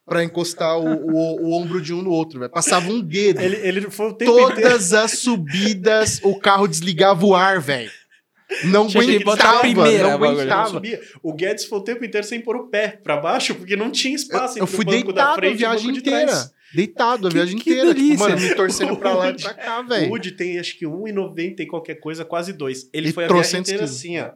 pra 0.05 0.23
encostar 0.23 0.77
o, 0.77 0.85
o, 0.85 1.41
o 1.47 1.51
ombro 1.53 1.81
de 1.81 1.93
um 1.93 2.01
no 2.01 2.09
outro, 2.11 2.39
velho. 2.39 2.51
Passava 2.51 2.89
um 2.89 2.99
dedo. 3.01 3.39
Ele, 3.41 3.55
ele 3.67 3.81
foi 3.89 4.07
o 4.07 4.13
tempo 4.13 4.31
inteiro. 4.31 4.55
Todas 4.61 4.93
as 4.93 5.11
subidas, 5.19 6.19
o 6.23 6.37
carro 6.39 6.67
desligava 6.67 7.25
o 7.25 7.35
ar, 7.35 7.59
velho. 7.59 7.91
Não 8.65 8.85
Tinha 8.87 9.01
aguentava, 9.01 9.59
primeira, 9.61 10.03
não 10.03 10.13
aguentava. 10.25 10.81
O 11.23 11.33
Guedes 11.33 11.63
foi 11.65 11.79
o 11.79 11.83
tempo 11.83 12.03
inteiro 12.03 12.27
sem 12.27 12.41
pôr 12.41 12.57
o 12.57 12.67
pé 12.67 12.99
pra 13.01 13.15
baixo, 13.15 13.55
porque 13.55 13.77
não 13.77 13.89
tinha 13.89 14.13
espaço 14.13 14.57
Eu 14.59 14.63
entre 14.63 14.75
fui 14.75 14.83
o 14.83 14.87
banco 14.89 15.13
da 15.13 15.23
deitado 15.23 15.31
a 15.31 15.35
frente 15.35 15.51
e 15.51 15.55
o 15.55 15.57
viagem 15.59 15.87
banco 15.87 15.93
de 15.93 15.99
inteira. 16.01 16.27
trás. 16.27 16.51
Deitado 16.73 17.27
a 17.27 17.29
Que- 17.29 17.35
viagem 17.35 17.57
que 17.57 17.69
inteira. 17.69 17.93
Tipo, 17.93 18.01
delícia. 18.05 18.29
mano, 18.29 18.41
me 18.41 18.55
torcendo 18.55 18.97
pra 18.97 19.13
lá 19.13 19.29
e 19.29 19.33
pra 19.41 19.53
cá, 19.55 19.79
O 19.81 19.87
velho. 19.87 20.09
Woody 20.09 20.31
tem 20.31 20.59
acho 20.59 20.77
que 20.77 20.85
1,90 20.85 21.59
e 21.61 21.65
qualquer 21.65 21.95
coisa, 21.95 22.25
quase 22.25 22.51
2. 22.51 22.89
Ele 22.93 23.09
E 23.09 23.13
foi 23.13 23.23
a 23.23 23.27
viagem 23.27 23.59
inteira 23.61 23.79
quilos. 23.83 23.95
assim, 23.97 24.19
ó. 24.19 24.29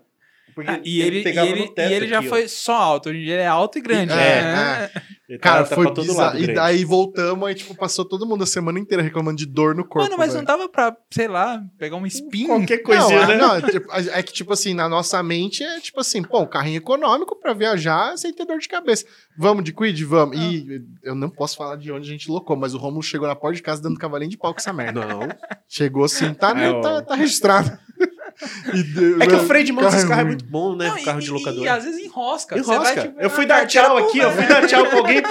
Porque 0.56 0.72
Ah, 0.72 0.80
e 0.86 1.02
ele, 1.02 1.20
e 1.20 1.24
pegava 1.24 1.50
ele, 1.50 1.60
no 1.66 1.68
teto 1.74 1.92
e 1.92 1.94
ele 1.94 2.08
já 2.08 2.20
aqui, 2.20 2.28
ó. 2.28 2.30
foi 2.30 2.48
só 2.48 2.74
alto. 2.76 3.10
Hoje 3.10 3.20
em 3.20 3.24
dia 3.26 3.34
ele 3.34 3.44
é 3.44 3.48
alto 3.48 3.78
e 3.78 3.82
grande. 3.82 4.14
É, 4.14 4.42
né? 4.42 4.90
Ele 5.28 5.38
Cara, 5.40 5.66
tá- 5.66 5.76
foi 5.76 5.86
pra 5.86 5.94
todo 5.96 6.16
lado 6.16 6.38
E 6.40 6.54
daí 6.54 6.86
voltamos, 6.86 7.46
aí, 7.48 7.54
tipo, 7.56 7.76
passou 7.76 8.06
todo 8.06 8.26
mundo 8.26 8.44
a 8.44 8.48
semana 8.48 8.80
inteira 8.80 9.04
reclamando 9.04 9.38
de 9.38 9.46
dor 9.46 9.76
no 9.76 9.84
corpo. 9.84 10.04
Mano, 10.08 10.18
mas 10.18 10.30
velho. 10.34 10.38
não 10.40 10.46
dava 10.46 10.70
pra, 10.70 10.96
sei 11.12 11.28
lá, 11.28 11.62
pegar 11.78 11.98
um 11.98 12.06
espinho? 12.06 12.48
Qualquer 12.48 12.78
Não, 12.78 12.84
coisinha, 12.84 13.20
é, 13.20 13.28
né? 13.28 13.36
não, 13.38 13.62
tipo, 13.62 13.92
é 13.92 14.24
que, 14.24 14.32
tipo 14.32 14.54
assim, 14.54 14.74
na 14.74 14.88
nossa 14.88 15.22
mente 15.22 15.62
é 15.64 15.80
tipo 15.82 16.00
assim, 16.00 16.24
pô, 16.24 16.42
um 16.42 16.46
carrinho 16.48 16.78
econômico 16.78 17.36
pra 17.38 17.54
viajar 17.54 18.16
sem 18.18 18.32
ter 18.34 18.46
dor 18.46 18.60
de 18.60 18.70
cabeça. 18.70 19.06
Vamos 19.38 19.64
de 19.66 19.74
quid? 19.74 20.06
Vamos. 20.06 20.38
E 20.38 20.82
eu 21.04 21.16
não 21.16 21.30
posso 21.30 21.58
falar 21.58 21.76
de 21.76 21.92
onde 21.92 22.08
a 22.08 22.12
gente 22.14 22.30
locou, 22.32 22.56
mas 22.56 22.74
o 22.74 22.78
Romulo 22.78 23.04
chegou 23.04 23.28
na 23.28 23.36
porta 23.36 23.58
de 23.58 23.62
casa 23.64 23.82
dando 23.82 23.98
cavalinho 24.00 24.32
de 24.32 24.38
pau 24.38 24.54
com 24.54 24.60
essa 24.60 24.72
merda. 24.72 25.06
Não. 25.06 25.20
Chegou 25.68 26.06
assim, 26.06 26.34
tá, 26.34 26.54
É, 26.58 26.70
ó. 26.70 26.80
tá, 26.82 27.02
tá 27.02 27.16
registrado. 27.16 27.78
E 28.74 28.84
deu- 28.84 29.22
É 29.22 29.28
que 29.28 29.36
o 29.36 29.46
freio 29.46 29.66
de 29.66 29.72
mão 29.72 29.84
carro 29.84 29.96
desse 29.96 30.08
carro 30.08 30.22
é 30.22 30.24
muito 30.26 30.46
bom, 30.46 30.76
né? 30.76 30.88
Não, 30.88 31.04
carro 31.04 31.20
e, 31.20 31.24
de 31.24 31.30
e- 31.30 31.34
locador. 31.34 31.64
E, 31.64 31.68
às 31.68 31.84
vezes 31.84 32.04
enrosca. 32.04 32.56
Você 32.58 32.72
Enrosca. 32.72 32.96
vai, 32.96 33.08
tipo, 33.08 33.20
eu 33.22 33.30
fui 33.30 33.46
dar 33.46 33.66
tchau 33.66 33.98
aqui, 33.98 34.20
eu 34.20 34.32
fui 34.32 34.46
dar 34.46 34.68
tchau 34.68 34.86
pra 34.86 34.98
alguém, 35.00 35.22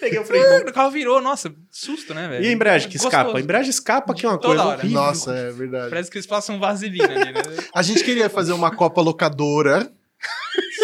peguei 0.00 0.18
o 0.18 0.24
freio 0.24 0.42
de 0.44 0.50
mão. 0.50 0.60
O 0.66 0.72
carro 0.72 0.90
virou, 0.90 1.20
nossa, 1.20 1.52
susto, 1.70 2.12
né, 2.14 2.28
velho? 2.28 2.44
E 2.44 2.48
a 2.48 2.52
embreagem 2.52 2.88
que 2.88 2.98
Gostoso. 2.98 3.16
escapa? 3.16 3.38
A 3.38 3.40
embreagem 3.40 3.70
escapa 3.70 4.14
que 4.14 4.26
é 4.26 4.28
uma 4.28 4.38
coisa 4.38 4.62
hora. 4.64 4.78
horrível. 4.78 5.00
Nossa, 5.00 5.32
é 5.32 5.50
verdade. 5.52 5.88
Parece 5.90 6.10
que 6.10 6.18
eles 6.18 6.26
passam 6.26 6.58
vaselina 6.58 7.04
ali, 7.04 7.32
né? 7.32 7.42
A 7.74 7.82
gente 7.82 8.02
queria 8.04 8.28
fazer 8.28 8.52
uma 8.52 8.70
Copa 8.70 9.00
locadora 9.00 9.90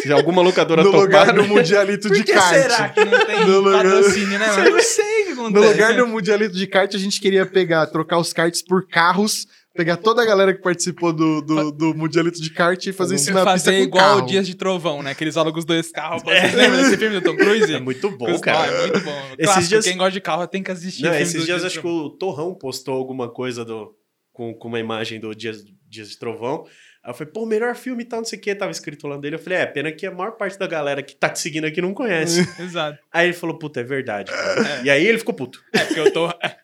Se 0.03 0.13
alguma 0.13 0.43
locadora 0.43 0.83
no 0.83 0.91
lugar 0.91 1.27
topar, 1.27 1.35
do 1.43 1.49
Mundialito 1.49 2.09
Por 2.09 2.17
de 2.17 2.25
que 2.25 2.33
kart. 2.33 2.55
será 2.55 2.89
que 2.89 3.05
não 3.05 3.25
tem 3.27 3.47
No 3.47 3.61
lugar- 3.61 3.85
patrocínio, 3.85 4.39
né? 4.39 4.47
mano? 4.47 4.65
Eu 4.67 4.71
não 4.73 4.81
sei 4.83 5.05
o 5.23 5.27
que 5.27 5.35
No 5.35 5.43
acontece. 5.43 5.67
lugar 5.73 5.95
do 5.97 6.07
Mundialito 6.07 6.55
de 6.55 6.67
kart, 6.67 6.95
a 6.95 6.99
gente 6.99 7.21
queria 7.21 7.47
pegar, 7.47 7.87
trocar 7.87 8.19
os 8.19 8.33
karts 8.33 8.63
por 8.63 8.87
carros, 8.89 9.47
pegar 9.75 9.97
toda 9.97 10.23
a 10.23 10.27
galera 10.27 10.53
que 10.55 10.61
participou 10.63 11.13
do, 11.13 11.41
do, 11.41 11.73
do 11.73 11.95
Mundialito 11.95 12.41
de 12.41 12.51
kart 12.51 12.85
e 12.87 12.93
fazer 12.93 13.15
isso 13.17 13.33
na 13.33 13.41
pista 13.53 13.71
fazer 13.71 13.81
igual 13.81 14.05
carro. 14.17 14.23
o 14.23 14.27
Dias 14.27 14.47
de 14.47 14.55
Trovão, 14.55 15.03
né? 15.03 15.15
Que 15.15 15.25
eles 15.25 15.37
alugam 15.37 15.59
os 15.59 15.65
dois 15.65 15.91
carros. 15.91 16.23
Vocês 16.23 16.55
lembram 16.55 16.83
desse 16.83 16.97
filme 16.97 17.21
do 17.21 17.25
Tom 17.25 17.37
Cruise? 17.37 17.73
É 17.75 17.81
muito 17.81 18.11
bom, 18.11 18.27
Custódio, 18.27 18.41
cara. 18.41 18.73
É 18.73 18.81
muito 18.87 19.01
bom. 19.01 19.23
Esses 19.39 19.69
dias- 19.69 19.85
quem 19.85 19.97
gosta 19.97 20.13
de 20.13 20.21
carro 20.21 20.47
tem 20.47 20.63
que 20.63 20.71
assistir. 20.71 21.03
Não, 21.05 21.15
esses 21.15 21.33
dias 21.33 21.47
Dias 21.47 21.65
acho 21.65 21.81
que 21.81 21.87
o 21.87 22.11
Torrão 22.11 22.55
postou 22.55 22.95
alguma 22.95 23.29
coisa 23.31 23.65
do, 23.65 23.95
com, 24.33 24.55
com 24.55 24.69
uma 24.69 24.79
imagem 24.79 25.19
do 25.21 25.35
Dias, 25.35 25.63
Dias 25.89 26.09
de 26.11 26.19
Trovão. 26.19 26.65
Aí 27.05 27.11
eu 27.11 27.15
falei, 27.15 27.33
pô, 27.33 27.45
melhor 27.45 27.75
filme 27.75 28.05
e 28.05 28.07
tal, 28.07 28.21
não 28.21 28.25
sei 28.25 28.39
o 28.39 28.43
que, 28.43 28.55
tava 28.55 28.71
escrito 28.71 29.09
lá 29.09 29.17
dele. 29.17 29.35
Eu 29.35 29.39
falei, 29.41 29.59
é, 29.59 29.67
pena 29.67 29.91
que 29.91 30.07
a 30.07 30.11
maior 30.13 30.33
parte 30.37 30.57
da 30.57 30.69
galera 30.69 31.03
que 31.03 31.17
tá 31.17 31.29
te 31.29 31.41
seguindo 31.41 31.65
aqui 31.67 31.83
não 31.83 31.93
conhece. 31.93 32.41
Exato. 32.63 32.97
aí 33.13 33.27
ele 33.27 33.33
falou, 33.33 33.59
puta, 33.59 33.81
é 33.81 33.83
verdade. 33.83 34.31
cara. 34.31 34.83
E 34.85 34.89
aí 34.91 35.05
ele 35.05 35.19
ficou 35.19 35.35
puto. 35.35 35.61
É, 35.75 35.81
porque 35.81 35.99
eu 36.01 36.13
tô... 36.13 36.29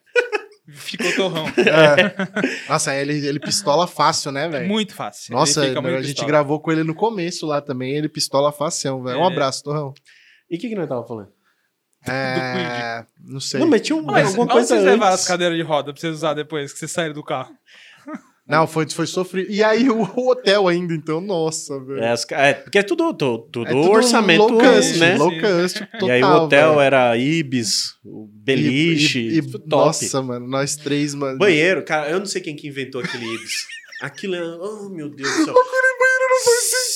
Ficou 0.71 1.11
torrão. 1.15 1.45
É. 1.57 2.69
Nossa, 2.69 2.95
ele, 2.95 3.25
ele 3.27 3.39
pistola 3.39 3.87
fácil, 3.87 4.31
né, 4.31 4.45
É 4.45 4.49
velho? 4.49 4.67
muito 4.67 4.93
fácil. 4.93 5.33
Nossa, 5.33 5.61
Ele 5.61 5.69
fica 5.69 5.79
a 5.79 5.81
muito 5.81 5.97
gente 5.97 6.07
pistola. 6.07 6.27
gravou 6.27 6.59
com 6.59 6.71
ele 6.71 6.83
no 6.83 6.93
começo 6.95 7.45
lá 7.45 7.61
também, 7.61 7.93
ele 7.95 8.09
pistola 8.09 8.51
facião, 8.51 9.01
velho. 9.03 9.19
Um 9.19 9.23
É. 9.23 9.27
abraço, 9.27 9.63
Torrão. 9.63 9.93
E 10.49 10.55
o 10.55 10.59
que, 10.59 10.69
que 10.69 10.75
nós 10.75 10.87
tava 10.89 11.05
falando? 11.07 11.29
É... 12.07 13.05
Não 13.23 13.39
sei. 13.39 13.59
Não, 13.59 13.67
mas 13.67 13.81
tinha 13.81 13.95
um, 13.95 14.01
Mas 14.03 14.27
alguma 14.27 14.43
onde 14.45 14.53
coisa 14.53 14.67
vocês 14.69 14.83
levaram 14.83 15.13
as 15.13 15.27
cadeiras 15.27 15.57
de 15.57 15.63
roda 15.63 15.91
pra 15.91 15.99
vocês 15.99 16.13
usar 16.15 16.33
depois 16.33 16.71
que 16.71 16.79
vocês 16.79 16.91
saíram 16.91 17.13
do 17.13 17.23
carro? 17.23 17.51
Não, 18.49 18.65
foi, 18.65 18.89
foi 18.89 19.05
sofrido. 19.05 19.51
E 19.51 19.63
aí 19.63 19.87
o, 19.89 20.01
hotel 20.01 20.67
ainda, 20.67 20.93
então, 20.93 21.21
nossa, 21.21 21.79
velho. 21.79 22.03
É, 22.03 22.15
é, 22.31 22.53
porque 22.55 22.79
é 22.79 22.83
tudo, 22.83 23.13
tudo, 23.13 23.47
tudo 23.51 23.67
É 23.67 23.71
tudo 23.71 23.91
orçamento, 23.91 24.41
low 24.41 24.57
cost, 24.57 24.97
né? 24.97 25.15
Low 25.17 25.31
cost 25.39 25.85
total, 25.85 26.09
e 26.09 26.11
aí 26.11 26.23
o 26.23 26.27
hotel 26.35 26.69
velho. 26.69 26.81
era 26.81 27.15
Ibis, 27.17 27.93
o 28.03 28.27
Beliche, 28.33 29.19
E- 29.19 29.35
e- 29.35 29.37
e- 29.37 29.41
top. 29.51 29.67
Nossa, 29.67 30.21
mano, 30.23 30.47
nós 30.47 30.75
três, 30.75 31.13
mano. 31.13 31.37
Banheiro, 31.37 31.83
cara, 31.85 32.09
eu 32.09 32.17
não 32.17 32.25
sei 32.25 32.41
quem 32.41 32.55
que 32.55 32.67
inventou 32.67 33.01
aquele 33.01 33.25
Ibis. 33.35 33.67
Aquilo 34.01 34.33
é. 34.35 34.41
Oh, 34.41 34.89
meu 34.89 35.09
Deus 35.09 35.29
do 35.29 35.45
céu. 35.45 35.55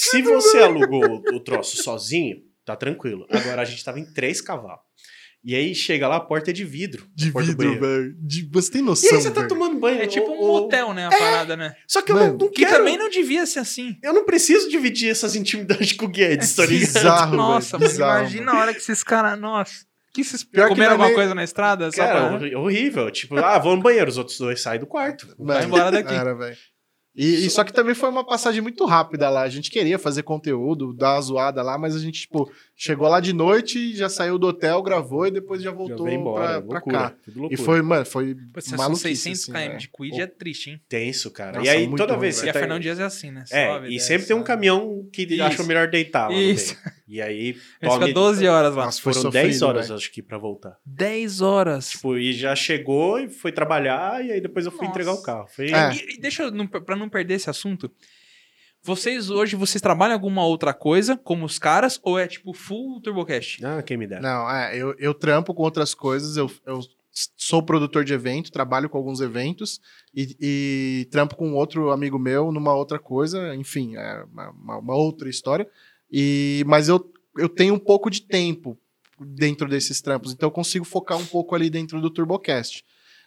Se 0.01 0.21
você 0.21 0.57
alugou 0.59 1.05
o, 1.05 1.35
o 1.35 1.39
troço 1.39 1.83
sozinho, 1.83 2.37
tá 2.65 2.75
tranquilo. 2.75 3.25
Agora 3.29 3.61
a 3.61 3.65
gente 3.65 3.83
tava 3.83 3.99
em 3.99 4.05
três 4.05 4.39
cavalos. 4.41 4.79
E 5.45 5.55
aí 5.55 5.75
chega 5.75 6.07
lá, 6.07 6.15
a 6.15 6.19
porta 6.21 6.51
é 6.51 6.53
de 6.53 6.63
vidro. 6.63 7.05
De 7.13 7.29
vidro, 7.29 7.79
velho. 7.79 8.15
De- 8.17 8.47
Você 8.51 8.71
tem 8.71 8.81
E 8.81 8.85
noção, 8.85 9.09
aí 9.17 9.21
você 9.21 9.29
tá 9.29 9.41
velho? 9.41 9.49
tomando 9.49 9.77
banho. 9.77 10.01
É 10.01 10.07
tipo 10.07 10.25
um 10.31 10.35
o- 10.39 10.43
o- 10.57 10.61
motel, 10.61 10.93
né? 10.93 11.07
A 11.07 11.09
parada, 11.09 11.57
né? 11.57 11.75
Só 11.85 12.01
que 12.01 12.11
eu 12.11 12.15
não, 12.15 12.27
não 12.37 12.49
Que 12.49 12.63
quero. 12.65 12.77
também 12.77 12.97
não 12.97 13.09
devia 13.09 13.45
ser 13.45 13.59
assim. 13.59 13.97
Eu 14.01 14.13
não 14.13 14.23
preciso 14.25 14.69
dividir 14.69 15.09
essas 15.09 15.35
intimidades 15.35 15.91
com 15.91 16.05
o 16.05 16.09
Guedes, 16.09 16.55
tá 16.55 16.65
ligado? 16.65 16.93
Bizarro, 16.93 17.35
Nossa, 17.35 17.77
mas 17.77 17.91
Bizarro, 17.91 18.19
imagina 18.21 18.51
a 18.53 18.59
hora 18.61 18.73
que 18.73 18.79
esses 18.79 19.03
caras. 19.03 19.37
Nossa. 19.37 19.73
Que 20.13 20.21
esses 20.21 20.43
Pior 20.43 20.67
que 20.69 20.75
comeram 20.75 20.91
é 20.91 20.93
alguma 20.93 21.07
nem- 21.07 21.15
coisa 21.15 21.33
na 21.35 21.43
estrada? 21.43 21.91
Só 21.91 21.97
Cara, 21.97 22.37
pra... 22.37 22.59
horrível. 22.59 23.09
Tipo, 23.11 23.35
ah, 23.37 23.57
vou 23.59 23.75
no 23.75 23.81
banheiro, 23.81 24.09
os 24.09 24.17
outros 24.17 24.37
dois 24.37 24.61
saem 24.61 24.79
do 24.79 24.85
quarto. 24.85 25.27
Vai 25.39 25.65
embora 25.65 25.91
daqui. 25.91 26.13
Era, 26.13 26.33
velho. 26.35 26.55
E, 27.15 27.45
e 27.45 27.49
só 27.49 27.63
que 27.63 27.71
também 27.71 27.93
foi 27.93 28.09
uma 28.09 28.25
passagem 28.25 28.59
muito 28.61 28.83
rápida 28.85 29.29
lá. 29.29 29.43
A 29.43 29.49
gente 29.49 29.69
queria 29.69 29.99
fazer 29.99 30.23
conteúdo, 30.23 30.93
dar 30.93 31.13
uma 31.13 31.21
zoada 31.21 31.61
lá, 31.61 31.77
mas 31.77 31.95
a 31.95 31.99
gente, 31.99 32.21
tipo, 32.21 32.51
chegou 32.75 33.07
lá 33.07 33.19
de 33.19 33.33
noite, 33.33 33.95
já 33.95 34.09
saiu 34.09 34.39
do 34.39 34.47
hotel, 34.47 34.81
gravou 34.81 35.27
e 35.27 35.31
depois 35.31 35.61
já 35.61 35.69
Já 35.69 35.75
voltou 35.77 36.05
vem 36.05 36.19
embora. 36.19 36.43
pra, 36.43 36.61
pra 36.61 36.73
loucura, 36.73 36.97
cá. 36.97 37.15
tudo 37.23 37.47
E 37.51 37.55
foi, 37.57 37.81
mano, 37.83 38.03
foi 38.05 38.35
maluquice, 38.75 39.15
600 39.15 39.41
assim, 39.41 39.51
km 39.51 39.57
velho. 39.57 39.77
de 39.77 39.89
quid 39.89 40.21
é 40.21 40.27
triste, 40.27 40.69
hein? 40.71 40.81
tenso, 40.89 41.29
cara. 41.29 41.59
Nossa, 41.59 41.67
e 41.67 41.69
aí, 41.69 41.95
toda 41.95 42.13
ruim, 42.13 42.21
vez 42.21 42.41
E 42.41 42.49
a 42.49 42.53
tá... 42.53 42.59
Fernão 42.59 42.79
Dias 42.79 42.99
é 42.99 43.03
assim, 43.03 43.29
né? 43.29 43.43
É, 43.51 43.73
Sobe, 43.73 43.87
e 43.87 43.89
desce, 43.91 44.07
sempre 44.07 44.27
tem 44.27 44.35
um 44.35 44.43
caminhão 44.43 45.07
que 45.13 45.21
Isso. 45.23 45.43
acha 45.43 45.63
melhor 45.63 45.87
deitar 45.89 46.29
lá 46.29 46.35
no 46.35 46.41
Isso. 46.41 46.75
E 47.13 47.21
aí, 47.21 47.55
tome- 47.79 47.93
fica 48.07 48.13
12 48.13 48.47
horas 48.47 48.75
lá. 48.75 48.85
Nossa, 48.85 49.01
foram 49.01 49.21
sofrido, 49.21 49.43
10 49.43 49.61
horas, 49.61 49.85
velho. 49.87 49.97
acho 49.97 50.11
que, 50.11 50.21
pra 50.21 50.37
voltar. 50.37 50.77
10 50.85 51.41
horas. 51.41 51.89
Tipo, 51.91 52.17
e 52.17 52.33
já 52.33 52.55
chegou 52.55 53.19
e 53.19 53.29
foi 53.29 53.51
trabalhar, 53.51 54.25
e 54.25 54.31
aí 54.31 54.41
depois 54.41 54.65
eu 54.65 54.71
fui 54.71 54.81
Nossa. 54.87 54.91
entregar 54.91 55.13
o 55.13 55.21
carro. 55.21 55.47
Foi... 55.47 55.71
É. 55.71 55.93
E, 55.93 56.15
e 56.15 56.19
deixa 56.19 56.43
eu, 56.43 56.51
não, 56.51 56.65
pra 56.67 56.95
não 56.95 57.07
perder 57.09 57.35
esse 57.35 57.49
assunto, 57.49 57.91
vocês 58.81 59.29
hoje, 59.29 59.55
vocês 59.55 59.81
trabalham 59.81 60.13
alguma 60.13 60.45
outra 60.45 60.73
coisa, 60.73 61.15
como 61.15 61.45
os 61.45 61.57
caras, 61.57 61.99
ou 62.03 62.19
é 62.19 62.27
tipo 62.27 62.53
full 62.53 62.99
TurboCast? 63.01 63.63
Ah, 63.65 63.81
quem 63.81 63.95
me 63.95 64.05
dera. 64.07 64.21
Não, 64.21 64.49
é, 64.51 64.75
eu, 64.75 64.93
eu 64.99 65.13
trampo 65.13 65.53
com 65.53 65.63
outras 65.63 65.93
coisas, 65.93 66.35
eu, 66.35 66.51
eu 66.65 66.81
sou 67.37 67.63
produtor 67.63 68.03
de 68.03 68.11
evento, 68.13 68.51
trabalho 68.51 68.89
com 68.89 68.97
alguns 68.97 69.21
eventos 69.21 69.79
e, 70.13 70.35
e 70.39 71.05
trampo 71.11 71.35
com 71.35 71.53
outro 71.53 71.91
amigo 71.91 72.19
meu 72.19 72.51
numa 72.51 72.73
outra 72.73 72.99
coisa, 72.99 73.55
enfim, 73.55 73.95
é 73.95 74.23
uma, 74.33 74.49
uma- 74.49 74.77
uma 74.79 74.95
outra 74.95 75.29
história. 75.29 75.65
E, 76.13 76.63
mas 76.67 76.89
eu, 76.89 77.11
eu 77.35 77.49
tenho 77.49 77.73
um 77.73 77.79
pouco 77.79 78.07
de 78.07 78.21
tempo 78.21 78.77
dentro 79.19 79.67
desses 79.67 79.99
trampos, 79.99 80.31
então 80.31 80.47
eu 80.47 80.51
consigo 80.51 80.85
focar 80.85 81.17
um 81.17 81.25
pouco 81.25 81.55
ali 81.55 81.71
dentro 81.71 81.99
do 81.99 82.11
TurboCast. 82.11 82.85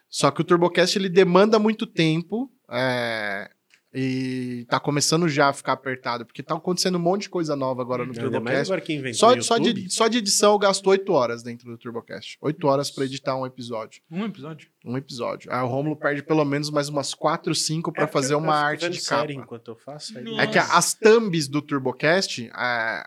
Só 0.08 0.30
que 0.30 0.40
o 0.40 0.44
TurboCast 0.44 0.96
ele 0.96 1.08
demanda 1.08 1.58
muito 1.58 1.84
tempo 1.84 2.48
é, 2.70 3.50
e 3.94 4.66
tá 4.68 4.78
começando 4.78 5.28
já 5.28 5.48
a 5.48 5.52
ficar 5.52 5.72
apertado, 5.72 6.26
porque 6.26 6.42
tá 6.42 6.54
acontecendo 6.54 6.96
um 6.96 7.00
monte 7.00 7.22
de 7.22 7.28
coisa 7.30 7.56
nova 7.56 7.80
agora 7.82 8.04
no 8.04 8.10
Ainda 8.12 8.20
TurboCast. 8.22 8.60
agora 8.70 8.80
que 8.80 8.92
inventou 8.92 9.18
Só, 9.18 9.40
só, 9.40 9.58
de, 9.58 9.90
só 9.92 10.06
de 10.08 10.18
edição 10.18 10.52
eu 10.52 10.58
gasto 10.58 10.86
8 10.88 11.12
horas 11.12 11.42
dentro 11.42 11.66
do 11.70 11.78
TurboCast. 11.78 12.36
8 12.40 12.66
horas 12.66 12.90
pra 12.90 13.04
editar 13.04 13.36
um 13.36 13.46
episódio. 13.46 14.02
Um 14.10 14.24
episódio? 14.24 14.68
Um 14.84 14.96
episódio. 14.96 15.50
Aí 15.52 15.62
o 15.62 15.66
Romulo 15.66 15.96
perde 15.96 16.22
pelo 16.22 16.44
menos 16.44 16.70
mais 16.70 16.88
umas 16.88 17.14
4, 17.14 17.54
5 17.54 17.92
pra 17.92 18.04
É 18.04 18.06
fazer 18.06 18.34
uma 18.34 18.54
arte 18.54 18.88
de 18.90 19.00
capa. 19.02 19.32
enquanto 19.32 19.68
eu 19.68 19.76
faço. 19.76 20.12
É 20.18 20.46
que 20.46 20.58
as 20.58 20.92
thumbs 20.94 21.48
do 21.48 21.62
TurboCast, 21.62 22.50
é, 22.56 23.04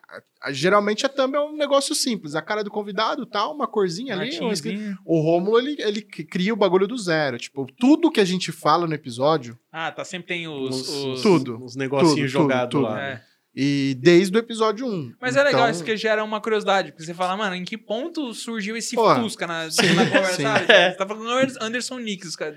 geralmente 0.51 1.05
a 1.05 1.09
thumb 1.09 1.35
é 1.35 1.39
um 1.41 1.55
negócio 1.55 1.93
simples. 1.93 2.33
A 2.35 2.41
cara 2.41 2.63
do 2.63 2.71
convidado, 2.71 3.25
tal, 3.25 3.53
uma 3.53 3.67
corzinha 3.67 4.13
ali. 4.13 4.37
um. 4.41 4.95
O 5.05 5.19
Romulo, 5.21 5.59
ele, 5.59 5.75
ele 5.81 6.01
cria 6.01 6.53
o 6.53 6.57
bagulho 6.57 6.87
do 6.87 6.97
zero. 6.97 7.37
Tipo, 7.37 7.67
tudo 7.77 8.09
que 8.11 8.21
a 8.21 8.25
gente 8.25 8.51
fala 8.51 8.87
no 8.87 8.93
episódio, 8.93 9.57
Ah, 9.71 9.91
tá. 9.91 10.03
Sempre 10.05 10.27
tem 10.29 10.47
os. 10.47 10.81
Os- 10.81 10.89
os- 11.05 11.21
tudo. 11.21 11.63
Uns 11.63 11.75
negocinhos 11.75 12.31
jogados 12.31 12.81
lá. 12.81 13.01
É. 13.01 13.21
e 13.55 13.97
desde 13.99 14.37
o 14.37 14.39
episódio 14.39 14.85
1. 14.87 15.13
Mas 15.19 15.35
é 15.35 15.43
legal, 15.43 15.61
Então, 15.61 15.71
isso 15.71 15.83
que 15.83 15.97
gera 15.97 16.23
uma 16.23 16.39
curiosidade, 16.39 16.91
porque 16.91 17.03
você 17.03 17.13
fala, 17.13 17.35
mano, 17.35 17.55
em 17.55 17.65
que 17.65 17.77
ponto 17.77 18.33
surgiu 18.33 18.77
esse 18.77 18.95
Porra, 18.95 19.19
Fusca 19.19 19.45
na, 19.47 19.69
sim, 19.69 19.91
na 19.95 20.05
conversa, 20.05 20.35
sim. 20.35 20.43
sabe? 20.43 20.65
Você 20.67 20.95
tá 20.95 21.05
falando 21.07 21.57
Anderson 21.59 21.97
Nix, 21.97 22.35
cara. 22.37 22.55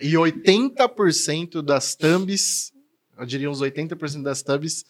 E 0.00 0.12
80% 0.78 1.62
das 1.62 1.94
thumbs, 1.96 2.72
eu 3.18 3.26
diria 3.26 3.50
uns 3.50 3.60
80% 3.60 4.22
das 4.22 4.42
thumbs, 4.42 4.84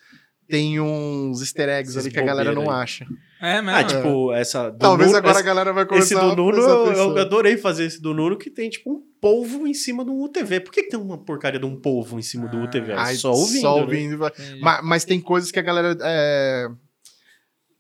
tem 0.49 0.81
uns 0.81 1.41
easter 1.41 1.69
eggs 1.69 1.91
Esses 1.97 2.05
ali 2.07 2.13
que 2.15 2.21
a 2.21 2.25
galera 2.25 2.53
não 2.53 2.63
aí. 2.71 2.83
acha. 2.83 3.07
É 3.41 3.61
mesmo. 3.61 3.71
Ah, 3.79 3.85
tipo, 3.85 4.33
essa. 4.33 4.71
do 4.71 4.79
Talvez 4.79 5.09
Nuno- 5.09 5.19
agora 5.19 5.33
essa- 5.33 5.41
a 5.41 5.43
galera 5.43 5.73
vai 5.73 5.83
Esse 5.85 6.15
começar 6.15 6.21
do 6.31 6.37
Nuno, 6.37 6.59
eu, 6.59 6.95
eu 7.17 7.19
adorei 7.19 7.57
fazer 7.59 7.85
esse 7.85 8.01
do 8.01 8.15
Nuno, 8.15 8.39
que 8.39 8.49
tem, 8.49 8.71
tipo, 8.71 8.91
um 8.95 9.03
polvo 9.21 9.67
em 9.67 9.75
cima 9.75 10.05
de 10.05 10.11
um 10.11 10.23
UTV. 10.23 10.61
Por 10.61 10.73
que, 10.73 10.85
que 10.85 10.89
tem 10.91 10.99
uma 11.01 11.19
porcaria 11.19 11.61
de 11.61 11.67
um 11.67 11.77
polvo 11.79 12.19
em 12.19 12.23
cima 12.23 12.47
do 12.49 12.57
Ah, 12.59 12.65
UTV? 12.65 12.93
Ai, 12.95 13.15
só 13.17 13.33
ouvindo. 13.33 13.61
Só 13.61 13.77
né? 13.77 13.83
ouvindo. 13.83 14.19
vai- 14.19 14.31
Entendi. 14.39 14.61
Ma- 14.61 14.81
Mas, 14.83 15.05
tem 15.05 15.21
coisas 15.21 15.51
que 15.51 15.59
a 15.59 15.63
galera 15.63 15.97
é, 16.03 16.69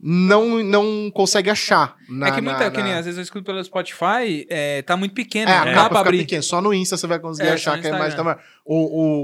não, 0.06 0.62
não 0.62 1.10
consegue 1.10 1.48
achar. 1.48 1.96
Na, 2.10 2.28
é 2.28 2.32
que 2.32 2.40
muita, 2.42 2.58
na- 2.64 2.70
que 2.70 2.82
nem 2.82 2.92
na- 2.92 2.98
às 2.98 3.06
vezes 3.06 3.16
eu 3.16 3.22
escuto 3.22 3.42
pelo 3.42 3.64
Spotify, 3.64 4.46
é, 4.50 4.82
tá 4.82 4.98
muito 4.98 5.14
pequeno, 5.14 5.50
É, 5.50 5.54
não 5.54 5.62
a 5.62 5.74
capa 5.74 5.88
fica 5.88 6.00
abrir. 6.00 6.18
pequena. 6.18 6.42
Só 6.42 6.60
no 6.60 6.74
Insta 6.74 6.98
você 6.98 7.06
vai 7.06 7.18
conseguir 7.18 7.48
É, 7.48 7.52
achar 7.54 7.80
que 7.80 7.86
a 7.86 7.90
imagem 7.90 8.14
tá 8.14 8.22
maior. 8.22 8.38
O, 8.66 8.74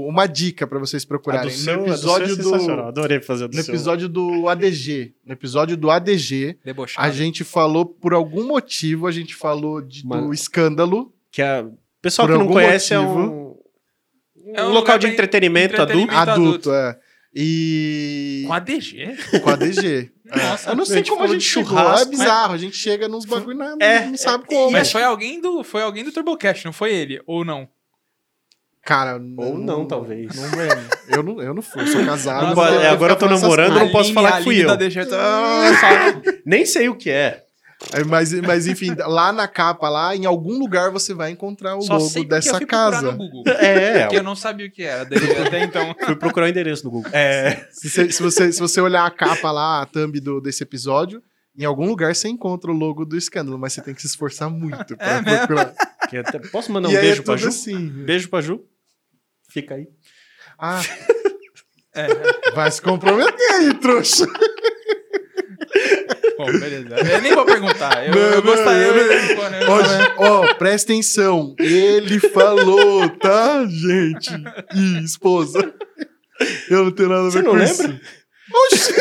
o- 0.05 0.07
uma 0.09 0.25
dica 0.25 0.65
pra 0.65 0.79
vocês 0.79 1.05
procurarem. 1.05 1.51
do 1.51 1.55
seu, 1.55 1.77
no 1.77 1.83
do 1.83 1.89
é 1.89 1.93
episódio 1.93 2.35
do, 2.35 2.43
sensacional. 2.43 2.87
Adorei 2.87 3.21
fazer 3.21 3.47
do 3.47 3.55
no 3.55 3.61
seu. 3.63 3.73
episódio 3.75 4.09
do 4.09 4.49
ADG. 4.49 5.13
No 5.23 5.33
episódio 5.33 5.77
do 5.77 5.91
ADG, 5.91 6.57
Debochado. 6.65 7.07
a 7.07 7.11
gente 7.11 7.43
falou, 7.43 7.85
por 7.85 8.13
algum 8.15 8.47
motivo, 8.47 9.05
a 9.05 9.11
gente 9.11 9.35
falou 9.35 9.81
de- 9.81 10.01
do 10.03 10.33
escândalo. 10.33 11.13
Que 11.31 11.43
a... 11.43 11.63
Pessoal 12.01 12.27
que 12.27 12.33
não 12.33 12.47
conhece 12.47 12.91
é 12.95 12.97
motivo. 12.99 13.19
um, 14.35 14.55
É 14.55 14.63
um 14.63 14.65
um 14.65 14.69
local 14.69 14.95
lugar 14.95 14.97
de 14.99 15.07
entretenimento, 15.07 15.75
entretenimento 15.75 16.11
adulto. 16.17 16.31
adulto, 16.31 16.69
adulto. 16.71 16.73
é. 16.73 16.99
E. 17.33 18.43
Com 18.45 18.53
a 18.53 18.59
DG? 18.59 19.15
Com 19.41 19.49
a 19.49 19.55
DG. 19.55 20.11
Nossa, 20.35 20.69
eu 20.71 20.75
não 20.75 20.85
sei 20.85 21.03
como 21.03 21.23
a 21.23 21.27
gente 21.27 21.39
de 21.39 21.45
chegou. 21.45 21.69
churrasco, 21.69 22.07
É 22.07 22.09
bizarro. 22.09 22.53
A 22.53 22.57
gente 22.57 22.75
chega 22.75 23.07
nos 23.07 23.25
bagulho 23.25 23.57
não, 23.57 23.77
É, 23.79 24.05
não 24.05 24.17
sabe 24.17 24.43
é, 24.43 24.47
como. 24.47 24.71
Mas 24.71 24.91
foi 24.91 25.03
alguém 25.03 25.41
do, 25.41 25.63
foi 25.63 25.81
alguém 25.81 26.03
do 26.03 26.11
TurboCast, 26.11 26.65
não 26.65 26.73
foi 26.73 26.93
ele? 26.93 27.21
Ou 27.25 27.43
não? 27.45 27.67
Cara, 28.83 29.21
Ou 29.37 29.57
não, 29.59 29.85
talvez. 29.85 30.35
Não 30.35 30.57
lembro. 30.57 30.85
Eu 31.07 31.21
não, 31.21 31.41
eu 31.41 31.53
não 31.53 31.61
fui, 31.61 31.85
sou 31.85 32.03
casado. 32.03 32.47
Nossa, 32.55 32.71
não 32.71 32.81
é, 32.81 32.87
agora 32.89 33.13
eu 33.13 33.17
tô 33.17 33.27
namorando, 33.27 33.77
eu 33.77 33.85
não 33.85 33.91
posso 33.91 34.11
falar 34.11 34.37
que 34.37 34.43
fui 34.43 34.63
eu. 34.63 34.67
da 34.67 34.75
DG 34.75 35.05
tá- 35.05 35.73
sabe? 35.79 36.41
Nem 36.45 36.65
sei 36.65 36.89
o 36.89 36.95
que 36.95 37.11
é. 37.11 37.43
É, 37.93 38.03
Mas, 38.03 38.31
mas 38.41 38.67
enfim, 38.67 38.93
lá 38.95 39.33
na 39.33 39.47
capa, 39.47 39.89
lá, 39.89 40.15
em 40.15 40.25
algum 40.25 40.57
lugar 40.59 40.91
você 40.91 41.13
vai 41.13 41.31
encontrar 41.31 41.75
o 41.75 41.81
Só 41.81 41.93
logo 41.97 42.05
sei 42.09 42.21
porque 42.23 42.35
eu 42.35 42.39
dessa 42.53 42.65
casa. 42.65 43.11
no 43.11 43.17
Google. 43.17 43.43
É, 43.47 44.01
Porque 44.03 44.17
eu 44.17 44.23
não 44.23 44.35
sabia 44.35 44.67
o 44.67 44.71
que 44.71 44.83
era 44.83 45.01
até 45.01 45.63
então. 45.63 45.93
fui 46.05 46.15
procurar 46.15 46.45
o 46.45 46.49
endereço 46.49 46.83
no 46.85 46.91
Google. 46.91 47.11
É. 47.13 47.67
Se 47.71 47.89
você, 47.89 48.11
se, 48.11 48.21
você, 48.21 48.51
se 48.51 48.59
você 48.59 48.79
olhar 48.79 49.05
a 49.05 49.11
capa 49.11 49.51
lá, 49.51 49.81
a 49.81 49.85
thumb 49.85 50.19
do, 50.19 50.39
desse 50.39 50.61
episódio, 50.63 51.21
em 51.57 51.65
algum 51.65 51.87
lugar 51.87 52.15
você 52.15 52.27
encontra 52.29 52.71
o 52.71 52.73
logo 52.73 53.03
do 53.03 53.17
escândalo, 53.17 53.57
mas 53.57 53.73
você 53.73 53.81
tem 53.81 53.93
que 53.95 54.01
se 54.01 54.07
esforçar 54.07 54.49
muito 54.49 54.95
pra 54.95 55.17
É 55.17 55.37
procurar. 55.45 55.73
que 56.09 56.17
até- 56.17 56.39
Posso 56.49 56.71
mandar 56.71 56.87
um 56.87 56.91
e 56.91 56.97
beijo 56.97 57.21
é 57.21 57.25
pra 57.25 57.35
Ju? 57.35 57.47
assim. 57.49 57.89
Beijo 57.89 58.29
pra 58.29 58.41
Ju. 58.41 58.61
Fica 59.49 59.75
aí. 59.75 59.87
Ah, 60.57 60.81
É. 61.95 62.51
vai 62.53 62.71
se 62.71 62.81
comprometer 62.81 63.51
aí, 63.55 63.73
trouxa. 63.73 64.25
Bom, 66.45 66.59
beleza. 66.59 66.95
Eu 67.13 67.21
nem 67.21 67.33
vou 67.35 67.45
perguntar. 67.45 68.05
Eu, 68.07 68.11
Não, 68.15 68.21
eu 68.21 68.35
não, 68.35 68.41
gostaria. 68.41 68.87
eu- 68.87 69.65
Pode, 69.65 69.89
ó, 70.17 70.53
presta 70.55 70.91
atenção. 70.91 71.55
Ele 71.59 72.19
falou, 72.19 73.09
tá, 73.17 73.65
gente? 73.67 74.29
Ih, 74.75 75.03
esposa. 75.03 75.73
Eu 76.69 76.85
não 76.85 76.91
tenho 76.91 77.09
nada 77.09 77.21
a 77.21 77.23
ver 77.25 77.31
Você 77.31 77.41
não 77.41 77.51
com 77.51 77.57
lembra? 77.57 77.71
isso. 77.73 77.99
Oxi, 78.53 78.93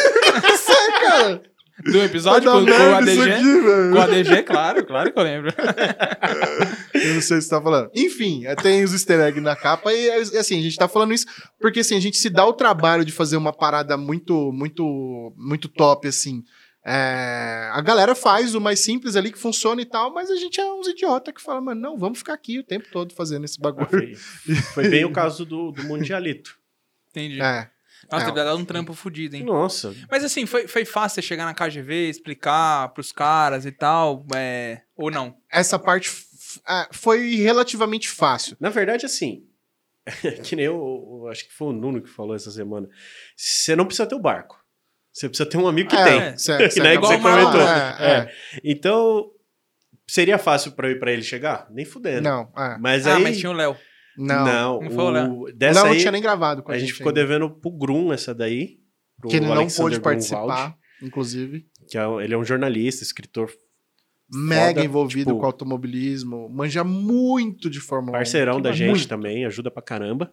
não 0.43 0.57
sei, 0.57 0.93
cara. 1.01 1.43
Do 1.83 2.03
episódio 2.03 2.51
com, 2.53 2.67
com 2.67 2.71
o 2.73 2.95
ADG. 2.95 3.33
aqui. 3.33 3.43
Com 3.43 3.93
o 3.95 4.01
ADG, 4.03 4.43
claro, 4.43 4.85
claro 4.85 5.11
que 5.13 5.19
eu 5.19 5.23
lembro. 5.23 5.51
Eu 6.93 7.15
não 7.15 7.21
sei 7.23 7.39
o 7.39 7.41
que 7.41 7.45
você 7.47 7.49
tá 7.49 7.61
falando. 7.63 7.91
Enfim, 7.97 8.45
é, 8.45 8.55
tem 8.55 8.85
os 8.85 8.93
easter 8.93 9.19
eggs 9.21 9.41
na 9.41 9.57
capa 9.57 9.91
e, 9.93 10.09
é, 10.11 10.17
assim, 10.19 10.59
a 10.59 10.63
gente 10.63 10.77
tá 10.77 10.87
falando 10.87 11.15
isso 11.15 11.25
porque, 11.59 11.81
assim, 11.81 11.97
a 11.97 12.01
gente 12.01 12.19
se 12.19 12.29
dá 12.29 12.45
o 12.45 12.53
trabalho 12.53 13.03
de 13.05 13.13
fazer 13.13 13.39
uma 13.39 13.53
parada 13.53 13.97
muito, 13.97 14.53
muito, 14.53 15.33
muito 15.39 15.69
top, 15.69 16.07
assim. 16.07 16.45
É, 16.85 17.69
a 17.73 17.81
galera 17.83 18.15
faz 18.15 18.55
o 18.55 18.61
mais 18.61 18.81
simples 18.81 19.15
ali 19.15 19.31
que 19.31 19.39
funciona 19.39 19.83
e 19.83 19.85
tal, 19.85 20.13
mas 20.13 20.31
a 20.31 20.37
gente 20.37 20.61
é 20.61 20.73
uns 20.73 20.89
idiota 20.89 21.33
que 21.33 21.41
fala, 21.43 21.61
mano, 21.61 21.81
não, 21.81 21.99
vamos 21.99 22.19
ficar 22.19 22.33
aqui 22.35 22.59
o 22.59 22.65
tempo 22.65 22.89
todo 22.91 23.15
fazendo 23.15 23.45
esse 23.45 23.59
Ah, 23.61 23.65
bagulho. 23.65 23.89
foi, 24.17 24.55
foi 24.57 24.89
bem 24.89 25.05
o 25.05 25.13
caso 25.13 25.45
do, 25.45 25.71
do 25.73 25.83
Mundialito. 25.85 26.59
Entendi. 27.11 27.41
É. 27.41 27.69
Nossa, 28.11 28.25
É. 28.25 28.33
deve 28.33 28.45
dar 28.45 28.57
um 28.57 28.65
trampo 28.65 28.95
fodido, 28.95 29.37
hein? 29.37 29.45
Nossa. 29.45 29.95
Mas 30.11 30.25
assim, 30.25 30.47
foi, 30.47 30.67
foi 30.67 30.85
fácil 30.87 31.23
chegar 31.23 31.45
na 31.45 31.53
KGV, 31.55 32.09
explicar 32.09 32.89
pros 32.95 33.13
caras 33.13 33.67
e 33.67 33.73
tal, 33.73 34.25
é... 34.35 34.81
ou 34.97 35.11
não? 35.11 35.37
Essa 35.53 35.79
parte 35.79 36.11
é, 36.67 36.89
foi 36.93 37.35
relativamente 37.37 38.09
fácil. 38.09 38.57
Na 38.59 38.71
verdade, 38.71 39.05
assim, 39.05 39.45
que 40.43 40.57
nem 40.57 40.65
eu, 40.65 40.75
eu 41.25 41.29
acho 41.29 41.47
que 41.47 41.53
foi 41.53 41.69
o 41.69 41.73
Nuno 41.73 42.01
que 42.01 42.09
falou 42.09 42.35
essa 42.35 42.51
semana. 42.51 42.89
Você 43.37 43.77
não 43.77 43.85
precisa 43.85 44.07
ter 44.09 44.15
o 44.15 44.19
barco. 44.21 44.59
Você 45.21 45.29
precisa 45.29 45.49
ter 45.49 45.59
um 45.59 45.69
amigo 45.69 45.91
que 45.91 45.97
é, 45.97 46.05
tem. 46.31 46.39
cê- 46.39 46.57
Que 46.65 46.71
cê 46.71 46.81
não 46.81 46.87
é 46.87 46.95
igual 46.95 47.13
você 47.13 47.19
comentou. 47.19 47.61
É, 47.61 47.97
é. 48.01 48.33
Então, 48.65 49.31
seria 50.09 50.39
fácil 50.39 50.73
pra, 50.73 50.95
pra 50.97 51.13
ele 51.13 51.23
chegar? 51.23 51.67
Nem 51.71 51.85
fudendo. 51.85 52.23
Não, 52.23 52.51
é. 52.57 52.79
Mas 52.79 53.07
ah, 53.07 53.17
aí. 53.17 53.23
mas 53.23 53.39
tinha 53.39 53.51
o 53.51 53.55
Léo. 53.55 53.77
Não, 54.17 54.45
Não, 54.47 54.81
Não 54.81 54.91
foi 54.91 55.05
o 55.05 55.11
Léo. 55.11 55.45
dessa 55.55 55.81
não, 55.81 55.87
não 55.89 55.93
aí, 55.93 55.99
tinha 56.01 56.11
nem 56.13 56.23
gravado 56.23 56.63
com 56.63 56.73
a, 56.73 56.75
a 56.75 56.79
gente 56.79 56.89
gente 56.89 56.97
ficou 56.97 57.11
ainda. 57.11 57.21
devendo 57.21 57.51
pro 57.51 57.71
Grum 57.71 58.13
essa 58.13 58.35
daí. 58.35 58.79
pro 59.21 59.29
Que 59.31 59.37
ele 59.37 59.47
não 59.47 59.53
Alexander 59.53 60.01
pôde 60.01 60.01
Grunwald, 60.01 60.03
participar, 60.49 60.79
inclusive. 61.03 61.67
que 61.89 61.99
é, 61.99 62.03
ele 62.25 62.33
é 62.35 62.39
um 62.39 62.45
jornalista, 62.45 63.03
escritor, 63.05 63.51
Mega 64.33 64.75
Foda, 64.75 64.85
envolvido 64.85 65.31
tipo- 65.31 65.41
com 65.41 65.47
automobilismo. 65.47 66.49
Manja 66.49 66.83
muito 66.85 67.69
de 67.69 67.79
Fórmula 67.81 68.13
1. 68.17 68.21
parceirão 68.21 68.61
da 68.61 68.73
gente 68.73 68.89
muito. 68.91 69.09
também, 69.09 69.45
ajuda 69.45 69.71
pra 69.71 69.83
caramba. 69.83 70.33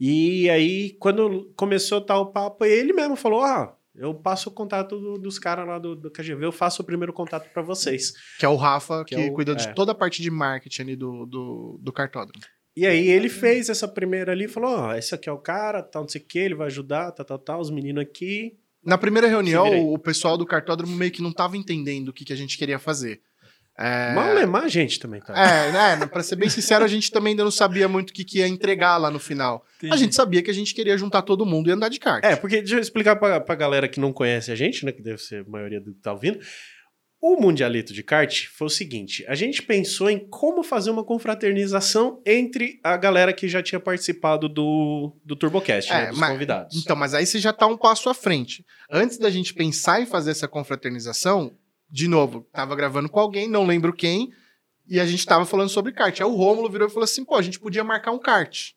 E 0.00 0.48
aí, 0.50 0.96
quando 0.98 1.52
começou 1.56 2.00
tal 2.00 2.32
papo, 2.32 2.64
ele 2.64 2.92
mesmo 2.92 3.14
falou: 3.16 3.42
Ah, 3.42 3.74
eu 3.98 4.14
passo 4.14 4.48
o 4.48 4.52
contato 4.52 4.98
do- 4.98 5.18
dos 5.18 5.38
caras 5.38 5.66
lá 5.66 5.78
do, 5.78 5.94
do 5.96 6.10
KGV, 6.10 6.44
eu 6.44 6.52
faço 6.52 6.82
o 6.82 6.84
primeiro 6.84 7.12
contato 7.12 7.50
pra 7.52 7.62
vocês. 7.62 8.12
Que 8.38 8.44
é 8.44 8.48
o 8.48 8.56
Rafa, 8.56 9.04
que, 9.04 9.14
Que 9.14 9.22
é 9.22 9.30
o- 9.30 9.32
cuida 9.34 9.52
é. 9.52 9.54
de 9.54 9.74
toda 9.74 9.92
a 9.92 9.94
parte 9.94 10.20
de 10.22 10.30
marketing 10.30 10.82
ali 10.82 10.96
do, 10.96 11.26
do, 11.26 11.78
do 11.82 11.92
cartódromo. 11.92 12.44
E 12.76 12.86
aí 12.86 13.08
ele 13.08 13.28
fez 13.30 13.68
essa 13.70 13.88
primeira 13.88 14.32
ali, 14.32 14.46
falou: 14.48 14.70
Ó, 14.70 14.94
esse 14.94 15.14
aqui 15.14 15.28
é 15.28 15.32
o 15.32 15.38
cara, 15.38 15.82
tal, 15.82 16.02
não 16.02 16.08
sei 16.08 16.20
o 16.20 16.24
que, 16.24 16.38
ele 16.38 16.54
vai 16.54 16.66
ajudar, 16.66 17.10
tal, 17.12 17.24
tal, 17.24 17.38
tal, 17.38 17.60
os 17.60 17.70
meninos 17.70 18.02
aqui. 18.02 18.58
Na 18.84 18.98
primeira 18.98 19.26
reunião, 19.26 19.92
o 19.92 19.98
pessoal 19.98 20.36
do 20.36 20.44
cartódromo 20.46 20.94
meio 20.94 21.10
que 21.10 21.22
não 21.22 21.32
tava 21.32 21.56
entendendo 21.56 22.08
o 22.08 22.12
que, 22.12 22.24
que 22.24 22.32
a 22.32 22.36
gente 22.36 22.56
queria 22.58 22.78
fazer. 22.78 23.20
É, 23.78 24.14
Mal 24.14 24.32
lemar 24.32 24.64
a 24.64 24.68
gente 24.68 24.98
também, 24.98 25.20
tá? 25.20 25.34
é, 25.38 25.70
né? 25.98 26.06
Pra 26.06 26.22
ser 26.22 26.36
bem 26.36 26.48
sincero, 26.48 26.82
a 26.84 26.88
gente 26.88 27.10
também 27.10 27.32
ainda 27.32 27.44
não 27.44 27.50
sabia 27.50 27.86
muito 27.86 28.10
o 28.10 28.12
que, 28.12 28.24
que 28.24 28.38
ia 28.38 28.48
entregar 28.48 28.96
lá 28.96 29.10
no 29.10 29.18
final. 29.18 29.64
A 29.90 29.96
gente 29.96 30.14
sabia 30.14 30.42
que 30.42 30.50
a 30.50 30.54
gente 30.54 30.72
queria 30.74 30.96
juntar 30.96 31.20
todo 31.22 31.44
mundo 31.44 31.68
e 31.68 31.72
andar 31.72 31.88
de 31.90 31.98
kart. 32.00 32.24
É, 32.24 32.34
porque 32.36 32.56
deixa 32.58 32.76
eu 32.76 32.80
explicar 32.80 33.16
pra, 33.16 33.38
pra 33.40 33.54
galera 33.54 33.86
que 33.86 34.00
não 34.00 34.12
conhece 34.12 34.50
a 34.50 34.54
gente, 34.54 34.84
né? 34.84 34.92
Que 34.92 35.02
deve 35.02 35.18
ser 35.18 35.44
a 35.46 35.48
maioria 35.50 35.80
do 35.80 35.92
que 35.92 36.00
tá 36.00 36.12
ouvindo. 36.12 36.38
O 37.20 37.40
Mundialito 37.40 37.92
de 37.92 38.02
kart 38.02 38.46
foi 38.56 38.66
o 38.66 38.70
seguinte: 38.70 39.24
a 39.26 39.34
gente 39.34 39.62
pensou 39.62 40.08
em 40.08 40.18
como 40.28 40.62
fazer 40.62 40.90
uma 40.90 41.02
confraternização 41.04 42.20
entre 42.26 42.78
a 42.84 42.96
galera 42.96 43.32
que 43.32 43.48
já 43.48 43.62
tinha 43.62 43.80
participado 43.80 44.48
do, 44.48 45.14
do 45.24 45.34
TurboCast, 45.36 45.90
né, 45.90 46.04
É, 46.04 46.08
dos 46.10 46.18
mas- 46.18 46.30
convidados. 46.32 46.76
Então, 46.76 46.94
mas 46.96 47.14
aí 47.14 47.26
você 47.26 47.38
já 47.38 47.52
tá 47.52 47.66
um 47.66 47.76
passo 47.76 48.08
à 48.08 48.14
frente. 48.14 48.64
Antes 48.90 49.18
da 49.18 49.30
gente 49.30 49.54
pensar 49.54 50.00
em 50.00 50.06
fazer 50.06 50.30
essa 50.30 50.46
confraternização, 50.46 51.52
de 51.90 52.08
novo, 52.08 52.46
tava 52.52 52.74
gravando 52.76 53.08
com 53.08 53.20
alguém, 53.20 53.48
não 53.48 53.66
lembro 53.66 53.92
quem, 53.92 54.30
e 54.88 55.00
a 55.00 55.06
gente 55.06 55.24
tava 55.26 55.44
falando 55.44 55.68
sobre 55.68 55.92
kart. 55.92 56.20
Aí 56.20 56.26
o 56.26 56.34
Rômulo 56.34 56.70
virou 56.70 56.88
e 56.88 56.90
falou 56.90 57.04
assim: 57.04 57.24
pô, 57.24 57.34
a 57.36 57.42
gente 57.42 57.58
podia 57.60 57.82
marcar 57.84 58.12
um 58.12 58.18
kart. 58.18 58.70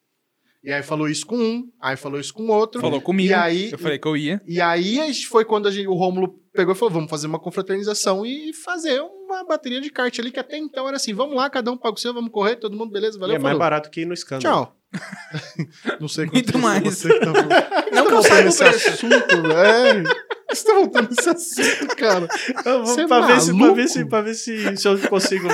E 0.63 0.71
aí 0.73 0.83
falou 0.83 1.07
isso 1.07 1.25
com 1.25 1.37
um, 1.37 1.71
aí 1.79 1.95
falou 1.95 2.19
isso 2.19 2.33
com 2.33 2.47
outro. 2.47 2.81
Falou 2.81 2.99
comigo. 3.01 3.29
E 3.31 3.33
aí, 3.33 3.71
Eu 3.71 3.77
falei 3.79 3.97
que 3.97 4.07
eu 4.07 4.17
ia. 4.17 4.41
e 4.45 4.59
aí 4.59 5.13
foi 5.23 5.45
quando 5.45 5.67
a 5.67 5.71
gente, 5.71 5.87
o 5.87 5.93
Rômulo 5.93 6.37
pegou 6.53 6.73
e 6.73 6.77
falou: 6.77 6.93
vamos 6.93 7.09
fazer 7.09 7.27
uma 7.27 7.39
confraternização 7.39 8.25
e 8.25 8.53
fazer 8.53 8.99
uma 9.01 9.45
bateria 9.45 9.79
de 9.79 9.89
kart 9.89 10.17
ali, 10.19 10.31
que 10.31 10.39
até 10.39 10.57
então 10.57 10.87
era 10.87 10.97
assim: 10.97 11.13
vamos 11.13 11.35
lá, 11.35 11.49
cada 11.49 11.71
um 11.71 11.77
paga 11.77 11.95
o 11.95 11.99
seu, 11.99 12.13
vamos 12.13 12.31
correr, 12.31 12.57
todo 12.57 12.75
mundo, 12.75 12.91
beleza, 12.91 13.17
E 13.17 13.19
valeu, 13.19 13.35
é 13.35 13.39
mais 13.39 13.51
falou. 13.53 13.59
barato 13.59 13.89
que 13.89 14.01
ir 14.01 14.05
no 14.05 14.13
escândalo. 14.13 14.65
Tchau. 14.65 14.78
não 15.99 16.07
sei 16.07 16.25
Muito 16.25 16.51
quanto 16.51 16.63
mais. 16.63 16.83
Você 16.83 17.09
que 17.09 17.19
tá. 17.19 17.31
Não 17.93 18.07
que 18.07 18.13
eu 18.13 18.21
voltando 18.21 18.51
saiba 18.51 18.71
preço. 18.71 18.89
assunto, 18.91 19.41
velho. 19.43 20.03
Você 20.51 20.63
tá 20.65 20.73
voltando 20.73 21.09
nesse 21.09 21.29
assunto, 21.29 21.95
cara. 21.95 22.27
Eu 22.65 22.83
vou 22.83 22.85
Você 22.87 23.01
é 23.01 23.07
pra, 23.07 23.21
ver 23.21 23.39
se, 23.41 23.57
pra 23.57 23.71
ver 23.73 23.87
se 23.87 24.05
pra 24.05 24.21
ver 24.21 24.33
se, 24.33 24.77
se 24.77 24.87
eu 24.87 24.97
consigo. 25.07 25.47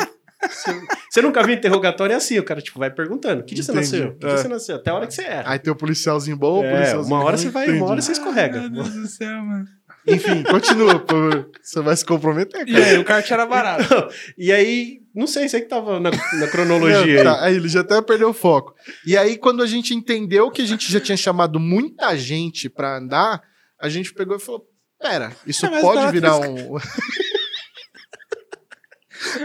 se 0.50 0.72
Você 1.12 1.22
nunca 1.22 1.44
viu 1.44 1.54
interrogatório 1.56 2.14
é 2.14 2.16
assim, 2.16 2.40
o 2.40 2.44
cara 2.44 2.62
tipo, 2.62 2.80
vai 2.80 2.90
perguntando: 2.92 3.44
que 3.44 3.54
dia 3.56 3.64
você 3.64 3.72
Entendi. 3.74 3.92
nasceu? 3.92 4.14
Que 4.14 4.20
dia 4.26 4.36
É. 4.36 4.38
você 4.38 4.48
nasceu? 4.48 4.76
Até 4.78 4.90
a 4.92 4.96
hora 4.96 5.08
que 5.08 5.14
você 5.14 5.24
erra. 5.24 5.44
Aí 5.52 5.60
tem 5.60 5.72
o 5.74 5.76
policialzinho 5.76 6.38
bom, 6.38 6.62
o 6.62 6.64
É, 6.64 6.72
policialzinho 6.72 7.16
uma 7.16 7.24
hora 7.26 7.38
você 7.38 7.50
vai, 7.50 7.66
uma 7.68 7.74
hora 7.74 7.84
entendi. 8.00 8.06
você 8.06 8.12
escorrega. 8.14 8.60
Meu 8.62 8.70
Deus 8.70 8.90
do 8.94 9.08
céu, 9.08 9.42
mano. 9.44 9.66
Enfim, 10.08 10.44
continua, 10.44 11.00
por. 11.00 11.50
Você 11.62 11.82
vai 11.82 11.96
se 11.96 12.06
comprometer, 12.06 12.68
E 12.68 12.74
cara. 12.74 12.86
aí, 12.86 12.98
o 13.00 13.04
kart 13.04 13.30
era 13.32 13.46
barato. 13.46 14.08
E 14.38 14.52
aí, 14.52 15.00
não 15.16 15.26
sei, 15.26 15.50
sei 15.50 15.62
que 15.62 15.68
tava 15.68 16.00
na, 16.00 16.12
na 16.12 16.48
cronologia 16.48 17.24
Não, 17.24 17.32
aí. 17.32 17.38
tá, 17.38 17.44
aí 17.46 17.56
ele 17.56 17.68
já 17.68 17.82
até 17.82 18.00
perdeu 18.02 18.30
o 18.30 18.34
foco. 18.34 18.74
E 19.06 19.18
aí, 19.18 19.36
quando 19.38 19.64
a 19.64 19.68
gente 19.68 19.94
entendeu 19.94 20.52
que 20.52 20.62
a 20.62 20.66
gente 20.66 20.92
já 20.92 21.00
tinha 21.00 21.18
chamado 21.18 21.60
muita 21.60 22.16
gente 22.18 22.70
pra 22.70 22.98
andar, 22.98 23.42
a 23.82 23.90
gente 23.90 24.14
pegou 24.14 24.36
e 24.38 24.40
falou: 24.40 24.66
pera, 25.00 25.32
isso 25.48 25.66
É 25.66 25.82
pode 25.82 26.12
virar 26.12 26.38
um. 26.38 26.78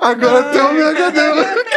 Agora 0.02 0.50
tem 0.52 0.60
o 0.60 0.72
Mega. 0.74 1.10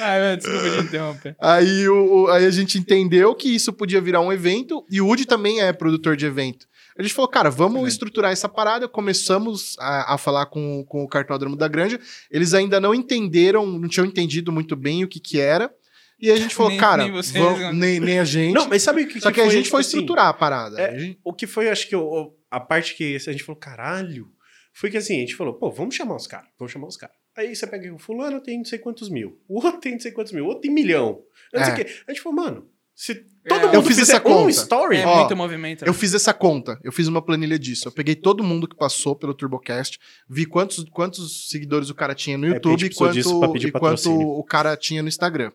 Ai, 0.00 0.20
meu, 0.20 0.36
desculpa 0.36 0.70
de 0.70 0.78
interromper. 0.80 1.36
Aí, 1.40 1.88
o, 1.88 2.22
o- 2.24 2.28
aí 2.30 2.44
a 2.44 2.50
gente 2.50 2.78
entendeu 2.78 3.34
que 3.34 3.54
isso 3.54 3.72
podia 3.72 4.00
virar 4.00 4.20
um 4.20 4.32
evento, 4.32 4.84
e 4.90 5.00
o 5.00 5.06
Woody 5.06 5.24
também 5.26 5.60
é 5.60 5.72
produtor 5.72 6.16
de 6.16 6.26
evento. 6.26 6.66
A 6.98 7.02
gente 7.02 7.14
falou, 7.14 7.28
cara, 7.30 7.50
vamos 7.50 7.88
estruturar 7.88 8.32
essa 8.32 8.48
parada. 8.48 8.86
Começamos 8.88 9.76
a, 9.78 10.14
a 10.14 10.18
falar 10.18 10.46
com, 10.46 10.84
com 10.84 11.02
o 11.02 11.08
cartódromo 11.08 11.56
da 11.56 11.68
Granja. 11.68 11.98
Eles 12.30 12.54
ainda 12.54 12.80
não 12.80 12.94
entenderam, 12.94 13.66
não 13.66 13.88
tinham 13.88 14.06
entendido 14.06 14.52
muito 14.52 14.76
bem 14.76 15.02
o 15.04 15.08
que 15.08 15.18
que 15.20 15.40
era. 15.40 15.72
E 16.20 16.30
a 16.30 16.36
gente 16.36 16.54
falou, 16.54 16.70
Nem- 16.70 16.78
cara, 16.80 17.02
nem 17.04 17.12
vocês, 17.12 17.42
vamos- 17.42 17.58
né? 17.60 17.72
nem, 17.72 17.98
nem 17.98 18.18
a 18.20 18.24
gente. 18.24 18.54
Não, 18.54 18.68
mas 18.68 18.82
sabe 18.82 19.02
o 19.02 19.08
que, 19.08 19.20
Só 19.20 19.32
que, 19.32 19.40
a 19.40 19.48
gente 19.48 19.68
foi 19.68 19.80
assim, 19.80 19.96
estruturar 19.98 20.26
a 20.28 20.32
parada. 20.32 20.80
é, 20.80 20.90
A 20.94 20.98
gente- 20.98 21.18
O 21.24 21.32
que 21.32 21.46
foi, 21.48 21.68
acho 21.68 21.88
que 21.88 21.96
o- 21.96 22.32
a 22.50 22.60
parte 22.60 22.94
que 22.94 23.16
a 23.16 23.18
gente 23.32 23.42
falou, 23.42 23.58
caralho, 23.58 24.28
foi 24.72 24.88
que 24.90 24.96
assim, 24.96 25.16
a 25.16 25.20
gente 25.20 25.34
falou, 25.34 25.54
pô, 25.54 25.70
vamos 25.70 25.94
chamar 25.96 26.14
os 26.14 26.26
caras, 26.28 26.48
vamos 26.58 26.70
chamar 26.72 26.86
os 26.86 26.96
caras. 26.96 27.16
Aí 27.36 27.56
você 27.56 27.66
pega 27.66 27.92
o 27.92 27.98
fulano 27.98 28.40
tem 28.40 28.58
não 28.58 28.64
sei 28.64 28.78
quantos 28.78 29.08
mil, 29.08 29.40
o 29.48 29.56
outro 29.56 29.80
tem 29.80 29.92
não 29.92 30.00
sei 30.00 30.12
quantos 30.12 30.32
mil, 30.32 30.44
o 30.44 30.48
outro 30.48 30.60
tem 30.62 30.70
milhão. 30.70 31.22
Eu 31.52 31.58
Não 31.58 31.66
sei 31.66 31.72
É. 31.74 31.76
o 31.82 31.84
quê. 31.86 31.92
A 32.06 32.12
gente 32.12 32.22
falou, 32.22 32.36
mano, 32.36 32.68
se 32.94 33.26
todo 33.48 33.58
É, 33.60 33.64
mundo 33.66 33.74
eu 33.74 33.82
fiz 33.82 33.98
essa 33.98 34.18
um 34.18 34.20
conta. 34.20 34.50
story, 34.50 34.96
É 34.98 35.06
Ó, 35.06 35.18
muito 35.20 35.36
movimento. 35.36 35.84
Eu 35.84 35.94
fiz 35.94 36.14
essa 36.14 36.32
conta, 36.34 36.78
eu 36.84 36.92
fiz 36.92 37.06
uma 37.08 37.20
planilha 37.22 37.58
disso. 37.58 37.88
Eu 37.88 37.92
peguei 37.92 38.14
todo 38.14 38.42
mundo 38.44 38.68
que 38.68 38.76
passou 38.76 39.14
pelo 39.16 39.34
TurboCast, 39.34 39.98
vi 40.28 40.46
quantos, 40.46 40.84
quantos 40.90 41.48
seguidores 41.50 41.90
o 41.90 41.94
cara 41.94 42.14
tinha 42.14 42.36
no 42.38 42.46
É, 42.46 42.50
YouTube 42.54 42.80
gente 42.80 42.92
e 42.92 42.96
quanto, 42.96 43.56
e 43.66 43.72
quanto 43.72 44.10
o 44.12 44.44
cara 44.44 44.76
tinha 44.76 45.02
no 45.02 45.08
Instagram. 45.08 45.50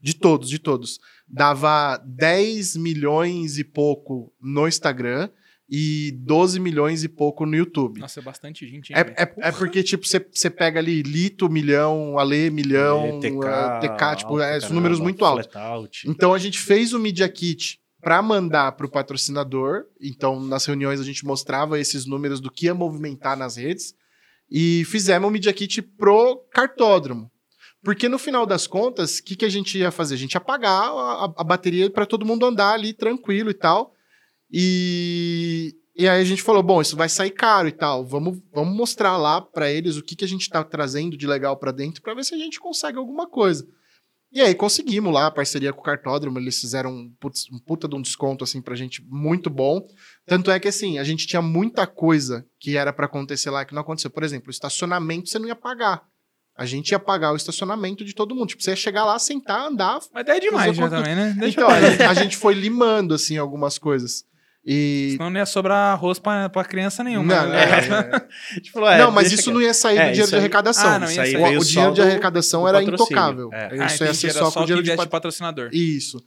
De 0.00 0.14
todos, 0.14 0.48
de 0.48 0.58
todos. 0.58 0.98
Dava 1.26 1.96
10 2.06 2.76
milhões 2.76 3.58
e 3.58 3.64
pouco 3.64 4.32
no 4.40 4.68
Instagram 4.68 5.28
e 5.68 6.12
12 6.20 6.60
milhões 6.60 7.02
e 7.02 7.08
pouco 7.08 7.44
no 7.44 7.56
YouTube. 7.56 7.98
Nossa, 8.00 8.20
é 8.20 8.22
bastante 8.22 8.66
gente, 8.68 8.92
hein, 8.92 8.98
É, 8.98 9.22
é, 9.24 9.34
é 9.48 9.52
porque, 9.52 9.82
tipo, 9.82 10.06
você 10.06 10.24
você 10.32 10.48
pega 10.48 10.78
ali 10.78 11.02
Lito, 11.02 11.48
milhão, 11.50 12.18
Ale, 12.18 12.50
milhão, 12.50 13.18
TK, 13.20 13.46
eh, 13.46 13.80
TK, 13.88 14.16
tipo, 14.16 14.40
é, 14.40 14.60
caramba, 14.60 14.74
números 14.74 15.00
muito 15.00 15.24
altos. 15.24 15.54
out. 15.56 16.08
Então 16.08 16.32
a 16.32 16.38
gente 16.38 16.58
fez 16.60 16.92
o 16.92 16.98
Media 17.00 17.28
Kit 17.28 17.80
para 18.00 18.22
mandar 18.22 18.72
para 18.72 18.86
o 18.86 18.90
patrocinador. 18.90 19.84
Então 20.00 20.40
nas 20.40 20.64
reuniões 20.66 21.00
a 21.00 21.04
gente 21.04 21.24
mostrava 21.24 21.80
esses 21.80 22.06
números 22.06 22.40
do 22.40 22.50
que 22.50 22.66
ia 22.66 22.74
movimentar 22.74 23.36
nas 23.36 23.56
redes 23.56 23.92
e 24.48 24.84
fizemos 24.84 25.28
o 25.28 25.32
Media 25.32 25.52
Kit 25.52 25.82
pro 25.82 26.36
cartódromo. 26.52 27.28
Porque 27.82 28.08
no 28.08 28.18
final 28.18 28.46
das 28.46 28.66
contas, 28.66 29.18
o 29.18 29.24
que, 29.24 29.34
que 29.36 29.44
a 29.44 29.48
gente 29.48 29.78
ia 29.78 29.90
fazer? 29.90 30.14
A 30.14 30.18
gente 30.18 30.34
ia 30.34 30.40
pagar 30.40 30.70
a, 30.70 31.24
a- 31.26 31.34
a 31.38 31.44
bateria 31.44 31.90
para 31.90 32.06
todo 32.06 32.24
mundo 32.24 32.46
andar 32.46 32.72
ali 32.74 32.92
tranquilo 32.92 33.50
e 33.50 33.54
tal. 33.54 33.92
E, 34.50 35.74
e 35.96 36.08
aí 36.08 36.20
a 36.20 36.24
gente 36.24 36.42
falou: 36.42 36.62
bom, 36.62 36.80
isso 36.80 36.96
vai 36.96 37.08
sair 37.08 37.30
caro 37.30 37.68
e 37.68 37.72
tal. 37.72 38.04
Vamos, 38.04 38.38
vamos 38.52 38.76
mostrar 38.76 39.16
lá 39.16 39.40
para 39.40 39.70
eles 39.70 39.96
o 39.96 40.02
que, 40.02 40.16
que 40.16 40.24
a 40.24 40.28
gente 40.28 40.42
está 40.42 40.62
trazendo 40.64 41.16
de 41.16 41.26
legal 41.26 41.56
para 41.56 41.72
dentro 41.72 42.02
para 42.02 42.14
ver 42.14 42.24
se 42.24 42.34
a 42.34 42.38
gente 42.38 42.60
consegue 42.60 42.98
alguma 42.98 43.26
coisa. 43.28 43.66
E 44.32 44.40
aí 44.40 44.54
conseguimos 44.54 45.14
lá 45.14 45.26
a 45.28 45.30
parceria 45.30 45.72
com 45.72 45.80
o 45.80 45.84
Cartódromo, 45.84 46.38
eles 46.38 46.60
fizeram 46.60 46.90
um, 46.90 47.10
putz, 47.20 47.46
um 47.50 47.58
puta 47.58 47.88
de 47.88 47.94
um 47.94 48.02
desconto 48.02 48.44
assim 48.44 48.60
pra 48.60 48.74
gente 48.74 49.02
muito 49.08 49.48
bom. 49.48 49.86
Tanto 50.26 50.50
é 50.50 50.58
que 50.60 50.68
assim, 50.68 50.98
a 50.98 51.04
gente 51.04 51.26
tinha 51.26 51.40
muita 51.40 51.86
coisa 51.86 52.44
que 52.58 52.76
era 52.76 52.92
pra 52.92 53.06
acontecer 53.06 53.50
lá 53.50 53.64
que 53.64 53.72
não 53.74 53.80
aconteceu. 53.82 54.10
Por 54.10 54.22
exemplo, 54.24 54.48
o 54.48 54.50
estacionamento 54.50 55.30
você 55.30 55.38
não 55.38 55.46
ia 55.46 55.54
pagar. 55.56 56.02
A 56.58 56.66
gente 56.66 56.90
ia 56.90 56.98
pagar 56.98 57.32
o 57.32 57.36
estacionamento 57.36 58.04
de 58.04 58.14
todo 58.14 58.34
mundo. 58.34 58.48
Tipo, 58.48 58.62
você 58.62 58.70
ia 58.70 58.76
chegar 58.76 59.04
lá, 59.04 59.18
sentar, 59.18 59.68
andar. 59.68 60.00
Mas 60.12 60.26
daí 60.26 60.38
é 60.38 60.40
demais 60.40 60.76
já 60.76 60.82
quanto- 60.82 60.96
também, 60.96 61.14
né? 61.14 61.34
Deixa 61.38 61.60
Então, 61.60 61.70
a 61.70 61.80
gente- 61.90 62.02
a 62.02 62.14
gente 62.14 62.36
foi 62.36 62.54
limando 62.54 63.14
assim 63.14 63.36
algumas 63.38 63.78
coisas. 63.78 64.24
E 64.68 65.10
Senão 65.12 65.30
não 65.30 65.38
ia 65.38 65.46
sobrar 65.46 65.92
arroz 65.92 66.18
pra, 66.18 66.48
pra 66.48 66.64
criança 66.64 67.04
nenhuma. 67.04 67.34
não, 67.44 67.48
né? 67.50 67.62
é, 67.62 68.26
falou, 68.72 68.88
é, 68.90 68.98
não, 68.98 69.12
mas 69.12 69.30
isso 69.30 69.44
que- 69.44 69.50
não 69.52 69.62
ia 69.62 69.72
sair 69.72 69.96
É, 69.96 70.00
do 70.00 70.04
dinheiro 70.06 70.20
isso 70.22 70.28
de 70.30 70.34
aí- 70.34 70.40
arrecadação. 70.40 70.88
Ah, 70.90 70.98
não, 70.98 71.06
isso 71.06 71.16
ia 71.16 71.22
aí 71.22 71.32
sair. 71.32 71.56
o, 71.56 71.60
o 71.60 71.62
só 71.64 71.70
dinheiro 71.70 71.94
de 71.94 72.02
arrecadação 72.02 72.68
era 72.68 72.82
intocável. 72.82 73.48
É. 73.52 73.68
Ah, 73.80 73.86
Isso 73.86 74.02
ia 74.02 74.08
entendi, 74.10 74.16
ser 74.18 74.32
só 74.32 74.50
com 74.50 74.60
o 74.60 74.64
dinheiro 74.66 74.82
de 74.82 74.96
pat- 74.96 75.08
patrocinador. 75.08 75.70
Isso. 75.72 76.20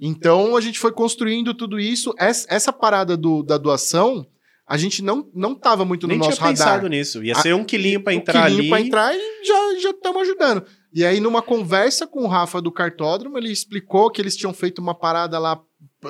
Então 0.00 0.56
a 0.56 0.60
gente 0.60 0.78
foi 0.78 0.90
construindo 0.92 1.52
tudo 1.54 1.78
isso. 1.78 2.14
Essa, 2.18 2.46
essa 2.48 2.72
parada 2.72 3.16
do- 3.16 3.42
da 3.42 3.58
doação, 3.58 4.26
a 4.66 4.76
gente 4.76 5.02
não, 5.02 5.28
não 5.34 5.54
tava 5.54 5.84
muito 5.84 6.04
no 6.06 6.12
Nem 6.12 6.18
tinha 6.20 6.30
nosso 6.30 6.40
radar. 6.40 6.56
pensado 6.56 6.88
nisso. 6.88 7.22
Ia 7.22 7.34
A- 7.36 7.40
ser 7.42 7.54
um 7.54 7.64
quilinho 7.64 8.02
pra 8.02 8.12
Um 8.12 8.16
entrar 8.16 8.42
quilinho 8.44 8.60
ali. 8.60 8.68
pra 8.70 8.80
entrar 8.80 9.14
e 9.14 9.18
já 9.46 9.80
já 9.82 9.90
estamos 9.90 10.22
ajudando. 10.22 10.64
E 10.94 11.04
aí, 11.04 11.20
numa 11.20 11.40
conversa 11.42 12.06
com 12.06 12.20
o 12.24 12.26
Rafa 12.28 12.60
do 12.60 12.70
Cartódromo, 12.72 13.38
ele 13.38 13.50
explicou 13.50 14.10
que 14.10 14.20
eles 14.20 14.36
tinham 14.36 14.52
feito 14.52 14.78
uma 14.80 14.94
parada 14.94 15.38
lá, 15.38 15.58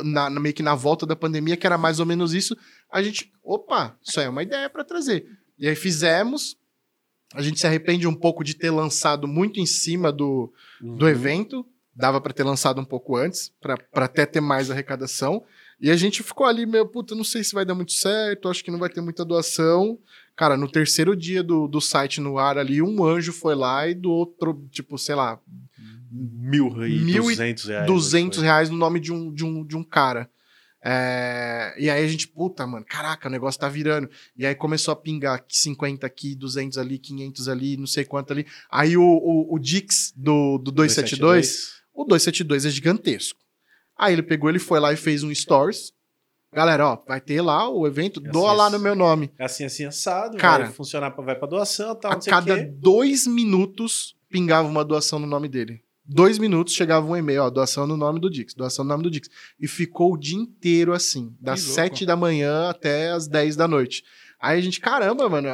na, 0.04 0.30
meio 0.30 0.54
que 0.54 0.62
na 0.62 0.74
volta 0.74 1.04
da 1.04 1.14
pandemia, 1.16 1.56
que 1.56 1.66
era 1.66 1.76
mais 1.76 2.00
ou 2.00 2.06
menos 2.06 2.32
isso. 2.34 2.56
A 2.90 3.02
gente, 3.02 3.32
opa, 3.42 3.96
isso 4.02 4.18
aí 4.20 4.26
é 4.26 4.28
uma 4.28 4.42
ideia 4.42 4.70
para 4.70 4.84
trazer. 4.84 5.26
E 5.58 5.68
aí 5.68 5.74
fizemos. 5.76 6.56
A 7.34 7.40
gente 7.42 7.58
se 7.58 7.66
arrepende 7.66 8.06
um 8.06 8.14
pouco 8.14 8.44
de 8.44 8.54
ter 8.54 8.70
lançado 8.70 9.26
muito 9.26 9.58
em 9.58 9.66
cima 9.66 10.12
do, 10.12 10.52
Uhum. 10.82 10.96
do 10.96 11.08
evento. 11.08 11.64
Dava 11.94 12.20
para 12.20 12.32
ter 12.32 12.42
lançado 12.44 12.80
um 12.80 12.84
pouco 12.84 13.16
antes, 13.16 13.52
para 13.60 13.76
até 14.04 14.24
ter 14.24 14.40
mais 14.40 14.70
arrecadação. 14.70 15.42
E 15.80 15.90
a 15.90 15.96
gente 15.96 16.22
ficou 16.22 16.46
ali 16.46 16.64
meio, 16.64 16.86
puta, 16.86 17.14
não 17.14 17.24
sei 17.24 17.42
se 17.44 17.54
vai 17.54 17.64
dar 17.64 17.74
muito 17.74 17.92
certo, 17.92 18.48
acho 18.48 18.62
que 18.64 18.70
não 18.70 18.78
vai 18.78 18.88
ter 18.88 19.00
muita 19.00 19.24
doação. 19.24 19.98
Cara, 20.36 20.56
no 20.56 20.70
terceiro 20.70 21.14
dia 21.16 21.42
do, 21.42 21.66
do 21.68 21.80
site 21.80 22.20
no 22.20 22.38
ar 22.38 22.56
ali, 22.56 22.80
um 22.80 23.04
anjo 23.04 23.32
foi 23.32 23.54
lá 23.54 23.86
e 23.88 23.94
do 23.94 24.10
outro, 24.10 24.66
tipo, 24.70 24.96
sei 24.96 25.14
lá, 25.14 25.38
Mil 26.12 26.86
e 26.86 27.00
Mil 27.00 27.24
duzentos 27.24 27.64
reais. 27.64 27.86
200 27.86 28.38
foi. 28.38 28.46
reais 28.46 28.68
no 28.68 28.76
nome 28.76 29.00
de 29.00 29.12
um, 29.12 29.32
de 29.32 29.44
um, 29.44 29.64
de 29.64 29.76
um 29.76 29.82
cara. 29.82 30.30
É, 30.84 31.74
e 31.78 31.88
aí 31.88 32.04
a 32.04 32.08
gente, 32.08 32.26
puta, 32.26 32.66
mano, 32.66 32.84
caraca, 32.84 33.28
o 33.28 33.30
negócio 33.30 33.60
tá 33.60 33.68
virando. 33.68 34.10
E 34.36 34.44
aí 34.44 34.54
começou 34.54 34.92
a 34.92 34.96
pingar 34.96 35.44
50 35.48 36.04
aqui, 36.06 36.34
200 36.34 36.76
ali, 36.76 36.98
500 36.98 37.48
ali, 37.48 37.76
não 37.76 37.86
sei 37.86 38.04
quanto 38.04 38.32
ali. 38.32 38.46
Aí 38.70 38.96
o, 38.96 39.02
o, 39.02 39.54
o 39.54 39.58
Dix 39.58 40.12
do, 40.16 40.58
do 40.58 40.72
272, 40.72 41.70
o 41.94 42.04
272 42.04 42.66
é 42.66 42.70
gigantesco. 42.70 43.38
Aí 43.96 44.12
ele 44.12 44.22
pegou, 44.22 44.50
ele 44.50 44.58
foi 44.58 44.80
lá 44.80 44.92
e 44.92 44.96
fez 44.96 45.22
um 45.22 45.32
stories. 45.32 45.92
Galera, 46.52 46.86
ó, 46.86 46.98
vai 47.06 47.20
ter 47.20 47.40
lá 47.40 47.68
o 47.68 47.86
evento, 47.86 48.20
Assim, 48.20 48.30
doa 48.30 48.52
lá 48.52 48.66
assim. 48.66 48.76
no 48.76 48.82
meu 48.82 48.94
nome. 48.94 49.32
É 49.38 49.44
assim, 49.44 49.64
assim, 49.64 49.84
assado. 49.86 50.36
Cara, 50.36 50.64
vai 50.64 50.72
funcionar, 50.72 51.10
pra, 51.12 51.24
vai 51.24 51.34
pra 51.34 51.48
doação 51.48 51.94
tal, 51.94 52.12
A 52.12 52.20
cada 52.20 52.62
dois 52.64 53.26
minutos 53.26 54.14
pingava 54.28 54.68
uma 54.68 54.84
doação 54.84 55.18
no 55.18 55.26
nome 55.26 55.48
dele. 55.48 55.82
Dois 56.12 56.38
minutos 56.38 56.74
chegava 56.74 57.06
um 57.06 57.16
e-mail, 57.16 57.42
ó, 57.44 57.50
doação 57.50 57.86
no 57.86 57.96
nome 57.96 58.20
do 58.20 58.30
Dix, 58.30 58.54
doação 58.54 58.84
no 58.84 58.90
nome 58.90 59.02
do 59.02 59.10
Dix. 59.10 59.28
E 59.58 59.66
ficou 59.66 60.12
o 60.14 60.16
dia 60.18 60.38
inteiro 60.38 60.92
assim, 60.92 61.34
das 61.40 61.60
sete 61.60 62.04
da 62.06 62.16
manhã 62.16 62.68
até 62.68 63.10
as 63.10 63.26
10 63.28 63.56
da 63.56 63.66
noite. 63.66 64.02
Aí 64.40 64.58
a 64.58 64.60
gente, 64.60 64.80
caramba, 64.80 65.28
mano, 65.28 65.48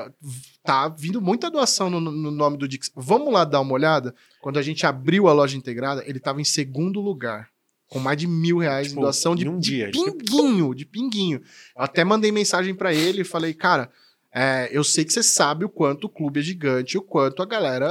tá 0.64 0.88
vindo 0.88 1.20
muita 1.20 1.50
doação 1.50 1.90
no, 1.90 2.00
no 2.00 2.30
nome 2.30 2.56
do 2.56 2.66
Dix. 2.66 2.90
Vamos 2.96 3.32
lá 3.32 3.44
dar 3.44 3.60
uma 3.60 3.74
olhada? 3.74 4.14
Quando 4.40 4.58
a 4.58 4.62
gente 4.62 4.86
abriu 4.86 5.28
a 5.28 5.32
loja 5.32 5.56
integrada, 5.56 6.02
ele 6.06 6.18
tava 6.18 6.40
em 6.40 6.44
segundo 6.44 7.00
lugar. 7.00 7.48
Com 7.90 7.98
mais 7.98 8.18
de 8.18 8.26
mil 8.26 8.58
reais 8.58 8.88
Tipo, 8.88 9.00
em 9.00 9.02
doação 9.02 9.34
de, 9.34 9.48
um 9.48 9.58
de 9.58 9.70
dia. 9.70 9.90
pinguinho, 9.90 10.74
de 10.74 10.84
pinguinho. 10.84 11.38
Eu 11.74 11.82
até 11.82 12.04
mandei 12.04 12.30
mensagem 12.30 12.74
pra 12.74 12.92
ele 12.92 13.22
e 13.22 13.24
falei, 13.24 13.54
cara, 13.54 13.90
é, 14.34 14.68
eu 14.70 14.84
sei 14.84 15.04
que 15.04 15.12
você 15.12 15.22
sabe 15.22 15.64
o 15.64 15.68
quanto 15.68 16.04
o 16.04 16.08
clube 16.08 16.40
é 16.40 16.42
gigante, 16.42 16.98
o 16.98 17.02
quanto 17.02 17.42
a 17.42 17.46
galera 17.46 17.88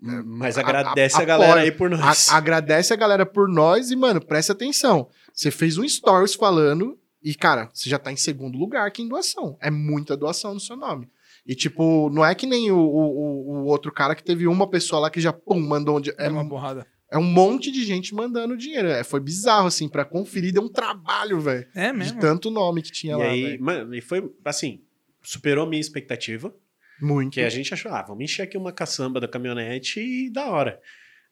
Mas 0.00 0.56
a- 0.58 0.60
agradece 0.60 1.16
a, 1.16 1.20
a- 1.20 1.24
galera 1.24 1.52
apoia. 1.52 1.64
aí 1.64 1.72
por 1.72 1.92
a- 1.92 1.96
nós. 1.96 2.28
agradece 2.30 2.92
a 2.92 2.96
galera 2.96 3.26
por 3.26 3.48
nós 3.48 3.90
e, 3.90 3.96
mano, 3.96 4.20
presta 4.20 4.52
atenção. 4.52 5.08
Você 5.32 5.50
fez 5.50 5.78
um 5.78 5.88
stories 5.88 6.34
falando 6.34 6.98
e, 7.22 7.34
cara, 7.34 7.70
você 7.72 7.88
já 7.88 7.98
tá 7.98 8.12
em 8.12 8.16
segundo 8.16 8.58
lugar 8.58 8.86
aqui 8.86 9.02
em 9.02 9.08
doação. 9.08 9.56
É 9.60 9.70
muita 9.70 10.16
doação 10.16 10.54
no 10.54 10.60
seu 10.60 10.76
nome. 10.76 11.08
E, 11.46 11.54
tipo, 11.54 12.08
não 12.10 12.24
é 12.24 12.34
que 12.34 12.46
nem 12.46 12.70
o, 12.70 12.76
o, 12.78 13.50
o- 13.62 13.64
outro 13.66 13.92
cara 13.92 14.14
que 14.14 14.22
teve 14.24 14.46
uma 14.46 14.68
pessoa 14.68 15.00
lá 15.02 15.10
que 15.10 15.20
já, 15.20 15.32
pum, 15.32 15.60
mandou 15.60 15.96
onde. 15.96 16.10
É 16.10 16.26
É, 16.26 16.30
uma 16.30 16.48
porrada. 16.48 16.86
é 17.10 17.18
um 17.18 17.22
monte 17.22 17.70
de 17.70 17.84
gente 17.84 18.14
mandando 18.14 18.56
dinheiro. 18.56 18.88
É, 18.88 19.04
foi 19.04 19.20
bizarro, 19.20 19.66
assim, 19.66 19.86
pra 19.88 20.04
conferir, 20.06 20.52
deu 20.54 20.62
um 20.62 20.68
trabalho, 20.70 21.40
velho. 21.40 21.66
É 21.74 21.92
De 21.92 21.98
mesmo. 21.98 22.18
tanto 22.20 22.50
nome 22.50 22.80
que 22.80 22.90
tinha 22.90 23.14
E 23.14 23.18
lá, 23.18 23.24
aí, 23.24 23.58
mano, 23.58 23.94
e 23.94 24.00
foi 24.00 24.30
assim, 24.44 24.80
superou 25.24 25.66
minha 25.66 25.80
expectativa. 25.80 26.54
Muito. 27.00 27.34
Que 27.34 27.40
a 27.40 27.48
gente 27.50 27.74
achou, 27.74 27.90
ah, 27.92 28.02
vamos 28.02 28.22
encher 28.24 28.42
aqui 28.42 28.56
uma 28.56 28.70
caçamba 28.72 29.18
da 29.20 29.26
caminhonete 29.26 29.98
e 30.00 30.30
da 30.30 30.46
hora. 30.46 30.70
A 30.72 30.74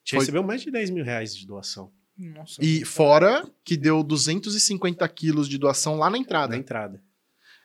gente 0.03 0.11
Foi- 0.11 0.19
recebeu 0.21 0.43
mais 0.43 0.63
de 0.63 0.71
10 0.73 0.91
mil 0.91 1.05
reais 1.05 1.37
de 1.37 1.47
doação 1.47 1.93
Nossa. 2.19 2.57
E 2.61 2.85
fora 2.85 3.49
que 3.65 3.77
deu 3.77 4.03
250 4.03 5.07
quilos 5.09 5.49
de 5.49 5.57
doação 5.59 5.97
lá 5.97 6.11
na 6.11 6.19
entrada. 6.19 6.53
na 6.55 6.59
entrada. 6.59 7.01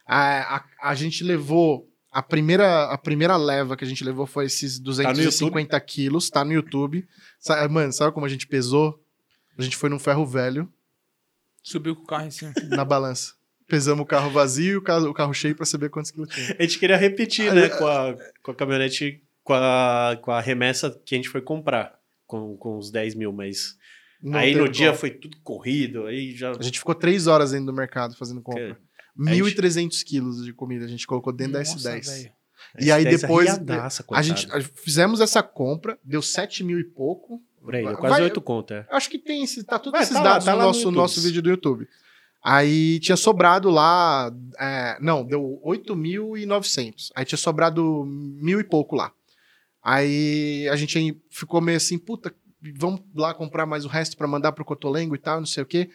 A, 0.05 0.57
a, 0.57 0.65
a 0.91 0.95
gente 0.95 1.23
levou. 1.23 1.89
A 2.11 2.21
primeira, 2.23 2.85
a 2.85 2.97
primeira 2.97 3.35
leva 3.35 3.75
que 3.75 3.83
a 3.83 3.87
gente 3.87 4.03
levou 4.03 4.25
foi 4.25 4.45
esses 4.45 4.79
250 4.79 5.79
quilos, 5.81 6.29
tá 6.29 6.43
no 6.45 6.53
YouTube. 6.53 7.07
Sa- 7.39 7.67
Mano, 7.67 7.91
sabe 7.91 8.13
como 8.13 8.25
a 8.25 8.29
gente 8.29 8.47
pesou? 8.47 9.03
A 9.57 9.61
gente 9.61 9.75
foi 9.75 9.89
num 9.89 9.99
ferro 9.99 10.25
velho 10.25 10.71
Subiu 11.61 11.95
com 11.95 12.03
o 12.03 12.05
carro 12.07 12.25
em 12.27 12.31
cima. 12.31 12.53
na 12.69 12.85
balança. 12.85 13.33
Pesamos 13.67 14.03
o 14.03 14.05
carro 14.05 14.29
vazio 14.31 14.73
e 14.73 14.77
o 14.77 14.81
carro, 14.81 15.09
o 15.09 15.13
carro 15.13 15.33
cheio 15.33 15.55
pra 15.55 15.65
saber 15.65 15.89
quantos 15.89 16.11
quilos 16.11 16.29
tinha. 16.33 16.55
A 16.57 16.61
gente 16.63 16.79
queria 16.79 16.95
repetir, 16.97 17.53
né, 17.53 17.67
com 17.69 17.85
a, 17.85 18.15
com 18.41 18.51
a 18.51 18.55
caminhonete, 18.55 19.21
com 19.43 19.53
a, 19.53 20.17
com 20.21 20.31
a 20.31 20.39
remessa 20.39 20.89
que 21.05 21.13
a 21.15 21.17
gente 21.17 21.27
foi 21.29 21.41
comprar, 21.41 21.93
com, 22.25 22.55
com 22.57 22.77
os 22.77 22.89
10 22.91 23.15
mil, 23.15 23.33
mas 23.33 23.75
Não 24.23 24.39
aí 24.39 24.55
no 24.55 24.69
dia 24.69 24.87
como. 24.87 24.99
foi 24.99 25.09
tudo 25.11 25.37
corrido, 25.43 26.05
aí 26.05 26.33
já... 26.35 26.51
A 26.51 26.61
gente 26.63 26.79
ficou 26.79 26.95
três 26.95 27.27
horas 27.27 27.51
dentro 27.51 27.65
do 27.67 27.73
mercado 27.73 28.15
fazendo 28.15 28.41
compra. 28.41 28.77
gente- 29.19 29.55
1.300 29.55 30.03
quilos 30.05 30.45
de 30.45 30.53
comida 30.53 30.85
a 30.85 30.87
gente 30.87 31.05
colocou 31.07 31.33
dentro 31.33 31.53
da 31.53 31.59
Nossa, 31.59 31.75
S10. 31.77 32.05
velho. 32.05 32.31
E 32.79 32.91
aí 32.91 33.03
S10 33.03 33.21
depois- 33.21 33.49
arriadaça, 33.49 34.05
A 34.11 34.21
gente 34.21 34.47
a- 34.51 34.61
fizemos 34.61 35.19
essa 35.21 35.41
compra, 35.43 35.97
deu 36.03 36.21
7 36.21 36.63
mil 36.63 36.79
e 36.79 36.83
pouco. 36.83 37.41
Por 37.61 37.75
aí, 37.75 37.81
deu 37.83 37.91
Vai- 37.93 37.99
quase 37.99 38.21
8 38.21 38.39
conto, 38.41 38.73
é. 38.73 38.85
Acho 38.89 39.09
que 39.09 39.17
tem 39.19 39.43
esse, 39.43 39.63
tá 39.63 39.77
todos 39.77 39.91
Vai, 39.97 40.03
esses 40.03 40.13
tá 40.15 40.21
lá, 40.21 40.29
dados 40.31 40.45
tá 40.45 40.51
no 40.51 40.57
lá 40.57 40.63
no 40.63 40.67
nosso, 40.69 40.79
YouTube. 40.81 40.95
nosso 40.95 41.21
vídeo 41.21 41.41
do 41.41 41.49
YouTube. 41.49 41.87
Aí 42.49 42.97
tinha 43.01 43.17
sobrado 43.17 43.69
lá. 43.69 44.31
é, 44.57 44.97
não, 45.01 45.25
deu 45.25 45.61
8.900. 45.65 47.11
Aí 47.13 47.25
tinha 47.25 47.37
sobrado 47.37 48.05
mil 48.05 48.57
e 48.61 48.63
pouco 48.63 48.95
lá. 48.95 49.11
Aí 49.83 50.65
a 50.69 50.77
gente 50.77 51.21
ficou 51.29 51.59
meio 51.59 51.75
assim, 51.75 51.97
puta, 51.97 52.33
vamos 52.77 53.01
lá 53.13 53.33
comprar 53.33 53.65
mais 53.65 53.83
o 53.83 53.89
resto 53.89 54.15
pra 54.15 54.29
mandar 54.29 54.53
pro 54.53 54.63
Cotolengo 54.63 55.13
e 55.13 55.17
tal, 55.17 55.39
não 55.39 55.45
sei 55.45 55.61
o 55.61 55.65
quê. 55.65 55.89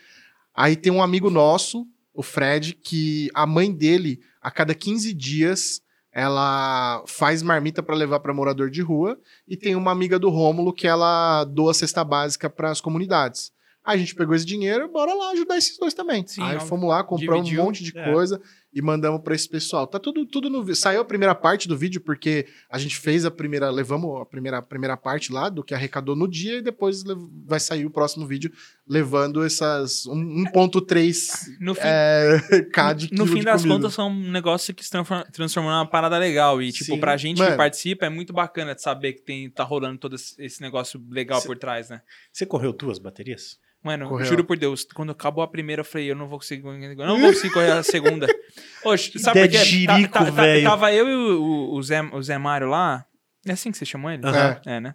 Aí 0.54 0.76
tem 0.76 0.92
um 0.92 1.02
amigo 1.02 1.30
nosso, 1.30 1.86
o 2.12 2.22
Fred, 2.22 2.74
que 2.74 3.30
a 3.32 3.46
mãe 3.46 3.72
dele, 3.72 4.20
a 4.38 4.50
cada 4.50 4.74
15 4.74 5.14
dias, 5.14 5.80
ela 6.12 7.02
faz 7.06 7.42
marmita 7.42 7.82
pra 7.82 7.96
levar 7.96 8.20
pra 8.20 8.34
morador 8.34 8.68
de 8.68 8.82
rua. 8.82 9.18
E 9.48 9.56
tem 9.56 9.74
uma 9.74 9.90
amiga 9.90 10.18
do 10.18 10.28
Rômulo 10.28 10.74
que 10.74 10.86
ela 10.86 11.44
doa 11.44 11.72
cesta 11.72 12.04
básica 12.04 12.50
pras 12.50 12.78
comunidades. 12.78 13.52
Aí 13.84 13.96
a 13.96 13.98
gente 13.98 14.14
pegou 14.14 14.34
esse 14.34 14.46
dinheiro, 14.46 14.88
bora 14.88 15.12
lá 15.12 15.30
ajudar 15.32 15.58
esses 15.58 15.76
dois 15.76 15.92
também. 15.92 16.24
Sim, 16.26 16.40
Aí 16.42 16.60
fomos 16.60 16.88
lá, 16.88 17.02
compramos 17.02 17.44
Dividiu. 17.46 17.62
um 17.62 17.66
monte 17.66 17.82
de 17.84 17.96
É. 17.98 18.12
coisa. 18.12 18.40
e 18.74 18.80
mandamos 18.80 19.20
pra 19.20 19.34
esse 19.34 19.46
pessoal. 19.46 19.86
Tá 19.86 19.98
tudo, 19.98 20.24
tudo 20.24 20.48
no 20.48 20.74
Saiu 20.74 21.02
a 21.02 21.04
primeira 21.04 21.34
parte 21.34 21.68
do 21.68 21.76
vídeo, 21.76 22.00
porque 22.00 22.46
a 22.70 22.78
gente 22.78 22.96
fez 22.96 23.26
a 23.26 23.30
primeira, 23.30 23.68
levamos 23.68 24.18
a 24.22 24.24
primeira, 24.24 24.56
a 24.56 24.62
primeira 24.62 24.96
parte 24.96 25.30
lá 25.30 25.50
do 25.50 25.62
que 25.62 25.74
arrecadou 25.74 26.16
no 26.16 26.26
dia 26.26 26.56
e 26.56 26.62
depois 26.62 27.02
vai 27.44 27.60
sair 27.60 27.84
o 27.84 27.90
próximo 27.90 28.26
vídeo 28.26 28.50
levando 28.88 29.44
essas 29.44 30.06
um- 30.06 30.44
1.3 30.44 31.28
No 31.60 31.74
fim, 31.74 31.82
é, 31.84 32.38
K 32.72 32.92
de 32.94 33.12
no 33.12 33.26
fim 33.26 33.42
das 33.42 33.60
comida. 33.60 33.74
contas, 33.78 33.92
são 33.94 34.08
um 34.08 34.30
negócio 34.30 34.72
que 34.74 34.82
se 34.82 34.90
transforma, 34.90 35.24
transformou 35.30 35.70
numa 35.70 35.86
parada 35.86 36.16
legal. 36.16 36.62
E, 36.62 36.72
tipo, 36.72 36.92
Sim. 36.94 36.98
pra 37.00 37.16
gente 37.18 37.38
Mano. 37.40 37.50
que 37.50 37.56
participa, 37.58 38.06
é 38.06 38.08
muito 38.08 38.32
bacana 38.32 38.74
de 38.74 38.80
saber 38.80 39.12
que 39.12 39.22
tem, 39.22 39.50
tá 39.50 39.64
rolando 39.64 39.98
todo 39.98 40.14
esse 40.16 40.32
esse 40.42 40.62
negócio 40.62 40.98
legal 41.10 41.42
Cê- 41.42 41.46
por 41.46 41.58
trás, 41.58 41.90
né? 41.90 42.00
Você 42.32 42.46
correu 42.46 42.72
duas 42.72 42.98
baterias? 42.98 43.58
Mano, 43.82 44.08
Correu. 44.08 44.26
juro 44.26 44.44
por 44.44 44.56
Deus, 44.56 44.84
quando 44.94 45.10
acabou 45.10 45.42
a 45.42 45.48
primeira, 45.48 45.80
eu 45.80 45.84
falei, 45.84 46.08
eu 46.10 46.14
não 46.14 46.28
vou 46.28 46.38
conseguir, 46.38 46.62
não 46.96 47.18
vou 47.18 47.30
conseguir 47.32 47.52
correr 47.52 47.72
a 47.72 47.82
segunda. 47.82 48.26
Oxe, 48.84 49.18
sabe 49.18 49.40
por 49.40 49.48
quê? 49.50 49.58
Tá- 49.58 49.64
jirico, 49.64 50.12
tá- 50.12 50.24
tá- 50.24 50.30
velho. 50.30 50.64
Tava 50.64 50.92
eu 50.92 51.08
e 51.08 51.14
o, 51.14 51.72
o- 51.74 51.82
Zé, 51.82 52.00
o 52.00 52.22
Zé 52.22 52.38
Mário 52.38 52.68
lá. 52.68 53.04
É 53.44 53.52
assim 53.52 53.72
que 53.72 53.78
você 53.78 53.84
chamou 53.84 54.08
ele? 54.10 54.24
Aham. 54.24 54.60
É, 54.64 54.80
né? 54.80 54.94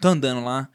Tô 0.00 0.08
andando 0.08 0.42
lá. 0.42 0.68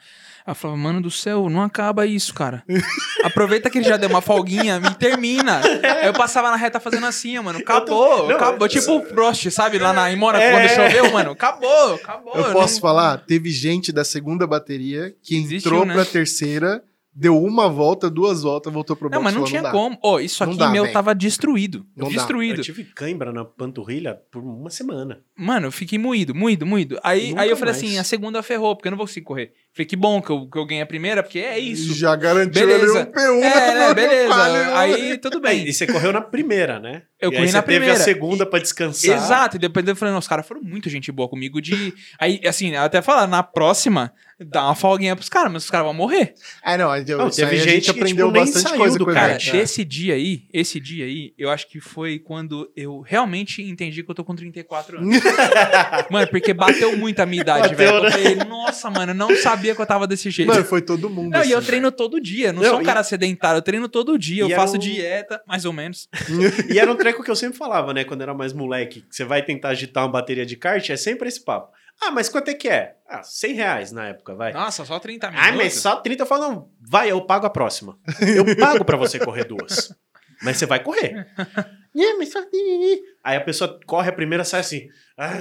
Ela 0.46 0.54
falava, 0.54 0.78
mano 0.80 1.02
do 1.02 1.10
céu, 1.10 1.50
não 1.50 1.62
acaba 1.62 2.06
isso, 2.06 2.34
cara. 2.34 2.64
Aproveita 3.24 3.70
que 3.70 3.78
ele 3.78 3.88
já 3.88 3.96
deu 3.98 4.10
uma 4.10 4.22
folguinha, 4.22 4.80
me 4.80 4.94
termina. 4.96 5.62
Aí 6.02 6.08
eu 6.08 6.14
passava 6.14 6.50
na 6.52 6.58
reta 6.58 6.80
fazendo 6.80 7.06
assim, 7.06 7.38
ó, 7.38 7.44
mano. 7.44 7.60
Acabou, 7.60 8.28
Não, 8.28 8.36
acabou. 8.36 8.66
eu- 8.68 8.70
Tipo 8.70 8.98
o 8.98 9.02
Prost, 9.06 9.50
sabe? 9.52 9.80
Lá 9.80 9.94
na 9.94 10.12
em 10.12 10.16
Mônaco, 10.18 10.44
É. 10.44 10.52
quando 10.52 10.70
choveu, 10.76 11.12
mano. 11.14 11.32
Acabou, 11.32 11.94
acabou. 11.96 12.34
Eu 12.36 12.44
não- 12.48 12.54
posso 12.54 12.82
falar, 12.82 13.18
teve 13.20 13.50
gente 13.52 13.92
da 13.92 14.04
segunda 14.04 14.46
bateria 14.46 15.16
que 15.22 15.36
Desistiu, 15.40 15.58
entrou 15.72 15.86
né? 15.86 15.94
pra 15.94 16.04
terceira, 16.06 16.84
deu 17.16 17.42
uma 17.42 17.70
volta, 17.70 18.10
duas 18.10 18.42
voltas, 18.44 18.74
voltou 18.74 18.96
pro 18.96 19.08
Não, 19.10 19.20
box 19.22 19.24
mas 19.24 19.34
e 19.34 19.36
não 19.38 19.42
falou, 19.46 19.50
tinha 19.50 19.62
dá. 19.62 19.72
como. 19.72 19.98
Ô, 20.02 20.20
isso 20.20 20.44
Não 20.44 20.52
aqui 20.52 20.60
dá, 20.60 20.70
meu 20.70 20.84
velho. 20.84 20.94
tava 20.94 21.14
destruído. 21.16 21.86
Não 21.96 22.08
dá. 22.10 22.16
destruído. 22.16 22.60
Eu 22.60 22.64
tive 22.64 22.84
cãibra 22.86 23.32
na 23.32 23.46
panturrilha 23.46 24.20
por 24.32 24.44
uma 24.44 24.70
semana. 24.70 25.22
Mano, 25.38 25.68
eu 25.68 25.72
fiquei 25.72 25.98
moído, 25.98 26.34
moído, 26.36 26.66
moído. 26.66 27.00
Aí, 27.04 27.30
Nunca 27.30 27.42
aí 27.44 27.50
eu 27.50 27.56
falei 27.56 27.74
mais. 27.74 27.84
assim, 27.86 27.98
a 28.00 28.04
segunda 28.04 28.42
ferrou, 28.44 28.76
porque 28.76 28.88
eu 28.88 28.92
não 28.92 28.98
vou 28.98 29.06
conseguir 29.08 29.26
correr. 29.26 29.54
Falei, 29.76 29.88
que 29.88 29.96
bom 29.96 30.22
que 30.22 30.30
eu, 30.30 30.48
que 30.48 30.58
eu 30.58 30.66
ganhei 30.68 30.84
a 30.84 30.86
primeira, 30.86 31.24
porque 31.24 31.40
é 31.40 31.58
isso. 31.58 31.96
Já 31.96 32.16
garantiu 32.16 32.66
Beleza. 32.68 33.00
ali 33.00 33.10
um 33.10 33.12
P1 33.12 33.44
É, 33.44 33.74
né, 33.74 33.94
beleza. 33.96 34.78
Aí, 34.78 35.18
tudo 35.18 35.42
bem. 35.42 35.68
E 35.68 35.74
você 35.74 35.88
correu 35.88 36.14
na 36.14 36.22
primeira, 36.22 36.80
né? 36.80 37.02
Eu 37.20 37.30
E 37.30 37.36
corri 37.36 37.48
aí 37.48 37.54
na 37.54 37.60
você 37.62 37.66
teve 37.66 37.78
primeira. 37.80 37.94
a 37.94 38.04
segunda 38.04 38.46
pra 38.46 38.60
descansar. 38.60 39.16
Exato, 39.16 39.56
e 39.56 39.60
depois 39.60 39.88
eu 39.88 39.96
falei, 39.96 40.12
não, 40.12 40.20
os 40.20 40.28
caras 40.28 40.46
foram 40.48 40.62
muito 40.62 40.90
gente 40.90 41.12
boa 41.12 41.28
comigo 41.28 41.60
de... 41.60 41.94
Aí, 42.20 42.40
assim, 42.46 42.76
até 42.76 43.02
falar, 43.02 43.26
na 43.28 43.42
próxima, 43.42 44.14
dá 44.40 44.66
uma 44.66 44.76
folguinha 44.76 45.16
pros 45.16 45.30
caras, 45.30 45.52
mas 45.52 45.64
os 45.64 45.70
caras 45.72 45.86
vão 45.86 45.94
morrer. 45.94 46.34
É, 46.64 46.78
não, 46.78 46.96
eu, 46.96 47.18
Não, 47.18 47.30
teve 47.30 47.58
gente 47.58 47.70
gente 47.70 47.94
que, 47.94 48.00
aprendeu 48.00 48.28
tipo, 48.28 48.40
bastante 48.40 48.78
coisa 48.78 48.98
do 48.98 49.06
com. 49.06 49.14
Cara, 49.14 49.38
esse 49.38 49.86
dia 49.86 50.16
aí, 50.16 50.44
esse 50.54 50.80
dia 50.80 51.06
aí, 51.06 51.34
eu 51.38 51.50
acho 51.50 51.68
que 51.70 51.80
foi 51.80 52.20
quando 52.20 52.70
eu 52.76 53.00
realmente 53.00 53.62
entendi 53.64 54.04
que 54.04 54.12
eu 54.12 54.16
tô 54.16 54.24
com 54.24 54.36
34 54.36 54.98
anos. 55.00 55.18
mano, 56.12 56.28
porque 56.30 56.54
bateu 56.54 56.98
muito 56.98 57.20
a 57.22 57.26
minha 57.26 57.42
idade, 57.42 57.70
Bateu, 57.70 57.78
velho. 57.78 57.98
Eu 57.98 58.04
né? 58.04 58.12
falei, 58.12 58.36
nossa, 58.36 58.90
mano, 58.90 59.12
eu 59.12 59.16
não 59.16 59.34
sabia 59.38 59.63
que 59.76 59.82
eu 59.82 59.86
tava 59.86 60.06
desse 60.08 60.30
jeito. 60.30 60.48
Mano, 60.50 60.66
foi 60.66 60.82
todo 60.82 61.10
mundo. 61.10 61.32
Não, 61.32 61.44
e 61.44 61.52
eu 61.52 61.58
assim, 61.60 61.68
treino 61.68 61.92
todo 61.92 62.20
dia. 62.20 62.52
Não, 62.52 62.62
Não, 62.62 62.70
sou 62.70 62.80
um 62.80 62.82
e- 62.82 62.86
cara 62.86 63.04
sedentário, 63.04 63.60
eu 63.60 63.62
treino 63.62 63.88
todo 63.88 64.18
dia. 64.20 64.44
Eu 64.44 64.50
E 64.50 64.56
faço 64.56 64.76
um- 64.76 64.80
dieta, 64.80 65.42
mais 65.48 65.64
ou 65.66 65.72
menos. 65.72 66.10
E 66.74 66.78
era 66.80 66.92
um 66.92 66.96
treco 66.96 67.24
que 67.24 67.32
eu 67.32 67.36
sempre 67.36 67.58
falava, 67.58 67.94
né? 67.94 68.04
Quando 68.04 68.22
era 68.22 68.34
mais 68.34 68.52
moleque. 68.52 69.02
que 69.02 69.16
Você 69.16 69.24
vai 69.24 69.42
tentar 69.44 69.70
agitar 69.70 70.04
uma 70.04 70.12
bateria 70.12 70.46
de 70.46 70.58
kart, 70.58 70.90
é 70.90 70.98
sempre 70.98 71.28
esse 71.30 71.44
papo. 71.44 71.72
Ah, 72.02 72.10
mas 72.12 72.28
quanto 72.28 72.50
é 72.50 72.54
que 72.56 72.68
é? 72.68 72.96
Ah, 73.08 73.22
100 73.24 73.54
reais 73.54 73.92
na 73.92 74.08
época, 74.08 74.34
vai. 74.36 74.52
Nossa, 74.52 74.84
só 74.84 74.98
30 75.00 75.28
minutos. 75.30 75.50
Ah, 75.50 75.54
mas 75.56 75.74
só 75.76 75.96
30. 75.98 76.24
Eu 76.24 76.28
falo, 76.28 76.42
não, 76.50 76.70
vai, 76.82 77.12
eu 77.12 77.22
pago 77.22 77.46
a 77.46 77.50
próxima. 77.50 77.98
Eu 78.20 78.44
pago 78.58 78.84
pra 78.84 78.98
você 78.98 79.20
correr 79.20 79.44
duas. 79.46 79.94
Mas 80.42 80.58
você 80.58 80.66
vai 80.66 80.82
correr. 80.82 81.28
É. 81.96 82.98
Aí 83.24 83.38
a 83.38 83.42
pessoa 83.42 83.80
corre 83.86 84.10
a 84.10 84.14
primeira, 84.14 84.44
sai 84.44 84.62
assim. 84.62 84.88
Ah, 85.16 85.38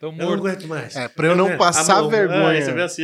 Tô 0.00 0.06
eu 0.06 0.12
não 0.12 0.28
morto. 0.28 0.46
aguento 0.46 0.66
mais. 0.66 0.96
É, 0.96 1.08
pra 1.08 1.26
eu 1.26 1.36
não 1.36 1.50
É, 1.50 1.56
passar 1.58 1.98
amor. 1.98 2.10
vergonha. 2.10 2.58
Ah, 2.58 2.62
você 2.62 2.72
vê 2.72 2.82
assim. 2.82 3.02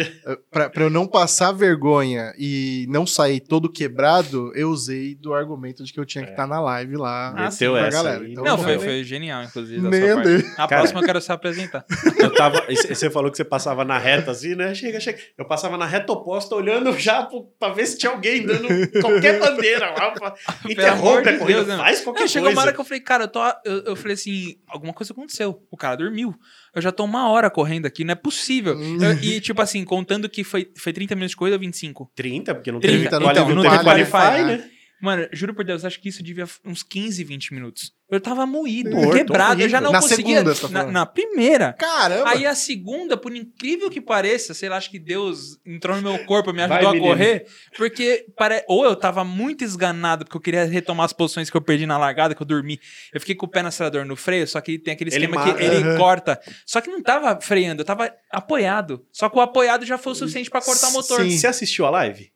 Pra, 0.50 0.70
pra 0.70 0.82
eu 0.84 0.88
não 0.88 1.06
passar 1.06 1.52
vergonha 1.52 2.32
e 2.38 2.86
não 2.88 3.06
sair 3.06 3.38
todo 3.40 3.70
quebrado, 3.70 4.50
eu 4.54 4.70
usei 4.70 5.14
do 5.14 5.34
argumento 5.34 5.84
de 5.84 5.92
que 5.92 6.00
eu 6.00 6.06
tinha 6.06 6.24
que 6.24 6.30
É. 6.30 6.32
estar 6.32 6.46
na 6.46 6.58
live 6.58 6.96
lá 6.96 7.34
Ah, 7.36 7.42
Meteu 7.50 7.72
pra 7.74 7.86
essa 7.86 7.96
galera. 8.02 8.26
Então, 8.26 8.42
Não, 8.42 8.56
foi, 8.56 8.78
foi 8.78 9.04
genial, 9.04 9.42
inclusive. 9.44 9.86
A 10.56 10.66
Cara- 10.66 10.68
próxima 10.80 11.00
eu 11.00 11.04
quero 11.04 11.20
se 11.20 11.30
apresentar. 11.30 11.84
Eu 12.18 12.32
tava. 12.34 12.64
Você 12.88 13.10
falou 13.10 13.30
que 13.30 13.36
você 13.36 13.44
passava 13.44 13.84
na 13.84 13.98
reta 13.98 14.30
assim, 14.30 14.54
né? 14.54 14.74
Chega, 14.74 14.98
chega. 14.98 15.18
Eu 15.36 15.44
passava 15.46 15.76
na 15.76 15.84
reta 15.84 16.12
oposta, 16.12 16.54
olhando 16.54 16.98
já 16.98 17.22
pro- 17.24 17.44
pra 17.60 17.68
ver 17.74 17.86
se 17.86 17.98
tinha 17.98 18.10
alguém 18.10 18.46
dando 18.46 18.66
qualquer 19.02 19.38
bandeira 19.38 19.90
lá. 19.90 20.10
Pra... 20.12 20.34
Interrompe 20.68 21.28
a 21.28 21.38
corrida, 21.38 21.58
Deus, 21.64 21.66
né? 21.68 21.76
faz 21.76 22.00
qualquer 22.00 22.22
Aí 22.22 22.28
chegou 22.28 22.48
uma 22.48 22.54
coisa. 22.54 22.60
hora 22.68 22.72
que 22.74 22.80
eu 22.80 22.84
falei, 22.84 23.00
cara, 23.00 23.24
eu, 23.24 23.28
tô, 23.28 23.40
eu, 23.64 23.84
eu 23.84 23.96
falei 23.96 24.14
assim, 24.14 24.56
alguma 24.66 24.92
coisa 24.94 25.12
aconteceu. 25.12 25.62
O 25.70 25.76
cara 25.76 25.96
dormiu. 25.96 26.34
Eu 26.76 26.82
já 26.82 26.92
tô 26.92 27.04
uma 27.04 27.28
hora 27.30 27.48
correndo 27.50 27.86
aqui, 27.86 28.04
não 28.04 28.12
é 28.12 28.14
possível. 28.14 28.76
Hum. 28.76 28.98
Eu- 29.02 29.12
e, 29.22 29.40
tipo 29.40 29.60
assim, 29.62 29.82
contando 29.82 30.28
que 30.28 30.44
foi, 30.44 30.70
foi 30.76 30.92
30 30.92 31.14
minutos 31.14 31.30
de 31.30 31.36
corrida 31.36 31.56
ou 31.56 31.60
25. 31.60 32.10
30, 32.14 32.54
porque 32.54 32.70
não 32.70 32.78
30, 32.80 32.92
teve, 32.94 33.06
então, 33.06 33.20
quali- 33.22 33.38
não 33.40 33.48
não 33.54 33.62
teve 33.62 33.74
teve 33.78 33.84
qualify, 33.84 34.10
qualify, 34.12 34.44
né? 34.44 34.70
Mano, 35.00 35.28
juro 35.32 35.52
por 35.54 35.64
Deus, 35.64 35.84
acho 35.84 36.00
que 36.00 36.08
isso 36.08 36.22
devia 36.22 36.46
uns 36.64 36.82
15, 36.82 37.22
20 37.22 37.52
minutos. 37.54 37.92
Eu 38.08 38.20
tava 38.20 38.46
moído, 38.46 38.92
Morto, 38.92 39.16
quebrado, 39.16 39.60
eu 39.60 39.68
já 39.68 39.80
não 39.80 39.90
Na 39.90 40.00
conseguia. 40.00 40.36
segunda, 40.38 40.54
você 40.54 40.62
tá 40.68 40.84
na, 40.84 40.92
na 40.92 41.06
primeira. 41.06 41.72
Caramba! 41.72 42.30
Aí 42.30 42.46
a 42.46 42.54
segunda, 42.54 43.16
por 43.16 43.34
incrível 43.34 43.90
que 43.90 44.00
pareça, 44.00 44.54
sei 44.54 44.68
lá, 44.68 44.76
acho 44.76 44.90
que 44.90 44.98
Deus 44.98 45.58
entrou 45.66 45.96
no 45.96 46.02
meu 46.02 46.24
corpo, 46.24 46.52
me 46.52 46.58
Vai, 46.66 46.70
ajudou 46.78 46.88
a 46.90 46.92
menino. 46.94 47.12
correr, 47.12 47.46
porque 47.76 48.26
pare... 48.36 48.62
ou 48.68 48.84
eu 48.84 48.94
tava 48.94 49.24
muito 49.24 49.64
esganado 49.64 50.24
porque 50.24 50.36
eu 50.36 50.40
queria 50.40 50.64
retomar 50.64 51.04
as 51.04 51.12
posições 51.12 51.50
que 51.50 51.56
eu 51.56 51.60
perdi 51.60 51.84
na 51.84 51.98
largada, 51.98 52.32
que 52.32 52.40
eu 52.40 52.46
dormi. 52.46 52.78
Eu 53.12 53.18
fiquei 53.20 53.34
com 53.34 53.46
o 53.46 53.48
pé 53.48 53.60
no 53.60 53.68
acelerador 53.68 54.04
no 54.06 54.14
freio, 54.14 54.46
só 54.46 54.60
que 54.60 54.78
tem 54.78 54.94
aquele 54.94 55.10
Ele 55.10 55.24
esquema 55.24 55.44
mata. 55.44 55.58
que 55.58 55.64
ele 55.64 55.76
Aham. 55.84 55.98
corta. 55.98 56.40
Só 56.64 56.80
que 56.80 56.88
não 56.88 57.02
tava 57.02 57.40
freando, 57.40 57.82
eu 57.82 57.84
tava 57.84 58.10
apoiado. 58.30 59.04
Só 59.12 59.28
que 59.28 59.36
o 59.36 59.40
apoiado 59.40 59.84
já 59.84 59.98
foi 59.98 60.12
o 60.12 60.14
suficiente 60.14 60.48
pra 60.48 60.60
cortar 60.62 60.88
o 60.88 60.92
motor. 60.92 61.22
Sim. 61.22 61.30
Você 61.36 61.48
assistiu 61.48 61.84
a 61.84 61.90
live? 61.90 62.30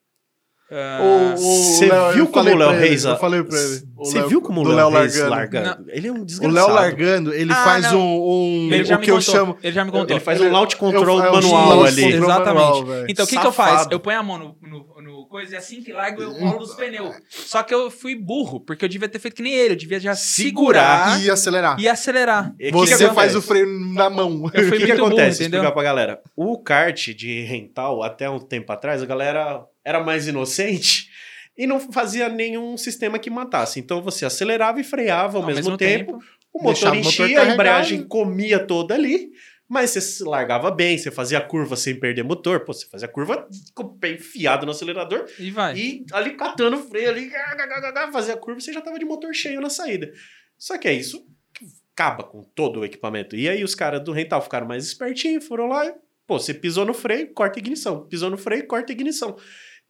Ah, 0.73 1.01
O- 1.03 1.35
o 1.35 1.37
Você 1.37 1.87
Léo- 1.87 2.13
viu 2.13 2.25
eu 2.25 2.31
como 2.31 2.51
o 2.51 2.57
Léo 2.57 2.71
ele, 2.71 2.79
Reis... 2.79 3.05
Eu 3.05 3.17
falei 3.17 3.43
pra 3.43 3.59
ele. 3.59 3.83
O 3.97 4.05
Você 4.05 4.19
Léo- 4.21 4.29
viu 4.29 4.41
como 4.41 4.61
o 4.61 4.69
Léo 4.69 4.89
Reis 4.91 5.19
largando. 5.19 5.31
larga? 5.31 5.85
Ele 5.89 6.09
é 6.09 6.13
um 6.13 6.23
O 6.23 6.25
desgraçado. 6.25 6.55
Léo 6.67 6.75
largando, 6.75 7.35
ele 7.35 7.53
Ah, 7.53 7.65
faz 7.65 7.93
não. 7.93 7.99
um, 8.01 8.31
um- 8.69 8.73
ele 8.73 8.85
já 8.85 8.97
o 8.97 8.99
me 9.01 9.05
que 9.05 9.11
eu 9.11 9.17
contou, 9.17 9.35
chamo. 9.35 9.57
Ele 9.63 9.73
já 9.73 9.85
me 9.85 9.91
contou. 9.91 10.17
Ele 10.17 10.21
faz 10.25 10.41
um 10.41 10.51
launch 10.51 10.77
control 10.77 11.19
eu- 11.19 11.25
eu- 11.25 11.33
manual 11.33 11.73
eu- 11.81 11.85
ali. 11.87 12.03
control 12.03 12.23
Exatamente. 12.25 12.65
manual. 12.85 13.05
Então, 13.09 13.25
o 13.25 13.29
que, 13.29 13.39
que 13.39 13.47
eu 13.47 13.53
faço? 13.53 13.89
Eu 13.91 14.01
ponho 14.01 14.19
a 14.19 14.23
mão 14.23 14.39
no, 14.39 14.57
no, 14.63 15.03
no 15.03 15.27
coisa 15.27 15.55
e 15.55 15.57
assim 15.59 15.83
que 15.83 15.93
largo, 15.93 16.23
eu 16.23 16.33
rolo 16.33 16.63
os 16.63 16.75
pneus. 16.75 17.15
Só 17.29 17.63
que 17.63 17.75
eu 17.75 17.91
fui 17.91 18.15
burro, 18.15 18.61
porque 18.61 18.85
eu 18.85 18.89
devia 18.89 19.09
ter 19.09 19.19
feito 19.19 19.35
que 19.35 19.43
nem 19.43 19.53
ele. 19.55 19.75
Eu 19.75 19.77
devia 19.77 19.99
já 20.01 20.15
segurar, 20.15 21.21
E 21.23 21.31
acelerar. 21.31 21.81
e 21.81 21.89
acelerar. 21.89 22.55
E 22.59 22.71
Você 22.71 22.97
que 23.09 23.15
faz 23.15 23.35
o 23.37 23.43
freio 23.43 23.67
na 23.95 24.09
mão. 24.09 24.51
Eu 24.55 24.69
O 24.69 24.71
que, 24.73 24.87
burro, 24.93 25.07
acontece? 25.07 25.43
entendeu? 25.43 25.61
Explicar 25.61 25.73
pra 25.73 25.83
galera. 25.83 26.21
O 26.37 26.59
kart 26.59 27.09
de 27.15 27.43
rental, 27.43 28.03
até 28.03 28.29
um 28.31 28.39
tempo 28.39 28.73
atrás, 28.73 29.03
a 29.03 29.07
galera 29.07 29.63
era 29.85 30.03
mais 30.03 30.27
inocente 30.27 31.09
e 31.57 31.67
não 31.67 31.81
fazia 31.93 32.29
nenhum 32.29 32.77
sistema 32.77 33.19
que 33.19 33.31
matasse. 33.31 33.81
Então 33.81 34.03
você 34.03 34.25
acelerava 34.25 34.81
e 34.81 34.85
freava 34.85 35.39
ao, 35.39 35.47
mesmo, 35.47 35.77
tempo, 35.77 36.19
o 36.53 36.63
motor 36.63 36.73
deixava 36.73 36.95
o 36.97 36.99
motor 36.99 37.27
enchia, 37.27 37.43
a 37.43 37.55
embreagem 37.55 38.07
comia 38.07 38.65
toda 38.67 38.95
ali, 38.95 39.31
mas 39.69 39.91
você 39.91 40.01
se 40.01 40.25
largava 40.25 40.71
bem, 40.71 40.99
você 40.99 41.11
fazia 41.11 41.39
a 41.39 41.41
curva 41.41 41.77
sem 41.77 41.95
perder 41.95 42.25
motor, 42.25 42.65
pô, 42.65 42.73
você 42.73 42.87
fazia 42.89 43.07
a 43.07 43.11
curva 43.11 43.49
com 43.73 43.85
o 43.85 43.99
pé 43.99 44.13
enfiado 44.13 44.67
no 44.67 44.73
acelerador 44.73 45.27
E 45.39 45.51
vai. 45.51 45.77
e 45.77 46.05
ali 46.13 46.37
catando 46.37 46.77
o 46.77 46.83
freio 46.83 47.09
ali, 47.09 47.31
fazia 48.13 48.35
a 48.35 48.37
curva, 48.37 48.61
você 48.61 48.73
já 48.73 48.81
tava 48.81 48.99
de 48.99 49.05
motor 49.05 49.33
cheio 49.33 49.61
na 49.61 49.71
saída. 49.71 50.13
Só 50.59 50.77
que 50.77 50.89
é 50.89 50.93
isso 50.93 51.25
que 51.55 51.65
acaba 51.95 52.25
com 52.25 52.43
todo 52.43 52.81
o 52.81 52.85
equipamento. 52.85 53.37
E 53.37 53.49
aí 53.49 53.63
os 53.63 53.75
caras 53.75 54.03
do 54.03 54.13
rental 54.13 54.43
ficaram 54.43 54.67
mais 54.67 54.85
espertinhos, 54.85 55.47
foram 55.47 55.69
lá, 55.69 55.95
pô, 56.27 56.39
você 56.39 56.53
pisou 56.53 56.85
no 56.85 56.93
freio, 56.93 57.33
corta 57.33 57.59
ignição. 57.59 58.07
Pisou 58.07 58.29
no 58.29 58.37
freio, 58.37 58.67
corta 58.67 58.93
ignição. 58.93 59.37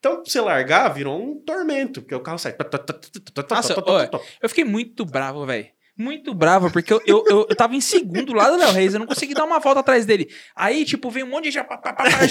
Então, 0.00 0.16
pra 0.22 0.24
você 0.24 0.40
largar, 0.40 0.88
virou 0.88 1.22
um 1.22 1.38
tormento, 1.38 2.00
porque 2.00 2.14
o 2.14 2.20
carro 2.20 2.38
sai. 2.38 2.56
Nossa, 3.50 3.74
ó, 3.86 4.20
Eu 4.42 4.48
fiquei 4.48 4.64
muito 4.64 5.04
bravo, 5.04 5.44
velho. 5.46 5.68
Muito 5.96 6.32
bravo, 6.32 6.70
porque 6.72 6.90
eu, 6.90 7.02
eu, 7.06 7.22
eu, 7.28 7.46
eu 7.50 7.54
tava 7.54 7.76
em 7.76 7.80
segundo 7.80 8.32
lá 8.32 8.48
do 8.48 8.56
Léo 8.56 8.72
Reis, 8.72 8.94
eu 8.94 9.00
não 9.00 9.06
consegui 9.06 9.34
dar 9.34 9.44
uma 9.44 9.58
volta 9.58 9.80
atrás 9.80 10.06
dele. 10.06 10.30
Aí, 10.56 10.86
tipo, 10.86 11.10
veio 11.10 11.26
um 11.26 11.28
monte 11.28 11.50
de 11.50 11.58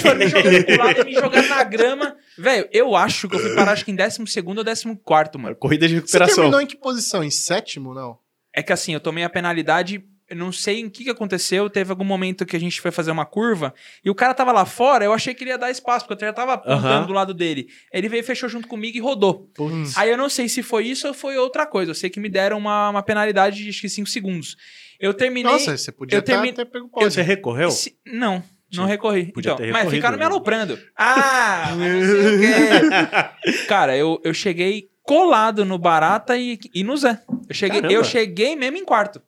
foi 0.02 0.16
me 0.16 0.28
jogando 0.28 0.66
pro 0.66 0.78
lado 0.78 1.02
e 1.02 1.06
me 1.06 1.14
jogando 1.14 1.48
na 1.48 1.64
grama. 1.64 2.18
Velho, 2.36 2.68
eu 2.72 2.96
acho 2.96 3.30
que 3.30 3.36
eu 3.36 3.40
fui 3.40 3.54
parar, 3.54 3.74
acho 3.74 3.86
que 3.86 3.92
em 3.92 3.96
12 3.96 4.18
ou 4.24 4.98
14, 4.98 5.38
mano. 5.38 5.56
Corrida 5.56 5.88
de 5.88 5.94
Você 5.94 6.00
recuperação. 6.00 6.36
terminou 6.36 6.62
em 6.62 6.66
que 6.66 6.76
posição? 6.78 7.24
Em 7.24 7.30
sétimo, 7.30 7.94
não? 7.94 8.18
É 8.56 8.64
que 8.64 8.74
assim, 8.74 8.96
eu 8.96 9.00
tomei 9.00 9.24
a 9.24 9.30
penalidade, 9.30 10.04
eu 10.30 10.36
não 10.38 10.52
sei 10.52 10.80
em 10.80 10.90
que, 10.90 11.04
que 11.04 11.10
aconteceu, 11.10 11.70
teve 11.70 11.90
algum 11.92 12.04
momento 12.04 12.46
que 12.46 12.56
a 12.56 12.60
gente 12.60 12.80
foi 12.80 12.92
fazer 12.92 13.12
uma 13.12 13.26
curva 13.26 13.74
e 14.06 14.10
o 14.10 14.16
cara 14.16 14.34
tava 14.34 14.52
lá 14.52 14.66
fora, 14.66 15.04
eu 15.06 15.12
achei 15.14 15.34
que 15.34 15.44
ele 15.44 15.52
ia 15.52 15.58
dar 15.58 15.72
espaço, 15.72 16.06
porque 16.08 16.24
eu 16.24 16.28
já 16.30 16.34
tava 16.34 16.54
apontando 16.54 16.88
Aham. 16.88 17.06
do 17.08 17.14
lado 17.14 17.34
dele. 17.34 17.68
Ele 17.92 18.08
veio, 18.10 18.24
fechou 18.24 18.48
junto 18.48 18.68
comigo 18.68 18.96
e 18.98 19.00
rodou. 19.00 19.50
Putz. 19.56 19.98
Aí 19.98 20.10
eu 20.10 20.18
não 20.18 20.30
sei 20.30 20.48
se 20.48 20.62
foi 20.62 20.86
isso 20.88 21.08
ou 21.08 21.14
foi 21.14 21.38
outra 21.38 21.66
coisa. 21.66 21.92
Eu 21.92 21.96
sei 21.96 22.10
que 22.10 22.20
me 22.20 22.30
deram 22.30 22.58
uma, 22.58 22.90
uma 22.90 23.02
penalidade 23.04 23.64
de 23.64 23.70
acho 23.70 23.82
que 23.82 23.90
5 23.90 24.08
segundos. 24.10 24.56
Eu 25.00 25.14
terminei. 25.14 25.52
Nossa, 25.52 25.78
você 25.78 25.92
podia 25.92 26.18
eu 26.18 26.22
termi- 26.22 26.50
até 26.50 26.66
pego 26.66 26.90
Pô, 26.90 27.02
Você 27.02 27.22
recorreu? 27.22 27.72
se- 27.72 27.96
não, 28.06 28.44
não 28.74 28.86
recorri. 28.86 29.32
podia 29.32 29.54
Então, 29.54 29.66
ter 29.66 29.72
mas 29.72 29.90
ficaram 29.90 30.18
me 30.18 30.24
né? 30.24 30.26
aloprando. 30.30 30.78
Ah, 30.98 31.74
mas 31.78 31.94
não 31.94 32.02
sei 32.02 32.36
o 32.36 32.40
quê. 32.40 33.64
Cara, 33.68 33.96
eu, 33.98 34.20
eu 34.24 34.34
cheguei 34.34 34.90
colado 35.04 35.66
no 35.66 35.78
Barata 35.78 36.38
e, 36.38 36.60
e 36.74 36.84
no 36.84 36.96
Zé. 36.98 37.20
Eu 37.48 37.56
cheguei, 37.56 37.82
Caramba. 37.82 37.94
eu 37.94 38.04
cheguei 38.04 38.56
mesmo 38.56 38.78
em 38.78 38.86
quarto. 38.86 39.22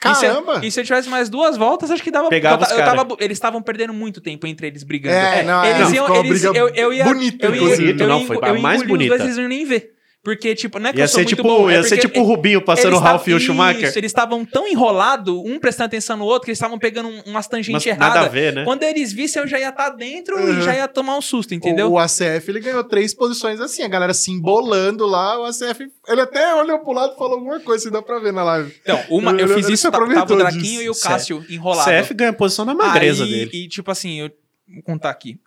Caramba! 0.00 0.52
E 0.54 0.58
se, 0.58 0.60
eu, 0.60 0.68
e 0.68 0.70
se 0.70 0.80
eu 0.80 0.84
tivesse 0.84 1.08
mais 1.08 1.28
duas 1.28 1.56
voltas, 1.56 1.90
acho 1.90 2.02
que 2.02 2.10
dava. 2.10 2.28
Pegava 2.28 2.64
eu, 2.70 2.78
eu 2.78 2.84
tava- 2.84 3.16
eles 3.18 3.36
estavam 3.36 3.60
perdendo 3.60 3.92
muito 3.92 4.20
tempo 4.20 4.46
entre 4.46 4.68
eles 4.68 4.84
brigando. 4.84 5.16
É, 5.16 5.42
não, 5.42 5.62
é, 5.64 5.70
eles 5.70 5.88
não, 5.88 5.94
iam, 5.94 6.24
eles, 6.24 6.44
eu, 6.44 6.68
eu 6.68 6.92
ia, 6.92 7.04
bonita, 7.04 7.44
eu 7.46 7.54
ia, 7.54 7.56
inclusive. 7.62 8.00
eu, 8.02 8.08
Não, 8.08 8.20
ia- 8.20 8.26
foi 8.26 8.36
eu 8.36 8.42
ia 8.56 8.62
mais 8.62 8.82
engolir 8.82 8.88
bonita. 9.08 9.14
Os 9.14 9.18
dois, 9.18 9.22
eles 9.22 9.36
não 9.36 9.42
iam 9.42 9.48
nem 9.48 9.64
ver. 9.64 9.97
Porque, 10.20 10.54
tipo, 10.54 10.78
não 10.80 10.90
é 10.90 10.92
que 10.92 10.98
Ia 10.98 11.04
eu 11.04 11.08
sou 11.08 11.14
ser 11.20 11.20
muito 11.20 11.36
tipo, 11.36 11.42
bom. 11.48 11.70
é 11.70 11.74
ia 11.74 11.82
ser 11.84 11.90
porque 11.90 12.08
tipo 12.08 12.20
o 12.20 12.24
Rubinho 12.24 12.60
passando 12.60 12.96
o 12.96 12.98
Ralph 12.98 13.26
e 13.28 13.34
o 13.34 13.40
Schumacher. 13.40 13.88
Isso, 13.88 13.98
eles 13.98 14.10
estavam 14.10 14.44
tão 14.44 14.66
enrolados, 14.66 15.32
um 15.46 15.58
prestando 15.60 15.86
atenção 15.86 16.16
no 16.16 16.24
outro, 16.24 16.44
que 16.44 16.50
eles 16.50 16.58
estavam 16.58 16.76
pegando 16.78 17.08
um- 17.08 17.22
umas 17.26 17.46
tangentes 17.46 17.72
Mas 17.72 17.86
erradas. 17.86 18.14
nada 18.14 18.26
a 18.26 18.28
ver, 18.28 18.52
né? 18.52 18.64
Quando 18.64 18.82
eles 18.82 19.12
vissem, 19.12 19.40
eu 19.40 19.48
já 19.48 19.58
ia 19.60 19.68
estar 19.68 19.90
dentro 19.90 20.36
Uhum. 20.36 20.58
e 20.58 20.62
já 20.62 20.74
ia 20.74 20.88
tomar 20.88 21.16
um 21.16 21.20
susto, 21.22 21.54
entendeu? 21.54 21.86
O, 21.88 21.92
o 21.92 21.98
ACF 21.98 22.50
ele 22.50 22.58
ganhou 22.60 22.82
três 22.84 23.14
posições 23.14 23.60
assim, 23.60 23.82
a 23.84 23.88
galera 23.88 24.12
se 24.12 24.30
embolando 24.32 25.06
lá. 25.06 25.40
O 25.40 25.44
ACF, 25.44 25.88
ele 26.08 26.20
até 26.20 26.52
olhou 26.56 26.80
pro 26.80 26.92
lado 26.92 27.14
e 27.14 27.16
falou 27.16 27.34
alguma 27.34 27.60
coisa, 27.60 27.84
se 27.84 27.90
dá 27.90 28.02
pra 28.02 28.18
ver 28.18 28.32
na 28.32 28.42
live. 28.42 28.74
Então, 28.82 29.00
uma, 29.10 29.30
eu 29.32 29.46
Ele- 29.46 29.54
fiz 29.54 29.68
isso, 29.68 29.90
tava 29.90 30.04
aproveitou 30.04 30.36
o 30.36 30.38
Draquinho 30.40 30.62
disso. 30.62 30.82
e 30.82 30.90
o 30.90 30.94
Cássio 30.94 31.46
enrolados. 31.48 31.84
CF 32.06 32.12
ganha 32.12 32.32
posição 32.32 32.64
na 32.64 32.74
magreza 32.74 33.22
Aí, 33.22 33.30
dele. 33.30 33.50
E 33.54 33.68
tipo 33.68 33.88
assim, 33.90 34.20
eu 34.20 34.30
vou 34.74 34.82
contar 34.82 35.10
aqui. 35.10 35.38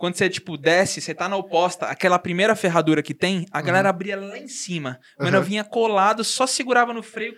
Quando 0.00 0.14
você, 0.14 0.30
tipo, 0.30 0.56
desce, 0.56 0.98
você 0.98 1.14
tá 1.14 1.28
na 1.28 1.36
oposta, 1.36 1.84
aquela 1.84 2.18
primeira 2.18 2.56
ferradura 2.56 3.02
que 3.02 3.12
tem, 3.12 3.44
a 3.52 3.60
galera 3.60 3.90
abria 3.90 4.16
lá 4.18 4.38
em 4.38 4.48
cima. 4.48 4.98
Mano, 5.18 5.36
eu 5.36 5.40
Uhum. 5.42 5.46
vinha 5.46 5.62
colado, 5.62 6.24
só 6.24 6.46
segurava 6.46 6.94
no 6.94 7.02
freio. 7.02 7.34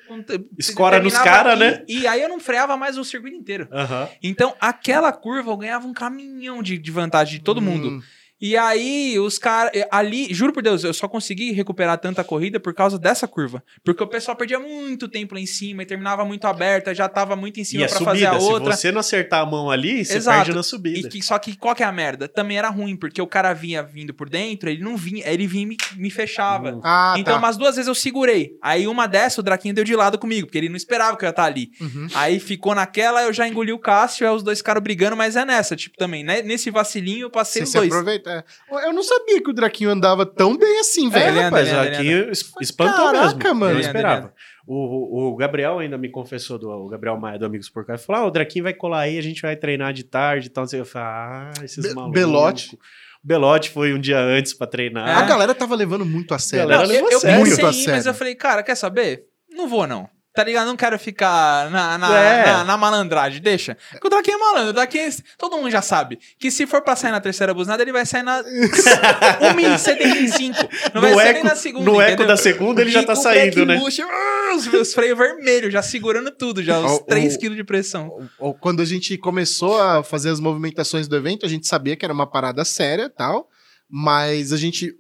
Escora 0.57 1.01
nos 1.03 1.13
terminava 1.13 1.37
cara, 1.43 1.51
aqui, 1.55 1.61
né? 1.61 1.85
E 1.89 2.07
aí 2.07 2.23
eu 2.23 2.29
não 2.29 2.39
freava 2.39 2.77
mais 2.77 2.97
o 2.97 3.05
circuito 3.05 3.37
inteiro. 3.37 3.67
Aham. 3.73 4.09
Então, 4.23 4.55
aquela 4.61 5.11
curva 5.13 5.51
eu 5.51 5.57
ganhava 5.57 5.89
um 5.89 5.93
caminhão 5.93 6.63
de, 6.63 6.79
de 6.79 6.91
vantagem 6.93 7.39
de 7.41 7.45
todo 7.45 7.61
mundo. 7.61 7.89
Hum. 7.89 8.03
E 8.45 8.57
aí, 8.57 9.17
os 9.21 9.39
caras. 9.39 9.71
Ali, 9.89 10.35
juro 10.35 10.53
por 10.53 10.65
Deus, 10.65 10.83
eu 10.83 10.93
só 10.93 11.07
consegui 11.07 11.53
recuperar 11.53 11.97
tanta 11.99 12.25
corrida 12.25 12.59
por 12.59 12.75
causa 12.75 12.99
dessa 12.99 13.29
curva. 13.29 13.63
Porque 13.85 14.03
o 14.03 14.07
pessoal 14.09 14.37
perdia 14.37 14.59
muito 14.59 15.07
tempo 15.07 15.35
lá 15.37 15.41
em 15.41 15.47
cima 15.47 15.85
e 15.85 15.87
terminava 15.87 16.25
muito 16.25 16.45
aberta, 16.49 16.93
já 16.93 17.09
tava 17.09 17.37
muito 17.37 17.61
em 17.61 17.65
cima 17.65 17.85
a 17.85 17.89
pra 17.89 18.01
fazer 18.01 18.27
a 18.27 18.33
outra. 18.37 18.73
se 18.73 18.81
você 18.83 18.91
não 18.93 18.99
acertar 18.99 19.43
a 19.43 19.47
mão 19.47 19.71
ali, 19.71 20.05
você 20.05 20.17
Exato. 20.17 20.39
perde 20.39 20.55
na 20.55 20.61
E 20.61 20.65
subida. 20.65 21.09
que- 21.09 21.23
só 21.23 21.39
que 21.39 21.57
qual 21.57 21.73
que 21.73 21.85
é 21.85 21.87
a 21.87 21.93
merda? 21.93 22.27
Também 22.27 22.59
era 22.59 22.69
ruim, 22.69 22.97
porque 22.97 23.23
o 23.23 23.29
cara 23.29 23.53
vinha 23.53 23.81
vindo 23.81 24.13
por 24.13 24.29
dentro, 24.29 24.69
ele 24.69 24.83
não 24.83 24.97
vinha, 24.97 25.23
ele 25.25 25.47
vinha 25.47 25.63
e 25.63 25.67
me, 25.67 25.77
me 25.97 26.11
fechava. 26.11 26.73
Hum. 26.73 26.81
Ah, 26.83 27.15
então, 27.17 27.35
tá. 27.35 27.39
umas 27.39 27.57
duas 27.57 27.77
vezes 27.77 27.87
eu 27.87 27.95
segurei. 27.95 28.57
Aí 28.61 28.89
uma 28.89 29.07
dessa, 29.07 29.41
o 29.41 29.45
Draquinho 29.45 29.73
deu 29.75 29.85
de 29.85 29.95
lado 29.95 30.19
comigo, 30.19 30.49
porque 30.49 30.59
ele 30.59 30.69
não 30.69 30.77
esperava 30.77 31.17
que 31.17 31.25
eu 31.25 31.29
ia 31.29 31.31
estar 31.31 31.45
ali. 31.45 31.71
Uhum. 31.81 32.09
Aí 32.15 32.41
ficou 32.41 32.75
naquela, 32.75 33.23
eu 33.23 33.33
já 33.33 33.47
engoli 33.47 33.73
o 33.73 33.79
Cássio, 33.79 34.27
aí 34.29 34.35
os 34.35 34.43
dois 34.43 34.59
ficaram 34.59 34.81
brigando, 34.81 35.17
mas 35.17 35.37
é 35.37 35.45
nessa, 35.45 35.77
tipo, 35.77 35.97
também, 35.97 36.25
né? 36.25 36.43
Nesse 36.43 36.73
vacilinho 36.73 37.27
eu 37.27 37.31
passei 37.31 37.61
Você 37.61 37.65
os 37.65 37.71
se 37.71 37.77
dois. 37.79 37.93
aproveita. 37.93 38.32
É. 38.39 38.45
Eu 38.87 38.93
não 38.93 39.03
sabia 39.03 39.43
que 39.43 39.51
o 39.51 39.53
Draquinho 39.53 39.91
andava 39.91 40.25
tão 40.27 40.57
bem 40.57 40.81
assim, 40.81 41.07
É, 41.09 41.11
velho. 41.11 41.25
ele 41.29 41.39
anda, 41.39 41.45
rapaz, 41.45 41.69
ele 41.69 41.77
anda, 41.77 41.91
aqui 41.99 42.07
ele 42.09 42.31
es- 42.33 42.53
espantou 42.61 43.13
Caraca, 43.13 43.35
mesmo. 43.45 43.55
mano. 43.61 43.75
Eu 43.77 43.81
esperava. 43.81 44.35
O, 44.67 45.31
o 45.33 45.37
Gabriel 45.37 45.79
ainda 45.81 45.99
me 45.99 46.09
confessou, 46.09 46.59
do, 46.59 46.71
o 46.71 46.89
Gabriel 46.89 47.17
Maia 47.19 47.39
do 47.39 47.45
Amigos 47.47 47.69
por 47.69 47.85
Cá, 47.85 47.99
falou: 47.99 48.23
ah, 48.23 48.27
o 48.27 48.31
Draquinho 48.31 48.63
vai 48.65 48.73
colar 48.75 49.01
aí, 49.01 49.19
a 49.19 49.23
gente 49.23 49.43
vai 49.43 49.57
treinar 49.57 49.93
de 49.93 50.05
tarde 50.05 50.47
e 50.47 50.51
tal. 50.51 50.65
Eu 50.73 50.85
falei, 50.85 51.09
ah, 51.09 51.51
esses 51.65 51.85
Be- 51.85 51.95
malucos. 51.95 52.15
Belote. 52.21 52.79
Belote 53.25 53.71
foi 53.71 53.93
um 53.95 54.01
dia 54.01 54.19
antes 54.19 54.53
pra 54.53 54.67
treinar. 54.67 55.09
É. 55.09 55.13
A 55.15 55.23
galera 55.23 55.55
tava 55.55 55.75
levando 55.77 56.05
muito 56.05 56.35
a 56.35 56.39
sério. 56.39 56.69
Não, 56.69 56.83
eu, 56.83 56.89
levou 56.89 57.11
eu 57.13 57.17
a 57.19 57.21
sério. 57.21 57.45
pensei 57.45 57.55
Muito 57.63 57.67
a 57.67 57.71
em 57.71 57.73
ir, 57.81 57.85
sério. 57.85 57.95
mas 57.99 58.07
eu 58.07 58.15
falei, 58.15 58.35
cara, 58.35 58.63
quer 58.65 58.75
saber? 58.75 59.25
Não 59.51 59.69
vou, 59.69 59.87
não. 59.87 60.09
Tá 60.35 60.43
ligado? 60.45 60.67
Não 60.67 60.77
quero 60.77 60.99
ficar 60.99 61.71
na, 61.71 61.99
na, 61.99 62.19
É. 62.19 62.47
na, 62.47 62.65
na 62.65 62.77
malandragem, 62.79 63.39
deixa. 63.43 63.77
Porque 63.91 64.07
o 64.07 64.11
Draquinho 64.11 64.37
é 64.37 64.41
malandro, 64.41 64.71
o 64.71 64.73
Draquinho, 64.73 65.05
é- 65.09 65.15
todo 65.37 65.57
mundo 65.59 65.71
já 65.71 65.83
sabe 65.83 66.19
que 66.39 66.51
se 66.51 66.67
for 66.67 66.81
pra 66.81 66.97
sair 66.97 67.11
na 67.13 67.21
terceira 67.21 67.53
buzinada, 67.53 67.83
ele 67.83 67.93
vai 67.93 68.07
sair 68.07 68.23
na 68.23 68.43
1.075. 69.55 70.69
Não 70.95 71.01
vai 71.01 71.11
no 71.13 71.17
sair 71.19 71.29
eco, 71.29 71.35
nem 71.35 71.45
na 71.45 71.57
segunda, 71.57 71.85
no 71.91 72.01
eco 72.01 72.11
entendeu? 72.13 72.27
da 72.29 72.37
segunda 72.37 72.81
ele 72.81 72.91
já 72.91 73.03
E 73.03 73.07
tá 73.07 73.15
com 73.15 73.21
o 73.21 73.23
saindo, 73.23 73.67
né? 73.67 73.77
bush, 73.77 74.01
ah, 74.01 74.55
os 74.57 74.67
meus 74.69 74.95
freios 74.95 75.19
vermelhos, 75.19 75.73
já 75.73 75.83
segurando 75.83 76.31
tudo, 76.31 76.63
já, 76.63 76.79
uns 76.81 76.93
O- 76.93 77.05
3 77.05 77.35
o- 77.35 77.39
kg 77.39 77.55
de 77.55 77.65
pressão. 77.65 78.09
O- 78.39 78.49
o- 78.51 78.55
Quando 78.55 78.81
a 78.81 78.85
gente 78.85 79.17
começou 79.19 79.81
a 79.81 80.03
fazer 80.03 80.31
as 80.31 80.41
movimentações 80.41 81.09
do 81.09 81.17
evento, 81.17 81.45
a 81.47 81.49
gente 81.49 81.67
sabia 81.67 81.97
que 81.97 82.05
era 82.05 82.15
uma 82.15 82.27
parada 82.27 82.65
séria 82.65 83.11
tal, 83.11 83.49
mas 83.89 84.53
a 84.53 84.57
gente. 84.57 84.95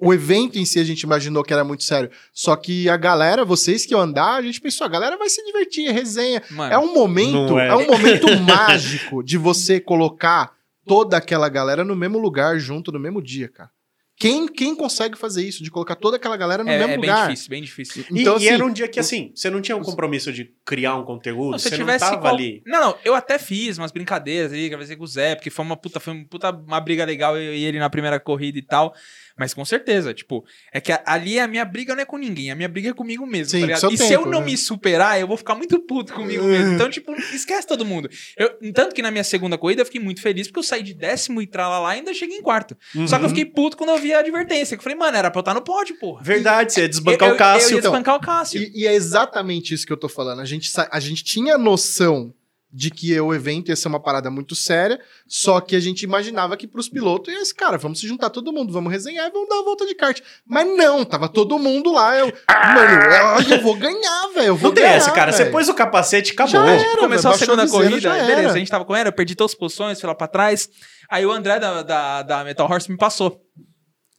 O 0.00 0.12
evento 0.12 0.58
em 0.58 0.64
si 0.64 0.80
a 0.80 0.84
gente 0.84 1.02
imaginou 1.02 1.44
que 1.44 1.52
era 1.52 1.62
muito 1.62 1.84
sério. 1.84 2.10
Só 2.32 2.56
que 2.56 2.88
a 2.88 2.96
galera, 2.96 3.44
vocês 3.44 3.86
que 3.86 3.92
iam 3.94 4.00
andar, 4.00 4.34
a 4.34 4.42
gente 4.42 4.60
pensou, 4.60 4.84
a 4.84 4.90
galera 4.90 5.16
vai 5.16 5.28
se 5.30 5.44
divertir, 5.44 5.86
é 5.88 5.92
resenha. 5.92 6.42
Mano, 6.50 6.72
É 6.74 6.78
um 6.78 6.92
momento, 6.92 7.50
Não 7.50 7.60
é. 7.60 7.68
é. 7.68 7.74
um 7.76 7.86
momento 7.86 8.26
mágico 8.42 9.22
de 9.22 9.38
você 9.38 9.78
colocar 9.78 10.52
toda 10.84 11.16
aquela 11.16 11.48
galera 11.48 11.84
no 11.84 11.94
mesmo 11.94 12.18
lugar 12.18 12.58
junto 12.58 12.90
no 12.90 12.98
mesmo 12.98 13.22
dia, 13.22 13.48
cara. 13.48 13.70
Quem, 14.18 14.48
quem 14.48 14.74
consegue 14.74 15.14
fazer 15.16 15.46
isso, 15.46 15.62
de 15.62 15.70
colocar 15.70 15.94
toda 15.94 16.16
aquela 16.16 16.38
galera 16.38 16.64
no 16.64 16.70
é, 16.70 16.78
mesmo 16.78 16.92
é 16.94 16.96
bem 16.96 17.10
lugar? 17.10 17.28
difícil, 17.28 17.50
bem 17.50 17.62
difícil. 17.62 18.04
E, 18.10 18.22
Então, 18.22 18.32
e 18.32 18.36
assim, 18.38 18.46
era 18.48 18.64
um 18.64 18.72
dia 18.72 18.88
que, 18.88 18.98
assim, 18.98 19.30
você 19.36 19.50
não 19.50 19.60
tinha 19.60 19.76
um 19.76 19.82
compromisso 19.82 20.32
de 20.32 20.50
criar 20.64 20.94
um 20.96 21.04
conteúdo, 21.04 21.50
Não, 21.50 21.58
você 21.58 21.68
não 21.68 21.76
tivesse 21.76 22.06
tava 22.06 22.18
qual- 22.22 22.32
ali. 22.34 22.62
Não, 22.66 22.80
não, 22.80 22.96
eu 23.04 23.14
até 23.14 23.38
fiz 23.38 23.76
umas 23.76 23.92
brincadeiras 23.92 24.54
ali, 24.54 24.70
conversei 24.70 24.96
com 24.96 25.04
o 25.04 25.06
Zé, 25.06 25.34
porque 25.34 25.50
foi 25.50 25.62
uma 25.66 25.76
puta, 25.76 26.00
foi 26.00 26.14
uma 26.14 26.24
puta 26.24 26.50
uma 26.50 26.80
briga 26.80 27.04
legal 27.04 27.36
eu 27.36 27.52
e 27.54 27.62
ele 27.62 27.78
na 27.78 27.90
primeira 27.90 28.18
corrida 28.18 28.58
e 28.58 28.62
tal. 28.62 28.94
Mas 29.38 29.52
com 29.52 29.64
certeza, 29.64 30.14
tipo, 30.14 30.44
é 30.72 30.80
que 30.80 30.90
ali 31.04 31.38
a 31.38 31.46
minha 31.46 31.64
briga 31.64 31.94
não 31.94 32.02
é 32.02 32.06
com 32.06 32.16
ninguém, 32.16 32.50
a 32.50 32.54
minha 32.54 32.68
briga 32.68 32.88
é 32.90 32.92
comigo 32.94 33.26
mesmo, 33.26 33.50
Sim, 33.50 33.60
tá 33.60 33.66
ligado? 33.66 33.92
E 33.92 33.98
se 33.98 34.08
tempo, 34.08 34.22
eu 34.24 34.30
não 34.30 34.40
né? 34.40 34.46
me 34.46 34.56
superar, 34.56 35.20
eu 35.20 35.26
vou 35.26 35.36
ficar 35.36 35.54
muito 35.54 35.78
puto 35.80 36.14
comigo 36.14 36.42
mesmo. 36.44 36.72
Então, 36.72 36.88
tipo, 36.88 37.12
esquece 37.34 37.66
todo 37.66 37.84
mundo. 37.84 38.08
Eu, 38.36 38.72
tanto 38.72 38.94
que 38.94 39.02
na 39.02 39.10
minha 39.10 39.24
segunda 39.24 39.58
corrida 39.58 39.82
eu 39.82 39.86
fiquei 39.86 40.00
muito 40.00 40.22
feliz 40.22 40.46
porque 40.46 40.60
eu 40.60 40.62
saí 40.62 40.82
de 40.82 40.94
décimo 40.94 41.42
e 41.42 41.46
tralalá 41.46 41.94
e 41.94 41.98
ainda 41.98 42.14
cheguei 42.14 42.38
em 42.38 42.42
quarto. 42.42 42.76
Só 43.06 43.18
que 43.18 43.24
eu 43.24 43.28
Uhum. 43.28 43.28
fiquei 43.28 43.44
puto 43.44 43.76
quando 43.76 43.90
eu 43.90 43.98
vi 43.98 44.14
a 44.14 44.20
advertência. 44.20 44.76
Que 44.76 44.80
eu 44.80 44.84
falei, 44.84 44.96
mano, 44.98 45.16
era 45.16 45.30
pra 45.30 45.38
eu 45.38 45.42
estar 45.42 45.54
no 45.54 45.60
pódio, 45.62 45.98
porra. 45.98 46.22
Verdade, 46.22 46.72
você 46.72 46.82
ia 46.82 46.88
desbancar 46.88 47.28
eu, 47.28 47.34
o 47.34 47.38
Cássio. 47.38 47.66
Eu, 47.66 47.70
eu 47.70 47.74
ia 47.74 47.78
então. 47.80 47.90
desbancar 47.92 48.14
o 48.16 48.20
Cássio. 48.20 48.62
E, 48.62 48.72
e 48.82 48.86
é 48.86 48.94
exatamente 48.94 49.74
isso 49.74 49.86
que 49.86 49.92
eu 49.92 49.96
tô 49.98 50.08
falando. 50.08 50.40
A 50.40 50.44
gente, 50.46 50.70
a 50.90 51.00
gente 51.00 51.22
tinha 51.22 51.58
noção 51.58 52.32
de 52.72 52.90
que 52.90 53.18
o 53.20 53.32
evento 53.32 53.68
ia 53.70 53.76
ser 53.76 53.88
uma 53.88 54.00
parada 54.00 54.30
muito 54.30 54.54
séria, 54.54 55.00
só 55.26 55.60
que 55.60 55.74
a 55.74 55.80
gente 55.80 56.02
imaginava 56.02 56.56
que 56.56 56.66
pros 56.66 56.88
pilotos 56.88 57.32
ia 57.32 57.44
ser, 57.44 57.54
cara, 57.54 57.78
vamos 57.78 58.00
se 58.00 58.06
juntar 58.06 58.28
todo 58.28 58.52
mundo, 58.52 58.72
vamos 58.72 58.92
resenhar 58.92 59.28
e 59.28 59.30
vamos 59.30 59.48
dar 59.48 59.56
uma 59.56 59.64
volta 59.64 59.86
de 59.86 59.94
kart. 59.94 60.20
Mas 60.46 60.66
não, 60.76 61.04
tava 61.04 61.28
todo 61.28 61.58
mundo 61.58 61.92
lá. 61.92 62.18
Eu, 62.18 62.26
mano, 62.26 63.48
eu, 63.48 63.56
eu 63.56 63.62
vou 63.62 63.76
ganhar, 63.76 64.28
velho. 64.34 64.46
Eu 64.48 64.56
vou 64.56 64.70
Não 64.70 64.74
tem 64.74 64.84
ganhar, 64.84 64.96
essa, 64.96 65.10
cara. 65.12 65.32
Você 65.32 65.44
velho. 65.44 65.52
pôs 65.52 65.68
o 65.68 65.74
capacete 65.74 66.30
e 66.30 66.32
acabou. 66.34 66.52
Já 66.52 66.66
era. 66.66 67.00
Começou 67.00 67.28
a 67.28 67.32
baixou 67.32 67.46
segunda 67.46 67.62
a 67.62 67.64
viseira, 67.64 67.88
corrida, 67.88 68.10
beleza, 68.10 68.40
era. 68.40 68.52
a 68.52 68.58
gente 68.58 68.70
tava 68.70 68.84
correndo, 68.84 69.06
eu 69.06 69.12
perdi 69.12 69.34
todas 69.34 69.52
as 69.52 69.58
posições, 69.58 70.00
fui 70.00 70.08
lá 70.08 70.14
pra 70.14 70.28
trás. 70.28 70.68
Aí 71.08 71.24
o 71.24 71.30
André 71.32 71.58
da, 71.58 71.82
da, 71.82 72.22
da 72.22 72.44
Metal 72.44 72.70
Horse 72.70 72.90
me 72.90 72.96
passou. 72.96 73.40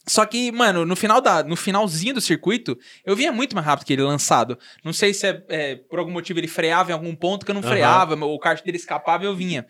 Só 0.08 0.24
que, 0.24 0.50
mano, 0.50 0.86
no 0.86 0.96
final 0.96 1.20
da, 1.20 1.42
no 1.42 1.54
finalzinho 1.54 2.14
do 2.14 2.20
circuito, 2.20 2.78
eu 3.04 3.14
vinha 3.14 3.30
muito 3.30 3.54
mais 3.54 3.66
rápido 3.66 3.86
que 3.86 3.92
ele 3.92 4.02
lançado. 4.02 4.58
Não 4.82 4.92
sei 4.92 5.12
se 5.12 5.26
é, 5.26 5.44
é, 5.48 5.76
por 5.76 5.98
algum 5.98 6.10
motivo 6.10 6.40
ele 6.40 6.48
freava 6.48 6.90
em 6.90 6.94
algum 6.94 7.14
ponto 7.14 7.44
que 7.44 7.50
eu 7.50 7.54
não 7.54 7.62
freava, 7.62 8.14
o 8.14 8.38
kart 8.38 8.64
dele 8.64 8.78
escapava 8.78 9.24
e 9.24 9.26
eu 9.26 9.36
vinha. 9.36 9.66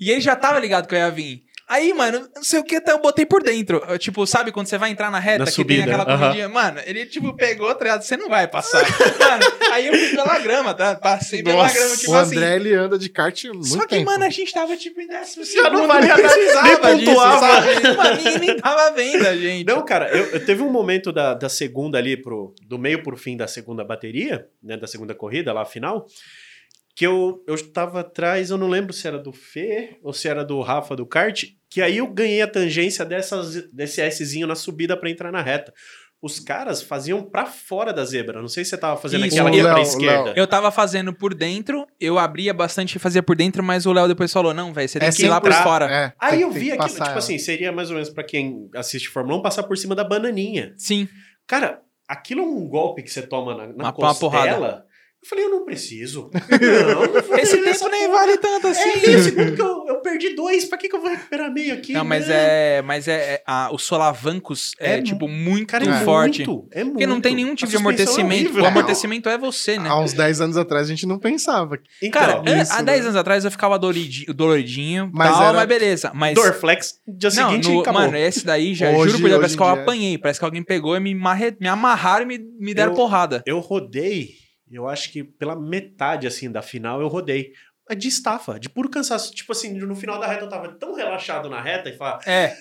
E 0.00 0.10
ele 0.10 0.20
já 0.20 0.36
tava 0.36 0.58
ligado 0.58 0.86
que 0.86 0.94
eu 0.94 0.98
ia 0.98 1.10
vir. 1.10 1.44
Aí, 1.68 1.92
mano, 1.92 2.26
não 2.34 2.42
sei 2.42 2.58
o 2.60 2.64
que, 2.64 2.76
até 2.76 2.92
eu 2.92 2.98
botei 3.00 3.26
por 3.26 3.42
dentro. 3.42 3.84
Eu, 3.86 3.98
tipo, 3.98 4.26
sabe 4.26 4.50
quando 4.50 4.68
você 4.68 4.78
vai 4.78 4.90
entrar 4.90 5.10
na 5.10 5.18
reta, 5.18 5.40
Na 5.40 5.44
que 5.44 5.50
subida, 5.50 5.82
tem 5.84 5.92
aquela 5.92 6.10
aham. 6.10 6.18
corridinha? 6.18 6.48
Mano, 6.48 6.80
ele, 6.86 7.04
tipo, 7.04 7.34
pegou, 7.36 7.74
tá 7.74 7.84
ligado? 7.84 8.02
Você 8.02 8.16
não 8.16 8.28
vai 8.28 8.48
passar. 8.48 8.80
mano, 9.20 9.44
aí 9.72 9.86
eu 9.86 9.92
fui 9.94 10.16
pela 10.16 10.38
grama, 10.38 10.72
tá? 10.72 10.94
Passei 10.96 11.42
pela 11.42 11.64
Nossa, 11.64 11.74
grama, 11.74 11.96
tipo 11.96 12.12
o 12.12 12.16
assim. 12.16 12.36
André, 12.36 12.56
ele 12.56 12.74
anda 12.74 12.98
de 12.98 13.10
kart 13.10 13.44
muito 13.44 13.66
Só 13.66 13.80
que, 13.80 13.96
tempo. 13.96 14.06
mano, 14.10 14.24
a 14.24 14.30
gente 14.30 14.50
tava 14.52 14.76
tipo 14.78 14.98
em 15.00 15.06
décimo 15.06 15.44
Já 15.44 15.64
não 15.64 15.70
segundo, 15.72 15.86
valia 15.88 16.14
nem 16.16 16.22
nada, 16.24 16.34
precisava 16.34 16.88
nem 16.88 16.96
disso, 16.98 17.10
pontuava. 17.10 17.40
sabe? 17.40 17.96
Mano, 17.96 18.16
ninguém 18.16 18.38
nem 18.38 18.56
tava 18.56 18.90
vendo 18.92 19.26
a 19.26 19.36
gente. 19.36 19.66
Não, 19.66 19.84
cara, 19.84 20.08
eu, 20.16 20.24
eu 20.30 20.44
teve 20.46 20.62
um 20.62 20.70
momento 20.70 21.12
da, 21.12 21.34
da 21.34 21.48
segunda 21.50 21.98
ali, 21.98 22.16
pro, 22.16 22.54
do 22.66 22.78
meio 22.78 23.02
pro 23.02 23.16
fim 23.16 23.36
da 23.36 23.46
segunda 23.46 23.84
bateria, 23.84 24.48
né, 24.62 24.76
da 24.78 24.86
segunda 24.86 25.14
corrida, 25.14 25.52
lá 25.52 25.66
final, 25.66 26.06
que 26.96 27.06
eu, 27.06 27.44
eu 27.46 27.72
tava 27.72 28.00
atrás, 28.00 28.50
eu 28.50 28.56
não 28.56 28.68
lembro 28.68 28.92
se 28.92 29.06
era 29.06 29.18
do 29.18 29.32
Fê 29.32 29.98
ou 30.02 30.12
se 30.12 30.26
era 30.28 30.44
do 30.44 30.60
Rafa 30.62 30.96
do 30.96 31.06
kart, 31.06 31.44
que 31.70 31.82
aí 31.82 31.98
eu 31.98 32.06
ganhei 32.06 32.40
a 32.42 32.48
tangência 32.48 33.04
dessas, 33.04 33.70
desse 33.72 34.02
Szinho 34.10 34.46
na 34.46 34.54
subida 34.54 34.96
pra 34.96 35.10
entrar 35.10 35.30
na 35.32 35.42
reta. 35.42 35.72
Os 36.20 36.40
caras 36.40 36.82
faziam 36.82 37.22
pra 37.22 37.46
fora 37.46 37.92
da 37.92 38.04
zebra. 38.04 38.40
Não 38.40 38.48
sei 38.48 38.64
se 38.64 38.70
você 38.70 38.76
tava 38.76 39.00
fazendo 39.00 39.24
Isso, 39.24 39.36
aquela 39.36 39.50
o 39.50 39.52
linha 39.52 39.62
pra 39.72 39.80
esquerda. 39.80 40.24
Léo. 40.24 40.34
Eu 40.36 40.48
tava 40.48 40.68
fazendo 40.72 41.12
por 41.14 41.32
dentro, 41.32 41.86
eu 42.00 42.18
abria 42.18 42.52
bastante 42.52 42.96
e 42.96 42.98
fazia 42.98 43.22
por 43.22 43.36
dentro, 43.36 43.62
mas 43.62 43.86
o 43.86 43.92
Léo 43.92 44.08
depois 44.08 44.32
falou: 44.32 44.52
não, 44.52 44.72
velho, 44.72 44.88
você 44.88 44.98
tem 44.98 45.08
É 45.08 45.12
que 45.12 45.22
ir 45.22 45.28
lá 45.28 45.40
por 45.40 45.52
centrar, 45.52 45.62
fora. 45.68 45.84
É, 45.86 46.12
Aí 46.18 46.30
tem- 46.32 46.40
eu 46.40 46.50
vi 46.50 46.66
que 46.66 46.72
aquilo, 46.72 46.88
tipo 46.88 47.04
ela. 47.04 47.18
assim, 47.18 47.38
seria 47.38 47.70
mais 47.70 47.88
ou 47.90 47.94
menos 47.94 48.10
pra 48.10 48.24
quem 48.24 48.68
assiste 48.74 49.08
Fórmula 49.08 49.38
1 49.38 49.42
passar 49.42 49.62
por 49.62 49.78
cima 49.78 49.94
da 49.94 50.02
bananinha. 50.02 50.74
Sim. 50.76 51.06
Cara, 51.46 51.82
aquilo 52.08 52.40
é 52.40 52.44
um 52.44 52.66
golpe 52.68 53.04
que 53.04 53.10
você 53.12 53.22
toma 53.22 53.52
na, 53.56 53.66
na 53.68 53.72
Uma- 53.74 53.84
uma 53.84 53.92
costela. 53.92 54.18
porrada. 54.18 54.84
Falei, 55.28 55.44
eu 55.44 55.50
não 55.50 55.64
preciso. 55.64 56.30
Não, 56.58 57.12
não 57.12 57.22
vou 57.22 57.36
Esse 57.38 57.58
tempo 57.62 57.88
nem 57.90 58.06
porra. 58.06 58.18
vale 58.20 58.38
tanto 58.38 58.66
assim. 58.68 58.88
É 58.88 59.06
meio 59.06 59.22
segundo 59.22 59.54
que 59.54 59.60
eu, 59.62 59.84
eu 59.88 60.00
perdi 60.00 60.34
dois. 60.34 60.64
Pra 60.64 60.78
que, 60.78 60.88
que 60.88 60.96
eu 60.96 61.00
vou 61.00 61.10
recuperar 61.10 61.52
meio 61.52 61.74
aqui? 61.74 61.92
Não, 61.92 62.04
mas 62.04 62.26
né? 62.28 62.34
é. 62.78 62.82
Mas 62.82 63.06
é. 63.08 63.34
é- 63.34 63.42
a- 63.46 63.70
os 63.72 63.82
solavancos 63.82 64.72
é, 64.80 64.94
É 64.98 65.02
tipo, 65.02 65.28
muito 65.28 65.66
Cara, 65.68 65.84
é 65.84 66.04
forte. 66.04 66.46
muito. 66.46 66.66
É 66.72 66.84
Porque 66.84 67.04
não 67.06 67.14
muito. 67.16 67.24
tem 67.24 67.34
nenhum 67.34 67.54
tipo 67.54 67.68
de 67.70 67.76
é 67.76 67.78
amortecimento. 67.78 68.58
o 68.58 68.64
amortecimento 68.64 69.28
é 69.28 69.36
você, 69.36 69.78
né? 69.78 69.88
Há 69.88 69.98
uns 70.00 70.12
10 70.14 70.40
anos 70.40 70.56
atrás 70.56 70.86
a 70.86 70.90
gente 70.90 71.06
não 71.06 71.18
pensava. 71.18 71.78
Então, 72.02 72.20
Cara, 72.20 72.62
isso, 72.62 72.72
há 72.72 72.78
né? 72.78 72.92
10 72.92 73.04
anos 73.04 73.16
atrás 73.16 73.44
eu 73.44 73.50
ficava 73.50 73.78
doloridinho, 73.78 74.32
doloridinho 74.32 75.10
Mas 75.12 75.30
tal, 75.32 75.42
era- 75.42 75.52
mas 75.58 75.66
beleza. 75.68 76.10
Mas. 76.14 76.34
Dorflex, 76.34 76.94
dia 77.06 77.30
Não, 77.30 77.50
seguinte 77.50 77.68
no- 77.70 77.80
acabou. 77.80 78.00
mano, 78.02 78.16
esse 78.16 78.44
daí 78.46 78.74
já, 78.74 78.90
Hoje- 78.90 79.10
juro 79.10 79.22
por 79.22 79.28
Deus, 79.28 79.40
parece 79.40 79.56
que 79.56 79.62
eu 79.62 79.66
apanhei. 79.68 80.16
Parece 80.18 80.38
que 80.38 80.44
alguém 80.44 80.62
pegou 80.62 80.96
e 80.96 81.00
me, 81.00 81.14
marre- 81.14 81.56
me 81.60 81.68
amarraram 81.68 82.24
e 82.24 82.38
me, 82.38 82.38
me 82.58 82.72
deram 82.74 82.92
Eu- 82.92 82.96
porrada. 82.96 83.42
Eu 83.46 83.58
rodei, 83.60 84.30
eu 84.70 84.88
acho 84.88 85.10
que 85.12 85.22
pela 85.24 85.54
metade, 85.54 86.26
assim, 86.26 86.50
da 86.50 86.62
final 86.62 87.00
eu 87.00 87.08
rodei. 87.08 87.52
Mas 87.88 87.98
De 87.98 88.08
estafa, 88.08 88.58
de 88.60 88.68
puro 88.68 88.90
cansaço. 88.90 89.34
Tipo 89.34 89.52
assim, 89.52 89.72
no 89.72 89.96
final 89.96 90.18
da 90.20 90.26
reta 90.26 90.44
eu 90.44 90.48
tava 90.48 90.68
tão 90.78 90.94
relaxado 90.94 91.48
na 91.48 91.60
reta 91.62 91.88
e 91.88 91.96
falar, 91.96 92.20
É, 92.26 92.54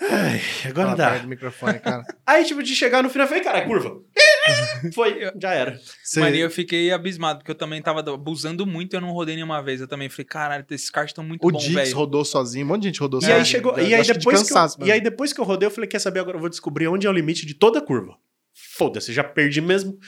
ai, 0.00 0.40
agora 0.66 0.86
Fala 0.88 0.96
dá. 0.96 1.18
do 1.18 1.28
microfone, 1.28 1.78
cara. 1.78 2.02
Aí, 2.26 2.44
tipo, 2.44 2.62
de 2.62 2.74
chegar 2.74 3.02
no 3.02 3.10
final, 3.10 3.24
eu 3.24 3.28
falei, 3.28 3.42
cara, 3.44 3.66
curva. 3.66 4.00
Foi, 4.94 5.30
já 5.40 5.52
era. 5.52 5.78
Mano, 6.16 6.34
e 6.36 6.40
eu 6.40 6.50
fiquei 6.50 6.90
abismado, 6.92 7.40
porque 7.40 7.50
eu 7.50 7.54
também 7.54 7.82
tava 7.82 8.00
abusando 8.00 8.64
muito 8.66 8.94
e 8.94 8.96
eu 8.96 9.00
não 9.00 9.10
rodei 9.12 9.34
nenhuma 9.34 9.62
vez. 9.62 9.80
Eu 9.80 9.88
também 9.88 10.08
falei, 10.08 10.24
caralho, 10.24 10.64
esses 10.70 10.90
carros 10.90 11.10
estão 11.10 11.22
muito 11.24 11.46
o 11.46 11.50
bons, 11.52 11.62
Dix 11.62 11.74
velho. 11.74 11.96
rodou 11.96 12.24
sozinho, 12.24 12.64
um 12.64 12.68
monte 12.68 12.82
de 12.82 12.88
gente 12.88 13.00
rodou 13.00 13.18
E 13.18 13.22
sozinho. 13.22 13.38
aí 13.38 13.44
chegou, 13.44 13.78
e 13.78 13.94
aí 13.94 14.02
de 14.02 14.12
depois 14.14 14.42
que 14.42 14.44
eu, 14.52 14.54
cansaço 14.54 14.78
e 14.84 14.90
aí 14.92 15.00
depois 15.00 15.32
que 15.32 15.40
eu 15.40 15.44
rodei, 15.44 15.66
eu 15.66 15.70
falei, 15.70 15.88
quer 15.88 15.98
saber, 15.98 16.20
agora 16.20 16.36
eu 16.36 16.40
vou 16.40 16.48
descobrir 16.48 16.88
onde 16.88 17.06
é 17.06 17.10
o 17.10 17.12
limite 17.12 17.44
de 17.44 17.54
toda 17.54 17.80
a 17.80 17.82
curva. 17.82 18.16
Foda-se, 18.76 19.12
já 19.12 19.22
perdi 19.22 19.60
mesmo. 19.60 19.98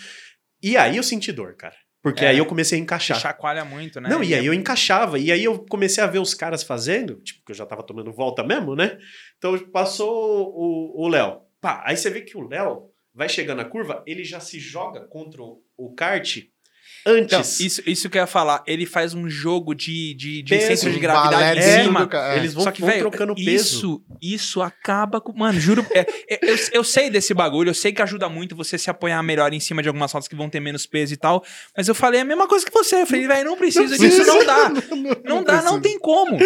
E 0.62 0.76
aí 0.76 0.96
eu 0.96 1.02
senti 1.02 1.32
dor, 1.32 1.54
cara. 1.56 1.74
Porque 2.02 2.24
É. 2.24 2.28
aí 2.28 2.38
eu 2.38 2.46
comecei 2.46 2.78
a 2.78 2.82
encaixar. 2.82 3.18
Chacoalha 3.20 3.64
muito, 3.64 4.00
né? 4.00 4.08
Não, 4.08 4.24
e 4.24 4.34
aí 4.34 4.44
eu 4.44 4.52
encaixava. 4.52 5.18
E 5.18 5.30
aí 5.30 5.44
eu 5.44 5.58
comecei 5.66 6.02
a 6.02 6.06
ver 6.06 6.18
os 6.18 6.34
caras 6.34 6.62
fazendo, 6.62 7.16
tipo, 7.20 7.44
que 7.44 7.52
eu 7.52 7.56
já 7.56 7.64
tava 7.64 7.82
tomando 7.84 8.12
volta 8.12 8.42
mesmo, 8.42 8.74
né? 8.74 8.98
Então 9.38 9.56
passou 9.70 10.52
o 10.56 11.08
Léo. 11.08 11.40
Pá, 11.60 11.82
aí 11.86 11.96
você 11.96 12.10
vê 12.10 12.22
que 12.22 12.36
o 12.36 12.46
Léo 12.48 12.90
vai 13.14 13.28
chegando 13.28 13.58
na 13.58 13.64
curva, 13.64 14.02
ele 14.06 14.24
já 14.24 14.40
se 14.40 14.58
joga 14.58 15.06
contra 15.06 15.40
o, 15.42 15.62
o 15.76 15.94
kart 17.04 17.18
Então, 17.18 17.38
antes. 17.40 17.60
isso, 17.60 17.82
isso 17.86 18.08
que 18.10 18.18
eu 18.18 18.22
ia 18.22 18.26
falar. 18.26 18.62
Ele 18.66 18.86
faz 18.86 19.14
um 19.14 19.28
jogo 19.28 19.74
de, 19.74 20.14
de, 20.14 20.42
de 20.42 20.54
Peso, 20.56 20.66
centro 20.82 20.92
de 20.92 21.00
gravidade 21.00 21.58
em 21.60 21.62
cima. 21.84 22.08
É. 22.12 22.36
Eles 22.38 22.54
vão, 22.54 22.64
Só 22.64 22.70
que, 22.70 22.80
vão 22.80 22.90
velho, 22.90 23.00
trocando 23.02 23.34
peso. 23.34 23.50
isso, 23.50 24.02
isso 24.20 24.62
acaba 24.62 25.20
com. 25.20 25.32
Mano, 25.32 25.58
juro. 25.60 25.84
é, 25.92 26.00
é, 26.28 26.38
eu, 26.42 26.56
eu 26.72 26.84
sei 26.84 27.10
desse 27.10 27.32
bagulho, 27.34 27.70
eu 27.70 27.74
sei 27.74 27.92
que 27.92 28.02
ajuda 28.02 28.28
muito 28.28 28.54
você 28.56 28.76
se 28.78 28.90
apoiar 28.90 29.22
melhor 29.22 29.52
em 29.52 29.60
cima 29.60 29.82
de 29.82 29.88
algumas 29.88 30.10
rotas 30.12 30.28
que 30.28 30.34
vão 30.36 30.48
ter 30.48 30.60
menos 30.60 30.86
peso 30.86 31.12
e 31.14 31.16
tal. 31.16 31.44
Mas 31.76 31.88
eu 31.88 31.94
falei 31.94 32.20
a 32.20 32.24
mesma 32.24 32.46
coisa 32.46 32.64
que 32.64 32.72
você. 32.72 33.02
Eu 33.02 33.06
falei, 33.06 33.26
velho, 33.26 33.44
não 33.50 33.56
precisa 33.56 33.96
disso, 33.98 34.24
não 34.26 34.44
dá. 34.44 34.72
Não, 35.24 35.42
dá, 35.42 35.62
não 35.62 35.80
precisa. 35.80 35.80
tem 35.80 35.98
como. 35.98 36.38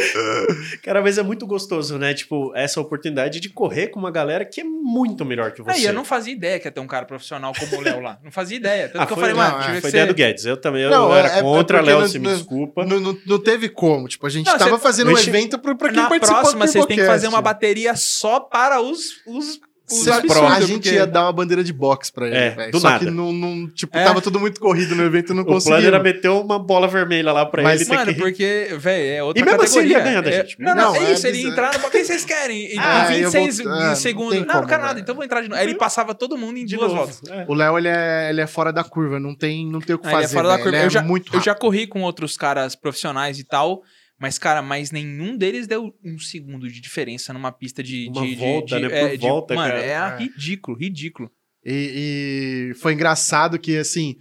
Cara, 0.82 1.02
mas 1.02 1.18
é 1.18 1.22
muito 1.22 1.46
gostoso, 1.46 1.98
né? 1.98 2.14
Tipo, 2.14 2.52
essa 2.54 2.80
oportunidade 2.80 3.40
de 3.40 3.48
correr 3.48 3.88
com 3.88 3.98
uma 3.98 4.10
galera 4.10 4.44
que 4.44 4.60
é 4.60 4.64
muito 4.64 5.24
melhor 5.24 5.52
que 5.52 5.62
você. 5.62 5.78
Aí 5.78 5.84
eu 5.84 5.92
não 5.92 6.04
fazia 6.04 6.32
ideia 6.32 6.58
que 6.58 6.66
ia 6.66 6.72
ter 6.72 6.80
um 6.80 6.86
cara 6.86 7.04
profissional 7.04 7.52
como 7.58 7.76
o 7.76 7.80
Léo 7.80 8.00
lá. 8.00 8.18
Não 8.22 8.30
fazia 8.30 8.56
ideia. 8.56 8.88
Tanto 8.88 9.02
Ah, 9.02 9.06
que 9.06 9.12
eu 9.12 9.16
foi, 9.16 9.28
falei, 9.30 9.42
não, 9.42 9.50
mano, 9.50 9.62
é, 9.62 9.66
tive 9.66 9.80
foi 9.80 9.90
ideia 9.90 10.04
ser- 10.04 10.08
do 10.08 10.14
Guedes. 10.14 10.45
Eu 10.46 10.56
também 10.56 10.82
eu 10.82 10.90
Não, 10.90 11.14
era 11.14 11.28
é- 11.28 11.38
é 11.38 11.42
contra, 11.42 11.78
porque 11.78 11.90
Léo, 11.90 12.00
não- 12.00 12.08
se 12.08 12.18
me 12.18 12.26
não- 12.28 12.34
desculpa. 12.36 12.84
Não, 12.84 13.00
não- 13.00 13.18
não 13.26 13.38
teve 13.42 13.68
como. 13.68 14.08
Tipo, 14.08 14.26
a 14.26 14.30
gente 14.30 14.46
Não, 14.46 14.56
tava 14.58 14.76
cê- 14.76 14.82
fazendo 14.82 15.10
um 15.10 15.18
evento 15.18 15.58
pra, 15.58 15.74
pra 15.74 15.88
quem 15.88 15.96
Na 16.02 16.08
participou 16.08 16.40
próxima, 16.40 16.64
do 16.66 16.70
vocês 16.72 16.86
têm 16.86 16.96
que 16.96 17.06
fazer 17.06 17.28
uma 17.28 17.42
bateria 17.42 17.94
só 17.96 18.40
para 18.40 18.80
os. 18.80 19.16
os, 19.26 19.58
os 19.90 19.98
Cê- 20.04 20.10
absurdos, 20.10 20.52
a 20.52 20.60
gente 20.60 20.72
porque- 20.82 20.90
ia 20.96 21.06
dar 21.06 21.22
uma 21.22 21.32
bandeira 21.32 21.62
de 21.62 21.72
boxe 21.72 22.12
pra 22.12 22.26
ele, 22.26 22.36
É, 22.36 22.70
do 22.70 22.80
Só 22.80 22.90
nada. 22.90 23.04
que 23.04 23.10
não, 23.10 23.32
não- 23.32 23.68
tipo, 23.68 23.96
É. 23.96 24.04
tava 24.04 24.20
tudo 24.20 24.40
muito 24.40 24.60
corrido 24.60 24.94
no 24.96 25.02
evento 25.04 25.32
e 25.32 25.34
não 25.36 25.42
O 25.42 25.46
plano 25.46 25.60
conseguia. 25.60 25.86
era 25.86 25.98
meter 26.02 26.28
uma 26.28 26.58
bola 26.58 26.88
vermelha 26.88 27.32
lá 27.32 27.46
pra 27.46 27.62
Mas- 27.62 27.82
ele. 27.82 27.90
Mano, 27.96 28.12
que... 28.14 28.20
porque, 28.20 28.68
velho, 28.78 29.12
é 29.14 29.22
outra 29.22 29.42
E 29.42 29.44
mesmo 29.44 29.62
assim 29.62 29.78
ele 29.80 29.88
categoria. 29.94 29.98
ia 29.98 30.04
ganhar 30.04 30.20
da 30.22 30.30
É- 30.30 30.42
gente. 30.46 30.60
Não, 30.60 30.74
não, 30.74 30.84
Não, 30.92 30.96
é 30.96 31.04
é 31.04 31.12
isso, 31.12 31.26
ele 31.26 31.38
ia 31.42 31.48
entrar 31.48 31.78
no... 31.78 31.90
Quem 31.90 32.04
vocês 32.04 32.24
querem? 32.24 32.66
Em 32.74 32.78
Ah, 32.78 33.04
eu 33.16 33.30
26 33.30 33.58
vou- 33.58 33.66
não 33.68 33.94
segundos. 33.94 34.46
Não, 34.46 34.54
não, 34.60 34.66
quero 34.66 34.82
nada, 34.82 34.98
então 35.00 35.14
vou 35.14 35.24
entrar 35.24 35.40
de 35.40 35.48
novo. 35.48 35.60
Aí 35.60 35.66
ele 35.66 35.74
passava 35.76 36.14
todo 36.14 36.36
mundo 36.36 36.58
em 36.58 36.64
de 36.64 36.76
duas 36.76 36.92
novo. 36.92 37.06
voltas. 37.06 37.22
É. 37.30 37.44
O 37.48 37.54
Léo, 37.54 37.78
ele 37.78 37.88
é, 37.88 38.28
ele 38.30 38.40
é 38.40 38.46
fora 38.46 38.72
da 38.72 38.82
curva, 38.84 39.20
não 39.20 39.34
tem, 39.34 39.66
não 39.70 39.80
tem 39.80 39.94
o 39.94 39.98
que 39.98 40.06
Ah, 40.06 40.10
ele 40.10 40.18
é 40.18 40.22
fazer. 40.22 40.34
fora 40.34 40.48
da 40.48 40.54
curva. 40.58 40.68
Ele 40.76 40.84
Eu 40.84 41.38
é 41.40 41.42
já, 41.42 41.54
corri 41.54 41.86
com 41.86 42.02
outros 42.02 42.36
caras 42.36 42.74
profissionais 42.74 43.38
e 43.38 43.44
tal, 43.44 43.82
mas, 44.18 44.38
cara, 44.38 44.62
mas 44.62 44.90
nenhum 44.90 45.36
deles 45.36 45.66
deu 45.66 45.94
um 46.04 46.18
segundo 46.18 46.68
de 46.70 46.80
diferença 46.80 47.32
numa 47.32 47.52
pista 47.52 47.82
de... 47.82 48.08
Uma 48.08 48.22
de- 48.22 48.34
de- 48.34 48.36
volta, 48.36 48.76
de- 48.76 48.82
né, 48.82 48.88
por 48.88 48.94
é, 48.94 49.16
de- 49.16 49.26
volta, 49.28 49.54
Mano, 49.54 49.72
cara. 49.72 49.82
é, 49.84 49.90
É. 49.90 50.16
ridículo, 50.18 50.76
ridículo. 50.76 51.30
E, 51.64 52.70
e 52.72 52.74
foi 52.80 52.92
engraçado 52.92 53.58
que, 53.58 53.76
assim, 53.76 54.16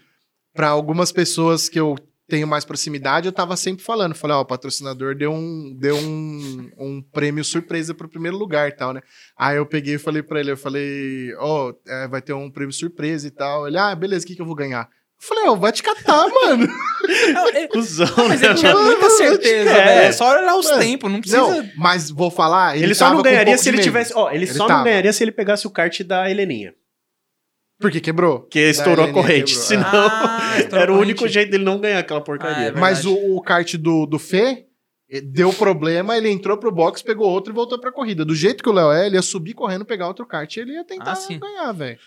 pra 0.53 0.69
algumas 0.69 1.11
pessoas 1.11 1.69
que 1.69 1.79
eu 1.79 1.95
tenho 2.27 2.47
mais 2.47 2.65
proximidade, 2.65 3.27
eu 3.27 3.31
tava 3.31 3.55
sempre 3.55 3.83
falando. 3.85 4.15
Falei, 4.15 4.35
ó, 4.35 4.41
o 4.41 4.45
patrocinador 4.45 5.13
deu 5.15 5.31
um, 5.31 5.75
deu 5.79 5.95
um, 5.95 6.71
um 6.79 7.01
prêmio 7.01 7.43
surpresa 7.45 7.93
pro 7.93 8.09
primeiro 8.09 8.35
lugar 8.35 8.67
e 8.67 8.71
tal, 8.71 8.93
né? 8.93 9.01
Aí 9.37 9.57
eu 9.57 9.65
peguei 9.67 9.93
e 9.93 9.99
falei 9.99 10.23
pra 10.23 10.39
ele, 10.39 10.49
eu 10.51 10.57
falei, 10.57 11.33
ó, 11.37 11.71
é, 11.87 12.07
vai 12.07 12.23
ter 12.23 12.33
um 12.33 12.49
prêmio 12.49 12.73
surpresa 12.73 13.27
e 13.27 13.31
tal. 13.31 13.67
Ele, 13.67 13.77
ah, 13.77 13.93
beleza, 13.93 14.25
o 14.25 14.27
que, 14.27 14.35
que 14.35 14.41
eu 14.41 14.45
vou 14.47 14.55
ganhar? 14.55 14.89
Falei, 15.19 15.45
ó, 15.47 15.55
vai 15.55 15.71
te 15.71 15.81
catar, 15.81 16.27
mano. 16.29 16.67
Não, 17.33 17.47
é- 17.49 17.67
Cusão, 17.69 18.07
mas 18.27 18.41
né? 18.41 18.47
ele 18.47 18.55
tinha 18.55 18.75
muita 18.75 19.09
certeza, 19.09 19.69
É. 19.69 19.73
velho. 19.73 19.99
É 20.07 20.11
só 20.11 20.29
olhar 20.37 20.55
os 20.55 20.65
Mano, 20.65 20.79
tempos, 20.79 21.11
não 21.11 21.19
precisa... 21.21 21.41
Não, 21.41 21.69
mas 21.77 22.09
vou 22.11 22.29
falar, 22.29 22.75
ele, 22.75 22.85
Ele, 22.87 22.95
só 22.95 23.05
tava 23.05 23.15
não 23.15 23.23
com 23.23 23.27
um 23.27 23.31
ganharia 23.31 23.53
pouco 23.53 23.63
se 23.63 23.69
ele 23.69 23.81
tivesse. 23.81 24.13
Ó, 24.15 24.29
ele, 24.29 24.45
Ele 24.45 24.53
só 24.53 24.67
tava. 24.67 24.79
não 24.79 24.83
ganharia 24.85 25.13
se 25.13 25.23
ele 25.23 25.31
pegasse 25.31 25.65
o 25.65 25.71
kart 25.71 26.01
da 26.03 26.29
Heleninha. 26.29 26.73
Porque 27.79 27.99
quebrou. 27.99 28.41
Que 28.43 28.59
estourou 28.69 29.05
a 29.05 29.11
corrente. 29.11 29.53
quebrou, 29.53 29.67
Senão, 29.67 30.07
Ah, 30.09 30.53
era 30.71 30.93
o 30.93 30.97
único 30.99 31.27
jeito 31.27 31.51
dele 31.51 31.63
não 31.65 31.79
ganhar 31.79 31.99
aquela 31.99 32.19
Ah, 32.19 32.23
porcaria. 32.23 32.67
é 32.67 32.71
Mas 32.71 33.05
o, 33.05 33.13
o 33.13 33.41
kart 33.41 33.75
do, 33.75 34.05
do 34.05 34.17
Fê 34.17 34.65
eh, 35.09 35.19
deu 35.21 35.51
problema, 35.51 36.15
ele 36.17 36.29
entrou 36.29 36.57
pro 36.57 36.71
box, 36.71 37.01
pegou 37.01 37.29
outro 37.29 37.51
e 37.51 37.55
voltou 37.55 37.79
pra 37.79 37.91
corrida. 37.91 38.23
Do 38.23 38.33
jeito 38.33 38.63
que 38.63 38.69
o 38.69 38.73
Léo 38.73 38.91
é, 38.93 39.07
ele 39.07 39.15
ia 39.17 39.21
subir 39.21 39.53
correndo, 39.53 39.83
pegar 39.85 40.07
outro 40.07 40.25
kart 40.25 40.55
e 40.55 40.59
ele 40.61 40.71
ia 40.73 40.85
tentar 40.85 41.13
Ah, 41.13 41.37
ganhar, 41.37 41.71
velho. 41.73 41.99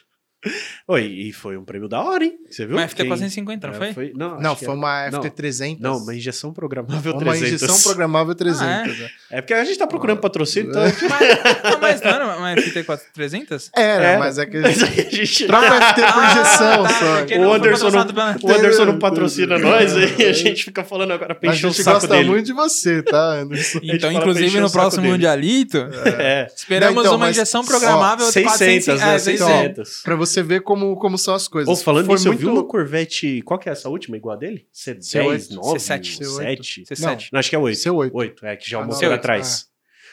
Oi, 0.87 1.03
e 1.05 1.33
foi 1.33 1.57
um 1.57 1.65
prêmio 1.65 1.89
da 1.89 2.01
hora, 2.01 2.25
hein? 2.25 2.35
Você 2.49 2.65
viu? 2.65 2.77
Uma 2.77 2.87
FT 2.87 3.03
Quem- 3.03 3.09
450, 3.09 3.67
não 3.69 3.83
É, 3.83 3.93
foi? 3.93 4.13
Não, 4.15 4.41
Não, 4.41 4.55
que 4.55 4.65
foi 4.65 4.69
era- 4.73 4.79
uma 4.79 5.11
não. 5.11 5.21
FT300. 5.21 5.81
Não, 5.81 5.97
uma 5.99 6.15
injeção 6.15 6.53
programável 6.53 7.13
uma 7.13 7.21
300. 7.21 7.49
injeção 7.63 7.81
programável 7.83 8.35
300. 8.35 8.63
Ah, 8.65 8.85
né? 8.87 9.09
É 9.33 9.41
porque 9.43 9.53
a 9.53 9.65
gente 9.65 9.77
tá 9.79 9.87
procurando 9.87 10.21
patrocínio, 10.21 10.71
então... 10.71 10.83
Mas, 10.83 11.81
mas 11.81 12.01
não 12.01 12.11
era 12.11 12.37
uma 12.39 12.57
FT 12.57 12.85
300? 13.13 13.71
Era, 13.77 14.05
Era. 14.05 14.19
mas 14.19 14.39
é 14.39 14.47
que 14.47 14.59
Mas 14.63 14.83
a 14.83 14.87
gente... 14.87 15.47
troca 15.47 15.67
FT 15.81 16.01
por 16.13 16.25
injeção 16.25 16.83
tá, 16.85 16.89
só. 16.99 17.17
porque 17.19 17.35
O 17.35 17.41
não 17.41 17.49
foi 17.49 17.59
Anderson 17.59 17.91
não- 17.91 18.07
pela- 18.07 18.37
O 18.43 18.51
Anderson 18.53 18.85
não 18.85 18.99
patrocina 18.99 19.59
nós, 19.59 19.97
aí 19.97 20.25
a 20.27 20.33
gente 20.33 20.65
fica 20.65 20.85
falando 20.85 21.13
agora 21.13 21.35
pra 21.35 21.51
A 21.51 21.55
encher 21.55 21.67
o 21.67 21.71
gente 21.71 21.83
saco 21.83 22.01
gosta 22.01 22.15
dele. 22.15 22.29
muito 22.31 22.47
de 22.47 22.53
você, 22.53 23.03
tá, 23.03 23.41
Anderson? 23.41 23.81
gente 23.83 23.97
Então, 23.97 24.11
pra 24.13 24.21
inclusive, 24.21 24.61
no 24.61 24.71
próximo 24.71 25.03
dele. 25.03 25.13
Mundialito, 25.15 25.79
É, 26.19 26.47
esperamos 26.55 26.95
Não, 26.95 27.03
então, 27.03 27.17
uma 27.17 27.31
injeção 27.31 27.65
programável 27.65 28.27
de 28.27 28.33
600, 28.33 28.87
400, 28.87 29.01
né? 29.01 29.15
é, 29.15 29.19
600. 29.19 30.01
Pra 30.05 30.15
você 30.17 30.28
ver 30.43 30.63
como, 30.63 30.97
como 30.97 31.17
são 31.19 31.35
as 31.35 31.49
coisas. 31.49 31.69
Ou 31.69 31.77
falando 31.77 32.07
Foi 32.07 32.15
nisso, 32.15 32.29
eu 32.29 32.33
muito... 32.33 32.41
vi 32.45 32.47
uma 32.51 32.65
Corvette. 32.65 33.43
Qual 33.43 33.59
que 33.59 33.69
é 33.69 33.73
essa 33.73 33.89
última 33.89 34.17
igual 34.17 34.37
a 34.37 34.39
dele? 34.39 34.67
C10, 34.75 34.99
C8, 34.99 35.51
9, 35.55 35.79
C7. 35.79 36.19
C7. 36.19 36.85
C7. 36.91 37.29
Não, 37.33 37.39
acho 37.39 37.51
que 37.51 37.57
é 37.57 37.59
8. 37.59 37.77
C8. 37.79 38.11
8, 38.13 38.47
é, 38.47 38.57
que 38.57 38.71
já 38.71 38.77
é 38.79 38.81
o 38.81 38.85
Ah, 38.85 38.87
motor 38.87 39.01
C8, 39.09 39.13
atrás. 39.15 39.69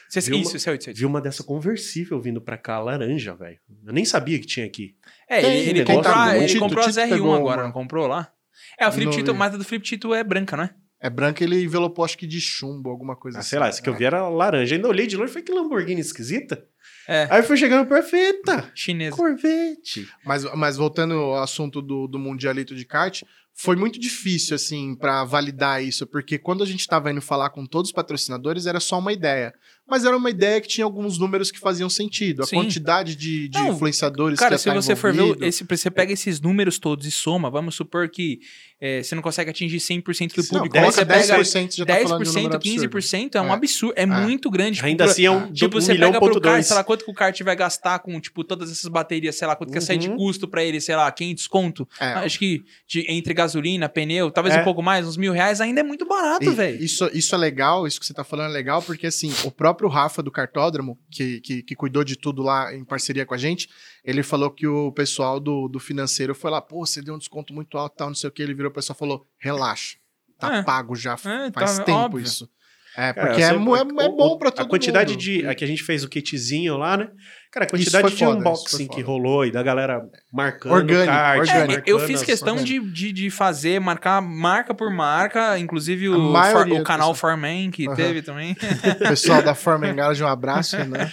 C- 0.09 0.21
Viu 0.21 0.37
Isso, 0.39 0.51
uma- 0.51 0.57
isso 0.57 0.69
é 0.69 0.71
8. 0.71 0.93
Vi 0.93 1.05
uma 1.05 1.19
dessa 1.19 1.43
conversível 1.43 2.19
vindo 2.21 2.39
pra 2.39 2.57
cá, 2.57 2.79
laranja, 2.79 3.33
velho. 3.35 3.57
Eu 3.85 3.91
nem 3.91 4.05
sabia 4.05 4.39
que 4.39 4.45
tinha 4.45 4.65
aqui. 4.65 4.95
É, 5.27 5.41
Tem, 5.41 5.51
ele, 5.67 5.79
ele 5.81 6.01
tá, 6.01 6.37
ele 6.37 6.59
comprou 6.59 6.83
a 6.83 6.87
Tito 6.87 6.99
ZR1 7.01 7.09
pegou 7.09 7.33
agora, 7.35 7.61
uma. 7.61 7.63
não 7.67 7.71
comprou 7.71 8.05
lá? 8.07 8.31
É, 8.79 8.87
o 8.87 8.91
Felipe 8.91 9.11
Tito, 9.13 9.33
mas 9.33 9.53
a 9.53 9.57
do 9.57 9.63
Felipe 9.63 9.85
Tito 9.85 10.13
é 10.13 10.23
branca, 10.23 10.55
não 10.55 10.63
é? 10.65 10.69
É 11.05 11.09
branco, 11.09 11.43
ele 11.43 11.63
envelopou 11.63 12.03
acho 12.03 12.17
que 12.17 12.25
de 12.25 12.41
chumbo, 12.41 12.89
alguma 12.89 13.15
coisa 13.15 13.37
Ah, 13.37 13.41
assim. 13.41 13.49
sei 13.51 13.59
lá, 13.59 13.67
essa 13.67 13.79
que 13.81 13.87
eu 13.87 13.93
vi 13.93 14.05
era 14.05 14.27
laranja. 14.27 14.75
Ainda 14.75 14.87
olhei 14.87 15.05
de 15.05 15.15
longe 15.15 15.29
e 15.29 15.33
falei, 15.33 15.43
que 15.45 15.51
Lamborghini 15.51 16.01
esquisita. 16.01 16.65
É, 17.07 17.27
Aí 17.29 17.41
eu 17.41 17.43
fui 17.43 17.57
chegando 17.57 17.87
perfeita. 17.87 18.71
chinesa. 18.73 19.15
Corvette. 19.15 20.07
Mas, 20.25 20.43
mas 20.55 20.77
voltando 20.77 21.13
ao 21.13 21.43
assunto 21.43 21.79
do, 21.81 22.07
do 22.07 22.17
Mundialito 22.17 22.75
de 22.75 22.85
kart, 22.85 23.21
foi 23.53 23.75
muito 23.75 23.99
difícil, 23.99 24.55
assim, 24.55 24.95
pra 24.95 25.23
validar 25.23 25.83
isso, 25.83 26.07
porque 26.07 26.39
quando 26.39 26.63
a 26.63 26.65
gente 26.65 26.87
tava 26.87 27.11
indo 27.11 27.21
falar 27.21 27.51
com 27.51 27.65
todos 27.67 27.89
os 27.89 27.93
patrocinadores, 27.95 28.65
era 28.65 28.79
só 28.79 28.97
uma 28.97 29.13
ideia. 29.13 29.53
Mas 29.87 30.03
era 30.03 30.17
uma 30.17 30.29
ideia 30.31 30.59
que 30.59 30.67
tinha 30.67 30.83
alguns 30.83 31.19
números 31.19 31.51
que 31.51 31.59
faziam 31.59 31.87
sentido. 31.89 32.41
A 32.41 32.45
Sim. 32.47 32.55
quantidade 32.55 33.15
de, 33.15 33.47
de 33.47 33.57
Não, 33.59 33.73
influenciadores 33.73 34.39
Cara, 34.39 34.55
que 34.55 34.61
se 34.61 34.65
tá 34.69 34.73
você 34.73 34.95
for 34.95 35.13
ver, 35.13 35.37
esse, 35.43 35.63
você 35.63 35.91
pega 35.91 36.11
esses 36.11 36.41
números 36.41 36.79
todos 36.79 37.05
e 37.05 37.11
soma, 37.11 37.51
vamos 37.51 37.75
supor 37.75 38.09
que 38.09 38.39
é, 38.81 39.03
você 39.03 39.13
não 39.15 39.21
consegue 39.21 39.49
atingir 39.51 39.77
100% 39.77 40.33
do 40.35 40.41
Não, 40.41 40.47
público. 40.49 40.75
coloca 40.75 40.91
você 40.91 41.05
pega 41.05 41.37
10% 41.37 41.75
já 41.77 41.85
tá 41.85 41.93
falando 41.99 42.23
de 42.23 42.29
um 42.29 42.33
10%, 42.33 42.35
número 42.35 42.55
absurdo. 42.55 42.89
15% 42.89 43.35
é 43.35 43.41
um 43.41 43.47
É. 43.49 43.51
absurdo, 43.53 43.93
é, 43.95 44.05
muito 44.07 44.49
grande. 44.49 44.75
tipo, 44.77 44.87
Ainda 44.87 45.03
pra- 45.05 45.11
assim 45.13 45.25
é 45.25 45.31
um, 45.31 45.51
Tipo, 45.53 45.77
um 45.77 45.81
você 45.81 45.93
milhão 45.93 46.11
pega 46.11 46.25
pro 46.25 46.41
kart, 46.41 46.63
sei 46.63 46.75
lá, 46.75 46.83
quanto 46.83 47.05
que 47.05 47.11
o 47.11 47.13
kart 47.13 47.41
vai 47.43 47.55
gastar 47.55 47.99
com, 47.99 48.19
tipo, 48.19 48.43
todas 48.43 48.71
essas 48.71 48.89
baterias, 48.89 49.35
sei 49.37 49.47
lá, 49.47 49.55
quanto 49.55 49.69
que 49.71 49.77
ia 49.77 49.81
sair 49.81 49.97
de 49.99 50.09
Uhum. 50.09 50.17
custo 50.17 50.47
pra 50.47 50.63
ele, 50.63 50.81
sei 50.81 50.95
lá, 50.95 51.11
500 51.11 51.47
conto. 51.47 51.87
É. 51.99 52.05
Acho 52.13 52.39
que 52.39 52.63
de- 52.87 53.05
entre 53.07 53.33
gasolina, 53.35 53.87
pneu, 53.87 54.31
talvez 54.31 54.55
É. 54.55 54.61
um 54.61 54.63
pouco 54.63 54.81
mais, 54.81 55.07
uns 55.07 55.15
mil 55.15 55.31
reais, 55.31 55.61
ainda 55.61 55.79
é 55.81 55.83
muito 55.83 56.05
barato, 56.07 56.51
velho. 56.51 56.83
Isso, 56.83 57.07
isso 57.13 57.33
é 57.35 57.37
legal, 57.37 57.85
isso 57.85 57.99
que 57.99 58.05
você 58.05 58.13
tá 58.15 58.23
falando 58.23 58.49
é 58.49 58.53
legal, 58.53 58.81
porque 58.81 59.05
assim, 59.07 59.31
o 59.43 59.51
próprio 59.51 59.74
próprio 59.75 59.89
Rafa 59.89 60.23
do 60.23 60.31
Cartódromo, 60.31 60.97
que, 61.11 61.41
que, 61.41 61.61
que 61.63 61.75
cuidou 61.75 62.03
de 62.03 62.15
tudo 62.15 62.41
lá 62.41 62.73
em 62.73 62.83
parceria 62.85 63.25
com 63.25 63.33
a 63.33 63.37
gente, 63.37 63.69
ele 64.03 64.23
falou 64.23 64.49
que 64.49 64.65
o 64.65 64.91
pessoal 64.91 65.39
do, 65.39 65.67
do 65.67 65.79
financeiro 65.79 66.33
foi 66.33 66.49
lá, 66.49 66.61
pô, 66.61 66.85
você 66.85 67.01
deu 67.01 67.13
um 67.13 67.17
desconto 67.17 67.53
muito 67.53 67.77
alto, 67.77 67.95
tal, 67.97 68.07
não 68.07 68.15
sei 68.15 68.29
o 68.29 68.31
que. 68.31 68.41
Ele 68.41 68.53
virou 68.53 68.71
o 68.71 68.73
pessoal 68.73 68.95
e 68.95 68.99
falou: 68.99 69.27
relaxa, 69.37 69.97
tá 70.39 70.57
É. 70.57 70.63
pago 70.63 70.95
já, 70.95 71.13
É, 71.13 71.51
faz 71.51 71.77
tá, 71.77 71.83
tempo 71.83 71.99
óbvio. 71.99 72.23
isso. 72.23 72.49
É, 72.97 73.13
Cara, 73.13 73.27
porque 73.27 73.41
é, 73.41 73.45
é, 73.47 74.05
é 74.05 74.09
bom 74.09 74.37
pra 74.37 74.51
todo 74.51 74.65
A 74.65 74.69
quantidade 74.69 75.11
mundo. 75.13 75.21
de. 75.21 75.45
A 75.47 75.53
que 75.53 75.63
a 75.63 75.67
gente 75.67 75.83
fez 75.83 76.03
o 76.03 76.09
kitzinho 76.09 76.77
lá, 76.77 76.95
né? 76.95 77.09
Cara, 77.51 77.65
a 77.65 77.69
quantidade 77.69 78.09
de 78.09 78.17
foda, 78.25 78.37
unboxing 78.39 78.87
que 78.87 79.01
rolou 79.01 79.45
e 79.45 79.51
da 79.51 79.61
galera 79.63 80.01
marcando 80.33 80.73
Orgânico, 80.73 81.05
kart, 81.05 81.39
orgânico. 81.39 81.79
É, 81.79 81.83
eu 81.91 81.97
marcando 81.97 82.07
fiz 82.07 82.23
questão 82.23 82.55
de, 82.57 82.79
de, 82.91 83.11
de 83.13 83.29
fazer, 83.29 83.79
marcar 83.79 84.21
marca 84.21 84.73
por 84.73 84.91
marca, 84.91 85.57
inclusive 85.59 86.09
o, 86.09 86.33
for- 86.51 86.69
o 86.71 86.83
canal. 86.83 87.13
Farman, 87.15 87.71
que 87.71 87.87
Aham. 87.87 87.95
teve 87.95 88.21
também. 88.21 88.53
O 88.53 88.95
pessoal 89.09 89.41
da 89.41 89.55
Forma 89.55 89.91
Garage, 89.93 90.23
um 90.23 90.27
abraço, 90.27 90.77
né? 90.85 91.11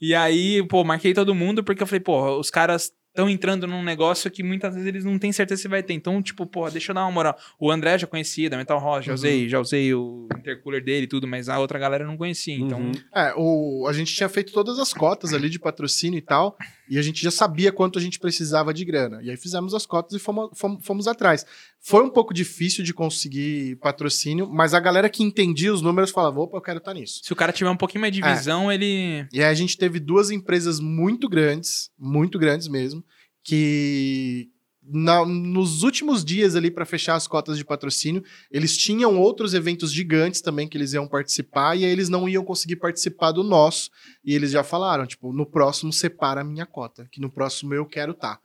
E 0.00 0.14
aí, 0.14 0.66
pô, 0.68 0.82
marquei 0.84 1.14
todo 1.14 1.34
mundo 1.34 1.62
porque 1.62 1.82
eu 1.82 1.86
falei, 1.86 2.00
pô, 2.00 2.38
os 2.38 2.50
caras 2.50 2.90
estão 3.14 3.30
entrando 3.30 3.64
num 3.64 3.80
negócio 3.82 4.28
que 4.28 4.42
muitas 4.42 4.74
vezes 4.74 4.88
eles 4.88 5.04
não 5.04 5.16
têm 5.20 5.30
certeza 5.30 5.62
se 5.62 5.68
vai 5.68 5.84
ter. 5.84 5.94
Então, 5.94 6.20
tipo, 6.20 6.44
pô, 6.44 6.68
deixa 6.68 6.90
eu 6.90 6.94
dar 6.96 7.02
uma 7.04 7.12
moral. 7.12 7.38
O 7.60 7.70
André 7.70 7.96
já 7.96 8.08
conhecia, 8.08 8.50
da 8.50 8.56
Metal 8.56 8.76
Rock, 8.78 9.06
já 9.06 9.12
Uhum. 9.12 9.14
usei, 9.14 9.48
já 9.48 9.60
usei 9.60 9.94
o 9.94 10.26
intercooler 10.36 10.82
dele 10.84 11.04
e 11.04 11.06
tudo, 11.06 11.24
mas 11.26 11.48
a 11.48 11.58
outra 11.60 11.78
galera 11.78 12.02
eu 12.02 12.08
não 12.08 12.16
conhecia. 12.16 12.54
Então, 12.56 12.80
Uhum. 12.80 12.92
É, 13.14 13.32
o, 13.36 13.86
a 13.88 13.92
gente 13.92 14.12
tinha 14.12 14.28
feito 14.28 14.52
todas 14.52 14.80
as 14.80 14.92
cotas 14.92 15.32
ali 15.32 15.48
de 15.48 15.60
patrocínio 15.60 16.18
e 16.18 16.22
tal, 16.22 16.58
e 16.90 16.98
a 16.98 17.02
gente 17.02 17.22
já 17.22 17.30
sabia 17.30 17.70
quanto 17.70 18.00
a 18.00 18.02
gente 18.02 18.18
precisava 18.18 18.74
de 18.74 18.84
grana. 18.84 19.20
E 19.22 19.30
aí 19.30 19.36
fizemos 19.36 19.74
as 19.74 19.86
cotas 19.86 20.12
e 20.14 20.18
fomos, 20.18 20.50
fomos, 20.58 20.84
fomos 20.84 21.06
atrás. 21.06 21.46
Foi 21.86 22.02
um 22.02 22.08
pouco 22.08 22.32
difícil 22.32 22.82
de 22.82 22.94
conseguir 22.94 23.76
patrocínio, 23.76 24.48
mas 24.50 24.72
a 24.72 24.80
galera 24.80 25.10
que 25.10 25.22
entendia 25.22 25.70
os 25.72 25.82
números 25.82 26.10
falava, 26.10 26.40
opa, 26.40 26.56
eu 26.56 26.62
quero 26.62 26.78
estar 26.78 26.94
nisso. 26.94 27.20
se 27.22 27.30
o 27.30 27.36
cara 27.36 27.52
tiver 27.52 27.68
um 27.68 27.76
pouquinho 27.76 28.00
mais 28.00 28.12
de 28.14 28.22
É. 28.24 28.34
visão, 28.34 28.72
ele. 28.72 29.26
E 29.30 29.40
aí 29.40 29.44
a 29.44 29.52
gente 29.54 29.76
teve 29.76 30.00
duas 30.00 30.30
empresas 30.30 30.80
muito 30.80 31.28
grandes, 31.28 31.90
muito 31.98 32.38
grandes 32.38 32.68
mesmo, 32.68 33.04
que 33.42 34.48
na- 34.82 35.24
nos 35.26 35.82
últimos 35.82 36.24
dias 36.24 36.56
ali 36.56 36.70
para 36.70 36.86
fechar 36.86 37.16
as 37.16 37.26
cotas 37.26 37.58
de 37.58 37.64
patrocínio, 37.64 38.22
eles 38.50 38.76
tinham 38.78 39.18
outros 39.20 39.52
eventos 39.52 39.92
gigantes 39.92 40.40
também 40.40 40.66
que 40.66 40.76
eles 40.78 40.94
iam 40.94 41.06
participar 41.06 41.76
e 41.76 41.84
aí 41.84 41.90
eles 41.90 42.08
não 42.08 42.26
iam 42.28 42.44
conseguir 42.44 42.76
participar 42.76 43.32
do 43.32 43.42
nosso. 43.42 43.90
E 44.24 44.34
eles 44.34 44.50
já 44.50 44.62
falaram, 44.64 45.06
tipo, 45.06 45.32
no 45.34 45.44
próximo 45.44 45.92
separa 45.92 46.40
a 46.40 46.44
minha 46.44 46.64
cota, 46.66 47.06
que 47.12 47.20
no 47.20 47.30
próximo 47.30 47.74
eu 47.74 47.84
quero 47.86 48.12
estar. 48.12 48.40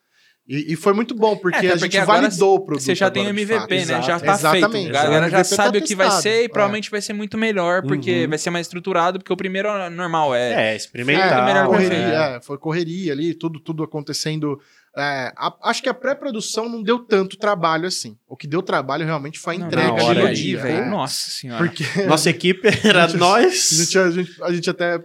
E, 0.50 0.74
e 0.74 0.76
foi 0.76 0.94
muito 0.94 1.14
bom, 1.14 1.38
porque 1.38 1.68
É, 1.68 1.74
a 1.74 1.76
gente 1.76 1.96
agora 1.96 2.22
validou 2.24 2.56
o 2.56 2.60
produto. 2.62 2.84
Você 2.84 2.96
já 2.96 3.12
tem 3.12 3.24
o 3.28 3.30
MVP, 3.30 3.76
né? 3.76 3.82
Exato. 3.82 4.08
Já 4.08 4.20
tá 4.20 4.34
Exatamente. 4.34 4.72
feito. 4.72 4.90
A 4.98 5.04
galera 5.04 5.30
já 5.30 5.38
MVP 5.38 5.50
tá 5.50 5.56
sabe 5.64 5.78
o 5.78 5.82
que 5.84 5.94
vai 5.96 6.08
testado. 6.08 6.24
ser 6.24 6.42
e 6.42 6.46
É. 6.46 6.50
provavelmente 6.50 6.90
vai 6.90 7.02
ser 7.02 7.14
muito 7.14 7.38
melhor, 7.38 7.84
porque 7.84 8.24
Uhum. 8.24 8.30
vai 8.30 8.38
ser 8.40 8.50
mais 8.50 8.66
estruturado, 8.66 9.20
porque 9.20 9.32
o 9.32 9.38
primeiro 9.38 9.68
é 9.70 9.90
normal, 9.92 10.34
é. 10.34 10.54
É, 10.54 10.74
É, 10.74 10.76
experimentar. 10.76 11.46
melhor 11.46 11.68
correria, 11.68 11.90
perfeito. 11.90 12.16
é, 12.38 12.42
foi 12.42 12.58
correria 12.58 13.14
ali, 13.14 13.36
tudo, 13.36 13.60
tudo 13.60 13.84
acontecendo. 13.84 14.60
É, 14.98 15.32
a- 15.38 15.54
acho 15.70 15.84
que 15.84 15.88
a 15.88 15.94
pré-produção 15.94 16.68
não 16.68 16.82
deu 16.82 16.98
tanto 16.98 17.38
trabalho 17.38 17.86
assim. 17.88 18.18
O 18.28 18.36
que 18.36 18.48
deu 18.48 18.64
trabalho 18.64 19.06
realmente 19.06 19.38
foi 19.38 19.56
a 19.56 19.60
Não, 19.60 19.68
entrega 19.68 19.88
na 19.90 19.94
ali 19.94 20.04
hora 20.04 20.20
no 20.22 20.28
ali, 20.30 20.36
dia. 20.36 20.58
velho. 20.64 20.78
é. 20.80 20.90
Nossa 20.90 21.30
senhora. 21.30 21.64
Porque 21.64 21.84
Nossa 22.08 22.28
equipe 22.28 22.68
era 22.84 23.04
A 23.06 23.08
gente- 23.08 23.20
nós. 23.20 23.70
a 23.72 23.76
gente, 23.84 24.00
a, 24.00 24.10
gente, 24.12 24.44
a 24.44 24.52
gente 24.52 24.70
até. 24.70 25.00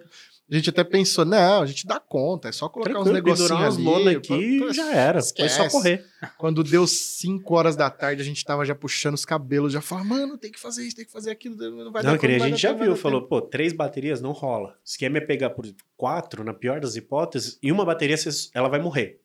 A 0.55 0.59
gente 0.59 0.71
até 0.71 0.85
pensou, 0.85 1.25
não, 1.25 1.63
a 1.63 1.67
gente 1.67 1.87
dá 1.87 1.99
conta, 1.99 2.49
é 2.49 2.53
só 2.53 2.69
colocar 2.69 2.91
uns 2.93 3.05
Tranquilo, 3.05 3.15
negocinhos 3.15 3.49
pendurar 3.51 3.65
umas 3.69 3.75
ali. 3.77 3.85
lonas 3.85 4.17
aqui 4.17 4.59
pô, 4.61 4.67
pô, 4.67 4.73
já 4.73 4.95
era. 4.95 5.21
Foi 5.21 5.49
só 5.49 5.65
esquece. 5.65 5.71
correr. 5.71 6.05
Quando 6.39 6.63
deu 6.63 6.87
5 6.87 7.55
horas 7.55 7.75
da 7.75 7.91
tarde, 7.91 8.23
a 8.23 8.25
gente 8.25 8.45
tava 8.45 8.65
já 8.65 8.75
puxando 8.75 9.15
os 9.15 9.25
cabelos, 9.25 9.73
já 9.73 9.81
falando, 9.81 10.07
mano, 10.09 10.39
tem 10.39 10.53
que 10.53 10.61
fazer 10.61 10.85
isso, 10.87 10.95
tem 10.97 11.05
que 11.05 11.11
fazer 11.11 11.31
aquilo, 11.33 11.57
não 11.57 11.91
vai 11.91 12.03
Não, 12.03 12.13
dar 12.13 12.19
que 12.19 12.27
nem 12.29 12.37
a 12.37 12.39
gente 12.49 12.61
já 12.61 12.69
tempo, 12.69 12.85
viu, 12.85 12.93
dar 12.95 12.99
falou, 13.01 13.23
pô, 13.27 13.41
três 13.43 13.73
baterias 13.73 14.21
não 14.21 14.31
rola. 14.33 14.69
O 14.71 14.75
esquema 14.85 15.19
é 15.19 15.21
pegar 15.21 15.51
por 15.51 15.67
quatro, 15.97 16.45
na 16.45 16.55
pior 16.55 16.81
das 16.81 16.95
hipóteses, 16.95 17.59
e 17.63 17.73
uma 17.73 17.85
bateria 17.85 18.17
ela 18.55 18.69
vai 18.69 18.81
morrer. 18.81 19.19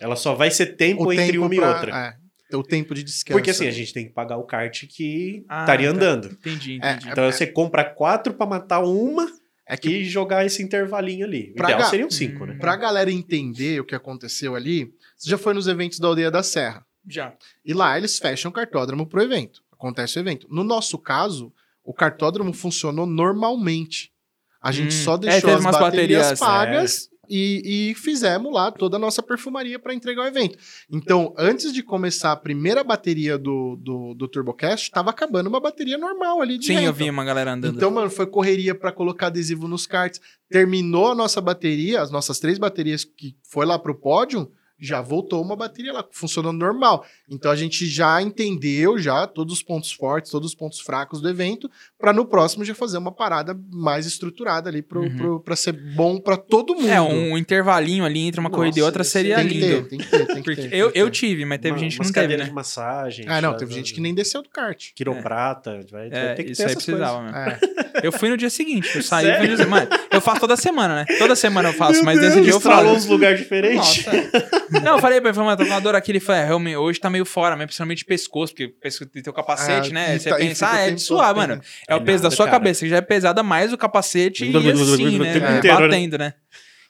Ela 0.00 0.16
só 0.16 0.34
vai 0.34 0.50
ser 0.50 0.76
tempo 0.76 1.04
O 1.04 1.12
entre 1.12 1.26
tempo 1.32 1.40
uma 1.44 1.48
pra- 1.48 1.56
e 1.56 1.60
outra. 1.74 2.16
É, 2.50 2.56
o 2.56 2.62
tempo 2.62 2.94
de 2.94 3.02
descanso. 3.04 3.36
Porque 3.38 3.50
assim, 3.50 3.66
a 3.66 3.70
gente 3.70 3.92
tem 3.92 4.06
que 4.06 4.12
pagar 4.12 4.36
o 4.38 4.44
kart 4.44 4.86
que 4.88 5.44
Ah, 5.48 5.60
estaria 5.60 5.88
tá. 5.90 5.94
andando. 5.96 6.28
Entendi, 6.32 6.78
É, 6.82 6.92
entendi. 6.94 7.10
Então 7.10 7.30
você 7.30 7.46
compra 7.46 7.84
quatro 7.84 8.34
pra 8.34 8.46
matar 8.46 8.80
uma 8.80 9.26
É 9.66 9.76
que 9.76 9.88
e 9.88 10.04
jogar 10.04 10.44
esse 10.44 10.62
intervalinho 10.62 11.24
ali. 11.26 11.50
O 11.52 11.54
Pra 11.54 11.68
ideal 11.68 11.80
ga- 11.80 11.86
seriam 11.90 12.10
cinco, 12.10 12.44
né? 12.44 12.54
pra 12.60 12.76
galera 12.76 13.10
entender 13.10 13.80
o 13.80 13.84
que 13.84 13.94
aconteceu 13.94 14.54
ali, 14.54 14.92
você 15.16 15.30
já 15.30 15.38
foi 15.38 15.54
nos 15.54 15.66
eventos 15.66 15.98
da 15.98 16.06
Aldeia 16.08 16.30
da 16.30 16.42
Serra. 16.42 16.84
Já. 17.08 17.34
E 17.64 17.72
lá 17.72 17.96
eles 17.96 18.18
fecham 18.18 18.50
o 18.50 18.54
cartódromo 18.54 19.06
pro 19.06 19.22
evento. 19.22 19.62
Acontece 19.72 20.18
o 20.18 20.20
evento. 20.20 20.46
No 20.50 20.64
nosso 20.64 20.98
caso, 20.98 21.52
o 21.82 21.92
cartódromo 21.94 22.52
funcionou 22.52 23.06
normalmente. 23.06 24.12
A 24.60 24.72
gente 24.72 24.94
Hum. 24.94 25.04
só 25.04 25.14
É, 25.14 25.18
deixou 25.18 25.40
teve 25.50 25.52
as 25.54 25.62
baterias, 25.64 25.80
baterias, 25.80 26.32
é. 26.32 26.36
pagas 26.44 27.10
e, 27.28 27.90
e 27.90 27.94
fizemos 27.94 28.52
lá 28.52 28.70
toda 28.70 28.96
a 28.96 28.98
nossa 28.98 29.22
perfumaria 29.22 29.78
para 29.78 29.94
entregar 29.94 30.22
o 30.22 30.26
evento. 30.26 30.58
Então, 30.90 31.34
antes 31.38 31.72
de 31.72 31.82
começar 31.82 32.32
a 32.32 32.36
primeira 32.36 32.82
bateria 32.82 33.36
do, 33.38 33.76
do, 33.76 34.14
do 34.14 34.28
TurboCast, 34.28 34.90
tava 34.90 35.10
acabando 35.10 35.48
uma 35.48 35.60
bateria 35.60 35.98
normal 35.98 36.40
ali 36.40 36.58
de 36.58 36.66
Sim, 36.66 36.84
eu 36.84 36.92
vi 36.92 37.08
uma 37.08 37.24
galera 37.24 37.52
andando. 37.52 37.76
Então, 37.76 37.90
mano, 37.90 38.10
foi 38.10 38.26
correria 38.26 38.74
pra 38.74 38.92
colocar 38.92 39.28
adesivo 39.28 39.68
nos 39.68 39.86
karts. 39.86 40.20
Terminou 40.48 41.12
a 41.12 41.14
nossa 41.14 41.40
bateria, 41.40 42.00
as 42.00 42.10
nossas 42.10 42.38
três 42.38 42.58
baterias 42.58 43.04
que 43.04 43.36
foi 43.42 43.66
lá 43.66 43.78
pro 43.78 43.94
pódio, 43.94 44.50
já 44.78 45.00
voltou 45.00 45.40
uma 45.42 45.56
bateria 45.56 45.92
lá, 45.92 46.04
funcionando 46.10 46.58
normal. 46.58 47.04
Então 47.30 47.50
a 47.50 47.56
gente 47.56 47.86
já 47.86 48.20
entendeu 48.20 48.98
já 48.98 49.26
todos 49.26 49.54
os 49.54 49.62
pontos 49.62 49.92
fortes, 49.92 50.30
todos 50.30 50.50
os 50.50 50.54
pontos 50.54 50.80
fracos 50.80 51.20
do 51.20 51.28
evento, 51.28 51.70
pra 51.98 52.12
no 52.12 52.26
próximo 52.26 52.64
já 52.64 52.74
fazer 52.74 52.98
uma 52.98 53.12
parada 53.12 53.58
mais 53.72 54.04
estruturada 54.06 54.68
ali 54.68 54.82
pro, 54.82 55.02
Uhum. 55.02 55.42
ser 55.56 55.72
bom 55.94 56.18
pra 56.20 56.36
todo 56.36 56.74
mundo. 56.74 56.88
é, 56.88 57.00
um 57.00 57.38
intervalinho 57.38 58.04
ali 58.04 58.20
entre 58.26 58.40
uma 58.40 58.48
Nossa, 58.48 58.58
corrida 58.60 58.78
e 58.78 58.82
outra 58.82 59.04
seria 59.04 59.36
tem 59.36 59.48
que 59.48 59.60
ter, 59.60 59.74
lindo. 59.76 59.88
tem 59.88 59.98
que 59.98 60.06
ter, 60.10 60.26
tem 60.26 60.36
que 60.36 60.42
Porque 60.42 60.68
ter. 60.68 60.76
eu, 60.76 60.90
eu 60.94 61.06
ter. 61.06 61.10
tive, 61.12 61.44
mas 61.44 61.58
teve 61.60 61.72
Uma- 61.74 61.78
gente 61.78 61.98
que 61.98 62.04
não 62.04 62.12
teve, 62.12 62.36
né? 62.36 62.44
de 62.44 62.52
massagem. 62.52 63.24
Ah, 63.28 63.40
não, 63.40 63.56
teve 63.56 63.72
gente 63.72 63.94
que 63.94 64.00
nem 64.00 64.14
desceu 64.14 64.42
do 64.42 64.48
kart. 64.48 64.90
Quiroprata, 64.94 65.80
vai, 65.90 66.08
vai 66.10 66.18
É, 66.30 66.34
ter 66.34 66.44
que 66.44 66.52
isso 66.52 66.58
ter 66.62 66.66
aí 66.68 66.72
essas 66.72 66.84
precisava 66.84 67.22
coisas. 67.22 67.60
mesmo. 67.60 67.74
É. 67.94 68.00
Eu 68.06 68.12
fui 68.12 68.28
no 68.28 68.36
dia 68.36 68.50
seguinte, 68.50 68.90
eu 68.96 69.02
saí 69.02 69.26
e 69.26 69.48
no 69.48 69.56
dia... 69.56 69.66
Mano, 69.66 69.88
eu 70.10 70.20
faço 70.20 70.40
toda 70.40 70.56
semana, 70.56 70.94
né? 70.96 71.04
Toda 71.18 71.36
semana 71.36 71.68
eu 71.68 71.72
faço, 71.72 71.94
Meu 71.94 72.04
mas 72.04 72.18
Deus, 72.20 72.30
nesse 72.34 72.42
dia 72.44 72.52
eu 72.52 72.56
estralou 72.58 72.84
falo. 72.86 72.96
uns 72.96 73.06
lugares 73.06 73.38
diferentes. 73.38 74.04
Nossa. 74.04 74.63
Não, 74.70 74.96
eu 74.96 74.98
falei 74.98 75.20
pra 75.20 75.30
ele, 75.30 75.34
falei, 75.34 75.50
mano, 75.50 75.56
com 75.58 75.64
uma 75.74 75.80
dor 75.80 75.94
aqui. 75.94 76.12
Ele 76.12 76.20
falou, 76.20 76.40
é, 76.42 76.44
realmente, 76.46 76.76
hoje 76.76 77.00
tá 77.00 77.10
meio 77.10 77.24
fora, 77.24 77.56
mas 77.56 77.66
principalmente 77.66 77.98
de 77.98 78.04
pescoço, 78.04 78.52
porque 78.54 78.68
pescoço 78.68 79.10
tem 79.10 79.22
teu 79.22 79.32
capacete, 79.32 79.90
Ah, 79.90 79.94
né? 79.94 80.18
Você 80.18 80.30
tá- 80.30 80.36
pensa, 80.36 80.66
ah, 80.68 80.74
o 80.74 80.78
é 80.78 80.90
de 80.90 81.00
suar, 81.00 81.34
mano. 81.34 81.60
É 81.88 81.94
o 81.94 81.98
É 81.98 82.00
peso 82.00 82.22
da 82.22 82.30
sua 82.30 82.46
cara. 82.46 82.58
cabeça, 82.58 82.80
que 82.84 82.88
já 82.88 82.96
é 82.96 83.00
pesada 83.00 83.42
mais 83.42 83.72
o 83.72 83.78
capacete 83.78 84.44
e 84.44 84.54
O 84.56 84.58
assim, 84.58 85.18
né? 85.18 85.32
É, 85.54 85.58
inteiro, 85.58 85.80
né? 85.80 85.88
Batendo, 85.88 86.18
né? 86.18 86.34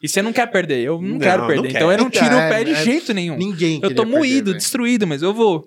E 0.02 0.08
você 0.08 0.20
não 0.20 0.32
quer 0.32 0.46
perder, 0.50 0.80
eu 0.80 1.00
não, 1.00 1.08
Não, 1.10 1.18
quero 1.18 1.42
não 1.42 1.46
perder. 1.48 1.68
quer. 1.68 1.76
Então 1.78 1.90
eu 1.92 1.98
não 1.98 2.10
tiro 2.10 2.34
É, 2.34 2.46
o 2.46 2.50
pé 2.50 2.64
de 2.64 2.72
é, 2.72 2.84
jeito 2.84 3.14
nenhum. 3.14 3.36
Ninguém 3.36 3.80
Eu 3.82 3.94
tô 3.94 4.02
perder, 4.02 4.10
moído, 4.18 4.46
velho. 4.50 4.58
destruído, 4.58 5.06
mas 5.06 5.22
eu 5.22 5.32
vou. 5.32 5.66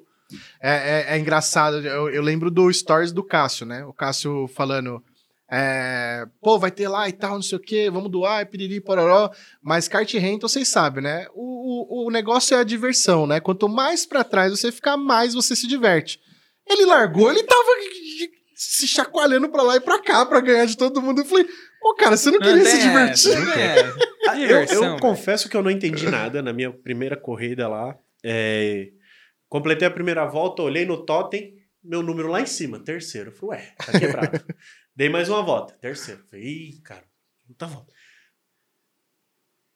É, 0.62 1.06
é- 1.12 1.16
é 1.16 1.20
engraçado, 1.20 1.78
eu, 1.78 2.10
eu 2.10 2.22
lembro 2.22 2.52
do 2.52 2.72
stories 2.72 3.12
do 3.12 3.24
Cássio, 3.24 3.66
né? 3.66 3.84
O 3.86 3.94
Cássio 3.94 4.48
falando, 4.54 5.02
é, 5.50 6.26
pô, 6.42 6.60
vai 6.60 6.72
ter 6.72 6.88
lá 6.88 7.08
e 7.08 7.14
tal, 7.14 7.36
não 7.36 7.42
sei 7.42 7.58
o 7.58 7.62
quê, 7.62 7.90
vamos 7.90 8.12
doar, 8.12 8.46
piriri, 8.48 8.82
pororó. 8.82 9.32
Mas 9.62 9.88
kart 9.88 10.12
rental, 10.14 10.50
vocês 10.50 10.68
sabem, 10.68 11.04
né? 11.04 11.28
O, 11.34 12.04
o, 12.04 12.08
o 12.08 12.12
negócio 12.12 12.56
é 12.56 12.60
a 12.60 12.64
diversão, 12.64 13.26
né? 13.26 13.40
Quanto 13.40 13.70
mais 13.70 14.06
pra 14.06 14.24
trás 14.24 14.52
você 14.52 14.72
ficar, 14.72 14.98
mais 14.98 15.34
você 15.34 15.56
se 15.56 15.68
diverte. 15.68 16.20
Ele 16.70 16.86
largou, 16.86 17.32
ele 17.32 17.44
tava 17.44 17.70
se 18.54 18.88
chacoalhando 18.88 19.48
pra 19.50 19.62
lá 19.62 19.78
e 19.78 19.80
pra 19.80 20.02
cá 20.02 20.26
pra 20.26 20.42
ganhar 20.42 20.66
de 20.66 20.76
todo 20.76 21.02
mundo. 21.02 21.22
Eu 21.22 21.26
falei, 21.26 21.48
pô, 21.80 21.96
cara, 21.96 22.18
você 22.18 22.30
não 22.30 22.40
queria 22.40 22.66
se 22.66 22.82
divertir? 22.82 23.40
Não 23.40 23.54
é. 23.54 23.94
Ah, 24.28 24.38
eu, 24.38 24.48
Diversão, 24.48 24.76
eu 24.76 24.82
velho. 24.90 25.00
confesso 25.00 25.48
que 25.48 25.56
eu 25.56 25.64
não 25.64 25.72
entendi 25.72 26.10
nada 26.10 26.42
na 26.42 26.52
minha 26.52 26.72
primeira 26.72 27.16
corrida 27.16 27.68
lá. 27.70 27.96
É, 28.26 28.90
completei 29.48 29.88
a 29.88 29.92
primeira 29.92 30.26
volta, 30.26 30.62
olhei 30.62 30.86
no 30.86 31.06
totem, 31.06 31.54
meu 31.82 32.04
número 32.04 32.28
lá 32.28 32.42
em 32.42 32.46
cima, 32.46 32.80
terceiro. 32.84 33.30
Eu 33.30 33.34
falei, 33.34 33.60
ué, 33.60 33.74
tá 33.86 33.98
quebrado. 33.98 34.44
Dei 34.98 35.10
mais 35.10 35.30
uma 35.30 35.44
volta, 35.44 35.76
terceiro. 35.80 36.24
Falei, 36.28 36.44
ih, 36.44 36.82
cara, 36.84 37.04
puta 37.46 37.68
volta. 37.68 37.94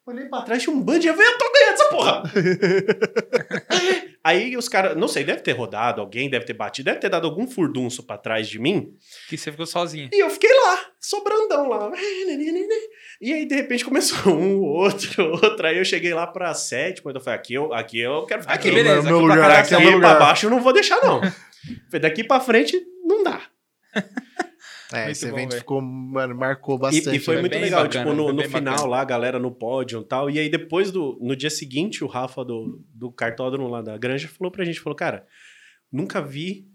Olhei 0.04 0.24
pra 0.28 0.42
trás, 0.42 0.60
tinha 0.60 0.74
um 0.74 0.82
bando 0.82 0.98
de 0.98 1.06
evento, 1.06 1.22
eu 1.30 1.38
tô 1.38 1.52
ganhando 1.52 1.74
essa 1.74 1.88
porra! 1.90 2.22
Aí 4.24 4.56
os 4.56 4.68
caras, 4.68 4.96
não 4.96 5.06
sei, 5.06 5.22
deve 5.22 5.42
ter 5.42 5.52
rodado, 5.52 6.00
alguém 6.00 6.28
deve 6.28 6.44
ter 6.44 6.54
batido, 6.54 6.86
deve 6.86 6.98
ter 6.98 7.08
dado 7.08 7.24
algum 7.28 7.46
furdunço 7.46 8.02
pra 8.02 8.18
trás 8.18 8.48
de 8.48 8.58
mim. 8.58 8.96
Que 9.28 9.38
você 9.38 9.52
ficou 9.52 9.64
sozinho. 9.64 10.10
E 10.12 10.18
eu 10.18 10.28
fiquei 10.28 10.52
lá, 10.52 10.86
sobrandão 11.00 11.68
lá. 11.68 11.92
E 13.20 13.32
aí, 13.32 13.46
de 13.46 13.54
repente, 13.54 13.84
começou 13.84 14.32
um, 14.34 14.58
outro, 14.60 15.24
outro. 15.30 15.64
Aí 15.64 15.78
eu 15.78 15.84
cheguei 15.84 16.12
lá 16.12 16.26
pra 16.26 16.52
sétima. 16.52 17.12
Eu 17.12 17.20
falei, 17.20 17.38
aqui 17.38 17.54
eu, 17.54 17.72
aqui 17.72 18.00
eu 18.00 18.26
quero 18.26 18.42
ficar 18.42 18.54
Aqui, 18.54 18.68
aqui. 18.70 18.76
beleza. 18.76 19.02
meu 19.02 19.18
aqui 19.18 19.26
pra 19.26 19.34
lugar, 19.34 19.48
caraca, 19.50 19.62
aqui 19.62 19.74
é 19.74 19.78
meu 19.78 20.00
pra 20.00 20.08
lugar. 20.14 20.18
baixo 20.18 20.46
eu 20.46 20.50
não 20.50 20.60
vou 20.60 20.72
deixar, 20.72 21.00
não. 21.00 21.20
Falei, 21.20 22.00
Daqui 22.02 22.24
pra 22.24 22.40
frente, 22.40 22.76
não 23.04 23.22
dá. 23.22 23.40
É, 24.92 24.98
Muito 25.04 25.10
esse 25.12 25.26
evento 25.26 25.50
velho. 25.50 25.60
ficou, 25.60 25.80
mano, 25.80 26.34
marcou 26.34 26.76
E, 26.76 26.78
bastante. 26.78 27.16
e 27.16 27.18
foi 27.18 27.34
né? 27.36 27.40
muito 27.42 27.52
bem 27.52 27.60
legal. 27.62 27.82
bacana, 27.84 28.04
tipo, 28.10 28.16
no, 28.16 28.32
no 28.32 28.42
final 28.42 28.62
bacana. 28.62 28.88
lá, 28.88 29.00
a 29.00 29.04
galera 29.04 29.38
no 29.38 29.50
pódio 29.50 30.00
e 30.00 30.04
tal. 30.04 30.30
E 30.30 30.38
aí, 30.38 30.48
depois 30.48 30.90
do. 30.90 31.18
No 31.20 31.34
dia 31.36 31.50
seguinte, 31.50 32.02
o 32.04 32.06
Rafa 32.06 32.44
do, 32.44 32.84
do 32.94 33.10
cartódromo 33.10 33.68
lá 33.68 33.80
da 33.82 33.96
Granja 33.96 34.28
falou 34.28 34.50
pra 34.50 34.64
gente: 34.64 34.80
falou, 34.80 34.96
cara, 34.96 35.26
nunca 35.90 36.20
vi 36.20 36.66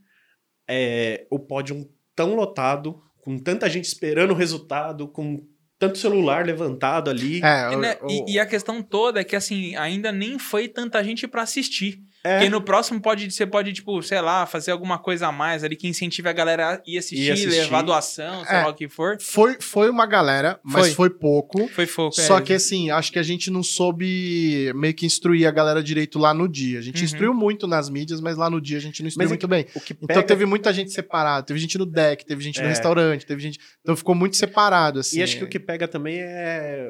é, 0.69 1.25
o 1.29 1.39
pódio 1.39 1.87
tão 2.15 2.35
lotado, 2.35 3.01
com 3.21 3.37
tanta 3.37 3.69
gente 3.69 3.85
esperando 3.85 4.31
o 4.31 4.35
resultado, 4.35 5.07
com 5.07 5.45
tanto 5.79 5.97
celular 5.97 6.45
levantado 6.45 7.09
ali. 7.09 7.39
É, 7.43 7.71
E, 7.73 7.75
né, 7.75 7.97
o- 8.01 8.09
e- 8.09 8.33
e 8.33 8.39
a 8.39 8.45
questão 8.45 8.81
toda 8.81 9.21
é 9.21 9.23
que, 9.23 9.35
assim, 9.35 9.75
ainda 9.75 10.11
nem 10.11 10.39
foi 10.39 10.67
tanta 10.67 11.03
gente 11.03 11.27
pra 11.27 11.43
assistir. 11.43 11.99
É. 12.27 12.37
Porque 12.37 12.49
no 12.49 12.61
próximo 12.61 12.99
pode, 13.01 13.29
você 13.31 13.45
pode, 13.45 13.71
tipo, 13.73 14.01
sei 14.01 14.19
lá, 14.21 14.45
fazer 14.45 14.71
alguma 14.71 14.97
coisa 14.97 15.27
a 15.27 15.31
mais 15.31 15.63
ali 15.63 15.75
que 15.75 15.87
incentive 15.87 16.27
a 16.27 16.33
galera 16.33 16.69
a 16.75 16.81
ir 16.85 16.97
assistir, 16.97 17.23
Ir 17.27 17.31
assistir. 17.31 17.49
levar 17.61 17.81
doação, 17.81 18.43
sei 18.45 18.55
É. 18.57 18.63
lá 18.63 18.69
o 18.69 18.73
que 18.73 18.87
for. 18.89 19.17
foi, 19.21 19.57
foi 19.61 19.89
uma 19.89 20.05
galera, 20.05 20.59
mas 20.63 20.87
Foi. 20.87 20.91
foi 20.91 21.09
pouco. 21.09 21.67
Foi 21.69 21.85
fogo. 21.85 22.11
Só 22.13 22.37
é. 22.39 22.41
que 22.41 22.53
assim, 22.53 22.89
acho 22.91 23.11
que 23.11 23.19
a 23.19 23.23
gente 23.23 23.49
não 23.51 23.63
soube 23.63 24.71
meio 24.75 24.93
que 24.93 25.05
instruir 25.05 25.47
a 25.47 25.51
galera 25.51 25.81
direito 25.81 26.19
lá 26.19 26.33
no 26.33 26.47
dia. 26.47 26.79
A 26.79 26.81
gente 26.81 26.97
Uhum. 26.99 27.05
instruiu 27.05 27.33
muito 27.33 27.67
nas 27.67 27.89
mídias, 27.89 28.19
mas 28.21 28.37
lá 28.37 28.49
no 28.49 28.59
dia 28.61 28.77
a 28.77 28.81
gente 28.81 29.01
não 29.01 29.07
instruiu 29.07 29.25
Mas 29.25 29.31
muito 29.31 29.47
bem. 29.47 29.65
O 29.75 29.79
que 29.81 29.93
Então 29.93 30.07
pega- 30.07 30.23
teve 30.23 30.45
muita 30.45 30.73
gente 30.73 30.91
separada, 30.91 31.45
teve 31.45 31.59
gente 31.59 31.77
no 31.77 31.85
deck, 31.85 32.25
teve 32.25 32.43
gente 32.43 32.59
no 32.59 32.65
É. 32.65 32.69
restaurante, 32.69 33.25
teve 33.25 33.41
gente. 33.41 33.59
Então 33.81 33.95
ficou 33.95 34.13
muito 34.15 34.35
separado, 34.37 34.99
assim. 34.99 35.19
E 35.19 35.23
acho 35.23 35.37
que 35.37 35.43
o 35.43 35.47
que 35.47 35.59
pega 35.59 35.87
também 35.87 36.17
é 36.19 36.89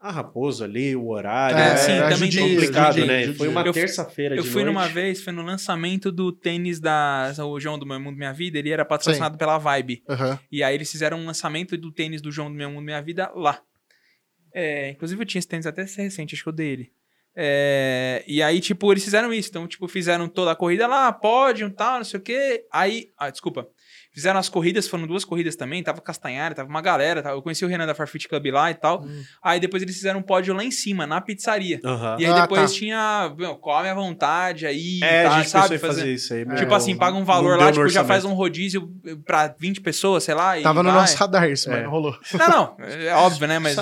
a 0.00 0.10
raposa 0.10 0.64
ali, 0.64 0.96
o 0.96 1.08
horário. 1.08 1.58
É, 1.58 1.72
É, 1.72 1.76
sim, 1.76 1.92
é 1.92 2.08
também 2.08 2.30
tem 2.30 2.54
complicado, 2.54 3.04
né? 3.04 3.24
judia. 3.24 3.38
Foi 3.38 3.48
uma 3.48 3.70
terça-feira 3.72 4.34
de 4.34 4.40
Eu 4.40 4.44
fui 4.44 4.62
noite. 4.64 4.74
numa 4.74 4.88
vez, 4.88 5.22
foi 5.22 5.32
no 5.32 5.42
lançamento 5.42 6.10
do 6.10 6.32
tênis 6.32 6.80
da. 6.80 7.32
O 7.46 7.60
João 7.60 7.78
do 7.78 7.84
Meu 7.84 8.00
Mundo 8.00 8.16
Minha 8.16 8.32
Vida, 8.32 8.58
ele 8.58 8.70
era 8.70 8.84
patrocinado 8.84 9.36
pela 9.36 9.58
Vibe. 9.58 10.02
Aham. 10.08 10.40
E 10.50 10.62
aí 10.62 10.74
eles 10.74 10.90
fizeram 10.90 11.18
um 11.18 11.26
lançamento 11.26 11.76
do 11.76 11.92
tênis 11.92 12.22
do 12.22 12.32
João 12.32 12.50
do 12.50 12.56
Meu 12.56 12.70
Mundo 12.70 12.84
Minha 12.84 13.02
Vida 13.02 13.30
lá. 13.34 13.60
É, 14.54 14.90
inclusive 14.90 15.20
eu 15.22 15.26
tinha 15.26 15.38
esse 15.38 15.46
tênis 15.48 15.66
até 15.66 15.86
ser 15.86 16.02
recente, 16.02 16.34
acho 16.34 16.42
que 16.42 16.48
eu 16.48 16.52
dei 16.52 16.68
ele. 16.68 16.92
É, 17.36 18.24
e 18.26 18.42
aí, 18.42 18.60
tipo, 18.60 18.92
eles 18.92 19.04
fizeram 19.04 19.32
isso. 19.32 19.48
Então, 19.50 19.66
tipo, 19.68 19.86
fizeram 19.86 20.28
toda 20.28 20.50
a 20.50 20.56
corrida 20.56 20.86
lá, 20.86 21.12
pódio 21.12 21.68
e 21.68 21.70
tal, 21.70 21.98
não 21.98 22.04
sei 22.04 22.18
o 22.18 22.22
quê. 22.22 22.64
Aí, 22.72 23.08
ah, 23.16 23.30
desculpa. 23.30 23.68
Fizeram 24.12 24.40
as 24.40 24.48
corridas, 24.48 24.88
foram 24.88 25.06
duas 25.06 25.24
corridas 25.24 25.54
também. 25.56 25.82
Tava 25.82 26.00
Castanhari, 26.00 26.54
tava 26.54 26.68
uma 26.68 26.82
galera. 26.82 27.22
Tava, 27.22 27.36
eu 27.36 27.42
conheci 27.42 27.64
o 27.64 27.68
Renan 27.68 27.86
da 27.86 27.94
Farfit 27.94 28.28
Club 28.28 28.46
lá 28.46 28.70
e 28.70 28.74
tal. 28.74 29.02
Hum. 29.02 29.22
Aí 29.42 29.60
depois 29.60 29.82
eles 29.82 29.94
fizeram 29.96 30.18
um 30.20 30.22
pódio 30.22 30.52
lá 30.54 30.64
em 30.64 30.70
cima, 30.70 31.06
na 31.06 31.20
pizzaria. 31.20 31.78
Aham. 31.84 32.16
E 32.18 32.26
aí 32.26 32.32
Ah, 32.32 32.40
depois 32.42 32.60
tá. 32.62 32.76
tinha, 32.76 33.34
meu, 33.38 33.56
come 33.56 33.88
à 33.88 33.94
vontade 33.94 34.66
aí, 34.66 35.00
É, 35.02 35.24
tá, 35.24 35.34
a 35.34 35.38
gente 35.38 35.50
sabe? 35.50 35.74
em 35.76 35.78
fazer 35.78 36.12
isso 36.12 36.34
aí. 36.34 36.44
Tipo 36.56 36.74
assim, 36.74 36.96
paga 36.96 37.16
um 37.16 37.24
valor 37.24 37.58
lá, 37.58 37.70
tipo, 37.70 37.88
já 37.88 38.04
faz 38.04 38.24
um 38.24 38.34
rodízio 38.34 38.90
pra 39.24 39.54
20 39.58 39.80
pessoas, 39.80 40.24
sei 40.24 40.34
lá. 40.34 40.58
e 40.58 40.62
Tava 40.62 40.82
no 40.82 40.90
vai. 40.90 41.00
nosso 41.02 41.16
radar 41.16 41.48
isso, 41.48 41.68
É. 41.70 41.74
mas 41.74 41.84
não 41.84 41.90
rolou. 41.90 42.18
Não, 42.34 42.48
não, 42.48 42.76
é 42.88 43.14
óbvio, 43.14 43.46
né? 43.46 43.58
Mas. 43.58 43.76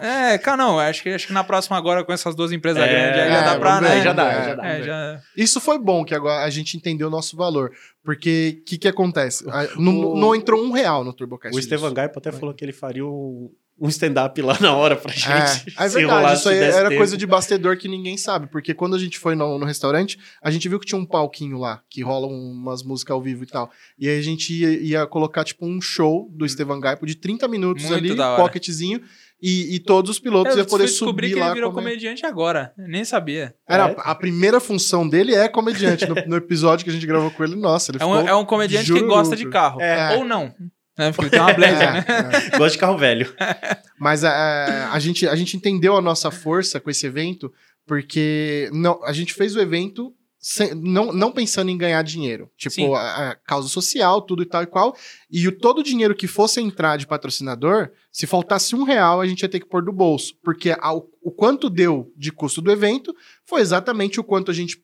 É, 0.00 0.38
cara, 0.38 0.56
não, 0.56 0.78
acho 0.78 1.02
que, 1.02 1.10
acho 1.10 1.26
que 1.26 1.32
na 1.32 1.44
próxima 1.44 1.76
agora 1.76 2.04
com 2.04 2.12
essas 2.12 2.34
duas 2.34 2.52
empresas 2.52 2.82
É, 2.82 2.88
grandes 2.88 3.20
aí 3.22 3.28
já 3.30 3.36
é, 3.38 3.44
dá 3.44 3.58
pra, 3.58 3.80
né? 3.80 4.00
já 4.02 4.12
dá, 4.12 4.32
É, 4.32 4.44
já 4.44 4.54
dá. 4.54 4.66
É, 4.66 4.82
já. 4.82 5.20
Isso 5.36 5.60
foi 5.60 5.78
bom, 5.78 6.04
que 6.04 6.14
agora 6.14 6.44
a 6.44 6.50
gente 6.50 6.76
entendeu 6.76 7.08
o 7.08 7.10
nosso 7.10 7.36
valor. 7.36 7.70
Porque 8.04 8.58
o 8.60 8.64
que, 8.64 8.78
que 8.78 8.88
acontece? 8.88 9.44
A- 9.48 9.68
Não, 9.78 10.12
O- 10.12 10.16
não 10.18 10.34
entrou 10.34 10.62
um 10.62 10.72
real 10.72 11.04
no 11.04 11.12
TurboCast. 11.12 11.56
O 11.56 11.60
Estevan. 11.60 11.92
Gaipo 11.92 12.18
até 12.18 12.32
falou 12.32 12.54
que 12.54 12.64
ele 12.64 12.72
faria 12.72 13.04
um, 13.04 13.50
um 13.78 13.88
stand-up 13.88 14.40
lá 14.42 14.56
na 14.60 14.74
hora 14.74 14.96
pra 14.96 15.12
gente. 15.12 15.28
É, 15.28 15.34
é 15.84 15.88
se 15.88 15.94
verdade, 15.96 16.04
rolasse, 16.06 16.40
isso 16.40 16.48
aí 16.48 16.58
era 16.58 16.88
tempo. 16.88 16.98
coisa 16.98 17.16
de 17.16 17.26
bastidor 17.26 17.76
que 17.76 17.88
ninguém 17.88 18.16
sabe, 18.16 18.46
porque 18.46 18.72
quando 18.74 18.96
a 18.96 18.98
gente 18.98 19.18
foi 19.18 19.34
no, 19.34 19.58
no 19.58 19.66
restaurante, 19.66 20.18
a 20.42 20.50
gente 20.50 20.68
viu 20.68 20.78
que 20.80 20.86
tinha 20.86 20.98
um 21.00 21.04
palquinho 21.06 21.58
lá, 21.58 21.82
que 21.90 22.02
rola 22.02 22.26
umas 22.26 22.82
músicas 22.82 23.14
ao 23.14 23.22
vivo 23.22 23.44
e 23.44 23.46
tal. 23.46 23.70
E 23.98 24.08
aí 24.08 24.18
a 24.18 24.22
gente 24.22 24.52
ia, 24.54 24.70
ia 24.80 25.06
colocar, 25.06 25.44
tipo, 25.44 25.66
um 25.66 25.80
show 25.80 26.28
do 26.32 26.46
Estevan 26.46 26.80
Gaipo 26.80 27.06
de 27.06 27.14
30 27.14 27.46
minutos 27.48 27.84
Muito 27.84 27.94
ali, 28.22 28.36
pocketzinho, 28.36 29.00
e, 29.42 29.74
e 29.74 29.78
todos 29.80 30.10
os 30.10 30.18
pilotos 30.18 30.52
Eu 30.52 30.58
iam 30.60 30.66
poder 30.66 30.88
subir 30.88 31.28
que 31.32 31.40
lá. 31.40 31.46
ele 31.46 31.54
virou 31.54 31.72
comer. 31.72 31.90
comediante 31.90 32.26
agora. 32.26 32.72
Nem 32.76 33.04
sabia. 33.04 33.54
Era, 33.68 33.88
É. 33.90 33.96
a 33.98 34.14
primeira 34.14 34.60
função 34.60 35.08
dele 35.08 35.34
é 35.34 35.48
comediante. 35.48 36.06
No, 36.06 36.14
no 36.14 36.36
episódio 36.36 36.84
que 36.84 36.90
a 36.90 36.92
gente 36.94 37.06
gravou 37.06 37.30
com 37.30 37.42
ele, 37.44 37.56
nossa, 37.56 37.90
ele 37.90 38.02
É 38.02 38.06
um, 38.06 38.16
ficou 38.18 38.28
é 38.28 38.34
um 38.34 38.44
comediante 38.44 38.92
que 38.92 38.98
juro 38.98 39.06
gosta 39.08 39.34
de 39.36 39.48
carro. 39.48 39.80
É. 39.80 40.16
Ou 40.16 40.24
não. 40.24 40.54
Né? 40.98 41.12
Porque 41.12 41.30
tem 41.30 41.40
uma 41.40 41.52
blazer, 41.54 41.88
É, 41.88 41.92
né? 41.92 42.04
é. 42.52 42.58
Gosta 42.58 42.72
de 42.72 42.78
carro 42.78 42.98
velho. 42.98 43.32
Mas 43.98 44.22
é, 44.24 44.28
a, 44.28 44.98
gente, 44.98 45.26
a 45.26 45.34
gente 45.34 45.56
entendeu 45.56 45.96
a 45.96 46.02
nossa 46.02 46.30
força 46.30 46.78
com 46.80 46.90
esse 46.90 47.06
evento, 47.06 47.50
porque 47.86 48.68
não, 48.72 49.02
a 49.04 49.12
gente 49.12 49.32
fez 49.34 49.56
o 49.56 49.60
evento 49.60 50.12
sem- 50.40 50.74
não, 50.74 51.12
não 51.12 51.30
pensando 51.30 51.70
em 51.70 51.76
ganhar 51.76 52.02
dinheiro. 52.02 52.50
Tipo, 52.56 52.94
a, 52.94 53.30
a 53.30 53.34
causa 53.34 53.68
social, 53.68 54.22
tudo 54.22 54.42
e 54.42 54.46
tal 54.46 54.62
e 54.62 54.66
qual. 54.66 54.96
E 55.30 55.46
o, 55.46 55.52
todo 55.52 55.80
o 55.80 55.82
dinheiro 55.84 56.14
que 56.14 56.26
fosse 56.26 56.60
entrar 56.60 56.96
de 56.96 57.06
patrocinador, 57.06 57.90
se 58.10 58.26
faltasse 58.26 58.74
um 58.74 58.82
real, 58.82 59.20
a 59.20 59.26
gente 59.26 59.42
ia 59.42 59.48
ter 59.48 59.60
que 59.60 59.66
pôr 59.68 59.84
do 59.84 59.92
bolso. 59.92 60.34
Porque 60.42 60.70
o, 60.72 61.06
o 61.22 61.30
quanto 61.30 61.68
deu 61.68 62.10
de 62.16 62.32
custo 62.32 62.60
do 62.62 62.70
evento 62.72 63.14
foi 63.44 63.60
exatamente 63.60 64.18
o 64.18 64.24
quanto 64.24 64.50
a 64.50 64.54
gente 64.54 64.82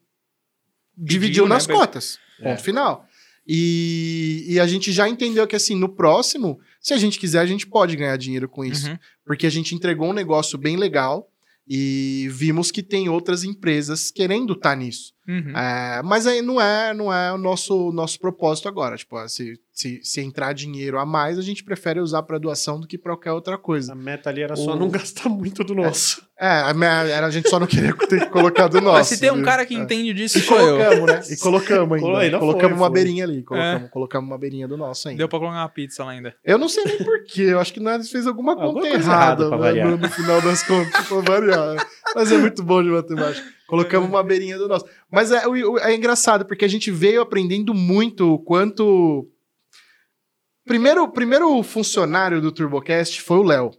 dividiu 0.96 1.44
né, 1.44 1.50
nas 1.54 1.66
Beto? 1.66 1.78
cotas. 1.78 2.18
Ponto 2.38 2.48
É. 2.48 2.56
final. 2.58 3.06
E, 3.48 4.44
e 4.48 4.60
a 4.60 4.66
gente 4.66 4.90
já 4.92 5.08
entendeu 5.08 5.46
que, 5.46 5.54
assim, 5.56 5.76
no 5.76 5.88
próximo, 5.88 6.58
se 6.80 6.92
a 6.92 6.96
gente 6.98 7.18
quiser, 7.18 7.38
a 7.40 7.46
gente 7.46 7.66
pode 7.66 7.94
ganhar 7.96 8.16
dinheiro 8.16 8.48
com 8.48 8.64
isso 8.64 8.88
Uhum. 8.90 8.98
porque 9.24 9.46
a 9.46 9.50
gente 9.50 9.74
entregou 9.74 10.10
um 10.10 10.12
negócio 10.12 10.58
bem 10.58 10.76
legal 10.76 11.30
e 11.68 12.28
vimos 12.30 12.70
que 12.72 12.82
tem 12.82 13.08
outras 13.08 13.44
empresas 13.44 14.10
querendo 14.10 14.52
estar 14.54 14.76
nisso. 14.76 15.12
Uhum. 15.28 15.56
É, 15.56 16.02
mas 16.04 16.26
aí 16.26 16.40
não 16.42 16.60
é, 16.60 16.94
não 16.94 17.12
é 17.12 17.32
o 17.32 17.38
nosso, 17.38 17.90
nosso 17.92 18.18
propósito 18.20 18.68
agora. 18.68 18.96
Tipo, 18.96 19.16
se, 19.28 19.58
se, 19.72 20.00
se 20.02 20.20
entrar 20.20 20.52
dinheiro 20.52 20.98
a 20.98 21.04
mais, 21.06 21.38
a 21.38 21.42
gente 21.42 21.64
prefere 21.64 21.98
usar 22.00 22.22
para 22.22 22.38
doação 22.38 22.78
do 22.80 22.86
que 22.86 22.96
para 22.96 23.12
qualquer 23.12 23.32
outra 23.32 23.58
coisa. 23.58 23.92
A 23.92 23.96
meta 23.96 24.30
ali 24.30 24.42
era 24.42 24.54
só 24.54 24.76
não 24.76 24.88
gastar 24.88 25.28
muito 25.28 25.64
do 25.64 25.74
nosso. 25.74 26.24
É, 26.38 26.48
a, 26.60 26.74
minha- 26.74 27.02
era 27.04 27.26
a 27.26 27.30
gente 27.30 27.48
só 27.48 27.58
não 27.58 27.66
queria 27.66 27.94
ter 28.08 28.28
colocado 28.30 28.80
nosso. 28.80 28.98
Mas 28.98 29.06
se 29.08 29.18
tem 29.18 29.30
um 29.32 29.36
viu? 29.36 29.44
cara 29.44 29.64
que 29.66 29.74
É. 29.74 29.78
entende 29.78 30.12
disso, 30.12 30.38
E 30.38 30.42
sou 30.42 30.58
eu. 30.60 30.76
colocamos, 30.76 31.06
né? 31.12 31.20
E 31.34 31.36
colocamos 31.38 31.92
ainda. 31.92 31.98
Colo- 32.06 32.16
ainda 32.18 32.38
colocamos 32.38 32.76
foi, 32.78 32.86
uma 32.86 32.86
foi. 32.86 32.94
beirinha 32.94 33.24
ali. 33.24 33.42
Colocamos, 33.42 33.90
colocamos 33.90 34.30
uma 34.30 34.38
beirinha 34.38 34.68
do 34.68 34.76
nosso 34.76 35.08
ainda. 35.08 35.18
Deu 35.18 35.28
pra 35.28 35.38
colocar 35.38 35.56
uma 35.58 35.68
pizza 35.68 36.04
lá 36.04 36.10
ainda. 36.12 36.34
Eu 36.44 36.58
não 36.58 36.68
sei 36.68 36.84
nem 36.84 36.98
porquê. 36.98 37.42
Eu 37.42 37.58
acho 37.58 37.72
que 37.72 37.80
nós 37.80 38.08
fez 38.10 38.26
alguma 38.26 38.52
Alguma 38.52 38.74
conta 38.74 38.88
coisa 38.90 39.10
errada, 39.10 39.44
errada 39.46 39.72
né, 39.72 39.84
no, 39.84 39.96
no 39.96 40.08
final 40.10 40.40
das 40.42 40.62
contas, 40.62 41.06
pra 41.08 41.20
variar. 41.20 41.86
Mas 42.14 42.30
é 42.30 42.38
muito 42.38 42.62
bom 42.62 42.82
de 42.82 42.90
matemática. 42.90 43.55
Colocamos 43.66 44.08
uma 44.08 44.22
beirinha 44.22 44.56
do 44.58 44.68
nosso. 44.68 44.84
Mas 45.10 45.32
é, 45.32 45.46
o- 45.46 45.72
o- 45.72 45.78
é 45.78 45.94
engraçado, 45.94 46.44
porque 46.46 46.64
a 46.64 46.68
gente 46.68 46.90
veio 46.90 47.20
aprendendo 47.20 47.74
muito 47.74 48.34
o 48.34 48.38
quanto. 48.38 49.28
Primeiro, 50.64 51.02
o 51.04 51.08
primeiro 51.08 51.62
funcionário 51.62 52.40
do 52.40 52.50
TurboCast 52.52 53.20
foi 53.22 53.38
o 53.38 53.42
Léo, 53.42 53.70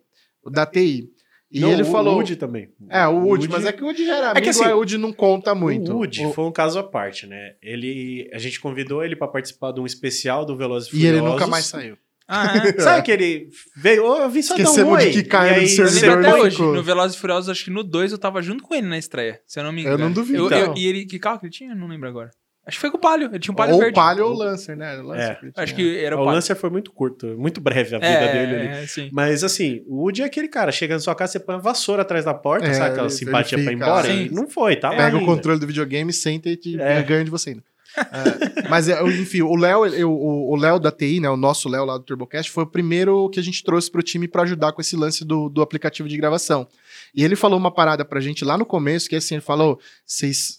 o 0.43 0.49
da 0.49 0.65
TI. 0.65 1.09
E 1.49 1.61
Não, 1.61 1.71
ele 1.71 1.83
o 1.83 1.85
falou. 1.85 2.15
Woody 2.15 2.35
também. 2.35 2.69
É, 2.89 3.07
o 3.07 3.19
Woody, 3.23 3.47
mas 3.47 3.65
é 3.65 3.71
que 3.71 3.81
o 3.81 3.85
Woody 3.85 4.05
já 4.05 4.17
era 4.17 4.25
amigo, 4.31 4.37
É 4.39 4.41
que 4.41 4.49
assim, 4.49 4.65
o 4.65 4.75
Woody 4.75 4.97
não 4.97 5.13
conta 5.13 5.55
muito. 5.55 5.93
O 5.93 5.97
Woody 5.99 6.25
O- 6.25 6.33
foi 6.33 6.43
um 6.43 6.51
caso 6.51 6.77
à 6.77 6.83
parte, 6.83 7.25
né? 7.25 7.55
Ele, 7.61 8.29
a 8.33 8.37
gente 8.37 8.59
convidou 8.59 9.01
ele 9.03 9.15
pra 9.15 9.29
participar 9.29 9.71
de 9.71 9.79
um 9.79 9.85
especial 9.85 10.45
do 10.45 10.57
Velozes 10.57 10.91
e 10.91 10.97
E 10.97 11.05
ele 11.05 11.17
Furiosos. 11.19 11.31
nunca 11.33 11.47
mais 11.47 11.65
saiu. 11.65 11.97
Ah, 12.27 12.57
é. 12.57 12.73
Sabe 12.81 13.03
que 13.03 13.11
ele 13.11 13.49
veio, 13.75 14.05
eu 14.05 14.29
vim 14.29 14.41
só 14.41 14.55
dar 14.57 14.69
um 14.69 14.73
de 14.73 14.81
oi. 14.83 15.11
E 15.17 15.21
do 15.23 15.37
aí, 15.37 15.63
Eu 15.63 15.67
servidor. 15.87 16.19
até 16.19 16.35
hoje, 16.35 16.61
no 16.61 16.83
Velozes 16.83 17.15
e 17.17 17.19
Furiosos, 17.19 17.49
acho 17.49 17.63
que 17.63 17.71
no 17.71 17.83
2 17.83 18.11
eu 18.11 18.17
tava 18.17 18.41
junto 18.41 18.63
com 18.63 18.75
ele 18.75 18.87
na 18.87 18.97
estreia, 18.97 19.39
se 19.47 19.59
eu 19.59 19.63
não 19.63 19.71
me 19.71 19.81
engano. 19.81 19.95
Eu 19.95 19.99
não 19.99 20.11
duvido, 20.11 20.49
Eu- 20.53 20.67
eu- 20.67 20.73
e 20.75 20.85
ele, 20.87 21.05
que 21.05 21.17
carro 21.19 21.39
que 21.39 21.45
ele 21.45 21.53
tinha? 21.53 21.71
Eu 21.71 21.75
Não 21.77 21.87
lembro 21.87 22.07
agora. 22.09 22.29
Acho 22.65 22.75
que 22.75 22.81
foi 22.81 22.91
com 22.91 22.97
o 22.97 22.99
Palio, 22.99 23.29
ele 23.29 23.39
tinha 23.39 23.53
um 23.53 23.55
Palio 23.55 23.75
ou 23.75 23.79
o 23.79 23.81
verde. 23.81 23.95
Palio 23.95 24.25
ou 24.25 24.33
o 24.33 24.37
Lancer, 24.37 24.75
né? 24.75 24.99
O 24.99 25.03
Lancer 25.03 25.31
É. 25.31 25.35
que 25.35 25.51
Acho 25.61 25.73
que 25.73 25.99
era 25.99 26.17
o 26.17 26.19
O 26.19 26.21
Palio. 26.25 26.35
Lancer 26.35 26.53
foi 26.53 26.69
muito 26.69 26.91
curto, 26.91 27.25
muito 27.37 27.61
breve 27.61 27.95
a 27.95 27.97
vida 27.97 28.05
é, 28.11 28.33
dele 28.45 28.55
ali. 28.57 28.67
é, 28.83 28.87
sim. 28.87 29.09
Mas 29.13 29.41
assim, 29.41 29.83
o 29.87 30.01
Woody 30.01 30.21
é 30.21 30.25
aquele 30.25 30.49
cara, 30.49 30.69
chega 30.69 30.93
na 30.95 30.99
sua 30.99 31.15
casa, 31.15 31.31
você 31.31 31.39
põe 31.39 31.55
a 31.55 31.59
vassoura 31.59 32.01
atrás 32.01 32.25
da 32.25 32.33
porta, 32.33 32.67
É, 32.67 32.73
sabe 32.73 32.91
aquela 32.91 33.09
simpatia 33.09 33.57
pra 33.63 33.71
ir 33.71 33.75
embora? 33.75 34.09
Não 34.33 34.49
foi, 34.49 34.75
tá 34.75 34.89
Pega 34.89 35.15
o 35.15 35.19
ainda. 35.19 35.25
controle 35.25 35.61
do 35.61 35.65
videogame, 35.65 36.11
senta 36.11 36.49
e 36.49 36.57
te 36.57 36.77
É. 36.77 37.01
ganha 37.03 37.23
de 37.23 37.31
você 37.31 37.51
ainda. 37.51 37.63
É, 37.97 38.69
mas, 38.69 38.87
é, 38.87 39.01
enfim, 39.03 39.41
o 39.41 39.55
Léo, 39.55 39.81
o- 40.07 40.11
o 40.11 40.53
o 40.53 40.55
Léo 40.55 40.79
da 40.79 40.91
TI, 40.91 41.19
né, 41.19 41.29
o 41.29 41.35
nosso 41.37 41.67
Léo 41.67 41.83
lá 41.85 41.97
do 41.97 42.03
TurboCast, 42.03 42.51
foi 42.51 42.63
o 42.63 42.67
primeiro 42.67 43.29
que 43.29 43.39
a 43.39 43.43
gente 43.43 43.63
trouxe 43.63 43.89
pro 43.91 44.01
time 44.03 44.27
pra 44.27 44.43
ajudar 44.43 44.71
com 44.71 44.81
esse 44.81 44.95
lance 44.95 45.25
do, 45.25 45.49
do 45.49 45.61
aplicativo 45.61 46.07
de 46.07 46.15
gravação. 46.15 46.67
E 47.13 47.23
ele 47.23 47.35
falou 47.35 47.57
uma 47.59 47.71
parada 47.71 48.05
pra 48.05 48.21
gente 48.21 48.45
lá 48.45 48.57
no 48.57 48.65
começo, 48.65 49.09
que 49.09 49.15
é 49.15 49.17
assim, 49.17 49.35
ele 49.35 49.41
falou, 49.41 49.79
vocês 50.05 50.55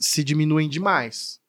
se 0.00 0.22
diminuem 0.22 0.68
demais. 0.68 1.39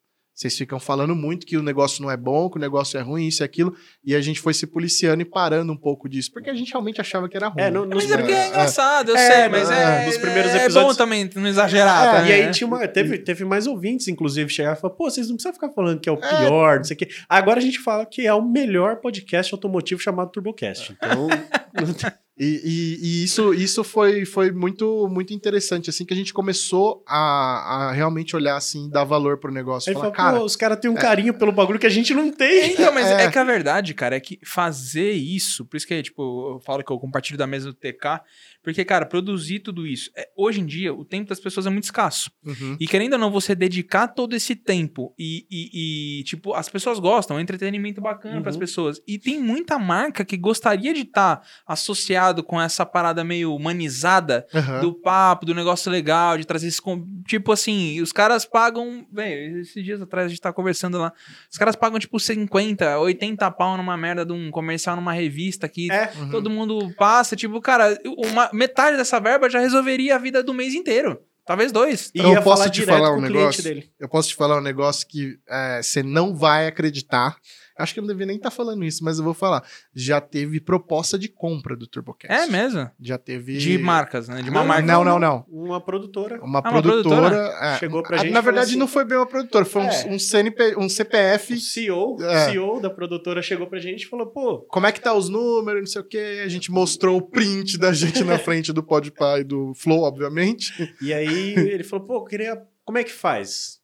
Vocês 0.42 0.58
ficam 0.58 0.80
falando 0.80 1.14
muito 1.14 1.46
que 1.46 1.56
o 1.56 1.62
negócio 1.62 2.02
não 2.02 2.10
é 2.10 2.16
bom, 2.16 2.50
que 2.50 2.56
o 2.56 2.60
negócio 2.60 2.98
é 2.98 3.00
ruim, 3.02 3.28
isso 3.28 3.42
e 3.42 3.44
aquilo, 3.44 3.74
e 4.04 4.14
a 4.14 4.20
gente 4.20 4.40
foi 4.40 4.52
se 4.52 4.66
policiando 4.66 5.22
e 5.22 5.24
parando 5.24 5.72
um 5.72 5.76
pouco 5.76 6.08
disso, 6.08 6.32
porque 6.32 6.50
a 6.50 6.54
gente 6.54 6.72
realmente 6.72 7.00
achava 7.00 7.28
que 7.28 7.36
era 7.36 7.46
ruim. 7.48 7.62
É, 7.62 7.70
no- 7.70 7.86
nos 7.86 8.02
Mas 8.04 8.10
é 8.10 8.16
porque 8.18 8.32
é 8.32 8.36
É, 8.44 8.48
engraçado, 8.48 9.10
eu 9.10 9.16
É, 9.16 9.32
sei, 9.32 9.48
mas 9.48 9.70
é, 9.70 10.02
é, 10.02 10.06
nos 10.06 10.18
primeiros 10.18 10.50
é 10.50 10.58
bom 10.58 10.64
episódios- 10.64 10.96
também 10.96 11.30
não 11.34 11.46
exagerar. 11.46 12.06
É, 12.06 12.10
tá? 12.22 12.28
E 12.28 12.32
aí 12.32 12.50
tinha 12.50 12.66
uma, 12.66 12.86
teve, 12.88 13.18
teve 13.18 13.44
mais 13.44 13.66
ouvintes, 13.68 14.08
inclusive, 14.08 14.50
chegaram 14.50 14.76
e 14.76 14.80
falaram, 14.80 14.96
pô, 14.98 15.08
vocês 15.08 15.28
não 15.28 15.36
precisam 15.36 15.54
ficar 15.54 15.70
falando 15.70 16.00
que 16.00 16.08
é 16.08 16.12
o 16.12 16.16
É. 16.20 16.46
pior, 16.46 16.76
não 16.78 16.84
sei 16.84 16.94
o 16.96 16.98
quê. 16.98 17.08
Agora 17.28 17.60
a 17.60 17.62
gente 17.62 17.78
fala 17.78 18.04
que 18.04 18.26
é 18.26 18.34
o 18.34 18.42
melhor 18.42 18.96
podcast 18.96 19.54
automotivo 19.54 20.00
chamado 20.00 20.30
TurboCast. 20.32 20.92
Então, 20.96 21.28
E, 22.38 22.44
e- 22.64 22.98
e 23.06 23.24
isso, 23.24 23.52
isso 23.52 23.84
foi, 23.84 24.24
foi 24.24 24.50
muito, 24.50 25.06
muito 25.10 25.34
interessante, 25.34 25.90
assim, 25.90 26.04
que 26.06 26.14
a 26.14 26.16
gente 26.16 26.32
começou 26.32 27.04
a, 27.06 27.88
a 27.88 27.92
realmente 27.92 28.34
olhar, 28.34 28.56
assim, 28.56 28.88
dar 28.88 29.04
valor 29.04 29.38
pro 29.38 29.52
negócio. 29.52 29.90
aí 29.90 29.94
Falar, 29.94 30.06
fala, 30.06 30.16
cara, 30.16 30.38
pô, 30.38 30.44
os 30.46 30.56
caras 30.56 30.78
têm 30.80 30.90
um 30.90 30.94
carinho 30.94 31.34
pelo 31.34 31.52
bagulho 31.52 31.78
que 31.78 31.86
a 31.86 31.90
gente 31.90 32.14
não 32.14 32.32
tem. 32.32 32.72
Então, 32.72 32.92
mas 32.92 33.06
é. 33.06 33.24
É. 33.24 33.30
que 33.30 33.38
a 33.38 33.44
verdade, 33.44 33.92
cara, 33.92 34.16
é 34.16 34.20
que 34.20 34.38
fazer 34.44 35.12
isso, 35.12 35.64
por 35.66 35.76
isso 35.76 35.86
que, 35.86 36.02
tipo, 36.02 36.54
eu 36.54 36.60
falo 36.60 36.82
que 36.82 36.90
eu 36.90 36.98
compartilho 36.98 37.36
da 37.38 37.46
mesa 37.46 37.66
do 37.66 37.74
TK, 37.74 38.20
porque, 38.62 38.84
cara, 38.84 39.04
produzir 39.04 39.60
tudo 39.60 39.86
isso, 39.86 40.10
é, 40.16 40.28
hoje 40.36 40.60
em 40.60 40.66
dia, 40.66 40.94
o 40.94 41.04
tempo 41.04 41.28
das 41.28 41.40
pessoas 41.40 41.66
é 41.66 41.70
muito 41.70 41.84
escasso. 41.84 42.30
uhum, 42.44 42.76
E 42.80 42.86
querendo 42.86 43.14
ou 43.14 43.18
não, 43.18 43.30
você 43.30 43.54
dedicar 43.54 44.08
todo 44.08 44.34
esse 44.34 44.54
tempo 44.56 45.14
e, 45.18 45.46
e- 45.50 46.20
e, 46.20 46.24
tipo, 46.24 46.54
as 46.54 46.68
pessoas 46.68 46.98
gostam, 46.98 47.36
é 47.36 47.40
um 47.40 47.42
entretenimento 47.42 48.00
bacana 48.00 48.36
Uhum. 48.36 48.42
pras 48.42 48.56
pessoas. 48.56 49.00
E 49.06 49.18
tem 49.18 49.38
muita 49.40 49.78
marca 49.78 50.24
que 50.24 50.36
gostaria 50.36 50.94
de 50.94 51.00
estar 51.02 51.42
associada 51.66 52.22
criado 52.22 52.42
com 52.42 52.60
essa 52.60 52.84
parada 52.86 53.24
meio 53.24 53.54
humanizada 53.54 54.46
Aham. 54.54 54.80
do 54.80 54.92
papo, 54.94 55.46
do 55.46 55.54
negócio 55.54 55.90
legal, 55.90 56.36
de 56.38 56.44
trazer 56.44 56.68
esse. 56.68 56.80
Tipo 57.26 57.52
assim, 57.52 58.00
os 58.00 58.12
caras 58.12 58.44
pagam. 58.44 59.06
Velho, 59.10 59.60
esses 59.60 59.82
dias 59.84 60.00
atrás 60.00 60.26
a 60.26 60.28
gente 60.28 60.40
tá 60.40 60.52
conversando 60.52 60.98
lá. 60.98 61.12
Os 61.50 61.56
caras 61.58 61.74
pagam 61.74 61.98
tipo 61.98 62.20
50, 62.20 62.98
80 62.98 63.50
pau 63.50 63.76
numa 63.76 63.96
merda 63.96 64.24
de 64.26 64.32
um 64.32 64.50
comercial 64.50 64.94
numa 64.94 65.12
revista 65.12 65.68
que 65.68 65.90
É, 65.90 66.12
Uhum. 66.16 66.30
todo 66.30 66.50
mundo 66.50 66.92
passa. 66.96 67.34
Tipo, 67.34 67.60
cara, 67.60 67.98
uma, 68.04 68.50
metade 68.52 68.96
dessa 68.96 69.18
verba 69.20 69.48
já 69.50 69.58
resolveria 69.60 70.16
a 70.16 70.18
vida 70.18 70.42
do 70.42 70.54
mês 70.54 70.74
inteiro. 70.74 71.20
Talvez 71.44 71.72
dois. 71.72 72.10
e 72.14 72.20
Eu 72.20 72.30
ia 72.30 72.40
posso 72.42 72.62
falar 72.62 72.70
te 72.70 72.86
falar 72.86 73.12
um 73.16 73.20
negócio? 73.20 73.62
dele. 73.64 73.90
Eu 73.98 74.08
posso 74.08 74.28
te 74.28 74.34
falar 74.36 74.58
um 74.58 74.62
negócio 74.62 75.06
que 75.08 75.36
é, 75.48 75.82
você 75.82 76.02
não 76.02 76.34
vai 76.36 76.68
acreditar. 76.68 77.36
Acho 77.78 77.94
que 77.94 78.00
eu 78.00 78.02
não 78.02 78.08
devia 78.08 78.26
nem 78.26 78.36
estar 78.36 78.50
falando 78.50 78.84
isso, 78.84 79.04
mas 79.04 79.18
eu 79.18 79.24
vou 79.24 79.34
falar. 79.34 79.62
Já 79.94 80.20
teve 80.20 80.60
proposta 80.60 81.18
de 81.18 81.28
compra 81.28 81.76
do 81.76 81.86
TurboCast. 81.86 82.32
É 82.34 82.46
mesmo? 82.50 82.90
Já 83.00 83.18
teve. 83.18 83.56
De 83.58 83.78
marcas, 83.78 84.28
né? 84.28 84.42
De 84.42 84.50
uma 84.50 84.60
Não, 84.60 84.66
marca. 84.66 84.86
não, 84.86 85.04
não, 85.04 85.18
não. 85.18 85.44
Uma 85.48 85.80
produtora. 85.80 86.36
Uma 86.42 86.58
Ah, 86.60 86.70
uma 86.70 86.82
produtora. 86.82 87.20
produtora? 87.30 87.58
é, 87.60 87.78
Chegou 87.78 88.02
pra 88.02 88.16
a- 88.16 88.18
gente 88.20 88.30
e 88.30 88.32
Na 88.32 88.40
verdade, 88.40 88.70
assim- 88.70 88.78
não 88.78 88.86
foi 88.88 89.04
bem 89.04 89.16
uma 89.18 89.26
produtora, 89.26 89.64
foi 89.64 89.82
um- 89.82 89.88
É. 89.88 90.06
um, 90.08 90.18
CNP, 90.18 90.76
um 90.76 90.86
O 90.86 90.90
CPF. 90.90 91.58
CEO, 91.58 92.16
É. 92.22 92.50
CEO 92.50 92.80
da 92.80 92.90
produtora 92.90 93.40
chegou 93.42 93.66
pra 93.66 93.78
gente 93.80 94.02
e 94.02 94.06
falou, 94.06 94.26
pô, 94.26 94.58
Como 94.68 94.86
é 94.86 94.92
que 94.92 95.00
tá 95.00 95.14
os 95.14 95.28
números, 95.28 95.80
não 95.80 95.86
sei 95.86 96.00
o 96.00 96.04
quê. 96.04 96.42
A 96.44 96.48
gente 96.48 96.70
mostrou 96.70 97.16
o 97.18 97.22
print 97.22 97.78
da 97.78 97.92
gente 97.92 98.22
na 98.24 98.38
frente 98.38 98.72
do 98.72 98.82
Podpah 98.82 99.38
e 99.40 99.44
do 99.44 99.72
Flow, 99.74 100.02
obviamente. 100.02 100.72
e 101.00 101.12
aí 101.12 101.54
ele 101.56 101.84
falou, 101.84 102.06
pô, 102.06 102.24
queria. 102.24 102.60
Como 102.84 102.98
é 102.98 103.04
que 103.04 103.12
faz? 103.12 103.80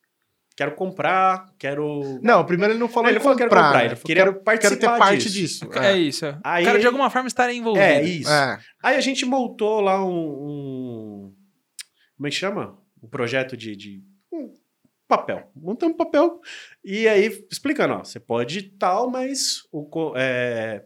Quero 0.58 0.74
comprar, 0.74 1.46
quero. 1.56 2.18
Não, 2.20 2.44
primeiro 2.44 2.72
ele 2.72 2.80
não 2.80 2.88
falou 2.88 3.08
Ele 3.08 3.18
em 3.18 3.22
falou 3.22 3.36
que 3.36 3.44
comprar. 3.44 3.62
comprar, 3.66 3.78
né? 3.78 3.84
ele 3.84 3.94
Falou, 3.94 4.06
queria 4.06 4.22
quero, 4.24 4.32
quero 4.32 4.44
participar 4.44 4.92
ter 4.94 4.98
parte 4.98 5.30
disso. 5.30 5.64
disso. 5.64 5.78
É, 5.78 5.96
isso. 5.96 6.26
é. 6.26 6.36
Aí 6.42 6.64
o 6.64 6.66
cara 6.66 6.80
de 6.80 6.86
alguma 6.86 7.08
forma 7.10 7.28
estar 7.28 7.52
envolvido. 7.52 7.84
É, 7.86 8.02
isso. 8.02 8.28
É. 8.28 8.58
Aí 8.82 8.96
a 8.96 9.00
gente 9.00 9.24
montou 9.24 9.80
lá 9.80 10.04
um. 10.04 10.10
um- 10.10 11.34
como 12.16 12.26
é 12.26 12.30
que 12.30 12.34
chama? 12.34 12.76
Um 13.00 13.06
projeto 13.08 13.56
de. 13.56 13.76
de 13.76 14.02
um 14.32 14.52
papel. 15.06 15.48
Montamos 15.54 15.94
um 15.94 15.96
papel. 15.96 16.40
E 16.84 17.06
aí, 17.06 17.46
explicando, 17.48 17.94
ó, 17.94 17.98
você 18.02 18.18
pode 18.18 18.60
tal, 18.62 19.08
mas 19.08 19.60
o, 19.70 19.88
é, 20.16 20.82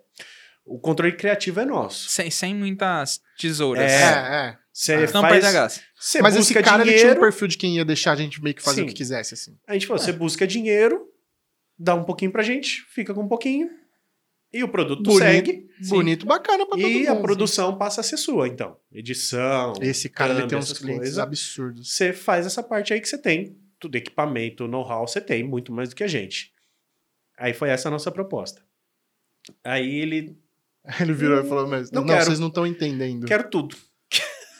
o 0.66 0.78
controle 0.78 1.16
criativo 1.16 1.60
é 1.60 1.64
nosso. 1.64 2.10
Sem, 2.10 2.30
sem 2.30 2.54
muitas 2.54 3.20
tesouras. 3.38 3.90
É, 3.90 4.02
É. 4.02 4.48
é. 4.50 4.58
Você 4.74 4.96
Não 5.12 5.20
faz. 5.22 5.32
perde 5.32 5.46
a 5.46 5.52
graça. 5.52 5.80
Você 6.04 6.20
Mas 6.20 6.34
esse 6.34 6.52
busca 6.52 6.62
cara 6.64 6.82
ele 6.82 6.90
dinheiro. 6.90 7.10
tinha 7.10 7.18
um 7.18 7.24
perfil 7.24 7.46
de 7.46 7.56
quem 7.56 7.76
ia 7.76 7.84
deixar 7.84 8.12
a 8.12 8.16
gente 8.16 8.42
meio 8.42 8.56
que 8.56 8.62
fazer 8.62 8.80
Sim. 8.80 8.86
o 8.86 8.88
que 8.88 8.94
quisesse, 8.94 9.34
assim. 9.34 9.56
A 9.66 9.72
gente 9.74 9.86
falou, 9.86 10.02
você 10.02 10.12
busca 10.12 10.44
dinheiro, 10.46 11.08
dá 11.78 11.94
um 11.94 12.02
pouquinho 12.02 12.32
pra 12.32 12.42
gente, 12.42 12.82
fica 12.92 13.14
com 13.14 13.22
um 13.22 13.28
pouquinho. 13.28 13.70
E 14.52 14.64
o 14.64 14.68
produto 14.68 15.02
Bonito, 15.04 15.18
segue. 15.22 15.68
Bonito, 15.88 16.26
bacana 16.26 16.66
pra 16.66 16.76
todo 16.76 16.80
E 16.88 16.98
mundo. 17.06 17.08
a 17.08 17.16
produção 17.22 17.78
passa 17.78 18.00
a 18.00 18.04
ser 18.04 18.16
sua, 18.16 18.48
então. 18.48 18.76
Edição. 18.92 19.74
Esse 19.80 20.08
cara 20.08 20.32
ele 20.32 20.40
câmbio, 20.40 20.50
tem 20.50 20.58
uns 20.58 20.72
clientes 20.78 20.98
coisas. 20.98 21.18
absurdos. 21.18 21.94
Você 21.94 22.12
faz 22.12 22.46
essa 22.46 22.62
parte 22.64 22.92
aí 22.92 23.00
que 23.00 23.08
você 23.08 23.16
tem. 23.16 23.56
Tudo 23.78 23.96
equipamento, 23.96 24.66
know-how, 24.68 25.06
você 25.06 25.20
tem 25.20 25.42
muito 25.44 25.72
mais 25.72 25.88
do 25.90 25.94
que 25.94 26.02
a 26.04 26.08
gente. 26.08 26.52
Aí 27.38 27.54
foi 27.54 27.70
essa 27.70 27.88
a 27.88 27.90
nossa 27.92 28.10
proposta. 28.10 28.60
Aí 29.64 30.00
ele. 30.00 30.36
Ele 31.00 31.12
virou 31.12 31.40
e 31.40 31.48
falou, 31.48 31.68
mas 31.68 31.92
Não 31.92 32.02
não, 32.02 32.08
quero. 32.12 32.24
vocês 32.26 32.40
não 32.40 32.48
estão 32.48 32.66
entendendo. 32.66 33.24
Quero 33.24 33.48
tudo. 33.48 33.76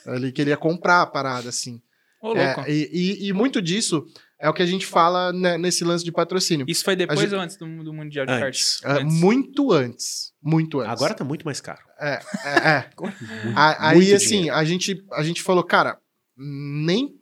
Ele 0.07 0.33
queria 0.33 0.57
comprar 0.57 1.03
a 1.03 1.07
parada, 1.07 1.49
assim. 1.49 1.81
Ô, 2.21 2.35
É, 2.37 2.55
louco. 2.55 2.71
e, 2.71 2.89
e- 2.93 3.29
e 3.29 3.33
muito 3.33 3.61
disso 3.61 4.07
é 4.39 4.49
o 4.49 4.53
que 4.55 4.63
a 4.63 4.67
gente 4.67 4.87
fala 4.87 5.33
né, 5.33 5.57
nesse 5.59 5.85
lance 5.85 6.05
de 6.05 6.13
patrocínio. 6.13 6.67
Isso 6.69 6.85
foi 6.85 6.95
depois 6.97 7.21
gente- 7.21 7.35
ou 7.35 7.41
antes 7.41 7.57
do, 7.57 7.67
do 7.85 7.93
Mundial 7.93 8.27
de 8.27 8.33
Antes. 8.33 8.81
Kart? 8.81 9.01
É, 9.01 9.05
muito 9.05 9.73
antes. 9.73 10.33
Muito 10.43 10.81
antes. 10.81 10.93
Agora 10.93 11.15
tá 11.15 11.25
muito 11.25 11.45
mais 11.45 11.61
caro. 11.61 11.81
É, 12.01 12.21
é, 12.45 12.69
é. 12.69 12.91
A- 13.57 13.93
muito 13.95 14.05
Aí, 14.09 14.15
assim, 14.15 14.29
dinheiro. 14.29 14.57
a 14.57 14.65
gente, 14.65 15.05
a 15.13 15.23
gente 15.23 15.43
falou, 15.43 15.63
cara, 15.65 15.99
nem, 16.37 17.15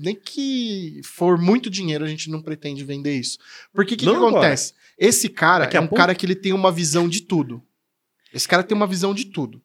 nem 0.00 0.14
que 0.14 1.00
for 1.04 1.36
muito 1.38 1.68
dinheiro, 1.70 2.04
a 2.04 2.08
gente 2.08 2.30
não 2.30 2.40
pretende 2.42 2.84
vender 2.84 3.14
isso. 3.18 3.38
Porque 3.72 3.94
o 3.94 3.96
que, 3.96 4.04
que 4.04 4.10
acontece? 4.10 4.72
Esse 4.96 5.28
cara 5.28 5.64
Daqui 5.64 5.76
é 5.76 5.80
um 5.80 5.84
pouco. 5.86 5.96
cara 5.96 6.14
que 6.14 6.26
ele 6.26 6.34
tem 6.34 6.52
uma 6.52 6.70
visão 6.72 7.08
de 7.08 7.22
tudo. 7.22 7.62
Esse 8.32 8.46
cara 8.48 8.62
tem 8.62 8.76
uma 8.76 8.86
visão 8.86 9.14
de 9.14 9.26
tudo. 9.26 9.62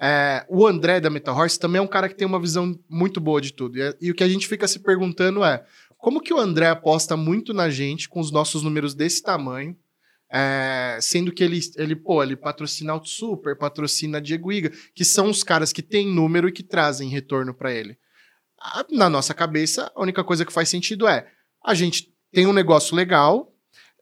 É, 0.00 0.46
o 0.48 0.66
André 0.66 1.00
da 1.00 1.10
Metal 1.10 1.36
Horse 1.36 1.58
também 1.58 1.80
é 1.80 1.82
um 1.82 1.88
cara 1.88 2.08
que 2.08 2.14
tem 2.14 2.26
uma 2.26 2.40
visão 2.40 2.78
muito 2.88 3.20
boa 3.20 3.40
de 3.40 3.52
tudo. 3.52 3.78
E, 3.78 3.82
é- 3.82 3.96
e 4.00 4.10
o 4.10 4.14
que 4.14 4.22
a 4.22 4.28
gente 4.28 4.46
fica 4.46 4.68
se 4.68 4.78
perguntando 4.78 5.44
é 5.44 5.64
como 5.96 6.20
que 6.20 6.32
o 6.32 6.38
André 6.38 6.68
aposta 6.68 7.16
muito 7.16 7.52
na 7.52 7.68
gente 7.68 8.08
com 8.08 8.20
os 8.20 8.30
nossos 8.30 8.62
números 8.62 8.94
desse 8.94 9.20
tamanho, 9.22 9.76
é, 10.30 10.98
sendo 11.00 11.32
que 11.32 11.42
ele, 11.42 11.58
ele, 11.76 11.96
pô, 11.96 12.22
ele 12.22 12.36
patrocina 12.36 12.92
Auto 12.92 13.08
Super, 13.08 13.56
patrocina 13.56 14.20
Diego 14.20 14.52
Iga, 14.52 14.70
que 14.94 15.04
são 15.04 15.28
os 15.28 15.42
caras 15.42 15.72
que 15.72 15.82
têm 15.82 16.06
número 16.06 16.48
e 16.48 16.52
que 16.52 16.62
trazem 16.62 17.08
retorno 17.08 17.52
para 17.52 17.72
ele. 17.72 17.96
Na 18.90 19.08
nossa 19.08 19.32
cabeça, 19.34 19.90
a 19.94 20.02
única 20.02 20.22
coisa 20.22 20.44
que 20.44 20.52
faz 20.52 20.68
sentido 20.68 21.06
é 21.08 21.26
a 21.64 21.74
gente 21.74 22.12
tem 22.32 22.46
um 22.46 22.52
negócio 22.52 22.94
legal. 22.94 23.47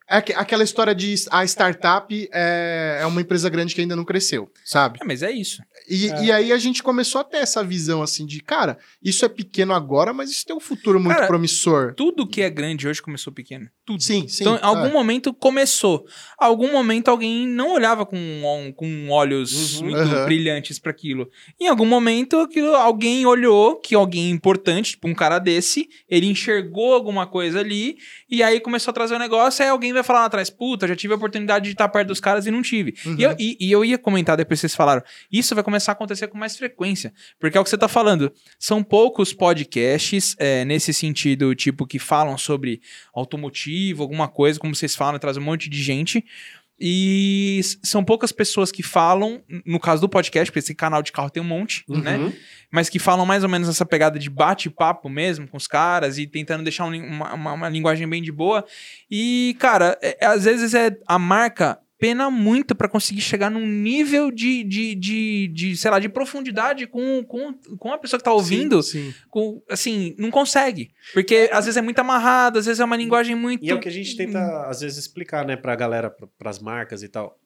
É 0.09 0.17
aque- 0.19 0.33
aquela 0.35 0.63
história 0.63 0.95
de 0.95 1.15
a 1.31 1.45
startup 1.45 2.29
é, 2.33 2.99
é 3.03 3.07
uma 3.07 3.21
empresa 3.21 3.49
grande 3.49 3.75
que 3.75 3.81
ainda 3.81 3.97
não 3.97 4.05
cresceu, 4.05 4.51
sabe? 4.65 4.99
É, 5.03 5.05
mas 5.05 5.23
é 5.23 5.31
isso. 5.33 5.61
E, 5.89 6.09
É. 6.09 6.25
e 6.25 6.33
aí 6.33 6.53
a 6.53 6.59
gente 6.59 6.83
começou 6.83 7.21
a 7.21 7.25
ter 7.25 7.39
essa 7.39 7.63
visão 7.65 8.03
assim 8.03 8.25
de, 8.27 8.41
cara, 8.41 8.79
isso 9.03 9.25
é 9.25 9.29
pequeno 9.29 9.73
agora, 9.73 10.13
mas 10.13 10.31
isso 10.31 10.45
tem 10.47 10.55
um 10.55 10.61
futuro 10.61 11.01
muito 11.01 11.15
Cara, 11.17 11.27
promissor. 11.27 11.95
Tudo 11.95 12.27
que 12.27 12.41
é 12.43 12.51
grande 12.51 12.87
hoje 12.89 13.03
começou 13.03 13.33
pequeno. 13.33 13.69
Tudo. 13.85 14.03
Sim, 14.03 14.27
sim. 14.29 14.43
Então, 14.45 14.57
em 14.57 14.61
algum 14.63 14.87
é. 14.87 14.93
momento 14.93 15.33
começou. 15.35 16.05
Algum 16.39 16.71
momento 16.73 17.09
alguém 17.09 17.47
não 17.47 17.73
olhava 17.73 18.05
com, 18.07 18.73
com 18.77 19.09
olhos 19.11 19.79
Uhum. 19.81 19.85
muito 19.87 19.99
Aham. 19.99 20.25
brilhantes 20.25 20.79
para 20.79 20.91
aquilo. 20.91 21.29
Em 21.61 21.69
algum 21.69 21.87
momento 21.87 22.39
aquilo, 22.41 22.75
alguém 22.75 23.25
olhou 23.27 23.77
que 23.81 23.95
alguém 23.95 24.31
importante, 24.31 24.91
tipo 24.93 25.09
um 25.09 25.15
cara 25.15 25.39
desse, 25.39 25.89
ele 26.09 26.27
enxergou 26.27 26.95
alguma 26.95 27.27
coisa 27.27 27.61
ali 27.61 27.97
e 28.29 28.43
aí 28.43 28.61
começou 28.61 28.91
a 28.91 28.95
trazer 28.95 29.15
o 29.15 29.19
negócio. 29.19 29.63
Aí 29.65 29.69
alguém 29.71 29.93
vai 29.97 30.05
falar 30.05 30.21
lá 30.21 30.27
atrás: 30.27 30.49
Puta, 30.51 30.87
já 30.89 30.95
tive 30.97 31.13
a 31.13 31.17
oportunidade 31.17 31.65
de 31.67 31.73
estar 31.73 31.89
perto 31.89 32.09
dos 32.09 32.21
caras 32.21 32.47
e 32.47 32.51
não 32.51 32.63
tive. 32.63 32.95
Uhum. 33.05 33.17
E, 33.19 33.23
eu, 33.23 33.37
e- 33.39 33.57
e 33.61 33.73
eu 33.73 33.85
ia 33.85 33.99
comentar 33.99 34.37
depois 34.37 34.59
que 34.59 34.63
vocês 34.63 34.75
falaram: 34.75 35.03
Isso 35.31 35.55
vai 35.55 35.65
começar 35.65 35.93
a 35.93 35.95
acontecer 35.95 36.29
com 36.29 36.39
mais 36.39 36.57
frequência. 36.57 37.13
Porque 37.39 37.57
é 37.57 37.61
o 37.61 37.65
que 37.65 37.71
você 37.71 37.79
tá 37.79 37.89
falando. 37.89 38.33
São 38.59 38.83
poucos 38.83 39.33
podcasts 39.33 40.35
é, 40.39 40.65
nesse 40.65 40.93
sentido, 40.95 41.55
tipo, 41.55 41.87
que 41.87 41.99
falam 41.99 42.37
sobre 42.39 42.81
automotivo, 43.15 44.03
alguma 44.03 44.29
coisa, 44.29 44.59
como 44.61 44.75
vocês 44.75 44.95
falam, 44.95 45.19
traz 45.19 45.37
um 45.37 45.41
monte 45.43 45.69
de 45.69 45.83
gente. 45.83 46.25
E 46.79 47.61
são 47.83 48.05
poucas 48.05 48.33
pessoas 48.33 48.71
que 48.71 48.83
falam, 48.83 49.43
no 49.65 49.81
caso 49.81 50.03
do 50.03 50.09
podcast, 50.09 50.51
porque 50.51 50.59
esse 50.59 50.75
canal 50.75 51.03
de 51.03 51.11
carro 51.11 51.31
tem 51.31 51.43
um 51.43 51.47
monte, 51.47 51.83
né? 51.89 52.19
Uhum. 52.19 52.33
Mas 52.71 52.89
que 52.91 52.99
falam 52.99 53.25
mais 53.25 53.43
ou 53.43 53.49
menos 53.49 53.69
essa 53.69 53.87
pegada 53.87 54.19
de 54.19 54.29
bate-papo 54.29 55.09
mesmo 55.09 55.49
com 55.49 55.57
os 55.57 55.67
caras 55.67 56.19
e 56.19 56.27
tentando 56.27 56.63
deixar 56.65 56.85
um 56.85 56.95
uma, 56.95 57.33
uma- 57.35 57.53
uma 57.55 57.69
linguagem 57.69 58.07
bem 58.09 58.23
de 58.23 58.31
boa. 58.33 58.65
E, 59.11 59.57
cara, 59.59 59.99
é- 60.03 60.27
às 60.27 60.45
vezes 60.45 60.75
é 60.75 60.91
a 61.07 61.19
marca 61.19 61.79
pena 61.99 62.31
muito 62.31 62.75
pra 62.75 62.89
conseguir 62.89 63.21
chegar 63.23 63.51
num 63.51 63.67
nível 63.67 64.31
de, 64.31 64.63
de, 64.65 64.95
de, 64.95 65.49
de, 65.49 65.77
sei 65.77 65.91
lá, 65.91 65.99
de 65.99 66.09
profundidade 66.09 66.87
com, 66.87 67.25
com, 67.25 67.55
com 67.79 67.93
a 67.93 67.99
pessoa 67.99 68.19
que 68.19 68.25
tá 68.25 68.33
ouvindo. 68.33 68.83
Sim, 68.83 69.13
sim. 69.13 69.15
com- 69.31 69.63
assim, 69.71 70.15
não 70.19 70.31
consegue. 70.31 70.91
Porque 71.15 71.49
às 71.53 71.65
vezes 71.65 71.77
é 71.77 71.83
muito 71.83 71.99
amarrado, 71.99 72.59
às 72.59 72.67
vezes 72.67 72.81
é 72.81 72.85
uma 72.85 72.97
linguagem 72.97 73.35
muito. 73.35 73.65
E 73.65 73.71
é 73.71 73.75
o 73.75 73.81
que 73.81 73.89
a 73.89 73.93
gente 73.93 74.17
tenta, 74.17 74.67
às 74.69 74.81
vezes, 74.81 74.99
explicar, 74.99 75.47
né, 75.47 75.57
pra 75.57 75.75
galera, 75.75 76.11
pra, 76.11 76.27
pras 76.39 76.59
marcas 76.59 77.03
e 77.03 77.09
tal. 77.09 77.39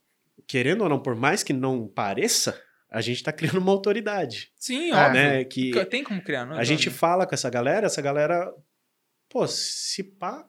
Querendo 0.47 0.83
ou 0.83 0.89
não, 0.89 1.01
por 1.01 1.15
mais 1.15 1.43
que 1.45 1.53
não 1.53 1.87
pareça, 1.87 2.61
a 2.91 3.01
gente 3.01 3.23
tá 3.23 3.33
criando 3.33 3.59
uma 3.59 3.71
autoridade. 3.71 4.51
Sim, 4.57 4.91
É, 4.91 4.95
óbvio. 4.95 5.13
né? 5.15 5.45
Que 5.45 5.85
Tem 5.87 6.03
como 6.03 6.21
criar, 6.23 6.45
não 6.45 6.57
é? 6.57 6.61
a 6.61 6.65
gente 6.65 6.91
fala 6.91 7.25
com 7.25 7.35
essa 7.35 7.49
galera, 7.49 7.87
essa 7.87 8.03
galera, 8.03 8.53
pô, 9.29 9.47
se 9.47 10.03
pá, 10.03 10.45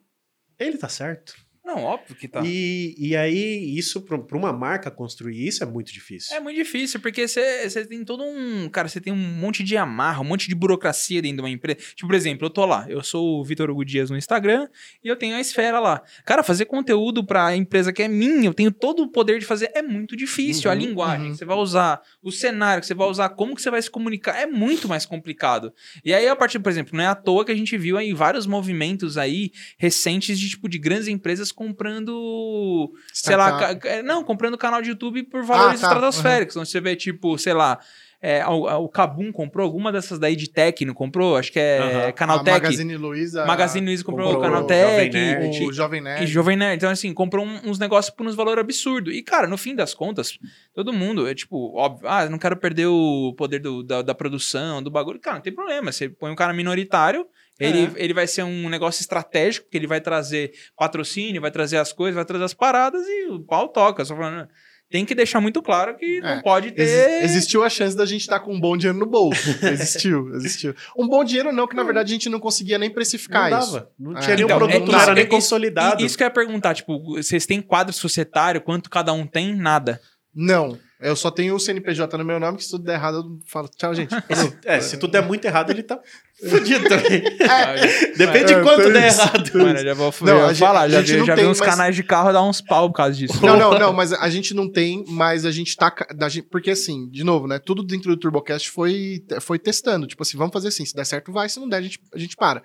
ele 0.57 0.77
tá 0.77 0.89
certo. 0.89 1.35
Não, 1.63 1.83
óbvio 1.83 2.15
que 2.15 2.27
tá. 2.27 2.41
E, 2.43 2.95
e 2.97 3.15
aí, 3.15 3.77
isso, 3.77 4.01
pra 4.01 4.37
uma 4.37 4.51
marca 4.51 4.89
construir 4.89 5.47
isso 5.47 5.63
é 5.63 5.65
muito 5.67 5.93
difícil. 5.93 6.35
É 6.35 6.39
muito 6.39 6.55
difícil, 6.57 6.99
porque 6.99 7.27
você 7.27 7.85
tem 7.87 8.03
todo 8.03 8.23
um. 8.23 8.67
Cara, 8.69 8.87
você 8.87 8.99
tem 8.99 9.13
um 9.13 9.15
monte 9.17 9.63
de 9.63 9.77
amarra, 9.77 10.21
um 10.21 10.25
monte 10.25 10.47
de 10.47 10.55
burocracia 10.55 11.21
dentro 11.21 11.37
de 11.37 11.41
uma 11.43 11.49
empresa. 11.49 11.79
Tipo, 11.95 12.07
por 12.07 12.15
exemplo, 12.15 12.45
eu 12.47 12.49
tô 12.49 12.65
lá, 12.65 12.85
eu 12.89 13.03
sou 13.03 13.39
o 13.39 13.43
Vitor 13.43 13.69
Hugo 13.69 13.85
Dias 13.85 14.09
no 14.09 14.17
Instagram 14.17 14.67
e 15.03 15.07
eu 15.07 15.15
tenho 15.15 15.35
a 15.35 15.39
esfera 15.39 15.79
lá. 15.79 16.01
Cara, 16.25 16.41
fazer 16.43 16.65
conteúdo 16.65 17.23
pra 17.23 17.55
empresa 17.55 17.93
que 17.93 18.01
é 18.01 18.07
minha, 18.07 18.45
eu 18.47 18.53
tenho 18.53 18.71
todo 18.71 19.03
o 19.03 19.11
poder 19.11 19.39
de 19.39 19.45
fazer, 19.45 19.71
é 19.75 19.81
muito 19.81 20.15
difícil. 20.17 20.69
a 20.69 20.73
Uhum, 20.73 20.79
linguagem 20.79 21.25
uhum. 21.27 21.31
que 21.33 21.37
você 21.37 21.45
vai 21.45 21.57
usar, 21.57 22.01
o 22.23 22.31
cenário 22.31 22.81
que 22.81 22.87
você 22.87 22.93
vai 22.93 23.07
usar, 23.07 23.29
como 23.29 23.55
que 23.55 23.61
você 23.61 23.69
vai 23.69 23.81
se 23.81 23.89
comunicar, 23.89 24.35
é 24.39 24.45
muito 24.47 24.87
mais 24.87 25.05
complicado. 25.05 25.71
E 26.03 26.13
aí, 26.13 26.27
a 26.27 26.35
partir, 26.35 26.59
por 26.59 26.69
exemplo, 26.69 26.97
não 26.97 27.03
é 27.03 27.07
à 27.07 27.15
toa 27.15 27.45
que 27.45 27.51
a 27.51 27.55
gente 27.55 27.77
viu 27.77 27.97
aí 27.97 28.13
vários 28.13 28.45
movimentos 28.47 29.17
aí 29.17 29.51
recentes 29.77 30.39
de, 30.39 30.49
tipo, 30.49 30.67
de 30.67 30.77
grandes 30.79 31.07
empresas 31.07 31.50
comprando 31.51 32.91
sei 33.13 33.35
lá, 33.35 33.75
ca- 33.75 34.03
não, 34.03 34.23
comprando 34.23 34.57
canal 34.57 34.81
de 34.81 34.89
YouTube 34.89 35.23
por 35.23 35.43
valores 35.43 35.79
tá, 35.81 35.87
estratosféricos. 35.87 36.55
Onde 36.57 36.69
você 36.69 36.79
vê, 36.81 36.95
tipo, 36.95 37.37
sei 37.37 37.53
lá, 37.53 37.79
É, 38.23 38.45
o, 38.45 38.83
o 38.83 38.87
Kabum 38.87 39.31
comprou 39.31 39.65
alguma 39.65 39.91
dessas 39.91 40.19
daí 40.19 40.35
de 40.35 40.47
tech, 40.47 40.85
não 40.85 40.93
comprou? 40.93 41.37
Acho 41.37 41.51
que 41.51 41.59
é. 41.59 42.05
A 42.09 42.11
Canaltech. 42.11 42.51
Magazine 42.51 42.95
Luiza. 42.95 43.45
Magazine 43.47 43.83
Luiza 43.87 44.03
comprou, 44.03 44.27
comprou 44.35 44.43
Canaltech. 44.43 44.81
Jovem 44.91 45.09
Nerd. 45.11 45.57
e- 45.63 45.65
O 45.67 45.73
Jovem 45.73 46.01
Nerd. 46.01 46.23
E 46.23 46.27
Jovem 46.27 46.55
Nerd. 46.55 46.75
Então, 46.77 46.91
assim, 46.91 47.11
comprou 47.15 47.43
uns 47.43 47.79
negócios 47.79 48.13
por 48.15 48.27
uns 48.27 48.35
valor 48.35 48.59
absurdo. 48.59 49.11
E, 49.11 49.23
cara, 49.23 49.47
no 49.47 49.57
fim 49.57 49.73
das 49.73 49.95
contas, 49.95 50.37
todo 50.75 50.93
mundo 50.93 51.27
é 51.27 51.33
tipo, 51.33 51.75
óbvio, 51.75 52.07
ah, 52.07 52.29
não 52.29 52.37
quero 52.37 52.55
perder 52.57 52.85
o 52.85 53.33
poder 53.35 53.57
do- 53.57 53.81
da, 53.81 54.03
da 54.03 54.13
produção, 54.13 54.83
do 54.83 54.91
bagulho. 54.91 55.19
Cara, 55.19 55.37
não 55.37 55.41
tem 55.43 55.51
problema. 55.55 55.91
Você 55.91 56.07
põe 56.07 56.29
um 56.31 56.35
cara 56.35 56.53
minoritário, 56.53 57.25
ele, 57.65 57.91
É. 57.95 58.03
ele 58.03 58.13
vai 58.13 58.27
ser 58.27 58.43
um 58.43 58.67
negócio 58.69 59.01
estratégico, 59.01 59.65
porque 59.65 59.77
ele 59.77 59.87
vai 59.87 60.01
trazer 60.01 60.51
patrocínio, 60.77 61.41
vai 61.41 61.51
trazer 61.51 61.77
as 61.77 61.93
coisas, 61.93 62.15
vai 62.15 62.25
trazer 62.25 62.43
as 62.43 62.53
paradas 62.53 63.01
e 63.07 63.27
o 63.29 63.39
pau 63.39 63.67
toca. 63.67 64.03
Só 64.03 64.15
falando, 64.15 64.47
tem 64.89 65.05
que 65.05 65.15
deixar 65.15 65.39
muito 65.39 65.61
claro 65.61 65.95
que 65.95 66.19
não 66.19 66.27
É. 66.29 66.41
pode 66.41 66.71
ter. 66.73 66.81
Exi- 66.81 67.23
existiu 67.23 67.63
a 67.63 67.69
chance 67.69 67.95
da 67.95 68.05
gente 68.05 68.21
estar 68.21 68.41
com 68.41 68.53
um 68.53 68.59
bom 68.59 68.75
dinheiro 68.75 68.97
no 68.99 69.05
bolso. 69.05 69.39
existiu, 69.63 70.35
existiu. 70.35 70.75
Um 70.97 71.07
bom 71.07 71.23
dinheiro 71.23 71.53
não, 71.53 71.65
que 71.67 71.75
na 71.75 71.83
verdade 71.83 72.11
a 72.11 72.13
gente 72.13 72.27
não 72.27 72.39
conseguia 72.41 72.77
nem 72.77 72.89
precificar 72.89 73.49
Não 73.49 73.59
isso. 73.59 73.71
dava. 73.73 73.89
Não 73.97 74.17
É. 74.17 74.19
tinha 74.19 74.35
nenhum 74.35 74.47
Então, 74.47 74.57
produto, 74.57 74.75
é 74.75 74.79
não 74.79 74.87
isso, 74.87 74.95
era 75.03 75.13
nem 75.13 75.23
é 75.23 75.27
isso- 75.27 75.35
consolidado. 75.35 76.01
E 76.01 76.05
Isso 76.05 76.17
que 76.17 76.23
eu 76.23 76.27
ia 76.27 76.31
perguntar, 76.31 76.73
tipo, 76.73 77.01
vocês 77.15 77.45
têm 77.45 77.61
quadro 77.61 77.93
societário, 77.93 78.59
quanto 78.59 78.89
cada 78.89 79.13
um 79.13 79.25
tem? 79.25 79.55
Nada. 79.55 80.01
Não. 80.35 80.77
Eu 81.01 81.15
só 81.15 81.31
tenho 81.31 81.55
o 81.55 81.59
CNPJ 81.59 82.17
no 82.17 82.23
meu 82.23 82.39
nome, 82.39 82.57
que 82.57 82.63
se 82.63 82.69
tudo 82.69 82.83
der 82.83 82.93
errado, 82.93 83.17
eu 83.17 83.39
falo, 83.47 83.67
tchau, 83.75 83.93
gente. 83.95 84.13
Esse- 84.29 84.57
é, 84.65 84.79
se 84.79 84.97
tudo 84.97 85.11
der 85.11 85.25
muito 85.25 85.43
errado, 85.45 85.71
ele 85.71 85.81
tá 85.81 85.99
fudido 86.49 86.87
também. 86.87 87.23
É, 87.39 88.13
Depende 88.17 88.45
de 88.45 88.53
É, 88.53 88.61
quanto 88.61 88.83
tem 88.83 88.93
der 88.93 89.07
isso. 89.07 89.21
errado. 89.21 89.51
Mano, 89.57 89.79
eu 89.79 89.83
já 89.83 89.93
vou, 89.93 90.13
Não, 90.21 90.45
a 90.45 90.47
gente- 90.49 90.59
falar, 90.59 90.81
a 90.81 90.89
já, 90.89 90.99
gente 91.01 91.11
vi, 91.13 91.17
não 91.19 91.25
já 91.25 91.35
vi 91.35 91.41
tem, 91.41 91.49
uns 91.49 91.59
mas- 91.59 91.69
canais 91.69 91.95
de 91.95 92.03
carro 92.03 92.31
dar 92.31 92.43
uns 92.43 92.61
pau 92.61 92.89
por 92.89 92.95
causa 92.97 93.15
disso. 93.17 93.43
Não, 93.45 93.57
não, 93.57 93.77
não, 93.79 93.91
mas 93.93 94.13
a 94.13 94.29
gente 94.29 94.53
não 94.53 94.69
tem, 94.71 95.03
mas 95.07 95.45
a 95.45 95.51
gente 95.51 95.75
tá. 95.75 95.91
da 96.15 96.29
gente- 96.29 96.47
Porque 96.49 96.71
assim, 96.71 97.09
de 97.09 97.23
novo, 97.23 97.47
né? 97.47 97.57
Tudo 97.59 97.83
dentro 97.83 98.09
do 98.09 98.17
TurboCast 98.17 98.69
foi, 98.69 99.23
foi 99.41 99.57
testando. 99.57 100.05
Tipo 100.07 100.21
assim, 100.23 100.37
vamos 100.37 100.53
fazer 100.53 100.67
assim. 100.67 100.85
Se 100.85 100.93
der 100.95 101.05
certo, 101.05 101.31
vai. 101.31 101.49
Se 101.49 101.59
não 101.59 101.67
der, 101.67 101.77
a 101.77 101.81
gente, 101.81 101.99
a 102.13 102.17
gente 102.19 102.35
para. 102.35 102.61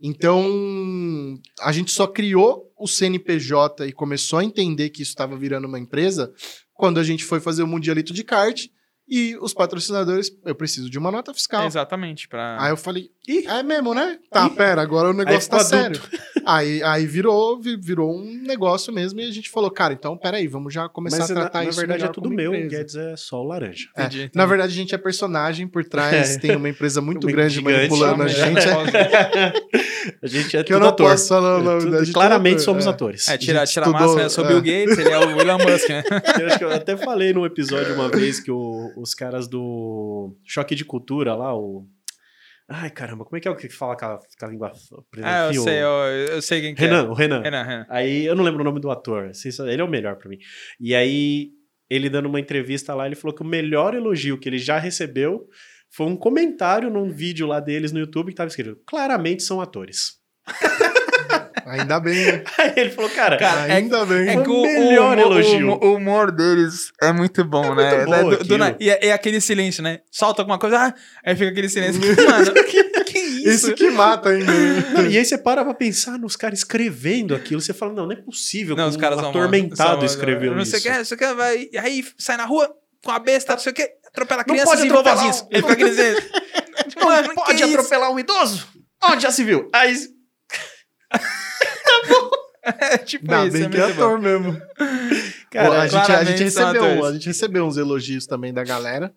Então, 0.00 1.38
a 1.60 1.72
gente 1.72 1.90
só 1.90 2.06
criou 2.06 2.70
o 2.78 2.86
CNPJ 2.86 3.86
e 3.86 3.92
começou 3.92 4.38
a 4.38 4.44
entender 4.44 4.90
que 4.90 5.02
isso 5.02 5.10
estava 5.10 5.36
virando 5.36 5.66
uma 5.66 5.78
empresa 5.78 6.32
quando 6.78 6.98
a 6.98 7.02
gente 7.02 7.24
foi 7.24 7.40
fazer 7.40 7.64
o 7.64 7.66
Mundialito 7.66 8.14
de 8.14 8.22
kart 8.22 8.68
e 9.08 9.36
os 9.40 9.54
patrocinadores, 9.54 10.30
eu 10.44 10.54
preciso 10.54 10.90
de 10.90 10.98
uma 10.98 11.10
nota 11.10 11.32
fiscal. 11.32 11.66
Exatamente, 11.66 12.28
pra... 12.28 12.56
Aí 12.60 12.70
eu 12.70 12.76
falei, 12.76 13.10
Ih, 13.26 13.46
é 13.46 13.62
mesmo, 13.62 13.94
né? 13.94 14.18
Tá, 14.30 14.48
pera, 14.48 14.80
agora 14.82 15.10
o 15.10 15.12
negócio 15.12 15.50
tá 15.50 15.60
sério. 15.60 16.00
Aí, 16.46 16.82
aí 16.82 17.04
virou, 17.04 17.60
vi- 17.60 17.76
virou 17.76 18.10
um 18.10 18.24
negócio 18.42 18.90
mesmo 18.90 19.20
e 19.20 19.28
a 19.28 19.30
gente 19.30 19.50
falou, 19.50 19.70
cara, 19.70 19.92
então 19.92 20.16
peraí, 20.16 20.46
vamos 20.48 20.72
já 20.72 20.88
começar 20.88 21.18
Mas 21.18 21.30
a 21.30 21.34
na, 21.34 21.40
tratar 21.42 21.62
na 21.64 21.68
isso 21.68 21.78
verdade 21.78 22.04
é 22.04 22.08
tudo 22.08 22.30
meu. 22.30 22.52
O 22.52 22.54
empresa. 22.54 22.76
Guedes 22.78 22.94
é 22.94 23.16
só 23.18 23.42
o 23.42 23.46
laranja. 23.46 23.86
É, 23.94 24.00
Entendi, 24.04 24.16
entendi. 24.20 24.32
Na 24.34 24.46
verdade, 24.46 24.72
a 24.72 24.74
gente 24.74 24.94
é 24.94 24.98
personagem 24.98 25.68
por 25.68 25.84
trás, 25.84 26.38
tem 26.40 26.56
uma 26.56 26.70
empresa 26.70 27.02
muito 27.02 27.26
Uma 27.26 27.32
grande 27.34 27.56
gigante. 27.56 27.76
manipulando 27.76 28.22
a 28.22 28.24
Ah, 28.24 28.28
gente. 28.28 28.66
a 30.22 30.26
gente 30.26 30.56
é 30.56 30.64
Que 30.64 30.72
eu 30.72 30.80
não 30.80 30.88
ator. 30.88 31.10
posso 31.10 31.28
falar 31.28 31.58
o 31.58 31.62
nome 31.62 31.80
Tudo- 31.80 31.90
da 31.92 32.04
gente. 32.04 32.14
claramente 32.14 32.56
é 32.56 32.58
somos 32.60 32.86
ator, 32.86 33.10
é. 33.10 33.14
atores. 33.14 33.28
É, 33.28 33.36
tira, 33.36 33.66
tira 33.66 33.86
a 33.86 33.88
estudou, 33.88 33.92
massa, 34.08 34.16
né? 34.18 34.24
Eu 34.24 34.30
sou 34.30 34.44
é. 34.44 34.48
Bill 34.48 34.62
Gates, 34.62 34.98
ele 34.98 35.10
é 35.10 35.18
o 35.18 35.40
Elon 35.40 35.58
Musk, 35.58 35.88
né? 35.90 36.02
Eu 36.40 36.46
acho 36.46 36.58
que 36.58 36.64
eu 36.64 36.72
até 36.72 36.96
falei 36.96 37.32
num 37.34 37.44
episódio 37.44 37.94
uma 37.94 38.08
vez 38.08 38.40
que 38.40 38.50
o- 38.50 38.90
os 39.00 39.14
caras 39.14 39.48
do 39.48 40.36
Choque 40.44 40.74
de 40.74 40.84
Cultura 40.84 41.34
lá, 41.34 41.56
o. 41.56 41.86
Ai, 42.70 42.90
caramba, 42.90 43.24
como 43.24 43.36
é 43.38 43.40
que 43.40 43.48
é 43.48 43.50
o 43.50 43.56
que 43.56 43.70
fala 43.70 43.96
com 43.96 44.04
a, 44.04 44.18
com 44.18 44.44
a 44.44 44.48
língua 44.48 44.72
Ah, 45.22 45.46
eu 45.52 45.62
sei, 45.62 45.82
eu, 45.82 45.88
eu 46.34 46.42
sei 46.42 46.60
quem 46.60 46.74
que 46.74 46.82
Renan, 46.82 47.08
o 47.08 47.14
Renan. 47.14 47.40
é. 47.40 47.44
Renan, 47.44 47.62
Renan. 47.62 47.86
Aí 47.88 48.26
eu 48.26 48.36
não 48.36 48.44
lembro 48.44 48.60
o 48.60 48.64
nome 48.64 48.78
do 48.78 48.90
ator. 48.90 49.28
assim, 49.28 49.48
Ele 49.66 49.80
é 49.80 49.84
o 49.84 49.88
melhor 49.88 50.16
pra 50.16 50.28
mim. 50.28 50.36
E 50.78 50.94
aí, 50.94 51.50
ele 51.88 52.10
dando 52.10 52.26
uma 52.26 52.38
entrevista 52.38 52.94
lá, 52.94 53.06
ele 53.06 53.14
falou 53.14 53.34
que 53.34 53.40
o 53.42 53.46
melhor 53.46 53.94
elogio 53.94 54.38
que 54.38 54.48
ele 54.48 54.58
já 54.58 54.78
recebeu 54.78 55.48
foi 55.90 56.06
um 56.06 56.16
comentário 56.16 56.90
num 56.90 57.08
vídeo 57.10 57.46
lá 57.46 57.58
deles 57.58 57.90
no 57.90 58.00
YouTube 58.00 58.28
que 58.28 58.34
tava 58.36 58.48
escrito: 58.48 58.78
claramente 58.86 59.42
são 59.42 59.62
atores. 59.62 60.18
Ainda 61.68 62.00
bem, 62.00 62.24
né? 62.26 62.44
Aí 62.58 62.72
ele 62.76 62.90
falou, 62.90 63.10
cara, 63.10 63.36
Cara, 63.36 63.68
é- 63.68 63.72
Ainda 63.76 64.04
bem. 64.06 64.28
É 64.28 64.42
que 64.42 64.48
o 64.48 64.62
o, 64.62 64.62
melhor 64.62 65.16
o, 65.16 65.20
elogio. 65.20 65.70
O, 65.72 65.86
o 65.86 65.94
humor 65.96 66.30
deles 66.32 66.92
é 67.00 67.12
muito 67.12 67.44
bom, 67.44 67.74
né? 67.74 68.04
muito 68.04 68.06
bom 68.06 68.14
É 68.32 68.36
do- 68.36 68.44
do 68.44 68.76
e, 68.80 68.90
é, 68.90 69.06
é 69.08 69.12
aquele 69.12 69.40
silêncio, 69.40 69.82
né? 69.82 70.00
Solta 70.10 70.42
alguma 70.42 70.58
coisa, 70.58 70.78
ah, 70.78 70.94
aí 71.24 71.36
fica 71.36 71.50
aquele 71.50 71.68
silêncio. 71.68 72.00
Mano, 72.28 72.52
que, 72.64 72.84
que 73.04 73.18
isso? 73.18 73.48
Isso 73.48 73.74
que 73.74 73.90
mata 73.90 74.30
ainda. 74.30 74.52
Não, 74.94 75.06
e 75.06 75.16
aí 75.18 75.24
você 75.24 75.36
para 75.38 75.64
pra 75.64 75.74
pensar 75.74 76.18
nos 76.18 76.36
caras 76.36 76.58
escrevendo 76.60 77.34
aquilo, 77.34 77.60
você 77.60 77.72
fala, 77.74 77.92
não, 77.92 78.04
não 78.06 78.12
é 78.12 78.16
possível 78.16 78.74
Não, 78.76 78.88
os 78.88 78.96
um 78.96 78.98
caras 78.98 79.20
são 79.20 79.30
atormentado 79.30 79.96
são- 79.96 80.04
escreveu 80.04 80.54
não 80.54 80.62
isso. 80.62 80.70
sei 80.72 80.80
o 80.80 80.82
que, 80.82 80.98
não 80.98 81.04
sei 81.04 81.14
o 81.16 81.18
que, 81.18 81.34
vai. 81.34 81.68
Aí 81.78 82.04
sai 82.18 82.36
na 82.36 82.44
rua 82.44 82.68
com 83.04 83.10
a 83.10 83.18
besta, 83.18 83.52
não 83.52 83.60
sei 83.60 83.72
o 83.72 83.74
que, 83.74 83.88
atropela 84.08 84.44
Não 84.46 84.54
crianças 84.54 84.74
pode 84.74 84.86
e 84.86 84.90
atropelar 84.90 85.16
vovozinhos. 85.16 85.42
um- 85.42 85.54
Aí 85.56 85.60
fica 85.62 85.72
aquele 85.72 85.94
silêncio. 85.94 86.30
Mano, 87.04 87.34
Pode 87.34 87.62
isso? 87.62 87.74
atropelar 87.78 88.10
um 88.12 88.18
idoso? 88.18 88.66
Onde 89.04 89.22
já 89.22 89.30
se 89.30 89.44
viu? 89.44 89.68
Aí 89.72 89.94
É 92.80 92.98
tipo 92.98 93.32
Ainda 93.32 93.46
isso, 93.46 93.52
bem 93.56 93.66
é 93.66 93.68
que 93.70 93.76
é 93.76 93.84
muito 93.86 93.96
bom. 93.96 94.04
ator 94.04 94.20
mesmo. 94.20 94.62
Cara, 95.50 95.68
Pô, 95.68 95.74
a, 95.74 95.86
gente, 95.86 96.12
a, 96.12 96.24
gente 96.24 96.42
recebeu, 96.44 97.04
a 97.06 97.12
gente 97.12 97.26
recebeu 97.26 97.64
uns 97.66 97.76
elogios 97.76 98.26
também 98.26 98.52
da 98.52 98.62
galera. 98.64 99.14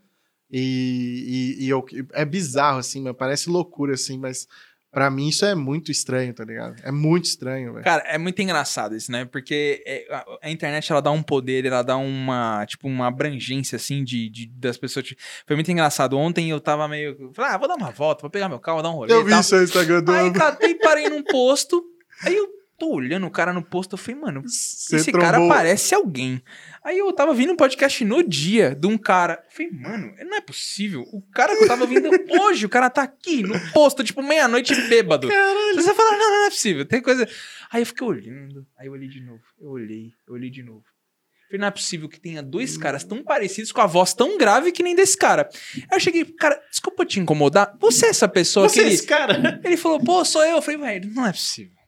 E, 0.49 1.57
e, 1.59 1.65
e 1.65 1.69
eu- 1.69 1.85
é 2.13 2.25
bizarro, 2.25 2.79
assim, 2.79 3.01
mano, 3.01 3.15
parece 3.15 3.49
loucura, 3.49 3.93
assim, 3.93 4.17
mas 4.17 4.47
pra 4.91 5.09
mim 5.09 5.29
isso 5.29 5.45
é 5.45 5.55
muito 5.55 5.89
estranho, 5.91 6.33
tá 6.33 6.43
ligado? 6.43 6.75
É 6.83 6.91
muito 6.91 7.23
estranho, 7.25 7.71
velho. 7.71 7.83
Cara, 7.85 8.03
é 8.05 8.17
muito 8.17 8.41
engraçado 8.41 8.93
isso, 8.95 9.09
né? 9.11 9.23
Porque 9.23 9.81
é, 9.85 10.05
a, 10.13 10.25
a 10.43 10.51
internet, 10.51 10.91
ela 10.91 11.01
dá 11.01 11.09
um 11.11 11.23
poder, 11.23 11.65
ela 11.65 11.81
dá 11.81 11.95
uma, 11.95 12.65
tipo, 12.65 12.87
uma 12.87 13.07
abrangência, 13.07 13.77
assim, 13.77 14.03
de, 14.03 14.29
de- 14.29 14.47
das 14.47 14.77
pessoas. 14.77 15.05
Tipo, 15.05 15.21
Foi 15.47 15.55
muito 15.55 15.71
engraçado. 15.71 16.17
Ontem 16.17 16.49
eu 16.49 16.59
tava 16.59 16.85
meio... 16.87 17.31
Falei, 17.33 17.51
ah, 17.51 17.57
vou 17.57 17.67
dar 17.69 17.75
uma 17.75 17.91
volta, 17.91 18.21
vou 18.21 18.29
pegar 18.29 18.49
meu 18.49 18.59
carro, 18.59 18.77
vou 18.77 18.83
dar 18.83 18.89
um 18.89 18.95
rolê 18.95 19.13
Eu 19.13 19.23
vi 19.23 19.31
no 19.31 19.39
Instagram 19.39 20.03
do 20.03 20.11
Aí, 20.11 20.31
catei, 20.33 20.75
parei 20.75 21.07
num 21.09 21.23
posto. 21.23 21.81
Aí 22.23 22.35
eu 22.35 22.47
tô 22.81 22.89
olhando 22.95 23.27
o 23.27 23.31
cara 23.31 23.53
no 23.53 23.61
posto, 23.61 23.93
eu 23.93 23.97
falei, 23.97 24.19
mano, 24.19 24.41
Você 24.41 24.95
esse 24.95 25.11
cara 25.11 25.37
trombou- 25.37 25.49
parece 25.55 25.93
alguém. 25.93 26.41
Aí 26.83 26.97
eu 26.97 27.13
tava 27.13 27.31
vindo 27.31 27.53
um 27.53 27.55
podcast 27.55 28.03
no 28.03 28.23
dia 28.23 28.73
de 28.73 28.87
um 28.87 28.97
cara. 28.97 29.43
Eu 29.45 29.51
falei, 29.51 29.71
mano, 29.71 30.13
não 30.25 30.35
é 30.37 30.41
possível. 30.41 31.01
O 31.13 31.21
cara 31.31 31.55
que 31.55 31.63
eu 31.63 31.67
tava 31.67 31.85
vindo 31.85 32.09
hoje, 32.41 32.65
o 32.65 32.69
cara 32.69 32.89
tá 32.89 33.03
aqui 33.03 33.43
no 33.43 33.59
posto, 33.71 34.03
tipo, 34.03 34.23
meia-noite 34.23 34.73
bêbado. 34.89 35.27
Caralho. 35.27 35.75
Você 35.75 35.93
fala, 35.93 36.17
não, 36.17 36.29
não 36.39 36.45
é 36.47 36.49
possível, 36.49 36.83
tem 36.83 36.99
coisa. 37.01 37.29
Aí 37.71 37.83
eu 37.83 37.85
fiquei 37.85 38.07
olhando, 38.07 38.65
aí 38.79 38.87
eu 38.87 38.93
olhei 38.93 39.07
de 39.07 39.21
novo. 39.21 39.41
Eu 39.61 39.69
olhei, 39.69 40.11
eu 40.27 40.33
olhei 40.33 40.49
de 40.49 40.63
novo. 40.63 40.79
Eu 40.83 41.45
Falei, 41.47 41.59
não 41.61 41.67
é 41.67 41.71
possível 41.71 42.09
que 42.09 42.19
tenha 42.19 42.41
dois 42.41 42.77
caras 42.77 43.03
tão 43.03 43.21
parecidos 43.23 43.71
com 43.71 43.81
a 43.81 43.85
voz 43.85 44.13
tão 44.15 44.37
grave 44.39 44.71
que 44.71 44.81
nem 44.81 44.95
desse 44.95 45.17
cara. 45.17 45.47
Aí 45.75 45.97
eu 45.97 45.99
cheguei, 45.99 46.25
cara, 46.25 46.59
desculpa 46.71 47.05
te 47.05 47.19
incomodar. 47.19 47.75
Você 47.79 48.07
é 48.07 48.09
essa 48.09 48.27
pessoa 48.27 48.67
você 48.67 48.75
que 48.75 48.79
é 48.79 48.83
ele, 48.85 48.93
esse 48.95 49.05
cara? 49.05 49.61
ele 49.63 49.77
falou, 49.77 49.99
pô, 49.99 50.25
sou 50.25 50.43
eu. 50.43 50.55
Eu 50.55 50.61
falei, 50.61 50.79
velho, 50.79 51.11
não 51.13 51.27
é 51.27 51.31
possível. 51.31 51.80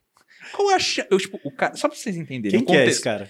Qual 0.54 0.70
é 0.70 0.74
a 0.74 0.78
chance? 0.78 1.08
Eu, 1.10 1.18
tipo, 1.18 1.40
o 1.44 1.50
cara, 1.50 1.74
só 1.76 1.88
pra 1.88 1.96
vocês 1.96 2.16
entenderem. 2.16 2.58
Quem 2.60 2.66
que 2.66 2.76
é 2.76 2.86
esse 2.86 3.02
cara? 3.02 3.28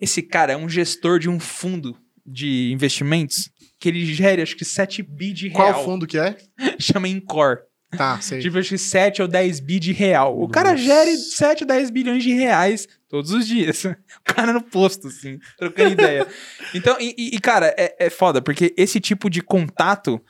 Esse 0.00 0.22
cara 0.22 0.52
é 0.52 0.56
um 0.56 0.68
gestor 0.68 1.18
de 1.18 1.28
um 1.28 1.38
fundo 1.40 1.96
de 2.24 2.70
investimentos 2.72 3.50
que 3.78 3.88
ele 3.88 4.04
gere 4.06 4.42
acho 4.42 4.56
que 4.56 4.64
7 4.64 5.02
bi 5.02 5.32
de 5.32 5.48
real. 5.48 5.72
Qual 5.74 5.84
fundo 5.84 6.06
que 6.06 6.18
é? 6.18 6.36
Chama 6.80 7.08
Incor. 7.08 7.58
Tá, 7.90 8.20
sei. 8.20 8.40
Tipo, 8.40 8.58
acho 8.58 8.70
que 8.70 8.78
7 8.78 9.22
ou 9.22 9.28
10 9.28 9.60
bi 9.60 9.78
de 9.78 9.92
real. 9.92 10.38
O 10.38 10.48
cara 10.48 10.72
Nossa. 10.72 10.82
gere 10.82 11.16
7 11.16 11.62
ou 11.62 11.68
10 11.68 11.90
bilhões 11.90 12.22
de 12.22 12.32
reais 12.32 12.86
todos 13.08 13.30
os 13.30 13.46
dias. 13.46 13.84
O 14.28 14.34
cara 14.34 14.52
no 14.52 14.60
posto, 14.60 15.06
assim, 15.06 15.38
trocando 15.56 15.92
ideia. 15.92 16.26
Então, 16.74 16.96
e, 17.00 17.14
e- 17.16 17.38
cara, 17.38 17.72
é, 17.78 18.06
é 18.06 18.10
foda, 18.10 18.42
porque 18.42 18.74
esse 18.76 18.98
tipo 18.98 19.30
de 19.30 19.40
contato 19.40 20.20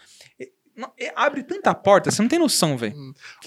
não- 0.76 0.92
é, 0.98 1.12
abre 1.16 1.42
tanta 1.42 1.74
porta, 1.74 2.10
você 2.10 2.20
não 2.22 2.28
tem 2.28 2.38
noção, 2.38 2.76
velho. 2.76 2.94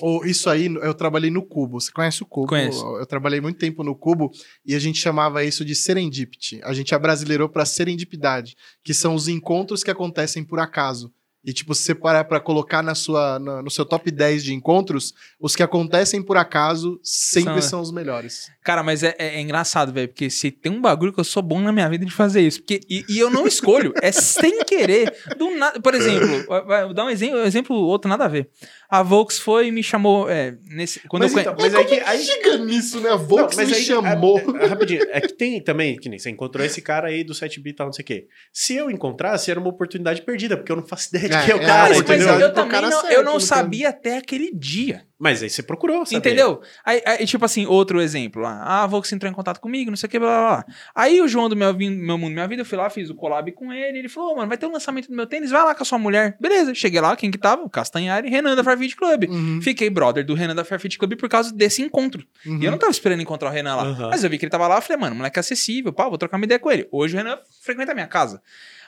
Ou 0.02 0.26
isso 0.26 0.50
aí, 0.50 0.66
eu 0.66 0.94
trabalhei 0.94 1.30
no 1.30 1.44
Cubo. 1.46 1.80
Você 1.80 1.92
conhece 1.92 2.24
o 2.24 2.26
Cubo? 2.26 2.48
Conheço. 2.48 2.84
Eu 2.98 3.06
trabalhei 3.06 3.40
muito 3.40 3.58
tempo 3.60 3.84
no 3.84 3.96
Cubo 3.96 4.32
e 4.66 4.74
a 4.76 4.80
gente 4.80 5.00
chamava 5.00 5.44
isso 5.44 5.64
de 5.64 5.76
serendipity. 5.76 6.60
A 6.64 6.74
gente 6.74 6.94
abrasileirou 6.96 7.48
pra 7.50 7.66
serendipidade, 7.66 8.56
que 8.84 8.94
são 8.94 9.14
os 9.16 9.28
encontros 9.28 9.84
que 9.84 9.92
acontecem 9.92 10.44
por 10.44 10.60
acaso. 10.60 11.14
E, 11.44 11.54
tipo, 11.54 11.74
se 11.74 11.84
você 11.84 11.96
parar 11.96 12.26
pra 12.26 12.40
colocar 12.40 12.84
na 12.84 12.94
sua, 12.94 13.40
na- 13.40 13.62
no 13.62 13.70
seu 13.72 13.86
top 13.86 14.12
10 14.12 14.44
de 14.44 14.54
encontros, 14.54 15.14
os 15.40 15.56
que 15.56 15.64
acontecem 15.64 16.22
por 16.22 16.36
acaso 16.36 17.00
sempre 17.02 17.62
São- 17.62 17.70
são, 17.70 17.82
os 17.82 17.92
melhores. 17.92 18.52
Cara, 18.64 18.84
mas 18.84 19.04
é, 19.04 19.16
é- 19.18 19.36
é 19.38 19.42
engraçado, 19.42 19.94
velho, 19.94 20.10
porque 20.10 20.30
se 20.30 20.52
tem 20.52 20.72
um 20.72 20.82
bagulho 20.82 21.14
que 21.14 21.20
eu 21.20 21.24
sou 21.24 21.42
bom 21.42 21.62
na 21.62 21.72
minha 21.72 21.88
vida 21.90 22.06
de 22.06 22.12
fazer 22.12 22.42
isso, 22.42 22.60
porque, 22.60 22.82
e, 22.90 23.06
e 23.08 23.20
eu 23.20 23.30
não 23.30 23.48
escolho, 23.48 23.94
é 24.02 24.12
sem 24.12 24.64
querer, 24.66 25.16
do 25.38 25.56
nada. 25.56 25.80
Por 25.80 25.96
exemplo, 25.96 26.28
vou 26.48 26.94
dar 26.94 27.06
um 27.06 27.10
exemplo, 27.10 27.38
um 27.40 27.46
exemplo 27.46 27.76
outro, 27.76 28.10
nada 28.10 28.26
a 28.26 28.28
ver. 28.28 28.50
A 28.90 29.02
Volks 29.02 29.40
foi 29.40 29.68
e 29.68 29.72
me 29.72 29.82
chamou, 29.84 30.30
é, 30.30 30.58
nesse, 30.66 31.00
quando 31.08 31.24
Mas 31.24 31.34
eu 31.34 31.40
então, 31.40 31.56
Mas 31.58 31.74
aí 31.74 31.86
que- 31.86 32.00
aí- 32.02 32.20
Chega 32.24 32.58
nisso, 32.58 33.00
né? 33.00 33.10
A 33.12 33.16
Volks 33.16 33.56
Não, 33.58 33.66
me 33.66 33.74
aí- 33.74 33.84
chamou. 33.84 34.40
é- 34.40 34.66
é- 34.66 34.68
rapidinho, 34.68 35.02
é 35.10 35.22
que 35.22 35.34
tem 35.34 35.64
também, 35.64 35.96
que 35.96 36.10
nem 36.10 36.20
você 36.20 36.30
encontrou 36.30 36.66
esse 36.66 36.82
cara 36.82 37.08
aí 37.08 37.24
do 37.24 37.34
7 37.34 37.60
bit 37.62 37.74
e 37.74 37.78
tal, 37.78 37.86
não 37.88 37.94
sei 37.94 38.04
o 38.04 38.06
quê. 38.06 38.28
Se 38.52 38.76
eu 38.76 38.90
encontrasse, 38.92 39.50
era 39.50 39.60
uma 39.60 39.70
oportunidade 39.70 40.22
perdida, 40.24 40.58
porque 40.58 40.72
eu 40.72 40.76
não 40.76 40.86
faço 40.86 41.10
ideia 41.10 41.29
É, 41.30 41.56
o 41.56 41.62
é, 41.62 41.66
cara, 41.66 41.90
mas 41.90 41.98
Mas, 41.98 42.00
entendeu? 42.00 42.40
eu 42.40 42.54
também 42.54 42.72
cara 42.72 42.90
não, 42.90 43.02
certo, 43.02 43.14
eu 43.14 43.24
não 43.24 43.40
sabia 43.40 43.90
até 43.90 44.18
aquele 44.18 44.52
dia. 44.54 45.06
Mas 45.22 45.44
aí 45.44 45.50
você 45.50 45.62
procurou, 45.62 46.06
sabe? 46.06 46.16
Entendeu? 46.16 46.62
Aí, 46.86 47.02
aí, 47.06 47.26
tipo 47.26 47.44
assim, 47.44 47.66
outro 47.66 48.00
exemplo 48.00 48.42
lá. 48.42 48.62
Ah, 48.64 48.84
a 48.84 48.88
Vox 48.88 49.12
entrou 49.12 49.30
em 49.30 49.36
contato 49.36 49.60
comigo, 49.60 49.92
não 49.92 49.98
sei 49.98 50.08
o 50.08 50.10
que, 50.10 50.18
blá, 50.18 50.28
blá, 50.30 50.48
blá. 50.48 50.66
Aí 50.96 51.22
o 51.22 51.28
João 51.28 51.50
do 51.50 51.58
meu, 51.58 51.74
meu 51.74 52.18
Mundo 52.18 52.32
Minha 52.32 52.48
Vida, 52.48 52.62
eu 52.62 52.66
fui 52.66 52.78
lá, 52.78 52.90
fiz 52.90 53.10
o 53.10 53.16
collab 53.16 53.52
com 53.52 53.74
ele. 53.74 54.00
Ele 54.00 54.08
falou, 54.08 54.32
"Ô, 54.32 54.36
mano, 54.38 54.48
vai 54.48 54.58
ter 54.58 54.66
um 54.66 54.72
lançamento 54.72 55.10
do 55.10 55.16
meu 55.16 55.28
tênis, 55.28 55.52
vai 55.52 55.62
lá 55.62 55.76
com 55.76 55.84
a 55.84 55.86
sua 55.86 55.98
mulher. 55.98 56.38
Beleza, 56.40 56.74
cheguei 56.74 57.02
lá, 57.02 57.18
quem 57.18 57.30
que 57.30 57.38
tava? 57.38 57.64
O 57.64 57.70
Castanhari 57.70 58.30
e 58.30 58.32
Renan 58.32 58.56
da 58.56 58.64
Farfit 58.64 58.96
Club. 58.96 59.26
Uhum, 59.30 59.60
Fiquei 59.62 59.90
brother 59.90 60.26
do 60.26 60.34
Renan 60.36 60.56
da 60.56 60.64
Farfit 60.64 60.98
Club 60.98 61.16
por 61.18 61.28
causa 61.28 61.54
desse 61.54 61.82
encontro. 61.82 62.26
uhum. 62.46 62.60
E 62.62 62.66
eu 62.66 62.72
não 62.72 62.78
tava 62.78 62.92
esperando 62.92 63.22
encontrar 63.22 63.50
o 63.50 63.52
Renan 63.52 63.76
lá. 63.76 63.84
Aham. 63.84 64.10
Mas 64.12 64.24
eu 64.24 64.30
vi 64.30 64.38
que 64.38 64.46
ele 64.46 64.52
tava 64.52 64.70
lá, 64.70 64.78
eu 64.78 64.82
falei, 64.82 65.02
mano, 65.02 65.16
moleque 65.18 65.38
é 65.38 65.42
acessível, 65.42 65.92
pá, 65.92 66.08
vou 66.08 66.18
trocar 66.18 66.38
uma 66.38 66.46
ideia 66.46 66.60
com 66.60 66.72
ele. 66.72 66.88
Hoje 66.94 67.14
o 67.14 67.18
Renan 67.18 67.38
frequenta 67.62 67.92
a 67.92 67.96
minha 67.96 68.08
casa. 68.08 68.42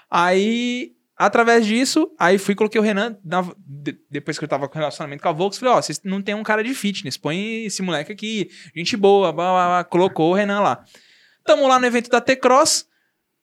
Aí, 0.09 0.93
através 1.25 1.65
disso, 1.65 2.11
aí 2.19 2.37
fui 2.37 2.55
coloquei 2.55 2.79
o 2.79 2.83
Renan, 2.83 3.17
na- 3.23 3.53
de- 3.57 3.97
depois 4.09 4.37
que 4.37 4.43
eu 4.43 4.47
tava 4.49 4.67
com 4.67 4.77
relacionamento 4.77 5.21
com 5.23 5.29
a 5.29 5.31
Volks, 5.31 5.59
falei, 5.59 5.73
ó, 5.75 5.81
vocês 5.81 6.01
não 6.03 6.21
tem 6.21 6.35
um 6.35 6.43
cara 6.43 6.63
de 6.63 6.73
fitness, 6.73 7.17
põe 7.17 7.65
esse 7.65 7.81
moleque 7.81 8.11
aqui, 8.11 8.49
gente 8.75 8.95
boa, 8.97 9.31
blá, 9.31 9.51
blá, 9.51 9.67
blá, 9.67 9.83
colocou 9.83 10.31
o 10.31 10.33
Renan 10.33 10.59
lá. 10.61 10.83
Tamo 11.43 11.67
lá 11.67 11.79
no 11.79 11.85
evento 11.85 12.09
da 12.09 12.21
T-Cross, 12.21 12.87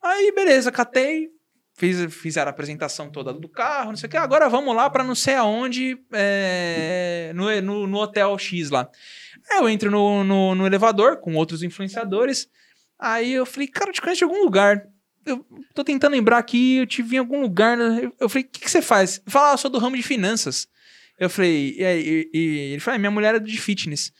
aí 0.02 0.32
beleza, 0.34 0.70
catei, 0.72 1.28
fiz, 1.74 2.12
fizeram 2.14 2.48
a 2.48 2.50
apresentação 2.50 3.10
toda 3.10 3.32
do 3.32 3.48
carro, 3.48 3.90
não 3.90 3.96
sei 3.96 4.06
o 4.06 4.10
que, 4.10 4.16
agora 4.16 4.48
vamos 4.48 4.74
lá 4.74 4.88
pra 4.90 5.02
não 5.04 5.14
sei 5.14 5.34
aonde, 5.34 5.96
é, 6.12 7.32
no, 7.34 7.60
no, 7.62 7.86
no 7.86 7.98
Hotel 7.98 8.36
X 8.38 8.70
lá. 8.70 8.88
Aí 9.50 9.58
eu 9.58 9.68
entro 9.68 9.90
no, 9.90 10.22
no, 10.24 10.54
no 10.54 10.66
elevador 10.66 11.18
com 11.20 11.34
outros 11.34 11.62
influenciadores. 11.62 12.48
Aí 12.98 13.32
eu 13.32 13.46
falei, 13.46 13.66
cara, 13.68 13.88
eu 13.90 13.94
te 13.94 14.00
conheço 14.00 14.18
de 14.18 14.24
algum 14.24 14.42
lugar. 14.44 14.84
Eu 15.28 15.44
tô 15.74 15.84
tentando 15.84 16.12
lembrar 16.12 16.38
aqui, 16.38 16.76
eu 16.78 16.86
te 16.86 17.02
vi 17.02 17.16
em 17.16 17.18
algum 17.18 17.40
lugar. 17.40 17.76
né? 17.76 18.00
Eu, 18.04 18.14
eu 18.20 18.28
falei, 18.28 18.44
o 18.44 18.48
que, 18.48 18.60
que 18.60 18.70
você 18.70 18.82
faz? 18.82 19.22
Falou, 19.26 19.48
ah, 19.48 19.52
eu 19.54 19.58
sou 19.58 19.70
do 19.70 19.78
ramo 19.78 19.96
de 19.96 20.02
finanças. 20.02 20.66
Eu 21.18 21.28
falei, 21.28 21.74
e, 21.78 21.84
aí, 21.84 22.28
e- 22.32 22.38
e 22.38 22.58
ele 22.72 22.80
falou, 22.80 22.96
ah, 22.96 22.98
minha 22.98 23.10
mulher 23.10 23.34
é 23.34 23.38
de 23.38 23.58
fitness. 23.60 24.12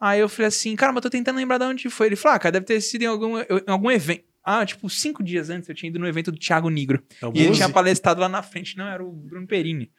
Aí 0.00 0.20
eu 0.20 0.28
falei 0.28 0.48
assim, 0.48 0.74
cara, 0.76 0.92
mas 0.92 0.96
eu 0.98 1.02
tô 1.02 1.10
tentando 1.10 1.36
lembrar 1.36 1.58
de 1.58 1.64
onde 1.64 1.88
foi. 1.90 2.08
Ele 2.08 2.16
falou, 2.16 2.36
ah, 2.36 2.38
cara, 2.38 2.52
deve 2.52 2.66
ter 2.66 2.80
sido 2.80 3.02
em 3.02 3.06
algum, 3.06 3.38
em 3.38 3.44
algum 3.66 3.90
evento. 3.90 4.24
Ah, 4.44 4.66
tipo, 4.66 4.90
cinco 4.90 5.22
dias 5.22 5.48
antes 5.50 5.68
eu 5.68 5.74
tinha 5.74 5.88
ido 5.88 5.98
no 6.00 6.06
evento 6.08 6.32
do 6.32 6.38
Thiago 6.38 6.68
Negro. 6.68 7.00
É 7.22 7.26
E 7.34 7.42
ele 7.44 7.52
tinha 7.54 7.68
palestrado 7.68 8.20
lá 8.20 8.28
na 8.28 8.42
frente. 8.42 8.76
Não, 8.76 8.86
era 8.88 9.02
o 9.04 9.12
Bruno 9.12 9.46
Perini. 9.46 9.90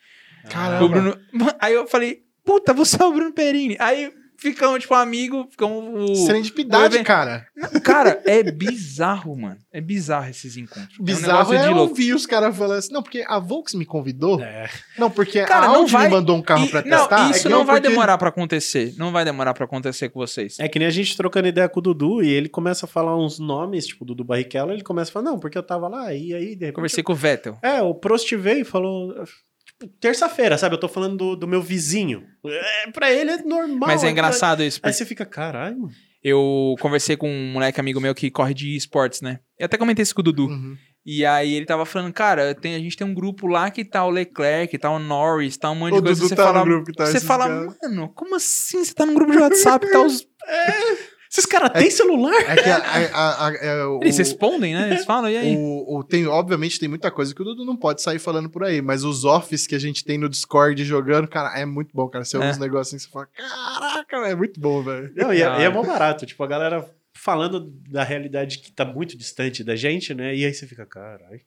Caramba. 0.49 0.84
O 0.85 0.90
Bruno... 0.90 1.18
Aí 1.61 1.73
eu 1.73 1.88
falei, 1.88 2.23
puta, 2.44 2.73
você 2.73 3.02
é 3.02 3.06
o 3.06 3.14
Bruno 3.14 3.31
Perini. 3.31 3.77
Aí 3.80 4.11
ficamos, 4.44 4.82
tipo, 4.82 4.94
amigo, 4.94 5.48
ficamos... 5.49 6.11
o- 6.11 6.15
Serendipidade, 6.28 6.98
o 6.98 7.03
cara. 7.03 7.48
Cara, 7.84 8.22
é 8.26 8.44
bizarro, 8.44 9.36
mano. 9.36 9.57
É 9.72 9.82
bizarro 9.82 10.30
esses 10.30 10.56
encontros. 10.57 10.95
Bizarro 10.99 11.53
é 11.53 11.57
um 11.57 11.60
é, 11.61 11.68
de 11.68 11.74
louco. 11.74 11.90
ouvir 11.90 12.14
os 12.14 12.26
caras 12.28 12.56
falando 12.56 12.78
assim, 12.78 12.94
não, 12.94 13.02
porque 13.02 13.24
a 13.28 13.40
Volks 13.40 13.74
me 13.74 13.86
convidou. 13.86 14.40
É. 14.41 14.70
Não, 14.99 15.10
porque 15.10 15.41
Cara, 15.44 15.65
a 15.65 15.70
não 15.70 15.76
Audi 15.78 15.91
vai- 15.91 16.07
me 16.07 16.14
mandou 16.14 16.38
um 16.38 16.41
carro 16.41 16.65
E- 16.65 16.70
pra 16.70 16.84
não, 16.86 16.98
testar. 16.99 17.32
isso 17.32 17.48
É 17.48 17.49
não, 17.52 17.65
vai 17.65 17.78
porque- 17.78 17.90
demorar 17.90 18.18
pra 18.18 18.30
acontecer. 18.30 18.94
Não 18.98 19.11
vai 19.11 19.26
demorar 19.26 19.53
pra 19.53 19.65
acontecer 19.65 20.10
com 20.10 20.20
vocês. 20.20 20.60
É 20.60 20.68
que 20.68 20.78
nem 20.78 20.88
a 20.88 20.91
gente 20.91 21.18
trocando 21.18 21.48
ideia 21.48 21.68
com 21.70 21.80
o 21.80 21.84
Dudu 21.84 22.22
e 22.22 22.30
ele 22.30 22.49
começa 22.49 22.86
a 22.86 22.90
falar 22.90 23.18
uns 23.18 23.40
nomes, 23.40 23.88
tipo 23.88 24.03
o 24.03 24.07
Dudu 24.07 24.24
Barrichello, 24.24 24.72
ele 24.72 24.84
começa 24.84 25.10
a 25.10 25.14
falar, 25.14 25.26
não, 25.26 25.40
porque 25.40 25.57
eu 25.57 25.64
tava 25.64 25.88
lá, 25.88 26.14
e 26.14 26.34
aí, 26.34 26.45
de 26.56 26.65
repente. 26.65 26.74
Conversei 26.74 27.03
com 27.03 27.14
o 27.14 27.15
Vettel. 27.15 27.57
É, 27.64 27.82
o 27.82 27.94
Prost 27.95 28.32
veio 28.36 28.61
e 28.61 28.64
falou. 28.65 29.14
Terça-feira, 30.00 30.58
sabe? 30.58 30.76
Eu 30.76 30.80
tô 30.80 30.88
falando 30.88 31.18
do, 31.18 31.36
do 31.36 31.48
meu 31.48 31.62
vizinho. 31.62 32.24
É, 32.46 32.92
pra 32.92 33.12
ele 33.12 33.32
é 33.32 33.38
normal. 33.44 33.88
Mas 33.90 34.02
é 34.02 34.06
pra- 34.08 34.12
engraçado 34.12 34.64
isso. 34.64 34.78
Aí 34.78 34.82
porque 34.82 34.94
você 34.94 35.06
fica, 35.06 35.26
caralho, 35.26 35.78
mano. 35.80 35.94
Eu 36.24 36.76
conversei 36.80 37.18
com 37.18 37.30
um 37.30 37.52
moleque 37.52 37.80
amigo 37.80 38.00
meu 38.00 38.16
que 38.16 38.32
corre 38.32 38.54
de 38.54 38.76
esportes, 38.78 39.22
né? 39.22 39.40
Eu 39.60 39.66
até 39.66 39.78
comentei 39.78 40.04
isso 40.04 40.16
com 40.16 40.22
o 40.22 40.24
Dudu. 40.24 40.48
Uhum. 40.48 40.78
E 41.06 41.26
aí 41.26 41.54
ele 41.54 41.66
tava 41.66 41.86
falando, 41.86 42.14
cara, 42.14 42.56
tem- 42.56 42.76
a 42.76 42.80
gente 42.80 42.96
tem 42.96 43.06
um 43.06 43.14
grupo 43.14 43.46
lá 43.46 43.70
que 43.70 43.84
tá 43.84 44.06
o 44.06 44.10
Leclerc, 44.10 44.78
tá 44.78 44.90
o 44.90 45.00
Norris, 45.00 45.58
tá 45.58 45.70
um 45.70 45.76
monte 45.76 45.96
O 45.96 45.98
de 45.98 46.02
coisa. 46.04 46.22
Dudu 46.22 46.30
Você 46.30 46.36
tá 46.36 46.46
no 46.46 46.54
fala, 46.54 46.64
grupo 46.66 46.86
que 46.86 46.94
tá 46.94 47.06
você 47.08 47.20
fala 47.20 47.50
mano, 47.50 48.10
como 48.16 48.36
assim 48.38 48.86
você 48.86 48.94
tá 48.94 49.06
num 49.06 49.14
grupo 49.14 49.34
de 49.34 49.38
WhatsApp? 49.40 49.86
Tá 49.92 50.02
os... 50.02 50.26
Esses 51.34 51.48
caras 51.48 51.72
têm 51.72 51.90
celular? 51.90 52.32
É 52.48 52.56
que 52.62 52.70
a, 52.70 52.78
a- 52.78 53.08
a- 53.12 53.48
a- 53.48 53.54
é 53.56 53.86
o- 53.90 54.00
Eles 54.04 54.18
respondem, 54.20 54.76
né? 54.76 54.92
Eles 54.92 55.04
falam, 55.04 55.30
e 55.32 55.36
aí? 55.38 55.58
O, 55.58 55.98
o- 55.98 56.04
tem, 56.04 56.28
obviamente, 56.28 56.80
tem 56.80 56.88
muita 56.88 57.10
coisa 57.10 57.34
que 57.34 57.42
o 57.42 57.44
Dudu 57.46 57.66
não 57.66 57.76
pode 57.76 58.04
sair 58.04 58.20
falando 58.20 58.50
por 58.52 58.64
aí, 58.64 58.84
mas 58.84 59.04
os 59.04 59.26
offs 59.26 59.66
que 59.66 59.74
a 59.74 59.80
gente 59.80 60.06
tem 60.06 60.18
no 60.20 60.30
Discord 60.30 60.84
jogando, 60.86 61.28
cara, 61.28 61.60
é 61.60 61.66
muito 61.66 61.90
bom, 61.92 62.08
cara. 62.08 62.24
Você 62.24 62.38
ouve 62.38 62.50
É. 62.50 62.52
uns 62.52 62.60
negocinhos 62.60 63.02
e 63.02 63.06
você 63.08 63.12
fala, 63.12 63.28
caraca, 63.36 64.18
é 64.28 64.36
muito 64.36 64.60
bom, 64.60 64.84
velho. 64.84 65.12
Não, 65.16 65.34
e 65.34 65.42
é, 65.42 65.46
Da 65.46 65.60
e 65.60 65.64
é 65.64 65.68
hora. 65.68 65.72
mó 65.72 65.82
barato. 65.84 66.26
Tipo, 66.26 66.44
a 66.44 66.48
galera 66.48 66.88
falando 67.16 67.72
da 67.90 68.04
realidade 68.04 68.60
que 68.60 68.72
tá 68.72 68.86
muito 68.86 69.18
distante 69.18 69.64
da 69.64 69.76
gente, 69.76 70.14
né? 70.14 70.36
E 70.36 70.46
aí 70.46 70.54
você 70.54 70.68
fica, 70.68 70.86
caralho. 70.86 71.42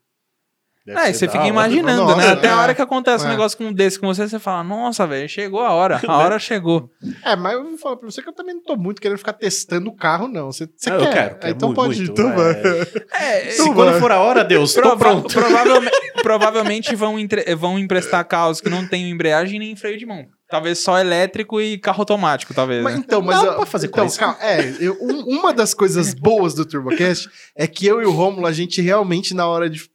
Deve 0.86 0.98
É, 1.00 1.12
você 1.12 1.26
fica 1.26 1.40
hora." 1.40 1.48
imaginando, 1.48 2.02
Nossa, 2.04 2.16
né? 2.16 2.28
Até 2.28 2.46
é. 2.46 2.50
a 2.50 2.58
hora 2.60 2.74
que 2.74 2.80
acontece 2.80 3.24
um 3.24 3.28
É. 3.28 3.30
negócio 3.32 3.58
com 3.58 3.72
desse 3.72 3.98
com 3.98 4.06
você, 4.06 4.26
você 4.28 4.38
fala, 4.38 4.62
nossa, 4.64 5.06
velho, 5.06 5.28
chegou 5.28 5.60
a 5.60 5.72
hora. 5.72 6.00
A 6.06 6.16
hora 6.16 6.38
chegou. 6.38 6.88
É, 7.24 7.34
mas 7.36 7.54
eu 7.54 7.64
vou 7.64 7.76
falar 7.78 7.96
pra 7.96 8.10
você 8.10 8.22
que 8.22 8.28
eu 8.28 8.32
também 8.32 8.54
não 8.54 8.62
tô 8.62 8.76
muito 8.76 9.00
querendo 9.02 9.18
ficar 9.18 9.32
testando 9.34 9.90
o 9.90 9.94
carro, 9.96 10.28
não. 10.28 10.52
Você, 10.52 10.68
você 10.74 10.88
Ah, 10.90 10.94
eu 10.94 11.00
quer? 11.00 11.12
quero, 11.12 11.38
quero 11.40 11.52
então 11.54 11.68
muito, 11.68 11.76
pode 11.76 11.94
ir, 12.02 12.06
muito, 12.06 12.12
então 12.22 12.30
é. 12.32 12.34
vai. 12.34 12.86
É, 13.20 13.40
Se 13.50 13.62
Então 13.62 13.74
quando 13.74 13.98
for 14.00 14.12
a 14.12 14.18
hora, 14.20 14.44
Deus, 14.44 14.72
tô 14.72 14.80
prova- 14.80 14.96
pronto. 14.96 15.32
provavelmente, 15.34 16.12
provavelmente 16.22 16.94
vão, 16.94 17.18
entre- 17.18 17.54
vão 17.54 17.78
emprestar 17.78 18.24
carros 18.24 18.60
que 18.60 18.68
não 18.68 18.86
tenham 18.86 19.08
embreagem 19.08 19.58
nem 19.58 19.74
freio 19.76 19.98
de 19.98 20.06
mão. 20.06 20.24
Talvez 20.48 20.78
só 20.78 20.96
elétrico 20.98 21.60
e 21.60 21.76
carro 21.76 22.02
automático, 22.02 22.54
talvez. 22.54 22.80
Mas, 22.82 22.94
né? 22.94 23.02
então, 23.04 23.20
mas 23.20 23.42
Dá 23.42 23.50
ó, 23.50 23.54
pra 23.56 23.66
fazer 23.66 23.88
então, 23.88 24.08
calma, 24.10 24.36
é, 24.40 24.74
eu- 24.78 24.96
um- 25.00 25.38
uma 25.38 25.52
das 25.52 25.74
coisas 25.74 26.14
boas 26.14 26.54
do 26.54 26.64
TurboCast 26.64 27.28
é 27.56 27.66
que 27.66 27.84
eu 27.84 28.00
e 28.00 28.04
o 28.04 28.12
Rômulo, 28.12 28.46
a 28.46 28.52
gente 28.52 28.80
realmente, 28.80 29.34
na 29.34 29.46
hora 29.48 29.68
de 29.68 29.88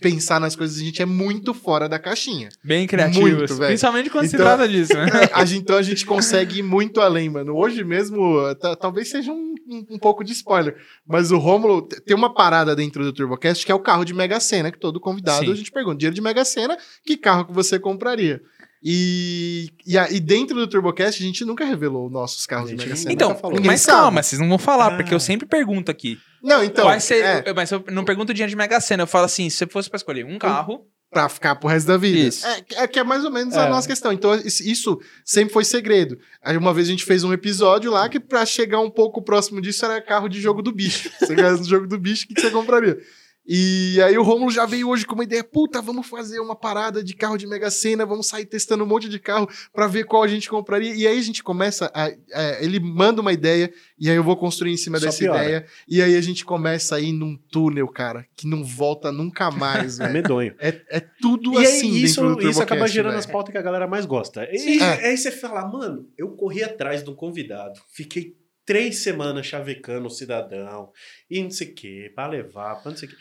pensar 0.00 0.38
nas 0.40 0.54
coisas, 0.54 0.78
a 0.80 0.84
gente 0.84 1.02
é 1.02 1.04
muito 1.04 1.52
fora 1.52 1.88
da 1.88 1.98
caixinha. 1.98 2.48
Bem 2.62 2.86
criativos. 2.86 3.30
muito, 3.30 3.54
velho. 3.56 3.66
Principalmente 3.68 4.08
quando 4.10 4.28
se 4.28 4.34
Então- 4.36 4.46
trata 4.46 4.68
disso, 4.68 4.94
né? 4.94 5.04
A 5.34 5.44
gente- 5.44 5.62
então 5.62 5.76
a 5.76 5.82
gente 5.82 6.06
consegue 6.06 6.60
ir 6.60 6.62
muito 6.62 7.00
além, 7.00 7.28
mano. 7.28 7.56
Hoje 7.56 7.82
mesmo, 7.82 8.54
ta- 8.60 8.76
talvez 8.76 9.08
seja 9.10 9.32
um, 9.32 9.54
um- 9.68 9.86
um 9.90 9.98
pouco 9.98 10.22
de 10.22 10.32
spoiler, 10.32 10.76
mas 11.06 11.30
o 11.32 11.38
Rômulo 11.38 11.82
t- 11.82 12.00
tem 12.02 12.16
uma 12.16 12.32
parada 12.32 12.76
dentro 12.76 13.02
do 13.02 13.12
TurboCast 13.12 13.66
que 13.66 13.72
é 13.72 13.74
o 13.74 13.80
carro 13.80 14.04
de 14.04 14.14
Mega 14.14 14.38
Sena, 14.38 14.70
que 14.70 14.78
todo 14.78 15.00
convidado 15.00 15.44
Sim. 15.46 15.52
a 15.52 15.56
gente 15.56 15.72
pergunta: 15.72 15.96
dinheiro 15.98 16.14
de 16.14 16.20
Mega 16.22 16.44
Sena, 16.44 16.76
que 17.04 17.16
carro 17.16 17.44
que 17.46 17.52
você 17.52 17.78
compraria? 17.78 18.40
E, 18.86 19.70
e, 19.86 19.96
a- 19.96 20.10
e 20.10 20.20
dentro 20.20 20.54
do 20.54 20.68
TurboCast 20.68 21.22
a 21.22 21.26
gente 21.26 21.44
nunca 21.44 21.64
revelou 21.64 22.10
nossos 22.10 22.44
carros 22.46 22.66
de 22.68 22.76
Gente, 22.76 22.84
Mega 22.84 22.96
Sena. 22.96 23.12
Então, 23.12 23.36
mas 23.64 23.80
sabe. 23.80 23.98
calma, 23.98 24.22
vocês 24.22 24.38
não 24.40 24.48
vão 24.48 24.58
falar, 24.58 24.88
Ah. 24.92 24.96
porque 24.96 25.14
eu 25.14 25.18
sempre 25.20 25.46
pergunto 25.48 25.90
aqui. 25.90 26.18
Não, 26.44 26.62
então, 26.62 26.84
Vai 26.84 27.00
ser, 27.00 27.24
é, 27.24 27.52
Mas 27.54 27.72
eu 27.72 27.82
não 27.90 28.04
pergunto 28.04 28.34
dinheiro 28.34 28.50
de 28.50 28.56
Mega 28.56 28.78
Sena. 28.80 29.04
Eu 29.04 29.06
falo 29.06 29.24
assim: 29.24 29.48
se 29.48 29.66
fosse 29.66 29.88
pra 29.88 29.96
escolher 29.96 30.26
um 30.26 30.38
carro. 30.38 30.86
pra 31.10 31.28
ficar 31.28 31.54
pro 31.54 31.68
resto 31.68 31.86
da 31.86 31.96
vida. 31.96 32.18
Isso. 32.18 32.44
É, 32.46 32.64
é 32.82 32.86
que 32.88 32.98
é 32.98 33.04
mais 33.04 33.24
ou 33.24 33.30
menos 33.30 33.56
a 33.56 33.66
É. 33.66 33.68
nossa 33.70 33.86
questão. 33.88 34.12
Então, 34.12 34.34
isso 34.44 35.00
sempre 35.24 35.52
foi 35.54 35.64
segredo. 35.64 36.18
Aí 36.42 36.56
uma 36.56 36.74
vez 36.74 36.88
a 36.88 36.90
gente 36.90 37.04
fez 37.04 37.22
um 37.24 37.32
episódio 37.32 37.90
lá 37.90 38.08
que 38.08 38.18
pra 38.20 38.44
chegar 38.44 38.80
um 38.80 38.90
pouco 38.90 39.22
próximo 39.22 39.60
disso 39.60 39.84
era 39.84 40.02
carro 40.02 40.28
de 40.28 40.40
jogo 40.40 40.60
do 40.60 40.70
bicho. 40.72 41.10
Você 41.20 41.34
ganha 41.34 41.52
no 41.52 41.64
jogo 41.64 41.86
do 41.86 41.98
bicho, 41.98 42.24
o 42.24 42.28
que 42.28 42.34
que 42.34 42.40
você 42.40 42.50
compraria? 42.50 42.98
E 43.46 44.00
aí 44.02 44.16
o 44.16 44.22
Romulo 44.22 44.50
já 44.50 44.64
veio 44.64 44.88
hoje 44.88 45.04
com 45.04 45.14
uma 45.14 45.24
ideia, 45.24 45.44
puta, 45.44 45.82
vamos 45.82 46.06
fazer 46.06 46.40
uma 46.40 46.56
parada 46.56 47.04
de 47.04 47.14
carro 47.14 47.36
de 47.36 47.46
Mega 47.46 47.70
Sena, 47.70 48.06
vamos 48.06 48.26
sair 48.26 48.46
testando 48.46 48.84
um 48.84 48.86
monte 48.86 49.06
de 49.08 49.18
carro 49.18 49.46
pra 49.72 49.86
ver 49.86 50.04
qual 50.04 50.22
a 50.22 50.28
gente 50.28 50.48
compraria. 50.48 50.94
E 50.94 51.06
aí 51.06 51.18
a 51.18 51.22
gente 51.22 51.42
começa, 51.42 51.90
a, 51.94 52.04
a- 52.06 52.62
ele 52.64 52.80
manda 52.80 53.20
uma 53.20 53.32
ideia 53.34 53.70
e 53.98 54.08
aí 54.08 54.16
eu 54.16 54.24
vou 54.24 54.36
construir 54.36 54.72
em 54.72 54.76
cima 54.78 54.98
Só 54.98 55.06
dessa 55.06 55.18
piora. 55.18 55.44
ideia. 55.44 55.66
E 55.86 56.00
aí 56.00 56.16
a 56.16 56.20
gente 56.22 56.42
começa 56.44 56.96
a 56.96 57.00
ir 57.00 57.12
num 57.12 57.36
túnel, 57.50 57.86
cara, 57.88 58.26
que 58.34 58.46
não 58.46 58.64
volta 58.64 59.12
nunca 59.12 59.50
mais, 59.50 60.00
É 60.00 60.04
velho. 60.04 60.12
medonho. 60.14 60.54
É, 60.58 60.80
é 60.88 61.00
tudo 61.20 61.52
E 61.54 61.58
aí, 61.58 61.64
assim 61.66 61.92
isso, 61.92 62.22
dentro 62.22 62.36
do 62.36 62.48
isso 62.50 62.62
acaba 62.62 62.86
gerando 62.88 63.10
velho. 63.12 63.18
as 63.20 63.26
pautas 63.26 63.52
que 63.52 63.58
a 63.58 63.62
galera 63.62 63.86
mais 63.86 64.06
gosta. 64.06 64.48
E. 64.50 64.78
É. 64.80 65.08
Aí 65.08 65.16
você 65.18 65.30
fala, 65.30 65.66
mano, 65.68 66.08
eu 66.16 66.30
corri 66.30 66.62
atrás 66.64 67.04
de 67.04 67.10
um 67.10 67.14
convidado, 67.14 67.78
fiquei 67.92 68.34
três 68.64 68.98
semanas 68.98 69.46
chavecando 69.46 70.06
o 70.06 70.10
cidadão, 70.10 70.90
e 71.30 71.42
não 71.42 71.50
sei 71.50 71.68
o 71.68 71.74
que, 71.74 72.10
pra 72.14 72.26
levar, 72.26 72.76
pra 72.82 72.90
não 72.90 72.98
sei 72.98 73.08
o 73.08 73.12
que. 73.12 73.16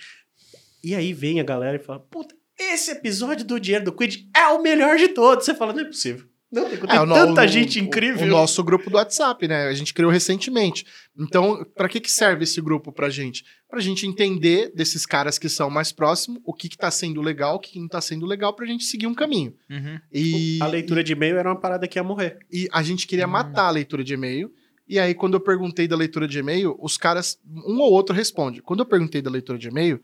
E 0.84 0.96
aí 0.96 1.14
vem 1.14 1.40
a 1.40 1.44
galera 1.44 1.78
e 1.78 1.84
fala, 1.84 2.00
puta, 2.00 2.36
esse 2.60 2.92
episódio 2.92 3.46
do 3.46 3.60
Dinheiro 3.60 3.86
do 3.86 3.94
Quid 3.96 4.30
é 4.36 4.48
o 4.48 4.62
melhor 4.62 4.98
de 4.98 5.08
todos. 5.10 5.46
Você 5.46 5.54
fala, 5.56 5.74
não 5.74 5.82
é 5.82 5.86
possível. 5.86 6.26
Não, 6.52 6.70
tem, 6.70 6.78
É, 6.88 7.02
o 7.02 7.08
tanta 7.08 7.44
o- 7.46 7.48
gente 7.48 7.80
o- 7.80 7.84
incrível. 7.84 8.28
O 8.28 8.30
nosso 8.30 8.64
grupo 8.64 8.88
do 8.88 8.98
WhatsApp, 8.98 9.48
né? 9.48 9.66
A 9.68 9.74
gente 9.74 9.92
criou 9.92 10.12
recentemente. 10.12 10.86
Então, 11.20 11.66
pra 11.76 11.90
que 11.90 12.00
que 12.00 12.12
serve 12.12 12.44
esse 12.44 12.62
grupo 12.62 12.92
pra 12.92 13.10
gente? 13.10 13.44
Pra 13.68 13.80
gente 13.80 14.06
entender 14.06 14.72
desses 14.76 15.04
caras 15.04 15.40
que 15.40 15.50
são 15.50 15.68
mais 15.72 15.92
próximos, 15.92 16.40
o 16.46 16.54
que 16.54 16.70
que 16.70 16.78
tá 16.78 16.92
sendo 16.92 17.22
legal, 17.24 17.56
o 17.56 17.60
que 17.60 17.72
que 17.72 17.80
não 17.80 17.88
tá 17.88 18.00
sendo 18.02 18.28
legal, 18.28 18.54
pra 18.56 18.68
gente 18.68 18.84
seguir 18.84 19.08
um 19.08 19.16
caminho. 19.16 19.56
Uhum. 19.68 20.00
E 20.12 20.60
A 20.62 20.68
leitura 20.68 21.04
de 21.04 21.14
e-mail 21.14 21.38
era 21.38 21.50
uma 21.50 21.60
parada 21.60 21.88
que 21.88 21.98
ia 21.98 22.04
morrer. 22.04 22.38
e 22.52 22.68
a 22.72 22.84
gente 22.84 23.08
queria 23.08 23.26
Hum. 23.26 23.32
matar 23.32 23.64
a 23.66 23.72
leitura 23.72 24.04
de 24.04 24.14
e-mail. 24.14 24.52
E 24.88 25.00
aí, 25.00 25.14
quando 25.14 25.36
eu 25.36 25.40
perguntei 25.40 25.88
da 25.88 25.96
leitura 25.96 26.28
de 26.28 26.40
e-mail, 26.40 26.76
os 26.80 26.98
caras, 26.98 27.38
um 27.68 27.80
ou 27.80 27.92
outro 27.92 28.14
responde. 28.16 28.62
Quando 28.62 28.82
eu 28.82 28.86
perguntei 28.86 29.22
da 29.22 29.30
leitura 29.32 29.58
de 29.58 29.68
e-mail, 29.70 30.02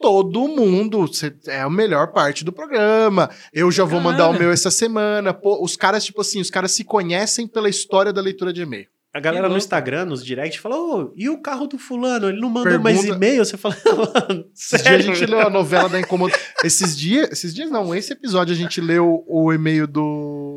todo 0.00 0.48
mundo 0.48 1.12
cê- 1.12 1.34
é 1.46 1.60
a 1.60 1.70
melhor 1.70 2.08
parte 2.12 2.44
do 2.44 2.52
programa. 2.52 3.30
Eu 3.52 3.70
já 3.70 3.84
vou 3.84 4.00
mandar 4.00 4.28
o 4.28 4.32
meu 4.38 4.50
essa 4.50 4.70
semana. 4.70 5.32
Pô, 5.34 5.62
os 5.62 5.76
caras, 5.76 6.04
tipo 6.04 6.20
assim, 6.20 6.40
os 6.40 6.50
caras 6.50 6.72
se 6.72 6.84
conhecem 6.84 7.46
pela 7.46 7.68
história 7.68 8.12
da 8.12 8.20
leitura 8.20 8.52
de 8.52 8.62
e-mail. 8.62 8.86
A 9.14 9.20
galera 9.20 9.46
no. 9.46 9.58
Instagram, 9.58 10.06
nos 10.06 10.24
direct, 10.24 10.58
fala, 10.58 10.74
ô, 10.74 11.12
e 11.14 11.28
o 11.28 11.36
carro 11.42 11.66
do 11.66 11.76
fulano? 11.78 12.30
Ele 12.30 12.40
não 12.40 12.48
mandou 12.48 12.62
Pergunta- 12.64 12.82
mais 12.82 13.04
e-mail? 13.04 13.44
Você 13.44 13.58
fala, 13.58 13.76
mano, 13.84 14.46
Esses 14.54 14.70
dias 14.70 14.80
a 14.80 14.84
sério? 14.84 15.04
gente 15.14 15.26
leu 15.26 15.40
a 15.40 15.50
novela 15.50 15.86
da 15.88 16.00
Incomoda. 16.00 16.34
Esses 16.64 16.96
dias, 16.96 17.30
esses 17.30 17.54
dias 17.54 17.70
não, 17.70 17.94
esse 17.94 18.10
episódio 18.12 18.54
a 18.54 18.56
gente 18.56 18.80
leu 18.80 19.22
o 19.28 19.52
e-mail 19.52 19.86
do 19.86 20.51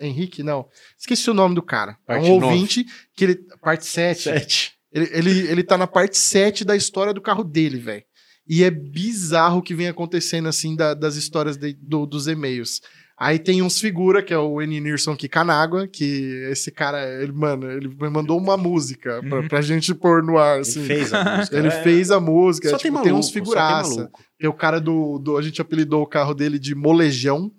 Henrique, 0.00 0.42
não. 0.42 0.66
Esqueci 0.98 1.30
o 1.30 1.34
nome 1.34 1.54
do 1.54 1.62
cara. 1.62 1.96
Parte 2.06 2.26
é 2.28 2.30
um 2.32 2.40
nove. 2.40 2.52
ouvinte 2.54 2.84
que 3.16 3.24
ele. 3.24 3.38
Parte 3.60 3.86
7. 3.86 4.22
Sete. 4.22 4.72
Ele, 4.92 5.08
ele, 5.12 5.30
ele 5.48 5.62
tá 5.62 5.76
na 5.76 5.86
parte 5.86 6.16
7 6.16 6.64
da 6.64 6.76
história 6.76 7.12
do 7.12 7.20
carro 7.20 7.42
dele, 7.44 7.78
velho. 7.78 8.02
E 8.48 8.62
é 8.62 8.70
bizarro 8.70 9.58
o 9.58 9.62
que 9.62 9.74
vem 9.74 9.88
acontecendo, 9.88 10.48
assim, 10.48 10.76
da- 10.76 10.94
das 10.94 11.16
histórias 11.16 11.56
de- 11.56 11.76
do- 11.80 12.06
dos 12.06 12.26
e-mails. 12.28 12.80
Aí 13.18 13.38
tem 13.38 13.62
uns 13.62 13.80
figura, 13.80 14.22
que 14.22 14.34
é 14.34 14.38
o 14.38 14.60
Eni 14.60 14.80
Nilson 14.80 15.16
Kikanágua, 15.16 15.86
que 15.86 16.46
esse 16.50 16.70
cara, 16.72 17.22
ele, 17.22 17.30
mano, 17.32 17.70
ele 17.70 17.88
mandou 18.10 18.36
uma 18.38 18.56
música 18.56 19.20
pra, 19.28 19.40
Uhum. 19.40 19.48
pra 19.48 19.62
gente 19.62 19.94
pôr 19.94 20.22
no 20.22 20.36
ar, 20.36 20.54
Ele 20.54 20.60
assim. 20.62 20.84
fez 20.84 21.12
a 21.14 21.36
música. 21.38 21.56
Ele 21.56 21.68
é. 21.68 21.82
fez 21.82 22.10
a 22.10 22.20
música, 22.20 22.68
Só 22.70 22.76
tipo, 22.76 22.82
tem 22.82 23.02
tem, 23.02 23.12
maluco, 23.12 23.18
uns 23.20 23.26
só 23.26 23.32
tem 23.32 23.42
figuraça. 23.42 23.94
maluco. 23.96 24.22
Tem 24.38 24.50
o 24.50 24.52
cara 24.52 24.80
do, 24.80 25.18
do- 25.18 25.36
A 25.38 25.42
gente 25.42 25.60
apelidou 25.62 26.02
o 26.02 26.06
carro 26.06 26.34
dele 26.34 26.58
de 26.58 26.74
molejão. 26.74 27.50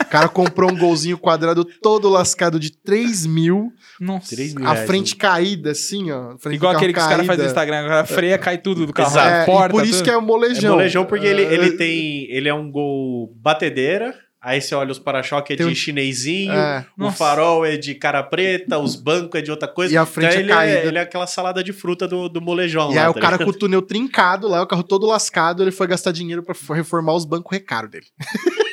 O 0.00 0.04
cara 0.08 0.28
comprou 0.28 0.70
um 0.70 0.76
golzinho 0.78 1.18
quadrado 1.18 1.64
todo 1.64 2.08
lascado 2.08 2.58
de 2.60 2.70
3 2.70 3.26
mil. 3.26 3.72
Nossa. 4.00 4.34
3 4.34 4.54
mil 4.54 4.66
A 4.66 4.72
reais, 4.72 4.86
frente 4.86 5.16
caída, 5.16 5.70
assim, 5.72 6.10
ó. 6.10 6.34
Igual 6.50 6.74
aquele 6.76 6.92
que 6.92 6.98
os 7.00 7.06
caras 7.06 7.26
fazem 7.26 7.44
no. 7.44 7.48
Instagram, 7.50 7.84
o 7.84 7.88
cara 7.88 8.04
freia, 8.06 8.38
cai 8.38 8.58
tudo 8.58 8.86
do 8.86 8.92
carro. 8.92 9.10
Exato. 9.10 9.28
a 9.28 9.30
É, 9.30 9.44
porta, 9.44 9.70
por 9.70 9.84
isso 9.84 9.94
tudo. 9.98 10.04
que 10.04 10.10
é 10.10 10.16
o 10.16 10.20
É 10.20 10.22
molejão. 10.24 10.72
molejão 10.74 11.04
porque 11.04 11.26
ele, 11.26 11.42
É, 11.42 11.52
ele 11.54 11.72
tem. 11.72 12.26
Ele 12.30 12.48
é 12.48 12.54
um 12.54 12.70
gol 12.70 13.32
batedeira. 13.36 14.14
Aí 14.38 14.60
você 14.60 14.76
olha 14.76 14.92
os 14.92 14.98
para-choques 15.00 15.54
é 15.54 15.56
de 15.56 15.64
um- 15.64 15.74
chinesinho, 15.74 16.52
É. 16.52 16.86
o 16.96 17.02
Nossa. 17.04 17.16
farol 17.16 17.66
é 17.66 17.76
de 17.76 17.96
cara 17.96 18.22
preta, 18.22 18.78
os 18.78 18.94
bancos 18.94 19.40
é 19.40 19.42
de 19.42 19.50
outra 19.50 19.66
coisa. 19.66 19.92
E 19.92 19.96
a 19.96 20.06
frente 20.06 20.36
é 20.36 20.38
ele, 20.38 20.48
caída. 20.52 20.78
ele 20.84 20.98
é 20.98 21.00
aquela 21.00 21.26
salada 21.26 21.64
de 21.64 21.72
fruta 21.72 22.06
do, 22.06 22.28
do 22.28 22.40
molejão. 22.40 22.92
E 22.92 22.94
lá, 22.94 23.04
aí 23.04 23.08
o 23.08 23.14
tá 23.14 23.20
cara 23.20 23.32
ligado? 23.38 23.46
com 23.50 23.56
o 23.56 23.58
túnel 23.58 23.82
trincado 23.82 24.46
lá, 24.46 24.62
o 24.62 24.66
carro 24.66 24.84
todo 24.84 25.04
lascado, 25.04 25.64
ele 25.64 25.72
foi 25.72 25.88
gastar 25.88 26.12
dinheiro 26.12 26.44
pra 26.44 26.54
reformar 26.76 27.14
os 27.14 27.24
bancos 27.24 27.50
recaro 27.50 27.88
dele. 27.88 28.06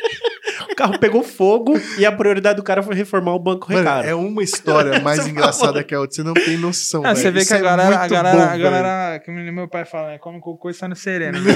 O 0.73 0.75
carro 0.75 0.97
pegou 0.99 1.23
fogo 1.23 1.79
e 1.99 2.05
a 2.05 2.11
prioridade 2.11 2.57
do 2.57 2.63
cara 2.63 2.81
foi 2.81 2.95
reformar 2.95 3.33
o 3.35 3.39
banco 3.39 3.71
Mano, 3.71 3.83
recaro. 3.83 4.07
é 4.07 4.15
uma 4.15 4.41
história 4.43 4.99
mais 5.01 5.25
engraçada 5.27 5.83
que 5.83 5.93
a 5.93 5.99
outra, 5.99 6.15
você 6.15 6.23
não 6.23 6.33
tem 6.33 6.57
noção. 6.57 7.03
Ah, 7.05 7.15
você 7.15 7.29
vê 7.29 7.39
Isso 7.41 7.49
que 7.49 7.53
a 7.53 7.57
é 7.57 7.61
galera, 7.61 7.95
a 7.99 8.07
galera, 8.07 8.37
bom, 8.37 8.43
a 8.51 8.57
galera, 8.57 9.19
que 9.19 9.31
meu 9.31 9.67
pai 9.67 9.85
fala, 9.85 10.09
né? 10.09 10.17
Come 10.17 10.39
cocô 10.39 10.69
e 10.71 10.73
sai 10.73 10.89
no 10.89 10.95
sereno. 10.95 11.39
Né? 11.39 11.53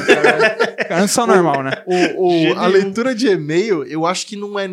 Cara, 0.88 1.02
não 1.02 1.08
são 1.08 1.26
normal, 1.26 1.64
né? 1.64 1.72
O, 1.88 2.52
o- 2.54 2.58
a 2.60 2.68
leitura 2.68 3.16
de 3.16 3.28
e-mail, 3.28 3.84
eu 3.86 4.06
acho 4.06 4.28
que 4.28 4.36
não 4.36 4.58
é, 4.60 4.70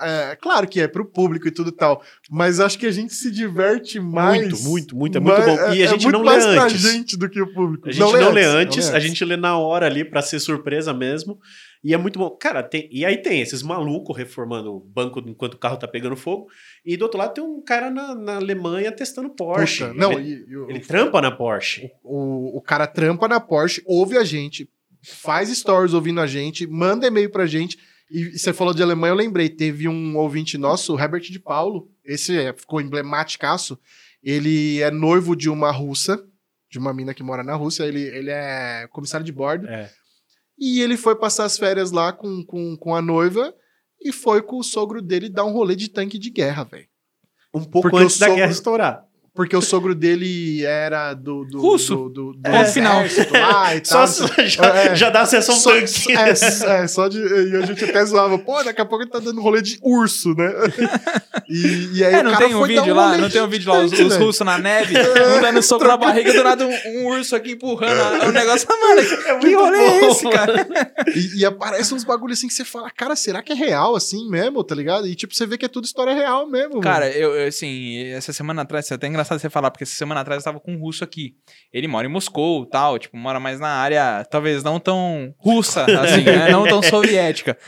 é. 0.00 0.36
Claro 0.40 0.66
que 0.68 0.80
é 0.80 0.86
pro 0.86 1.04
público 1.04 1.48
e 1.48 1.50
tudo 1.50 1.72
tal, 1.72 2.02
mas 2.30 2.60
acho 2.60 2.78
que 2.78 2.86
a 2.86 2.92
gente 2.92 3.14
se 3.14 3.30
diverte 3.30 3.98
mais. 3.98 4.42
Muito, 4.42 4.62
muito, 4.62 4.96
muito, 4.96 5.18
é 5.18 5.20
muito 5.20 5.38
mais- 5.40 5.46
bom. 5.60 5.72
E 5.74 5.82
a 5.82 5.86
é 5.86 5.88
gente 5.88 6.02
muito 6.04 6.18
não 6.18 6.22
lê 6.24 6.36
antes. 6.36 6.80
gente 6.82 7.16
do 7.16 7.28
que 7.30 7.40
o 7.40 7.52
público. 7.52 7.88
A 7.88 7.92
gente 7.92 8.00
não, 8.00 8.30
lê 8.30 8.44
antes, 8.44 8.90
não 8.90 8.96
a 8.96 9.00
gente 9.00 9.24
lê 9.24 9.36
na 9.36 9.56
hora 9.58 9.86
ali 9.86 10.04
pra 10.04 10.20
ser 10.20 10.38
surpresa 10.38 10.92
mesmo. 10.92 11.38
E 11.86 11.94
é 11.94 11.96
muito 11.96 12.18
bom. 12.18 12.30
Cara, 12.30 12.62
tem, 12.62 12.88
e 12.90 13.04
aí 13.04 13.16
tem 13.18 13.40
esses 13.40 13.62
malucos 13.62 14.16
reformando 14.16 14.74
o 14.74 14.80
banco 14.80 15.20
enquanto 15.20 15.54
o 15.54 15.58
carro 15.58 15.76
tá 15.76 15.86
pegando 15.86 16.16
fogo. 16.16 16.48
E 16.84 16.96
do 16.96 17.02
outro 17.02 17.18
lado 17.18 17.34
tem 17.34 17.44
um 17.44 17.62
cara 17.62 17.90
na, 17.90 18.14
na 18.14 18.36
Alemanha 18.36 18.90
testando 18.90 19.30
Porsche. 19.30 19.84
Puta, 19.84 19.94
não, 19.94 20.12
ele, 20.14 20.44
e- 20.46 20.50
e 20.50 20.56
o- 20.56 20.68
ele 20.70 20.80
trampa 20.80 21.20
na 21.22 21.30
Porsche. 21.30 21.90
o, 22.02 22.56
o 22.58 22.60
cara 22.60 22.86
trampa 22.86 23.28
na 23.28 23.38
Porsche, 23.38 23.82
ouve 23.86 24.16
a 24.18 24.24
gente, 24.24 24.68
faz 25.02 25.48
stories 25.56 25.94
ouvindo 25.94 26.20
a 26.20 26.26
gente, 26.26 26.66
manda 26.66 27.06
e-mail 27.06 27.30
pra 27.30 27.46
gente. 27.46 27.78
E 28.10 28.38
você 28.38 28.52
falou 28.52 28.72
de 28.74 28.82
Alemanha, 28.82 29.12
eu 29.12 29.16
lembrei, 29.16 29.48
teve 29.48 29.88
um 29.88 30.16
ouvinte 30.16 30.56
nosso, 30.58 30.94
o 30.94 30.98
Herbert 31.00 31.22
de 31.22 31.38
Paulo, 31.40 31.88
esse 32.04 32.36
é, 32.38 32.52
ficou 32.52 32.80
emblematicaço. 32.80 33.78
Ele 34.22 34.80
é 34.82 34.90
noivo 34.90 35.36
de 35.36 35.48
uma 35.48 35.70
russa, 35.70 36.24
de 36.70 36.78
uma 36.78 36.92
mina 36.92 37.14
que 37.14 37.22
mora 37.22 37.42
na 37.44 37.54
Rússia, 37.54 37.84
ele, 37.84 38.02
ele 38.02 38.30
é 38.30 38.88
comissário 38.90 39.24
de 39.24 39.32
bordo. 39.32 39.68
É. 39.68 39.88
E 40.58 40.80
ele 40.80 40.96
foi 40.96 41.14
passar 41.16 41.44
as 41.44 41.58
férias 41.58 41.90
lá 41.90 42.12
com, 42.12 42.44
com, 42.44 42.76
com 42.76 42.94
a 42.94 43.02
noiva 43.02 43.54
e 44.00 44.12
foi 44.12 44.42
com 44.42 44.56
o 44.58 44.62
sogro 44.64 45.02
dele 45.02 45.28
dar 45.28 45.44
um 45.44 45.52
rolê 45.52 45.74
de 45.76 45.88
tanque 45.88 46.18
de 46.18 46.30
guerra, 46.30 46.64
velho. 46.64 46.88
Um 47.54 47.64
pouco 47.64 47.88
Porque 47.90 48.04
antes 48.04 48.16
o 48.16 48.20
da 48.20 48.26
sogro- 48.26 48.36
guerra 48.40 48.52
estourar. 48.52 49.05
Porque 49.36 49.54
o 49.54 49.60
sogro 49.60 49.94
dele 49.94 50.64
era 50.64 51.12
do. 51.14 51.44
do 51.44 51.60
Russo. 51.60 51.94
Do, 51.94 52.08
do, 52.08 52.32
do 52.32 52.48
É, 52.48 52.64
final. 52.64 53.02
exército 53.04 53.34
lá 53.34 53.74
e 53.76 53.82
Só, 53.86 54.06
tal. 54.06 54.46
já, 54.46 54.64
É. 54.76 54.96
já 54.96 55.10
dá 55.10 55.20
a 55.20 55.26
sessão 55.26 55.54
Só, 55.54 55.70
tanque. 55.72 56.10
é, 56.16 56.30
é, 56.30 56.86
só 56.88 57.06
de. 57.06 57.18
E 57.20 57.56
a 57.56 57.66
gente 57.66 57.84
até 57.84 58.02
zoava, 58.04 58.38
pô, 58.38 58.62
daqui 58.64 58.80
a 58.80 58.84
pouco 58.86 59.04
ele 59.04 59.10
tá 59.10 59.18
dando 59.18 59.40
rolê 59.42 59.60
de 59.60 59.78
urso, 59.82 60.34
né? 60.34 60.50
E, 61.48 61.98
e 61.98 62.04
aí 62.04 62.14
É, 62.14 62.20
o 62.20 62.24
não 62.24 62.32
cara 62.32 62.44
tem 62.46 62.54
um 62.56 62.64
vídeo 62.64 62.92
lá, 62.92 63.06
rolê 63.10 63.18
não 63.18 63.30
tem 63.30 63.40
um 63.40 63.46
vídeo 63.46 63.70
lá, 63.72 63.78
os, 63.78 63.92
os 63.92 63.98
velho. 63.98 64.18
russos 64.18 64.44
na 64.44 64.58
neve, 64.58 64.94
um 64.98 65.40
dando 65.40 65.62
soco 65.62 65.84
na 65.86 65.96
barriga, 65.96 66.32
do 66.32 66.42
nada 66.42 66.66
um, 66.66 66.72
um 66.88 67.06
urso 67.06 67.36
aqui 67.36 67.52
empurrando 67.52 68.24
o 68.28 68.32
negócio. 68.32 68.66
Ah, 68.68 68.76
Mano, 68.76 69.06
que 69.08 69.32
muito 69.46 69.56
rolê 69.58 69.78
é 69.78 70.06
esse, 70.10 70.28
cara? 70.28 70.66
E, 71.14 71.38
e 71.40 71.44
aparece 71.44 71.94
uns 71.94 72.02
bagulho 72.02 72.32
assim 72.32 72.48
que 72.48 72.54
você 72.54 72.64
fala, 72.64 72.90
cara, 72.90 73.14
será 73.14 73.42
que 73.42 73.52
é 73.52 73.54
real 73.54 73.94
assim 73.94 74.28
mesmo, 74.28 74.64
tá 74.64 74.74
ligado? 74.74 75.06
E 75.06 75.14
tipo, 75.14 75.32
você 75.36 75.46
vê 75.46 75.56
que 75.56 75.64
é 75.64 75.68
tudo 75.68 75.84
história 75.84 76.12
real 76.14 76.48
mesmo. 76.48 76.80
Cara, 76.80 77.06
mano. 77.06 77.16
eu, 77.16 77.34
eu, 77.36 77.46
assim, 77.48 78.02
essa 78.08 78.32
semana 78.32 78.62
atrás, 78.62 78.90
é 78.90 78.94
até 78.94 79.06
engraçado 79.06 79.25
você 79.34 79.48
falar, 79.50 79.70
porque 79.70 79.84
essa 79.84 79.94
semana 79.94 80.20
atrás 80.20 80.40
eu 80.40 80.44
tava 80.44 80.60
com 80.60 80.72
um 80.74 80.78
russo 80.78 81.02
aqui. 81.04 81.34
Ele 81.72 81.86
mora 81.88 82.06
em 82.06 82.10
Moscou 82.10 82.66
tal, 82.66 82.98
tipo, 82.98 83.16
mora 83.16 83.38
mais 83.40 83.58
na 83.60 83.68
área, 83.68 84.24
talvez 84.30 84.62
não 84.62 84.78
tão 84.80 85.34
russa, 85.38 85.84
assim, 86.00 86.22
né? 86.24 86.50
Não 86.50 86.66
tão 86.66 86.82
soviética. 86.82 87.58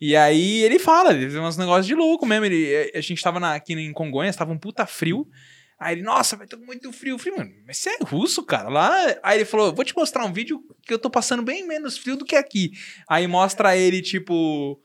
E 0.00 0.16
aí 0.16 0.62
ele 0.62 0.78
fala, 0.78 1.12
ele 1.12 1.28
fez 1.30 1.36
uns 1.36 1.56
negócios 1.58 1.86
de 1.86 1.94
louco 1.94 2.24
mesmo. 2.24 2.46
Ele, 2.46 2.90
a 2.94 3.00
gente 3.00 3.22
tava 3.22 3.38
na- 3.38 3.54
aqui 3.54 3.74
em 3.74 3.92
Congonhas, 3.92 4.34
tava 4.36 4.52
um 4.52 4.58
puta 4.58 4.86
frio. 4.86 5.26
Aí 5.78 5.94
ele, 5.94 6.02
nossa, 6.02 6.36
vai 6.36 6.46
ter 6.46 6.56
muito 6.56 6.92
frio. 6.92 7.14
Eu 7.14 7.18
falei, 7.18 7.38
mano, 7.38 7.50
mas 7.66 7.78
você 7.78 7.90
é 7.90 7.96
russo, 8.04 8.42
cara? 8.44 8.68
Lá. 8.68 8.92
Aí 9.22 9.38
ele 9.38 9.44
falou, 9.44 9.74
vou 9.74 9.84
te 9.84 9.96
mostrar 9.96 10.24
um 10.24 10.32
vídeo 10.32 10.60
que 10.86 10.92
eu 10.92 10.98
tô 10.98 11.08
passando 11.10 11.42
bem 11.42 11.66
menos 11.66 11.96
frio 11.98 12.16
do 12.16 12.24
que 12.24 12.36
aqui. 12.36 12.70
Aí 13.08 13.26
mostra 13.26 13.76
ele, 13.76 14.02
tipo, 14.02 14.78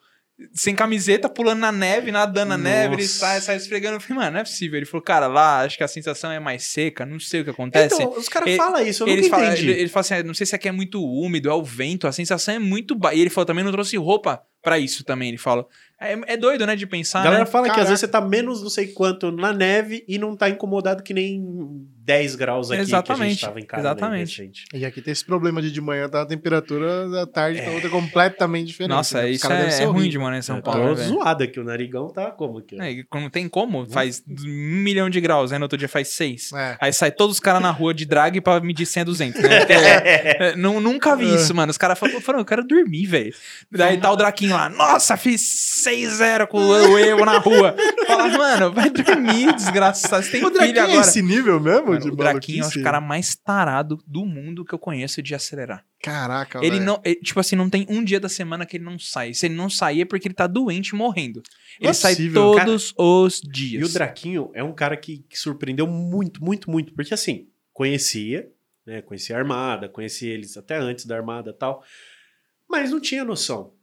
sem 0.54 0.76
camiseta, 0.76 1.30
pulando 1.30 1.60
na 1.60 1.72
neve, 1.72 2.12
nadando 2.12 2.50
na 2.50 2.58
neve, 2.58 2.96
ele 2.96 3.08
sai, 3.08 3.40
sai 3.40 3.56
esfregando. 3.56 3.96
Eu 3.96 4.02
falei, 4.02 4.18
mano, 4.18 4.32
não 4.32 4.40
é 4.40 4.44
possível. 4.44 4.78
Ele 4.78 4.86
falou, 4.86 5.02
cara, 5.02 5.28
lá 5.28 5.62
acho 5.62 5.78
que 5.78 5.84
a 5.84 5.88
sensação 5.88 6.30
é 6.32 6.40
mais 6.40 6.64
seca, 6.64 7.06
não 7.06 7.20
sei 7.20 7.42
o 7.42 7.44
que 7.46 7.50
acontece. 7.52 7.96
Então, 7.96 8.12
os 8.18 8.28
caras 8.28 8.56
falam 8.56 8.82
isso, 8.86 9.04
eu 9.04 9.08
nunca 9.08 9.18
Eles 9.18 9.30
falam, 9.30 9.46
entendi. 9.48 9.70
ele, 9.70 9.80
ele 9.82 9.90
fala 9.90 10.02
assim, 10.02 10.14
"Ah, 10.16 10.24
não 10.24 10.34
sei 10.34 10.46
se 10.46 10.54
aqui 10.56 10.68
é 10.68 10.72
muito 10.74 11.02
úmido, 11.02 11.50
é 11.50 11.54
o 11.54 11.64
vento, 11.64 12.06
a 12.08 12.12
sensação 12.12 12.56
é 12.56 12.60
muito... 12.60 12.96
Ba... 12.96 13.14
E 13.14 13.22
ele 13.22 13.30
falou, 13.30 13.46
também 13.46 13.64
não 13.64 13.72
trouxe 13.72 13.96
roupa 13.96 14.42
pra 14.62 14.78
isso 14.78 15.04
também, 15.06 15.30
ele 15.30 15.38
fala. 15.38 15.66
É, 16.02 16.34
é 16.34 16.38
doido, 16.38 16.66
né, 16.66 16.76
de 16.76 16.86
pensar, 16.86 17.22
A 17.22 17.24
galera 17.24 17.46
né? 17.46 17.50
fala 17.50 17.66
que 17.66 17.70
às 17.72 17.76
Caraca. 17.76 17.90
vezes 17.92 18.02
você 18.02 18.08
tá 18.08 18.20
menos 18.20 18.62
não 18.62 18.70
sei 18.70 18.88
quanto 18.88 19.32
na 19.32 19.54
neve 19.54 20.04
e 20.08 20.18
não 20.18 20.36
tá 20.36 20.50
incomodado 20.50 21.02
que 21.02 21.14
nem 21.14 21.88
10 22.06 22.36
graus 22.36 22.70
aqui 22.70 22.78
que 22.78 22.82
a 22.82 22.84
Exatamente, 22.84 23.30
gente 23.32 23.42
tava 23.42 23.60
em 23.60 23.66
casa. 23.66 23.82
exatamente. 23.82 24.16
Né, 24.40 24.46
recente. 24.46 24.66
E 24.74 24.86
aqui 24.86 25.02
tem 25.02 25.12
esse 25.12 25.26
problema 25.26 25.60
de 25.62 25.72
de 25.72 25.82
manhã 25.82 26.08
tá 26.08 26.22
a 26.22 26.26
temperatura, 26.26 27.10
da 27.10 27.26
tarde 27.26 27.60
tá 27.62 27.72
outra 27.72 27.90
completamente 27.90 28.68
diferente. 28.68 28.92
Nossa, 28.92 29.24
né? 29.24 29.32
Isso 29.32 29.52
é, 29.52 29.82
é 29.82 29.86
ruim 29.86 30.08
de 30.08 30.18
morar 30.20 30.38
em 30.38 30.42
São 30.44 30.62
Paulo, 30.62 30.90
tô 30.96 31.02
né, 31.02 31.08
zoado 31.08 31.44
aqui, 31.44 31.60
o 31.60 31.64
narigão 31.64 32.08
tá 32.10 32.30
como 32.32 32.60
aqui? 32.60 32.78
É, 32.80 33.04
não 33.20 33.30
tem 33.30 33.50
como, 33.50 33.86
faz 33.90 34.24
um 34.30 34.48
milhão 34.84 35.10
de 35.10 35.20
graus, 35.20 35.52
aí 35.52 35.58
no 35.58 35.66
outro 35.66 35.78
dia 35.78 35.90
faz 35.90 36.10
seis. 36.10 36.52
É. 36.54 36.78
Aí 36.80 36.94
sai 36.94 37.12
todos 37.12 37.38
os 37.38 37.40
caras 37.40 37.62
na 37.62 37.72
rua 37.72 37.94
de 37.94 38.06
drag 38.06 38.40
pra 38.40 38.60
medir 38.60 38.86
100 38.86 39.02
a 39.02 39.04
200, 39.06 39.42
né? 39.42 39.60
Porque, 39.60 39.74
é, 39.74 40.38
é, 40.52 40.56
nu- 40.56 40.80
nunca 40.80 41.16
vi 41.16 41.34
isso, 41.34 41.56
mano. 41.56 41.72
Os 41.72 41.78
caras 41.78 41.98
falam, 41.98 42.22
falam, 42.22 42.42
eu 42.42 42.46
quero 42.46 42.64
dormir, 42.64 43.08
velho. 43.08 43.34
Daí 43.72 43.98
tá 43.98 44.12
o 44.12 44.16
Draquinho 44.16 44.54
lá, 44.54 44.70
nossa, 44.70 45.18
fiz 45.18 45.42
6-0 45.86 46.48
com 46.48 46.60
o 46.60 46.98
Evo 47.00 47.26
na 47.26 47.40
rua. 47.40 47.76
Fala, 48.06 48.28
mano, 48.30 48.72
vai 48.72 48.90
dormir, 48.92 49.54
desgraçado. 49.56 50.24
Você 50.24 50.32
tem 50.32 50.42
O 50.42 50.48
filho 50.48 50.54
Draquinho 50.60 50.78
é 50.78 50.82
agora. 50.84 51.02
esse 51.02 51.22
nível 51.22 51.60
mesmo 51.60 51.95
Mano, 51.96 52.06
de 52.06 52.12
o 52.12 52.16
Draquinho 52.16 52.64
é 52.64 52.68
o 52.68 52.84
cara 52.84 53.02
mais 53.02 53.36
tarado 53.36 53.98
do 54.06 54.26
mundo 54.26 54.64
que 54.64 54.74
eu 54.74 54.80
conheço 54.80 55.22
de 55.22 55.34
acelerar. 55.36 55.86
Caraca, 56.02 56.60
Ele 56.60 56.72
velho. 56.72 56.86
não, 56.86 57.02
ele, 57.04 57.16
tipo 57.16 57.40
assim, 57.40 57.56
não 57.56 57.70
tem 57.70 57.86
um 57.90 58.04
dia 58.04 58.20
da 58.20 58.30
semana 58.30 58.66
que 58.66 58.78
ele 58.78 58.84
não 58.84 59.00
sai. 59.00 59.34
Se 59.34 59.48
ele 59.48 59.56
não 59.56 59.70
sair 59.70 60.02
é 60.02 60.06
porque 60.06 60.28
ele 60.28 60.36
tá 60.36 60.46
doente 60.48 60.90
e 60.90 60.96
morrendo. 60.96 61.42
Ele 61.80 61.90
é 61.90 61.94
sai 61.94 62.14
possível, 62.14 62.42
todos 62.54 62.94
os 62.96 63.42
dias. 63.42 63.82
E 63.82 63.86
o 63.86 63.92
Draquinho 63.92 64.52
é 64.54 64.64
um 64.64 64.74
cara 64.74 64.96
que, 64.96 65.20
que 65.28 65.38
surpreendeu 65.38 65.88
muito, 65.88 66.44
muito, 66.44 66.70
muito. 66.70 66.94
Porque 66.94 67.14
assim, 67.14 67.48
conhecia, 67.74 68.50
né? 68.86 69.02
Conhecia 69.02 69.36
a 69.36 69.40
Armada, 69.40 69.90
conhecia 69.90 70.32
eles 70.32 70.56
até 70.58 70.78
antes 70.78 71.06
da 71.06 71.16
Armada 71.16 71.50
e 71.50 71.54
tal. 71.54 71.84
Mas 72.70 72.92
não 72.92 73.00
tinha 73.00 73.24
noção 73.24 73.74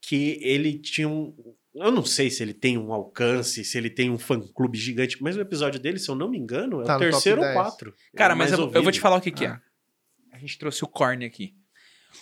que 0.00 0.38
ele 0.42 0.78
tinha 0.78 1.08
um. 1.08 1.34
Eu 1.74 1.92
não 1.92 2.04
sei 2.04 2.30
se 2.30 2.42
ele 2.42 2.52
tem 2.52 2.76
um 2.76 2.92
alcance, 2.92 3.64
se 3.64 3.78
ele 3.78 3.88
tem 3.90 4.10
um 4.10 4.18
fã-clube 4.18 4.76
gigante, 4.76 5.22
mas 5.22 5.36
o 5.36 5.40
episódio 5.40 5.78
dele, 5.80 5.98
se 5.98 6.08
eu 6.08 6.14
não 6.16 6.28
me 6.28 6.36
engano, 6.38 6.82
é 6.82 6.84
Tá 6.84 6.96
o 6.96 6.98
terceiro 6.98 7.40
ou 7.40 7.46
10. 7.46 7.56
quatro. 7.56 7.94
Cara, 8.16 8.34
É 8.34 8.36
mas 8.36 8.50
eu, 8.52 8.70
eu 8.72 8.82
vou 8.82 8.90
te 8.90 8.98
falar 9.00 9.16
o 9.16 9.20
que, 9.20 9.30
que 9.30 9.46
Ah. 9.46 9.60
é. 10.32 10.36
A 10.36 10.38
gente 10.38 10.58
trouxe 10.58 10.82
o 10.82 10.88
Korn 10.88 11.24
aqui. 11.24 11.54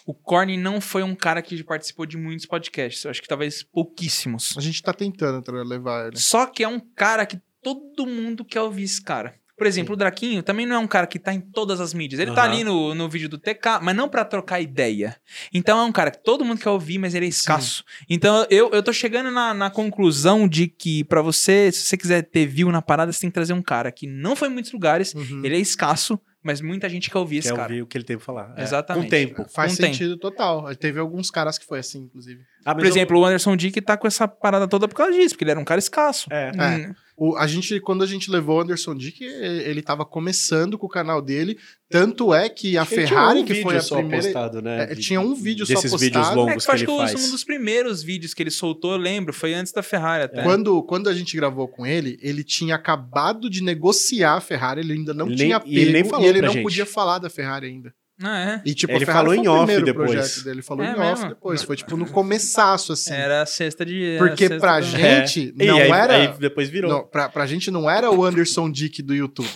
O 0.04 0.12
Korn 0.12 0.56
não 0.56 0.80
foi 0.80 1.02
um 1.02 1.14
cara 1.14 1.40
que 1.40 1.62
participou 1.64 2.04
de 2.04 2.16
muitos 2.16 2.44
podcasts. 2.46 3.04
Eu 3.04 3.10
acho 3.10 3.22
que 3.22 3.28
talvez 3.28 3.62
pouquíssimos. 3.62 4.54
A 4.56 4.60
gente 4.60 4.82
tá 4.82 4.92
tentando 4.92 5.42
levar 5.64 6.08
ele. 6.08 6.18
Só 6.18 6.46
que 6.46 6.62
é 6.62 6.68
um 6.68 6.80
cara 6.80 7.24
que 7.24 7.40
todo 7.62 8.06
mundo 8.06 8.44
quer 8.44 8.60
ouvir 8.60 8.82
esse 8.82 9.02
cara. 9.02 9.34
Por 9.58 9.66
exemplo, 9.66 9.94
o 9.94 9.96
Draquinho 9.96 10.42
também 10.42 10.64
não 10.64 10.76
é 10.76 10.78
um 10.78 10.86
cara 10.86 11.06
que 11.06 11.18
tá 11.18 11.34
em 11.34 11.40
todas 11.40 11.80
as 11.80 11.92
mídias. 11.92 12.20
Ele 12.20 12.30
tá 12.32 12.44
Aham. 12.44 12.52
ali 12.52 12.64
no, 12.64 12.94
no 12.94 13.08
vídeo 13.08 13.28
do 13.28 13.36
TK, 13.36 13.80
mas 13.82 13.96
não 13.96 14.08
pra 14.08 14.24
trocar 14.24 14.60
ideia. 14.60 15.16
Então 15.52 15.78
é 15.80 15.82
um 15.82 15.90
cara 15.92 16.10
que 16.12 16.22
todo 16.22 16.44
mundo 16.44 16.60
quer 16.60 16.70
ouvir, 16.70 16.98
mas 16.98 17.14
ele 17.14 17.26
é 17.26 17.28
escasso. 17.28 17.84
Então 18.08 18.46
eu, 18.48 18.70
eu 18.70 18.82
tô 18.82 18.92
chegando 18.92 19.30
na, 19.30 19.52
na 19.52 19.68
conclusão 19.70 20.46
de 20.48 20.68
que 20.68 21.02
pra 21.04 21.20
você, 21.20 21.70
se 21.72 21.82
você 21.82 21.96
quiser 21.96 22.22
ter 22.22 22.46
view 22.46 22.70
na 22.70 22.80
parada, 22.80 23.12
você 23.12 23.20
tem 23.20 23.30
que 23.30 23.34
trazer 23.34 23.52
um 23.52 23.62
cara 23.62 23.90
que 23.90 24.06
não 24.06 24.36
foi 24.36 24.48
em 24.48 24.52
muitos 24.52 24.72
lugares, 24.72 25.12
Uhum. 25.14 25.42
ele 25.44 25.56
é 25.56 25.58
escasso, 25.58 26.18
mas 26.48 26.62
muita 26.62 26.88
gente 26.88 27.10
quer 27.10 27.18
ouvir 27.18 27.36
esse 27.38 27.48
Quer 27.48 27.54
cara. 27.56 27.68
ouvir 27.70 27.82
o 27.82 27.86
que 27.86 27.98
ele 27.98 28.04
tem 28.04 28.16
pra 28.16 28.24
falar. 28.24 28.54
É, 28.56 28.62
Exatamente. 28.62 29.04
Com 29.04 29.10
tempo. 29.10 29.44
Faz 29.50 29.76
tem. 29.76 29.92
sentido 29.92 30.16
total. 30.16 30.74
Teve 30.74 30.98
alguns 30.98 31.30
caras 31.30 31.58
que 31.58 31.66
foi 31.66 31.78
assim, 31.80 32.04
inclusive. 32.04 32.40
Ah, 32.64 32.74
Por 32.74 32.86
exemplo, 32.86 33.18
o 33.18 33.24
Anderson 33.24 33.54
Dick 33.54 33.80
tá 33.82 33.96
com 33.98 34.06
essa 34.06 34.26
parada 34.26 34.66
toda 34.66 34.88
por 34.88 34.94
causa 34.94 35.12
disso, 35.12 35.30
porque 35.34 35.44
ele 35.44 35.50
era 35.50 35.60
um 35.60 35.64
cara 35.64 35.78
escasso. 35.78 36.28
eu- 36.30 36.36
É. 36.36 36.88
Hum, 36.88 36.94
O, 37.20 37.36
a 37.36 37.46
gente, 37.48 37.80
quando 37.80 38.04
a 38.04 38.06
gente 38.06 38.30
levou 38.30 38.58
o 38.58 38.60
Anderson 38.62 38.94
Dick, 38.94 39.24
ele 39.24 39.82
tava 39.82 40.04
começando 40.06 40.78
com 40.78 40.86
o 40.86 40.88
canal 40.88 41.20
dele. 41.20 41.58
Tanto 41.90 42.34
é 42.34 42.48
que 42.50 42.76
a 42.76 42.82
ele 42.82 42.86
Ferrari, 42.90 43.32
tinha 43.38 43.42
um 43.42 43.46
que 43.46 43.54
foi 43.54 43.62
vídeo 43.72 43.78
a 43.78 43.80
só 43.80 43.96
primeira. 43.96 44.22
postado, 44.24 44.60
né? 44.62 44.82
É, 44.90 44.94
tinha 44.94 45.20
um 45.20 45.34
vídeo 45.34 45.64
só 45.66 45.72
desses 45.74 45.90
vídeos 45.98 46.18
postado. 46.18 46.40
É 46.40 46.44
longos 46.44 46.64
que 46.66 46.70
eu 46.70 47.00
acho 47.00 47.14
que 47.16 47.20
um 47.22 47.30
dos 47.30 47.44
primeiros 47.44 48.02
vídeos 48.02 48.34
que 48.34 48.42
ele 48.42 48.50
soltou, 48.50 48.92
eu 48.92 48.98
lembro, 48.98 49.32
foi 49.32 49.54
antes 49.54 49.72
da 49.72 49.82
Ferrari 49.82 50.24
até. 50.24 50.42
Quando, 50.42 50.82
quando 50.82 51.08
a 51.08 51.14
gente 51.14 51.34
gravou 51.34 51.66
com 51.66 51.86
ele, 51.86 52.18
ele 52.20 52.44
tinha 52.44 52.74
acabado 52.74 53.48
de 53.48 53.62
negociar 53.62 54.34
a 54.34 54.40
Ferrari, 54.40 54.80
ele 54.80 54.92
ainda 54.92 55.14
não 55.14 55.26
Ele 55.28 55.36
tinha 55.36 55.58
nem- 55.60 55.68
e 55.74 55.78
ele 55.80 55.92
nem 55.92 56.02
pego, 56.02 56.10
falou 56.10 56.26
e 56.26 56.28
ele 56.28 56.42
não 56.42 56.52
gente. 56.52 56.62
podia 56.62 56.84
falar 56.84 57.18
da 57.18 57.30
Ferrari 57.30 57.66
ainda. 57.68 57.92
Ah, 58.20 58.38
é. 58.56 58.62
E 58.68 58.74
tipo, 58.74 58.92
Ele 58.92 59.04
a 59.04 59.06
Ferrari 59.06 59.26
falou 59.26 59.34
em 59.44 59.48
off 59.48 59.82
depois. 59.84 60.10
projeto 60.10 60.44
dele, 60.44 60.56
ele 60.56 60.62
falou 60.62 60.84
É 60.84 60.88
em 60.88 60.94
off 60.94 61.00
mesmo? 61.22 61.28
depois, 61.30 61.62
foi 61.62 61.76
tipo 61.76 61.96
no 61.96 62.04
começaço 62.10 62.92
assim. 62.92 63.14
Era 63.14 63.42
a 63.42 63.46
cesta 63.46 63.86
de. 63.86 64.16
Porque 64.18 64.48
cesta 64.48 64.58
pra 64.60 64.80
do- 64.80 64.86
gente 64.86 65.54
É. 65.58 65.64
E 65.64 65.66
não 65.68 65.76
aí, 65.78 65.90
era 65.90 66.14
aí 66.16 66.38
depois 66.38 66.68
virou. 66.68 66.90
Não, 66.90 67.06
pra, 67.06 67.28
pra 67.28 67.46
gente 67.46 67.70
não 67.70 67.88
era 67.88 68.10
o 68.10 68.24
Anderson 68.24 68.70
Dick 68.70 69.00
do 69.02 69.14
YouTube. 69.14 69.48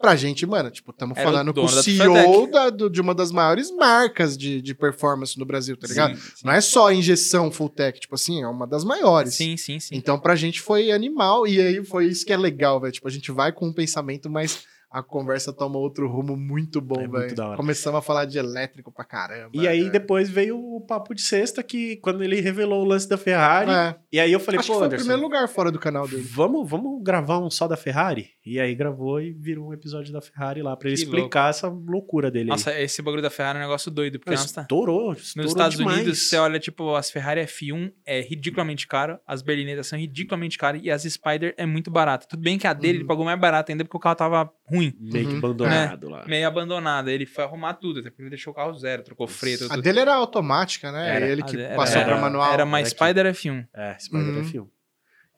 Pra 0.00 0.16
gente, 0.16 0.46
mano, 0.46 0.70
tipo, 0.70 0.90
estamos 0.92 1.18
falando 1.24 1.52
com 1.52 1.60
o 1.66 1.82
CEO 1.82 2.46
da, 2.50 2.70
do- 2.70 2.88
de 2.88 3.00
uma 3.00 3.14
das 3.14 3.30
maiores 3.30 3.70
marcas 3.70 4.36
de, 4.36 4.62
de 4.62 4.74
performance 4.74 5.38
no 5.38 5.44
Brasil, 5.44 5.76
tá 5.76 5.86
ligado? 5.86 6.16
Sim, 6.16 6.30
sim. 6.36 6.46
Não 6.46 6.52
é 6.54 6.60
só 6.60 6.90
injeção 6.90 7.50
full 7.50 7.68
tech, 7.68 8.00
tipo 8.00 8.14
assim, 8.14 8.42
é 8.42 8.48
uma 8.48 8.66
das 8.66 8.82
maiores. 8.82 9.34
Sim, 9.34 9.56
sim, 9.58 9.78
sim. 9.78 9.94
Então, 9.94 10.18
pra 10.18 10.34
gente 10.34 10.60
foi 10.60 10.90
animal, 10.90 11.46
e 11.46 11.60
aí 11.60 11.84
foi 11.84 12.06
isso 12.06 12.24
que 12.24 12.32
é 12.32 12.36
legal, 12.36 12.80
velho. 12.80 12.92
Tipo, 12.92 13.08
a 13.08 13.10
gente 13.10 13.30
vai 13.30 13.52
com 13.52 13.66
um 13.68 13.72
pensamento, 13.74 14.30
mas 14.30 14.64
a 14.90 15.02
conversa 15.02 15.52
toma 15.52 15.78
outro 15.78 16.08
rumo 16.08 16.36
muito 16.36 16.80
bom, 16.80 16.96
É 17.00 17.06
muito 17.06 17.12
velho. 17.20 17.34
da 17.36 17.46
hora. 17.48 17.56
Começamos 17.56 17.98
a 17.98 18.02
falar 18.02 18.24
de 18.24 18.38
elétrico 18.38 18.90
pra 18.90 19.04
caramba. 19.04 19.50
E 19.54 19.68
aí 19.68 19.84
né? 19.84 19.90
depois 19.90 20.28
veio 20.28 20.58
o 20.58 20.80
papo 20.80 21.14
de 21.14 21.22
sexta, 21.22 21.62
que 21.62 21.96
quando 21.98 22.22
ele 22.24 22.40
revelou 22.40 22.82
o 22.82 22.84
lance 22.84 23.08
da 23.08 23.16
Ferrari. 23.16 23.70
É, 23.70 23.96
E 24.12 24.18
aí 24.18 24.32
eu 24.32 24.40
falei, 24.40 24.58
acho 24.58 24.66
que 24.66 24.72
pô, 24.72 24.78
foi 24.78 24.84
o 24.84 24.86
Anderson, 24.86 25.04
primeiro 25.06 25.22
lugar 25.22 25.48
fora 25.48 25.70
do 25.70 25.78
canal 25.78 26.08
dele. 26.08 26.22
vamos, 26.22 26.68
vamos 26.68 27.02
gravar 27.02 27.38
um 27.38 27.48
só 27.50 27.68
da 27.68 27.76
Ferrari? 27.76 28.30
E 28.44 28.58
aí 28.58 28.74
gravou 28.74 29.20
e 29.20 29.32
virou 29.32 29.68
um 29.68 29.72
episódio 29.72 30.12
da 30.12 30.20
Ferrari 30.20 30.62
lá, 30.62 30.76
pra 30.76 30.88
ele 30.88 30.96
Que 30.96 31.04
explicar 31.04 31.50
essa 31.50 31.68
loucura 31.68 32.30
dele 32.30 32.48
Nossa, 32.50 32.78
esse 32.80 33.00
bagulho 33.02 33.22
da 33.22 33.30
Ferrari 33.30 33.58
é 33.58 33.60
um 33.60 33.64
negócio 33.64 33.90
doido, 33.90 34.18
porque 34.18 34.30
aí. 34.30 34.36
tá- 34.36 34.62
Estourou, 34.62 35.12
estourou 35.12 35.44
nos 35.44 35.52
Estados 35.52 35.76
demais. 35.76 35.98
Unidos, 35.98 36.28
você 36.28 36.36
olha, 36.36 36.58
tipo, 36.58 36.94
as 36.96 37.10
Ferrari 37.10 37.42
F1 37.42 37.92
é 38.04 38.20
ridiculamente 38.20 38.86
caro, 38.88 39.18
as 39.26 39.40
berlinetas 39.42 39.86
são 39.86 39.98
ridiculamente 39.98 40.58
caras 40.58 40.80
e 40.82 40.90
as 40.90 41.02
Spider 41.04 41.54
é 41.56 41.64
muito 41.66 41.90
barata. 41.90 42.26
Tudo 42.28 42.42
bem 42.42 42.58
que 42.58 42.66
a 42.66 42.72
dele 42.72 42.94
Uhum. 42.94 42.98
ele 43.00 43.06
pagou 43.06 43.24
mais 43.24 43.38
barato 43.38 43.70
ainda 43.70 43.84
porque 43.84 43.96
o 43.96 44.00
carro 44.00 44.16
tava 44.16 44.50
ruim, 44.70 44.94
Meio 45.00 45.26
que 45.26 45.32
Uhum. 45.32 45.38
abandonado 45.38 46.08
lá. 46.08 46.24
meio 46.26 46.46
abandonada. 46.46 47.10
Ele 47.12 47.26
foi 47.26 47.44
arrumar 47.44 47.74
tudo, 47.74 48.00
até 48.00 48.10
porque 48.10 48.22
ele 48.22 48.30
deixou 48.30 48.52
o 48.52 48.56
carro 48.56 48.72
zero, 48.78 49.02
trocou 49.02 49.26
freio, 49.26 49.58
A 49.70 49.76
dele 49.76 50.00
era 50.00 50.14
automática, 50.14 50.92
né? 50.92 51.16
Era. 51.16 51.26
ele 51.28 51.42
que 51.42 51.56
era- 51.60 51.74
passou 51.74 52.00
era- 52.00 52.06
pra 52.12 52.20
manual. 52.20 52.52
Era 52.52 52.64
mais 52.64 52.88
Spider 52.88 53.26
F1. 53.26 53.66
É, 53.74 53.96
Spider 53.98 54.34
Uhum. 54.34 54.40
F1. 54.44 54.66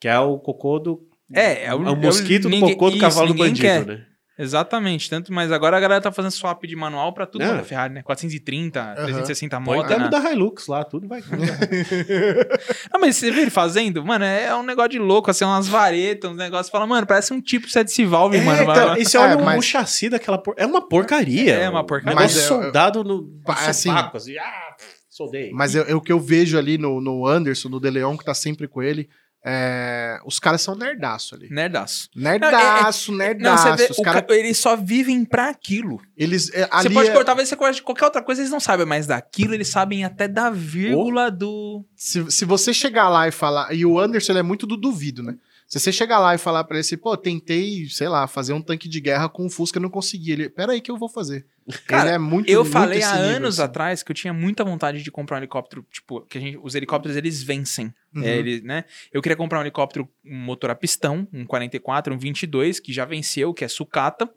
Que 0.01 0.09
é 0.09 0.19
o 0.19 0.39
cocô 0.39 0.79
do. 0.79 1.09
É, 1.33 1.65
é 1.67 1.75
o, 1.75 1.79
é 1.79 1.85
o 1.85 1.89
é 1.89 1.91
o- 1.93 1.97
mosquito 1.97 2.43
do 2.43 2.49
ninguém- 2.51 2.73
cocô 2.75 2.91
do 2.91 2.97
isso, 2.97 3.01
cavalo 3.01 3.29
do 3.29 3.35
bandido, 3.35 3.61
quer. 3.61 3.87
né? 3.87 4.07
Exatamente, 4.39 5.11
tanto, 5.11 5.33
mas 5.33 5.53
agora 5.53 5.77
a 5.77 5.81
galera 5.81 6.01
tá 6.01 6.11
fazendo 6.11 6.31
swap 6.33 6.63
de 6.65 6.75
manual 6.75 7.13
pra 7.13 7.27
tudo 7.27 7.45
Não. 7.45 7.55
na 7.57 7.63
Ferrari, 7.63 7.93
né? 7.95 8.03
430, 8.03 8.81
Aham. 8.81 8.95
360 8.95 9.61
Põe 9.61 9.77
moto, 9.77 9.85
até 9.87 9.99
né? 9.99 10.09
da 10.09 10.33
Hilux 10.33 10.67
lá, 10.67 10.83
tudo 10.85 11.07
vai. 11.07 11.21
Ah, 12.93 12.99
mas 12.99 13.17
você 13.17 13.31
vê 13.31 13.43
ele 13.43 13.51
fazendo? 13.51 14.05
Mano, 14.05 14.25
é 14.25 14.55
um 14.55 14.63
negócio 14.63 14.91
de 14.91 14.99
louco, 14.99 15.31
assim, 15.31 15.45
umas 15.45 15.69
varetas, 15.69 16.31
uns 16.31 16.37
negócios. 16.37 16.71
Fala, 16.71 16.87
mano, 16.87 17.07
parece 17.07 17.33
um 17.33 17.41
tipo 17.41 17.69
7 17.69 18.05
Valve, 18.05 18.37
É, 18.39 18.41
mano. 18.43 18.63
então, 18.63 18.75
vai- 18.89 19.01
e 19.01 19.05
você 19.05 19.19
olha 19.19 19.33
É, 19.33 19.37
o- 19.37 19.45
mas- 19.45 19.59
o 19.59 19.63
chassi 19.63 20.09
daquela 20.09 20.39
por... 20.39 20.55
É 20.57 20.67
uma 20.67 20.87
porcaria. 20.89 21.55
É 21.55 21.69
uma 21.69 21.85
porcaria. 21.85 22.15
Mas 22.15 22.33
soldado 22.33 23.05
no, 23.05 23.23
no 23.23 23.41
assim- 23.47 23.89
sovaco, 23.91 24.17
assim. 24.17 24.37
Ah, 24.39 24.75
soldei. 25.09 25.51
Mas 25.53 25.75
o 25.75 26.01
que 26.01 26.13
eu 26.13 26.19
vejo 26.21 26.59
ali 26.59 26.79
no, 26.79 27.01
no 27.01 27.27
Anderson, 27.27 27.69
no 27.69 27.81
De 27.81 27.91
Leon, 27.91 28.17
que 28.17 28.25
tá 28.25 28.35
sempre 28.35 28.67
com 28.67 28.83
ele, 28.83 29.09
é, 29.45 30.21
os 30.25 30.39
caras 30.39 30.63
são 30.63 30.75
nerdaço 30.75 31.35
ali. 31.35 31.49
Nerdaço. 31.51 32.09
Nerdaço, 32.15 33.11
Não, 33.11 33.19
nerdaço. 33.19 33.63
você 33.69 33.77
vê, 33.77 33.91
os 33.91 33.99
o 33.99 34.03
caras, 34.03 34.23
ca- 34.27 34.35
eles 34.35 34.57
só 34.59 34.77
vivem 34.77 35.25
pra 35.25 35.49
aquilo. 35.49 36.01
eles, 36.17 36.53
é, 36.55 36.67
Você 36.69 36.91
pode 36.91 37.09
é- 37.09 37.13
cortar, 37.13 37.27
talvez 37.27 37.49
você 37.49 37.57
corte 37.57 37.83
qualquer 37.83 38.05
outra 38.05 38.23
coisa, 38.23 38.41
eles 38.41 38.51
não 38.53 38.61
sabem, 38.61 38.87
mas 38.87 39.07
daquilo 39.07 39.55
eles 39.55 39.69
sabem 39.69 40.05
até 40.05 40.29
da 40.29 40.51
vírgula 40.51 41.31
do. 41.31 41.85
se, 41.97 42.31
se 42.31 42.45
você 42.45 42.73
chegar 42.73 43.09
lá 43.09 43.27
e 43.29 43.33
falar. 43.33 43.73
E 43.75 43.85
o 43.85 43.99
Anderson 43.99 44.33
é 44.35 44.43
muito 44.43 44.67
do 44.67 44.77
duvido, 44.77 45.23
né? 45.23 45.35
Se 45.67 45.81
você 45.81 45.91
chegar 45.91 46.19
lá 46.19 46.35
e 46.35 46.39
falar 46.39 46.65
pra 46.65 46.77
ele 46.77 46.83
assim, 46.83 46.99
pô, 46.99 47.17
tentei, 47.17 47.87
sei 47.89 48.07
lá, 48.07 48.27
fazer 48.27 48.53
um 48.53 48.61
tanque 48.61 48.87
de 48.89 49.01
guerra 49.01 49.27
com 49.29 49.47
o 49.47 49.51
Fusca, 49.51 49.81
não 49.81 49.89
consegui. 49.89 50.33
Ele, 50.33 50.51
pera 50.51 50.73
aí 50.73 50.83
que 50.83 50.91
eu 50.91 50.99
vou 50.99 51.09
fazer. 51.09 51.47
Cara, 51.87 52.09
ele 52.09 52.15
é 52.15 52.19
muito 52.19 52.49
Eu 52.51 52.61
muito 52.63 52.73
falei 52.73 53.03
há 53.03 53.15
nível, 53.17 53.37
anos 53.37 53.59
assim. 53.61 53.67
atrás 53.69 54.03
que 54.03 54.11
eu 54.11 54.15
tinha 54.15 54.33
muita 54.33 54.65
vontade 54.65 55.03
de 55.03 55.11
comprar 55.11 55.37
um 55.37 55.41
helicóptero, 55.41 55.87
tipo, 55.91 56.21
que 56.23 56.39
a 56.39 56.41
gente, 56.41 56.59
os 56.63 56.75
helicópteros 56.75 57.17
eles 57.17 57.43
vencem. 57.43 57.93
Uhum. 58.15 58.23
É, 58.25 58.37
ele, 58.37 58.61
né? 58.63 58.85
Eu 59.13 59.23
queria 59.23 59.37
comprar 59.37 59.59
um 59.59 59.63
helicóptero, 59.63 60.09
um 60.25 60.37
motor 60.37 60.71
a 60.71 60.75
pistão, 60.75 61.27
um 61.33 61.45
44, 61.47 62.13
um 62.15 62.19
22, 62.19 62.81
que 62.81 62.93
já 62.93 63.05
venceu, 63.05 63.55
que 63.55 63.65
é 63.65 63.69
sucata, 63.69 64.29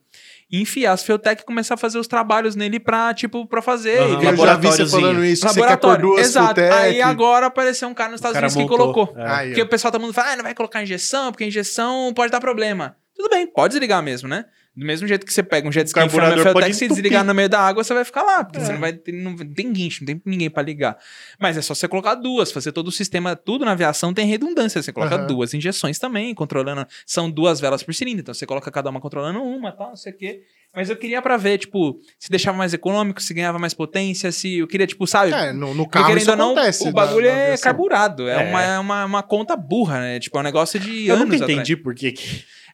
e 0.50 0.62
enfiar 0.62 0.94
as 0.94 1.04
Feltec 1.04 1.42
e 1.42 1.46
começar 1.46 1.74
a 1.74 1.78
fazer 1.78 1.98
os 2.00 2.08
trabalhos 2.08 2.56
nele 2.56 2.80
pra, 2.80 3.14
tipo, 3.14 3.46
pra 3.48 3.62
fazer. 3.62 4.00
E 4.02 4.14
Eu 4.26 4.38
já 4.38 4.56
vi 4.56 4.68
você 4.68 4.86
falando 4.86 5.26
isso, 5.26 5.42
que 5.46 5.50
você 5.50 5.56
quer 5.56 5.62
Laboratório. 5.62 6.02
duas 6.02 6.22
Exato. 6.28 6.48
Futec. 6.62 6.74
Aí 6.74 7.02
agora 7.02 7.48
apareceu 7.48 7.88
um 7.90 7.94
cara 7.94 8.12
nos 8.12 8.20
Estados 8.20 8.36
cara 8.36 8.48
Unidos 8.48 8.56
que 8.56 8.72
montou. 8.72 8.94
colocou. 8.94 9.18
É. 9.22 9.28
Aí, 9.30 9.48
Porque 9.50 9.62
ó. 9.62 9.66
o 9.66 9.68
pessoal 9.70 9.92
todo 9.92 10.02
mundo 10.02 10.14
fala, 10.14 10.32
ah, 10.34 10.36
não 10.38 10.44
vai 10.44 10.54
colocar 10.54 10.82
injeção, 10.82 11.32
porque 11.32 11.44
injeção 11.46 12.14
pode 12.16 12.32
dar 12.32 12.40
problema. 12.40 12.96
Tudo 13.16 13.30
bem, 13.30 13.48
pode 13.48 13.72
desligar 13.74 14.02
mesmo, 14.04 14.28
né? 14.30 14.46
Do 14.76 14.86
mesmo 14.86 15.08
jeito 15.08 15.26
que 15.26 15.34
você 15.34 15.42
pega 15.42 15.70
um 15.70 15.72
jet 15.72 15.88
ski 15.88 16.00
enfiando 16.04 16.36
no 16.36 16.44
Feltec, 16.44 16.74
se 16.74 16.88
desligar 16.90 17.24
no 17.24 17.34
meio 17.34 17.48
da 17.48 17.60
água, 17.62 17.82
você 17.82 17.94
vai 17.94 18.04
ficar 18.04 18.24
lá, 18.24 18.44
porque 18.44 18.60
É. 18.60 18.66
você 18.66 18.74
não 18.74 18.80
vai 18.82 18.92
ter, 18.92 19.12
não 19.14 19.34
tem 19.38 19.72
guincho, 19.72 20.02
não 20.02 20.08
tem 20.08 20.22
ninguém 20.26 20.50
pra 20.50 20.62
ligar. 20.62 20.98
Mas 21.40 21.56
é 21.56 21.62
só 21.62 21.74
você 21.74 21.88
colocar 21.88 22.16
duas, 22.16 22.52
fazer 22.52 22.74
todo 22.74 22.90
o 22.90 22.92
sistema, 22.92 23.38
tudo 23.38 23.64
na 23.64 23.72
aviação 23.72 24.14
tem 24.14 24.28
redundância. 24.28 24.82
Você 24.84 24.92
coloca 24.92 25.16
Aham. 25.16 25.28
duas 25.28 25.54
injeções 25.54 25.98
também, 25.98 26.36
controlando. 26.36 26.86
São 27.06 27.32
duas 27.32 27.62
velas 27.62 27.84
por 27.84 27.94
cilindro, 27.96 28.20
então 28.22 28.34
você 28.34 28.46
coloca 28.46 28.70
cada 28.70 28.90
uma 28.90 29.00
controlando 29.00 29.42
uma, 29.42 29.72
tal, 29.72 29.90
não 29.90 29.96
sei 29.96 30.12
o 30.12 30.18
quê. 30.18 30.42
Mas 30.76 30.90
eu 30.90 30.98
queria 30.98 31.22
pra 31.22 31.38
ver, 31.38 31.58
tipo, 31.58 32.02
se 32.20 32.30
deixava 32.30 32.58
mais 32.58 32.74
econômico, 32.74 33.22
se 33.22 33.34
ganhava 33.34 33.58
mais 33.58 33.74
potência, 33.74 34.30
se 34.30 34.58
eu 34.58 34.68
queria, 34.68 34.86
tipo, 34.86 35.08
sabe? 35.08 35.32
É, 35.32 35.54
no, 35.54 35.74
no 35.74 35.88
carro 35.88 36.18
isso 36.18 36.36
não, 36.36 36.52
acontece. 36.52 36.84
o 36.84 36.88
na- 36.88 36.92
bagulho 36.92 37.28
na 37.28 37.32
é 37.32 37.44
aviação. 37.46 37.64
carburado. 37.64 38.28
É, 38.28 38.44
É. 38.44 38.50
Uma, 38.50 38.62
é 38.62 38.80
uma, 38.80 39.06
uma 39.06 39.24
conta 39.24 39.56
burra, 39.56 40.02
né? 40.02 40.20
Tipo, 40.20 40.36
é 40.38 40.42
um 40.42 40.44
negócio 40.44 40.78
de 40.78 41.08
Eu 41.08 41.16
anos 41.16 41.28
nunca 41.28 41.36
atrás. 41.46 41.54
entendi 41.54 41.78
por 41.78 41.96
que... 41.96 42.14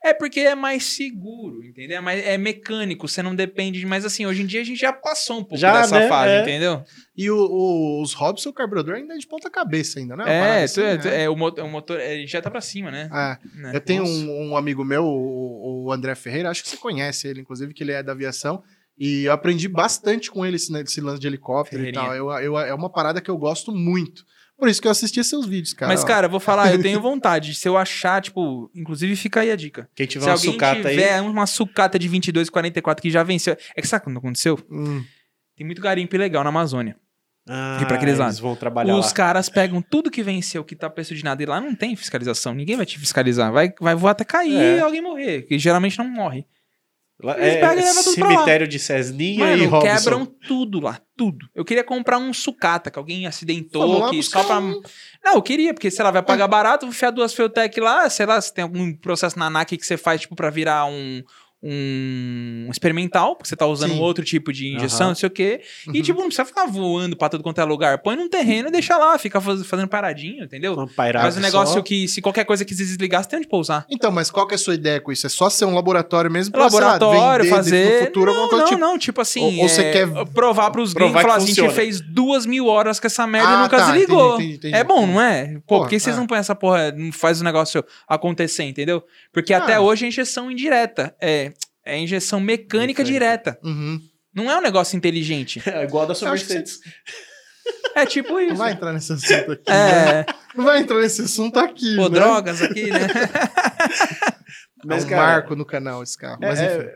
É 0.04 0.14
porque 0.16 0.40
é 0.40 0.56
mais 0.56 0.84
seguro, 0.84 1.64
entendeu? 1.64 1.98
É, 1.98 2.02
mais, 2.02 2.26
é 2.26 2.36
mecânico, 2.38 3.08
você 3.08 3.22
não 3.22 3.36
depende 3.36 3.80
de... 3.80 3.86
Mas 3.86 4.04
assim, 4.04 4.26
hoje 4.26 4.42
em 4.42 4.46
dia 4.48 4.62
a 4.62 4.64
gente 4.64 4.80
já 4.80 4.92
passou 4.92 5.38
um 5.38 5.44
pouco 5.44 5.58
Já, 5.58 5.74
dessa 5.82 6.00
né? 6.00 6.08
fase, 6.08 6.34
É. 6.34 6.42
entendeu? 6.42 6.84
E 7.16 7.30
o- 7.30 7.38
o- 7.38 8.02
os 8.02 8.14
Robson, 8.14 8.50
o 8.50 8.54
carburador 8.54 8.96
ainda 8.96 9.14
é 9.14 9.18
de 9.18 9.28
ponta 9.28 9.50
cabeça 9.50 10.00
ainda, 10.00 10.16
né? 10.16 10.24
Uma 10.24 10.32
É, 10.34 10.40
parada 10.40 10.60
tu- 10.74 10.82
assim, 10.82 11.08
né? 11.10 11.24
é, 11.24 11.30
o, 11.30 11.36
motor, 11.36 11.64
o 11.64 11.70
motor 11.70 12.00
ele 12.00 12.26
já 12.26 12.42
tá 12.42 12.50
pra 12.50 12.62
cima, 12.62 12.90
né? 12.90 13.10
É. 13.14 13.60
Né? 13.60 13.72
Eu 13.76 13.82
tenho 13.82 14.04
um, 14.04 14.50
um 14.52 14.58
amigo 14.58 14.84
meu, 14.84 15.04
o, 15.06 15.86
o 15.86 15.92
André 15.92 16.16
Ferreira, 16.16 16.50
acho 16.50 16.64
que 16.64 16.70
você 16.70 16.78
conhece 16.78 17.28
ele, 17.28 17.42
inclusive, 17.42 17.72
que 17.74 17.84
ele 17.84 17.92
é 17.92 18.02
da 18.02 18.14
aviação. 18.14 18.64
E 18.98 19.26
eu 19.26 19.32
aprendi 19.34 19.68
bastante 19.68 20.30
com 20.32 20.46
ele 20.46 20.56
esse, 20.56 20.72
né, 20.72 20.82
esse 20.82 21.00
lance 21.00 21.20
de 21.20 21.28
helicóptero 21.28 21.86
e 21.86 21.92
tal. 21.92 22.16
Eu, 22.16 22.30
eu- 22.32 22.58
é 22.60 22.74
uma 22.74 22.90
parada 22.90 23.22
que 23.22 23.30
eu 23.30 23.38
gosto 23.38 23.72
muito. 23.72 24.26
Por 24.62 24.70
isso 24.70 24.80
que 24.80 24.88
eu 24.88 24.92
assistia 24.92 25.24
seus 25.24 25.48
vídeos, 25.48 25.74
cara. 25.74 25.92
Mas, 25.92 26.04
cara, 26.04 26.28
eu 26.28 26.30
vou 26.30 26.40
falar, 26.40 26.72
eu 26.72 26.80
tenho 26.84 27.02
vontade. 27.02 27.56
Se 27.56 27.68
eu 27.68 27.76
achar, 27.76 28.22
tipo... 28.22 28.70
Inclusive, 28.76 29.16
fica 29.16 29.40
aí 29.40 29.50
a 29.50 29.56
dica. 29.56 29.90
Quem 29.96 30.06
tiver 30.06 30.24
Se 30.26 30.30
uma 30.30 30.36
alguém 30.36 30.52
sucata 30.52 30.88
aí... 30.88 30.96
tiver 30.96 31.20
uma 31.22 31.48
sucata 31.48 31.98
de 31.98 32.08
22, 32.08 32.48
44 32.48 33.02
que 33.02 33.10
já 33.10 33.24
venceu... 33.24 33.58
É 33.76 33.82
que 33.82 33.88
sabe 33.88 34.04
quando 34.04 34.18
aconteceu? 34.18 34.60
hum, 34.70 35.04
Tem 35.58 35.66
muito 35.66 35.82
garimpo 35.82 36.16
legal 36.16 36.44
na 36.44 36.50
Amazônia. 36.50 36.96
Ah, 37.50 37.80
E 37.82 37.86
pra 37.88 37.96
aqueles 37.96 38.12
eles 38.14 38.20
lados. 38.20 38.40
vão 38.40 38.56
trabalhar 38.56 38.96
Os 38.96 39.08
lá. 39.08 39.14
caras 39.14 39.50
pegam 39.50 39.82
tudo 39.82 40.12
que 40.12 40.22
venceu, 40.22 40.64
que 40.64 40.76
tá 40.76 40.88
preço 40.92 41.16
de 41.16 41.24
nada, 41.24 41.42
e 41.42 41.46
lá 41.48 41.60
não 41.60 41.74
tem 41.74 41.96
fiscalização. 41.96 42.54
Ninguém 42.54 42.78
vai 42.78 42.86
te 42.86 43.00
fiscalizar. 43.00 43.52
Vai, 43.52 43.74
vai 43.82 43.96
voar 43.96 44.12
até 44.12 44.24
cair 44.24 44.56
É. 44.56 44.78
e 44.78 44.80
alguém 44.80 45.02
morrer. 45.02 45.42
Que 45.42 45.58
geralmente 45.58 45.98
não 45.98 46.08
morre. 46.08 46.46
Lá- 47.24 47.38
Eles 47.38 47.56
é, 47.56 47.60
pegam 47.60 47.74
e 47.80 47.84
levam 47.84 48.04
tudo 48.04 48.16
pra 48.16 48.28
lá. 48.28 48.34
cemitério 48.34 48.68
de 48.68 48.80
Cesninha 48.80 49.54
e 49.54 49.58
Mano, 49.60 49.70
Robson. 49.70 49.88
quebram 49.96 50.26
tudo 50.26 50.80
lá. 50.80 51.00
Tudo. 51.16 51.48
Eu 51.54 51.64
queria 51.64 51.84
comprar 51.84 52.18
um 52.18 52.34
sucata, 52.34 52.90
que 52.90 52.98
alguém 52.98 53.28
acidentou, 53.28 53.84
Vamos 53.88 54.02
lá 54.02 54.10
que 54.10 54.16
buscar 54.18 54.42
só 54.42 54.48
pra. 54.48 54.60
um. 54.60 54.82
Não, 55.24 55.34
eu 55.36 55.42
queria, 55.42 55.72
porque, 55.74 55.92
sei 55.92 56.04
lá, 56.04 56.10
vai 56.10 56.24
pagar 56.24 56.48
barato, 56.48 56.86
vou 56.88 56.94
enfiar 56.94 57.12
duas 57.12 57.32
Feltec 57.34 57.80
lá, 57.80 58.10
sei 58.10 58.26
lá, 58.26 58.42
se 58.42 58.52
tem 58.52 58.64
algum 58.64 58.92
processo 58.96 59.38
na 59.38 59.46
ANAC 59.46 59.78
que 59.78 59.86
você 59.86 59.98
faz, 59.98 60.22
tipo, 60.22 60.36
pra 60.36 60.50
virar 60.50 60.86
um, 60.86 61.22
um 61.64 62.68
experimental, 62.72 63.36
porque 63.36 63.48
você 63.50 63.56
tá 63.56 63.66
usando 63.68 63.92
Sim. 63.94 64.00
outro 64.00 64.24
tipo 64.24 64.52
de 64.52 64.76
injeção, 64.76 65.02
Aham. 65.02 65.08
não 65.10 65.16
sei 65.16 65.28
o 65.28 65.30
quê. 65.30 65.62
E, 65.88 65.98
Uhum. 65.98 66.02
tipo, 66.04 66.20
não 66.20 66.28
precisa 66.28 66.46
ficar 66.46 66.66
voando 66.66 67.16
pra 67.16 67.30
tudo 67.30 67.44
quanto 67.44 67.62
é 67.62 67.64
lugar. 67.64 68.00
Põe 68.00 68.16
num 68.16 68.28
terreno 68.30 68.70
e 68.70 68.72
deixa 68.72 68.98
lá, 68.98 69.18
fica 69.18 69.40
faz- 69.40 69.66
fazendo 69.66 69.88
paradinho, 69.88 70.44
entendeu? 70.44 70.88
Faz 70.96 71.38
um 71.38 71.40
negócio 71.42 71.76
só. 71.76 71.82
que, 71.82 72.08
se 72.08 72.22
qualquer 72.22 72.46
coisa 72.46 72.66
quiser 72.66 72.84
desligar, 72.84 73.24
você 73.24 73.30
tem 73.30 73.40
onde 73.40 73.48
pousar. 73.48 73.86
Então, 73.90 74.12
mas 74.12 74.32
qual 74.32 74.48
que 74.48 74.54
é 74.54 74.56
a 74.56 74.60
sua 74.60 74.74
ideia 74.76 75.00
com 75.00 75.12
isso? 75.12 75.26
É 75.28 75.30
só 75.30 75.50
ser 75.50 75.66
um 75.66 75.76
laboratório 75.76 76.32
mesmo 76.32 76.52
pra, 76.52 76.70
sei 76.70 76.80
lá, 76.80 76.94
Laboratório, 76.94 77.46
vender 77.46 77.56
fazer. 77.56 78.00
no 78.00 78.06
futuro 78.08 78.34
não, 78.34 78.48
não, 78.52 78.66
tipo? 78.66 78.80
não, 78.80 78.98
tipo 78.98 79.22
assim. 79.22 79.42
Ou- 79.42 79.62
ou 79.64 79.70
você 79.70 79.82
é, 79.84 79.92
quer 79.92 80.08
provar 80.34 80.72
pros 80.72 80.94
provar 80.94 81.10
gringos 81.10 81.22
e 81.22 81.24
falar 81.24 81.38
que 81.46 81.52
assim: 81.52 81.62
a 81.62 81.64
gente 81.66 81.76
fez 81.76 82.02
duas 82.02 82.46
mil 82.46 82.68
horas 82.68 83.00
com 83.00 83.08
essa 83.08 83.28
merda 83.28 83.50
Ah, 83.50 83.60
e 83.60 83.64
nunca 83.64 83.78
tá, 83.78 83.92
desligou. 83.92 84.36
entendi, 84.36 84.56
entendi, 84.56 84.76
é 84.76 84.84
bom, 84.84 84.98
entendi. 85.04 85.14
não 85.14 85.22
é? 85.22 85.46
Pô, 85.54 85.62
Porra, 85.68 85.82
por 85.82 85.90
que 85.90 86.00
vocês 86.00 86.16
é. 86.16 86.20
não 86.20 86.28
põem 86.28 86.40
essa 86.40 86.56
porra, 86.56 86.92
não 86.92 87.12
faz 87.12 87.40
o 87.40 87.44
negócio 87.44 87.84
acontecer, 88.08 88.64
entendeu? 88.64 89.04
Porque 89.32 89.54
até 89.54 89.76
Ah. 89.76 89.82
hoje 89.82 90.06
é 90.06 90.08
injeção 90.08 90.50
indireta. 90.52 91.16
É, 91.22 91.51
é 91.86 91.98
injeção 91.98 92.40
mecânica 92.40 93.04
Mecânica. 93.04 93.04
direta. 93.04 93.60
Uhum. 93.64 94.00
Não 94.34 94.50
é 94.50 94.58
um 94.58 94.62
negócio 94.62 94.96
inteligente. 94.98 95.62
É 95.68 95.84
igual 95.84 96.04
a 96.06 96.08
da 96.08 96.16
sua 96.16 96.30
Eu 96.30 96.32
Mercedes. 96.34 96.80
É 97.96 98.06
tipo 98.06 98.34
Não 98.34 98.42
isso. 98.42 98.56
vai 98.56 98.72
entrar 98.74 98.92
nesse 98.94 99.14
assunto 99.14 99.52
aqui. 99.52 99.70
né? 99.70 100.20
É, 100.22 100.26
Não 100.56 100.64
vai 100.66 100.80
entrar 100.80 101.00
nesse 101.02 101.22
assunto 101.22 101.60
aqui. 101.60 101.96
pô, 101.96 102.10
né? 102.10 102.16
drogas 102.20 102.62
aqui, 102.62 102.90
né? 102.90 103.00
Mas, 104.84 105.04
é 105.04 105.08
um 105.08 105.10
cara, 105.10 105.22
marco 105.22 105.56
no 105.56 105.66
canal 105.66 106.02
esse 106.02 106.18
carro. 106.18 106.44
é- 106.44 106.48
Mas 106.48 106.60
enfim. 106.60 106.72
é- 106.88 106.96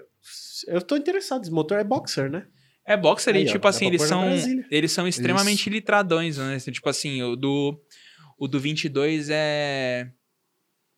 eu 0.68 0.82
tô 0.82 0.96
interessado. 0.98 1.44
Esse 1.44 1.52
motor 1.52 1.78
é 1.80 1.84
boxer, 1.84 2.30
né? 2.32 2.46
É 2.88 2.96
boxer 2.98 3.36
Aí, 3.36 3.44
e, 3.44 3.48
ó, 3.48 3.52
tipo 3.52 3.64
dá 3.64 3.70
assim, 3.70 3.88
eles 3.88 4.02
são, 4.04 4.24
eles 4.72 4.92
são 4.92 5.08
extremamente 5.08 5.70
litradões, 5.70 6.38
né? 6.38 6.58
Tipo 6.60 6.90
assim, 6.90 7.22
o 7.24 7.36
do, 7.36 7.80
o 8.40 8.48
do 8.48 8.60
22 8.60 9.30
é... 9.32 10.08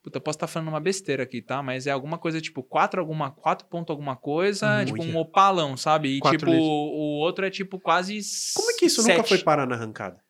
Puta, 0.08 0.20
eu 0.20 0.22
posso 0.22 0.38
estar 0.38 0.48
falando 0.48 0.70
uma 0.70 0.80
besteira 0.80 1.24
aqui, 1.24 1.42
tá? 1.42 1.62
Mas 1.62 1.86
é 1.86 1.92
alguma 1.92 2.18
coisa 2.18 2.40
tipo 2.40 2.64
4 2.64 3.02
alguma, 3.02 3.30
4 3.30 3.68
ponto 3.68 3.92
alguma 3.92 4.16
coisa, 4.16 4.86
tipo 4.86 5.04
um 5.04 5.18
opalão, 5.18 5.76
sabe? 5.76 6.16
E 6.16 6.20
Quatro 6.22 6.40
tipo, 6.40 6.50
litros. 6.52 6.66
o 6.66 7.20
outro 7.20 7.46
é 7.46 7.50
tipo 7.50 7.78
quase 7.78 8.18
Como 8.56 8.72
é 8.72 8.74
que 8.76 8.86
isso 8.86 9.02
nunca 9.02 9.16
sete. 9.16 9.28
foi 9.28 9.38
parar 9.40 9.68
na 9.68 9.76
arrancada? 9.76 10.22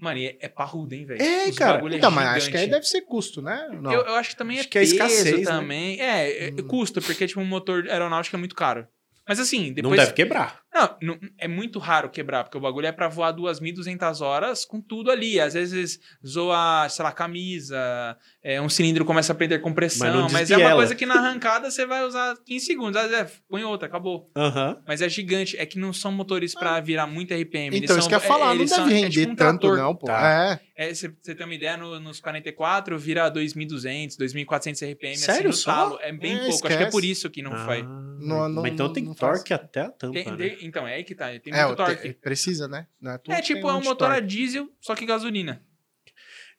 Mano, 0.00 0.18
e 0.18 0.26
é, 0.26 0.38
é 0.40 0.48
parrudo, 0.48 0.92
hein, 0.96 1.06
velho? 1.06 1.22
É, 1.22 1.48
Os 1.48 1.56
cara. 1.56 1.80
é 1.80 1.96
Então, 1.96 2.10
mas 2.10 2.26
acho 2.38 2.50
que 2.50 2.56
aí 2.56 2.68
deve 2.68 2.84
ser 2.88 3.02
custo, 3.02 3.40
né? 3.40 3.68
Não. 3.80 3.92
Eu, 3.92 4.00
eu 4.00 4.14
acho 4.16 4.30
que 4.30 4.36
também 4.36 4.58
Acho 4.58 4.66
é 4.66 4.70
que 4.72 4.78
é 4.78 4.80
peso 4.80 4.94
escassez, 4.94 5.38
né? 5.38 5.44
também. 5.44 6.00
É, 6.00 6.48
é 6.48 6.50
Hum. 6.50 6.66
custo, 6.66 7.00
porque 7.00 7.24
tipo 7.28 7.40
um 7.40 7.46
motor 7.46 7.88
aeronáutico 7.88 8.34
é 8.34 8.38
muito 8.40 8.56
caro. 8.56 8.84
Mas 9.28 9.38
assim, 9.38 9.68
Não 9.68 9.74
depois... 9.74 10.00
deve 10.00 10.12
quebrar. 10.12 10.60
Não, 11.00 11.14
não- 11.14 11.18
é 11.38 11.48
muito 11.48 11.78
raro 11.78 12.10
quebrar, 12.10 12.44
porque 12.44 12.58
o 12.58 12.60
bagulho 12.60 12.86
é 12.86 12.92
pra 12.92 13.08
voar 13.08 13.32
2.200 13.32 14.20
horas 14.20 14.64
com 14.64 14.80
tudo 14.80 15.10
ali. 15.10 15.40
Às 15.40 15.54
vezes 15.54 15.98
zoa, 16.26 16.88
sei 16.88 17.04
lá, 17.04 17.12
camisa, 17.12 18.16
é, 18.42 18.60
um 18.60 18.68
cilindro 18.68 19.04
começa 19.04 19.32
a 19.32 19.34
perder 19.34 19.56
Mas 19.56 19.62
compressão, 19.64 20.12
não 20.22 20.28
mas, 20.30 20.50
é 20.50 20.56
uma 20.56 20.74
coisa 20.74 20.94
que 20.94 21.06
na 21.06 21.14
arrancada 21.14 21.70
você 21.70 21.86
vai 21.86 22.04
usar 22.04 22.36
15 22.44 22.66
segundos. 22.66 22.96
Às 23.00 23.10
vezes, 23.10 23.32
é, 23.32 23.38
põe 23.48 23.64
outra, 23.64 23.88
acabou. 23.88 24.30
Aham. 24.36 24.76
Mas 24.86 25.00
é 25.02 25.08
gigante, 25.08 25.56
é 25.56 25.64
que 25.66 25.78
não 25.78 25.92
são 25.92 26.12
motores 26.12 26.54
pra 26.54 26.80
virar 26.80 27.06
muito 27.06 27.32
RPM. 27.34 27.76
então, 27.76 27.88
são, 27.88 27.98
isso 27.98 28.08
que 28.08 28.14
eu 28.14 28.18
ia 28.18 28.24
falar, 28.26 28.46
é, 28.46 28.48
não 28.48 28.54
eles 28.56 28.70
deve 28.70 28.82
são- 28.82 28.90
é 28.90 28.94
render 28.94 29.10
tipo 29.10 29.32
um 29.32 29.36
tanto, 29.36 29.60
trator. 29.60 29.78
não, 29.78 29.94
pô. 29.94 30.06
Tá. 30.06 30.30
É. 30.52 30.66
É, 30.78 30.92
você 30.92 31.08
você 31.22 31.34
tem 31.34 31.46
uma 31.46 31.54
ideia, 31.54 31.74
no- 31.76 31.98
nos 31.98 32.20
44 32.20 32.98
vira 32.98 33.30
2.200, 33.30 34.14
2.400 34.18 34.82
RPM, 34.82 35.16
Sério, 35.16 35.38
assim, 35.38 35.46
no 35.48 35.52
só? 35.54 35.72
talo. 35.72 35.98
É 36.02 36.12
bem 36.12 36.34
É, 36.34 36.38
pouco, 36.40 36.50
acho 36.52 36.60
que 36.62 36.66
é 36.68 36.70
esquece. 36.72 36.90
por 36.90 37.02
isso 37.04 37.30
que 37.30 37.40
não 37.42 37.54
Ah, 37.54 37.64
foi. 37.64 37.82
Não- 37.82 38.46
não- 38.48 38.62
mas 38.62 38.72
então 38.72 38.92
tem 38.92 39.04
não 39.04 39.14
faz. 39.14 39.38
torque 39.38 39.54
até 39.54 39.80
a 39.80 39.88
tampa, 39.90 40.12
Tem- 40.14 40.30
né? 40.30 40.36
tem- 40.36 40.65
então, 40.66 40.86
é 40.86 40.94
aí 40.96 41.04
que 41.04 41.14
tá, 41.14 41.26
tem 41.40 41.52
É, 41.54 41.64
muito 41.66 41.80
o 41.80 41.84
te- 41.84 41.94
torque. 41.94 42.12
precisa, 42.14 42.68
né? 42.68 42.86
É 43.28 43.36
que 43.36 43.42
tipo, 43.42 43.68
é 43.70 43.74
um 43.74 43.82
motor 43.82 44.10
a 44.10 44.20
diesel, 44.20 44.68
só 44.80 44.94
que 44.94 45.06
gasolina. 45.06 45.64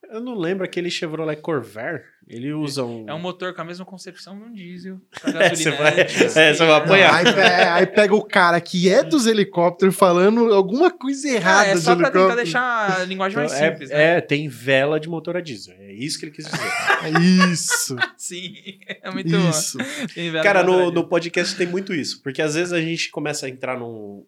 Eu 0.10 0.22
não 0.22 0.36
lembro 0.36 0.64
aquele 0.64 0.90
Chevrolet 0.90 1.36
Corvair. 1.42 2.06
Ele 2.28 2.52
usa 2.54 2.84
um... 2.84 3.06
É 3.08 3.14
um 3.14 3.20
motor 3.20 3.54
com 3.54 3.62
a 3.62 3.66
mesma 3.66 3.86
concepção 3.86 4.38
de 4.38 4.44
um 4.44 4.52
diesel. 4.54 5.00
É, 5.40 5.56
você 5.56 5.72
vai- 5.72 6.02
antes, 6.02 6.36
é, 6.38 6.54
você 6.54 6.66
vai 6.66 6.76
apanhar. 6.76 7.14
Aí, 7.16 7.24
pe- 7.34 7.42
aí 7.42 7.86
pega 7.88 8.16
o 8.16 8.24
cara 8.24 8.60
que 8.62 8.90
é 8.90 9.02
dos 9.04 9.26
helicópteros 9.28 9.96
falando 9.96 10.54
alguma 10.54 10.92
coisa 10.92 11.28
Ah, 11.28 11.32
errada 11.32 11.70
é 11.70 11.74
de 11.76 11.80
só 11.82 11.96
pra 11.96 12.12
tentar 12.12 12.36
deixar 12.36 13.00
a 13.02 13.06
linguagem 13.06 13.38
mais 13.38 13.54
Então, 13.54 13.66
simples, 13.72 13.90
né? 13.90 13.96
é, 14.16 14.18
é, 14.18 14.22
tem 14.22 14.48
vela 14.50 15.00
de 15.00 15.08
motor 15.10 15.38
a 15.38 15.42
diesel. 15.42 15.76
É 15.80 15.94
isso 15.94 16.20
que 16.20 16.26
ele 16.26 16.32
quis 16.34 16.46
dizer. 16.46 17.52
Isso, 17.52 17.96
Sim, 18.18 18.54
é 18.88 19.10
muito 19.12 19.30
bom. 19.30 19.50
isso. 19.50 19.78
Tem 20.14 20.30
velho 20.32 20.44
Cara, 20.44 20.64
no, 20.64 20.92
no 20.92 21.08
podcast 21.08 21.56
tem 21.56 21.68
muito 21.68 21.94
isso. 21.94 22.22
Porque 22.22 22.42
às 22.42 22.56
vezes 22.56 22.74
a 22.74 22.82
gente 22.82 23.10
começa 23.10 23.46
a 23.46 23.50
entrar 23.50 23.78
num, 23.80 24.26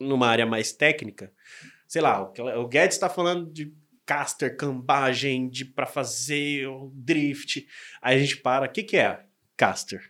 numa 0.00 0.28
área 0.28 0.46
mais 0.46 0.72
técnica. 0.72 1.32
Sei 1.88 2.02
lá, 2.02 2.22
o, 2.22 2.32
o 2.60 2.68
Guedes 2.68 2.98
tá 2.98 3.08
falando 3.08 3.50
de 3.52 3.72
caster, 4.06 4.56
cambagem, 4.56 5.48
de 5.48 5.64
para 5.64 5.84
fazer 5.84 6.66
o 6.68 6.92
drift. 6.94 7.66
Aí 8.00 8.16
a 8.16 8.20
gente 8.20 8.36
para. 8.38 8.66
O 8.66 8.70
que, 8.70 8.82
que 8.84 8.96
é 8.96 9.20
caster? 9.56 10.00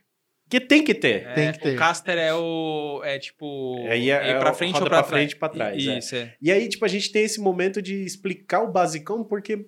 Que 0.49 0.61
tem 0.61 0.85
que 0.85 0.95
ter. 0.95 1.27
É, 1.27 1.35
tem 1.35 1.53
que 1.53 1.59
ter. 1.59 1.75
O 1.75 1.79
caster 1.79 2.17
é 2.17 2.33
o. 2.33 3.01
É 3.05 3.19
tipo. 3.19 3.85
Aí 3.89 4.11
é- 4.11 4.31
é 4.31 4.39
pra 4.39 4.53
o 4.53 4.55
frente 4.55 4.75
roda 4.75 4.85
ou 4.85 4.89
pra, 4.91 5.03
pra 5.03 5.09
frente 5.09 5.33
e 5.33 5.37
pra 5.37 5.49
trás, 5.49 5.87
é. 5.87 5.99
Isso, 5.99 6.15
é. 6.15 6.35
E 6.41 6.53
aí, 6.53 6.69
tipo, 6.69 6.85
a 6.85 6.89
gente 6.89 7.11
tem 7.11 7.25
esse 7.25 7.41
momento 7.41 7.83
de 7.83 8.05
explicar 8.05 8.63
o 8.63 8.71
basicão, 8.71 9.25
porque 9.25 9.67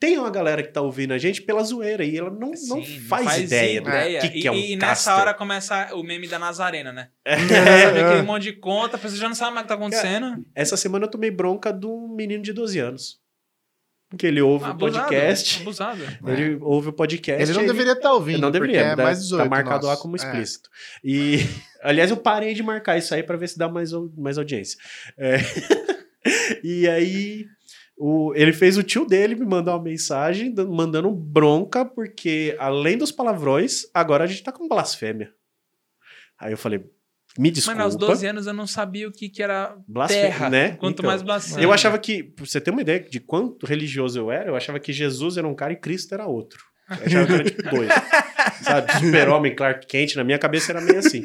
tem 0.00 0.18
uma 0.18 0.30
galera 0.30 0.62
que 0.62 0.72
tá 0.72 0.80
ouvindo 0.80 1.12
a 1.12 1.18
gente 1.18 1.42
pela 1.42 1.62
zoeira 1.62 2.04
e 2.04 2.16
ela 2.16 2.30
não, 2.30 2.50
não 2.50 2.56
Sim, 2.56 3.00
faz, 3.00 3.38
ideia 3.38 3.80
do 3.80 3.90
que, 4.20 4.28
que 4.30 4.38
e, 4.40 4.46
é 4.46 4.50
um 4.50 4.54
e 4.54 4.76
nessa 4.76 5.10
caster. 5.10 5.12
hora 5.14 5.34
começa 5.34 5.94
o 5.94 6.02
meme 6.02 6.26
da 6.26 6.38
Nazarena, 6.38 6.92
né? 6.92 7.10
É. 7.24 7.36
Sabe 7.84 8.00
aquele 8.00 8.22
monte 8.22 8.44
de 8.44 8.52
conta, 8.54 8.96
a 8.96 8.98
pessoa 8.98 9.20
já 9.20 9.28
não 9.28 9.34
sabe 9.34 9.52
mais 9.54 9.64
o 9.64 9.64
que 9.64 9.68
tá 9.68 9.74
acontecendo. 9.74 10.44
Essa 10.54 10.76
semana 10.76 11.04
eu 11.06 11.10
tomei 11.10 11.30
bronca 11.30 11.72
de 11.72 11.86
um 11.86 12.08
menino 12.08 12.42
de 12.42 12.52
12 12.52 12.78
anos. 12.78 13.23
Que 14.16 14.26
ele 14.26 14.40
ouve 14.40 14.64
o 14.64 14.68
Abusado, 14.68 15.04
podcast. 15.04 15.62
Abusado. 15.62 16.00
Ele 16.26 16.58
ouve 16.60 16.88
o 16.88 16.92
podcast. 16.92 17.42
Ele 17.42 17.52
não 17.58 17.66
deveria 17.66 17.92
estar 17.92 18.12
ouvindo, 18.12 18.34
Ele 18.36 18.42
não 18.42 18.50
deveria, 18.50 18.80
é 18.80 18.96
dá- 18.96 19.02
mais 19.04 19.18
18. 19.22 19.42
tá 19.42 19.48
marcado 19.48 19.86
lá 19.86 19.96
como 19.96 20.14
É. 20.14 20.18
explícito. 20.18 20.68
E, 21.02 21.38
aliás, 21.82 22.10
eu 22.10 22.16
parei 22.16 22.54
de 22.54 22.62
marcar 22.62 22.96
isso 22.96 23.14
aí 23.14 23.22
pra 23.22 23.36
ver 23.36 23.48
se 23.48 23.58
dá 23.58 23.68
mais, 23.68 23.90
mais 24.16 24.38
audiência. 24.38 24.78
É. 25.18 25.36
e 26.62 26.88
aí, 26.88 27.46
o, 27.96 28.32
ele 28.34 28.52
fez 28.52 28.76
o 28.76 28.82
tio 28.82 29.04
dele 29.06 29.34
me 29.34 29.44
mandar 29.46 29.76
uma 29.76 29.82
mensagem 29.84 30.52
dan- 30.52 30.68
mandando 30.68 31.10
bronca, 31.10 31.84
porque 31.84 32.56
além 32.58 32.96
dos 32.98 33.12
palavrões, 33.12 33.82
agora 33.92 34.24
a 34.24 34.26
gente 34.26 34.42
tá 34.42 34.50
com 34.52 34.68
blasfêmia. 34.68 35.32
Aí 36.38 36.52
eu 36.52 36.58
falei, 36.58 36.84
me 37.38 37.50
desculpa. 37.50 37.78
Mano, 37.78 37.84
aos 37.86 37.96
12 37.96 38.26
anos 38.26 38.46
eu 38.46 38.52
não 38.52 38.66
sabia 38.66 39.08
o 39.08 39.12
que, 39.12 39.28
que 39.28 39.42
era 39.42 39.76
blasfêmia, 39.88 40.26
terra. 40.30 40.50
né? 40.50 40.70
Quanto 40.76 41.00
Então, 41.00 41.10
mais 41.10 41.22
blasfêmia. 41.22 41.62
Eu 41.64 41.72
achava 41.72 41.98
que, 41.98 42.22
pra 42.22 42.44
você 42.46 42.60
ter 42.60 42.70
uma 42.70 42.80
ideia 42.82 43.00
de 43.00 43.20
quanto 43.20 43.66
religioso 43.66 44.18
eu 44.18 44.30
era, 44.30 44.48
eu 44.50 44.56
achava 44.56 44.78
que 44.78 44.92
Jesus 44.92 45.36
era 45.36 45.46
um 45.46 45.54
cara 45.54 45.72
e 45.72 45.76
Cristo 45.76 46.14
era 46.14 46.26
outro. 46.26 46.62
Eu 46.90 47.06
achava 47.06 47.26
que 47.26 47.32
era 47.32 47.44
tipo 47.44 47.62
dois. 47.70 47.88
Sabe? 48.62 48.92
Super-homem, 48.98 49.54
Clark 49.54 49.86
Kent, 49.86 50.16
na 50.16 50.24
minha 50.24 50.38
cabeça 50.38 50.72
era 50.72 50.80
meio 50.80 50.98
assim. 50.98 51.22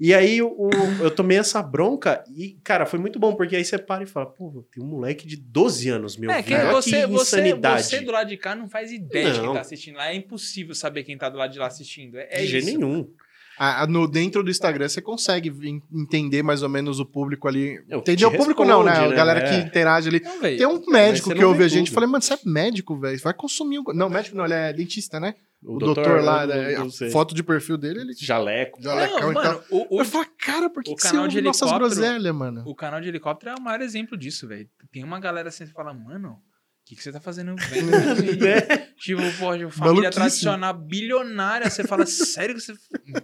E 0.00 0.12
aí 0.12 0.42
o, 0.42 0.70
eu 1.00 1.08
tomei 1.10 1.38
essa 1.38 1.62
bronca 1.62 2.24
e, 2.36 2.58
cara, 2.64 2.84
foi 2.84 2.98
muito 2.98 3.16
bom, 3.18 3.36
porque 3.36 3.54
aí 3.54 3.64
você 3.64 3.78
para 3.78 4.02
e 4.02 4.06
fala, 4.06 4.26
pô, 4.26 4.66
tem 4.72 4.82
um 4.82 4.86
moleque 4.88 5.24
de 5.24 5.36
12 5.36 5.88
anos, 5.88 6.16
meu 6.16 6.30
É, 6.32 6.42
que 6.42 6.52
Olha 6.52 6.72
você, 6.72 7.06
você, 7.06 7.36
insanidade. 7.36 7.84
você 7.84 8.00
do 8.00 8.10
lado 8.10 8.28
de 8.28 8.36
cá 8.36 8.56
não 8.56 8.68
faz 8.68 8.90
ideia 8.90 9.26
de 9.30 9.34
quem 9.38 9.46
Não. 9.46 9.54
tá 9.54 9.60
assistindo 9.60 9.94
lá. 9.96 10.08
É 10.08 10.14
impossível 10.16 10.74
saber 10.74 11.04
quem 11.04 11.16
tá 11.16 11.28
do 11.28 11.38
lado 11.38 11.52
de 11.52 11.60
lá 11.60 11.68
assistindo. 11.68 12.18
É, 12.18 12.26
é 12.28 12.40
de 12.40 12.46
jeito 12.48 12.68
isso. 12.70 13.08
Nenhum. 13.58 13.72
Ah, 13.82 13.86
no, 13.86 14.06
dentro 14.08 14.42
do 14.42 14.50
Instagram 14.50 14.88
você 14.88 15.00
consegue 15.02 15.48
en- 15.68 15.82
entender 15.92 16.42
mais 16.42 16.62
ou 16.62 16.68
menos 16.68 16.98
o 17.00 17.06
público 17.06 17.46
ali. 17.48 17.78
O 17.78 17.84
que 17.86 17.94
Entender 18.12 18.16
te 18.16 18.24
o 18.26 18.30
público 18.36 18.64
não, 18.64 18.82
né? 18.82 18.90
responde, 18.90 19.06
A 19.06 19.10
né? 19.10 19.16
galera 19.16 19.40
É. 19.40 19.50
que 19.60 19.66
interage 19.68 20.08
ali. 20.08 20.20
Não, 20.20 20.40
velho. 20.40 20.58
Tem 20.58 20.66
um 20.66 20.84
médico 20.86 21.34
que 21.34 21.44
ouve 21.44 21.64
a 21.64 21.68
gente 21.68 21.88
e 21.88 21.90
falei, 21.90 22.08
mano, 22.08 22.22
você 22.22 22.34
é 22.34 22.38
médico, 22.44 22.98
velho. 22.98 23.18
Vai 23.20 23.34
consumir 23.34 23.78
um. 23.78 23.84
Não, 23.94 24.08
médico 24.10 24.36
não, 24.36 24.44
ele 24.44 24.54
é 24.54 24.72
dentista, 24.72 25.18
né? 25.20 25.34
O, 25.66 25.78
doutor, 25.78 26.04
doutor 26.04 26.22
lá, 26.22 26.42
eu 26.44 26.48
né, 26.48 27.06
a 27.06 27.10
foto 27.10 27.34
de 27.34 27.42
perfil 27.42 27.78
dele, 27.78 28.00
ele. 28.00 28.12
Jaleco. 28.18 28.82
Jalecão 28.82 29.18
Não, 29.20 29.30
e 29.30 29.34
mano, 29.34 29.48
tal. 29.54 29.64
o, 29.70 29.96
o, 29.96 30.00
Eu 30.00 30.04
falo, 30.04 30.26
cara, 30.38 30.68
por 30.68 30.82
que, 30.82 30.90
o 30.92 30.94
que 30.94 31.02
canal 31.02 31.26
de 31.26 31.40
nossas 31.40 31.70
helicóptero- 31.70 31.94
groselhas, 32.02 32.34
mano? 32.34 32.62
o 32.66 32.74
canal 32.74 33.00
de 33.00 33.08
helicóptero 33.08 33.52
é 33.52 33.54
o 33.58 33.62
maior 33.62 33.80
exemplo 33.80 34.14
disso, 34.14 34.46
velho. 34.46 34.68
Tem 34.92 35.02
uma 35.02 35.18
galera 35.18 35.48
assim 35.48 35.64
que 35.64 35.72
fala, 35.72 35.94
mano, 35.94 36.32
o 36.32 36.53
que, 36.94 36.98
que 36.98 37.02
você 37.02 37.12
tá 37.12 37.20
fazendo 37.20 37.54
vendo 37.70 37.90
Né? 37.90 38.60
Tipo, 38.98 39.20
pô, 39.22 39.46
família 39.48 39.68
Maluquice. 39.78 40.10
tradicional 40.12 40.74
bilionária. 40.74 41.68
Você 41.68 41.84
fala, 41.84 42.06
sério 42.06 42.54
que 42.54 42.60
você. 42.60 42.72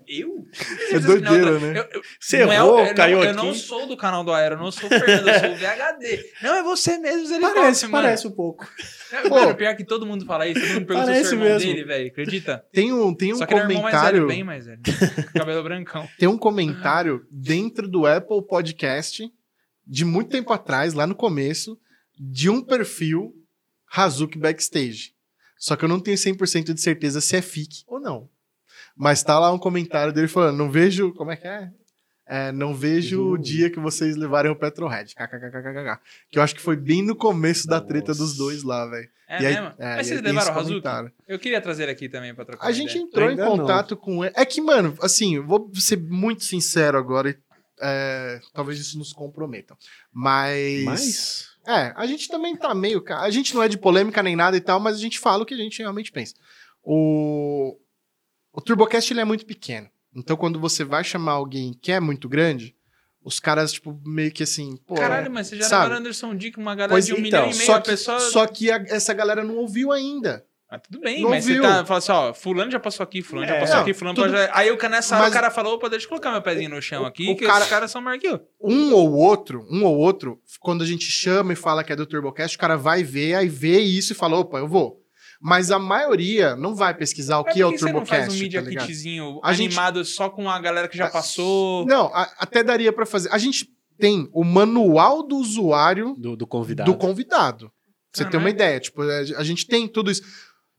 Eu? 0.07 0.45
É 0.93 0.99
doideira, 0.99 1.59
né? 1.59 1.79
Eu, 1.79 1.85
eu, 1.95 2.03
Você 2.21 2.45
não 2.45 2.53
é- 2.53 2.57
errou, 2.57 2.81
eu, 2.87 2.95
caiu 2.95 3.19
eu 3.23 3.31
aqui. 3.31 3.37
não 3.37 3.55
sou 3.55 3.87
do 3.87 3.97
canal 3.97 4.25
do 4.25 4.33
Aero, 4.33 4.57
eu 4.57 4.59
não 4.59 4.71
sou 4.73 4.87
o 4.87 4.89
Fernando, 4.89 5.29
eu 5.29 5.41
sou 5.41 5.51
o 5.51 5.57
VHD. 5.57 6.25
Não, 6.43 6.55
é 6.57 6.63
você 6.63 6.99
mesmo, 6.99 7.21
helicópteros, 7.35 7.55
Parece, 7.55 7.87
mano. 7.87 8.05
parece 8.05 8.27
um 8.27 8.33
pouco. 8.33 8.69
É, 9.13 9.55
pior 9.55 9.77
que 9.77 9.85
todo 9.85 10.07
mundo 10.07 10.25
fala 10.27 10.47
isso, 10.47 10.61
todo 10.61 10.75
mundo 10.75 10.87
pergunta 10.87 11.07
Parece 11.09 11.29
se 11.31 11.35
o 11.35 11.39
irmão 11.39 11.49
mesmo. 11.49 11.73
dele, 11.73 11.85
velho. 11.85 12.07
Acredita? 12.09 12.65
Tem 12.73 12.93
um, 12.93 13.15
tem 13.15 13.33
um 13.33 13.37
Só 13.37 13.47
que 13.47 13.55
ele 13.55 13.61
é 13.61 13.65
mais 13.65 13.75
velho, 13.75 13.83
comentário. 13.91 14.27
bem 14.27 14.45
mais 14.45 14.67
velho. 14.67 14.81
Cabelo 15.35 15.63
brancão. 15.63 16.09
Tem 16.19 16.29
um 16.29 16.39
comentário 16.39 17.25
dentro 17.31 17.89
do 17.89 18.07
Apple 18.07 18.45
Podcast 18.47 19.23
de 19.87 20.05
muito 20.05 20.31
tempo 20.31 20.53
atrás, 20.53 20.95
lá 20.95 21.07
no 21.07 21.15
começo, 21.15 21.77
de 22.19 22.49
um 22.49 22.61
perfil 22.63 23.33
Hazuki 23.93 24.39
Backstage. 24.39 25.13
Só 25.59 25.77
que 25.77 25.85
eu 25.85 25.89
não 25.89 26.01
tenho 26.01 26.17
100% 26.17 26.73
de 26.73 26.81
certeza 26.81 27.21
se 27.21 27.37
é 27.37 27.43
fic 27.43 27.83
ou 27.87 28.01
não. 28.01 28.29
Mas 28.97 29.23
tá 29.23 29.39
lá 29.39 29.53
um 29.53 29.59
comentário 29.59 30.13
dele 30.13 30.29
falando, 30.29 30.57
não 30.57 30.71
vejo, 30.71 31.13
como 31.15 31.31
é 31.31 31.37
que 31.37 31.47
é? 31.47 31.71
É, 32.27 32.53
não 32.53 32.73
vejo 32.75 33.21
Uhum. 33.23 33.33
o 33.33 33.39
dia 33.39 33.69
que 33.71 33.81
vocês 33.81 34.15
levarem 34.17 34.51
o 34.53 34.57
Petrohead. 34.57 35.15
KKKKK. 35.17 35.99
Que 36.31 36.39
eu 36.39 36.43
acho 36.43 36.55
que 36.55 36.61
foi 36.63 36.77
bem 36.77 37.03
no 37.03 37.17
começo 37.17 37.67
da 37.67 37.81
treta 37.81 38.09
Nossa. 38.13 38.21
dos 38.23 38.37
dois 38.37 38.63
lá, 38.63 38.87
velho. 38.87 39.09
É 39.29 39.43
E 39.43 39.47
aí- 39.47 39.55
mesmo? 39.55 39.73
é, 39.79 39.97
Mas 39.97 40.07
vocês 40.07 40.23
levaram 40.23 40.55
o 40.55 40.59
Hazuki? 40.59 40.89
Eu 41.27 41.39
queria 41.41 41.61
trazer 41.61 41.89
aqui 41.89 42.09
também 42.09 42.33
pra 42.35 42.45
trocar 42.45 42.67
A 42.67 42.71
gente 42.73 42.91
ideia. 42.91 43.03
entrou 43.05 43.29
Ainda 43.29 43.43
em 43.43 43.45
não. 43.45 43.57
contato 43.59 43.97
com 43.97 44.25
ele. 44.25 44.33
É 44.37 44.45
que, 44.45 44.61
mano, 44.61 44.97
assim, 45.03 45.37
eu 45.37 45.47
vou 45.47 45.71
ser 45.75 45.97
muito 45.99 46.45
sincero 46.45 46.97
agora. 46.97 47.31
e, 47.31 47.37
é, 47.83 48.41
talvez 48.55 48.79
isso 48.79 48.97
nos 48.99 49.13
comprometa. 49.13 49.77
Mas. 50.13 50.85
Mas. 50.85 51.50
É, 51.67 51.93
a 51.97 52.07
gente 52.07 52.29
também 52.29 52.57
tá 52.57 52.75
meio. 52.75 53.05
A 53.09 53.31
gente 53.31 53.55
não 53.55 53.63
é 53.63 53.69
de 53.69 53.79
polêmica 53.79 54.23
nem 54.23 54.35
nada 54.35 54.57
e 54.57 54.61
tal, 54.61 54.81
mas 54.81 54.97
a 54.97 55.01
gente 55.01 55.19
fala 55.19 55.43
o 55.43 55.47
que 55.47 55.55
a 55.55 55.59
gente 55.59 55.79
realmente 55.79 56.11
pensa. 56.11 56.35
O, 56.83 57.77
o 58.53 58.61
TurboCast 58.61 59.13
ele 59.13 59.21
é 59.21 59.25
muito 59.25 59.45
pequeno. 59.47 59.89
Então, 60.15 60.37
quando 60.37 60.59
você 60.59 60.83
vai 60.85 61.05
chamar 61.05 61.33
alguém 61.33 61.73
que 61.81 61.93
é 61.93 62.01
muito 62.01 62.29
grande, 62.29 62.75
os 63.23 63.39
caras, 63.39 63.73
tipo, 63.73 64.01
meio 64.05 64.33
que 64.33 64.43
assim. 64.43 64.77
Pô, 64.87 64.95
Caralho, 64.95 65.31
mas 65.31 65.47
você 65.49 65.57
já 65.57 65.65
sabe? 65.65 65.83
levaram 65.85 66.01
Anderson 66.01 66.35
Dick, 66.35 66.59
uma 66.59 66.75
galera 66.75 66.93
Pois 66.93 67.07
de 67.07 67.13
um 67.13 67.19
então, 67.19 67.43
milhão 67.43 67.45
e 67.51 67.55
meio, 67.55 67.67
só 67.67 67.81
que, 67.81 67.91
pessoa... 67.91 68.21
só 68.21 68.47
que 68.47 68.71
a- 68.71 68.85
essa 68.89 69.13
galera 69.13 69.45
não 69.45 69.57
ouviu 69.57 69.93
ainda. 69.93 70.45
Ah, 70.73 70.79
tudo 70.79 71.01
bem, 71.01 71.21
Não 71.23 71.31
mas 71.31 71.45
viu. 71.47 71.63
você 71.63 71.69
tá 71.69 71.85
fala 71.85 71.99
assim, 71.99 72.13
ó, 72.13 72.33
fulano 72.33 72.71
já 72.71 72.79
passou 72.79 73.03
aqui, 73.03 73.23
fulano 73.23 73.49
já 73.49 73.57
É, 73.57 73.61
passou 73.61 73.75
não, 73.75 73.83
aqui, 73.83 73.93
fulano 73.93 74.15
tudo- 74.15 74.31
já... 74.31 74.51
Aí 74.53 74.71
o 74.71 74.77
cara 74.77 74.95
nessa 74.97 75.17
hora 75.17 75.25
Mas- 75.25 75.33
o 75.33 75.35
cara 75.35 75.51
falou, 75.51 75.75
opa, 75.75 75.89
deixa 75.91 76.05
eu 76.05 76.09
colocar 76.11 76.31
meu 76.31 76.41
pezinho 76.43 76.71
no 76.71 76.81
chão 76.81 77.03
O- 77.03 77.07
aqui, 77.07 77.29
o 77.29 77.35
que 77.37 77.45
cara- 77.45 77.65
os 77.65 77.69
caras 77.71 77.91
são 77.91 78.01
maior 78.01 78.21
que 78.21 78.29
eu. 78.29 78.41
um 78.63 78.93
ou 78.95 79.13
outro, 79.15 79.67
um 79.69 79.85
ou 79.85 79.97
outro, 79.99 80.39
quando 80.61 80.83
a 80.83 80.87
gente 80.87 81.07
chama 81.07 81.53
e 81.53 81.57
fala 81.57 81.83
que 81.83 81.93
é 81.93 81.97
do 81.97 82.07
TurboCast, 82.07 82.57
o 82.57 82.61
cara 82.61 82.77
vai 82.77 83.03
ver, 83.03 83.35
aí 83.35 83.49
vê 83.49 83.81
isso 83.81 84.13
e 84.13 84.17
fala, 84.17 84.39
opa, 84.39 84.59
eu 84.59 84.69
vou. 84.69 85.01
Mas 85.43 85.73
a 85.73 85.79
maioria 85.79 86.55
não 86.55 86.73
vai 86.77 86.95
pesquisar 86.95 87.39
o 87.41 87.45
Mas 87.45 87.55
que 87.55 87.63
é 87.63 87.67
o 87.67 87.73
que 87.73 87.79
você 87.79 87.87
não 87.93 88.07
faz 88.07 88.27
TurboCast, 88.29 88.39
um 88.39 88.43
Media 88.43 88.63
tá? 88.63 88.87
Kitzinho 88.87 89.41
A 89.43 89.53
gente- 89.53 89.67
animado 89.73 90.05
só 90.05 90.29
com 90.31 90.49
a 90.49 90.61
galera 90.61 90.87
que 90.87 90.97
já 90.97 91.07
Ah, 91.07 91.11
passou? 91.11 91.85
Não, 91.87 92.15
a- 92.15 92.31
até 92.39 92.63
daria 92.63 92.93
pra 92.93 93.05
fazer. 93.07 93.29
A 93.33 93.39
gente 93.39 93.67
tem 93.99 94.29
o 94.33 94.45
manual 94.45 95.23
do 95.27 95.37
usuário 95.37 96.15
Do, 96.17 96.37
do 96.37 96.47
convidado. 96.47 96.93
do 96.93 96.97
convidado. 96.97 97.67
Pra 98.13 98.19
você 98.19 98.25
ter 98.25 98.31
Caralho. 98.33 98.45
uma 98.45 98.51
ideia, 98.51 98.81
tipo, 98.81 99.03
a 99.03 99.19
a 99.41 99.45
gente 99.45 99.67
tem 99.67 99.87
tudo 99.89 100.11
isso. 100.11 100.23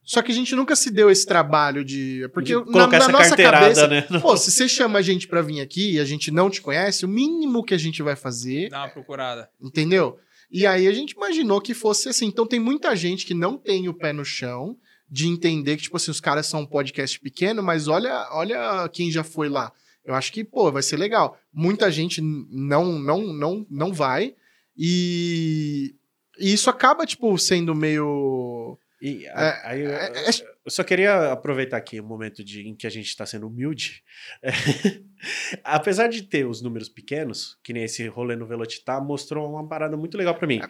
Só 0.04 0.20
que 0.20 0.32
a 0.32 0.34
gente 0.34 0.54
nunca 0.54 0.74
se 0.74 0.90
deu 0.90 1.10
esse 1.10 1.24
trabalho 1.24 1.84
de. 1.84 2.28
Porque 2.34 2.52
De 2.52 2.58
na, 2.58 2.64
colocar 2.64 2.90
na 2.90 2.96
essa 2.96 3.12
nossa 3.12 3.36
cabeça. 3.36 3.86
né? 3.86 4.02
Pô, 4.20 4.36
se 4.36 4.50
você 4.50 4.68
chama 4.68 4.98
a 4.98 5.02
gente 5.02 5.28
pra 5.28 5.42
vir 5.42 5.60
aqui 5.60 5.92
e 5.92 6.00
a 6.00 6.04
gente 6.04 6.30
não 6.30 6.50
te 6.50 6.60
conhece, 6.60 7.04
o 7.04 7.08
mínimo 7.08 7.62
que 7.62 7.74
a 7.74 7.78
gente 7.78 8.02
vai 8.02 8.16
fazer 8.16 8.68
Dá 8.68 8.80
uma 8.80 8.88
procurada. 8.88 9.48
Entendeu? 9.60 10.18
E 10.50 10.66
aí 10.66 10.86
a 10.86 10.92
gente 10.92 11.12
imaginou 11.12 11.60
que 11.60 11.72
fosse 11.72 12.08
assim. 12.08 12.26
Então 12.26 12.46
tem 12.46 12.58
muita 12.58 12.94
gente 12.96 13.24
que 13.24 13.32
não 13.34 13.56
tem 13.56 13.88
o 13.88 13.94
pé 13.94 14.12
no 14.12 14.24
chão 14.24 14.76
de 15.08 15.28
entender 15.28 15.76
que, 15.76 15.82
tipo 15.84 15.96
assim, 15.96 16.10
os 16.10 16.20
caras 16.20 16.46
são 16.46 16.60
um 16.60 16.66
podcast 16.66 17.20
pequeno, 17.20 17.62
mas 17.62 17.86
olha, 17.86 18.28
olha 18.32 18.88
quem 18.88 19.10
já 19.10 19.22
foi 19.22 19.48
lá. 19.48 19.70
Eu 20.04 20.14
acho 20.14 20.32
que, 20.32 20.42
pô, 20.42 20.72
vai 20.72 20.82
ser 20.82 20.96
legal. 20.96 21.38
Muita 21.52 21.90
gente 21.90 22.20
não, 22.20 22.98
não, 22.98 23.32
não, 23.32 23.66
não 23.70 23.92
vai. 23.92 24.34
E, 24.76 25.94
e 26.38 26.52
isso 26.52 26.68
acaba, 26.68 27.06
tipo, 27.06 27.36
sendo 27.38 27.74
meio. 27.74 28.78
E 29.04 29.26
É, 29.26 29.60
aí, 29.64 29.80
eu- 29.80 29.90
é- 29.90 30.06
é- 30.28 30.30
eu 30.64 30.70
só 30.70 30.84
queria 30.84 31.32
aproveitar 31.32 31.76
aqui 31.76 31.98
o 31.98 32.04
momento 32.04 32.44
de, 32.44 32.68
em 32.68 32.72
que 32.76 32.86
a 32.86 32.90
gente 32.90 33.08
está 33.08 33.26
sendo 33.26 33.48
humilde. 33.48 34.04
Apesar 35.64 36.08
de 36.08 36.22
ter 36.22 36.46
os 36.46 36.62
números 36.62 36.88
pequenos, 36.88 37.58
que 37.64 37.72
nem 37.72 37.82
esse 37.82 38.06
rolê 38.06 38.36
no 38.36 38.46
Velocitar, 38.46 39.04
mostrou 39.04 39.50
uma 39.50 39.66
parada 39.66 39.96
muito 39.96 40.16
legal 40.16 40.36
pra 40.36 40.46
mim. 40.46 40.60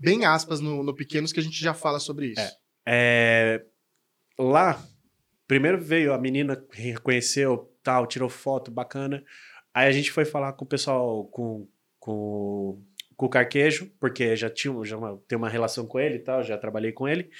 Bem 0.00 0.24
aspas 0.24 0.58
no, 0.60 0.82
no 0.82 0.92
Pequenos 0.94 1.32
que 1.32 1.38
a 1.38 1.42
gente 1.42 1.60
já 1.60 1.72
fala 1.72 2.00
sobre 2.00 2.32
isso. 2.32 2.40
É. 2.40 2.52
É, 2.84 3.64
lá, 4.36 4.84
primeiro 5.46 5.80
veio 5.80 6.12
a 6.12 6.18
menina, 6.18 6.60
reconheceu, 6.72 7.72
tal, 7.82 8.06
tirou 8.08 8.28
foto, 8.28 8.70
bacana. 8.72 9.22
Aí 9.72 9.88
a 9.88 9.92
gente 9.92 10.10
foi 10.10 10.24
falar 10.24 10.52
com 10.54 10.64
o 10.64 10.68
pessoal, 10.68 11.24
com, 11.26 11.68
com, 12.00 12.82
com 13.16 13.26
o 13.26 13.28
Carquejo, 13.28 13.90
porque 13.98 14.34
já 14.36 14.50
tinha 14.50 14.74
já 14.84 14.96
uma, 14.96 15.22
tem 15.28 15.36
uma 15.36 15.48
relação 15.48 15.86
com 15.86 15.98
ele 15.98 16.16
e 16.16 16.20
tal, 16.20 16.42
já 16.42 16.56
trabalhei 16.58 16.92
com 16.92 17.08
ele. 17.08 17.30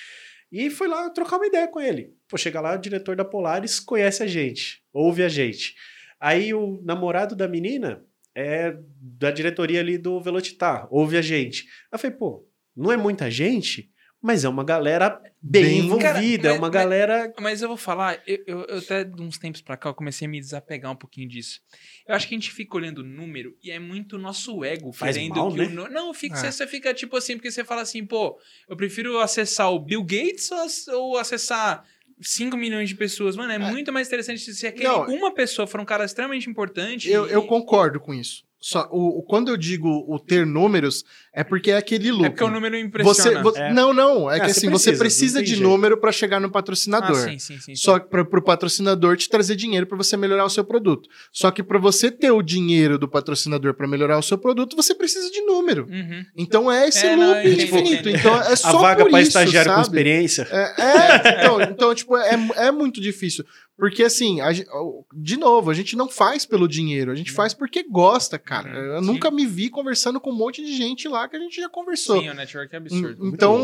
E 0.50 0.68
fui 0.68 0.86
lá 0.86 1.08
trocar 1.10 1.36
uma 1.36 1.46
ideia 1.46 1.66
com 1.68 1.80
ele. 1.80 2.14
Pô, 2.28 2.36
chega 2.36 2.60
lá, 2.60 2.74
o 2.74 2.78
diretor 2.78 3.16
da 3.16 3.24
Polaris 3.24 3.80
conhece 3.80 4.22
a 4.22 4.26
gente, 4.26 4.82
ouve 4.92 5.22
a 5.22 5.28
gente. 5.28 5.74
Aí 6.20 6.52
o 6.52 6.80
namorado 6.84 7.34
da 7.34 7.48
menina 7.48 8.04
é 8.34 8.76
da 9.00 9.30
diretoria 9.30 9.80
ali 9.80 9.98
do 9.98 10.20
Velocitar, 10.20 10.86
ouve 10.90 11.16
a 11.16 11.22
gente. 11.22 11.64
Aí 11.90 11.94
eu 11.94 11.98
falei, 11.98 12.16
pô, 12.16 12.48
não 12.76 12.92
é 12.92 12.96
muita 12.96 13.30
gente, 13.30 13.91
mas 14.22 14.44
é 14.44 14.48
uma 14.48 14.62
galera 14.64 15.20
bem, 15.42 15.62
Bem- 15.64 15.78
envolvida, 15.80 16.42
Cara, 16.44 16.54
é 16.54 16.58
uma 16.58 16.60
mas- 16.68 16.70
galera. 16.70 17.34
Mas 17.40 17.60
eu 17.62 17.68
vou 17.68 17.76
falar, 17.76 18.20
eu, 18.26 18.38
eu, 18.46 18.60
eu 18.66 18.78
até 18.78 19.02
de 19.04 19.20
uns 19.20 19.36
tempos 19.38 19.60
pra 19.60 19.76
cá 19.76 19.88
eu 19.90 19.94
comecei 19.94 20.26
a 20.26 20.30
me 20.30 20.38
desapegar 20.40 20.92
um 20.92 20.96
pouquinho 20.96 21.28
disso. 21.28 21.60
Eu 22.06 22.14
acho 22.14 22.28
que 22.28 22.34
a 22.34 22.38
gente 22.38 22.52
fica 22.52 22.76
olhando 22.76 22.98
o 22.98 23.04
número 23.04 23.56
e 23.62 23.70
é 23.70 23.78
muito 23.78 24.16
nosso 24.16 24.64
ego 24.64 24.92
Faz 24.92 25.16
querendo 25.16 25.34
mal, 25.36 25.50
que 25.50 25.58
né? 25.58 25.64
o 25.82 25.88
Não, 25.90 26.14
fica, 26.14 26.38
É. 26.38 26.50
você, 26.50 26.66
fica 26.66 26.94
tipo 26.94 27.16
assim, 27.16 27.34
porque 27.36 27.50
você 27.50 27.64
fala 27.64 27.82
assim, 27.82 28.06
pô, 28.06 28.38
eu 28.68 28.76
prefiro 28.76 29.18
acessar 29.18 29.70
o 29.72 29.80
Bill 29.80 30.02
Gates 30.04 30.50
ou, 30.52 30.58
ac- 30.60 30.90
ou 30.90 31.16
acessar 31.18 31.84
5 32.20 32.56
milhões 32.56 32.88
de 32.88 32.94
pessoas. 32.94 33.34
Mano, 33.34 33.52
é, 33.52 33.58
muito 33.58 33.92
mais 33.92 34.06
interessante 34.06 34.38
se 34.54 34.66
aquele 34.66 34.84
Não, 34.88 35.06
uma 35.06 35.34
pessoa 35.34 35.66
for 35.66 35.80
um 35.80 35.84
cara 35.84 36.04
extremamente 36.04 36.48
importante. 36.48 37.10
Eu, 37.10 37.26
e- 37.28 37.32
eu 37.32 37.42
concordo 37.44 37.98
com 37.98 38.14
isso. 38.14 38.44
Só, 38.64 38.88
o, 38.92 39.18
o- 39.18 39.22
quando 39.24 39.48
eu 39.48 39.56
digo 39.56 39.88
o 40.08 40.20
ter 40.20 40.46
números, 40.46 41.04
é 41.34 41.42
porque 41.42 41.72
é 41.72 41.76
aquele 41.76 42.12
loop. 42.12 42.26
É 42.26 42.30
porque 42.30 42.44
o 42.44 42.48
número 42.50 42.76
Você, 42.76 42.82
impressiona. 42.84 43.42
vo- 43.42 43.56
É. 43.56 43.72
Não, 43.72 43.92
não. 43.92 44.30
É 44.30 44.36
Ah, 44.36 44.40
que 44.40 44.52
você 44.52 44.58
assim, 44.60 44.70
você 44.70 44.90
precisa, 44.92 44.98
precisa 45.02 45.34
não 45.34 45.40
tem 45.40 45.44
de 45.52 45.54
jeito. 45.56 45.68
número 45.68 45.96
pra 45.96 46.12
chegar 46.12 46.38
no 46.40 46.46
ah, 46.46 46.50
patrocinador. 46.50 47.16
sim, 47.28 47.38
sim, 47.40 47.58
sim. 47.58 47.74
Só 47.74 47.98
que 47.98 48.08
para 48.08 48.22
o 48.22 48.42
patrocinador 48.42 49.16
te 49.16 49.28
trazer 49.28 49.56
dinheiro 49.56 49.84
para 49.84 49.96
você 49.96 50.16
melhorar 50.16 50.44
o 50.44 50.48
seu 50.50 50.64
produto. 50.64 51.08
Só 51.32 51.50
que 51.50 51.60
para 51.60 51.76
você 51.78 52.08
ter 52.08 52.30
o 52.30 52.40
dinheiro 52.40 52.96
do 52.98 53.08
patrocinador 53.08 53.74
para 53.74 53.88
melhorar 53.88 54.16
o 54.16 54.22
seu 54.22 54.38
produto, 54.38 54.76
você 54.76 54.94
precisa 54.94 55.28
de 55.28 55.40
número. 55.40 55.88
Uhum. 55.90 56.24
Então 56.36 56.70
é 56.70 56.86
esse 56.86 57.04
É, 57.04 57.16
não, 57.16 57.26
loop 57.30 57.44
eu 57.44 57.52
entendi, 57.52 57.64
infinito. 57.64 58.08
Então 58.10 58.34
é 58.42 58.52
A 58.52 58.56
só 58.56 58.78
vaga 58.78 59.02
por 59.04 59.10
para 59.10 59.22
estagiário 59.22 59.70
com 59.72 59.76
sabe? 59.82 59.88
experiência. 59.88 60.46
É, 60.52 60.74
é, 60.80 61.38
então, 61.40 61.60
então, 61.62 61.94
tipo, 61.96 62.16
é, 62.16 62.38
é 62.58 62.70
muito 62.70 63.00
difícil. 63.00 63.44
Porque, 63.76 64.04
assim, 64.04 64.40
a 64.40 64.50
de 64.52 65.36
novo, 65.36 65.70
a 65.70 65.74
gente 65.74 65.96
não 65.96 66.08
faz 66.08 66.44
pelo 66.46 66.68
dinheiro, 66.68 67.10
a 67.10 67.14
gente 67.14 67.32
faz 67.32 67.52
porque 67.54 67.82
gosta, 67.82 68.38
cara. 68.38 68.68
Uhum, 68.70 68.76
Eu 68.96 69.00
sim. 69.00 69.06
nunca 69.06 69.30
me 69.30 69.44
vi 69.46 69.68
conversando 69.70 70.20
com 70.20 70.30
um 70.30 70.36
monte 70.36 70.62
de 70.64 70.72
gente 70.76 71.08
lá 71.08 71.26
que 71.28 71.36
a 71.36 71.40
gente 71.40 71.56
já 71.60 71.68
conversou. 71.68 72.20
Sim, 72.20 72.28
o 72.28 72.34
network 72.34 72.72
é 72.74 72.78
absurdo. 72.78 73.24
En- 73.26 73.28
Então, 73.28 73.58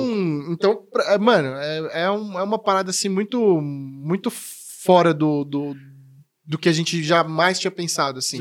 então 0.50 0.82
é, 1.06 1.18
mano, 1.18 1.48
é, 1.56 1.78
é, 1.92 2.02
é 2.04 2.10
uma 2.10 2.58
parada 2.58 2.90
assim 2.90 3.08
muito, 3.08 3.60
muito 3.60 4.30
fora 4.30 5.12
do, 5.14 5.44
do, 5.44 5.76
do 6.50 6.56
que 6.56 6.66
a 6.66 6.72
gente 6.72 7.02
jamais 7.04 7.58
tinha 7.58 7.70
pensado, 7.70 8.18
assim. 8.20 8.38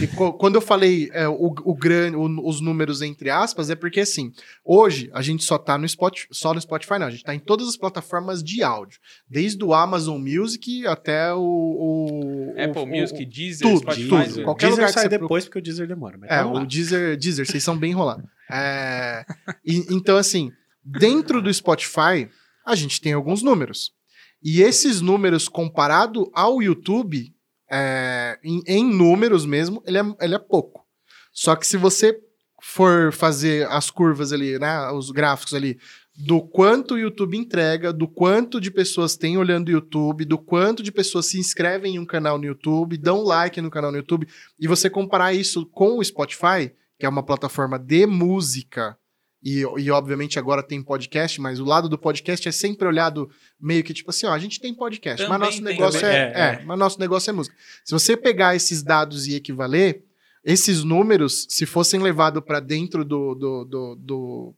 E 0.00 0.06
quando 0.38 0.54
eu 0.54 0.60
falei 0.60 1.10
é, 1.12 1.26
o, 1.26 1.52
o 1.64 1.74
grande, 1.74 2.14
o- 2.16 2.48
os 2.48 2.60
números 2.60 3.02
entre 3.02 3.30
aspas, 3.30 3.68
é 3.68 3.74
porque 3.74 3.98
assim, 3.98 4.30
hoje 4.64 5.10
a 5.12 5.20
gente 5.22 5.42
só 5.42 5.58
tá 5.58 5.76
no 5.76 5.88
Spotify, 5.88 6.28
só 6.30 6.54
no 6.54 6.60
Spotify, 6.60 7.00
não, 7.00 7.08
a 7.08 7.10
gente 7.10 7.24
tá 7.24 7.34
em 7.34 7.40
todas 7.40 7.66
as 7.68 7.76
plataformas 7.76 8.44
de 8.44 8.62
áudio, 8.62 9.00
desde 9.28 9.64
o 9.64 9.74
Amazon 9.74 10.20
Music 10.22 10.86
até 10.86 11.34
o, 11.34 11.40
o 11.40 12.54
Apple 12.56 12.82
o- 12.82 12.86
Music, 12.86 13.22
o- 13.24 13.28
Deezer, 13.28 13.66
tudo, 13.68 13.80
Spotify. 13.80 14.08
tudo. 14.08 14.22
Deezer. 14.22 14.44
Qualquer 14.44 14.66
Deezer 14.66 14.78
lugar 14.84 14.86
que 14.88 14.94
sai 14.94 15.02
você 15.04 15.08
depois 15.18 15.44
porque 15.44 15.58
o 15.58 15.62
Deezer 15.62 15.88
demora. 15.88 16.16
Mas 16.16 16.30
é, 16.30 16.40
lá. 16.42 16.62
o 16.62 16.64
Deezer, 16.64 17.16
Deezer, 17.18 17.44
vocês 17.44 17.64
são 17.64 17.76
bem 17.76 17.90
enrolados. 17.90 18.24
É, 18.52 19.24
e- 19.66 19.84
então, 19.90 20.16
assim, 20.16 20.52
dentro 20.84 21.42
do 21.42 21.52
Spotify, 21.52 22.28
a 22.64 22.76
gente 22.76 23.00
tem 23.00 23.14
alguns 23.14 23.42
números. 23.42 23.90
E 24.40 24.62
esses 24.62 25.00
números, 25.00 25.48
comparado 25.48 26.30
ao 26.32 26.62
YouTube, 26.62 27.32
é, 27.70 28.38
em, 28.42 28.62
em 28.66 28.84
números 28.84 29.44
mesmo, 29.44 29.82
ele 29.86 29.98
é, 29.98 30.02
ele 30.20 30.34
é 30.34 30.38
pouco. 30.38 30.86
Só 31.32 31.54
que 31.54 31.66
se 31.66 31.76
você 31.76 32.18
for 32.60 33.12
fazer 33.12 33.66
as 33.68 33.90
curvas 33.90 34.32
ali, 34.32 34.58
né, 34.58 34.90
os 34.90 35.10
gráficos 35.10 35.54
ali, 35.54 35.78
do 36.16 36.42
quanto 36.42 36.94
o 36.94 36.98
YouTube 36.98 37.36
entrega, 37.36 37.92
do 37.92 38.08
quanto 38.08 38.60
de 38.60 38.72
pessoas 38.72 39.16
tem 39.16 39.38
olhando 39.38 39.68
o 39.68 39.72
YouTube, 39.72 40.24
do 40.24 40.36
quanto 40.36 40.82
de 40.82 40.90
pessoas 40.90 41.26
se 41.26 41.38
inscrevem 41.38 41.94
em 41.94 41.98
um 42.00 42.04
canal 42.04 42.38
no 42.38 42.44
YouTube, 42.44 42.96
dão 42.96 43.22
like 43.22 43.60
no 43.60 43.70
canal 43.70 43.92
no 43.92 43.98
YouTube, 43.98 44.26
e 44.58 44.66
você 44.66 44.90
comparar 44.90 45.32
isso 45.32 45.64
com 45.66 45.98
o 45.98 46.04
Spotify, 46.04 46.72
que 46.98 47.06
é 47.06 47.08
uma 47.08 47.22
plataforma 47.22 47.78
de 47.78 48.04
música, 48.04 48.98
e, 49.42 49.60
e 49.78 49.90
obviamente 49.90 50.38
agora 50.38 50.62
tem 50.62 50.82
podcast, 50.82 51.40
mas 51.40 51.60
o 51.60 51.64
lado 51.64 51.88
do 51.88 51.96
podcast 51.98 52.48
é 52.48 52.52
sempre 52.52 52.86
olhado 52.88 53.30
meio 53.60 53.84
que 53.84 53.94
tipo 53.94 54.10
assim, 54.10 54.26
ó, 54.26 54.32
a 54.32 54.38
gente 54.38 54.60
tem 54.60 54.74
podcast, 54.74 55.22
mas 55.28 55.30
Também 55.32 55.46
nosso 55.46 55.62
tem. 55.64 55.72
negócio 55.74 56.00
Também, 56.00 56.16
é, 56.16 56.32
é, 56.34 56.40
é, 56.60 56.64
mas 56.64 56.78
nosso 56.78 56.98
negócio 57.00 57.30
é 57.30 57.32
música. 57.32 57.56
Se 57.84 57.92
você 57.92 58.16
pegar 58.16 58.54
esses 58.56 58.82
dados 58.82 59.26
e 59.26 59.34
equivaler, 59.34 60.02
esses 60.44 60.82
números, 60.84 61.46
se 61.48 61.66
fossem 61.66 62.00
levados 62.00 62.42
para 62.44 62.60
dentro 62.60 63.04
do, 63.04 63.34
do, 63.34 63.64
do, 63.64 63.94
do, 63.96 64.54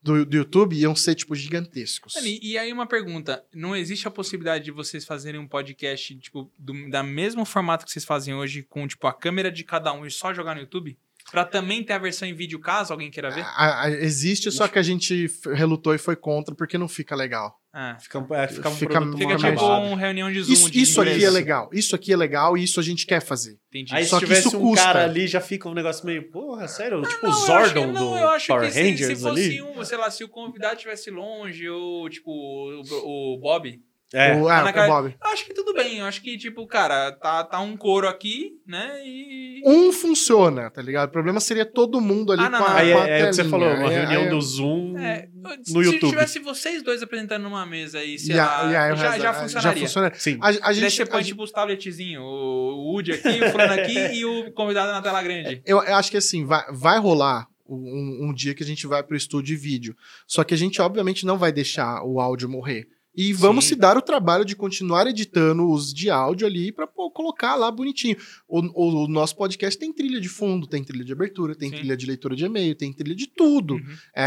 do- 0.00 0.24
do 0.24 0.36
YouTube, 0.36 0.76
iam 0.76 0.94
ser, 0.94 1.16
tipo, 1.16 1.34
gigantescos. 1.34 2.14
E, 2.16 2.52
e 2.52 2.56
aí 2.56 2.72
uma 2.72 2.86
pergunta, 2.86 3.44
não 3.52 3.74
existe 3.76 4.06
a 4.06 4.10
possibilidade 4.12 4.64
de 4.64 4.70
vocês 4.70 5.04
fazerem 5.04 5.40
um 5.40 5.46
podcast, 5.46 6.16
tipo, 6.18 6.50
do, 6.56 6.88
da 6.88 7.02
mesmo 7.02 7.44
formato 7.44 7.84
que 7.84 7.90
vocês 7.90 8.04
fazem 8.04 8.32
hoje, 8.32 8.62
com, 8.62 8.86
tipo, 8.86 9.06
a 9.08 9.12
câmera 9.12 9.50
de 9.50 9.64
cada 9.64 9.92
um 9.92 10.06
e 10.06 10.10
só 10.10 10.32
jogar 10.32 10.54
no 10.54 10.60
YouTube? 10.62 10.96
Pra 11.30 11.44
também 11.44 11.84
ter 11.84 11.92
a 11.92 11.98
versão 11.98 12.26
em 12.26 12.32
vídeo, 12.34 12.58
caso 12.58 12.92
alguém 12.92 13.10
queira 13.10 13.30
ver? 13.30 13.42
A- 13.42 13.82
a- 13.84 13.90
existe, 13.90 14.50
só 14.50 14.66
que 14.66 14.78
a 14.78 14.82
gente 14.82 15.30
relutou 15.52 15.94
e 15.94 15.98
foi 15.98 16.16
contra 16.16 16.54
porque 16.54 16.78
não 16.78 16.88
fica 16.88 17.14
legal. 17.14 17.54
Ah. 17.70 17.96
Fica, 18.00 18.26
é, 18.30 18.48
fica 18.48 18.68
um 18.68 18.74
Fica- 18.74 18.92
produto 18.94 19.18
Fica 19.18 19.36
tipo 19.36 19.64
uma 19.64 19.96
reunião 19.96 20.32
de 20.32 20.40
Zoom. 20.42 20.52
Isso, 20.54 20.70
de 20.70 20.80
isso 20.80 21.00
aqui 21.02 21.22
é 21.24 21.30
legal. 21.30 21.68
Isso 21.72 21.94
aqui 21.94 22.12
é 22.12 22.16
legal 22.16 22.56
e 22.56 22.64
isso 22.64 22.80
a 22.80 22.82
gente 22.82 23.06
quer 23.06 23.20
fazer. 23.20 23.58
Entendi. 23.68 23.94
Aí 23.94 24.04
Só 24.06 24.16
se 24.16 24.20
que 24.20 24.26
tivesse 24.26 24.48
isso 24.48 24.56
um 24.56 24.60
custa. 24.70 24.84
cara 24.86 25.04
ali, 25.04 25.26
já 25.28 25.40
fica 25.40 25.68
um 25.68 25.74
negócio 25.74 26.06
meio, 26.06 26.30
porra, 26.30 26.66
sério? 26.66 27.02
tipo 27.02 27.26
o 27.26 27.30
Não, 27.30 27.36
eu 27.36 27.36
acho 27.36 27.46
Zordon 27.46 27.86
que- 27.88 27.92
não, 27.92 28.10
do 28.12 28.18
eu 28.18 28.28
acho 28.30 28.46
Power 28.46 28.66
que 28.66 28.72
se- 28.72 28.80
Rangers 28.82 29.18
se, 29.18 29.22
fosse 29.22 29.40
ali. 29.40 29.62
um, 29.62 29.84
sei 29.84 29.98
lá, 29.98 30.10
se 30.10 30.24
o 30.24 30.28
convidado 30.28 30.74
estivesse 30.76 31.10
longe, 31.10 31.68
ou 31.68 32.08
tipo, 32.08 32.30
o, 32.30 33.34
o 33.34 33.38
Bob. 33.38 33.78
É, 34.12 34.34
o, 34.34 34.48
é, 34.50 34.62
o 34.84 34.86
Bob. 34.86 35.14
Eu 35.22 35.30
acho 35.30 35.44
que 35.44 35.52
tudo 35.52 35.74
bem. 35.74 35.98
Eu 35.98 36.06
acho 36.06 36.22
que, 36.22 36.38
tipo, 36.38 36.66
cara, 36.66 37.12
tá, 37.12 37.44
tá 37.44 37.60
um 37.60 37.76
couro 37.76 38.08
aqui, 38.08 38.52
né? 38.66 39.02
E. 39.04 39.60
Um 39.66 39.92
funciona, 39.92 40.70
tá 40.70 40.80
ligado? 40.80 41.08
O 41.10 41.12
problema 41.12 41.40
seria 41.40 41.66
todo 41.66 42.00
mundo 42.00 42.32
ali 42.32 42.42
Ah, 42.42 42.48
não, 42.48 42.58
com 42.58 42.64
a, 42.64 42.68
não. 42.70 42.76
aí 42.76 42.92
com 42.92 42.98
a 43.00 43.08
é, 43.08 43.20
é 43.20 43.24
o 43.24 43.26
que 43.28 43.32
você 43.34 43.44
falou, 43.44 43.68
uma 43.68 43.88
Aí- 43.88 43.94
reunião 43.94 44.30
do 44.30 44.40
Zoom 44.40 44.98
É, 44.98 45.28
se 45.62 45.74
no 45.74 45.82
YouTube. 45.82 46.08
tivesse 46.10 46.38
vocês 46.38 46.82
dois 46.82 47.02
apresentando 47.02 47.42
numa 47.42 47.66
mesa 47.66 47.98
aí, 47.98 48.18
sei 48.18 48.36
e 48.36 48.38
a- 48.38 48.46
lá, 48.46 48.66
o 48.66 48.72
já, 48.72 48.94
resto- 49.10 49.20
já 49.22 49.34
funcionaria. 49.34 49.82
funciona. 49.82 50.12
Sim. 50.14 50.38
A, 50.40 50.48
a 50.48 50.52
Daí 50.52 50.74
gente, 50.76 50.90
você 50.94 51.02
a 51.02 51.06
põe, 51.06 51.18
gente- 51.20 51.28
tipo, 51.28 51.42
os 51.42 51.52
tabletzinhos, 51.52 52.22
o 52.24 52.92
Woody 52.94 53.12
aqui, 53.12 53.42
o 53.44 53.50
fulano 53.50 53.72
aqui 53.74 53.92
e 54.16 54.24
o 54.24 54.50
convidado 54.52 54.90
na 54.90 55.02
tela 55.02 55.22
grande. 55.22 55.60
eu, 55.66 55.82
eu 55.82 55.94
acho 55.96 56.10
que 56.10 56.16
assim, 56.16 56.46
vai, 56.46 56.64
vai 56.72 56.98
rolar 56.98 57.46
um, 57.68 58.28
um 58.30 58.32
dia 58.32 58.54
que 58.54 58.62
a 58.62 58.66
gente 58.66 58.86
vai 58.86 59.02
pro 59.02 59.14
estúdio 59.14 59.54
de 59.54 59.56
vídeo. 59.62 59.94
Só 60.26 60.42
que 60.44 60.54
a 60.54 60.56
gente, 60.56 60.80
obviamente, 60.80 61.26
não 61.26 61.36
vai 61.36 61.52
deixar 61.52 62.02
o 62.04 62.18
áudio 62.20 62.48
morrer. 62.48 62.86
E 63.20 63.32
vamos 63.32 63.64
Sim. 63.64 63.70
se 63.70 63.74
dar 63.74 63.96
o 63.96 64.00
trabalho 64.02 64.44
de 64.44 64.54
continuar 64.54 65.06
editando 65.08 65.68
os 65.68 65.92
de 65.92 66.08
áudio 66.08 66.46
ali 66.46 66.70
pra 66.70 66.86
pô, 66.86 67.10
colocar 67.10 67.56
lá 67.56 67.68
bonitinho. 67.68 68.16
O, 68.46 68.60
o- 68.60 69.04
o 69.04 69.08
nosso 69.08 69.34
podcast 69.36 69.76
tem 69.76 69.92
trilha 69.92 70.20
de 70.20 70.28
fundo, 70.28 70.68
tem 70.68 70.84
trilha 70.84 71.04
de 71.04 71.12
abertura, 71.12 71.54
tem 71.56 71.68
Sim. 71.70 71.76
trilha 71.78 71.96
de 71.96 72.06
leitura 72.06 72.36
de 72.36 72.44
e-mail, 72.44 72.76
tem 72.76 72.92
trilha 72.92 73.16
de 73.16 73.26
tudo. 73.26 73.74
Uhum. 73.74 73.94
É, 74.14 74.24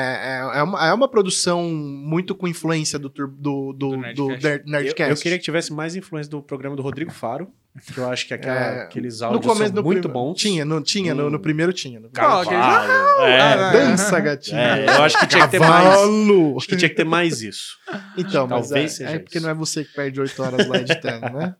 é, 0.55 0.59
é 0.59 0.63
uma, 0.63 0.87
é 0.87 0.93
uma 0.93 1.07
produção 1.07 1.69
muito 1.73 2.35
com 2.35 2.47
influência 2.49 2.99
do, 2.99 3.07
do, 3.07 3.27
do, 3.27 3.73
Do 3.73 3.73
do 3.73 3.97
Nerdcast. 3.97 4.43
Ner- 4.43 4.63
Eu, 4.65 4.71
Nerdcast. 4.71 5.11
eu 5.11 5.23
queria 5.23 5.37
que 5.37 5.43
tivesse 5.45 5.71
mais 5.71 5.95
influência 5.95 6.29
do 6.29 6.41
programa 6.41 6.75
do 6.75 6.81
Rodrigo 6.81 7.11
Faro, 7.11 7.47
que 7.93 7.97
eu 7.97 8.09
acho 8.09 8.27
que 8.27 8.33
aquela- 8.33 8.55
É, 8.59 8.81
aqueles 8.83 9.19
no 9.21 9.27
áudios 9.27 9.45
começo 9.53 9.73
são 9.73 9.83
muito 9.83 10.01
prim- 10.03 10.11
bons. 10.13 10.37
Tinha, 10.39 10.65
no, 10.65 10.81
tinha 10.81 11.15
no, 11.15 11.29
no 11.29 11.37
Hum. 11.37 11.41
primeiro 11.41 11.71
tinha. 11.71 11.99
No? 11.99 12.07
Aqueles- 12.07 12.49
Cavalo. 12.49 13.21
É, 13.23 13.39
Ah, 13.41 13.71
Dança, 13.71 14.19
gatinho. 14.19 14.57
é, 14.57 14.85
eu 14.87 15.03
acho 15.03 15.19
que 15.19 15.27
tinha 15.27 15.45
que 15.45 15.51
ter 15.51 15.59
mais. 15.59 15.83
Cavalo! 15.83 16.57
Acho 16.57 16.67
que 16.67 16.75
tinha 16.75 16.89
que 16.89 16.95
ter 16.95 17.05
mais 17.05 17.41
isso. 17.41 17.77
Então, 18.17 18.47
mas 18.47 18.67
Talvez 18.69 18.91
é, 18.93 18.95
seja 18.95 19.09
é 19.11 19.19
porque 19.19 19.37
isso. 19.37 19.45
não 19.45 19.51
é 19.51 19.55
você 19.55 19.83
que 19.85 19.93
perde 19.93 20.19
oito 20.19 20.43
horas 20.43 20.67
lá 20.67 20.77
editando, 20.77 21.29
né? 21.37 21.55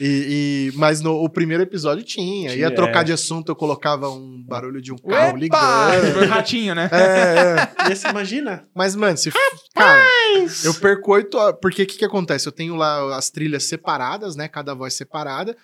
E, 0.00 0.70
e- 0.72 0.78
mas 0.78 1.02
no 1.02 1.12
o 1.22 1.28
primeiro 1.28 1.62
episódio 1.62 2.02
tinha. 2.02 2.48
Ia 2.50 2.54
Tinha, 2.54 2.74
trocar 2.74 3.02
é. 3.02 3.04
de 3.04 3.12
assunto, 3.12 3.50
eu 3.50 3.56
colocava 3.56 4.08
um 4.08 4.42
barulho 4.42 4.80
de 4.80 4.92
um 4.92 4.96
carro 4.96 5.36
Epa! 5.36 5.38
ligando. 5.38 6.26
Ratinho, 6.26 6.74
né? 6.74 6.88
É, 6.90 7.84
é. 7.84 7.92
E 7.92 7.94
você 7.94 8.08
imagina? 8.08 8.66
Mas, 8.74 8.96
mano, 8.96 9.16
se. 9.18 9.30
Cara, 9.74 10.02
eu 10.64 10.72
perco 10.74 11.12
oito 11.12 11.36
horas. 11.36 11.58
Porque 11.60 11.82
o 11.82 11.86
que, 11.86 11.98
que 11.98 12.04
acontece? 12.04 12.46
Eu 12.48 12.52
tenho 12.52 12.74
lá 12.76 13.14
as 13.16 13.28
trilhas 13.30 13.64
separadas, 13.64 14.34
né? 14.36 14.48
Cada 14.48 14.74
voz 14.74 14.94
separada. 14.94 15.54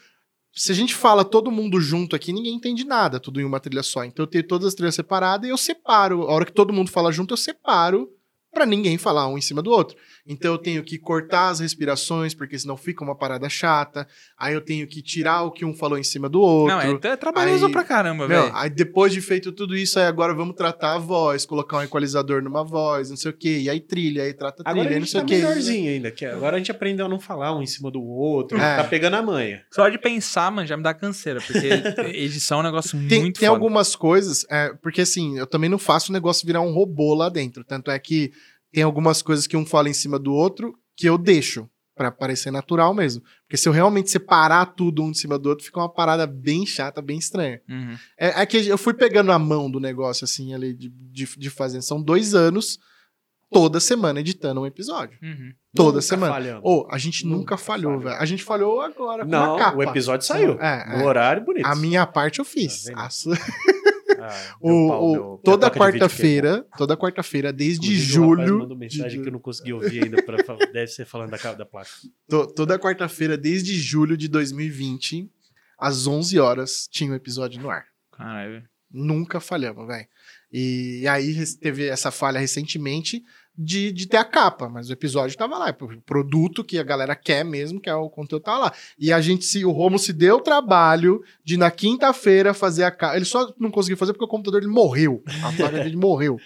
Se 0.53 0.73
a 0.73 0.75
gente 0.75 0.95
fala 0.95 1.25
todo 1.25 1.51
mundo 1.51 1.81
junto 1.81 2.17
aqui, 2.17 2.33
ninguém 2.33 2.55
entende 2.55 2.85
nada, 2.85 3.21
tudo 3.21 3.41
em 3.41 3.45
uma 3.45 3.61
trilha 3.61 3.83
só. 3.83 4.05
Então 4.05 4.23
eu 4.23 4.27
tenho 4.27 4.47
todas 4.47 4.69
as 4.69 4.75
trilhas 4.75 4.95
separadas 4.95 5.47
e 5.49 5.51
eu 5.53 5.57
separo. 5.59 6.23
A 6.23 6.33
hora 6.33 6.45
que 6.47 6.53
todo 6.53 6.73
mundo 6.73 6.91
fala 6.91 7.13
junto, 7.13 7.33
eu 7.35 7.39
separo 7.39 8.09
pra 8.53 8.65
ninguém 8.65 8.97
falar 8.97 9.29
um 9.29 9.37
em 9.37 9.43
cima 9.43 9.61
do 9.61 9.71
outro. 9.71 9.97
Então 10.29 10.53
eu 10.53 10.59
tenho 10.59 10.83
que 10.83 10.99
cortar 10.99 11.49
as 11.51 11.61
respirações, 11.61 12.35
porque 12.35 12.59
senão 12.59 12.77
fica 12.77 13.05
uma 13.05 13.15
parada 13.17 13.49
chata. 13.49 14.07
Aí 14.39 14.55
eu 14.55 14.61
tenho 14.61 14.87
que 14.87 15.01
tirar 15.01 15.43
o 15.43 15.51
que 15.53 15.65
um 15.65 15.73
falou 15.75 15.97
em 15.99 16.03
cima 16.03 16.29
do 16.29 16.41
outro. 16.41 16.75
Não, 16.75 16.81
é, 16.83 17.13
é 17.13 17.17
trabalhoso 17.17 17.67
Aí- 17.67 17.73
pra 17.73 17.85
caramba, 17.85 18.27
velho. 18.27 18.51
aí 18.55 18.69
depois 18.69 19.13
de 19.13 19.21
feito 19.21 19.53
tudo 19.53 19.77
isso, 19.77 19.99
aí 19.99 20.07
agora 20.07 20.35
vamos 20.35 20.57
tratar 20.57 20.95
a 20.95 20.99
voz, 20.99 21.47
colocar 21.47 21.79
um 21.79 21.83
equalizador 21.83 22.43
numa 22.43 22.65
voz, 22.65 23.09
não 23.11 23.17
sei 23.17 23.31
o 23.31 23.35
quê, 23.35 23.59
e 23.61 23.71
aí 23.71 23.79
trilha, 23.81 24.25
aí 24.25 24.33
trata 24.35 24.63
a 24.65 24.71
Agora 24.71 24.87
trilha, 24.87 24.95
a 24.95 24.97
aí 24.97 25.01
não 25.01 25.07
sei 25.07 25.21
tá 25.21 25.25
o 25.25 25.29
quê. 25.29 25.35
melhorzinho 25.37 25.91
ainda. 25.91 26.11
Que 26.11 26.25
agora 26.27 26.57
a 26.57 26.59
gente 26.59 26.71
aprendeu 26.71 27.07
a 27.07 27.09
não 27.09 27.21
falar 27.21 27.57
um 27.57 27.63
em 27.63 27.67
cima 27.67 27.91
do 27.91 28.03
outro. 28.03 28.59
É. 28.59 28.77
Tá 28.77 28.85
pegando 28.85 29.15
a 29.15 29.23
manha. 29.23 29.63
Só 29.73 29.89
de 29.89 29.99
pensar, 29.99 30.51
mano, 30.51 30.67
já 30.67 30.77
me 30.77 30.83
dá 30.83 30.93
canseira, 30.93 31.41
porque 31.41 31.57
edição 32.17 32.59
é 32.59 32.61
um 32.63 32.65
negócio 32.65 32.99
Tem, 33.09 33.21
muito 33.21 33.39
tem 33.39 33.49
foda. 33.49 33.57
algumas 33.59 33.95
coisas, 33.95 34.45
é, 34.51 34.73
porque 34.83 35.03
assim, 35.03 35.39
eu 35.39 35.47
também 35.47 35.71
não 35.71 35.79
faço 35.79 36.11
o 36.11 36.13
negócio 36.13 36.47
virar 36.47 36.61
um 36.61 36.73
robô 36.73 37.15
lá 37.15 37.29
dentro. 37.29 37.63
Tanto 37.63 37.91
é 37.91 37.99
que 37.99 38.33
tem 38.77 38.83
algumas 38.83 39.23
coisas 39.23 39.47
que 39.47 39.57
um 39.57 39.65
fala 39.65 39.89
em 39.89 39.95
cima 39.95 40.19
do 40.19 40.35
outro 40.35 40.79
que 40.95 41.09
eu 41.09 41.17
deixo. 41.17 41.67
Pra 41.95 42.11
parecer 42.13 42.51
natural 42.51 42.93
mesmo. 42.93 43.23
Porque 43.45 43.57
se 43.57 43.67
eu 43.67 43.73
realmente 43.73 44.11
separar 44.11 44.67
tudo 44.67 45.03
um 45.03 45.09
em 45.13 45.15
cima 45.15 45.39
do 45.39 45.49
outro, 45.49 45.65
fica 45.65 45.81
uma 45.81 45.89
parada 45.91 46.27
bem 46.27 46.67
chata, 46.67 47.01
bem 47.01 47.17
estranha. 47.17 47.59
Uhum. 47.67 47.97
É, 48.19 48.43
é 48.43 48.45
que 48.45 48.67
eu 48.69 48.77
fui 48.77 48.93
pegando 48.93 49.33
a 49.33 49.39
mão 49.39 49.71
do 49.71 49.81
negócio, 49.81 50.25
assim, 50.27 50.53
ali, 50.53 50.75
de, 50.75 50.91
de, 50.91 51.25
de 51.39 51.49
fazer. 51.49 51.81
São 51.81 52.03
dois 52.03 52.35
anos, 52.35 52.79
toda 53.51 53.81
semana, 53.81 54.21
editando 54.21 54.61
um 54.61 54.67
episódio. 54.67 55.19
Uhum. 55.23 55.55
Toda 55.75 55.89
Nunca 55.93 56.03
semana. 56.03 56.33
falhando. 56.35 56.61
Ô, 56.63 56.87
a 56.91 56.99
gente 56.99 57.25
nunca, 57.25 57.39
Nunca 57.39 57.57
falhou, 57.57 57.99
velho. 57.99 58.17
A 58.17 58.27
gente 58.27 58.45
falhou 58.45 58.83
agora 58.83 59.25
com 59.25 59.31
Não, 59.31 59.57
a 59.57 59.59
capa. 59.59 59.79
o 59.79 59.83
episódio 59.83 60.27
saiu. 60.27 60.61
É, 60.61 60.99
No 60.99 61.03
é. 61.03 61.07
horário 61.07 61.43
bonito. 61.47 61.65
A 61.65 61.75
minha 61.75 62.07
parte 62.07 62.41
eu 62.41 62.45
fiz. 62.45 62.85
Tá? 62.85 63.07
A 63.07 63.09
sua- 63.09 63.39
Ah, 64.29 64.57
O- 64.61 64.89
pau, 64.89 65.05
o- 65.05 65.13
meu- 65.13 65.41
toda 65.45 65.71
quarta-feira, 65.71 66.67
toda 66.77 66.97
quarta-feira, 66.97 67.53
desde 67.53 67.87
Inclusive, 67.87 68.13
julho. 68.13 68.59
mandou 68.61 68.77
mensagem 68.77 69.19
de- 69.19 69.23
que 69.23 69.29
eu 69.29 69.33
não 69.33 69.39
consegui 69.41 69.73
ouvir 69.73 70.05
ainda. 70.05 70.23
Pra, 70.23 70.37
deve 70.73 70.87
ser 70.89 71.05
falando 71.07 71.31
da, 71.31 71.53
da 71.55 71.67
placa. 71.67 71.91
to- 72.29 72.47
toda 72.55 72.79
quarta-feira, 72.79 73.37
desde 73.37 73.75
julho 73.79 74.17
de 74.17 74.29
2020, 74.29 75.31
às 75.79 76.07
11 76.07 76.39
horas, 76.39 76.89
tinha 76.91 77.11
um 77.11 77.15
episódio 77.15 77.61
no 77.61 77.71
ar. 77.71 77.87
Caralho. 78.13 78.63
Nunca 78.91 79.41
falhamos, 79.41 79.87
velho. 79.87 80.07
E 80.53 81.07
aí 81.09 81.45
teve 81.61 81.87
essa 81.89 82.11
falha 82.11 82.39
recentemente 82.39 83.23
de, 83.59 83.91
de 83.93 84.07
ter 84.07 84.17
a 84.19 84.25
capa, 84.25 84.69
mas 84.69 84.89
o 84.91 84.93
episódio 84.93 85.37
tava 85.37 85.57
lá, 85.59 85.69
é 85.69 85.77
o 85.85 86.01
produto 86.03 86.63
que 86.65 86.79
a 86.79 86.83
galera 86.83 87.15
quer 87.17 87.45
mesmo, 87.45 87.81
que 87.81 87.89
é 87.89 87.95
o 87.95 88.11
conteúdo 88.11 88.43
tá 88.43 88.59
lá. 88.59 88.73
E 88.99 89.13
a 89.13 89.21
gente 89.21 89.45
se 89.45 89.65
o 89.65 89.71
Romo 89.71 89.99
se 89.99 90.13
deu 90.13 90.37
o 90.37 90.41
trabalho 90.41 91.23
de 91.45 91.57
na 91.57 91.71
quinta-feira 91.71 92.53
fazer 92.53 92.85
a 92.85 92.91
capa. 92.91 93.17
Ele 93.17 93.25
só 93.25 93.53
não 93.59 93.71
conseguiu 93.71 93.97
fazer 93.97 94.13
porque 94.13 94.25
o 94.25 94.29
computador 94.29 94.61
dele 94.61 94.73
morreu. 94.73 95.23
A 95.43 95.53
placa 95.53 95.79
dele 95.83 95.97
morreu. 95.97 96.37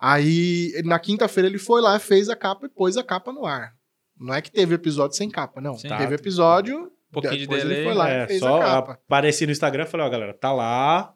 Aí 0.00 0.72
na 0.84 0.98
quinta-feira 0.98 1.48
ele 1.48 1.58
foi 1.58 1.80
lá, 1.80 1.98
fez 1.98 2.28
a 2.28 2.36
capa 2.36 2.66
e 2.66 2.68
pôs 2.68 2.96
a 2.96 3.02
capa 3.02 3.32
no 3.32 3.46
ar. 3.46 3.72
Não 4.18 4.34
é 4.34 4.40
que 4.42 4.50
teve 4.50 4.74
episódio 4.74 5.16
sem 5.16 5.30
capa, 5.30 5.60
não. 5.60 5.74
Sim. 5.74 5.88
Teve 5.88 6.14
episódio, 6.14 6.76
Um 6.78 6.90
pouquinho 7.12 7.34
de 7.34 7.40
depois 7.40 7.62
delay. 7.62 7.76
ele 7.78 7.84
foi 7.86 7.94
lá 7.94 8.10
É, 8.10 8.24
e 8.24 8.26
fez 8.26 8.40
só 8.40 8.56
a 8.60 8.64
capa. 8.64 8.92
apareci 8.92 9.46
no 9.46 9.52
Instagram 9.52 9.84
e 9.84 9.86
falei, 9.86 10.06
ó, 10.06 10.10
galera, 10.10 10.34
tá 10.34 10.52
lá, 10.52 11.12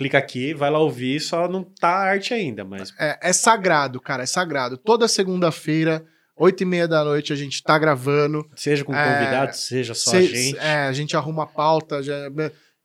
clica 0.00 0.18
aqui, 0.18 0.54
vai 0.54 0.70
lá 0.70 0.78
ouvir, 0.78 1.20
só 1.20 1.46
não 1.48 1.62
tá 1.62 1.90
arte 1.90 2.32
ainda, 2.34 2.64
mas 2.64 2.92
É, 2.98 3.18
é 3.22 3.32
sagrado, 3.32 4.00
cara, 4.00 4.22
é 4.22 4.26
sagrado. 4.26 4.76
Toda 4.78 5.06
segunda-feira, 5.06 6.04
oito 6.36 6.62
e 6.62 6.66
meia 6.66 6.88
da 6.88 7.04
noite, 7.04 7.32
a 7.32 7.36
gente 7.36 7.62
tá 7.62 7.78
gravando. 7.78 8.48
seja 8.56 8.82
com 8.84 8.94
É, 8.94 9.04
convidados, 9.18 9.58
seja 9.60 9.94
só 9.94 10.10
Se- 10.12 10.16
a 10.16 10.22
gente. 10.22 10.58
É, 10.58 10.74
a 10.86 10.92
gente 10.92 11.16
arruma 11.16 11.42
a 11.44 11.46
pauta. 11.46 12.02
Já, 12.02 12.14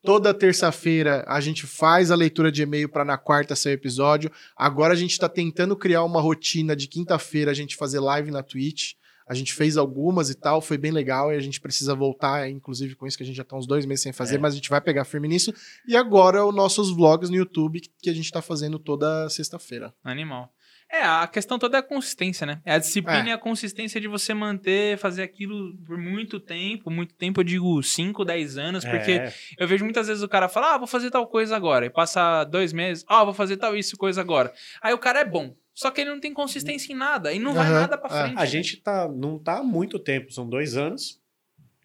toda 0.02 0.32
terça-feira 0.34 1.24
a 1.26 1.40
gente 1.40 1.66
faz 1.66 2.10
a 2.10 2.14
leitura 2.14 2.52
de 2.52 2.62
e-mail 2.62 2.88
para 2.88 3.04
na 3.04 3.16
quarta 3.18 3.56
sair 3.56 3.72
o 3.72 3.74
episódio. 3.74 4.30
Agora 4.56 4.92
a 4.92 4.96
gente 4.96 5.18
tá 5.18 5.28
tentando 5.28 5.74
criar 5.76 6.04
uma 6.04 6.20
rotina 6.20 6.76
de 6.76 6.86
quinta-feira 6.86 7.50
a 7.50 7.54
gente 7.54 7.76
fazer 7.76 7.98
live 8.00 8.30
na 8.30 8.42
Twitch. 8.42 8.92
A 9.28 9.34
gente 9.34 9.52
fez 9.52 9.76
algumas 9.76 10.30
e 10.30 10.34
tal, 10.34 10.60
foi 10.60 10.78
bem 10.78 10.92
legal 10.92 11.32
e 11.32 11.36
a 11.36 11.40
gente 11.40 11.60
precisa 11.60 11.94
voltar, 11.94 12.48
inclusive 12.48 12.94
com 12.94 13.06
isso 13.06 13.16
que 13.16 13.22
a 13.24 13.26
gente 13.26 13.36
já 13.36 13.44
tá 13.44 13.56
uns 13.56 13.66
dois 13.66 13.84
meses 13.84 14.02
sem 14.02 14.12
fazer, 14.12 14.36
É. 14.36 14.38
mas 14.38 14.52
a 14.52 14.56
gente 14.56 14.70
vai 14.70 14.80
pegar 14.80 15.04
firme 15.04 15.26
nisso. 15.26 15.52
E 15.86 15.96
agora 15.96 16.44
os 16.46 16.54
nossos 16.54 16.90
vlogs 16.94 17.28
no 17.28 17.36
YouTube 17.36 17.80
que- 18.00 18.08
a 18.10 18.14
gente 18.14 18.30
tá 18.30 18.40
fazendo 18.40 18.78
toda 18.78 19.28
sexta-feira. 19.28 19.92
Animal. 20.04 20.50
É, 20.88 21.02
a 21.02 21.26
questão 21.26 21.58
toda 21.58 21.76
é 21.76 21.80
a 21.80 21.82
consistência, 21.82 22.46
né? 22.46 22.62
É 22.64 22.74
a 22.74 22.78
disciplina 22.78 23.24
É. 23.24 23.30
e 23.30 23.32
a 23.32 23.38
consistência 23.38 24.00
de 24.00 24.06
você 24.06 24.32
manter, 24.32 24.96
fazer 24.98 25.24
aquilo 25.24 25.76
por 25.84 25.98
muito 25.98 26.38
tempo. 26.38 26.88
Muito 26.88 27.12
tempo, 27.16 27.40
eu 27.40 27.44
digo 27.44 27.82
5, 27.82 28.24
10 28.24 28.56
anos, 28.56 28.84
porque 28.84 29.10
É, 29.10 29.34
eu 29.58 29.66
vejo 29.66 29.82
muitas 29.84 30.06
vezes 30.06 30.22
o 30.22 30.28
cara 30.28 30.48
falar, 30.48 30.76
ah, 30.76 30.78
vou 30.78 30.86
fazer 30.86 31.10
tal 31.10 31.26
coisa 31.26 31.56
agora. 31.56 31.86
E 31.86 31.90
passa 31.90 32.44
dois 32.44 32.72
meses, 32.72 33.04
ah, 33.08 33.24
vou 33.24 33.34
fazer 33.34 33.56
tal 33.56 33.76
isso, 33.76 33.96
coisa 33.96 34.20
agora. 34.20 34.52
Aí 34.80 34.94
o 34.94 34.98
cara 34.98 35.18
é 35.18 35.24
bom. 35.24 35.56
Só 35.76 35.90
que 35.90 36.00
ele 36.00 36.10
não 36.10 36.18
tem 36.18 36.32
consistência 36.32 36.90
em 36.90 36.96
nada. 36.96 37.34
E 37.34 37.38
não 37.38 37.52
vai 37.52 37.66
Aham, 37.66 37.80
nada 37.82 37.98
pra 37.98 38.16
é. 38.18 38.22
frente. 38.22 38.38
a 38.40 38.46
gente 38.46 38.78
tá, 38.78 39.06
não 39.06 39.38
tá 39.38 39.58
há 39.58 39.62
muito 39.62 39.98
tempo, 39.98 40.32
são 40.32 40.48
dois 40.48 40.74
anos, 40.74 41.20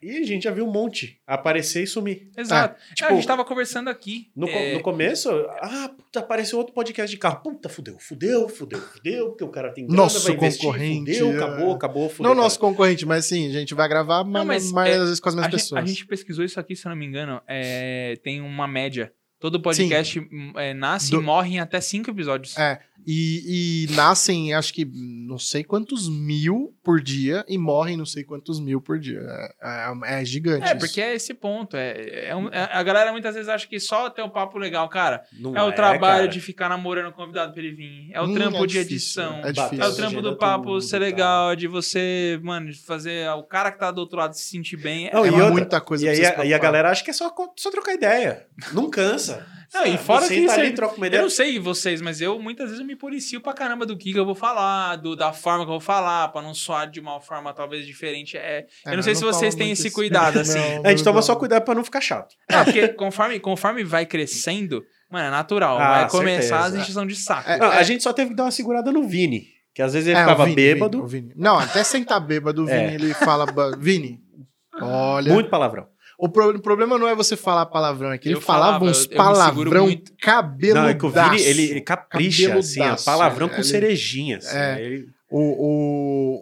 e 0.02 0.18
a 0.18 0.24
gente 0.24 0.44
já 0.44 0.52
viu 0.52 0.66
um 0.66 0.72
monte 0.72 1.22
aparecer 1.28 1.84
e 1.84 1.88
sumir. 1.88 2.32
Exato. 2.36 2.82
É, 2.90 2.94
tipo, 2.96 3.12
a 3.12 3.14
gente 3.14 3.28
tava 3.28 3.44
conversando 3.46 3.90
aqui. 3.90 4.32
No, 4.36 4.48
é, 4.48 4.74
no 4.74 4.82
começo, 4.82 5.30
ah, 5.60 5.94
puta, 5.96 6.20
apareceu 6.22 6.58
outro 6.58 6.74
podcast 6.74 7.14
de 7.14 7.20
carro. 7.20 7.44
Puta, 7.44 7.70
fudeu, 7.70 8.00
fudeu, 8.00 8.50
fudeu, 8.50 8.80
fudeu, 8.80 9.28
porque 9.30 9.44
o 9.44 9.50
cara 9.50 9.72
tem 9.72 9.86
grana, 9.86 10.02
Nosso 10.04 10.24
vai 10.24 10.38
investir, 10.38 10.66
concorrente, 10.66 11.14
Fudeu, 11.14 11.32
é. 11.32 11.36
acabou, 11.36 11.76
acabou, 11.76 12.10
fudeu. 12.10 12.30
Não 12.34 12.42
nosso 12.42 12.60
concorrente, 12.60 13.06
mas 13.06 13.26
sim, 13.26 13.48
a 13.48 13.52
gente 13.52 13.76
vai 13.76 13.88
gravar, 13.88 14.24
mas, 14.24 14.46
mas, 14.46 14.72
mais 14.72 14.92
é, 14.92 15.00
às 15.00 15.04
vezes 15.04 15.20
com 15.20 15.30
as 15.30 15.36
a, 15.36 15.42
mesmas 15.42 15.52
gente, 15.52 15.62
pessoas. 15.64 15.84
a 15.84 15.86
gente 15.86 16.06
pesquisou 16.08 16.46
isso 16.46 16.60
aqui, 16.60 16.76
se 16.76 16.88
eu 16.88 16.90
não 16.90 16.96
me 16.96 17.06
engano. 17.06 17.42
é, 17.46 18.16
tem 18.24 18.42
uma 18.42 18.68
média. 18.68 19.14
Todo 19.42 19.60
podcast 19.60 20.20
hum, 20.20 20.54
é, 20.56 20.74
nasce 20.74 21.12
Do- 21.12 21.20
e 21.20 21.24
morre 21.24 21.56
em 21.56 21.60
até 21.60 21.82
cinco 21.82 22.10
episódios. 22.12 22.56
É, 22.58 22.80
E, 23.08 23.88
e 23.90 23.96
nascem, 23.96 24.54
acho 24.54 24.72
que 24.72 24.86
não 24.86 25.40
sei 25.40 25.64
quantos 25.64 26.08
mil 26.08 26.72
por 26.84 27.02
dia 27.02 27.44
e 27.48 27.58
morrem 27.58 27.98
não 27.98 28.06
sei 28.06 28.24
quantos 28.24 28.60
mil 28.60 28.80
por 28.80 29.00
dia. 29.00 29.20
É, 29.60 29.92
é- 30.14 30.22
é 30.22 30.24
gigante. 30.26 30.68
É, 30.68 30.68
isso. 30.68 30.78
porque 30.78 31.02
é 31.02 31.16
esse 31.16 31.34
ponto. 31.34 31.76
É, 31.76 32.28
é 32.30 32.36
um- 32.36 32.50
é- 32.50 32.70
a 32.72 32.84
galera 32.84 33.12
muitas 33.12 33.34
vezes 33.34 33.50
acha 33.50 33.68
que 33.68 33.80
só 33.80 34.08
ter 34.08 34.22
um 34.22 34.30
papo 34.30 34.60
legal, 34.60 34.88
cara. 34.88 35.24
Não 35.34 35.58
É 35.58 35.64
o 35.64 35.72
trabalho 35.72 36.00
cara. 36.00 36.28
de 36.28 36.40
ficar 36.40 36.70
namorando 36.70 37.08
o 37.10 37.12
convidado 37.12 37.54
pra 37.54 37.64
ele 37.64 37.74
vir. 37.76 38.12
É 38.14 38.22
o 38.22 38.26
Hum, 38.26 38.36
trampo 38.36 38.58
é 38.64 38.68
de 38.68 38.74
difícil, 38.84 39.24
edição. 39.24 39.42
é 39.44 39.84
É, 39.84 39.88
o 39.88 39.96
trampo 39.96 40.22
do 40.22 40.38
papo 40.38 40.66
tudo, 40.66 40.82
ser 40.82 41.00
tá. 41.00 41.06
legal, 41.06 41.56
de 41.56 41.68
você, 41.68 42.40
mano, 42.44 42.70
de 42.72 42.78
fazer 42.86 43.28
o 43.32 43.42
cara 43.42 43.72
que 43.72 43.80
tá 43.80 43.90
do 43.90 43.98
outro 44.02 44.16
lado 44.20 44.36
se 44.38 44.44
sentir 44.44 44.78
bem. 44.78 45.08
É- 45.08 45.14
Não, 45.16 45.26
É 45.26 45.30
e 45.30 45.32
outra, 45.32 45.50
muita 45.50 45.82
coisa 45.82 46.06
E 46.06 46.10
aí, 46.10 46.50
e 46.50 46.54
a 46.54 46.58
galera 46.60 46.92
acha 46.92 47.04
que 47.04 47.10
é 47.10 47.14
só, 47.14 47.34
só 47.58 47.72
trocar 47.72 47.96
ideia. 47.96 48.46
Não 48.74 48.92
cansa. 48.92 49.31
Não, 49.74 49.86
e 49.86 49.98
fora 49.98 50.26
você 50.26 50.36
que 50.36 50.46
tá 50.48 50.54
você- 50.56 50.60
ali, 50.62 50.74
troca 50.74 50.96
uma 50.98 51.06
Eu 51.06 51.08
ideia. 51.08 51.22
não 51.24 51.30
sei 51.30 51.58
vocês, 51.60 52.02
mas 52.02 52.20
eu 52.20 52.38
muitas 52.40 52.66
vezes 52.68 52.80
eu 52.82 52.86
me 52.86 52.96
policio 52.96 53.40
pra 53.40 53.54
caramba 53.54 53.86
do 53.86 53.98
que, 53.98 54.12
que 54.12 54.20
eu 54.20 54.26
vou 54.26 54.36
falar, 54.36 54.98
do, 54.98 55.16
da 55.16 55.32
forma 55.32 55.60
que 55.64 55.70
eu 55.70 55.74
vou 55.76 55.80
falar, 55.80 56.28
pra 56.30 56.42
não 56.42 56.54
soar 56.54 56.90
de 56.90 57.00
uma 57.00 57.22
forma 57.22 57.54
talvez 57.54 57.86
diferente. 57.86 58.36
É, 58.38 58.66
eu 58.86 58.92
É, 58.92 58.96
não 58.96 59.04
sei 59.04 59.16
se 59.16 59.24
vocês 59.24 59.56
têm 59.56 59.72
esse 59.72 59.88
isso. 59.88 59.96
cuidado, 59.96 60.40
assim. 60.40 60.60
Não, 60.82 60.86
A 60.86 60.90
gente 60.90 61.04
toma 61.04 61.16
não. 61.16 61.22
só 61.22 61.36
cuidado 61.36 61.64
pra 61.64 61.74
não 61.74 61.84
ficar 61.84 62.02
chato. 62.02 62.36
Não, 62.50 62.64
porque 62.66 62.88
conforme, 62.90 63.40
conforme 63.40 63.84
vai 63.84 64.06
crescendo, 64.06 64.84
mano, 65.10 65.28
é 65.28 65.32
natural. 65.32 65.78
Ah, 65.80 65.90
vai 66.02 66.10
começar 66.10 66.42
certeza. 66.64 66.66
as 66.78 66.84
encheção 66.84 67.08
de 67.08 67.16
saco. 67.16 67.50
É, 67.50 67.58
Não, 67.58 67.68
a 67.72 67.84
gente 67.84 68.04
só 68.04 68.12
teve 68.12 68.32
que 68.32 68.36
dar 68.36 68.44
uma 68.44 68.52
segurada 68.52 68.92
no 68.92 69.08
Vini. 69.08 69.46
Que 69.74 69.82
às 69.82 69.94
vezes 69.94 70.10
ele 70.10 70.18
É, 70.18 70.22
ficava 70.22 70.44
Vini, 70.44 70.56
bêbado. 70.56 71.08
Vini, 71.08 71.30
Vini. 71.30 71.34
Não, 71.42 71.58
até 71.58 71.82
sem 71.84 72.02
estar 72.02 72.20
bêbado, 72.20 72.64
o 72.64 72.66
Vini, 72.66 72.78
É. 72.78 72.94
ele 72.94 73.14
fala. 73.14 73.46
Vini, 73.80 74.20
olha. 74.82 75.34
Muito 75.34 75.50
palavrão. 75.50 75.88
O, 76.24 76.30
pro- 76.30 76.56
o 76.56 76.62
problema 76.62 77.00
não 77.00 77.08
é 77.08 77.16
você 77.16 77.36
falar 77.36 77.66
palavrão, 77.66 78.12
é 78.12 78.18
que 78.20 78.28
ele 78.30 78.36
Eu 78.36 78.42
falava 78.42 78.74
falava, 78.80 78.86
uns 78.92 79.08
palavrão 79.08 79.86
muito. 79.86 80.12
cabeludaço. 80.22 80.84
Não, 80.84 80.90
é 80.90 80.94
que 80.94 81.06
o 81.06 81.10
Vini, 81.10 81.42
ele, 81.42 81.64
ele 81.72 81.82
capricha, 81.82 82.54
assim, 82.54 82.80
ó, 82.80 82.84
Cabeludaço, 82.84 83.06
palavrão 83.06 83.48
é, 83.48 83.50
com 83.50 83.56
ele- 83.56 83.64
cerejinha. 83.64 84.38
assim, 84.38 84.56
É. 84.58 84.82
ele- 84.82 85.08
O, 85.34 85.40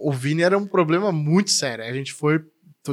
o, 0.04 0.10
o 0.10 0.12
Vini 0.12 0.42
era 0.42 0.58
um 0.58 0.66
problema 0.68 1.12
muito 1.12 1.52
sério. 1.52 1.86
A 1.86 1.94
gente 1.94 2.12
foi 2.12 2.40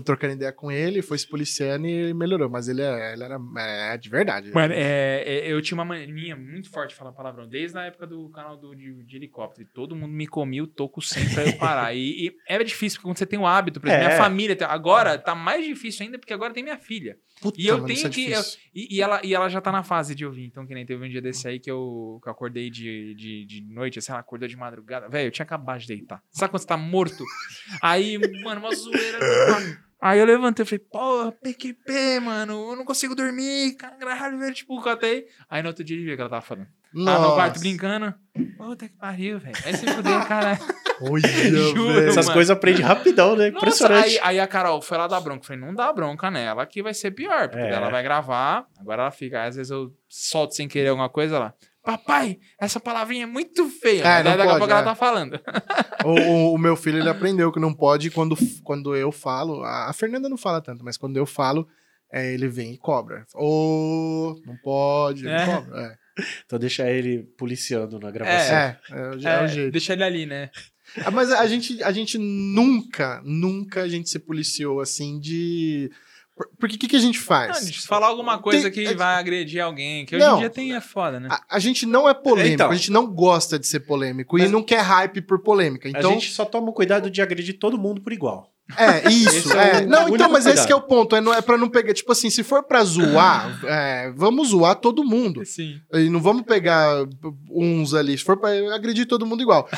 tô 0.01 0.03
trocando 0.03 0.35
ideia 0.35 0.53
com 0.53 0.71
ele, 0.71 1.03
foi 1.03 1.19
se 1.19 1.29
policiando 1.29 1.87
e 1.87 1.91
ele 1.91 2.15
melhorou. 2.15 2.49
Mas 2.49 2.69
ele, 2.69 2.83
é, 2.83 3.13
ele 3.13 3.23
era 3.25 3.39
é, 3.59 3.97
de 3.97 4.09
verdade. 4.09 4.51
Mano, 4.53 4.73
é, 4.75 5.23
é, 5.25 5.53
eu 5.53 5.61
tinha 5.63 5.77
uma 5.77 5.85
mania 5.85 6.37
muito 6.37 6.71
forte 6.71 6.91
de 6.91 6.97
falar 6.97 7.13
palavrão, 7.13 7.47
desde 7.49 7.77
a 7.79 7.83
época 7.83 8.07
do 8.07 8.29
canal 8.31 8.57
do, 8.57 8.75
de, 8.75 9.05
de 9.05 9.17
helicóptero. 9.17 9.67
E 9.67 9.73
todo 9.73 9.95
mundo 9.97 10.13
me 10.13 10.27
comia 10.27 10.63
o 10.63 10.67
toco 10.67 11.01
sempre 11.03 11.35
pra 11.35 11.47
eu 11.47 11.57
parar. 11.59 11.95
e, 11.95 12.27
e 12.29 12.33
era 12.49 12.65
difícil, 12.65 12.99
porque 12.99 13.09
quando 13.09 13.19
você 13.19 13.27
tem 13.27 13.39
o 13.39 13.47
hábito, 13.47 13.81
por 13.81 13.89
exemplo, 13.89 14.05
É. 14.05 14.09
minha 14.09 14.19
família. 14.19 14.55
tem- 14.57 14.67
Agora 14.67 15.17
tá 15.19 15.35
mais 15.35 15.65
difícil 15.65 16.05
ainda, 16.07 16.19
porque 16.19 16.33
agora 16.33 16.53
tem 16.53 16.63
minha 16.63 16.79
filha. 16.79 17.17
Puta, 17.41 17.61
E 17.61 17.67
eu 17.67 17.75
mano, 17.75 17.87
tenho 17.87 17.97
isso 17.99 18.07
é 18.07 18.11
que- 18.11 18.27
difícil. 18.31 18.59
E, 18.75 18.97
e 18.97 19.03
ela, 19.03 19.21
e 19.23 19.35
ela 19.35 19.49
já 19.49 19.61
tá 19.61 19.71
na 19.71 19.83
fase 19.83 20.15
de 20.15 20.25
ouvir. 20.25 20.45
Então, 20.47 20.67
que 20.67 20.73
nem 20.75 20.87
teve 20.87 21.05
um 21.05 21.09
dia 21.09 21.21
desse 21.21 21.47
aí 21.47 21.61
que 21.61 21.71
eu, 21.71 22.19
que 22.23 22.29
eu 22.29 22.33
acordei 22.33 22.71
de, 22.71 23.15
de, 23.15 23.45
de 23.45 23.63
noite, 23.73 23.99
assim, 23.99 24.11
ela 24.11 24.21
acordou 24.21 24.49
de 24.49 24.57
madrugada. 24.57 25.09
Velho, 25.09 25.27
eu 25.27 25.31
tinha 25.31 25.45
acabado 25.45 25.81
de 25.81 25.87
deitar. 25.87 26.23
Sabe 26.31 26.51
quando 26.51 26.61
você 26.63 26.67
tá 26.67 26.77
morto? 26.79 27.25
Aí, 27.83 28.19
mano, 28.43 28.61
uma 28.61 28.75
zoeira. 28.75 29.19
Aí 30.01 30.19
eu 30.19 30.27
levantei 30.27 30.63
e 30.63 30.67
falei, 30.69 30.85
porra, 30.91 31.33
PQP, 31.33 32.21
mano, 32.21 32.71
eu 32.71 32.77
não 32.77 32.85
consigo 32.85 33.15
dormir, 33.15 33.75
caralho, 33.77 34.39
velho, 34.39 34.55
tipo, 34.55 34.81
catei. 34.83 35.27
Aí 35.49 35.63
no 35.63 35.69
outro 35.69 35.83
dia 35.83 35.97
ele 35.97 36.05
viu 36.05 36.15
que 36.15 36.21
ela 36.21 36.31
tava 36.31 36.43
falando. 36.43 36.69
Tava 37.05 37.29
no 37.29 37.35
quarto 37.35 37.49
Nossa. 37.55 37.61
brincando. 37.61 38.15
Puta 38.57 38.89
que 38.89 38.95
pariu, 38.97 39.39
velho. 39.39 39.57
Aí 39.65 39.75
você 39.77 39.87
fudeu, 39.87 40.21
caralho. 40.27 40.59
Olha, 41.03 41.29
Juro. 41.29 42.01
Essas 42.09 42.27
coisas 42.29 42.51
aprende 42.51 42.81
rapidão, 42.81 43.37
né? 43.37 43.51
Nossa, 43.51 43.59
Impressionante. 43.59 44.07
aí, 44.07 44.19
aí 44.23 44.41
a 44.41 44.47
Carol 44.47 44.81
foi 44.81 44.97
lá 44.97 45.07
dar 45.07 45.21
bronca. 45.21 45.41
Eu 45.43 45.47
Falei, 45.47 45.61
não 45.63 45.75
dá 45.75 45.93
bronca 45.93 46.31
nela, 46.31 46.65
que 46.65 46.83
vai 46.83 46.95
ser 46.95 47.11
pior. 47.11 47.49
Porque 47.51 47.65
É. 47.67 47.73
ela 47.73 47.91
vai 47.91 48.03
gravar, 48.03 48.67
agora 48.79 49.03
ela 49.03 49.11
fica. 49.11 49.43
Aí, 49.43 49.49
às 49.49 49.57
vezes 49.57 49.71
eu 49.71 49.93
solto 50.09 50.55
sem 50.55 50.67
querer 50.69 50.89
alguma 50.89 51.11
coisa 51.11 51.39
lá. 51.39 51.55
Papai, 51.87 52.39
essa 52.61 52.81
palavrinha 52.81 53.23
é 53.23 53.27
muito 53.27 53.69
feia. 53.71 54.01
É, 54.01 54.23
daí 54.25 54.37
daqui 54.37 54.51
a 54.51 54.59
pouco 54.59 54.73
ela 54.73 54.81
é. 54.81 54.85
tá 54.85 54.95
falando. 54.97 55.41
O, 56.05 56.09
o- 56.11 56.55
o 56.55 56.59
meu 56.59 56.75
filho, 56.75 56.99
ele 56.99 57.09
aprendeu 57.09 57.53
que 57.53 57.61
não 57.61 57.73
pode 57.73 58.11
quando, 58.11 58.37
quando 58.65 58.97
eu 58.97 59.13
falo. 59.13 59.63
A, 59.63 59.89
a 59.89 59.93
Fernanda 59.93 60.29
não 60.29 60.37
fala 60.37 60.61
tanto, 60.61 60.85
mas 60.85 60.97
quando 60.97 61.17
eu 61.17 61.25
falo, 61.25 61.67
é, 62.13 62.35
ele 62.35 62.49
vem 62.49 62.75
e 62.75 62.77
cobra. 62.77 63.25
Ô, 63.35 64.35
não 64.45 64.57
pode, 64.57 65.29
É. 65.29 65.47
não 65.47 65.63
cobra. 65.63 65.81
É, 66.19 66.23
Então 66.45 66.59
deixa 66.59 66.91
ele 66.91 67.23
policiando 67.39 68.01
na 68.01 68.11
gravação. 68.11 68.57
é, 68.57 68.79
é, 68.91 68.95
o- 68.95 69.29
é 69.29 69.41
o 69.43 69.45
É, 69.45 69.49
jeito. 69.49 69.71
deixa 69.73 69.93
ele 69.93 70.03
ali, 70.03 70.27
né? 70.27 70.51
Ah, 71.05 71.11
Mas 71.13 71.31
a 71.31 71.47
gente, 71.47 71.81
a 71.85 71.93
gente 71.93 72.19
nunca, 72.19 73.21
nunca 73.25 73.83
a 73.83 73.89
gente 73.89 74.09
se 74.11 74.19
policiou 74.19 74.81
assim 74.81 75.21
de. 75.21 75.91
Por- 76.37 76.49
Porque 76.61 76.77
o 76.77 76.79
que, 76.79 76.89
que 76.89 76.97
a 76.97 77.01
gente 77.01 77.19
Não, 77.19 77.25
faz? 77.25 77.67
de 77.71 77.81
falar 77.87 78.09
alguma 78.09 78.39
coisa 78.39 78.71
Tem- 78.71 78.73
que 78.85 78.91
é- 78.91 78.95
vai 78.95 79.15
agredir 79.17 79.63
alguém, 79.63 80.05
que 80.05 80.17
hoje 80.17 80.25
Não. 80.27 80.37
em 80.37 80.41
dia 80.41 80.51
tem 80.51 80.75
é 80.75 80.81
foda, 80.81 81.19
né? 81.19 81.29
A, 81.31 81.57
a 81.57 81.59
gente 81.59 81.87
não 81.87 82.07
é 82.09 82.13
polêmico, 82.13 82.55
Então. 82.55 82.71
a 82.71 82.75
gente 82.75 82.93
não 82.93 83.07
gosta 83.07 83.59
de 83.59 83.67
ser 83.67 83.81
polêmico 83.81 84.37
e 84.39 84.43
Mas- 84.43 84.51
não 84.51 84.63
quer 84.63 84.81
hype 84.83 85.23
por 85.23 85.39
polêmica. 85.43 85.89
Então, 85.89 86.11
A 86.11 86.13
gente 86.15 86.31
só 86.33 86.45
toma 86.45 86.71
cuidado 86.73 87.11
de 87.11 87.23
agredir 87.23 87.59
todo 87.59 87.79
mundo 87.79 88.01
por 88.03 88.13
igual. 88.13 88.53
É, 88.77 89.09
isso. 89.09 89.29
Esse 89.29 89.57
é 89.57 89.77
é. 89.79 89.81
o 89.85 89.89
Não, 89.89 90.09
então, 90.09 90.29
mas 90.29 90.41
esse 90.45 90.55
cuidado. 90.57 90.67
que 90.67 90.73
é 90.73 90.77
o 90.77 90.81
ponto. 90.83 91.15
É, 91.15 91.21
não, 91.21 91.33
é 91.33 91.41
pra 91.41 91.57
não 91.57 91.69
pegar. 91.71 91.95
Tipo 91.95 92.11
assim, 92.11 92.29
se 92.29 92.43
for 92.43 92.65
pra 92.65 92.83
zoar, 92.85 93.61
é, 93.65 94.13
vamos 94.17 94.49
zoar 94.49 94.75
todo 94.75 95.05
mundo. 95.05 95.45
Sim. 95.47 95.81
E 95.95 96.11
não 96.11 96.21
vamos 96.21 96.43
pegar 96.43 97.07
uns 97.49 97.95
ali. 97.95 98.19
Se 98.19 98.25
for 98.25 98.37
pra 98.37 98.51
agredir 98.75 99.07
todo 99.07 99.25
mundo 99.25 99.41
igual. 99.41 99.69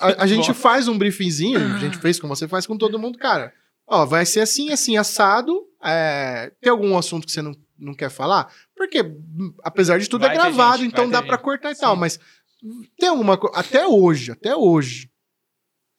A, 0.00 0.22
a 0.24 0.26
gente 0.26 0.52
faz 0.54 0.88
um 0.88 0.96
briefingzinho, 0.96 1.60
a 1.74 1.78
gente 1.78 1.98
fez 1.98 2.18
como 2.18 2.34
você 2.34 2.48
faz 2.48 2.66
com 2.66 2.76
todo 2.78 2.98
mundo, 2.98 3.18
cara. 3.18 3.52
Ó, 3.86 4.04
vai 4.06 4.24
ser 4.26 4.40
assim, 4.40 4.70
assim, 4.72 4.96
assado. 4.96 5.66
É, 5.84 6.52
tem 6.60 6.70
algum 6.70 6.96
assunto 6.96 7.26
que 7.26 7.32
você 7.32 7.42
não, 7.42 7.52
não 7.78 7.94
quer 7.94 8.10
falar? 8.10 8.52
Porque, 8.76 9.02
hum, 9.02 9.54
apesar 9.62 9.98
de 9.98 10.08
tudo, 10.08 10.22
Vai 10.22 10.30
é 10.30 10.34
gravado, 10.34 10.78
gente, 10.82 10.92
então 10.92 11.08
dá 11.10 11.20
gente. 11.20 11.38
cortar 11.38 11.70
e 11.72 11.74
Sim. 11.74 11.80
tal. 11.80 11.96
Mas 11.96 12.18
tem 12.98 13.08
alguma 13.08 13.36
coisa. 13.36 13.56
Até 13.58 13.86
hoje, 13.86 14.30
até 14.32 14.54
hoje. 14.56 15.10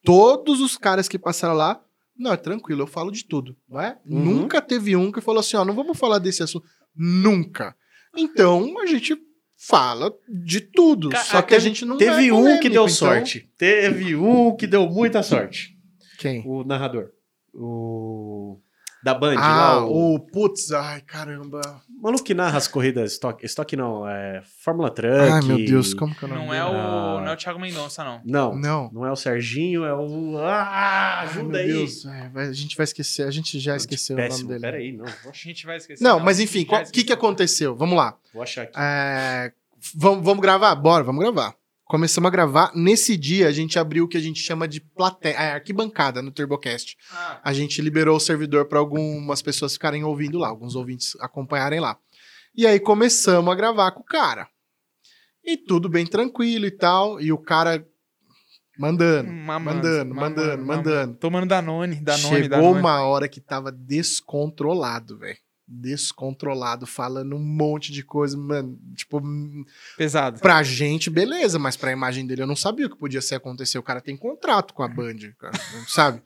Todos 0.04 0.60
os 0.60 0.76
caras 0.76 1.08
que 1.08 1.18
passaram 1.18 1.54
lá. 1.54 1.80
Não, 2.16 2.32
é 2.32 2.36
tranquilo, 2.36 2.82
eu 2.82 2.86
falo 2.86 3.10
de 3.10 3.24
tudo, 3.24 3.56
não 3.68 3.80
é? 3.80 3.98
Uhum. 4.06 4.20
Nunca 4.24 4.62
teve 4.62 4.94
um 4.94 5.10
que 5.10 5.20
falou 5.20 5.40
assim, 5.40 5.56
ó, 5.56 5.64
não 5.64 5.74
vamos 5.74 5.98
falar 5.98 6.18
desse 6.20 6.44
assunto. 6.44 6.64
Nunca. 6.94 7.74
Então, 8.16 8.78
a 8.80 8.86
gente 8.86 9.16
fala 9.58 10.14
de 10.28 10.60
tudo. 10.60 11.08
Ca- 11.08 11.24
só 11.24 11.42
que 11.42 11.56
a 11.56 11.58
gente 11.58 11.84
não 11.84 11.96
Teve 11.96 12.28
é 12.28 12.32
um 12.32 12.36
polêmico, 12.36 12.62
que 12.62 12.68
deu 12.68 12.82
então- 12.84 12.94
sorte. 12.94 13.50
Teve 13.58 14.14
um 14.14 14.54
que 14.54 14.64
deu 14.68 14.86
muita 14.88 15.24
sorte. 15.24 15.76
Quem? 16.18 16.44
O 16.46 16.62
narrador. 16.62 17.10
O. 17.54 18.58
Da 19.02 19.12
Band, 19.12 19.34
Ah, 19.38 19.74
lá. 19.74 19.84
O... 19.84 20.14
o 20.14 20.18
putz, 20.18 20.72
ai, 20.72 21.02
caramba. 21.02 21.60
o 21.98 22.02
maluco 22.02 22.24
que 22.24 22.32
narra 22.32 22.56
as 22.56 22.66
corridas 22.66 23.12
estoque. 23.12 23.44
Estoque 23.44 23.76
não, 23.76 24.08
é 24.08 24.40
Fórmula 24.62 24.88
Truck. 24.90 25.14
Ai, 25.30 25.42
meu 25.42 25.58
Deus, 25.58 25.92
como 25.92 26.14
que 26.14 26.24
é 26.24 26.26
o 26.26 26.30
nome 26.30 26.46
Não 26.46 26.54
é, 26.54 26.64
o, 26.64 26.68
Ah. 26.68 27.20
não 27.20 27.26
é 27.28 27.32
o 27.34 27.36
Thiago 27.36 27.60
Mendonça, 27.60 28.02
não. 28.02 28.22
Não, 28.24 28.54
Não. 28.56 28.90
não 28.94 29.04
é 29.04 29.12
o 29.12 29.16
Serginho, 29.16 29.84
é 29.84 29.92
o. 29.94 30.38
Ah, 30.38 31.18
Ai, 31.20 31.26
ajuda 31.26 31.48
meu 31.50 31.60
aí. 31.60 31.66
Deus, 31.66 32.06
ai, 32.06 32.30
vai- 32.30 32.46
a 32.48 32.52
gente 32.54 32.74
vai 32.78 32.84
esquecer, 32.84 33.26
a 33.26 33.30
gente 33.30 33.58
já 33.60 33.76
esqueceu 33.76 34.16
o 34.16 34.20
nome 34.26 34.44
dele. 34.44 34.60
peraí, 34.60 34.92
não. 34.92 35.04
A 35.04 35.32
gente 35.34 35.66
vai 35.66 35.76
esquecer. 35.76 36.02
Não, 36.02 36.18
mas 36.18 36.40
enfim, 36.40 36.66
o 36.66 36.90
que, 36.90 37.04
que 37.04 37.12
aconteceu? 37.12 37.76
Vamos 37.76 37.96
lá. 37.98 38.16
vou 38.32 38.42
achar 38.42 38.62
aqui. 38.62 38.72
É, 38.78 39.52
vamos, 39.94 40.24
vamos 40.24 40.40
gravar? 40.40 40.74
Bora, 40.76 41.04
vamos 41.04 41.20
gravar. 41.22 41.54
Começamos 41.86 42.28
a 42.28 42.30
gravar. 42.30 42.72
Nesse 42.74 43.16
dia, 43.16 43.46
a 43.46 43.52
gente 43.52 43.78
abriu 43.78 44.04
o 44.04 44.08
que 44.08 44.16
a 44.16 44.20
gente 44.20 44.40
chama 44.40 44.66
de 44.66 44.80
plateia, 44.80 45.34
é, 45.34 45.52
arquibancada 45.52 46.22
no 46.22 46.30
TurboCast. 46.30 46.96
Ah, 47.12 47.40
A 47.44 47.52
gente 47.52 47.82
liberou 47.82 48.16
o 48.16 48.20
servidor 48.20 48.66
para 48.66 48.78
algumas 48.78 49.42
pessoas 49.42 49.74
ficarem 49.74 50.02
ouvindo 50.02 50.38
lá, 50.38 50.48
alguns 50.48 50.74
ouvintes 50.74 51.14
acompanharem 51.20 51.80
lá. 51.80 51.98
E 52.56 52.66
aí 52.66 52.80
começamos 52.80 53.52
a 53.52 53.56
gravar 53.56 53.90
com 53.92 54.00
o 54.00 54.04
cara. 54.04 54.48
E 55.44 55.56
tudo 55.58 55.88
bem 55.88 56.06
tranquilo 56.06 56.64
e 56.64 56.70
tal. 56.70 57.20
E 57.20 57.30
o 57.30 57.36
cara 57.38 57.86
mandando, 58.78 59.30
mamando, 59.30 59.76
mandando, 59.76 60.14
mamando, 60.14 60.36
mandando, 60.40 60.64
mandando. 60.66 61.16
Tomando 61.18 61.46
Danone, 61.46 61.96
Danone, 61.96 62.22
Chegou 62.28 62.48
Danone. 62.48 62.80
uma 62.80 63.02
hora 63.04 63.28
que 63.28 63.40
tava 63.40 63.70
descontrolado, 63.70 65.18
velho. 65.18 65.36
Descontrolado, 65.66 66.86
falando 66.86 67.36
um 67.36 67.42
monte 67.42 67.90
de 67.92 68.02
coisa, 68.02 68.36
mano. 68.36 68.78
Tipo, 68.94 69.22
Pesado. 69.96 70.40
pra 70.40 70.62
gente, 70.62 71.08
beleza, 71.08 71.58
mas 71.58 71.76
pra 71.76 71.90
imagem 71.92 72.26
dele 72.26 72.42
eu 72.42 72.46
não 72.46 72.56
sabia 72.56 72.86
o 72.86 72.90
que 72.90 72.98
podia 72.98 73.22
ser 73.22 73.36
acontecer. 73.36 73.78
O 73.78 73.82
cara 73.82 74.00
tem 74.00 74.16
contrato 74.16 74.74
com 74.74 74.82
a 74.82 74.88
Band, 74.88 75.16
cara, 75.38 75.58
sabe? 75.88 76.20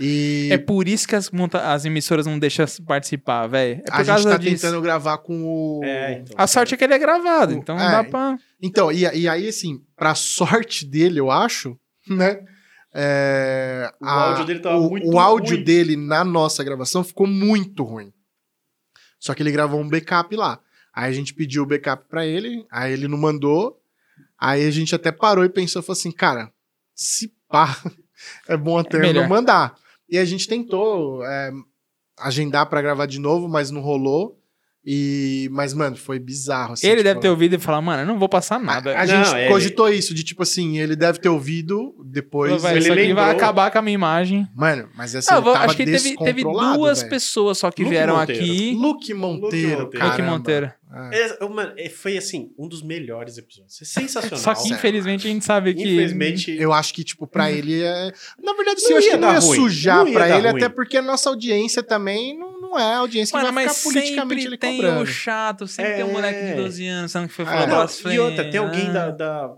E 0.00 0.48
É 0.50 0.58
por 0.58 0.88
isso 0.88 1.06
que 1.06 1.14
as, 1.14 1.30
monta- 1.30 1.72
as 1.72 1.84
emissoras 1.84 2.26
não 2.26 2.38
deixam 2.38 2.66
participar, 2.86 3.46
velho. 3.46 3.80
É 3.80 3.90
a 3.92 4.02
gente 4.02 4.24
tá 4.24 4.36
disso. 4.36 4.62
tentando 4.62 4.82
gravar 4.82 5.18
com 5.18 5.44
o. 5.44 5.80
É, 5.84 6.18
então. 6.18 6.34
A 6.36 6.46
sorte 6.48 6.74
é 6.74 6.76
que 6.76 6.82
ele 6.84 6.92
é 6.94 6.98
gravado, 6.98 7.52
então 7.54 7.76
não 7.76 7.84
É, 7.88 7.90
dá 7.92 8.04
pra. 8.04 8.36
Então, 8.60 8.90
e, 8.90 9.02
e 9.02 9.28
aí, 9.28 9.48
assim, 9.48 9.80
pra 9.96 10.14
sorte 10.16 10.84
dele, 10.84 11.20
eu 11.20 11.30
acho, 11.30 11.78
né? 12.08 12.40
é, 12.92 13.90
O 14.02 14.06
áudio 14.06 14.44
dele 14.44 14.58
tava 14.60 14.78
o, 14.78 14.90
muito 14.90 15.08
o 15.08 15.18
áudio 15.20 15.54
ruim. 15.56 15.64
dele 15.64 15.96
na 15.96 16.24
nossa 16.24 16.64
gravação 16.64 17.04
ficou 17.04 17.26
muito 17.26 17.84
ruim. 17.84 18.12
Só 19.18 19.34
que 19.34 19.42
ele 19.42 19.52
gravou 19.52 19.80
um 19.80 19.88
backup 19.88 20.34
lá. 20.36 20.60
Aí 20.92 21.10
a 21.10 21.12
gente 21.12 21.34
pediu 21.34 21.62
o 21.62 21.66
backup 21.66 22.08
pra 22.08 22.24
ele, 22.26 22.66
aí 22.70 22.92
ele 22.92 23.08
não 23.08 23.18
mandou. 23.18 23.80
Aí 24.38 24.66
a 24.66 24.70
gente 24.70 24.94
até 24.94 25.12
parou 25.12 25.44
e 25.44 25.48
pensou, 25.48 25.82
falou 25.82 25.98
assim, 25.98 26.10
cara, 26.10 26.50
se 26.94 27.34
pá, 27.48 27.76
é 28.48 28.56
bom 28.56 28.78
até 28.78 28.98
melhor. 28.98 29.22
não 29.22 29.28
mandar. 29.28 29.76
E 30.08 30.18
a 30.18 30.24
gente 30.24 30.48
tentou 30.48 31.24
é, 31.24 31.52
agendar 32.18 32.66
pra 32.66 32.82
gravar 32.82 33.06
de 33.06 33.18
novo, 33.18 33.48
mas 33.48 33.70
não 33.70 33.80
rolou. 33.80 34.40
E, 34.88 35.48
mas, 35.50 35.74
mano, 35.74 35.96
foi 35.96 36.16
bizarro. 36.20 36.74
assim, 36.74 36.86
Ele 36.86 36.98
tipo, 36.98 37.04
deve 37.08 37.20
ter 37.20 37.28
ouvido 37.28 37.56
e 37.56 37.58
falar, 37.58 37.80
mano, 37.80 38.02
eu 38.02 38.06
não 38.06 38.20
vou 38.20 38.28
passar 38.28 38.60
nada. 38.60 38.92
A, 38.96 39.02
a 39.02 39.06
Não, 39.06 39.24
gente 39.24 39.36
ele- 39.36 39.48
cogitou 39.48 39.88
isso, 39.88 40.14
de 40.14 40.22
tipo 40.22 40.44
assim, 40.44 40.78
ele 40.78 40.94
deve 40.94 41.18
ter 41.18 41.28
ouvido 41.28 41.92
depois. 42.04 42.62
vai, 42.62 42.72
ele 42.74 42.80
isso 42.84 42.92
aqui 42.92 43.12
vai 43.12 43.30
acabar 43.34 43.68
com 43.72 43.78
a 43.78 43.82
minha 43.82 43.94
imagem. 43.94 44.46
Mano, 44.54 44.88
mas 44.96 45.16
assim, 45.16 45.26
Ah, 45.28 45.34
eu 45.34 45.38
ele 45.38 45.44
vou- 45.44 45.52
tava 45.54 45.64
acho 45.66 45.76
que 45.76 45.84
teve, 45.84 46.16
teve 46.16 46.42
duas 46.44 46.98
velho. 46.98 47.10
pessoas 47.10 47.58
só 47.58 47.68
que 47.72 47.82
Luke 47.82 47.92
vieram 47.94 48.16
Monteiro. 48.16 48.42
aqui. 48.44 48.74
Luke 48.74 49.14
Monteiro, 49.14 49.80
Luke 49.82 49.98
cara. 49.98 50.10
Luke 50.10 50.22
Monteiro. 50.22 50.72
É, 51.12 51.48
mano, 51.48 51.72
é, 51.76 51.88
foi 51.88 52.16
assim, 52.16 52.52
um 52.56 52.68
dos 52.68 52.80
melhores 52.82 53.36
episódios. 53.38 53.82
É 53.82 53.84
sensacional. 53.84 54.38
Só 54.38 54.54
que 54.54 54.68
infelizmente 54.72 55.26
a 55.26 55.30
gente 55.30 55.44
sabe 55.44 55.74
que. 55.74 55.82
Infelizmente. 55.82 56.56
Eu 56.58 56.72
acho 56.72 56.94
que, 56.94 57.02
tipo, 57.02 57.26
pra 57.26 57.50
ele 57.50 57.82
é. 57.82 58.12
Na 58.40 58.52
verdade, 58.54 58.80
sim, 58.80 58.90
Não 58.90 58.92
eu 58.92 58.98
acho 58.98 59.06
ia 59.08 59.12
que 59.12 59.16
não 59.18 59.32
ia 59.32 59.38
ruim. 59.40 59.56
sujar 59.56 59.96
Não 59.98 60.06
ia 60.08 60.12
pra 60.14 60.28
ele, 60.38 60.48
ruim. 60.50 60.62
até 60.62 60.68
porque 60.72 60.96
a 60.96 61.02
nossa 61.02 61.28
audiência 61.28 61.82
também 61.82 62.38
não, 62.38 62.60
não 62.60 62.78
é 62.78 62.94
a 62.94 62.98
audiência 62.98 63.32
que 63.32 63.42
Mano, 63.42 63.52
vai 63.52 63.64
mas 63.64 63.78
ficar 63.78 63.90
politicamente 63.92 64.40
sempre 64.42 64.48
ele 64.54 64.56
tem 64.58 64.76
cobrando. 64.76 65.02
o 65.02 65.06
chato, 65.06 65.66
sempre 65.66 65.94
tem 65.94 66.04
um 66.04 66.10
É. 66.10 66.12
moleque 66.12 66.46
de 66.50 66.54
12 66.54 66.86
anos 66.86 67.12
que 67.12 67.28
foi 67.28 67.44
Ah, 67.44 67.48
falar 67.48 67.66
blasfêmia. 67.66 68.14
e 68.16 68.18
outra, 68.20 68.50
tem 68.50 68.60
alguém 68.60 68.86
Ah. 68.88 68.92
da, 68.92 69.10
da, 69.10 69.54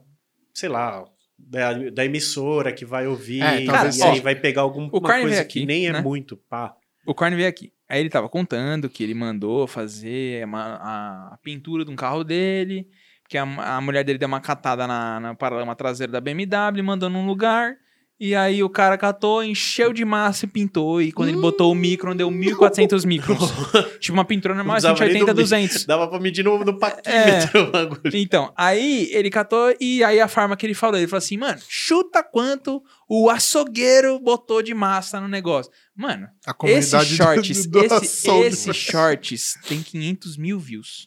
sei 0.54 0.68
lá, 0.70 1.04
da, 1.38 1.72
da 1.90 2.04
emissora 2.06 2.72
que 2.72 2.84
vai 2.86 3.06
ouvir 3.06 3.42
É, 3.42 3.64
talvez 3.66 3.98
e 3.98 4.02
aí 4.02 4.20
vai 4.20 4.34
pegar 4.34 4.62
alguma 4.62 4.88
O 4.92 5.00
Carne 5.00 5.22
coisa 5.24 5.36
veio 5.36 5.48
que 5.48 5.58
aqui, 5.60 5.66
nem 5.66 5.86
é 5.88 5.92
né? 5.92 6.00
muito, 6.00 6.36
pá. 6.48 6.74
O 7.06 7.14
Corn 7.14 7.36
veio 7.36 7.48
aqui. 7.48 7.72
Aí 7.88 8.00
ele 8.00 8.10
tava 8.10 8.28
contando 8.28 8.88
que 8.90 9.02
ele 9.02 9.14
mandou 9.14 9.66
fazer 9.66 10.44
uma- 10.44 11.32
a, 11.34 11.38
pintura 11.38 11.84
de 11.84 11.90
um 11.90 11.96
carro 11.96 12.22
dele, 12.24 12.88
que 13.28 13.38
a, 13.38 13.42
a 13.76 13.80
mulher 13.80 14.04
dele 14.04 14.18
deu 14.18 14.28
uma 14.28 14.40
catada 14.40 14.86
na, 14.86 15.20
na 15.20 15.34
paralama 15.34 15.74
traseira 15.74 16.12
da 16.12 16.20
BMW, 16.20 16.82
mandou 16.82 17.08
num 17.10 17.26
lugar. 17.26 17.76
E 18.20 18.34
aí 18.34 18.64
o 18.64 18.68
cara 18.68 18.98
catou, 18.98 19.44
encheu 19.44 19.92
de 19.92 20.04
massa 20.04 20.44
e 20.44 20.48
pintou. 20.48 21.00
E 21.00 21.12
quando 21.12 21.28
ele 21.28 21.40
botou 21.40 21.70
o 21.70 21.74
micron, 21.74 22.16
deu 22.16 22.28
1.400 22.28 23.06
microns. 23.06 23.38
tipo 24.00 24.12
uma 24.12 24.24
pintura 24.24 24.54
normal, 24.56 24.74
Não 24.82 24.94
precisava 24.94 25.12
nem 25.12 25.24
180, 25.24 25.34
do 25.34 25.36
mic. 25.36 25.68
200. 25.68 25.86
Dava 25.86 26.08
pra 26.08 26.18
medir 26.18 26.44
no, 26.44 26.58
no 26.64 26.72
É. 26.72 26.78
paquímetro 26.78 27.62
o 27.68 27.70
bagulho. 27.70 28.00
Então, 28.14 28.52
aí 28.56 29.08
ele 29.12 29.30
catou 29.30 29.72
e 29.80 30.02
aí 30.02 30.18
a 30.20 30.26
farma 30.26 30.56
que 30.56 30.66
ele 30.66 30.74
falou, 30.74 30.96
ele 30.98 31.06
falou 31.06 31.18
assim, 31.18 31.36
mano, 31.36 31.60
chuta 31.68 32.22
quanto 32.24 32.82
o 33.08 33.30
açougueiro 33.30 34.18
botou 34.18 34.62
de 34.62 34.74
massa 34.74 35.20
no 35.20 35.28
negócio. 35.28 35.70
Mano, 35.96 36.26
A 36.44 36.50
esse 36.50 36.90
comunidade 36.90 37.10
do- 37.10 37.16
shorts, 37.16 37.66
do 37.66 37.78
esse, 37.84 37.94
açougue. 37.94 38.46
esse 38.46 38.74
shorts 38.74 39.54
tem 39.68 39.80
500 39.80 40.36
mil 40.36 40.58
views. 40.58 41.06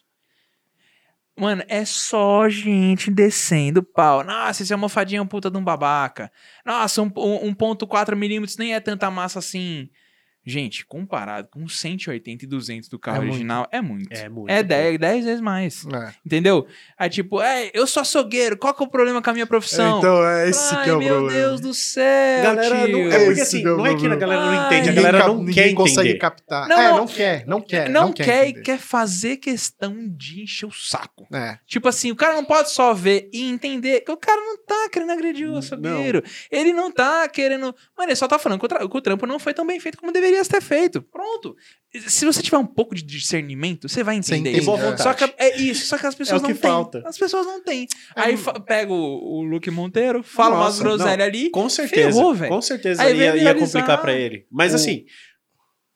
Mano, 1.38 1.62
é 1.66 1.84
só 1.84 2.48
gente 2.48 3.10
descendo 3.10 3.82
pau. 3.82 4.22
Nossa, 4.22 4.62
esse 4.62 4.72
é 4.72 5.22
um 5.22 5.26
puta 5.26 5.50
de 5.50 5.56
um 5.56 5.64
babaca. 5.64 6.30
Nossa, 6.64 7.00
um, 7.02 7.10
um, 7.16 7.54
1.4 7.54 8.14
milímetros 8.14 8.58
nem 8.58 8.74
é 8.74 8.80
tanta 8.80 9.10
massa 9.10 9.38
assim. 9.38 9.88
Gente, 10.44 10.84
comparado 10.84 11.48
com 11.50 11.68
180 11.68 12.44
e 12.44 12.48
200 12.48 12.88
do 12.88 12.98
carro 12.98 13.18
É 13.18 13.20
muito. 13.20 13.32
original, 13.34 13.68
é 13.70 13.80
muito. 13.80 14.12
É 14.12 14.28
muito. 14.28 14.50
É 14.50 14.62
10, 14.62 14.98
10 14.98 15.24
vezes 15.24 15.40
mais. 15.40 15.86
É. 15.86 16.12
Entendeu? 16.26 16.66
Aí, 16.98 17.08
tipo, 17.08 17.40
é, 17.40 17.70
eu 17.72 17.86
sou 17.86 18.00
açougueiro, 18.00 18.56
qual 18.56 18.74
que 18.74 18.82
é 18.82 18.86
o 18.86 18.90
problema 18.90 19.22
com 19.22 19.30
a 19.30 19.32
minha 19.32 19.46
profissão? 19.46 19.98
Então, 19.98 20.26
é 20.26 20.48
esse 20.48 20.74
Ai, 20.74 20.84
que 20.84 20.90
é 20.90 20.94
o 20.94 20.98
meu 20.98 21.08
problema. 21.18 21.32
Deus 21.40 21.60
do 21.60 21.72
céu, 21.72 22.42
Galera, 22.42 22.84
tio. 22.86 22.98
não, 22.98 23.12
é 23.12 23.24
porque 23.26 23.40
assim, 23.40 23.62
que 23.62 23.68
é 23.68 23.70
não 23.70 23.86
é 23.86 23.94
que 23.96 24.06
a 24.06 24.16
galera 24.16 24.40
não 24.40 24.48
Ai, 24.50 24.66
entende, 24.66 24.88
a 24.88 24.92
Ninguém 24.92 25.04
galera 25.04 25.26
não 25.28 25.38
ninguém 25.38 25.54
quer 25.54 25.74
consegue 25.74 26.08
entender. 26.08 26.18
captar. 26.18 26.68
Não, 26.68 26.80
é, 26.80 26.88
não. 26.90 26.96
não 26.98 27.06
quer, 27.06 27.46
não 27.46 27.60
quer. 27.60 27.88
não, 27.88 28.12
quer, 28.12 28.46
e 28.46 28.50
entender. 28.50 28.62
quer 28.64 28.78
fazer 28.78 29.36
questão 29.36 29.94
de 30.08 30.42
encher 30.42 30.66
o 30.66 30.72
saco. 30.72 31.26
É. 31.32 31.58
Tipo 31.66 31.88
assim, 31.88 32.10
o 32.10 32.16
cara 32.16 32.34
não 32.34 32.44
pode 32.44 32.70
só 32.72 32.92
ver 32.92 33.28
e 33.32 33.44
entender 33.48 34.00
que 34.00 34.10
o 34.10 34.16
cara 34.16 34.40
não 34.40 34.56
tá 34.64 34.88
querendo 34.90 35.12
agredir 35.12 35.48
o 35.48 35.56
açougueiro. 35.56 36.22
Ele 36.50 36.72
não 36.72 36.90
tá 36.90 37.28
querendo. 37.28 37.74
Mano, 37.96 38.08
ele 38.10 38.16
só 38.16 38.26
tá 38.26 38.38
falando 38.38 38.58
que 38.58 38.64
o, 38.64 38.68
tra- 38.68 38.88
que 38.88 38.96
o 38.96 39.00
trampo 39.00 39.26
não 39.26 39.38
foi 39.38 39.54
tão 39.54 39.66
bem 39.66 39.78
feito 39.78 39.98
como 39.98 40.10
deveria 40.12 40.31
ter 40.48 40.60
feito. 40.62 41.00
Pronto. 41.02 41.54
Se 42.06 42.24
você 42.24 42.40
tiver 42.42 42.56
um 42.56 42.66
pouco 42.66 42.94
de 42.94 43.02
discernimento, 43.02 43.86
você 43.88 44.02
vai 44.02 44.16
entender 44.16 44.50
entende, 44.50 44.64
boa 44.64 44.78
vontade. 44.78 45.02
Só 45.02 45.12
que 45.12 45.24
é 45.36 45.58
isso, 45.60 45.86
só 45.86 45.98
que 45.98 46.06
as 46.06 46.14
pessoas 46.14 46.40
É 46.42 46.44
o 46.46 46.48
não 46.48 46.54
têm. 46.54 46.70
falta. 46.70 47.02
As 47.06 47.18
pessoas 47.18 47.44
não 47.46 47.62
têm. 47.62 47.86
É, 48.16 48.20
Aí 48.22 48.36
fa- 48.38 48.58
pega 48.60 48.90
o, 48.92 48.96
o 48.96 49.42
Luke 49.42 49.70
Monteiro, 49.70 50.22
fala 50.22 50.54
umas 50.56 50.78
Nossa, 50.78 50.82
groselhas 50.82 51.26
ali. 51.28 51.50
Com 51.50 51.68
certeza. 51.68 52.12
Ferrou, 52.16 52.34
velho. 52.34 52.50
com 52.52 52.62
certeza 52.62 53.02
Aí 53.02 53.16
ia, 53.18 53.36
ia 53.36 53.54
complicar 53.54 54.00
pra 54.00 54.14
ele. 54.14 54.46
Mas 54.50 54.72
o- 54.72 54.76
assim, 54.76 55.04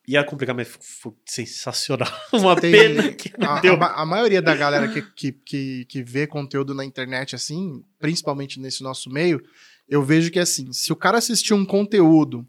ia 0.07 0.23
complicar, 0.23 0.55
mas 0.55 0.69
foi 0.81 1.13
sensacional. 1.25 2.09
Uma 2.33 2.55
Tem- 2.61 2.71
pena 2.73 3.13
que 3.13 3.33
a, 3.41 3.61
deu. 3.61 3.75
a 3.83 4.03
a 4.03 4.07
maioria 4.07 4.43
da 4.43 4.55
galera 4.55 4.89
que, 4.89 5.01
que, 5.01 5.33
que, 5.33 5.85
que 5.89 6.03
vê 6.03 6.27
conteúdo 6.27 6.75
na 6.75 6.85
internet, 6.85 7.35
assim, 7.35 7.83
principalmente 7.99 8.61
nesse 8.61 8.83
nosso 8.83 9.09
meio, 9.11 9.43
eu 9.89 10.03
vejo 10.03 10.31
que, 10.31 10.39
assim, 10.39 10.73
se 10.73 10.93
o 10.93 10.97
cara 10.97 11.17
assistir 11.19 11.55
um 11.55 11.65
conteúdo 11.65 12.47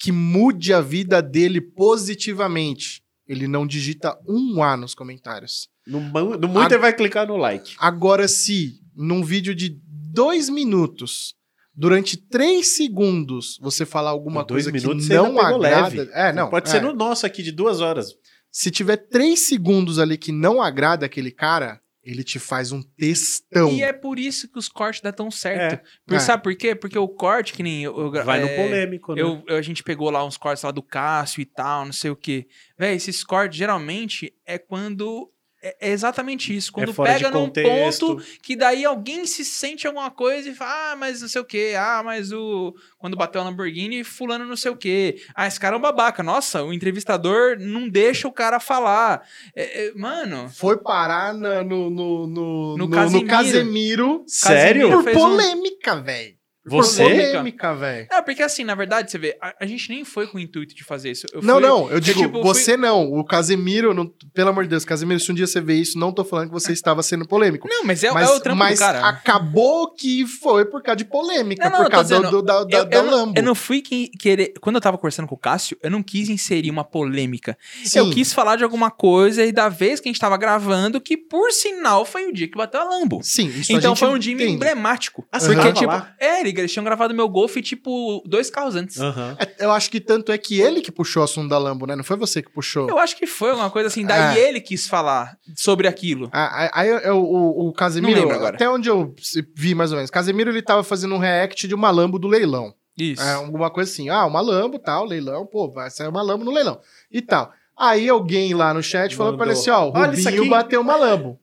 que 0.00 0.10
mude 0.10 0.72
a 0.72 0.80
vida 0.80 1.20
dele 1.20 1.60
positivamente, 1.60 3.02
ele 3.28 3.46
não 3.46 3.66
digita 3.66 4.18
um 4.26 4.62
A 4.62 4.74
nos 4.74 4.94
comentários. 4.94 5.68
No, 5.86 6.00
no 6.00 6.48
muito 6.48 6.74
A- 6.74 6.78
vai 6.78 6.92
clicar 6.94 7.26
no 7.26 7.36
like. 7.36 7.74
Agora, 7.78 8.26
se 8.26 8.80
num 8.96 9.22
vídeo 9.22 9.54
de 9.54 9.78
dois 9.84 10.48
minutos, 10.48 11.34
durante 11.74 12.16
três 12.16 12.68
segundos, 12.68 13.58
você 13.60 13.84
falar 13.84 14.10
alguma 14.10 14.42
dois 14.42 14.64
coisa 14.64 14.72
minutos 14.72 15.06
que 15.06 15.14
não 15.14 15.38
agrada... 15.38 15.58
leve. 15.58 16.10
É, 16.12 16.32
não. 16.32 16.48
Pode 16.48 16.68
é. 16.68 16.72
ser 16.72 16.82
no 16.82 16.94
nosso 16.94 17.26
aqui 17.26 17.42
de 17.42 17.52
duas 17.52 17.80
horas. 17.80 18.14
Se 18.50 18.70
tiver 18.70 18.96
três 18.96 19.40
segundos 19.40 19.98
ali 19.98 20.16
que 20.16 20.32
não 20.32 20.62
agrada 20.62 21.04
aquele 21.06 21.30
cara, 21.30 21.80
ele 22.02 22.24
te 22.24 22.38
faz 22.38 22.72
um 22.72 22.82
textão. 22.82 23.70
E 23.72 23.82
é 23.82 23.92
por 23.92 24.18
isso 24.18 24.48
que 24.50 24.58
os 24.58 24.68
cortes 24.68 25.00
dão 25.02 25.12
tão 25.12 25.30
certo. 25.30 25.74
É. 25.74 25.82
Por, 26.06 26.14
É. 26.16 26.18
Sabe 26.18 26.42
por 26.42 26.54
quê? 26.56 26.74
Porque 26.74 26.98
o 26.98 27.08
corte, 27.08 27.52
que 27.52 27.62
nem. 27.62 27.82
Eu, 27.84 27.98
eu 27.98 28.24
Vai 28.24 28.40
no 28.40 28.46
é, 28.48 28.56
polêmico, 28.56 29.14
né? 29.14 29.20
Eu, 29.22 29.42
eu- 29.46 29.56
a 29.56 29.62
gente 29.62 29.82
pegou 29.82 30.10
lá 30.10 30.24
uns 30.24 30.36
cortes 30.36 30.62
lá 30.64 30.70
do 30.70 30.82
Cássio 30.82 31.40
e 31.40 31.44
tal, 31.44 31.84
não 31.84 31.92
sei 31.92 32.10
o 32.10 32.16
quê. 32.16 32.46
Véi, 32.78 32.94
esses 32.94 33.22
cortes 33.22 33.58
geralmente 33.58 34.32
é 34.46 34.58
quando. 34.58 35.30
É 35.62 35.76
é 35.80 35.90
exatamente 35.90 36.56
isso. 36.56 36.72
Quando 36.72 36.90
é 36.90 36.94
fora 36.94 37.12
pega 37.12 37.28
de 37.28 37.34
num 37.34 37.50
ponto 37.50 38.16
que 38.42 38.56
daí 38.56 38.84
alguém 38.84 39.26
se 39.26 39.44
sente 39.44 39.86
alguma 39.86 40.10
coisa 40.10 40.48
e 40.48 40.54
fala, 40.54 40.92
ah, 40.92 40.96
mas 40.96 41.20
não 41.20 41.28
sei 41.28 41.40
o 41.40 41.44
quê. 41.44 41.74
Ah, 41.76 42.02
mas 42.04 42.32
o. 42.32 42.74
Quando 42.98 43.16
bateu 43.16 43.40
a 43.40 43.44
Lamborghini, 43.44 44.02
fulano 44.02 44.44
não 44.46 44.56
sei 44.56 44.70
o 44.70 44.76
quê. 44.76 45.20
Ah, 45.34 45.46
esse 45.46 45.60
cara 45.60 45.74
é 45.76 45.78
um 45.78 45.80
babaca. 45.82 46.22
Nossa, 46.22 46.62
o 46.64 46.72
entrevistador 46.72 47.56
não 47.58 47.88
deixa 47.88 48.26
o 48.26 48.32
cara 48.32 48.58
falar. 48.58 49.22
É, 49.54 49.88
é, 49.88 49.92
mano. 49.94 50.48
Foi 50.48 50.78
parar 50.78 51.34
na- 51.34 51.62
no, 51.62 51.90
no, 51.90 52.26
no, 52.26 52.26
No 52.26 52.76
no, 52.78 52.86
no 52.86 52.90
Casemiro. 52.90 53.26
Casemiro 53.28 54.24
Sério? 54.26 54.88
Casimiro 54.88 54.96
por 54.98 55.04
fez 55.04 55.16
um- 55.16 55.20
polêmica, 55.20 56.00
velho. 56.00 56.39
Você? 56.70 57.02
polêmica, 57.02 57.74
velho. 57.74 58.06
É, 58.10 58.22
porque 58.22 58.42
assim, 58.42 58.64
na 58.64 58.74
verdade, 58.74 59.10
você 59.10 59.18
vê, 59.18 59.36
a, 59.40 59.54
a 59.60 59.66
gente 59.66 59.88
nem 59.90 60.04
foi 60.04 60.26
com 60.26 60.38
o 60.38 60.40
intuito 60.40 60.74
de 60.74 60.84
fazer 60.84 61.10
isso. 61.10 61.26
Eu 61.32 61.42
Não, 61.42 61.54
fui- 61.54 61.62
não, 61.62 61.90
eu 61.90 62.00
digo, 62.00 62.20
tipo, 62.20 62.42
você 62.42 62.76
não. 62.76 63.10
O 63.12 63.24
Casemiro, 63.24 63.92
não- 63.94 64.06
pelo 64.32 64.50
amor 64.50 64.64
de 64.64 64.70
Deus, 64.70 64.84
Casemiro, 64.84 65.20
se 65.20 65.30
um 65.30 65.34
dia 65.34 65.46
você 65.46 65.60
vê 65.60 65.74
isso, 65.74 65.98
não 65.98 66.12
tô 66.12 66.24
falando 66.24 66.48
que 66.48 66.52
você 66.54 66.72
estava 66.72 67.02
sendo 67.02 67.26
polêmico. 67.26 67.68
Não, 67.68 67.84
mas 67.84 68.02
é, 68.04 68.10
mas 68.12 68.28
é 68.28 68.32
o 68.32 68.40
trampo 68.40 68.58
mas 68.58 68.78
do 68.78 68.82
cara. 68.82 69.00
acabou 69.08 69.92
que 69.94 70.26
foi 70.26 70.64
por 70.64 70.82
causa 70.82 70.96
de 70.96 71.04
polêmica, 71.04 71.64
Não, 71.68 71.78
não, 71.78 71.84
por 71.84 71.90
causa 71.90 72.16
dizendo, 72.16 72.30
do, 72.30 72.42
da, 72.42 72.64
da, 72.64 72.78
eu, 72.78 72.84
da 72.86 72.96
eu 72.96 73.02
não, 73.04 73.10
Lambo. 73.10 73.32
eu 73.36 73.42
não 73.42 73.54
fui 73.54 73.80
que, 73.80 74.08
querer. 74.18 74.52
Quando 74.60 74.76
eu 74.76 74.80
tava 74.80 74.96
conversando 74.98 75.26
com 75.28 75.34
o 75.34 75.38
Cássio, 75.38 75.76
eu 75.82 75.90
não 75.90 76.02
quis 76.02 76.28
inserir 76.28 76.70
uma 76.70 76.84
polêmica. 76.84 77.56
Sim. 77.84 77.98
Eu 77.98 78.10
quis 78.10 78.32
falar 78.32 78.56
de 78.56 78.64
alguma 78.64 78.90
coisa 78.90 79.44
e 79.44 79.52
da 79.52 79.68
vez 79.68 80.00
que 80.00 80.08
a 80.08 80.12
gente 80.12 80.20
tava 80.20 80.36
gravando, 80.36 81.00
que 81.00 81.16
por 81.16 81.52
sinal 81.52 82.04
foi 82.04 82.26
o 82.28 82.32
dia 82.32 82.48
que 82.48 82.56
bateu 82.56 82.80
a 82.80 82.84
Lambo. 82.84 83.20
Sim, 83.22 83.48
isso 83.48 83.72
a 83.72 83.76
Então 83.78 83.90
gente 83.94 83.98
foi 84.00 84.08
um 84.08 84.18
dia 84.18 84.34
entende. 84.34 84.52
emblemático. 84.52 85.26
Ah, 85.32 85.38
porque, 85.38 85.72
tipo, 85.72 85.86
lá? 85.90 86.14
É, 86.60 86.62
eles 86.62 86.72
tinham 86.72 86.84
gravado 86.84 87.14
meu 87.14 87.28
Golf, 87.28 87.56
tipo, 87.56 88.22
dois 88.26 88.50
carros 88.50 88.76
antes. 88.76 88.98
Aham. 89.00 89.36
É, 89.38 89.64
Eu 89.64 89.70
acho 89.72 89.90
que 89.90 90.00
tanto 90.00 90.30
é 90.32 90.38
que 90.38 90.60
ele 90.60 90.80
que 90.80 90.92
puxou 90.92 91.22
o 91.22 91.24
assunto 91.24 91.48
da 91.48 91.58
Lambo, 91.58 91.86
né? 91.86 91.96
Não 91.96 92.04
foi 92.04 92.16
você 92.16 92.42
que 92.42 92.50
puxou. 92.50 92.88
Eu 92.88 92.98
acho 92.98 93.16
que 93.16 93.26
foi 93.26 93.52
uma 93.52 93.70
coisa 93.70 93.88
assim, 93.88 94.04
daí 94.06 94.38
É. 94.38 94.48
ele 94.48 94.60
quis 94.60 94.86
falar 94.86 95.36
sobre 95.56 95.88
aquilo. 95.88 96.28
Ah, 96.32 96.70
Aí 96.72 96.88
é 96.88 97.12
o, 97.12 97.18
o, 97.22 97.68
o 97.68 97.72
Casemiro, 97.72 98.12
Não 98.12 98.20
lembro 98.20 98.36
agora. 98.36 98.54
até 98.56 98.68
onde 98.68 98.88
eu 98.88 99.14
se- 99.18 99.44
vi 99.56 99.74
mais 99.74 99.90
ou 99.92 99.96
menos, 99.96 100.10
Casemiro 100.10 100.50
ele 100.50 100.62
tava 100.62 100.82
fazendo 100.84 101.14
um 101.14 101.18
react 101.18 101.66
de 101.66 101.74
uma 101.74 101.90
Lambo 101.90 102.18
do 102.18 102.28
leilão. 102.28 102.72
Isso. 102.98 103.22
É, 103.22 103.32
alguma 103.34 103.70
coisa 103.70 103.90
assim, 103.90 104.08
ah, 104.10 104.26
uma 104.26 104.40
Lambo, 104.40 104.78
tal, 104.78 105.04
leilão, 105.06 105.46
pô, 105.46 105.70
vai 105.70 105.90
sair 105.90 106.08
uma 106.08 106.20
Lambo 106.22 106.44
no 106.44 106.50
leilão. 106.50 106.78
E 107.10 107.22
tal. 107.22 107.50
Aí 107.78 108.08
alguém 108.10 108.52
lá 108.52 108.74
no 108.74 108.82
chat 108.82 109.16
falou 109.16 109.34
pra 109.38 109.46
ele 109.46 109.54
Mandou. 109.56 109.62
assim, 109.62 109.70
ó, 109.70 109.88
o 109.88 109.98
Olha 109.98 110.12
isso 110.14 110.28
Rubinho 110.28 110.50
bateu 110.50 110.80
uma 110.82 110.96
Lambo. 110.96 111.38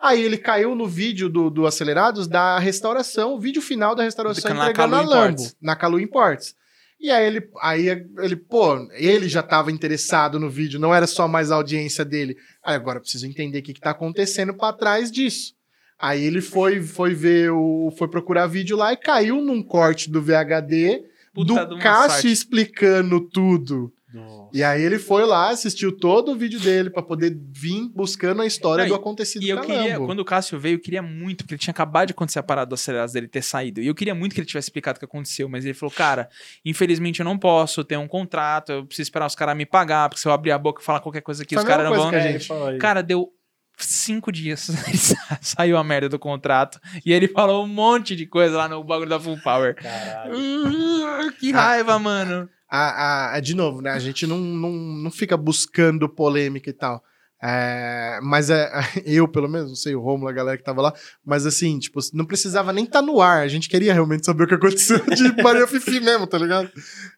Aí 0.00 0.22
ele 0.22 0.38
caiu 0.38 0.74
no 0.74 0.86
vídeo 0.86 1.28
do, 1.28 1.50
do 1.50 1.66
Acelerados 1.66 2.28
da 2.28 2.58
restauração, 2.58 3.34
o 3.34 3.40
vídeo 3.40 3.60
final 3.60 3.94
da 3.94 4.04
restauração 4.04 4.54
Na 4.54 4.70
entregando 4.70 4.94
a 4.94 4.98
Calu 5.00 5.10
Lambo, 5.10 5.32
Imports. 5.32 5.56
na 5.60 5.76
Calu 5.76 6.00
Imports. 6.00 6.54
E 7.00 7.10
aí 7.10 7.26
ele, 7.26 7.48
aí 7.60 7.88
ele, 8.18 8.36
pô, 8.36 8.76
ele 8.92 9.28
já 9.28 9.42
tava 9.42 9.70
interessado 9.70 10.38
no 10.38 10.50
vídeo, 10.50 10.80
não 10.80 10.94
era 10.94 11.06
só 11.06 11.28
mais 11.28 11.50
a 11.50 11.56
audiência 11.56 12.04
dele. 12.04 12.36
Aí 12.62 12.74
agora 12.74 12.98
eu 12.98 13.02
preciso 13.02 13.26
entender 13.26 13.58
o 13.58 13.62
que, 13.62 13.74
que 13.74 13.80
tá 13.80 13.90
acontecendo 13.90 14.54
pra 14.54 14.72
trás 14.72 15.10
disso. 15.10 15.54
Aí 15.98 16.24
ele 16.24 16.40
foi, 16.40 16.80
foi 16.80 17.14
ver 17.14 17.50
o. 17.50 17.92
foi 17.96 18.08
procurar 18.08 18.46
vídeo 18.46 18.76
lá 18.76 18.92
e 18.92 18.96
caiu 18.96 19.40
num 19.40 19.62
corte 19.62 20.10
do 20.10 20.22
VHD 20.22 21.04
Puta 21.34 21.66
do 21.66 21.78
Cássio 21.78 22.10
sorte. 22.12 22.32
explicando 22.32 23.20
tudo. 23.20 23.92
Nossa. 24.12 24.50
E 24.54 24.62
aí 24.62 24.82
ele 24.82 24.98
foi 24.98 25.26
lá, 25.26 25.50
assistiu 25.50 25.94
todo 25.94 26.32
o 26.32 26.34
vídeo 26.34 26.58
dele 26.58 26.88
pra 26.88 27.02
poder 27.02 27.38
vir 27.50 27.90
buscando 27.94 28.40
a 28.40 28.46
história 28.46 28.84
Não, 28.84 28.90
do 28.90 28.94
acontecido 28.94 29.42
E 29.42 29.50
eu 29.50 29.60
queria, 29.60 29.94
Lambo. 29.94 30.06
quando 30.06 30.20
o 30.20 30.24
Cássio 30.24 30.58
veio, 30.58 30.76
eu 30.76 30.80
queria 30.80 31.02
muito, 31.02 31.44
porque 31.44 31.54
ele 31.54 31.60
tinha 31.60 31.72
acabado 31.72 32.06
de 32.08 32.12
acontecer 32.12 32.38
a 32.38 32.42
parada 32.42 32.68
do 32.68 32.74
acelerados 32.74 33.12
dele 33.12 33.28
ter 33.28 33.42
saído. 33.42 33.82
E 33.82 33.86
eu 33.86 33.94
queria 33.94 34.14
muito 34.14 34.34
que 34.34 34.40
ele 34.40 34.46
tivesse 34.46 34.66
explicado 34.66 34.96
o 34.96 34.98
que 35.00 35.04
aconteceu, 35.04 35.48
mas 35.48 35.64
ele 35.64 35.74
falou: 35.74 35.94
cara, 35.94 36.28
infelizmente 36.64 37.20
eu 37.20 37.24
não 37.24 37.38
posso 37.38 37.84
ter 37.84 37.98
um 37.98 38.08
contrato, 38.08 38.72
eu 38.72 38.86
preciso 38.86 39.06
esperar 39.06 39.26
os 39.26 39.34
caras 39.34 39.56
me 39.56 39.66
pagar, 39.66 40.08
porque 40.08 40.22
se 40.22 40.26
eu 40.26 40.32
abrir 40.32 40.52
a 40.52 40.58
boca 40.58 40.80
e 40.80 40.84
falar 40.84 41.00
qualquer 41.00 41.20
coisa 41.20 41.42
aqui, 41.42 41.54
Foi 41.54 41.62
os 41.62 41.68
caras 41.68 41.84
não 41.84 41.94
vão. 41.94 42.10
É. 42.12 42.78
Cara, 42.78 43.02
deu 43.02 43.30
cinco 43.76 44.32
dias. 44.32 44.70
Saiu 45.40 45.76
a 45.76 45.84
merda 45.84 46.08
do 46.08 46.18
contrato. 46.18 46.80
E 47.04 47.12
ele 47.12 47.28
falou 47.28 47.64
um 47.64 47.68
monte 47.68 48.16
de 48.16 48.26
coisa 48.26 48.56
lá 48.56 48.68
no 48.68 48.82
bagulho 48.82 49.08
da 49.08 49.20
Full 49.20 49.38
Power. 49.42 49.74
Caralho. 49.74 50.34
Uh, 50.34 51.32
que 51.38 51.52
raiva, 51.52 51.98
mano. 51.98 52.48
A, 52.70 53.34
a- 53.36 53.40
de 53.40 53.54
novo, 53.54 53.80
né? 53.80 53.90
A 53.92 53.98
gente 53.98 54.26
não, 54.26 54.38
não, 54.38 54.70
não 54.72 55.10
fica 55.10 55.36
buscando 55.36 56.08
polêmica 56.08 56.70
e 56.70 56.72
tal. 56.72 57.02
É, 57.40 58.18
mas 58.22 58.50
é, 58.50 58.68
eu, 59.06 59.28
pelo 59.28 59.48
menos, 59.48 59.68
não 59.68 59.76
sei, 59.76 59.94
o 59.94 60.00
Romulo, 60.00 60.28
a 60.28 60.32
galera 60.32 60.56
que 60.58 60.64
tava 60.64 60.82
lá, 60.82 60.92
mas 61.24 61.46
assim, 61.46 61.78
tipo, 61.78 62.00
não 62.12 62.24
precisava 62.24 62.72
nem 62.72 62.84
estar 62.84 63.00
no 63.02 63.20
ar. 63.20 63.42
A 63.42 63.48
gente 63.48 63.68
queria 63.68 63.92
realmente 63.92 64.26
saber 64.26 64.44
o 64.44 64.46
que 64.48 64.54
aconteceu 64.54 64.98
de 65.06 65.34
Maria 65.42 65.66
Fifi 65.66 66.00
mesmo, 66.00 66.26
tá 66.26 66.36
ligado? 66.38 66.70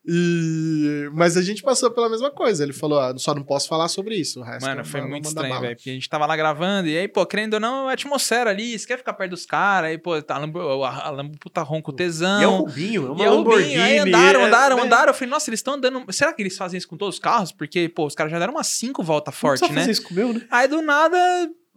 E, 0.07 1.09
mas 1.15 1.37
a 1.37 1.43
gente 1.43 1.63
passou 1.63 1.91
pela 1.91 2.09
mesma 2.09 2.31
coisa. 2.31 2.63
Ele 2.63 2.73
falou: 2.73 2.99
ah, 3.01 3.15
só 3.17 3.35
não 3.35 3.43
posso 3.43 3.69
falar 3.69 3.89
sobre 3.89 4.15
isso. 4.17 4.41
O 4.41 4.43
resto 4.43 4.67
Mano, 4.67 4.85
foi 4.85 5.01
muito 5.03 5.27
estranho, 5.27 5.61
velho. 5.61 5.77
Porque 5.77 5.91
a 5.91 5.93
gente 5.95 6.09
tava 6.09 6.27
lá 6.27 6.37
gravando, 6.37 6.89
e 6.89 6.99
aí, 6.99 7.09
pô, 7.09 7.25
querendo 7.25 7.55
ou 7.55 7.61
não, 7.61 7.89
a 7.89 7.93
atmosfera 7.93 8.51
ali, 8.51 8.79
você 8.79 8.87
quer 8.87 8.99
ficar 8.99 9.13
perto 9.15 9.31
dos 9.31 9.47
caras, 9.47 9.91
aí, 9.91 9.99
pô, 9.99 10.21
tá, 10.21 10.37
a 10.37 11.11
Lambo, 11.11 11.39
puta 11.39 11.63
ronco 11.63 11.93
tesão. 11.93 12.41
E 12.41 12.45
é 12.45 12.49
o 12.49 12.57
Rubinho, 12.59 13.07
é 13.07 13.11
uma 13.11 13.23
E 13.23 13.27
é 13.27 13.31
o 13.31 13.37
Rubinho, 13.37 13.55
Lamborghini. 13.55 13.77
aí 13.81 13.99
andaram, 13.99 14.41
é- 14.41 14.45
andaram, 14.47 14.77
né? 14.77 14.83
andaram. 14.83 15.11
Eu 15.11 15.15
falei, 15.15 15.31
nossa, 15.31 15.49
eles 15.51 15.61
estão 15.61 15.75
andando. 15.75 16.05
Será 16.13 16.33
que 16.33 16.43
eles 16.43 16.57
fazem 16.57 16.79
isso 16.79 16.89
com 16.89 16.97
todos 16.97 17.17
os 17.17 17.21
carros? 17.21 17.53
Porque, 17.53 17.89
pô, 17.89 18.07
os 18.07 18.15
caras 18.15 18.31
já 18.31 18.39
deram 18.39 18.53
umas 18.55 18.67
cinco 18.67 19.03
voltas 19.03 19.35
forte, 19.35 19.63
né? 19.63 19.69
fazer 19.81 19.91
isso 19.93 20.03
com 20.11 20.15
o 20.15 20.17
meu, 20.17 20.33
né? 20.33 20.47
Aí 20.51 20.69
do 20.69 20.83
nada, 20.83 21.17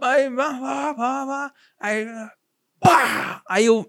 aí, 0.01 0.29
vá, 0.29 0.51
vá, 0.51 0.93
vá, 0.93 1.25
vá. 1.25 1.53
Aí, 1.79 2.05
pá! 2.79 3.41
Aí 3.47 3.65
eu, 3.65 3.85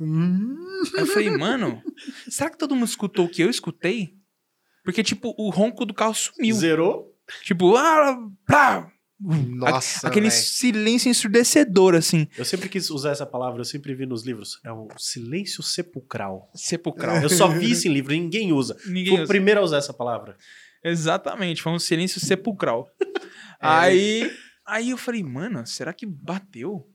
Hum, 0.00 0.82
aí 0.94 1.00
eu 1.00 1.06
falei, 1.06 1.30
mano, 1.30 1.82
será 2.28 2.50
que 2.50 2.58
todo 2.58 2.74
mundo 2.74 2.88
escutou 2.88 3.26
o 3.26 3.28
que 3.28 3.42
eu 3.42 3.48
escutei? 3.48 4.14
Porque, 4.84 5.02
tipo, 5.02 5.34
o 5.38 5.50
ronco 5.50 5.86
do 5.86 5.94
carro 5.94 6.14
sumiu. 6.14 6.54
Zerou. 6.56 7.14
Tipo, 7.42 7.76
ah, 7.76 8.18
pá! 8.46 8.90
Nossa, 9.20 10.06
Aquele 10.06 10.30
silêncio 10.30 11.08
ensurdecedor, 11.08 11.94
assim. 11.94 12.26
Eu 12.36 12.44
sempre 12.44 12.68
quis 12.68 12.90
usar 12.90 13.12
essa 13.12 13.24
palavra, 13.24 13.60
eu 13.60 13.64
sempre 13.64 13.94
vi 13.94 14.04
nos 14.04 14.24
livros. 14.24 14.60
É 14.62 14.72
um 14.72 14.88
silêncio 14.98 15.62
sepulcral. 15.62 16.50
Sepulcral. 16.54 17.22
Eu 17.22 17.30
só 17.30 17.48
vi 17.48 17.70
isso 17.70 17.88
em 17.88 17.92
livro, 17.92 18.12
ninguém 18.12 18.52
usa. 18.52 18.76
Ninguém 18.86 19.16
Fui 19.16 19.24
o 19.24 19.28
primeiro 19.28 19.60
a 19.60 19.62
usar 19.62 19.78
essa 19.78 19.94
palavra. 19.94 20.36
Exatamente, 20.84 21.62
foi 21.62 21.72
um 21.72 21.78
silêncio 21.78 22.20
sepulcral. 22.20 22.88
É. 23.60 23.66
aí, 23.66 24.36
aí 24.66 24.90
eu 24.90 24.98
falei, 24.98 25.22
mano, 25.22 25.66
será 25.66 25.94
que 25.94 26.04
bateu? 26.04 26.86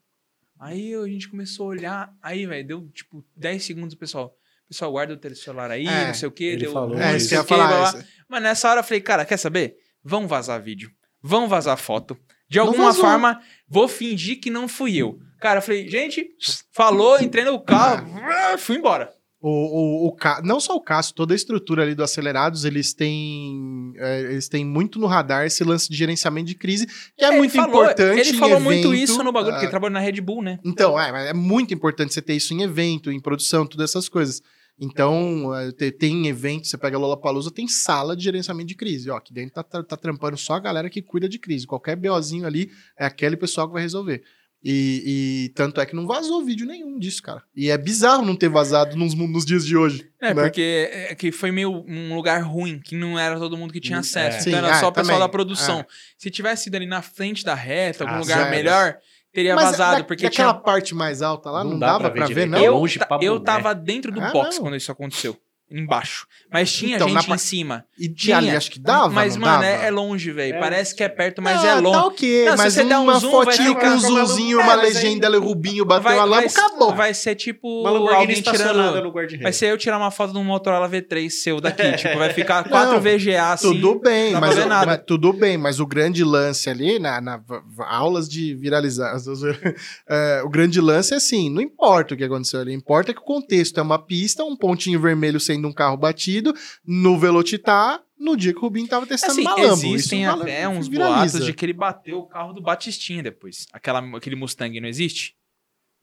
Aí 0.59 0.93
a 0.93 1.08
gente 1.08 1.27
começou 1.27 1.66
a 1.66 1.69
olhar, 1.69 2.14
aí, 2.22 2.45
velho, 2.45 2.68
deu 2.68 2.88
tipo 2.90 3.26
10 3.35 3.64
segundos 3.64 3.95
o 3.95 3.98
pessoal. 3.98 4.35
Pessoal, 4.68 4.92
guarda 4.92 5.14
o 5.14 5.18
teu 5.18 5.34
celular 5.35 5.72
aí, 5.72 5.88
É, 5.88 6.08
não 6.08 6.14
sei 6.14 6.27
o 6.27 6.32
que, 6.32 6.43
ele 6.43 6.58
deu 6.66 6.74
falou 6.74 6.95
É, 7.00 7.18
isso. 7.18 7.30
que 7.30 7.34
ia 7.35 7.42
quê, 7.43 7.48
falar. 7.48 7.92
blá. 7.93 8.03
Mas 8.27 8.43
nessa 8.43 8.69
hora 8.69 8.82
eu 8.82 8.84
falei, 8.84 9.01
cara, 9.01 9.26
quer 9.26 9.38
saber? 9.38 9.77
Vão 10.03 10.27
vazar 10.27 10.61
vídeo. 10.61 10.92
Vão 11.24 11.48
vazar 11.48 11.76
foto. 11.77 12.16
De 12.48 12.59
alguma 12.59 12.93
forma, 12.93 13.42
vou 13.68 13.88
fingir 13.88 14.40
que 14.40 14.51
não 14.51 14.68
fui 14.68 14.95
eu. 14.98 15.18
Cara, 15.40 15.58
eu 15.59 15.64
falei, 15.64 15.88
gente, 15.88 16.30
falou, 16.72 17.19
entrei 17.19 17.45
no 17.45 17.59
carro, 17.59 18.06
fui 18.59 18.76
embora. 18.77 19.11
O, 19.42 19.50
o, 19.50 20.08
o 20.08 20.11
Ca- 20.18 20.42
não 20.43 20.59
só 20.59 20.76
o 20.76 20.82
Cássio, 20.82 21.16
toda 21.16 21.34
a 21.34 21.35
estrutura 21.35 21.84
ali 21.84 21.95
do 21.95 22.03
Acelerados, 22.03 22.66
eles 22.66 22.93
têm, 22.93 23.93
é, 23.98 24.19
eles 24.22 24.50
têm 24.50 24.66
muito 24.66 25.00
no 25.00 25.08
radar 25.08 25.45
esse 25.45 25.64
lance 25.64 25.90
de 25.90 25.95
gerenciamento 25.95 26.48
de 26.48 26.56
crise, 26.56 26.85
que 27.18 27.24
é 27.24 27.30
Ele 27.30 27.38
muito 27.38 27.53
falou- 27.56 27.82
importante 27.84 28.19
Ele 28.19 28.38
falou 28.38 28.59
muito 28.59 28.88
evento, 28.90 28.93
isso 28.95 29.24
no 29.24 29.32
bagulho, 29.32 29.51
ah, 29.51 29.56
porque 29.56 29.66
ele 29.66 29.69
trabalha 29.72 29.93
na 29.93 30.00
Red 30.01 30.19
Bull, 30.19 30.43
né? 30.43 30.59
Então, 30.66 31.00
é, 31.00 31.30
é 31.30 31.34
muito 31.34 31.74
importante 31.74 32.14
você 32.14 32.22
ter 32.22 32.34
isso 32.35 32.53
em 32.53 32.64
evento, 32.64 33.11
em 33.11 33.19
produção, 33.19 33.66
todas 33.66 33.90
essas 33.92 34.09
coisas. 34.09 34.42
Então, 34.82 35.53
é, 35.56 35.72
te- 35.72 35.92
tem 35.92 36.27
evento, 36.27 36.68
você 36.68 36.77
pega 36.77 36.95
a 36.98 37.00
Lollapalooza, 37.00 37.51
tem 37.51 37.68
sala 37.68 38.16
de 38.16 38.24
gerenciamento 38.24 38.68
de 38.68 38.76
crise. 38.76 39.09
Ó, 39.09 39.18
aqui 39.18 39.34
dentro 39.34 39.56
tá, 39.56 39.64
tá, 39.64 39.84
tá 39.84 39.98
trampando 39.98 40.38
só 40.38 40.53
a 40.53 40.59
galera 40.59 40.90
que 40.90 41.01
cuida 41.01 41.27
de 41.27 41.38
crise. 41.38 41.68
Qualquer 41.68 41.95
BOzinho 41.98 42.45
ali 42.45 42.72
é 42.98 43.06
aquele 43.06 43.35
pessoal 43.35 43.68
que 43.68 43.74
vai 43.74 43.82
resolver. 43.82 44.22
E, 44.64 45.46
e 45.46 45.50
tanto 45.56 45.80
é 45.80 45.86
que 45.86 45.96
não 45.96 46.06
vazou 46.06 46.44
vídeo 46.44 46.68
nenhum 46.68 47.00
disso, 47.00 47.24
cara. 47.24 47.42
E 47.56 47.70
é 47.70 47.78
bizarro 47.78 48.26
não 48.26 48.36
ter 48.36 48.50
vazado 48.50 48.98
nos, 48.98 49.14
nos 49.16 49.46
dias 49.46 49.66
de 49.66 49.78
hoje. 49.78 50.10
É, 50.22 50.34
né? 50.34 50.44
porque 50.44 50.90
é, 50.92 51.16
que 51.16 51.32
foi 51.32 51.50
meio 51.50 51.72
um 51.88 52.14
lugar 52.16 52.42
ruim, 52.44 52.80
que 52.84 52.94
não 52.96 53.18
era 53.18 53.40
todo 53.40 53.56
mundo 53.56 53.72
que 53.72 53.80
tinha 53.80 53.98
Hum, 53.98 54.02
acesso. 54.02 54.38
é. 54.38 54.42
Então 54.42 54.60
Sim, 54.60 54.66
era 54.68 54.76
é, 54.76 54.80
só 54.80 54.90
o 54.90 54.92
pessoal 54.92 55.06
também, 55.06 55.20
da 55.20 55.30
produção. 55.30 55.86
Se 56.18 56.30
tivesse 56.30 56.64
sido 56.66 56.76
ali 56.76 56.86
na 56.86 57.02
frente 57.02 57.46
da 57.46 57.56
reta, 57.56 58.04
algum 58.04 58.16
Ah, 58.18 58.20
lugar 58.20 58.38
zero. 58.40 58.50
melhor, 58.50 58.98
teria 59.32 59.56
Mas 59.56 59.72
vazado. 59.72 59.98
da- 60.00 60.04
porque 60.04 60.24
daquela 60.24 60.52
tinha... 60.54 60.62
parte 60.62 60.94
mais 60.94 61.22
alta 61.22 61.50
lá, 61.50 61.64
não, 61.64 61.72
Não 61.72 61.80
dava 61.80 62.00
pra 62.00 62.12
pra 62.12 62.26
ver 62.28 62.34
ver, 62.34 62.48
não? 62.48 62.58
É 62.60 62.68
eu, 62.68 62.74
longe 62.74 63.00
ta- 63.00 63.06
pra 63.06 63.20
eu 63.22 63.40
tava 63.40 63.74
dentro 63.74 64.12
do 64.12 64.20
Ah, 64.22 64.32
box 64.32 64.56
não. 64.58 64.64
quando 64.64 64.76
isso 64.76 64.92
aconteceu. 64.92 65.38
Embaixo. 65.72 66.26
Mas 66.52 66.72
tinha 66.74 66.96
Então, 66.96 67.08
gente 67.08 67.32
em 67.32 67.38
cima. 67.38 67.86
E 67.98 68.10
Tinha. 68.10 68.38
ali, 68.38 68.50
acho 68.50 68.72
que 68.72 68.80
dava, 68.80 69.10
Mas, 69.10 69.36
não 69.36 69.42
mano, 69.46 69.62
dava? 69.62 69.66
é, 69.68 69.86
é 69.88 69.92
longe, 69.92 70.32
velho. 70.32 70.56
É. 70.56 70.60
Parece 70.60 70.96
que 70.96 71.04
é 71.04 71.10
perto, 71.10 71.42
mas 71.42 71.64
Ah, 71.64 71.68
é 71.68 71.76
longe. 71.76 71.98
Tá 72.00 72.06
ok, 72.08 72.46
Não, 72.46 72.52
se 72.52 72.58
mas 72.58 72.74
você 72.74 72.84
der 72.84 72.98
um 72.98 73.04
uma 73.04 73.20
zoom, 73.20 73.32
vai 73.32 73.46
fotinho 73.46 73.76
com 73.76 73.86
um 73.86 74.00
zoomzinho, 74.00 74.58
uma 74.60 74.74
É, 74.74 74.76
mas 74.78 74.94
legenda, 74.96 75.28
ali, 75.28 75.38
Rubinho 75.38 75.86
bateu 75.86 76.04
vai, 76.04 76.18
a 76.18 76.24
lama, 76.24 76.36
vai, 76.38 76.46
acabou. 76.48 76.96
vai 76.96 77.14
ser 77.14 77.36
tipo 77.36 77.82
Uma 77.82 78.16
alguém 78.16 78.42
tirando... 78.42 79.14
Vai 79.44 79.54
ser 79.54 79.68
eu 79.72 79.78
tirar 79.78 79.98
uma 79.98 80.10
foto 80.10 80.34
de 80.34 80.40
um 80.40 80.44
Motorola 80.44 80.90
V3 80.90 81.30
seu 81.30 81.62
daqui. 81.62 81.84
tipo, 81.98 82.18
vai 82.18 82.34
ficar 82.34 82.64
4 82.68 82.94
Não, 82.94 83.00
VGA 83.02 83.52
assim. 83.54 83.68
Tudo 83.74 84.00
bem, 84.00 84.34
mas, 84.34 84.66
nada. 84.66 84.86
mas 84.88 85.02
tudo 85.06 85.32
bem, 85.34 85.58
mas 85.58 85.80
o 85.80 85.86
grande 85.86 86.24
lance 86.24 86.70
ali, 86.70 86.98
na, 86.98 87.22
na- 87.22 87.42
aulas 87.88 88.28
de 88.28 88.56
viralizar, 88.56 89.16
é, 90.10 90.42
o 90.44 90.50
grande 90.50 90.82
lance 90.82 91.14
é 91.14 91.18
assim, 91.18 91.50
não 91.50 91.62
importa 91.62 92.14
o 92.14 92.18
que 92.18 92.24
aconteceu 92.24 92.60
ali, 92.62 92.74
importa 92.74 93.14
que 93.14 93.20
o 93.20 93.24
contexto 93.24 93.80
é 93.80 93.84
uma 93.84 94.00
pista, 94.00 94.44
um 94.44 94.56
pontinho 94.56 95.00
vermelho 95.00 95.40
sendo 95.60 95.68
um 95.68 95.74
carro 95.74 95.98
batido, 95.98 96.54
no 96.86 97.18
Velocitar, 97.20 98.02
no 98.18 98.36
dia 98.36 98.52
que 98.52 98.58
o 98.60 98.62
Rubinho 98.62 98.88
tava 98.88 99.06
testando 99.06 99.34
Assim, 99.34 99.42
uma 99.42 99.56
Lambo. 99.56 99.74
existem 99.74 100.24
Isso 100.24 100.32
até 100.32 100.64
vale- 100.66 100.78
uns 100.78 100.88
viraliza. 100.88 101.16
boatos 101.38 101.46
de 101.46 101.54
que 101.54 101.66
ele 101.66 101.74
bateu 101.74 102.20
o 102.20 102.28
carro 102.28 102.54
do 102.54 102.62
Batistinha 102.62 103.24
depois. 103.24 103.66
Aquela, 103.72 104.00
aquele 104.18 104.36
Mustang 104.36 104.80
não 104.80 104.88
existe? 104.90 105.36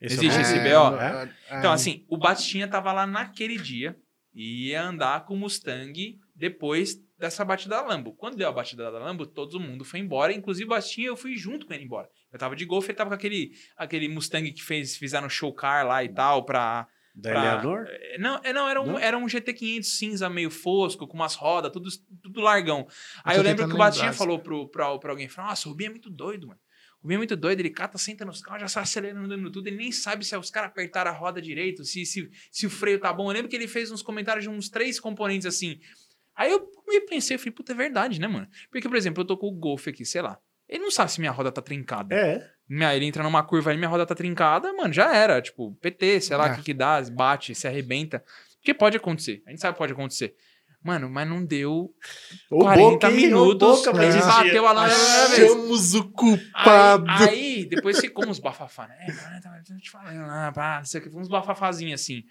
Esse 0.00 0.14
existe 0.14 0.36
é 0.36 0.38
o 0.38 0.42
esse. 0.42 0.58
BO? 0.58 1.00
É? 1.00 1.32
é, 1.50 1.58
Então, 1.58 1.72
assim, 1.72 2.04
o 2.08 2.16
Batistinha 2.16 2.68
tava 2.68 2.92
lá 2.92 3.06
naquele 3.06 3.56
dia 3.58 3.96
e 4.34 4.68
ia 4.68 4.82
andar 4.82 5.24
com 5.24 5.34
o 5.34 5.36
Mustang 5.38 6.18
depois 6.34 6.98
dessa 7.18 7.42
batida 7.46 7.76
da 7.76 7.82
Lambo. 7.82 8.12
Quando 8.12 8.36
deu 8.36 8.46
a 8.46 8.52
batida 8.52 8.90
da 8.90 8.98
Lambo, 8.98 9.24
todo 9.26 9.58
mundo 9.58 9.84
foi 9.86 10.00
embora. 10.00 10.34
Inclusive, 10.34 10.66
o 10.66 10.68
Batistinha, 10.68 11.08
eu 11.08 11.16
fui 11.16 11.34
junto 11.34 11.64
com 11.66 11.72
ele 11.72 11.84
embora. 11.84 12.08
Eu 12.30 12.38
tava 12.38 12.54
de 12.54 12.66
Golf, 12.66 12.86
ele 12.86 12.94
tava 12.98 13.08
com 13.08 13.14
aquele, 13.14 13.52
aquele 13.74 14.06
Mustang 14.08 14.52
que 14.52 14.62
fez, 14.62 14.96
fizeram 14.98 15.28
show 15.30 15.50
car 15.52 15.86
lá 15.86 16.04
e 16.04 16.10
tal, 16.10 16.44
pra... 16.44 16.86
Da 17.18 17.30
pra- 17.30 17.40
Eleanor? 17.40 17.86
É, 17.88 18.18
Não, 18.18 18.40
é, 18.44 18.52
não, 18.52 18.68
era 18.68 18.82
um, 18.82 18.86
Não? 18.86 18.98
era 18.98 19.16
um 19.16 19.24
GT500 19.26 19.84
cinza 19.84 20.28
meio 20.28 20.50
fosco, 20.50 21.06
com 21.08 21.16
umas 21.16 21.34
rodas, 21.34 21.72
tudo, 21.72 21.88
tudo 22.22 22.40
largão. 22.42 22.86
Aí 23.24 23.34
tô 23.36 23.40
eu 23.40 23.44
lembro 23.44 23.56
tentando 23.64 23.70
que 23.70 23.74
o 23.74 23.78
Batinha 23.78 24.12
falou 24.12 24.38
pro, 24.38 24.68
pra, 24.68 24.98
pra 24.98 25.10
alguém, 25.12 25.26
falou, 25.26 25.48
nossa, 25.50 25.66
o 25.66 25.72
Rubinho 25.72 25.88
é 25.88 25.90
muito 25.92 26.10
doido, 26.10 26.46
mano. 26.48 26.60
O 26.98 27.02
Rubinho 27.04 27.16
é 27.16 27.20
muito 27.20 27.34
doido, 27.36 27.60
ele 27.60 27.70
cata, 27.70 27.96
senta 27.96 28.24
nos 28.24 28.42
carros, 28.42 28.60
já 28.60 28.68
sai 28.68 28.82
acelerando, 28.82 29.28
dando 29.28 29.50
tudo, 29.50 29.66
ele 29.66 29.76
nem 29.76 29.90
sabe 29.90 30.26
se 30.26 30.36
os 30.36 30.50
caras 30.50 30.68
apertaram 30.70 31.10
a 31.10 31.14
roda 31.14 31.40
direito, 31.40 31.84
se, 31.84 32.04
se, 32.04 32.30
se 32.50 32.66
o 32.66 32.70
freio 32.70 32.98
tá 33.00 33.10
bom. 33.14 33.30
Eu 33.30 33.34
lembro 33.34 33.48
que 33.48 33.56
ele 33.56 33.66
fez 33.68 33.90
uns 33.90 34.02
comentários 34.02 34.44
de 34.44 34.50
uns 34.50 34.68
três 34.68 35.00
componentes 35.00 35.46
assim. 35.46 35.80
Aí 36.34 36.50
eu 36.52 36.70
me 36.86 37.00
pensei, 37.00 37.36
eu 37.36 37.38
falei, 37.38 37.52
puta, 37.52 37.72
é 37.72 37.74
verdade, 37.74 38.20
né, 38.20 38.28
mano? 38.28 38.46
Porque, 38.70 38.86
por 38.88 38.96
exemplo, 38.96 39.22
eu 39.22 39.26
tô 39.26 39.38
com 39.38 39.46
o 39.48 39.52
Golf 39.52 39.88
aqui, 39.88 40.04
sei 40.04 40.20
lá. 40.20 40.38
Ele 40.68 40.82
não 40.82 40.90
sabe 40.90 41.10
se 41.12 41.18
minha 41.20 41.32
roda 41.32 41.50
tá 41.50 41.62
trincada. 41.62 42.14
É. 42.14 42.50
Minha, 42.68 42.94
ele 42.94 43.04
entra 43.06 43.22
numa 43.22 43.42
curva 43.42 43.70
aí, 43.70 43.76
minha 43.76 43.88
roda 43.88 44.04
tá 44.04 44.14
trincada, 44.14 44.72
mano, 44.72 44.92
já 44.92 45.14
era. 45.14 45.40
Tipo, 45.40 45.72
PT, 45.80 46.20
sei 46.20 46.36
lá 46.36 46.44
o 46.44 46.46
É. 46.48 46.56
que, 46.56 46.62
que 46.62 46.74
dá, 46.74 47.00
bate, 47.12 47.54
se 47.54 47.66
arrebenta. 47.68 48.22
Porque 48.58 48.74
pode 48.74 48.96
acontecer. 48.96 49.42
A 49.46 49.50
gente 49.50 49.60
sabe 49.60 49.74
que 49.74 49.78
pode 49.78 49.92
acontecer. 49.92 50.34
Mano, 50.82 51.10
mas 51.10 51.28
não 51.28 51.44
deu 51.44 51.92
O 52.48 52.58
40 52.60 52.90
Boca, 52.90 53.10
minutos. 53.10 53.84
Boca 53.84 53.90
ele 53.90 54.06
desistir. 54.06 54.26
bateu 54.28 54.66
a 54.68 54.72
lâmpada 54.72 54.94
a 54.94 54.98
primeira 54.98 55.28
vez. 55.28 55.50
Achamos 55.50 55.94
o 55.94 56.04
culpado. 56.12 57.04
Aí, 57.08 57.28
aí, 57.28 57.64
depois 57.68 57.98
ficou 57.98 58.24
uns 58.28 58.38
bafafá, 58.38 58.86
né? 58.86 58.96
É, 59.08 59.40
tava 59.40 59.60
te 59.62 59.90
falando 59.90 60.26
não 60.26 60.84
sei 60.84 61.00
o 61.00 61.04
que, 61.04 61.16
uns 61.16 61.28
bafafazinhos 61.28 62.00
assim. 62.00 62.22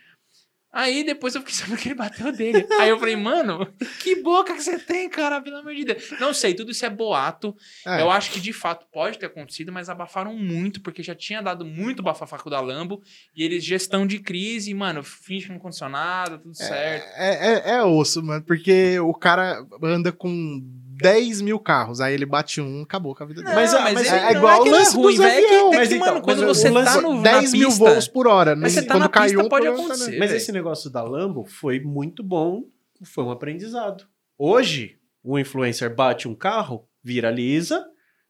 Aí 0.75 1.05
depois 1.05 1.33
eu 1.33 1.39
fiquei 1.39 1.55
sabendo 1.55 1.77
que 1.77 1.87
ele 1.87 1.95
bateu 1.95 2.33
dele. 2.33 2.67
Aí 2.77 2.89
eu 2.89 2.99
falei, 2.99 3.15
mano, 3.15 3.65
que 4.03 4.21
boca 4.21 4.53
que 4.53 4.61
você 4.61 4.77
tem, 4.77 5.09
cara, 5.09 5.39
pelo 5.39 5.55
amor 5.55 5.73
de 5.73 5.85
Deus. 5.85 6.11
Não 6.19 6.33
sei, 6.33 6.53
tudo 6.53 6.71
isso 6.71 6.85
é 6.85 6.89
boato. 6.89 7.55
É. 7.87 8.01
Eu 8.01 8.11
acho 8.11 8.29
que 8.31 8.41
de 8.41 8.51
fato 8.51 8.85
pode 8.91 9.17
ter 9.17 9.27
acontecido, 9.27 9.71
mas 9.71 9.87
abafaram 9.87 10.35
muito, 10.35 10.81
porque 10.81 11.01
já 11.01 11.15
tinha 11.15 11.41
dado 11.41 11.63
muito 11.63 12.03
bafafá 12.03 12.37
com 12.37 12.49
o 12.49 12.51
da 12.51 12.59
Lambo. 12.59 13.01
E 13.33 13.41
eles, 13.41 13.63
gestão 13.63 14.05
de 14.05 14.19
crise, 14.19 14.73
mano, 14.73 15.01
finge 15.01 15.47
com 15.47 15.57
condicionado, 15.57 16.39
tudo 16.39 16.55
certo. 16.55 17.07
É, 17.15 17.71
é, 17.71 17.75
é 17.77 17.83
osso, 17.83 18.21
mano, 18.21 18.43
porque 18.43 18.99
o 18.99 19.13
cara 19.13 19.65
anda 19.81 20.11
com 20.11 20.61
10 20.97 21.41
mil 21.41 21.59
carros, 21.59 21.99
aí 22.01 22.13
ele 22.13 22.25
bate 22.25 22.59
um, 22.61 22.81
acabou 22.83 23.13
com 23.15 23.23
a 23.23 23.25
vida 23.25 23.41
dele. 23.41 23.55
Mas, 23.55 23.71
Não, 23.73 23.79
ah, 23.79 23.81
mas 23.93 23.99
ele 23.99 24.07
é 24.07 24.21
não 24.23 24.31
igual 24.31 24.63
que 24.63 24.69
o 24.69 24.71
ele 24.71 24.75
é 24.75 24.79
lance 24.79 24.95
ruim, 24.95 25.05
dos 25.15 25.17
velho, 25.17 25.31
é 25.45 25.47
que- 25.47 25.53
é 25.55 25.69
que, 25.69 25.75
Mas 25.77 25.91
então, 25.91 26.07
mano, 26.07 26.21
quando 26.21 26.37
mas 26.39 26.45
o 26.49 26.53
você 26.55 26.69
lance- 26.69 26.93
tá 26.95 27.01
no, 27.01 27.21
10 27.23 27.51
na 27.51 27.57
mil 27.59 27.67
pista, 27.69 27.83
voos 27.93 28.07
por 28.07 28.27
hora. 28.27 28.55
Mas 28.55 28.61
não- 28.75 28.81
você 28.81 28.87
tá 28.87 28.93
quando 28.93 29.01
na 29.03 29.09
cai 29.09 29.27
pista, 29.27 29.43
um, 29.43 29.49
pode 29.49 29.67
acontecer. 29.67 30.11
na- 30.11 30.17
Mas 30.19 30.31
esse 30.31 30.51
negócio 30.51 30.89
da 30.89 31.03
Lambo 31.03 31.45
foi 31.45 31.79
muito 31.79 32.23
bom, 32.23 32.63
foi 33.03 33.23
um 33.23 33.31
aprendizado. 33.31 34.05
Hoje, 34.37 34.97
O 35.27 35.39
influencer 35.39 35.93
bate 35.95 36.27
um 36.27 36.35
carro, 36.35 36.87
viraliza 37.03 37.83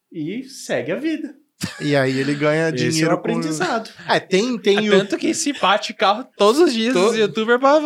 e 0.09 0.43
segue 0.45 0.93
a 0.93 0.95
vida. 0.95 1.35
E 1.79 1.95
aí 1.95 2.19
ele 2.19 2.35
ganha 2.35 2.69
Esse 2.69 2.83
é 2.83 2.87
o 2.87 2.91
dinheiro 2.91 3.11
com... 3.11 3.15
aprendizado. 3.15 3.89
É, 4.07 4.19
tem, 4.19 4.57
tem 4.57 4.89
o... 4.89 4.99
Tanto 4.99 5.17
que 5.17 5.33
se 5.33 5.53
bate 5.53 5.93
carro 5.93 6.27
todos 6.37 6.59
os 6.59 6.73
dias, 6.73 6.95
os 6.95 7.15
youtubers 7.15 7.59
pra... 7.59 7.79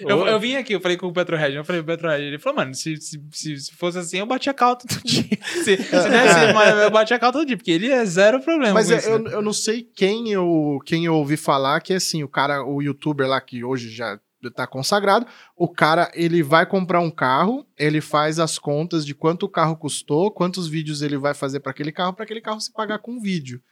Eu, 0.00 0.18
Ô. 0.18 0.28
eu 0.28 0.38
vim 0.38 0.56
aqui, 0.56 0.74
eu 0.74 0.80
falei 0.80 0.96
com 0.96 1.06
o 1.06 1.12
Petro 1.12 1.36
Red, 1.36 1.54
eu 1.54 1.64
falei 1.64 1.82
pro 1.82 1.94
Petro 1.94 2.10
Red, 2.10 2.22
ele 2.22 2.38
falou, 2.38 2.58
mano, 2.58 2.74
se, 2.74 2.96
se, 2.98 3.20
se, 3.32 3.58
se 3.58 3.72
fosse 3.74 3.98
assim, 3.98 4.18
eu 4.18 4.26
batia 4.26 4.52
carro 4.52 4.76
todo 4.76 5.00
dia. 5.04 5.24
Se, 5.42 5.76
se 5.76 5.76
desse, 5.76 6.52
mas 6.54 6.78
eu 6.78 6.90
batia 6.90 7.18
carro 7.18 7.32
todo 7.32 7.46
dia, 7.46 7.56
porque 7.56 7.70
ele 7.70 7.90
é 7.90 8.04
zero 8.04 8.40
problema 8.40 8.74
Mas 8.74 8.88
com 8.88 8.94
é, 8.94 8.96
isso, 8.98 9.08
eu, 9.08 9.18
né? 9.18 9.30
eu 9.32 9.42
não 9.42 9.52
sei 9.52 9.82
quem 9.82 10.30
eu, 10.30 10.78
quem 10.84 11.06
eu 11.06 11.14
ouvi 11.14 11.36
falar 11.36 11.80
que 11.80 11.94
assim, 11.94 12.22
o 12.22 12.28
cara, 12.28 12.64
o 12.64 12.82
youtuber 12.82 13.26
lá 13.26 13.40
que 13.40 13.64
hoje 13.64 13.88
já 13.90 14.18
tá 14.50 14.66
consagrado, 14.66 15.26
o 15.56 15.68
cara, 15.68 16.10
ele 16.14 16.42
vai 16.42 16.66
comprar 16.66 17.00
um 17.00 17.10
carro, 17.10 17.66
ele 17.76 18.00
faz 18.00 18.38
as 18.38 18.58
contas 18.58 19.04
de 19.04 19.14
quanto 19.14 19.44
o 19.44 19.48
carro 19.48 19.76
custou, 19.76 20.30
quantos 20.30 20.68
vídeos 20.68 21.02
ele 21.02 21.16
vai 21.16 21.34
fazer 21.34 21.60
para 21.60 21.70
aquele 21.70 21.92
carro, 21.92 22.12
para 22.12 22.24
aquele 22.24 22.40
carro 22.40 22.60
se 22.60 22.72
pagar 22.72 22.98
com 22.98 23.20
vídeo. 23.20 23.62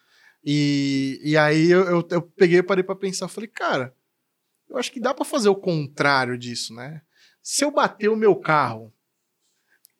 E, 0.45 1.21
e 1.25 1.37
aí 1.37 1.71
eu, 1.71 1.85
eu, 1.85 2.09
eu 2.11 2.23
peguei 2.23 2.59
e 2.59 2.63
parei 2.63 2.85
pra 2.85 2.95
pensar, 2.95 3.29
falei, 3.29 3.49
cara, 3.49 3.95
eu 4.69 4.77
acho 4.77 4.93
que 4.93 5.01
dá 5.01 5.15
pra 5.15 5.25
fazer 5.25 5.49
o 5.49 5.57
contrário 5.57 6.37
disso, 6.37 6.75
né? 6.75 7.01
Se 7.43 7.65
eu 7.65 7.71
bater 7.71 8.09
o 8.09 8.17
meu 8.17 8.37
carro, 8.37 8.93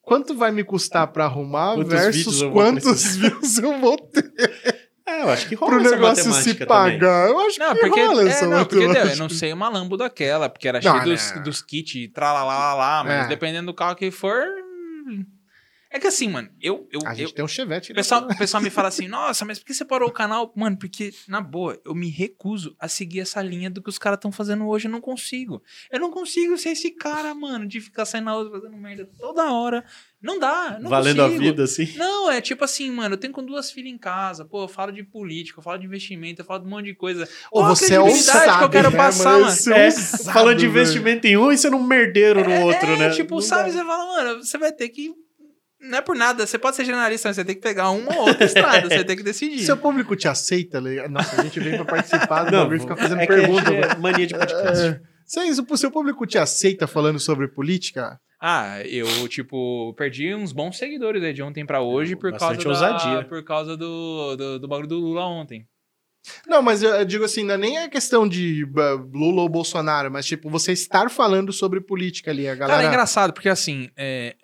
quanto 0.03 0.35
vai 0.35 0.51
me 0.51 0.65
custar 0.65 1.07
pra 1.09 1.25
arrumar 1.25 1.75
Quantos 1.75 1.93
versus 1.93 2.41
vídeos 2.41 2.53
quantos 2.53 3.17
views 3.17 3.59
eu 3.59 3.81
vou 3.81 3.97
ter? 3.99 4.84
É, 5.07 5.23
eu 5.23 5.29
acho 5.31 5.49
que 5.49 5.55
rola 5.55 5.73
pro 5.73 5.81
essa 5.83 5.91
negócio 5.97 6.23
se 6.25 6.29
matemática 6.31 6.67
também. 6.67 6.99
pagar. 6.99 7.29
Eu 7.29 7.41
acho 7.41 7.59
Não, 7.61 7.75
que 7.75 7.81
porque, 7.81 8.03
rola 8.05 8.23
é, 8.23 8.29
essa 8.29 8.47
não, 8.47 8.65
porque 8.65 8.89
deu, 8.89 9.05
eu 9.07 9.17
não 9.17 9.29
sei 9.29 9.53
uma 9.53 9.69
Lambo 9.69 9.97
daquela, 9.99 10.49
porque 10.49 10.67
era 10.67 10.81
Não, 10.81 10.93
cheio 10.93 11.05
dos, 11.05 11.33
né? 11.35 11.43
dos 11.43 11.61
kits, 11.63 12.11
tralalá, 12.13 13.05
mas 13.05 13.27
É. 13.27 13.29
dependendo 13.29 13.67
do 13.67 13.75
carro 13.75 13.95
que 13.97 14.11
for... 14.11 14.45
É 15.95 16.01
que 16.01 16.09
assim, 16.09 16.29
mano, 16.29 16.51
eu... 16.61 16.89
eu, 16.91 16.99
A 17.07 17.13
eu 17.13 17.15
gente 17.15 17.35
tem 17.35 17.45
um 17.45 17.47
Chevette. 17.47 17.93
o 17.93 17.95
né? 17.95 18.01
pessoal, 18.01 18.25
o 18.25 18.37
pessoal 18.37 18.61
me 18.61 18.69
fala 18.69 18.89
assim, 18.89 19.07
nossa, 19.07 19.45
mas 19.45 19.61
por 19.61 19.67
que 19.67 19.75
você 19.75 19.85
parou 19.85 20.09
o 20.09 20.13
canal? 20.13 20.53
Mano, 20.57 20.77
porque, 20.77 21.15
na 21.29 21.41
boa, 21.41 21.81
eu 21.85 21.95
me 21.95 22.11
recuso 22.11 22.75
a 22.81 22.89
seguir 22.89 23.21
essa 23.21 23.41
linha 23.41 23.71
do 23.71 23.81
que 23.81 23.89
os 23.89 23.97
caras 23.97 24.17
estão 24.17 24.33
fazendo 24.33 24.67
hoje, 24.67 24.89
eu 24.89 24.91
não 24.91 25.01
consigo. 25.01 25.63
Eu 25.93 26.01
não 26.01 26.11
consigo 26.11 26.59
ser 26.59 26.71
esse 26.71 26.91
cara, 26.91 27.33
mano, 27.33 27.65
de 27.65 27.81
ficar 27.81 28.05
saindo 28.07 28.25
na 28.25 28.33
rua 28.33 28.51
fazendo 28.51 28.77
merda 28.77 29.09
toda 29.17 29.53
hora. 29.53 29.85
Não 30.21 30.39
dá, 30.39 30.79
não 30.81 30.91
Valendo 30.91 31.23
consigo. 31.23 31.41
a 31.41 31.45
vida, 31.45 31.63
assim. 31.63 31.93
Não, 31.97 32.29
é 32.29 32.41
tipo 32.41 32.65
assim, 32.65 32.91
mano, 32.91 33.15
eu 33.15 33.19
tenho 33.19 33.33
com 33.33 33.45
duas 33.45 33.71
filhas 33.71 33.93
em 33.93 33.99
casa, 33.99 34.45
pô, 34.45 34.65
eu 34.65 34.69
falo 34.69 34.91
de 34.91 35.05
política, 35.05 35.61
eu 35.61 35.63
falo 35.63 35.79
de 35.79 35.87
investimento, 35.87 36.41
eu 36.41 36.47
falo 36.47 36.61
de 36.61 36.67
um 36.67 36.71
monte 36.71 36.87
de 36.87 36.95
coisa. 36.95 37.29
Qual 37.51 37.67
a 37.67 37.69
você 37.69 37.95
é 37.95 38.01
ousado, 38.01 38.59
que 38.59 38.65
eu 38.65 38.71
quero 38.71 38.91
né, 38.91 38.97
passar, 38.97 39.33
mano? 39.33 39.45
mano? 39.45 39.55
Você 39.55 39.73
É, 39.73 39.85
ousado, 39.85 40.25
falando 40.33 40.59
de 40.59 40.67
investimento 40.67 41.27
em 41.27 41.37
um 41.37 41.53
e 41.53 41.59
sendo 41.59 41.77
um 41.77 41.85
merdeiro 41.85 42.43
no 42.43 42.67
outro, 42.67 42.87
é, 42.93 42.97
né? 42.97 43.11
tipo, 43.11 43.35
Não 43.35 43.43
sabe, 43.43 43.71
dá. 43.71 43.79
você 43.79 43.85
fala, 43.85 44.07
mano, 44.07 44.43
você 44.43 44.59
vai 44.59 44.73
ter 44.73 44.89
que. 44.89 45.15
Não 45.89 45.99
é 45.99 46.01
por 46.01 46.17
nada, 46.17 46.47
você 46.47 46.59
pode 46.59 46.77
ser 46.77 46.85
jornalista, 46.85 47.29
mas 47.29 47.37
você 47.37 47.45
tem 47.45 47.55
que 47.55 47.61
pegar 47.61 47.91
uma 47.91 48.13
ou 48.17 48.29
outra 48.29 48.45
estrada, 48.45 48.89
você 48.89 49.05
tem 49.05 49.17
que 49.17 49.23
decidir. 49.23 49.61
Seu 49.61 49.77
público 49.77 50.17
te 50.17 50.27
aceita? 50.29 50.81
Le- 50.81 51.07
Nossa, 51.09 51.41
a 51.41 51.45
gente 51.45 51.61
vem 51.61 51.77
pra 51.77 51.85
participar 51.85 52.45
do 52.45 52.53
Não, 52.53 52.61
bagulho 52.61 52.77
e 52.77 52.81
ficar 52.81 52.97
fazendo 52.97 53.21
é 53.21 53.27
pergunta. 53.27 53.71
é 53.73 53.97
mania 53.97 54.27
de 54.27 54.35
podcast. 54.35 54.85
É. 54.87 55.01
O 55.71 55.77
seu 55.77 55.91
público 55.91 56.27
te 56.27 56.39
aceita 56.39 56.87
falando 56.87 57.19
sobre 57.19 57.49
política? 57.49 58.19
Ah, 58.41 58.83
eu, 58.85 59.07
tipo, 59.29 59.95
perdi 59.97 60.35
uns 60.35 60.53
bons 60.53 60.77
seguidores 60.77 61.23
aí 61.23 61.33
de 61.33 61.43
ontem 61.43 61.65
pra 61.65 61.81
hoje 61.81 62.15
por 62.15 62.31
causa, 62.31 62.47
Bastante 62.57 62.65
da, 62.65 62.71
ousadia. 62.71 63.25
por 63.25 63.43
causa 63.43 63.77
do, 63.77 64.37
do, 64.37 64.59
do 64.59 64.69
bagulho 64.69 64.89
do 64.89 64.99
Lula 64.99 65.25
ontem. 65.27 65.67
Não, 66.47 66.63
mas 66.63 66.83
eu, 66.83 67.05
digo 67.05 67.25
assim, 67.25 67.43
não 67.45 67.55
é 67.55 67.59
nem 67.59 67.79
a 67.79 67.89
questão 67.89 68.27
de 68.29 68.67
Lula 69.15 69.43
ou 69.43 69.49
Bolsonaro, 69.49 70.11
mas 70.11 70.27
tipo, 70.27 70.49
você 70.51 70.73
estar 70.73 71.11
falando 71.11 71.53
sobre 71.53 71.81
política 71.81 72.31
ali, 72.31 72.47
a 72.49 72.55
galera... 72.55 72.79
Cara, 72.79 72.89
é 72.89 72.89
engraçado, 72.93 73.33
porque 73.33 73.49
assim, 73.49 73.89
é, 73.97 74.35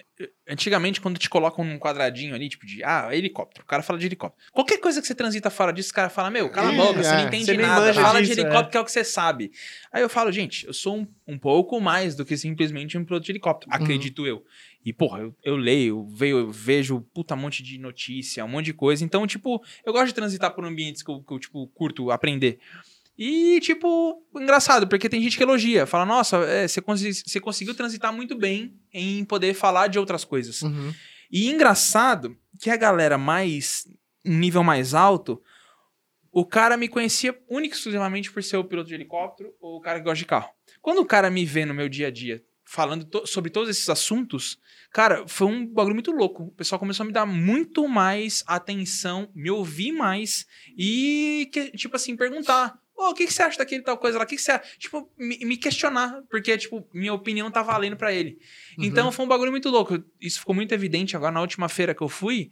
antigamente 0.49 1.01
quando 1.01 1.19
te 1.19 1.29
colocam 1.29 1.65
num 1.65 1.79
quadradinho 1.79 2.35
ali, 2.35 2.49
tipo 2.49 2.67
de, 2.67 2.83
ah, 2.85 3.09
helicóptero, 3.13 3.65
o 3.65 3.67
cara 3.67 3.83
fala 3.83 3.99
de 3.99 4.07
helicóptero. 4.07 4.51
Qualquer 4.53 4.79
coisa 4.79 5.01
que 5.01 5.07
você 5.07 5.15
transita 5.15 5.51
fora 5.51 5.73
disso, 5.73 5.91
o 5.91 5.95
cara 5.95 6.09
fala, 6.09 6.31
meu, 6.31 6.49
cala 6.51 6.71
a 6.71 6.73
boca, 6.73 7.03
você 7.03 7.09
é, 7.09 7.17
não 7.17 7.27
entende 7.27 7.45
você 7.47 7.57
nada, 7.57 7.95
fala 7.95 8.21
de 8.21 8.29
disso, 8.29 8.41
helicóptero 8.41 8.69
é. 8.69 8.71
que 8.71 8.77
é 8.77 8.81
o 8.81 8.85
que 8.85 8.93
você 8.93 9.05
sabe. 9.05 9.53
Aí 9.93 10.03
eu 10.03 10.09
falo, 10.09 10.33
gente, 10.33 10.67
eu 10.67 10.73
sou 10.73 10.97
um, 10.99 11.07
um 11.27 11.39
pouco 11.39 11.81
mais 11.81 12.15
do 12.15 12.25
que 12.25 12.37
simplesmente 12.37 12.99
um 12.99 13.05
piloto 13.05 13.25
de 13.25 13.33
helicóptero, 13.33 13.71
Uhum. 13.71 13.83
acredito 13.83 14.27
eu. 14.27 14.45
E, 14.85 14.93
porra, 14.93 15.21
eu, 15.21 15.37
eu 15.45 15.57
leio, 15.57 15.99
eu 15.99 16.07
vejo, 16.07 16.39
eu 16.39 16.51
vejo 16.51 17.01
puta 17.13 17.37
monte 17.37 17.63
de 17.63 17.79
notícia, 17.79 18.45
um 18.45 18.49
monte 18.49 18.67
de 18.67 18.73
coisa. 18.73 19.05
Então, 19.05 19.27
tipo, 19.27 19.63
eu 19.85 19.93
gosto 19.93 20.07
de 20.07 20.15
transitar 20.15 20.55
por 20.55 20.65
ambientes 20.65 21.03
que 21.03 21.11
eu, 21.11 21.23
que 21.23 21.33
eu, 21.33 21.39
tipo, 21.39 21.67
curto 21.69 22.11
aprender. 22.11 22.59
E, 23.23 23.61
tipo, 23.61 24.25
engraçado, 24.35 24.89
porque 24.89 25.07
tem 25.07 25.21
gente 25.23 25.37
que 25.37 25.43
elogia, 25.43 25.85
fala, 25.87 26.07
nossa, 26.07 26.39
é, 26.39 26.67
você, 26.67 26.81
você 26.81 27.39
conseguiu 27.39 27.75
transitar 27.75 28.11
muito 28.15 28.35
bem 28.35 28.75
em 28.91 29.23
poder 29.27 29.53
falar 29.53 29.89
de 29.89 29.99
outras 29.99 30.25
coisas. 30.25 30.63
Uhum. 30.63 30.91
E 31.31 31.51
engraçado 31.51 32.35
que 32.59 32.71
a 32.71 32.77
galera 32.79 33.19
mais, 33.19 33.87
um 34.25 34.39
nível 34.39 34.65
mais 34.65 34.95
alto, 34.95 35.39
o 36.33 36.47
cara 36.47 36.79
me 36.79 36.89
conhecia 36.89 37.39
única 37.47 37.75
e 37.75 37.77
exclusivamente 37.79 38.33
por 38.33 38.43
ser 38.43 38.57
o 38.57 38.65
piloto 38.65 38.89
de 38.89 38.95
helicóptero 38.95 39.53
ou 39.61 39.77
o 39.77 39.81
cara 39.83 39.99
que 39.99 40.05
gosta 40.05 40.17
de 40.21 40.25
carro. 40.25 40.49
Quando 40.81 41.01
o 41.03 41.07
cara 41.07 41.29
me 41.31 41.45
vê 41.45 41.67
no 41.67 41.75
meu 41.75 41.91
dia 41.91 42.07
a 42.07 42.11
dia 42.11 42.43
falando 42.65 43.05
to- 43.05 43.27
sobre 43.27 43.51
todos 43.51 43.69
esses 43.69 43.89
assuntos, 43.91 44.57
cara, 44.93 45.27
foi 45.29 45.47
um 45.47 45.67
bagulho 45.67 45.95
muito 45.95 46.11
louco. 46.13 46.45
O 46.45 46.53
pessoal 46.53 46.79
começou 46.79 47.05
a 47.05 47.07
me 47.07 47.13
dar 47.13 47.27
muito 47.27 47.87
mais 47.87 48.43
atenção, 48.47 49.29
me 49.35 49.51
ouvir 49.51 49.93
mais 49.93 50.47
e, 50.79 51.51
que- 51.53 51.73
tipo 51.73 51.97
assim, 51.97 52.17
perguntar. 52.17 52.80
Ô, 53.01 53.13
o 53.13 53.15
que, 53.15 53.27
que 53.27 53.33
você 53.33 53.43
acha 53.43 53.57
daquele 53.57 53.83
tal 53.83 53.97
coisa 53.97 54.19
lá? 54.19 54.25
O 54.25 54.27
que, 54.27 54.37
que 54.37 54.43
você 54.43 54.53
acha? 54.53 54.63
Tipo, 54.79 55.11
me, 55.17 55.39
me 55.39 55.57
questionar, 55.57 56.23
porque, 56.29 56.59
tipo, 56.59 56.87
minha 56.93 57.15
opinião 57.15 57.51
tá 57.51 57.63
valendo 57.63 57.97
pra 57.97 58.13
ele. 58.13 58.39
Uhum. 58.77 58.85
Então 58.85 59.11
foi 59.11 59.25
um 59.25 59.29
bagulho 59.29 59.51
muito 59.51 59.71
louco. 59.71 60.05
Isso 60.21 60.41
ficou 60.41 60.55
muito 60.55 60.75
evidente 60.75 61.17
agora 61.17 61.33
na 61.33 61.41
última 61.41 61.67
feira 61.67 61.95
que 61.95 62.03
eu 62.03 62.11
fui. 62.11 62.51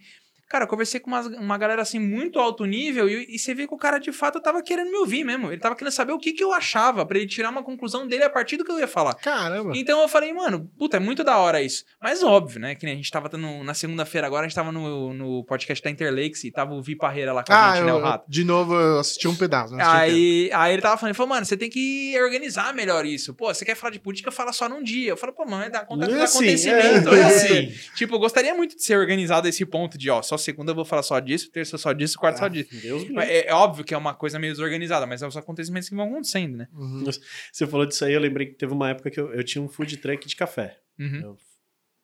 Cara, 0.49 0.63
eu 0.63 0.67
conversei 0.67 0.99
com 0.99 1.11
uma, 1.11 1.21
uma 1.21 1.57
galera 1.59 1.81
assim 1.81 1.99
muito 1.99 2.39
alto 2.39 2.65
nível 2.65 3.07
e, 3.07 3.35
e 3.35 3.37
você 3.37 3.53
vê 3.53 3.67
que 3.67 3.73
o 3.73 3.77
cara 3.77 3.99
de 3.99 4.11
fato 4.11 4.39
tava 4.41 4.63
querendo 4.63 4.89
me 4.89 4.97
ouvir 4.97 5.23
mesmo. 5.23 5.51
Ele 5.51 5.61
tava 5.61 5.75
querendo 5.75 5.93
saber 5.93 6.11
o 6.11 6.17
que, 6.17 6.33
que 6.33 6.43
eu 6.43 6.51
achava, 6.51 7.05
pra 7.05 7.17
ele 7.19 7.27
tirar 7.27 7.49
uma 7.51 7.61
conclusão 7.63 8.07
dele 8.07 8.23
a 8.23 8.29
partir 8.29 8.57
do 8.57 8.65
que 8.65 8.71
eu 8.71 8.79
ia 8.79 8.87
falar. 8.87 9.13
Caramba. 9.13 9.73
Então 9.75 10.01
eu 10.01 10.07
falei, 10.07 10.33
mano, 10.33 10.67
puta, 10.77 10.97
é 10.97 10.99
muito 10.99 11.23
da 11.23 11.37
hora 11.37 11.61
isso. 11.61 11.85
Mas 12.01 12.23
óbvio, 12.23 12.59
né? 12.59 12.73
Que 12.73 12.83
nem 12.85 12.95
a 12.95 12.97
gente 12.97 13.11
tava 13.11 13.29
no- 13.37 13.63
na 13.63 13.75
segunda-feira 13.75 14.25
agora, 14.25 14.45
a 14.45 14.49
gente 14.49 14.55
tava 14.55 14.71
no, 14.71 15.13
no 15.13 15.43
podcast 15.43 15.83
da 15.83 15.89
Interlakes 15.91 16.43
e 16.43 16.51
tava 16.51 16.73
o 16.73 16.81
Vi 16.81 16.95
Parreira 16.95 17.31
lá 17.31 17.43
com 17.43 17.53
a 17.53 17.69
Ah, 17.71 17.75
gente, 17.75 17.85
né? 17.85 17.93
O 17.93 17.97
eu, 17.97 18.01
Rato. 18.03 18.25
de 18.27 18.43
novo 18.43 18.73
eu 18.73 18.99
assisti 18.99 19.27
um 19.27 19.35
pedaço. 19.35 19.75
Aí, 19.79 20.49
aí 20.53 20.73
ele 20.73 20.81
tava 20.81 20.97
falando, 20.97 21.11
ele 21.11 21.17
falou, 21.17 21.29
mano, 21.29 21.45
você 21.45 21.55
tem 21.55 21.69
que 21.69 22.17
organizar 22.21 22.73
melhor 22.73 23.05
isso. 23.05 23.35
Pô, 23.35 23.53
você 23.53 23.63
quer 23.63 23.75
falar 23.75 23.91
de 23.91 23.99
política, 23.99 24.31
fala 24.31 24.51
só 24.51 24.67
num 24.67 24.81
dia. 24.81 25.11
Eu 25.11 25.17
falo, 25.17 25.31
pô, 25.33 25.45
mano, 25.45 25.71
dá 25.71 25.85
conta 25.85 26.07
Não 26.07 26.13
dos 26.13 26.21
é 26.21 26.23
assim, 26.23 26.37
acontecimentos. 26.37 27.13
é, 27.13 27.15
é 27.15 27.19
é 27.19 27.23
assim. 27.25 27.45
assim. 27.67 27.79
Tipo, 27.95 28.15
eu 28.15 28.19
gostaria 28.19 28.55
muito 28.55 28.75
de 28.75 28.83
ser 28.83 28.97
organizado 28.97 29.45
a 29.45 29.49
esse 29.49 29.63
ponto 29.65 29.95
de, 29.97 30.09
ó, 30.09 30.21
só 30.23 30.38
segunda 30.39 30.71
eu 30.71 30.75
vou 30.75 30.85
falar 30.85 31.03
só 31.03 31.19
disso, 31.19 31.51
terça 31.51 31.77
só 31.77 31.93
disso, 31.93 32.17
quarta 32.17 32.39
só 32.39 32.47
disso. 32.47 32.69
Deus. 32.81 33.03
É, 33.17 33.49
é 33.49 33.53
óbvio 33.53 33.85
que 33.85 33.93
é 33.93 33.97
uma 33.97 34.15
coisa 34.15 34.39
meio 34.39 34.53
desorganizada, 34.53 35.05
mas 35.05 35.21
é 35.21 35.27
os 35.27 35.37
acontecimentos 35.37 35.87
que 35.87 35.95
vão 35.95 36.09
acontecendo, 36.09 36.57
né? 36.57 36.67
Uhum. 36.73 37.03
Você 37.51 37.67
falou 37.67 37.85
disso 37.85 38.03
aí, 38.03 38.13
eu 38.13 38.19
lembrei 38.19 38.47
que 38.47 38.55
teve 38.55 38.73
uma 38.73 38.89
época 38.89 39.11
que 39.11 39.19
eu, 39.19 39.31
eu 39.33 39.43
tinha 39.43 39.61
um 39.61 39.69
food 39.69 39.97
truck 39.97 40.27
de 40.27 40.35
café. 40.35 40.79
Uhum. 40.97 41.35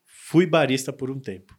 Fui 0.06 0.46
barista 0.46 0.94
por 0.94 1.10
um 1.10 1.20
tempo. 1.20 1.58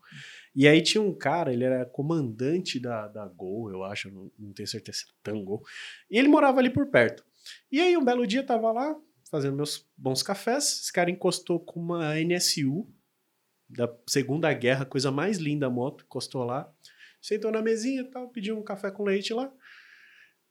E 0.55 0.67
aí 0.67 0.83
tinha 0.83 1.03
um 1.03 1.13
cara, 1.13 1.53
ele 1.53 1.65
era 1.65 1.85
comandante 1.85 2.81
da, 2.81 3.09
da 3.09 3.27
Gol, 3.27 3.71
eu 3.71 3.85
acho, 3.85 4.11
não, 4.11 4.31
não 4.39 4.53
tenho 4.55 4.67
certeza 4.67 4.99
se 4.99 5.05
era 5.27 5.39
Gol. 5.39 5.63
E 6.11 6.19
ele 6.19 6.29
morava 6.29 6.61
ali 6.61 6.71
por 6.71 6.87
perto. 6.87 7.25
E 7.71 7.81
aí 7.81 7.97
um 7.97 8.05
belo 8.05 8.27
dia 8.27 8.41
eu 8.41 8.47
tava 8.47 8.73
lá, 8.73 8.97
fazendo 9.31 9.57
meus 9.57 9.87
bons 9.97 10.23
cafés, 10.23 10.81
esse 10.83 10.93
cara 10.93 11.11
encostou 11.11 11.61
com 11.61 11.79
uma 11.79 12.15
NSU 12.19 12.89
da 13.69 13.93
Segunda 14.09 14.53
Guerra, 14.53 14.85
coisa 14.85 15.11
mais 15.11 15.39
linda 15.39 15.67
a 15.67 15.70
moto, 15.70 16.05
encostou 16.05 16.45
lá, 16.45 16.73
sentou 17.20 17.51
na 17.51 17.62
mesinha 17.62 18.03
e 18.03 18.11
tal, 18.11 18.28
pediu 18.28 18.59
um 18.59 18.62
café 18.62 18.91
com 18.91 19.03
leite 19.05 19.33
lá. 19.35 19.53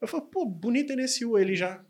Eu 0.01 0.07
falei, 0.07 0.25
pô, 0.27 0.45
bonita 0.45 0.95
NSU 0.95 1.37
ele 1.37 1.55
já. 1.55 1.83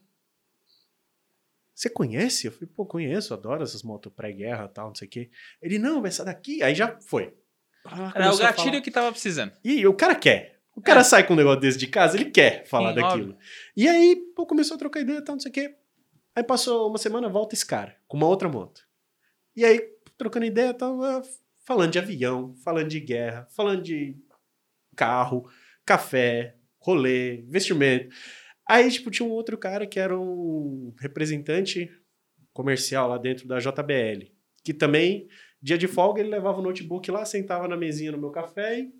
Você 1.73 1.89
conhece? 1.89 2.47
Eu 2.47 2.51
falei, 2.53 2.69
pô, 2.73 2.85
conheço, 2.85 3.33
adoro 3.33 3.63
essas 3.63 3.83
motos 3.83 4.11
pré-guerra 4.13 4.65
e 4.65 4.73
tal, 4.73 4.87
não 4.87 4.95
sei 4.95 5.07
o 5.07 5.11
quê. 5.11 5.29
Ele, 5.61 5.77
não, 5.77 6.05
essa 6.05 6.23
daqui. 6.23 6.63
Aí 6.63 6.73
já 6.73 6.97
foi. 7.01 7.35
Ah, 7.83 8.11
Era 8.15 8.33
o 8.33 8.37
gatilho 8.37 8.81
que 8.81 8.89
tava 8.89 9.11
precisando. 9.11 9.51
E 9.63 9.85
o 9.85 9.93
cara 9.93 10.15
quer. 10.15 10.61
O 10.75 10.81
cara 10.81 11.01
É. 11.01 11.03
sai 11.03 11.25
com 11.27 11.33
um 11.33 11.37
negócio 11.37 11.59
desse 11.59 11.77
de 11.77 11.87
casa, 11.87 12.15
ele 12.15 12.31
quer 12.31 12.65
falar 12.65 12.93
Sim, 12.93 13.01
daquilo. 13.01 13.37
E 13.75 13.87
aí, 13.87 14.15
pô, 14.35 14.45
começou 14.45 14.75
a 14.75 14.77
trocar 14.77 15.01
ideia 15.01 15.17
e 15.17 15.21
tal, 15.21 15.35
não 15.35 15.39
sei 15.39 15.49
o 15.49 15.53
quê. 15.53 15.75
Aí 16.33 16.43
passou 16.43 16.89
uma 16.89 16.97
semana, 16.97 17.29
volta 17.29 17.55
esse 17.55 17.65
cara, 17.65 17.95
com 18.07 18.17
uma 18.17 18.27
outra 18.27 18.47
moto. 18.49 18.85
E 19.55 19.63
aí, 19.63 19.94
trocando 20.17 20.45
ideia 20.45 20.73
tal, 20.73 21.01
ah, 21.03 21.21
falando 21.65 21.91
de 21.91 21.99
avião, 21.99 22.55
falando 22.63 22.87
de 22.87 22.99
guerra, 22.99 23.47
falando 23.51 23.81
de 23.81 24.15
carro, 24.95 25.49
café, 25.85 26.55
rolê, 26.79 27.41
investimento. 27.41 28.15
Aí, 28.67 28.89
tipo, 28.89 29.11
tinha 29.11 29.27
um 29.27 29.31
outro 29.31 29.57
cara 29.57 29.85
que 29.85 29.99
era 29.99 30.17
um 30.17 30.93
representante 30.99 31.91
comercial 32.53 33.09
lá 33.09 33.17
dentro 33.17 33.47
da 33.47 33.59
JBL, 33.59 34.31
que 34.63 34.73
também, 34.73 35.27
dia 35.61 35.77
de 35.77 35.87
folga, 35.87 36.21
ele 36.21 36.29
levava 36.29 36.59
o 36.59 36.63
notebook 36.63 37.09
lá, 37.11 37.25
sentava 37.25 37.67
na 37.67 37.77
mesinha 37.77 38.11
no 38.11 38.17
meu 38.17 38.31
café 38.31 38.79
e 38.79 38.93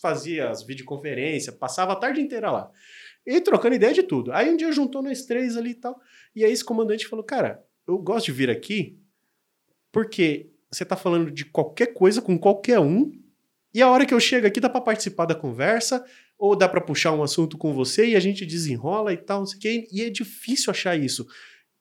fazia 0.00 0.50
as 0.50 0.62
videoconferências, 0.62 1.54
passava 1.54 1.92
a 1.92 1.96
tarde 1.96 2.20
inteira 2.20 2.50
lá. 2.50 2.70
E 3.24 3.40
trocando 3.40 3.76
ideia 3.76 3.92
de 3.92 4.02
tudo. 4.02 4.32
Aí 4.32 4.50
um 4.50 4.56
dia 4.56 4.72
juntou 4.72 5.02
nós 5.02 5.24
três 5.24 5.56
ali 5.56 5.70
e 5.70 5.74
tal. 5.74 6.00
E 6.34 6.44
aí 6.44 6.50
esse 6.50 6.64
comandante 6.64 7.06
falou: 7.06 7.24
Cara, 7.24 7.64
eu 7.86 7.96
gosto 7.98 8.26
de 8.26 8.32
vir 8.32 8.50
aqui 8.50 8.98
porque 9.92 10.51
você 10.72 10.84
tá 10.84 10.96
falando 10.96 11.30
de 11.30 11.44
qualquer 11.44 11.88
coisa 11.94 12.22
com 12.22 12.38
qualquer 12.38 12.78
um, 12.80 13.12
e 13.74 13.80
a 13.82 13.88
hora 13.88 14.04
que 14.06 14.14
eu 14.14 14.20
chego 14.20 14.46
aqui 14.46 14.60
dá 14.60 14.68
pra 14.68 14.80
participar 14.80 15.26
da 15.26 15.34
conversa, 15.34 16.04
ou 16.38 16.56
dá 16.56 16.68
pra 16.68 16.80
puxar 16.80 17.12
um 17.12 17.22
assunto 17.22 17.56
com 17.56 17.72
você 17.72 18.06
e 18.08 18.16
a 18.16 18.20
gente 18.20 18.44
desenrola 18.44 19.12
e 19.12 19.16
tal, 19.16 19.40
não 19.40 19.46
sei 19.46 19.56
o 19.58 19.60
quê. 19.60 19.88
E 19.92 20.02
é 20.02 20.10
difícil 20.10 20.70
achar 20.70 20.96
isso. 20.98 21.26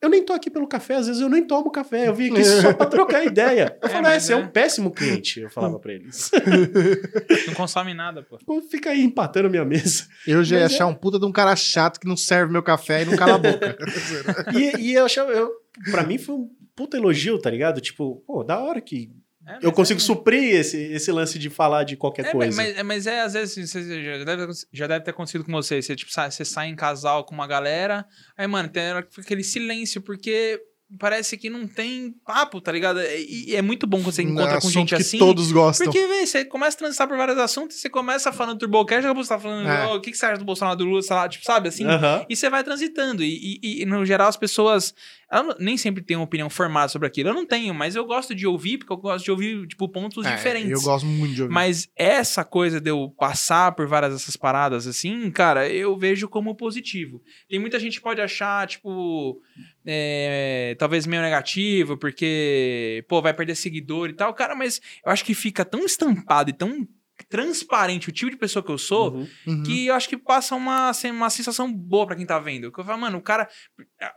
Eu 0.02 0.10
nem 0.10 0.24
tô 0.24 0.34
aqui 0.34 0.50
pelo 0.50 0.68
café, 0.68 0.96
às 0.96 1.06
vezes 1.08 1.22
eu 1.22 1.30
nem 1.30 1.46
tomo 1.46 1.70
café, 1.72 2.08
eu 2.08 2.16
vim 2.16 2.32
aqui 2.32 2.44
só 2.44 2.74
pra 2.74 2.88
trocar 2.88 3.24
ideia. 3.24 3.78
Eu 3.82 3.88
É, 3.90 3.92
falei, 3.92 4.14
ah, 4.16 4.20
você 4.20 4.34
é 4.34 4.36
é. 4.36 4.40
um 4.40 4.48
péssimo 4.48 4.90
cliente, 4.92 5.40
eu 5.42 5.50
falava 5.50 5.78
pra 5.80 5.94
eles. 5.94 6.32
Não 7.48 7.54
consome 7.54 7.94
nada, 7.94 8.24
pô. 8.24 8.40
Fica 8.70 8.90
aí 8.92 9.02
empatando 9.04 9.50
minha 9.50 9.64
mesa. 9.66 10.06
Eu 10.26 10.44
já 10.44 10.56
ia 10.58 10.64
Mas 10.64 10.72
é- 10.72 10.76
achar 10.76 10.88
um 10.88 10.96
puta 10.96 11.20
de 11.20 11.26
um 11.26 11.32
cara 11.32 11.56
chato 11.56 12.00
que 12.00 12.08
não 12.08 12.18
serve 12.18 12.52
meu 12.52 12.64
café 12.64 13.04
e 13.04 13.06
não 13.06 13.16
cala 13.16 13.36
a 13.36 13.38
boca. 13.38 13.78
E, 14.58 14.90
e 14.90 14.94
eu 14.94 15.06
achava, 15.06 15.32
eu, 15.32 15.52
pra 15.92 16.04
mim 16.04 16.18
foi 16.18 16.36
um 16.36 16.50
puta 16.76 16.98
elogio, 16.98 17.40
tá 17.40 17.50
ligado? 17.50 17.80
Tipo, 17.82 18.24
pô, 18.26 18.44
da 18.44 18.60
hora 18.60 18.80
que 18.82 19.10
É, 19.48 19.60
eu 19.62 19.72
consigo 19.72 20.00
é- 20.00 20.04
suprir 20.04 20.56
esse, 20.56 20.78
esse 20.78 21.12
lance 21.12 21.40
de 21.40 21.50
falar 21.50 21.84
de 21.84 21.96
qualquer 21.98 22.26
É, 22.28 22.32
coisa. 22.32 22.56
mas, 22.56 22.76
mas- 22.76 22.86
mas 22.86 23.08
é, 23.08 23.22
às 23.22 23.34
vezes, 23.34 23.70
você 23.70 24.04
já 24.04 24.24
deve, 24.24 24.54
já 24.72 24.88
deve 24.88 25.04
ter 25.06 25.12
acontecido 25.12 25.44
com 25.44 25.52
você. 25.52 25.82
Você, 25.82 25.96
tipo, 25.96 26.12
sai, 26.12 26.30
você 26.32 26.46
sai 26.46 26.68
em 26.70 26.76
casal 26.76 27.24
com 27.26 27.34
uma 27.34 27.48
galera, 27.48 28.06
aí, 28.38 28.46
mano, 28.48 28.70
tem 28.70 28.92
hora 28.94 29.04
que 29.04 29.10
fica 29.10 29.22
aquele 29.24 29.44
silêncio, 29.44 30.02
porque 30.02 30.62
parece 31.00 31.38
que 31.38 31.50
não 31.50 31.66
tem 31.66 32.14
papo, 32.26 32.60
tá 32.60 32.70
ligado? 32.70 33.00
E, 33.02 33.56
é 33.56 33.62
muito 33.62 33.88
bom 33.88 34.00
quando 34.00 34.12
você 34.14 34.24
encontra 34.24 34.52
com 34.52 34.58
Assunto 34.68 34.74
gente 34.74 34.90
que 34.94 35.02
assim. 35.02 35.18
todos 35.18 35.50
gostam. 35.50 35.86
Porque, 35.88 36.06
velho, 36.06 36.28
você 36.28 36.44
começa 36.44 36.76
a 36.76 36.80
transar 36.80 37.08
por 37.08 37.16
vários 37.16 37.38
assuntos, 37.38 37.78
você 37.78 37.90
começa 37.90 38.30
falando 38.34 38.56
do 38.58 38.60
Turbocast, 38.60 39.02
daqui 39.02 39.08
a 39.12 39.14
pouco 39.16 39.24
você 39.24 39.34
tá 39.34 39.40
falando, 39.40 39.70
É. 39.70 39.88
"Ô, 39.88 39.96
o 39.96 40.02
que, 40.02 40.12
que 40.12 40.18
você 40.18 40.26
acha 40.26 40.38
do 40.38 40.44
Bolsonaro, 40.44 40.78
do 40.78 40.84
Lula, 40.84 41.02
sei 41.02 41.16
lá, 41.16 41.30
tipo, 41.30 41.46
sabe, 41.46 41.70
assim? 41.70 41.86
Aham. 41.86 42.26
E 42.30 42.36
você 42.36 42.50
vai 42.50 42.62
transitando. 42.62 43.24
E, 43.24 43.58
e- 43.64 43.82
e, 43.82 43.86
no 43.86 44.06
geral, 44.06 44.28
as 44.28 44.36
pessoas. 44.38 44.94
Não- 45.32 45.56
nem 45.60 45.78
sempre 45.78 46.04
têm 46.04 46.18
uma 46.18 46.26
opinião 46.26 46.50
formada 46.50 46.90
sobre 46.90 47.08
aquilo. 47.08 47.30
Eu 47.30 47.34
não 47.34 47.46
tenho, 47.46 47.74
mas 47.74 47.96
eu 47.96 48.06
gosto 48.06 48.36
de 48.36 48.46
ouvir, 48.46 48.78
porque 48.80 48.92
eu 48.92 48.98
gosto 48.98 49.24
de 49.24 49.32
ouvir, 49.32 49.66
tipo, 49.68 49.88
pontos 49.88 50.26
É, 50.26 50.36
diferentes. 50.36 50.72
Eu 50.72 50.82
gosto 50.82 51.06
muito 51.06 51.34
de 51.34 51.42
ouvir. 51.44 51.54
Mas 51.54 51.88
essa 51.96 52.44
coisa 52.44 52.82
de 52.82 52.90
eu 52.90 53.14
passar 53.18 53.72
por 53.74 53.88
várias 53.88 54.12
dessas 54.14 54.36
paradas, 54.36 54.86
assim, 54.88 55.32
cara, 55.32 55.70
eu 55.70 55.98
vejo 55.98 56.28
como 56.28 56.54
positivo. 56.56 57.22
Tem 57.50 57.60
muita 57.60 57.80
gente 57.80 57.98
que 57.98 58.04
pode 58.04 58.20
achar, 58.20 58.68
tipo, 58.68 59.42
é, 59.86 60.76
talvez 60.78 61.08
meio 61.08 61.22
negativo, 61.22 61.98
porque, 61.98 63.04
pô, 63.08 63.22
vai 63.22 63.34
perder 63.34 63.56
seguidor 63.56 64.10
e 64.10 64.14
tal. 64.14 64.34
Cara, 64.34 64.56
mas 64.56 64.82
eu 65.06 65.12
acho 65.12 65.24
que 65.24 65.34
fica 65.34 65.64
tão 65.64 65.86
estampado 65.86 66.50
e 66.50 66.54
tão 66.54 66.88
transparente 67.32 68.10
o 68.10 68.12
tipo 68.12 68.30
de 68.30 68.38
pessoa 68.38 68.62
que 68.62 68.72
eu 68.72 68.78
sou, 68.78 69.14
Uhum. 69.14 69.28
Uhum. 69.48 69.64
que 69.64 69.88
eu 69.88 69.96
acho 69.96 70.08
que 70.10 70.18
passa 70.18 70.54
uma, 70.54 70.90
assim, 70.90 71.10
uma 71.10 71.30
sensação 71.30 71.72
boa 71.74 72.06
pra 72.06 72.16
quem 72.16 72.26
tá 72.26 72.38
vendo. 72.38 72.72
Que 72.72 72.80
eu 72.80 72.84
falo, 72.86 73.00
mano, 73.00 73.18
o 73.18 73.22
cara. 73.22 73.48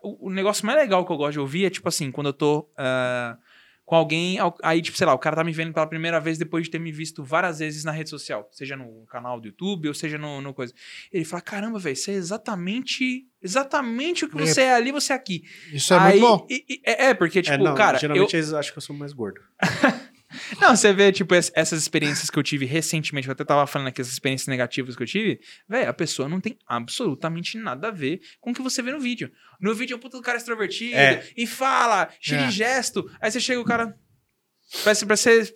O, 0.03 0.27
o 0.29 0.31
negócio 0.31 0.67
mais 0.67 0.77
legal 0.79 1.07
que 1.07 1.13
eu 1.13 1.17
gosto 1.17 1.33
de 1.35 1.41
ouvir 1.41 1.65
é, 1.67 1.71
tipo 1.71 1.89
assim, 1.89 2.11
quando 2.11 2.27
eu 2.27 2.33
tô 2.33 2.69
ah, 2.77 3.37
com 3.87 3.95
alguém, 3.97 4.39
aí, 4.63 4.81
tipo, 4.81 4.97
sei 4.97 5.07
lá, 5.07 5.13
o 5.13 5.19
cara 5.19 5.37
tá 5.37 5.45
me 5.45 5.53
vendo 5.53 5.73
pela 5.75 5.87
primeira 5.87 6.19
vez 6.19 6.39
depois 6.39 6.65
de 6.65 6.71
ter 6.71 6.79
me 6.79 6.91
visto 6.91 7.23
várias 7.23 7.59
vezes 7.59 7.85
na 7.85 7.93
rede 7.93 8.09
social, 8.09 8.49
seja 8.51 8.77
no 8.77 9.05
canal 9.11 9.39
do 9.39 9.47
YouTube 9.49 9.89
ou 9.89 9.93
seja 9.95 10.17
no, 10.17 10.41
no 10.41 10.55
coisa. 10.55 10.73
Ele 11.13 11.25
fala: 11.25 11.43
caramba, 11.43 11.79
velho, 11.79 11.95
você 11.95 12.13
é 12.13 12.15
exatamente. 12.15 13.27
Exatamente 13.43 14.25
o 14.25 14.29
que 14.31 14.43
É. 14.43 14.47
você 14.47 14.63
é 14.63 14.75
ali, 14.75 14.91
você 14.91 15.13
é 15.13 15.17
aqui. 15.17 15.45
Isso 15.71 15.93
é 15.93 15.99
Aí- 15.99 16.19
muito 16.19 16.39
bom. 16.39 16.47
e- 16.51 16.65
e- 16.69 16.81
é, 16.83 17.07
é, 17.11 17.15
porque, 17.15 17.43
tipo, 17.43 17.55
é, 17.55 17.59
não, 17.59 17.75
cara. 17.75 17.99
eu- 17.99 18.01
geralmente 18.01 18.35
eles 18.35 18.55
acham 18.55 18.73
que 18.73 18.79
eu 18.79 18.83
sou 18.83 18.97
mais 18.97 19.13
gordo. 19.13 19.41
não, 20.61 20.77
você 20.77 20.93
vê, 20.93 21.11
tipo, 21.13 21.35
es- 21.35 21.51
essas 21.55 21.81
experiências 21.83 22.31
que 22.31 22.39
eu 22.39 22.43
tive 22.43 22.65
recentemente, 22.67 23.29
eu 23.29 23.33
até 23.33 23.45
tava 23.45 23.67
falando 23.67 23.89
aqui, 23.89 24.01
essas 24.01 24.13
experiências 24.15 24.49
negativas 24.49 24.95
que 24.97 25.03
eu 25.03 25.07
tive, 25.07 25.41
velho, 25.69 25.89
a 25.89 25.93
pessoa 25.93 26.29
não 26.29 26.41
tem 26.41 26.57
absolutamente 26.67 27.57
nada 27.59 27.89
a 27.89 27.91
ver 27.91 28.21
com 28.41 28.51
o 28.51 28.55
que 28.55 28.63
você 28.63 28.83
vê 28.83 28.93
no 28.93 29.01
vídeo. 29.01 29.31
No 29.61 29.75
vídeo 29.75 29.95
é 29.95 29.97
um 29.97 30.01
puta 30.01 30.17
do 30.17 30.23
cara 30.23 30.39
extrovertido 30.39 30.97
É. 30.97 31.23
e 31.37 31.47
fala, 31.47 32.09
cheio 32.21 32.41
É. 32.41 32.47
de 32.47 32.53
gesto, 32.53 33.11
aí 33.21 33.31
você 33.31 33.41
chega 33.41 33.61
o 33.61 33.65
cara. 33.65 33.95
Parece 34.83 35.05
pra 35.07 35.17
você. 35.17 35.53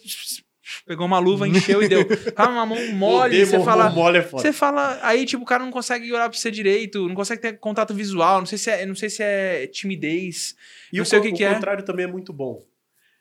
Pegou 0.87 1.07
uma 1.07 1.19
luva, 1.19 1.49
encheu 1.49 1.83
e 1.83 1.89
deu. 1.89 2.05
Cara, 2.35 2.51
uma 2.51 2.67
mão 2.67 2.77
mole, 2.93 3.27
Odeio 3.37 3.47
você 3.47 3.57
mão- 3.57 3.65
fala. 3.65 3.85
mão 3.85 3.95
mole 3.95 4.19
é 4.19 4.23
foda. 4.23 4.43
Você 4.43 4.53
fala, 4.53 4.99
aí 5.03 5.25
tipo, 5.25 5.43
o 5.43 5.47
cara 5.47 5.65
não 5.65 5.71
consegue 5.71 6.13
olhar 6.13 6.29
pra 6.29 6.39
você 6.39 6.51
direito, 6.51 7.09
não 7.09 7.15
consegue 7.15 7.41
ter 7.41 7.55
contato 7.59 7.95
visual, 7.95 8.39
não 8.41 8.47
sei 8.47 8.59
se 8.59 8.71
é, 8.71 8.85
não 8.85 8.95
sei 8.95 9.09
se 9.09 9.23
é 9.23 9.67
timidez. 9.67 10.55
E 10.93 10.97
não 10.99 11.05
o, 11.05 11.07
sei 11.07 11.19
o 11.19 11.23
co- 11.23 11.29
que 11.29 11.35
que 11.37 11.45
é. 11.45 11.55
contrário 11.55 11.83
também 11.85 12.05
é 12.05 12.09
muito 12.09 12.35
bom. 12.35 12.63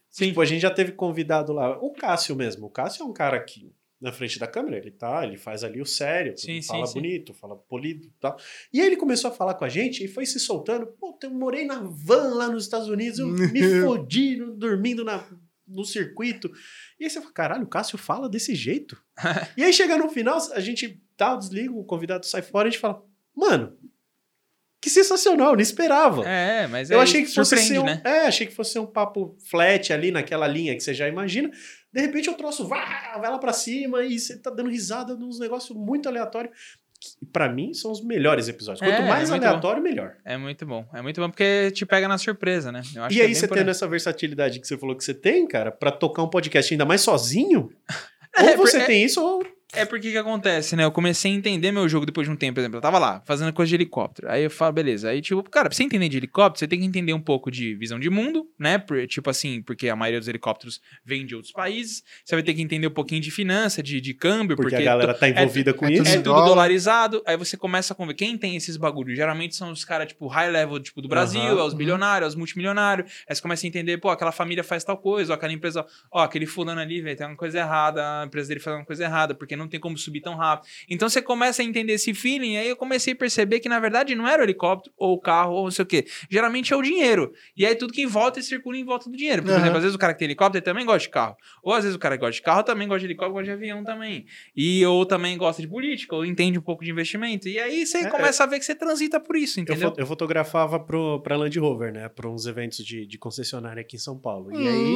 Sim. 0.09 0.27
Tipo, 0.29 0.41
a 0.41 0.45
gente 0.45 0.61
já 0.61 0.71
teve 0.71 0.91
convidado 0.93 1.53
lá, 1.53 1.77
o 1.79 1.91
Cássio 1.91 2.35
mesmo. 2.35 2.67
O 2.67 2.69
Cássio 2.69 3.03
é 3.03 3.05
um 3.05 3.13
cara 3.13 3.39
que, 3.43 3.71
na 3.99 4.11
frente 4.11 4.39
da 4.39 4.47
câmera, 4.47 4.77
ele 4.77 4.91
tá, 4.91 5.25
ele 5.25 5.37
faz 5.37 5.63
ali 5.63 5.81
o 5.81 5.85
sério, 5.85 6.37
Sim, 6.37 6.61
sim, 6.61 6.67
fala 6.67 6.85
sim. 6.87 6.93
bonito, 6.95 7.33
fala 7.33 7.55
polido 7.55 8.07
e 8.07 8.11
tal. 8.19 8.37
E 8.73 8.79
aí 8.81 8.87
ele 8.87 8.97
começou 8.97 9.29
a 9.29 9.33
falar 9.33 9.55
com 9.55 9.65
a 9.65 9.69
gente 9.69 10.03
e 10.03 10.07
foi 10.07 10.25
se 10.25 10.39
soltando. 10.39 10.87
Pô, 10.87 11.17
eu 11.21 11.29
morei 11.31 11.65
na 11.65 11.79
van 11.79 12.35
lá 12.35 12.47
nos 12.47 12.63
Estados 12.63 12.87
Unidos, 12.87 13.19
eu 13.19 13.27
me 13.27 13.61
fodi 13.83 14.35
dormindo 14.55 15.03
na, 15.03 15.27
no 15.67 15.83
circuito. 15.83 16.49
E 16.99 17.03
aí 17.03 17.09
você 17.09 17.19
fala, 17.19 17.33
caralho, 17.33 17.63
o 17.63 17.69
Cássio 17.69 17.97
fala 17.97 18.29
desse 18.29 18.55
jeito? 18.55 19.01
e 19.57 19.63
aí 19.63 19.73
chega 19.73 19.97
no 19.97 20.09
final, 20.09 20.37
a 20.53 20.59
gente 20.59 21.01
tá, 21.15 21.35
desliga, 21.35 21.73
o 21.73 21.83
convidado 21.83 22.25
sai 22.25 22.41
fora 22.41 22.67
e 22.67 22.69
a 22.69 22.71
gente 22.71 22.79
fala, 22.79 23.03
mano, 23.35 23.77
que 24.87 24.93
sensacional, 24.93 25.49
eu 25.49 25.53
não 25.55 25.61
esperava. 25.61 26.27
É, 26.27 26.67
mas 26.67 26.89
Eu 26.89 26.99
é, 26.99 27.03
achei 27.03 27.23
que 27.23 27.33
fosse 27.33 27.57
ser 27.57 27.79
um, 27.79 27.83
né? 27.83 28.01
é, 28.03 28.19
achei 28.27 28.47
que 28.47 28.53
fosse 28.55 28.71
ser 28.73 28.79
um 28.79 28.85
papo 28.85 29.35
flat 29.49 29.91
ali 29.93 30.11
naquela 30.11 30.47
linha 30.47 30.73
que 30.75 30.81
você 30.81 30.93
já 30.93 31.07
imagina. 31.07 31.49
De 31.93 32.01
repente 32.01 32.27
eu 32.27 32.33
troço 32.33 32.67
vá, 32.67 33.17
vai 33.19 33.29
lá 33.31 33.37
pra 33.39 33.53
cima 33.53 34.03
e 34.03 34.19
você 34.19 34.37
tá 34.37 34.49
dando 34.49 34.69
risada 34.69 35.15
nos 35.15 35.39
negócios 35.39 35.77
muito 35.77 36.07
aleatórios. 36.07 36.53
Pra 37.31 37.47
mim 37.47 37.73
são 37.73 37.91
os 37.91 38.03
melhores 38.03 38.47
episódios. 38.47 38.79
Quanto 38.87 39.01
É, 39.03 39.07
mais 39.07 39.29
é 39.29 39.33
aleatório, 39.33 39.81
melhor. 39.83 40.15
É 40.25 40.35
muito 40.35 40.65
bom. 40.65 40.83
É 40.93 41.01
muito 41.01 41.21
bom 41.21 41.29
porque 41.29 41.69
te 41.71 41.85
pega 41.85 42.07
na 42.07 42.17
surpresa, 42.17 42.71
né? 42.71 42.81
Eu 42.95 43.03
acho 43.03 43.15
E 43.15 43.21
é 43.21 43.25
aí 43.25 43.35
você 43.35 43.47
tendo 43.47 43.69
essa 43.69 43.87
versatilidade 43.87 44.59
que 44.59 44.67
você 44.67 44.77
falou 44.77 44.95
que 44.95 45.03
você 45.03 45.13
tem, 45.13 45.47
cara, 45.47 45.71
pra 45.71 45.91
tocar 45.91 46.23
um 46.23 46.29
podcast 46.29 46.73
ainda 46.73 46.85
mais 46.85 47.01
sozinho, 47.01 47.69
É, 48.35 48.51
ou 48.51 48.57
você 48.57 48.77
é- 48.77 48.85
tem 48.85 49.03
isso 49.03 49.23
ou 49.23 49.43
É 49.73 49.83
porque 49.83 50.11
que 50.11 50.17
acontece, 50.17 50.77
né? 50.77 50.85
Eu 50.85 50.91
comecei 50.91 51.29
a 51.29 51.35
entender 51.35 51.73
meu 51.73 51.89
jogo 51.89 52.05
depois 52.05 52.25
de 52.25 52.31
um 52.31 52.37
tempo, 52.37 52.55
por 52.55 52.61
exemplo. 52.61 52.77
Eu 52.77 52.81
tava 52.81 52.97
lá, 52.97 53.21
fazendo 53.25 53.51
coisa 53.51 53.67
de 53.69 53.75
helicóptero. 53.75 54.29
Aí 54.29 54.43
eu 54.43 54.49
falo, 54.49 54.71
beleza. 54.71 55.09
Aí, 55.09 55.21
tipo, 55.21 55.43
cara, 55.43 55.67
pra 55.67 55.75
você 55.75 55.83
entender 55.83 56.07
de 56.07 56.15
helicóptero, 56.17 56.59
você 56.59 56.67
tem 56.67 56.79
que 56.79 56.85
entender 56.85 57.13
um 57.13 57.19
pouco 57.19 57.51
de 57.51 57.75
visão 57.75 57.99
de 57.99 58.09
mundo, 58.09 58.49
né? 58.57 58.77
Por- 58.77 59.05
tipo 59.07 59.29
assim, 59.29 59.61
porque 59.61 59.89
a 59.89 59.95
maioria 59.95 60.19
dos 60.19 60.27
helicópteros 60.29 60.81
vem 61.03 61.25
de 61.25 61.35
outros 61.35 61.51
países. 61.51 62.01
Você 62.23 62.33
vai 62.33 62.43
ter 62.43 62.53
que 62.53 62.61
entender 62.61 62.87
um 62.87 62.91
pouquinho 62.91 63.19
de 63.19 63.29
finança, 63.29 63.83
de, 63.83 63.99
de 63.99 64.13
câmbio, 64.13 64.55
porque, 64.55 64.71
porque, 64.71 64.83
a 64.83 64.85
galera 64.85 65.13
tá 65.13 65.27
envolvida 65.27 65.73
com 65.73 65.85
é 65.85 65.91
isso. 65.91 66.07
é 66.07 66.15
tudo 66.17 66.23
dólar. 66.23 66.45
dolarizado. 66.45 67.21
Aí 67.25 67.35
você 67.35 67.57
começa 67.57 67.93
a 67.93 67.95
conver. 67.95 68.13
Quem 68.13 68.37
tem 68.37 68.55
esses 68.55 68.77
bagulhos? 68.77 69.17
Geralmente 69.17 69.53
são 69.53 69.69
os 69.71 69.83
caras, 69.83 70.07
tipo, 70.07 70.27
high 70.27 70.49
level, 70.49 70.79
tipo, 70.79 71.01
do 71.01 71.09
Brasil, 71.09 71.41
Aham, 71.41 71.59
é 71.59 71.63
os 71.63 71.73
uhum. 71.73 71.77
bilionários, 71.77 72.25
é 72.25 72.29
os 72.29 72.35
multimilionários. 72.35 73.11
Aí 73.29 73.35
você 73.35 73.41
começa 73.41 73.65
a 73.65 73.67
entender, 73.67 73.97
pô, 73.97 74.09
aquela 74.09 74.31
família 74.31 74.63
faz 74.63 74.85
tal 74.85 74.97
coisa, 74.97 75.33
ó, 75.33 75.35
aquela 75.35 75.51
empresa, 75.51 75.85
ó, 76.09 76.21
aquele 76.23 76.45
fulano 76.45 76.79
ali, 76.79 77.01
velho, 77.01 77.17
tem 77.17 77.27
uma 77.27 77.35
coisa 77.35 77.59
errada, 77.59 78.21
a 78.21 78.25
empresa 78.25 78.47
dele 78.47 78.61
faz 78.61 78.77
uma 78.77 78.85
coisa 78.85 79.03
errada, 79.03 79.35
porque 79.35 79.57
não 79.57 79.66
tem 79.67 79.79
como 79.79 79.97
subir 79.97 80.21
tão 80.21 80.35
rápido. 80.35 80.67
Então 80.89 81.09
você 81.09 81.21
começa 81.21 81.61
a 81.61 81.65
entender 81.65 81.93
esse 81.93 82.13
feeling, 82.13 82.57
aí 82.57 82.67
eu 82.69 82.75
comecei 82.75 83.13
a 83.13 83.15
perceber 83.15 83.59
que, 83.59 83.69
na 83.69 83.79
verdade, 83.79 84.15
não 84.15 84.27
era 84.27 84.41
o 84.41 84.45
helicóptero, 84.45 84.93
ou 84.97 85.13
o 85.13 85.19
carro, 85.19 85.53
ou 85.53 85.63
não 85.65 85.71
sei 85.71 85.83
o 85.83 85.85
quê. 85.85 86.05
Geralmente 86.29 86.73
é 86.73 86.75
o 86.75 86.81
dinheiro. 86.81 87.31
E 87.55 87.65
aí 87.65 87.75
tudo 87.75 87.93
que 87.93 88.01
em 88.01 88.07
volta 88.07 88.41
circula 88.41 88.77
em 88.77 88.83
volta 88.85 89.09
do 89.09 89.17
dinheiro. 89.17 89.41
Por 89.43 89.49
Aham. 89.51 89.59
exemplo, 89.59 89.77
às 89.77 89.83
vezes 89.83 89.95
o 89.95 89.99
cara 89.99 90.13
que 90.13 90.19
tem 90.19 90.25
helicóptero 90.27 90.63
também 90.63 90.85
gosta 90.85 90.99
de 90.99 91.09
carro. 91.09 91.35
Ou 91.63 91.73
às 91.73 91.83
vezes 91.83 91.95
o 91.95 91.99
cara 91.99 92.15
que 92.15 92.21
gosta 92.21 92.33
de 92.35 92.41
carro 92.41 92.63
também 92.63 92.87
gosta 92.87 92.99
de 92.99 93.05
helicóptero, 93.07 93.33
gosta 93.33 93.45
de 93.45 93.51
avião 93.51 93.83
também. 93.83 94.25
E 94.55 94.85
ou 94.85 95.05
também 95.05 95.37
gosta 95.37 95.61
de 95.61 95.67
política, 95.67 96.15
ou 96.15 96.25
entende 96.25 96.57
um 96.57 96.61
pouco 96.61 96.83
de 96.83 96.91
investimento. 96.91 97.47
E 97.47 97.59
aí 97.59 97.85
você 97.85 97.99
É, 97.99 98.09
começa 98.09 98.43
a 98.43 98.47
ver 98.47 98.59
que 98.59 98.65
você 98.65 98.75
transita 98.75 99.19
por 99.19 99.35
isso, 99.35 99.59
Eu, 99.59 99.63
entendeu? 99.63 99.91
fo- 99.91 99.99
eu 99.99 100.05
fotografava 100.05 100.79
pro, 100.79 101.21
pra 101.21 101.35
Land 101.35 101.57
Rover, 101.59 101.91
né? 101.93 102.07
Pra 102.09 102.29
uns 102.29 102.45
eventos 102.45 102.77
de, 102.85 103.05
de 103.05 103.17
concessionária 103.17 103.81
aqui 103.81 103.95
em 103.95 103.99
São 103.99 104.17
Paulo. 104.17 104.51
E 104.51 104.67
aí 104.67 104.93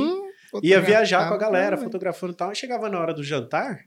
Hum, 0.54 0.60
ia 0.64 0.80
viajar 0.82 1.28
com 1.28 1.34
a 1.34 1.38
galera, 1.38 1.78
fotografando 1.78 2.34
e 2.34 2.36
tal. 2.36 2.52
E 2.52 2.56
chegava 2.56 2.90
na 2.90 3.00
hora 3.00 3.14
do 3.14 3.24
jantar, 3.24 3.86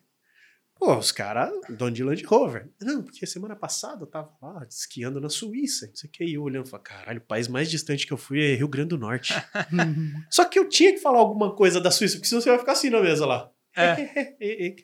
pô, 0.85 0.99
os 0.99 1.11
caras, 1.11 1.51
dono 1.71 1.91
de 1.91 2.05
Land 2.05 2.23
Rover. 2.25 2.69
Não, 2.81 3.03
porque 3.03 3.27
semana 3.27 3.57
passada 3.57 4.03
eu 4.03 4.07
tava 4.07 4.31
lá 4.43 4.67
esquiando 4.69 5.19
na 5.19 5.31
Suíça, 5.31 5.87
não 5.87 5.95
sei 5.95 6.09
o 6.09 6.13
que. 6.13 6.25
E 6.25 6.35
eu 6.35 6.43
olhando, 6.43 6.69
falei, 6.69 6.85
caralho, 6.85 7.19
o 7.21 7.25
país 7.25 7.49
mais 7.49 7.71
distante 7.71 8.07
que 8.07 8.13
eu 8.13 8.19
fui 8.19 8.53
é 8.53 8.55
Rio 8.55 8.69
Grande 8.69 8.91
do 8.91 8.99
Norte. 8.99 9.33
Só 10.31 10.45
que 10.45 10.59
eu 10.59 10.69
tinha 10.69 10.93
que 10.93 10.99
falar 10.99 11.19
alguma 11.19 11.55
coisa 11.57 11.81
da 11.81 11.91
Suíça, 11.91 12.17
porque 12.17 12.29
senão 12.29 12.43
você 12.43 12.51
vai 12.51 12.59
ficar 12.59 12.73
assim 12.73 12.91
na 12.91 13.01
mesa 13.01 13.25
lá. 13.25 13.51
É. 13.75 14.77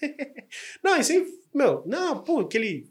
não, 0.84 0.96
isso 0.96 1.12
aí, 1.12 1.26
meu, 1.52 1.82
não, 1.84 2.22
pô, 2.22 2.40
aquele. 2.40 2.88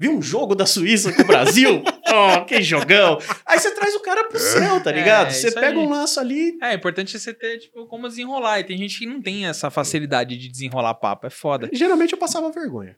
Viu 0.00 0.12
um 0.12 0.22
jogo 0.22 0.54
da 0.54 0.64
Suíça 0.64 1.12
com 1.12 1.20
o 1.20 1.26
Brasil? 1.26 1.82
oh, 2.08 2.44
que 2.46 2.62
jogão! 2.62 3.18
Aí 3.44 3.58
você 3.58 3.70
traz 3.74 3.94
o 3.94 4.00
cara 4.00 4.24
pro 4.24 4.38
céu, 4.38 4.80
tá 4.82 4.90
ligado? 4.90 5.26
É, 5.28 5.30
você 5.30 5.52
pega 5.52 5.68
aí. 5.68 5.76
um 5.76 5.90
laço 5.90 6.18
ali. 6.18 6.56
É, 6.62 6.70
é 6.70 6.74
importante 6.74 7.18
você 7.18 7.34
ter, 7.34 7.58
tipo, 7.58 7.84
como 7.84 8.08
desenrolar. 8.08 8.60
E 8.60 8.64
tem 8.64 8.78
gente 8.78 8.98
que 8.98 9.04
não 9.04 9.20
tem 9.20 9.46
essa 9.46 9.68
facilidade 9.70 10.38
de 10.38 10.48
desenrolar 10.48 10.94
papo. 10.94 11.26
É 11.26 11.30
foda. 11.30 11.68
Geralmente 11.70 12.14
eu 12.14 12.18
passava 12.18 12.50
vergonha. 12.50 12.96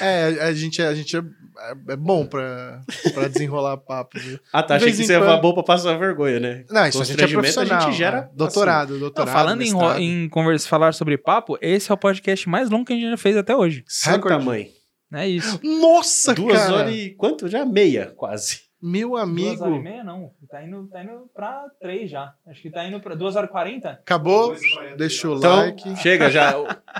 É, 0.00 0.38
a 0.40 0.52
gente, 0.52 0.82
a 0.82 0.92
gente 0.92 1.16
é, 1.16 1.22
é 1.90 1.96
bom 1.96 2.26
pra, 2.26 2.80
pra 3.14 3.28
desenrolar 3.28 3.76
papo. 3.76 4.18
viu? 4.18 4.40
Ah, 4.52 4.64
tá. 4.64 4.78
De 4.78 4.84
Achei 4.84 4.96
que 4.96 5.06
você 5.06 5.14
quando- 5.14 5.26
falar 5.26 5.40
bom 5.40 5.54
pra 5.54 5.62
passar 5.62 5.96
vergonha, 5.96 6.40
né? 6.40 6.64
Não, 6.68 6.88
isso 6.88 7.00
a 7.00 7.04
gente 7.04 7.22
é 7.22 7.28
profissional. 7.28 7.78
a 7.78 7.80
gente 7.82 7.96
gera, 7.96 8.22
né? 8.22 8.28
doutorado, 8.34 8.94
Não, 8.94 8.98
doutorado. 8.98 9.32
falando 9.32 9.62
em, 9.62 10.24
em 10.24 10.28
conversa, 10.28 10.66
falar 10.66 10.92
sobre 10.92 11.16
papo, 11.16 11.56
esse 11.62 11.88
é 11.88 11.94
o 11.94 11.96
podcast 11.96 12.48
mais 12.48 12.68
longo 12.68 12.84
que 12.84 12.94
a 12.94 12.96
gente 12.96 13.10
já 13.10 13.16
fez 13.16 13.36
até 13.36 13.54
hoje. 13.54 13.84
Santa 13.86 14.36
mãe. 14.40 14.72
É 15.12 15.28
isso. 15.28 15.58
Nossa, 15.62 16.34
Duas 16.34 16.58
cara. 16.60 16.74
horas 16.74 16.94
e. 16.94 17.10
Quanto? 17.10 17.48
Já 17.48 17.64
meia, 17.64 18.12
quase. 18.16 18.68
Meu 18.82 19.10
Duas 19.10 19.20
horas 19.28 19.36
e 19.60 19.64
amigo. 19.64 19.82
meia, 19.82 20.02
não. 20.04 20.32
Tá 20.48 20.64
indo, 20.64 20.86
tá 20.88 21.02
indo 21.04 21.28
pra 21.34 21.66
três 21.80 22.10
já. 22.10 22.32
Acho 22.46 22.62
que 22.62 22.70
tá 22.70 22.84
indo 22.86 22.98
pra 23.00 23.14
duas 23.14 23.36
horas 23.36 23.50
e 23.50 23.52
quarenta. 23.52 23.90
Acabou? 23.90 24.56
Deixa 24.96 25.28
o 25.28 25.36
Então, 25.36 25.56
like. 25.56 25.96
chega, 25.96 26.30
já, 26.30 26.54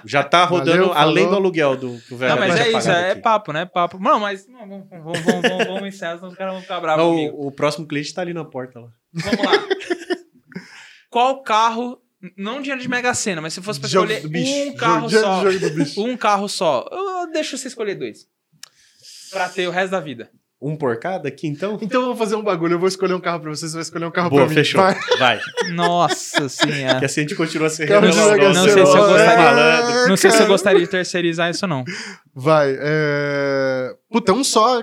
já 0.05 0.23
tá 0.23 0.45
rodando 0.45 0.89
Valeu, 0.89 0.93
além 0.93 1.29
do 1.29 1.37
aluguel 1.37 1.77
do 1.77 1.99
que 2.01 2.13
o 2.13 2.17
velho 2.19 2.33
Não, 2.35 2.39
mas 2.41 2.61
é 2.61 2.69
isso, 2.77 2.91
é 2.91 3.13
aqui. 3.13 3.23
papo, 3.23 3.53
né? 3.53 3.65
Papo. 3.65 3.99
Não, 3.99 4.21
mas 4.21 4.47
não, 4.47 4.69
vamos, 4.69 4.89
vamos, 4.91 5.21
vamos, 5.21 5.43
vamos, 5.49 5.67
vamos 5.67 5.89
encerrar, 5.89 6.17
senão 6.17 6.29
os 6.29 6.35
caras 6.37 6.53
vão 6.53 6.63
ficar 6.63 6.81
bravos 6.81 7.05
comigo. 7.05 7.37
O, 7.39 7.47
o 7.47 7.53
próximo 7.53 7.87
cliente 7.87 8.13
tá 8.13 8.21
ali 8.23 8.35
na 8.35 8.45
porta 8.45 8.79
lá. 8.81 8.89
Vamos 9.15 9.45
lá. 9.47 9.53
Qual 11.11 11.43
carro, 11.43 12.01
não 12.37 12.61
dinheiro 12.61 12.81
de 12.83 12.89
Mega 12.89 13.15
Sena, 13.15 13.41
mas 13.41 13.55
se 13.55 13.63
fosse 13.63 13.81
pra 13.81 13.89
Jogo 13.89 14.07
escolher 14.13 14.23
do 14.23 14.29
bicho. 14.31 14.53
um 14.71 14.77
carro 14.77 15.09
Jogo- 15.09 15.25
só, 15.25 15.45
jogo 15.51 15.59
do 15.59 15.71
bicho. 15.75 16.05
um 16.05 16.17
carro 16.17 16.49
só, 16.49 16.87
eu 16.91 17.31
deixo 17.33 17.57
você 17.57 17.69
escolher 17.69 17.95
dois. 17.95 18.27
Pra 19.31 19.49
ter 19.49 19.67
o 19.69 19.71
resto 19.71 19.93
da 19.93 20.01
vida. 20.01 20.31
Um 20.63 20.77
por 20.77 20.99
cada 20.99 21.27
aqui, 21.29 21.47
então? 21.47 21.79
Então 21.81 22.01
eu 22.03 22.07
vou 22.09 22.17
fazer 22.17 22.35
um 22.37 22.43
bagulho. 22.43 22.75
Eu 22.75 22.79
vou 22.79 22.87
escolher 22.89 23.15
um 23.15 23.21
carro 23.21 23.41
pra 23.41 23.49
você, 23.49 23.67
você 23.67 23.73
vai 23.73 23.81
escolher 23.83 24.05
um 24.05 24.11
carro 24.11 24.29
Boa, 24.29 24.43
pra 24.43 24.49
mim. 24.51 24.55
fechou. 24.55 24.79
Vai. 24.83 24.95
Vai. 25.19 25.41
Nossa 25.73 26.43
Que 26.43 26.49
senhora. 26.51 27.07
assim 27.07 27.21
a 27.21 27.23
gente 27.23 27.35
continua 27.35 27.71
se 27.71 27.87
Carro 27.87 28.03
de 28.03 28.07
revelando. 28.09 28.33
Mega 28.37 28.53
não 28.53 28.65
sei 28.65 28.73
se 28.75 28.79
eu 28.79 28.85
gostaria- 29.09 30.03
é, 30.05 30.09
Não 30.09 30.17
sei 30.19 30.31
se 30.31 30.43
eu 30.43 30.47
gostaria 30.47 30.81
de 30.81 30.87
terceirizar 30.87 31.51
isso, 31.51 31.67
não. 31.67 31.83
Vai. 32.35 32.77
É... 32.79 33.95
Puta, 34.11 34.35
um 34.35 34.45
só. 34.45 34.83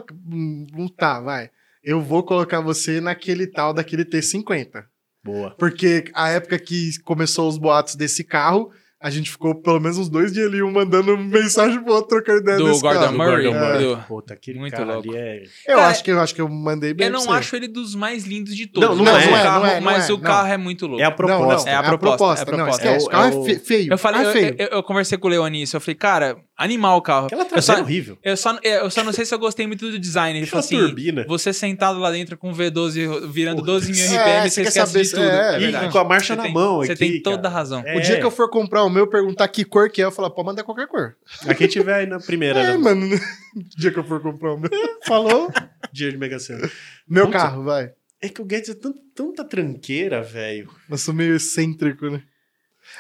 Tá, 0.98 1.20
vai. 1.22 1.52
Eu 1.84 2.02
vou 2.02 2.24
colocar 2.24 2.60
você 2.60 3.00
naquele 3.00 3.46
tal 3.46 3.72
daquele 3.72 4.04
T50. 4.04 4.84
Boa. 5.28 5.56
Porque 5.58 6.06
a 6.14 6.30
época 6.30 6.58
que 6.58 7.00
começou 7.04 7.48
os 7.48 7.58
boatos 7.58 7.96
desse 7.96 8.24
carro, 8.24 8.72
a 9.00 9.12
gente 9.12 9.30
ficou 9.30 9.54
pelo 9.54 9.80
menos 9.80 9.98
uns 10.00 10.10
dois 10.10 10.34
dias 10.34 10.48
ali, 10.48 10.64
um 10.64 10.72
mandando 10.72 11.16
mensagem 11.18 11.80
pro 11.84 11.94
outro, 11.94 12.08
trocando 12.10 12.40
ideia 12.42 12.58
Do 12.58 12.66
desse 12.66 12.82
Gordon 12.82 13.00
carro. 13.02 13.18
Murray. 13.18 13.44
Gordon 13.44 13.58
É. 13.60 13.72
Murray. 13.74 13.86
Do- 13.96 14.04
Puta, 14.08 14.34
aquele 14.34 14.58
Muito 14.60 14.72
cara 14.76 14.94
louco. 14.96 15.10
ali 15.10 15.18
é... 15.18 15.44
Eu, 15.68 15.76
Cara, 15.76 15.88
acho 15.90 16.04
que, 16.04 16.12
eu 16.12 16.20
acho 16.20 16.34
que 16.36 16.42
eu 16.42 16.50
mandei 16.50 16.94
bem 16.96 17.06
Eu 17.08 17.14
não 17.14 17.32
acho 17.32 17.56
ele 17.56 17.68
dos 17.68 17.94
mais 17.94 18.26
lindos 18.26 18.56
de 18.56 18.66
todos. 18.66 18.90
Não, 18.90 18.96
não 18.96 19.06
mas 19.06 19.24
é, 19.24 19.28
o 19.28 19.30
não 19.32 19.38
é, 19.38 19.44
carro, 19.44 19.60
não 19.64 19.70
é, 19.70 19.76
não 19.76 19.82
mas 19.84 20.10
é, 20.10 20.14
o 20.14 20.16
não. 20.18 20.24
carro 20.24 20.48
é 20.48 20.58
muito 20.58 20.88
louco. 20.88 21.02
É 21.02 21.06
a 21.06 21.10
Não, 21.12 21.16
proposta. 21.16 21.70
não, 21.70 21.78
É 21.78 21.80
a 21.80 21.84
proposta, 21.84 22.26
é 22.26 22.48
a 22.48 22.58
Não, 22.58 22.58
proposta. 22.66 22.86
esquece. 22.88 23.06
É 23.06 23.08
o- 23.08 23.12
carro 23.12 23.48
é 23.48 23.52
é 23.52 23.60
feio. 23.60 23.94
Eu 23.94 23.98
falei, 24.00 24.22
eu, 24.26 24.30
é 24.30 24.34
feio. 24.34 24.56
eu- 24.58 24.68
eu 24.72 24.84
conversei 24.84 25.18
com 25.20 25.28
o 25.28 25.30
Leoni 25.30 25.62
isso. 25.62 25.76
Eu 25.78 25.82
falei, 25.82 25.96
cara, 25.96 26.38
animal 26.58 26.98
o 26.98 27.02
carro. 27.02 27.28
Aquela 27.28 27.44
Eu 27.44 27.48
traseira 27.48 27.80
só, 27.80 27.84
horrível. 27.86 28.18
eu, 28.24 28.36
só, 28.36 28.60
eu 28.64 28.90
só 28.90 29.04
não 29.04 29.14
sei 29.14 29.24
se 29.26 29.34
eu 29.34 29.40
gostei 29.40 29.68
muito 29.68 29.90
do 29.92 30.00
design. 30.00 30.38
Ele 30.40 30.48
falou 30.48 30.60
assim: 30.66 30.78
turbina. 30.78 31.24
você 31.28 31.54
sentado 31.54 32.00
lá 32.00 32.10
dentro 32.12 32.36
com 32.38 32.52
o 32.52 32.56
V12 32.56 33.30
virando 33.30 33.62
12 33.62 33.92
mil 33.92 34.02
É, 34.02 34.08
RPM, 34.08 34.42
você 34.42 34.50
você 34.50 34.62
quer 34.64 34.68
esquece 34.70 34.88
saber 34.88 35.02
de 35.04 35.10
se- 35.10 35.16
tudo. 35.16 35.26
é, 35.30 35.64
É, 35.64 35.64
é 35.84 35.86
E 35.88 35.92
com 35.92 35.98
a 36.00 36.04
marcha 36.04 36.34
Você 36.34 36.36
na 36.38 36.44
tem- 36.44 36.54
mão 36.54 36.78
Você 36.78 36.92
aqui, 36.94 37.00
tem 37.00 37.22
toda 37.22 37.38
cara. 37.38 37.48
a 37.48 37.52
razão. 37.52 37.84
É. 37.86 37.96
O 37.98 38.02
dia 38.02 38.20
que 38.20 38.26
eu 38.26 38.32
for 38.32 38.50
comprar 38.50 38.84
o 38.84 38.90
meu, 38.90 39.06
perguntar 39.08 39.48
que 39.48 39.64
cor 39.64 39.90
que 39.90 40.02
é, 40.02 40.06
eu 40.06 40.12
falar, 40.12 40.30
pode 40.32 40.48
mandar 40.48 40.64
qualquer 40.64 40.88
cor. 40.88 41.16
A 41.48 41.54
quem 41.54 41.68
tiver 41.68 41.94
aí 41.94 42.06
na 42.06 42.20
primeira, 42.20 42.60
É, 42.60 42.68
né? 42.72 42.78
mano. 42.78 43.08
O 43.58 43.80
dia 43.80 43.90
que 43.92 43.98
eu 43.98 44.04
for 44.04 44.22
comprar 44.22 44.54
o 44.54 44.58
meu. 44.60 44.70
Falou? 45.08 45.52
dia 45.92 46.12
de 46.12 46.18
Mega 46.18 46.38
Sena. 46.38 46.70
Meu 47.08 47.26
Puta. 47.28 47.38
carro, 47.40 47.64
vai. 47.64 47.92
É 48.22 48.30
que 48.30 48.42
o 48.42 48.46
Guedes 48.46 48.70
é 48.70 48.74
tão- 48.76 48.94
tanta 49.16 49.44
tranqueira, 49.44 50.22
velho. 50.22 50.70
Eu 50.90 50.98
sou 50.98 51.14
meio 51.14 51.36
excêntrico, 51.36 52.08
né? 52.10 52.22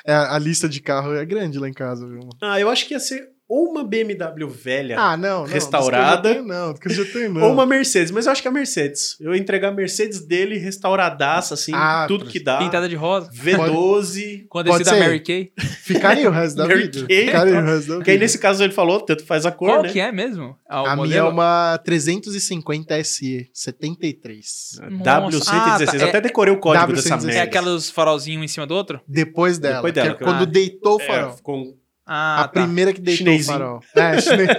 É, 0.05 0.13
a, 0.13 0.35
a 0.35 0.39
lista 0.39 0.67
de 0.67 0.79
carro 0.81 1.13
é 1.15 1.23
grande 1.25 1.59
lá 1.59 1.67
em 1.69 1.73
casa, 1.73 2.05
viu? 2.07 2.17
mano? 2.19 2.29
Ah, 2.41 2.59
eu 2.59 2.69
acho 2.69 2.87
que 2.87 2.93
ia 2.93 2.99
ser 2.99 3.29
ou 3.49 3.69
uma 3.69 3.83
BMW 3.83 4.47
velha 4.49 4.99
Ah, 4.99 5.15
não. 5.15 5.41
não 5.41 5.45
Restaurada. 5.47 6.33
tenho, 6.33 6.45
Não, 6.45 6.73
que 6.73 6.87
eu 6.89 6.93
já 6.93 7.05
tenho, 7.05 7.31
não. 7.33 7.43
ou 7.43 7.53
uma 7.53 7.65
Mercedes. 7.65 8.11
Mas 8.11 8.25
eu 8.25 8.31
acho 8.31 8.41
que 8.41 8.47
é 8.47 8.51
a 8.51 8.53
Mercedes. 8.53 9.15
Eu 9.19 9.33
ia 9.33 9.39
entregar 9.39 9.69
a 9.69 9.71
Mercedes 9.71 10.19
dele 10.25 10.57
restauradaça, 10.57 11.53
assim, 11.53 11.71
Ah, 11.73 12.05
tudo 12.07 12.23
pra- 12.25 12.31
que 12.33 12.39
dá. 12.39 12.57
Pintada 12.57 12.87
de 12.89 12.95
rosa. 12.95 13.29
V12. 13.31 14.45
Com 14.49 14.59
a 14.59 14.63
Pode 14.63 14.77
descida 14.79 14.97
ser. 14.97 15.03
Mary 15.03 15.19
Kay. 15.21 15.51
Ficaria 15.83 16.29
o 16.29 16.31
resto 16.31 16.57
da 16.57 16.67
Mary 16.67 16.81
vida. 16.83 17.07
Kay. 17.07 17.25
Ficaria 17.27 17.59
o 17.59 17.63
resto 17.63 17.87
da 17.89 17.95
Porque 17.95 18.11
aí 18.11 18.17
vida. 18.17 18.25
nesse 18.25 18.37
caso 18.39 18.63
ele 18.63 18.73
falou, 18.73 18.99
tanto 19.01 19.25
faz 19.25 19.45
a 19.45 19.51
cor, 19.51 19.69
Qual 19.69 19.83
né? 19.83 19.89
que 19.89 19.99
é 19.99 20.11
mesmo? 20.11 20.55
Ah, 20.69 20.83
o 20.83 20.85
A 20.85 20.95
minha 20.95 21.05
é 21.17 21.21
modelo? 21.21 21.29
uma 21.29 21.79
350 21.83 23.03
SE, 23.03 23.49
73. 23.53 24.79
W116. 25.03 25.47
Ah, 25.49 25.77
tá. 25.99 26.05
Até 26.05 26.21
decorei 26.21 26.53
o 26.53 26.59
código 26.59 26.93
dessa 26.93 27.09
W116. 27.17 27.25
merda. 27.25 27.39
É 27.39 27.43
aqueles 27.43 27.89
farolzinhos 27.89 28.41
um 28.41 28.43
em 28.43 28.47
cima 28.47 28.65
do 28.67 28.75
outro? 28.75 28.99
Depois 29.07 29.57
dela. 29.57 29.75
Depois 29.75 29.93
dela, 29.93 30.15
que 30.15 30.23
é 30.23 30.25
quando 30.25 30.45
deitou 30.45 30.97
o 30.97 31.01
É, 31.01 31.05
farol. 31.05 31.35
Ah, 32.09 32.43
a 32.43 32.47
tá. 32.47 32.61
primeira 32.61 32.93
que 32.93 33.01
deitou 33.01 33.25
Chinesinho. 33.25 33.55
o 33.55 33.59
farol. 33.59 33.81
É, 33.95 34.21
chinês. 34.21 34.49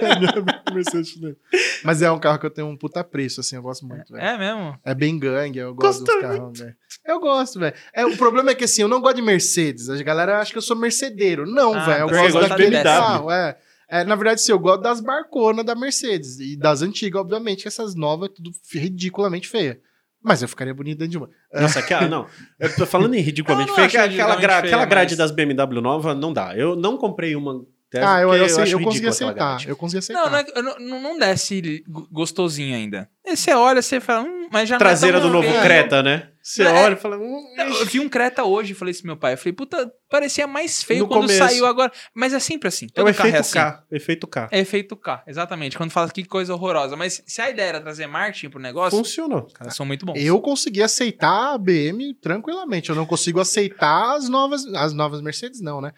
Mercedes 0.73 1.09
chinês. 1.09 1.35
Mas 1.83 2.01
é 2.01 2.11
um 2.11 2.19
carro 2.19 2.37
que 2.37 2.45
eu 2.45 2.51
tenho 2.51 2.67
um 2.67 2.77
puta 2.77 3.03
preço, 3.03 3.39
assim, 3.39 3.55
eu 3.55 3.61
gosto 3.63 3.87
muito, 3.87 4.13
velho. 4.13 4.23
É 4.23 4.37
mesmo? 4.37 4.77
É 4.85 4.93
bem 4.93 5.17
gangue, 5.17 5.57
eu 5.57 5.73
gosto 5.73 6.05
Gosto 6.05 6.13
dos 6.13 6.21
carros, 6.21 6.59
velho. 6.59 6.75
Eu 7.05 7.19
gosto, 7.19 7.59
velho. 7.59 7.75
É, 7.93 8.05
o 8.05 8.15
problema 8.15 8.51
é 8.51 8.55
que 8.55 8.65
assim, 8.65 8.83
eu 8.83 8.87
não 8.87 9.01
gosto 9.01 9.15
de 9.15 9.21
Mercedes. 9.23 9.89
A 9.89 10.01
galera 10.03 10.39
acha 10.39 10.51
que 10.51 10.57
eu 10.57 10.61
sou 10.61 10.75
mercedeiro. 10.77 11.45
Não, 11.45 11.73
Ah, 11.73 11.85
velho. 11.85 12.01
Eu 12.01 12.09
gosto 12.09 12.47
daquele 12.49 12.77
de 12.77 12.83
carro, 12.83 13.31
é. 13.31 13.57
É, 13.91 14.03
na 14.03 14.15
verdade, 14.15 14.39
sim, 14.41 14.51
eu 14.51 14.59
gosto 14.59 14.81
das 14.81 15.01
barconas 15.01 15.65
da 15.65 15.73
Mercedes. 15.73 16.39
E 16.39 16.55
das 16.55 16.83
antigas, 16.83 17.19
obviamente, 17.19 17.63
que 17.63 17.67
essas 17.67 17.95
novas 17.95 18.29
é 18.29 18.33
tudo 18.35 18.51
ridiculamente 18.71 19.47
feia. 19.47 19.79
Mas 20.21 20.41
eu 20.41 20.47
ficaria 20.49 20.73
bonito 20.73 20.97
dentro 20.97 21.11
de 21.11 21.17
uma. 21.17 21.29
Nossa, 21.53 21.79
aquela, 21.79 22.07
não. 22.07 22.27
Eu 22.59 22.75
tô 22.75 22.85
falando 22.85 23.13
em 23.13 23.21
ridiculamente 23.21 23.71
feia, 23.73 23.85
aquela 23.85 24.85
grade 24.85 25.11
mas- 25.11 25.17
das 25.17 25.31
BMW 25.31 25.81
nova 25.81 26.13
não 26.13 26.33
dá. 26.33 26.55
Eu 26.55 26.75
não 26.75 26.97
comprei 26.97 27.35
uma 27.35 27.65
dessa 27.91 28.15
Ah, 28.15 28.21
eu, 28.21 28.33
eu, 28.33 28.49
sei, 28.49 28.63
acho 28.63 28.73
eu 28.75 28.81
consegui 28.81 29.07
aceitar. 29.07 29.67
Eu 29.67 29.75
consegui 29.75 29.99
aceitar. 29.99 30.23
Não, 30.23 30.29
não, 30.31 30.37
é, 30.39 30.61
não, 30.61 30.79
não- 30.79 31.01
não 31.01 31.19
desce 31.19 31.83
go- 31.87 32.07
gostosinho 32.11 32.75
ainda. 32.75 33.09
Aí 33.27 33.35
você 33.37 33.53
olha, 33.53 33.81
você 33.81 33.99
fala, 33.99 34.25
hum, 34.27 34.47
mas 34.51 34.67
já 34.67 34.75
não 34.75 34.77
é 34.77 34.89
Traseira 34.89 35.19
do 35.19 35.29
novo 35.29 35.47
é, 35.47 35.61
Creta, 35.61 36.01
né? 36.01 36.29
Você 36.41 36.63
É. 36.63 36.71
olha 36.71 36.93
e 36.93 36.95
fala... 36.95 37.17
hum, 37.17 37.43
Não, 37.57 37.65
Eu 37.67 37.85
vi 37.85 37.99
um 37.99 38.09
Creta 38.09 38.43
hoje, 38.43 38.73
falei 38.73 38.91
isso 38.91 39.01
pro 39.01 39.07
meu 39.07 39.17
pai. 39.17 39.33
Eu 39.33 39.37
falei, 39.37 39.53
puta, 39.53 39.91
parecia 40.09 40.47
mais 40.47 40.81
feio 40.81 41.01
No 41.01 41.07
quando 41.07 41.21
começo. 41.23 41.37
saiu 41.37 41.65
agora. 41.67 41.91
Mas 42.15 42.33
é 42.33 42.39
sempre 42.39 42.67
assim. 42.67 42.85
É 42.87 42.89
Todo 42.89 43.07
o 43.09 43.13
carro 43.13 43.29
efeito 43.29 43.35
é 43.35 43.39
assim. 43.39 43.53
K. 43.53 43.83
Efeito 43.91 44.27
K. 44.27 44.49
É 44.51 44.59
efeito 44.59 44.95
K, 44.95 45.23
exatamente. 45.27 45.77
Quando 45.77 45.91
fala 45.91 46.09
que 46.09 46.23
coisa 46.25 46.53
horrorosa. 46.55 46.95
Mas 46.95 47.21
se 47.27 47.39
a 47.41 47.49
ideia 47.51 47.67
era 47.69 47.81
trazer 47.81 48.07
marketing 48.07 48.49
pro 48.49 48.59
negócio, 48.59 48.97
Funcionou. 48.97 49.45
os 49.45 49.53
caras 49.53 49.75
são 49.75 49.85
muito 49.85 50.05
bons. 50.07 50.17
Eu 50.17 50.39
consegui 50.41 50.81
aceitar 50.81 51.53
a 51.53 51.57
BM 51.57 52.15
tranquilamente. 52.19 52.89
Eu 52.89 52.95
não 52.95 53.05
consigo 53.05 53.39
aceitar 53.39 54.15
as 54.15 54.27
novas. 54.27 54.65
As 54.73 54.91
novas 54.93 55.21
Mercedes, 55.21 55.61
não, 55.61 55.79
né? 55.81 55.91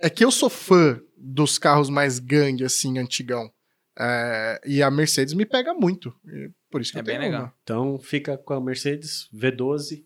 É 0.00 0.08
que 0.10 0.24
eu 0.24 0.30
sou 0.30 0.48
fã 0.48 1.00
dos 1.16 1.58
carros 1.58 1.90
mais 1.90 2.18
gangue, 2.18 2.64
assim, 2.64 2.98
antigão. 2.98 3.50
É, 3.98 4.60
e 4.64 4.82
a 4.82 4.90
Mercedes 4.90 5.34
me 5.34 5.44
pega 5.44 5.74
muito. 5.74 6.14
E 6.26 6.50
Por 6.70 6.80
isso 6.80 6.92
que 6.92 6.98
É 6.98 7.00
eu 7.00 7.04
bem 7.04 7.18
tenho 7.18 7.30
legal. 7.30 7.42
uma. 7.46 7.54
Então 7.62 7.98
fica 7.98 8.38
com 8.38 8.54
a 8.54 8.60
Mercedes 8.60 9.28
V12, 9.34 10.04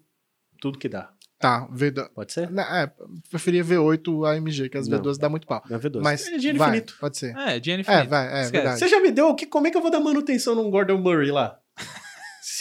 tudo 0.60 0.78
que 0.78 0.88
dá. 0.88 1.12
Tá, 1.38 1.68
V12. 1.68 2.08
Pode 2.14 2.32
ser? 2.32 2.50
Na- 2.50 2.82
É, 2.82 2.90
preferia 3.30 3.62
V8 3.62 4.24
AMG, 4.26 4.68
que 4.70 4.78
as 4.78 4.88
Não. 4.88 4.98
V12 4.98 5.18
dá 5.18 5.28
muito 5.28 5.46
pau. 5.46 5.62
Na 5.68 5.78
V12. 5.78 6.02
Mas 6.02 6.26
é 6.26 6.36
dinheiro 6.38 6.58
vai, 6.58 6.70
infinito. 6.70 6.96
pode 6.98 7.18
ser. 7.18 7.36
É, 7.36 7.60
dinheiro 7.60 7.82
É, 7.82 7.92
infinito. 7.92 8.08
vai, 8.10 8.24
é 8.26 8.30
Esquece. 8.42 8.50
verdade. 8.52 8.78
Você 8.78 8.88
já 8.88 9.00
me 9.00 9.10
deu? 9.12 9.34
Que, 9.34 9.46
como 9.46 9.66
é 9.66 9.70
que 9.70 9.76
eu 9.76 9.82
vou 9.82 9.90
dar 9.90 10.00
manutenção 10.00 10.54
num 10.54 10.70
Gordon 10.70 10.96
Murray 10.98 11.30
lá? 11.30 11.58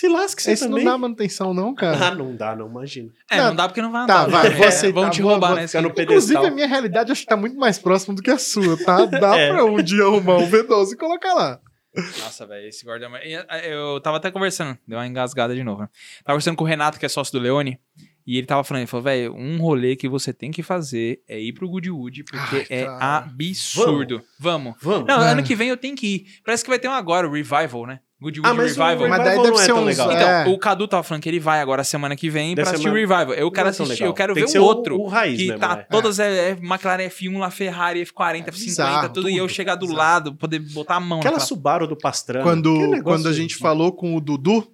Se 0.04 0.10
lasque 0.10 0.44
você 0.44 0.52
Esse 0.52 0.66
também. 0.68 0.84
não 0.84 0.92
dá 0.92 0.98
manutenção, 0.98 1.54
não, 1.54 1.74
cara. 1.74 2.08
Ah, 2.08 2.14
não 2.14 2.36
dá, 2.36 2.54
não, 2.54 2.68
imagina. 2.68 3.10
É, 3.32 3.38
não, 3.38 3.56
dá 3.56 3.70
porque 3.70 3.82
não 3.82 3.90
vai 3.90 4.06
Tá, 4.06 4.24
andar. 4.26 4.32
vai, 4.32 4.50
né? 4.50 4.56
vou 4.58 4.66
É, 4.66 4.68
aceitar, 4.68 5.00
Vão 5.00 5.10
te 5.10 5.22
vou- 5.22 5.32
roubar, 5.32 5.48
vou 5.52 5.56
né? 5.58 5.68
ficar 5.68 5.82
no 5.82 5.90
pedestal. 5.94 6.16
Inclusive, 6.18 6.46
a 6.46 6.52
minha 6.52 6.68
realidade 6.68 7.12
acho 7.14 7.22
que 7.22 7.28
tá 7.28 7.38
muito 7.38 7.56
mais 7.56 7.80
próximo 7.80 8.14
do 8.14 8.22
que 8.22 8.30
a 8.30 8.38
sua, 8.38 8.76
tá? 8.84 9.06
Dá 9.08 9.38
É. 9.38 9.54
pra 9.54 9.64
um 9.64 9.82
dia 9.82 10.04
arrumar 10.04 10.40
um 10.40 10.50
V12 10.50 10.92
e 10.92 10.98
colocar 10.98 11.34
lá. 11.34 11.60
Nossa, 11.96 12.46
velho, 12.46 12.68
esse 12.68 12.84
Gordon 12.84 13.08
Murray. 13.12 13.34
E, 13.34 13.70
Eu 13.70 14.02
tava 14.02 14.18
até 14.18 14.30
conversando, 14.30 14.78
deu 14.86 14.98
uma 14.98 15.08
engasgada 15.08 15.56
de 15.56 15.64
novo. 15.64 15.84
Né? 15.84 15.88
Tava 16.26 16.34
conversando 16.36 16.58
com 16.58 16.64
o 16.66 16.68
Renato, 16.68 17.00
que 17.00 17.06
é 17.06 17.10
sócio 17.10 17.32
do 17.32 17.40
Leone, 17.42 17.80
e 18.28 18.38
ele 18.38 18.46
tava 18.48 18.64
falando, 18.66 18.82
ele 18.82 18.88
falou, 18.88 19.04
velho, 19.06 19.34
um 19.36 19.58
rolê 19.58 19.96
que 19.96 20.10
você 20.10 20.34
tem 20.34 20.50
que 20.52 20.64
fazer 20.64 21.22
é 21.30 21.40
ir 21.40 21.54
pro 21.54 21.70
Goodwood, 21.70 22.24
porque 22.26 22.56
Ai, 22.58 22.66
é 22.82 22.86
cara. 22.86 23.18
absurdo. 23.20 24.22
Vamos. 24.40 24.76
Vamos. 24.82 25.08
Não, 25.08 25.20
ano 25.22 25.44
que 25.44 25.56
vem 25.56 25.70
eu 25.70 25.78
tenho 25.78 25.96
que 25.96 26.08
ir. 26.08 26.26
Parece 26.44 26.64
que 26.64 26.70
vai 26.70 26.80
ter 26.80 26.88
um 26.90 26.94
agora, 26.94 27.26
o 27.28 27.32
Revival, 27.32 27.86
né? 27.86 28.00
Goodwood 28.24 28.50
Ah, 28.50 28.54
mas 28.54 28.66
o 28.78 28.82
Revival. 28.84 28.88
Revival 28.90 29.10
Mas 29.10 29.24
daí 29.24 29.36
não 29.36 29.44
deve 29.44 29.56
é 29.56 29.60
ser 29.60 29.68
tão 29.68 29.82
uns. 29.82 29.86
legal. 29.86 30.12
Então, 30.12 30.28
é, 30.30 30.48
o 30.48 30.58
Cadu 30.58 30.88
tava 30.88 31.04
falando 31.04 31.22
que 31.24 31.30
ele 31.30 31.40
vai 31.40 31.60
agora 31.62 31.84
semana 31.84 32.16
que 32.16 32.30
vem 32.30 32.56
Deve 32.56 32.64
pra 32.66 32.72
assistir 32.72 32.90
o 32.90 32.94
Revival. 32.94 33.34
Eu 33.34 33.52
quero 33.52 33.68
é 33.68 33.70
assistir, 33.70 33.90
legal. 33.94 34.08
eu 34.08 34.14
quero 34.14 34.34
Tem 34.34 34.44
ver 34.46 34.52
que 34.52 34.58
o 34.58 34.62
o- 34.62 34.66
outro. 34.66 35.00
o 35.00 35.08
raiz 35.08 35.38
que 35.40 35.54
tá 35.58 35.76
né? 35.76 35.86
todas 35.92 36.18
é, 36.20 36.50
é 36.50 36.52
McLaren 36.52 37.04
F1, 37.10 37.38
lá 37.38 37.52
Ferrari 37.52 38.02
F40, 38.06 38.46
F50, 38.48 38.52
bizarro, 38.52 39.10
tudo, 39.14 39.30
e 39.30 39.38
eu 39.38 39.46
tudo, 39.46 39.54
chegar 39.56 39.76
do 39.76 39.82
bizarro. 39.88 39.98
lado, 39.98 40.36
poder 40.36 40.60
botar 40.60 40.96
a 40.96 41.00
mão 41.00 41.20
Aquela 41.20 41.34
naquela- 41.36 41.46
Subaru 41.48 41.88
do 41.88 41.96
Pastrana. 41.96 42.44
quando, 42.44 43.02
quando 43.04 43.28
a 43.30 43.34
gente 43.34 43.50
de- 43.50 43.58
falou 43.58 43.92
com 43.92 44.16
o 44.16 44.22
Dudu, 44.22 44.68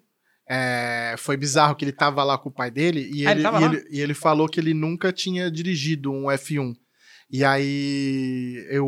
é, 0.50 1.16
foi 1.18 1.38
bizarro 1.38 1.76
que 1.76 1.86
ele 1.86 1.92
tava 1.92 2.24
lá 2.24 2.38
com 2.38 2.50
o 2.50 2.52
pai 2.52 2.72
dele 2.72 3.10
e, 3.14 3.28
Ah, 3.28 3.32
ele 3.32 3.42
e, 3.44 3.64
ele, 3.66 3.88
e 3.92 4.00
ele 4.02 4.14
falou 4.14 4.48
que 4.48 4.60
ele 4.60 4.74
nunca 4.74 5.12
tinha 5.12 5.50
dirigido 5.52 6.12
um 6.12 6.26
F1. 6.32 6.74
E 7.32 7.44
aí 7.44 8.66
eu, 8.70 8.88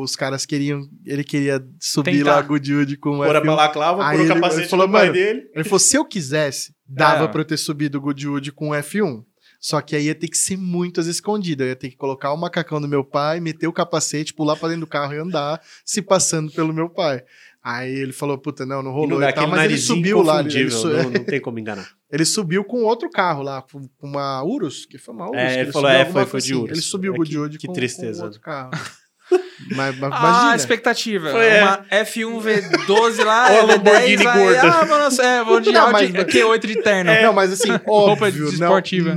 os 0.00 0.14
caras 0.14 0.44
queriam. 0.44 0.82
Ele 1.06 1.24
queria 1.24 1.64
subir 1.80 2.18
Tentar. 2.18 2.36
lá 2.36 2.42
Goodwood 2.42 2.96
com 2.98 3.10
o 3.10 3.24
Pôr 3.24 3.34
a 3.36 3.40
F1. 3.40 3.46
balaclava, 3.46 4.06
Aí 4.06 4.16
pôr 4.18 4.22
o 4.22 4.26
ele- 4.26 4.34
capacete 4.34 4.60
ele 4.62 4.68
falou, 4.68 4.86
do 4.86 4.92
pai 4.92 5.02
"Mano, 5.06 5.12
dele. 5.14 5.50
Ele 5.54 5.64
falou: 5.64 5.78
se 5.78 5.96
eu 5.96 6.04
quisesse, 6.04 6.74
dava 6.86 7.24
É. 7.24 7.28
pra 7.28 7.40
eu 7.40 7.44
ter 7.44 7.56
subido 7.56 7.98
o 7.98 8.00
Goodwood 8.00 8.52
com 8.52 8.70
o 8.70 8.74
F1. 8.74 9.24
Só 9.60 9.80
que 9.80 9.96
aí 9.96 10.04
ia 10.04 10.14
ter 10.14 10.28
que 10.28 10.38
ser 10.38 10.56
muito 10.56 11.00
às 11.00 11.06
escondidas. 11.08 11.64
Eu 11.64 11.70
ia 11.70 11.76
ter 11.76 11.90
que 11.90 11.96
colocar 11.96 12.32
o 12.32 12.36
macacão 12.36 12.80
do 12.80 12.86
meu 12.86 13.02
pai, 13.02 13.40
meter 13.40 13.66
o 13.66 13.72
capacete, 13.72 14.32
pular 14.32 14.54
pra 14.54 14.68
dentro 14.68 14.82
do 14.82 14.86
carro 14.86 15.12
e 15.14 15.18
andar, 15.18 15.60
se 15.84 16.00
passando 16.00 16.52
pelo 16.52 16.72
meu 16.72 16.88
pai. 16.88 17.22
Aí 17.70 17.92
ele 17.92 18.12
falou, 18.14 18.38
puta, 18.38 18.64
não, 18.64 18.82
não 18.82 18.90
E 18.90 18.94
rolou 18.94 19.20
não 19.20 19.28
e, 19.28 19.32
tal, 19.32 19.46
mas 19.46 19.64
ele 19.64 19.76
subiu 19.76 20.22
lá. 20.22 20.40
Ele, 20.40 20.70
su- 20.70 20.88
não, 20.88 21.10
não 21.10 21.12
tem 21.24 21.38
como 21.40 21.58
enganar. 21.58 21.86
ele 22.10 22.24
subiu 22.24 22.64
com 22.64 22.82
outro 22.84 23.10
carro 23.10 23.42
lá, 23.42 23.60
com 23.62 23.82
uma 24.02 24.42
Urus, 24.42 24.86
que 24.86 24.96
foi 24.96 25.14
uma 25.14 25.26
Urus. 25.28 25.38
É, 25.40 25.60
ele 25.60 25.72
falou, 25.72 25.90
é, 25.90 26.04
foi- 26.06 26.24
foi 26.24 26.40
de 26.40 26.52
assim. 26.52 26.60
Urus. 26.62 26.70
Ele 26.72 26.80
subiu 26.80 27.12
o 27.12 27.14
É, 27.14 27.18
que- 27.18 27.24
Goodwood 27.24 27.58
que 27.58 27.66
com, 27.66 27.72
tristeza. 27.74 28.20
com 28.20 28.24
outro 28.26 28.40
carro. 28.40 28.70
Mas, 29.76 29.98
mas 29.98 30.10
Ah, 30.14 30.18
imagina. 30.18 30.56
expectativa. 30.56 31.30
Foi, 31.30 31.44
é. 31.46 31.62
uma 31.62 31.84
F1 31.90 32.40
V12 32.40 33.24
lá, 33.24 33.48
Ó, 33.50 33.52
é 33.52 33.62
Lamborghini 33.62 34.24
V10, 34.24 34.26
aí, 34.26 34.38
gordo. 34.38 34.58
ah, 34.66 34.86
mano, 34.86 35.20
é, 35.22 35.44
vou 35.44 35.60
de 35.60 35.70
Não, 35.72 35.80
Audi 35.88 36.12
mas- 36.14 36.24
Q8 36.24 36.66
de 36.66 36.82
terno. 36.82 37.10
Não, 37.22 37.32
mas 37.34 37.52
assim, 37.52 37.68
Roupa 37.84 38.24
óbvio, 38.26 38.50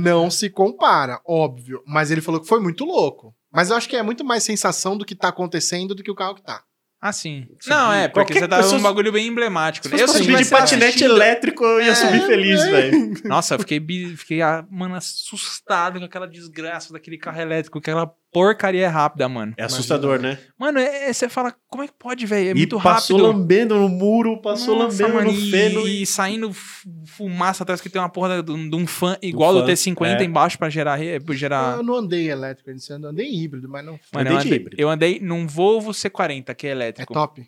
não 0.24 0.30
se 0.30 0.50
compara, 0.50 1.18
óbvio. 1.26 1.80
Mas 1.86 2.10
ele 2.10 2.20
falou 2.20 2.40
que 2.42 2.46
foi 2.46 2.60
muito 2.60 2.84
louco. 2.84 3.34
Mas 3.50 3.70
eu 3.70 3.76
acho 3.76 3.88
que 3.88 3.96
é 3.96 4.02
muito 4.02 4.22
mais 4.22 4.42
sensação 4.42 4.98
do 4.98 5.04
que 5.06 5.14
tá 5.14 5.28
acontecendo 5.28 5.94
do 5.94 6.02
que 6.02 6.10
o 6.10 6.14
carro 6.14 6.34
que 6.34 6.42
tá. 6.42 6.60
Ah, 7.04 7.12
sim. 7.12 7.48
Não, 7.66 7.92
é, 7.92 8.06
porque 8.06 8.32
você 8.34 8.46
tá 8.46 8.58
pessoa- 8.58 8.78
um 8.78 8.82
bagulho 8.82 9.10
bem 9.10 9.26
emblemático. 9.26 9.88
Se 9.88 10.06
subir 10.06 10.36
de 10.36 10.48
patinete 10.48 11.02
elétrico, 11.02 11.64
eu 11.64 11.80
ia 11.82 11.90
É, 11.90 11.94
subir 11.96 12.24
feliz, 12.28 12.62
velho. 12.64 13.14
Nossa, 13.24 13.56
eu 13.56 13.58
fiquei, 13.58 13.84
fiquei 14.16 14.40
ah, 14.40 14.64
mano, 14.70 14.94
assustado 14.94 15.98
com 15.98 16.04
aquela 16.04 16.28
desgraça 16.28 16.92
daquele 16.92 17.18
carro 17.18 17.40
elétrico, 17.40 17.78
aquela 17.78 18.14
porcaria 18.32 18.88
rápida, 18.90 19.28
mano. 19.28 19.52
É 19.56 19.64
assustador, 19.64 20.18
né? 20.18 20.38
Mano, 20.58 20.78
é, 20.78 21.08
é- 21.08 21.12
você 21.12 21.28
fala, 21.28 21.54
como 21.68 21.82
é 21.84 21.86
que 21.88 21.92
pode, 21.98 22.24
velho? 22.24 22.48
É 22.48 22.50
e 22.52 22.54
muito 22.54 22.80
passou 22.80 23.18
rápido. 23.18 23.38
lambendo 23.38 23.74
no 23.78 23.88
muro, 23.88 24.40
passou 24.40 24.76
Nossa, 24.78 25.02
lambendo 25.04 25.18
mano, 25.18 25.32
no 25.32 25.38
e, 25.38 25.50
feno. 25.50 25.86
e 25.86 26.06
saindo 26.06 26.52
fu- 26.52 26.88
fumaça 27.06 27.62
atrás 27.62 27.80
que 27.80 27.88
tem 27.90 28.00
uma 28.00 28.08
porra 28.08 28.42
de 28.42 28.50
um 28.50 28.68
de 28.68 28.76
um 28.76 28.86
fã 28.86 29.16
igual 29.20 29.52
fã, 29.54 29.60
do 29.60 29.66
T50 29.70 30.20
é. 30.20 30.24
embaixo 30.24 30.58
pra 30.58 30.70
gerar. 30.70 30.98
pra 31.24 31.34
gerar... 31.34 31.76
Eu 31.76 31.82
não 31.82 31.96
andei 31.96 32.30
elétrico, 32.30 32.70
eu 32.70 33.08
andei 33.08 33.30
híbrido, 33.30 33.68
mas 33.68 33.84
não. 33.84 33.98
Mano, 34.12 34.30
andei 34.30 34.32
eu 34.34 34.38
de 34.40 34.46
andei, 34.46 34.58
híbrido. 34.58 34.82
eu 34.82 34.88
andei 34.90 35.20
num 35.20 35.46
Volvo 35.46 35.90
C40, 35.90 36.54
que 36.54 36.66
é 36.66 36.70
É 36.70 36.72
elétrico. 36.72 37.12
top. 37.12 37.44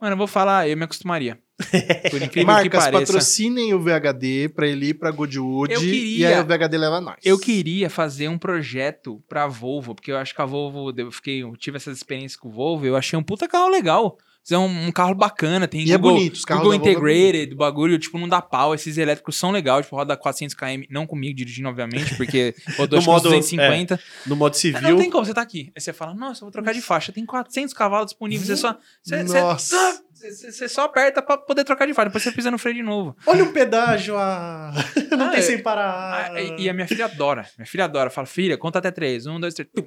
Mano, 0.00 0.14
eu 0.14 0.18
vou 0.18 0.26
falar, 0.26 0.68
eu 0.68 0.76
me 0.76 0.84
acostumaria. 0.84 1.38
Por 2.10 2.20
incrível 2.20 2.30
que 2.30 2.44
Marcas, 2.44 2.84
pareça. 2.84 3.00
patrocinem 3.12 3.72
o 3.74 3.80
VHD 3.80 4.48
pra 4.54 4.66
ele 4.66 4.86
ir 4.88 4.94
pra 4.94 5.10
Goodwood. 5.12 5.72
Eu 5.72 5.80
E 5.82 5.90
queria- 5.90 6.28
aí 6.36 6.40
o 6.42 6.44
VHD 6.44 6.76
leva 6.76 7.00
nós. 7.00 7.16
Eu 7.24 7.38
queria 7.38 7.88
fazer 7.88 8.28
um 8.28 8.36
projeto 8.36 9.22
pra 9.28 9.46
Volvo, 9.46 9.94
porque 9.94 10.10
eu 10.10 10.16
acho 10.16 10.34
que 10.34 10.42
a 10.42 10.44
Volvo, 10.44 10.92
eu 10.96 11.12
fiquei, 11.12 11.42
eu 11.44 11.56
tive 11.56 11.76
essa 11.76 11.90
experiência 11.92 12.38
com 12.38 12.48
o 12.48 12.52
Volvo, 12.52 12.84
eu 12.86 12.96
achei 12.96 13.16
um 13.18 13.22
puta 13.22 13.46
carro 13.46 13.68
legal. 13.70 14.18
É 14.50 14.58
um, 14.58 14.88
um 14.88 14.92
carro 14.92 15.14
bacana, 15.14 15.66
tem 15.66 15.80
E 15.82 15.92
é 15.92 15.96
Google, 15.96 16.16
bonito, 16.18 16.34
os 16.34 16.44
carros 16.44 16.64
Google 16.64 16.78
Volvo 16.78 16.88
é 16.88 16.92
Integrated, 16.92 17.54
o 17.54 17.56
bagulho, 17.56 17.98
tipo, 17.98 18.18
não 18.18 18.28
dá 18.28 18.42
pau. 18.42 18.74
Esses 18.74 18.98
elétricos 18.98 19.36
são 19.36 19.50
legais, 19.50 19.86
tipo, 19.86 19.96
roda 19.96 20.16
400 20.16 20.54
km, 20.54 20.82
não 20.90 21.06
comigo 21.06 21.34
dirigindo, 21.34 21.68
obviamente, 21.68 22.14
porque 22.16 22.54
rodou 22.76 22.96
No 22.96 23.02
acho 23.02 23.10
modo, 23.10 23.22
250. 23.22 23.98
No 24.26 24.36
modo 24.36 24.54
civil. 24.54 24.82
Não 24.82 24.98
tem 24.98 25.10
como, 25.10 25.24
você 25.24 25.32
tá 25.32 25.40
aqui. 25.40 25.72
Aí 25.74 25.80
você 25.80 25.92
fala, 25.94 26.12
nossa, 26.14 26.40
eu 26.42 26.46
vou 26.46 26.50
trocar 26.50 26.74
de 26.74 26.82
faixa. 26.82 27.10
Tem 27.10 27.24
400 27.24 27.72
cavalos 27.72 28.06
disponíveis. 28.10 28.46
Você 28.48 28.56
só. 28.56 28.76
Você, 29.02 29.22
Nossa. 29.22 29.76
você- 30.12 30.52
você 30.52 30.68
só 30.68 30.84
aperta 30.84 31.20
pra 31.22 31.36
poder 31.38 31.64
trocar 31.64 31.86
de 31.86 31.92
faixa. 31.94 32.08
Depois 32.08 32.22
você 32.22 32.32
pisa 32.32 32.50
no 32.50 32.58
freio 32.58 32.76
de 32.76 32.82
novo. 32.82 33.16
Olha 33.26 33.44
o 33.44 33.52
pedágio, 33.52 34.16
ah. 34.18 34.72
não 35.16 35.26
Ah, 35.26 35.30
tem 35.30 35.38
é- 35.38 35.42
sem 35.42 35.62
parar. 35.62 36.32
Ah, 36.32 36.40
e 36.40 36.62
e 36.62 36.68
a 36.68 36.72
minha 36.74 36.86
filha 36.86 37.06
adora. 37.06 37.46
Minha 37.58 37.66
filha 37.66 37.84
adora. 37.84 38.08
Fala, 38.10 38.26
filha, 38.26 38.56
conta 38.58 38.78
até 38.78 38.90
três. 38.90 39.26
Um, 39.26 39.38
dois, 39.40 39.52
três. 39.54 39.68
Tum. 39.74 39.84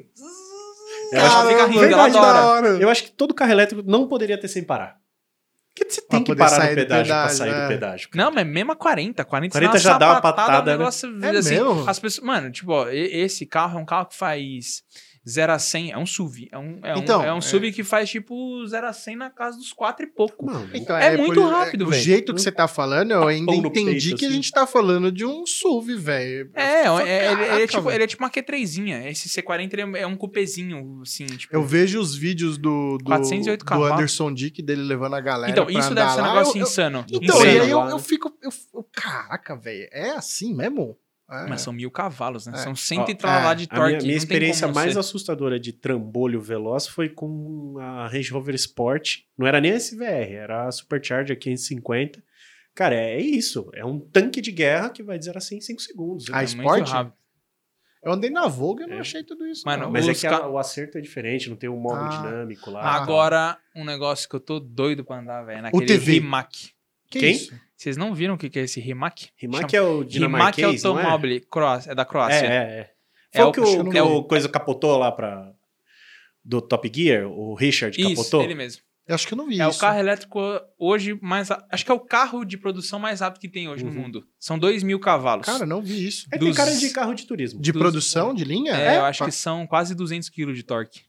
Eu 1.11 1.19
acho 1.21 1.35
Ela 1.35 1.43
que 1.43 1.49
fica 1.53 1.65
rindo, 1.67 1.79
ela 1.79 1.87
verdade, 1.87 2.17
adora. 2.17 2.33
da 2.39 2.45
hora. 2.47 2.67
Eu 2.81 2.89
acho 2.89 3.03
que 3.03 3.11
todo 3.11 3.33
carro 3.33 3.51
elétrico 3.51 3.83
não 3.89 4.07
poderia 4.07 4.37
ter 4.39 4.47
sem 4.47 4.63
parar. 4.63 4.97
Porque 5.75 5.91
você 5.91 6.01
Pra 6.01 6.09
tem 6.17 6.23
que 6.23 6.35
parar 6.35 6.49
sair 6.55 6.69
no 6.71 6.75
pedágio, 6.75 7.13
pra 7.13 7.29
sair 7.29 7.49
é. 7.51 7.61
do 7.61 7.67
pedágio. 7.67 8.09
cara. 8.09 8.25
Não, 8.25 8.31
mas 8.31 8.47
mesmo 8.47 8.71
a 8.71 8.75
40. 8.75 9.23
40, 9.23 9.51
40 9.53 9.71
você 9.73 9.79
já 9.83 9.97
dá 9.97 10.11
uma 10.13 10.21
patada, 10.21 10.61
um 10.61 10.65
né? 10.65 10.71
negócio, 10.71 11.07
É 11.23 11.29
assim, 11.37 11.49
mesmo? 11.51 11.87
As 11.89 11.99
pessoas, 11.99 12.25
mano, 12.25 12.51
tipo, 12.51 12.71
ó, 12.71 12.89
esse 12.89 13.45
carro 13.45 13.77
é 13.77 13.81
um 13.81 13.85
carro 13.85 14.07
que 14.07 14.15
faz 14.15 14.81
0 15.27 15.51
a 15.53 15.59
100. 15.59 15.91
É 15.91 15.97
um 15.97 16.05
SUV. 16.05 16.47
É 16.51 16.57
um, 16.57 16.79
é 16.83 16.95
um, 16.95 16.97
Então, 16.99 17.23
é 17.23 17.33
um 17.33 17.37
é. 17.37 17.41
SUV 17.41 17.71
que 17.71 17.83
faz, 17.83 18.09
tipo, 18.09 18.65
0 18.65 18.87
a 18.87 18.93
100 18.93 19.15
na 19.15 19.29
casa 19.29 19.57
dos 19.57 19.73
4 19.73 20.05
e 20.05 20.09
pouco. 20.09 20.45
Mano, 20.45 20.69
Então, 20.73 20.95
É 20.97 21.15
muito 21.17 21.35
por- 21.41 21.49
rápido, 21.49 21.85
O 21.85 21.89
velho. 21.89 22.01
jeito 22.01 22.33
que 22.33 22.41
você 22.41 22.51
tá 22.51 22.67
falando, 22.67 23.11
eu 23.11 23.27
ainda 23.27 23.47
Tapão 23.47 23.61
no 23.61 23.67
entendi 23.67 24.07
peito, 24.09 24.17
que 24.19 24.25
a 24.25 24.27
assim. 24.29 24.35
gente 24.35 24.51
tá 24.51 24.65
falando 24.65 25.11
de 25.11 25.25
um 25.25 25.45
SUV, 25.45 25.95
velho. 25.95 26.49
É, 26.53 26.87
Eu 26.87 26.99
é, 26.99 27.01
fico, 27.01 27.11
ele, 27.11 27.17
ele 27.17 27.31
é 27.31 27.45
"Caraca, 27.47 27.67
tipo, 27.67 27.81
velho." 27.83 27.95
ele 27.95 28.03
é 28.03 28.07
tipo 28.07 28.23
uma 28.23 28.29
Q3zinha. 28.29 29.09
Esse 29.09 29.27
C40 29.29 29.73
ele 29.73 29.97
é, 29.97 30.01
é 30.01 30.07
um 30.07 30.15
cupezinho, 30.15 31.01
assim, 31.01 31.25
tipo. 31.25 31.53
Eu 31.55 31.63
vejo 31.63 31.99
os 31.99 32.15
vídeos 32.15 32.57
do, 32.57 32.97
do, 32.97 33.03
408 33.05 33.65
do. 33.65 33.83
Anderson 33.83 34.33
Dick 34.33 34.61
dele 34.61 34.81
levando 34.83 35.15
a 35.15 35.21
galera. 35.21 35.51
então, 35.51 35.65
pra 35.65 35.73
isso 35.79 35.91
andar 35.91 36.03
deve 36.03 36.13
ser 36.15 36.21
um 36.21 36.23
negócio 36.33 36.51
Eu- 36.51 36.55
eu- 36.61 36.63
insano. 36.67 37.05
Então, 37.11 37.35
insano. 37.37 37.45
e 37.45 37.59
aí 37.59 37.69
eu, 37.69 37.79
eu 37.89 37.99
fico. 37.99 38.31
Eu, 38.41 38.51
eu- 38.73 38.87
caraca, 38.93 39.55
velho. 39.55 39.87
É 39.91 40.11
assim 40.11 40.53
mesmo? 40.55 40.97
É. 41.29 41.45
Mas 41.47 41.61
são 41.61 41.73
mil 41.73 41.91
cavalos, 41.91 42.47
né? 42.47 42.53
É. 42.55 42.57
São 42.59 42.73
cento 42.75 43.09
e 43.11 43.15
tralá 43.15 43.51
é. 43.51 43.55
de 43.55 43.65
A 43.69 43.75
torque. 43.75 43.87
minha, 43.87 43.97
minha 43.99 44.09
tem 44.13 44.17
experiência 44.17 44.67
mais 44.69 44.93
ser. 44.93 44.99
assustadora 44.99 45.59
de 45.59 45.73
trambolho 45.73 46.39
veloz 46.41 46.87
foi 46.87 47.09
com 47.09 47.75
a 47.79 48.07
Range 48.07 48.31
Rover 48.31 48.55
Sport. 48.55 49.19
Não 49.37 49.45
era 49.45 49.59
nem 49.59 49.73
a 49.73 49.75
SVR, 49.79 50.31
era 50.33 50.67
a 50.67 50.71
Supercharger 50.71 51.37
550. 51.37 52.23
Cara, 52.73 52.95
é 52.95 53.19
isso. 53.19 53.69
É 53.73 53.83
um 53.83 53.99
tanque 53.99 54.39
de 54.39 54.51
guerra 54.51 54.89
que 54.89 55.03
vai 55.03 55.17
dizer 55.19 55.35
assim 55.35 55.57
em 55.57 55.61
5 55.61 55.81
segundos. 55.81 56.25
A 56.31 56.41
É 56.41 56.45
Sport? 56.45 56.87
Eu 58.03 58.11
andei 58.13 58.29
na 58.29 58.47
Vogue 58.47 58.83
e 58.83 58.87
não 58.87 58.97
É. 58.97 58.99
achei 58.99 59.23
tudo 59.23 59.45
isso. 59.45 59.63
Mano, 59.65 59.85
não. 59.85 59.91
Mas 59.91 60.07
é 60.07 60.13
que 60.13 60.27
a- 60.27 60.47
o 60.47 60.57
acerto 60.57 60.97
é 60.97 61.01
diferente, 61.01 61.49
não 61.49 61.57
tem 61.57 61.67
um 61.69 61.75
modo 61.79 62.05
Ah. 62.05 62.07
dinâmico 62.09 62.69
lá. 62.71 62.83
Agora, 62.95 63.57
um 63.75 63.83
negócio 63.83 64.29
que 64.29 64.35
eu 64.35 64.39
tô 64.39 64.59
doido 64.59 65.03
pra 65.03 65.19
andar, 65.19 65.43
velho. 65.43 65.63
Naquele 65.63 65.85
TV. 65.85 66.11
Rimac. 66.13 66.69
Que 67.09 67.19
quem? 67.19 67.31
isso? 67.33 67.59
Vocês 67.77 67.95
não 67.95 68.13
viram 68.13 68.33
o 68.33 68.37
que 68.37 68.49
que 68.49 68.57
é 68.59 68.63
esse 68.63 68.79
Rimac? 68.81 69.29
Rimac 69.37 69.69
Chama- 69.71 69.77
é 69.77 69.81
o 69.87 69.93
Rimac 69.99 70.09
dinamarquês, 70.11 70.83
não 70.83 70.99
é? 70.99 71.39
Croácia, 71.49 71.91
é 71.91 71.95
da 71.95 72.01
É, 72.01 72.05
Croácia. 72.05 72.45
é, 72.45 72.49
é. 72.55 72.91
É 73.33 73.37
Foi 73.37 73.45
o 73.45 73.49
o 73.49 73.51
que 73.53 73.59
o, 73.59 73.83
não 73.83 73.91
que 73.91 74.01
vi. 74.01 74.07
o 74.07 74.23
coisa 74.23 74.49
capotou 74.49 74.97
lá 74.97 75.11
pra... 75.11 75.53
Do 76.43 76.59
Top 76.61 76.89
Gear, 76.93 77.27
o 77.27 77.53
Richard 77.53 77.99
Isso, 78.01 78.15
capotou. 78.15 78.41
ele 78.41 78.55
mesmo. 78.55 78.81
Eu 79.05 79.13
acho 79.15 79.27
que 79.27 79.33
eu 79.33 79.37
não 79.37 79.47
vi 79.47 79.61
É 79.61 79.67
isso. 79.67 79.77
o 79.77 79.81
carro 79.81 79.99
elétrico 79.99 80.39
hoje 80.79 81.17
mais. 81.21 81.49
Acho 81.51 81.85
que 81.85 81.91
é 81.91 81.93
o 81.93 81.99
carro 81.99 82.43
de 82.45 82.57
produção 82.57 82.99
mais 82.99 83.19
rápido 83.19 83.41
que 83.41 83.47
tem 83.49 83.67
hoje 83.69 83.83
no 83.83 83.91
Uhum. 83.91 83.97
mundo. 84.01 84.27
São 84.39 84.57
2 84.57 84.81
mil 84.83 84.99
cavalos. 84.99 85.45
Cara, 85.45 85.65
não 85.65 85.81
vi 85.81 86.07
isso. 86.07 86.25
É, 86.31 86.37
tem 86.37 86.47
dos- 86.47 86.57
cara 86.57 86.73
de 86.75 86.89
carro 86.89 87.13
de 87.13 87.25
turismo. 87.25 87.61
De 87.61 87.71
dos- 87.71 87.81
produção, 87.81 88.33
de 88.33 88.43
linha? 88.45 88.73
é, 88.75 88.97
eu 88.97 89.03
acho 89.05 89.23
que 89.25 89.31
são 89.31 89.67
quase 89.67 89.93
200 89.93 90.29
kg 90.29 90.53
de 90.53 90.63
torque. 90.63 91.01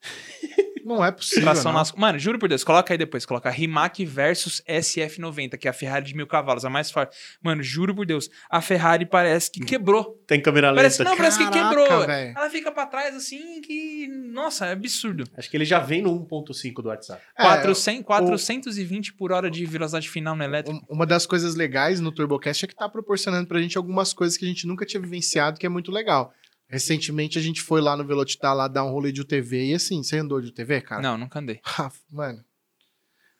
Não 0.86 1.04
é 1.04 1.10
possível. 1.10 1.42
Tração 1.42 1.72
não. 1.72 1.80
nas... 1.80 1.90
Mano, 1.92 2.18
juro 2.18 2.38
por 2.38 2.48
Deus, 2.48 2.62
coloca 2.62 2.94
aí 2.94 2.98
depois. 2.98 3.26
Coloca 3.26 3.50
Rimac 3.50 4.04
versus 4.04 4.62
SF90, 4.68 5.58
que 5.58 5.66
é 5.66 5.70
a 5.70 5.74
Ferrari 5.74 6.06
de 6.06 6.14
mil 6.14 6.26
cavalos, 6.26 6.64
a 6.64 6.70
mais 6.70 6.90
forte. 6.90 7.16
Mano, 7.42 7.62
juro 7.62 7.94
por 7.94 8.06
Deus, 8.06 8.30
a 8.48 8.60
Ferrari 8.60 9.04
parece 9.04 9.50
que 9.50 9.60
quebrou. 9.64 10.22
Tem 10.26 10.40
câmera 10.40 10.68
lenta. 10.70 10.80
Parece, 10.82 11.02
não, 11.04 11.16
parece 11.16 11.38
que 11.38 11.50
quebrou. 11.50 12.06
velho. 12.06 12.34
Ela 12.36 12.50
fica 12.50 12.70
pra 12.70 12.86
trás 12.86 13.14
assim 13.16 13.60
que. 13.60 14.06
Nossa, 14.32 14.66
é 14.66 14.72
absurdo. 14.72 15.24
Acho 15.36 15.50
que 15.50 15.56
ele 15.56 15.64
já 15.64 15.80
vem 15.80 16.02
no 16.02 16.10
1.5 16.26 16.74
do 16.82 16.88
WhatsApp. 16.88 17.20
É, 17.36 17.42
400, 17.42 18.04
420 18.06 19.12
por 19.14 19.32
hora 19.32 19.50
de 19.50 19.66
velocidade 19.66 20.08
final 20.08 20.36
no 20.36 20.44
elétrico. 20.44 20.78
Um- 20.88 20.94
Uma 20.96 21.06
das 21.06 21.26
coisas 21.26 21.54
legais 21.54 21.98
no 22.00 22.12
TurboCast 22.12 22.64
é 22.64 22.68
que 22.68 22.74
tá 22.76 22.88
proporcionando 22.88 23.46
pra 23.48 23.60
gente 23.60 23.76
algumas 23.76 24.12
coisas 24.12 24.36
que 24.36 24.44
a 24.44 24.48
gente 24.48 24.66
nunca 24.66 24.86
tinha 24.86 25.00
vivenciado, 25.00 25.58
que 25.58 25.66
é 25.66 25.68
muito 25.68 25.90
legal. 25.90 26.32
Recentemente 26.68 27.38
a 27.38 27.42
gente 27.42 27.62
foi 27.62 27.80
lá 27.80 27.96
no 27.96 28.04
Velocitar 28.04 28.54
lá 28.54 28.66
dar 28.66 28.84
um 28.84 28.90
rolê 28.90 29.12
de 29.12 29.20
UTV 29.20 29.66
e 29.66 29.74
assim, 29.74 30.02
você 30.02 30.18
andou 30.18 30.40
de 30.40 30.48
UTV, 30.48 30.80
cara? 30.80 31.02
Não, 31.02 31.16
nunca 31.16 31.38
andei. 31.38 31.60
Ah, 31.78 31.90
mano. 32.10 32.44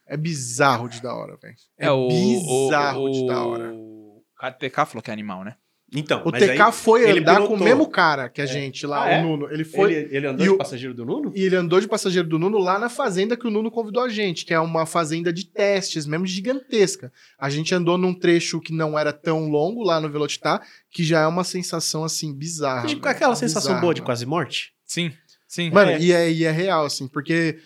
É 0.07 0.17
bizarro 0.17 0.89
de 0.89 1.03
da 1.03 1.13
hora, 1.13 1.37
velho. 1.37 1.57
É, 1.77 1.87
É, 1.87 1.91
o. 1.91 2.07
bizarro 2.07 3.05
o, 3.05 3.11
de 3.11 3.27
da 3.27 3.45
hora. 3.45 3.75
O 3.75 4.23
KTK 4.37 4.87
falou 4.87 5.03
que 5.03 5.11
é 5.11 5.13
animal, 5.13 5.43
né? 5.45 5.57
Então, 5.95 6.21
O 6.25 6.33
mas 6.33 6.43
TK 6.43 6.61
aí 6.63 6.73
foi 6.73 7.09
ele 7.09 7.21
andar 7.21 7.37
com 7.37 7.43
o 7.45 7.47
pilotou. 7.47 7.65
mesmo 7.65 7.89
cara 7.89 8.29
que 8.29 8.43
a 8.43 8.47
gente 8.47 8.85
lá, 8.85 9.05
Ah, 9.05 9.11
é? 9.11 9.21
o 9.21 9.23
Nuno. 9.23 9.49
Ele 9.53 9.63
foi. 9.65 9.95
ele, 9.95 10.17
ele 10.17 10.27
andou 10.27 10.45
e 10.45 10.49
de 10.49 10.55
o- 10.55 10.59
passageiro 10.59 10.93
do 10.93 11.05
Nuno? 11.05 11.33
E 11.33 11.43
ele 11.43 11.55
andou 11.55 11.81
de 11.81 11.87
passageiro 11.87 12.29
do 12.29 12.41
Nuno 12.41 12.59
lá 12.59 12.77
na 12.77 12.89
fazenda 12.89 13.37
que 13.37 13.47
o 13.47 13.51
Nuno 13.51 13.71
convidou 13.71 14.03
a 14.03 14.09
gente, 14.09 14.45
que 14.45 14.53
é 14.53 14.59
uma 14.59 14.85
fazenda 14.85 15.33
de 15.33 15.47
testes, 15.47 16.05
mesmo 16.05 16.27
gigantesca. 16.27 17.13
A 17.39 17.49
gente 17.49 17.73
andou 17.73 17.97
num 17.97 18.13
trecho 18.13 18.61
que 18.61 18.73
não 18.73 18.99
era 18.99 19.13
tão 19.13 19.49
longo 19.49 19.85
lá 19.85 20.01
no 20.01 20.11
Velocitar, 20.11 20.61
que 20.91 21.05
já 21.05 21.21
é 21.21 21.27
uma 21.27 21.45
sensação 21.45 22.03
assim 22.03 22.35
bizarra. 22.35 22.89
Tipo, 22.89 23.03
velho. 23.03 23.15
aquela 23.15 23.37
sensação 23.37 23.69
Bizarra, 23.71 23.81
boa 23.81 23.95
de 23.95 24.03
quase 24.03 24.27
morte? 24.27 24.73
Sim, 24.85 25.13
sim. 25.47 25.71
Mano, 25.71 25.93
É. 25.93 26.01
E, 26.01 26.13
é, 26.13 26.33
e 26.33 26.45
é 26.45 26.51
real, 26.51 26.85
assim, 26.85 27.07
porque 27.07 27.59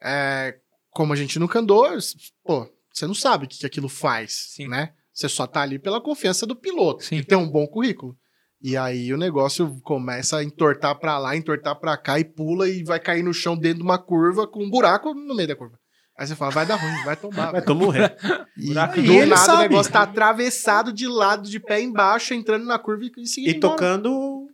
é, 0.00 0.54
como 0.90 1.12
a 1.12 1.16
gente 1.16 1.38
nunca 1.40 1.58
andou, 1.58 1.88
pô, 2.44 2.68
você 2.92 3.04
não 3.04 3.14
sabe 3.14 3.46
o 3.46 3.48
que, 3.48 3.58
que 3.58 3.66
aquilo 3.66 3.88
faz, 3.88 4.50
Sim. 4.54 4.68
né? 4.68 4.90
Você 5.18 5.28
só 5.28 5.48
tá 5.48 5.62
ali 5.62 5.80
pela 5.80 6.00
confiança 6.00 6.46
do 6.46 6.54
piloto, 6.54 7.02
Sim. 7.02 7.16
que 7.16 7.26
tem 7.26 7.36
um 7.36 7.50
bom 7.50 7.66
currículo. 7.66 8.16
E 8.62 8.76
aí 8.76 9.12
o 9.12 9.16
negócio 9.18 9.76
começa 9.82 10.36
a 10.36 10.44
entortar 10.44 10.96
pra 10.96 11.18
lá, 11.18 11.36
entortar 11.36 11.74
pra 11.74 11.96
cá 11.96 12.20
e 12.20 12.24
pula 12.24 12.68
e 12.68 12.84
vai 12.84 13.00
cair 13.00 13.24
no 13.24 13.34
chão 13.34 13.56
dentro 13.56 13.78
de 13.78 13.82
uma 13.84 13.98
curva 13.98 14.46
com 14.46 14.62
um 14.62 14.70
buraco 14.70 15.12
no 15.14 15.34
meio 15.34 15.48
da 15.48 15.56
curva. 15.56 15.76
Aí 16.16 16.24
você 16.24 16.36
fala, 16.36 16.52
vai 16.52 16.66
dar 16.66 16.76
ruim, 16.76 17.04
vai 17.04 17.16
tombar. 17.16 17.50
Vai 17.50 17.62
tô 17.62 17.74
morrer. 17.74 18.16
E 18.56 18.68
buraco. 18.68 18.94
do 18.94 19.12
E 19.12 19.16
ele 19.16 19.26
nada 19.30 19.42
o 19.42 19.44
sabe. 19.44 19.62
negócio 19.62 19.92
tá 19.92 20.02
atravessado 20.02 20.92
de 20.92 21.08
lado, 21.08 21.48
de 21.50 21.58
pé 21.58 21.80
embaixo, 21.80 22.32
entrando 22.32 22.64
na 22.64 22.78
curva 22.78 23.02
e 23.16 23.26
seguindo 23.26 23.56
e 23.56 23.58
tocando 23.58 24.46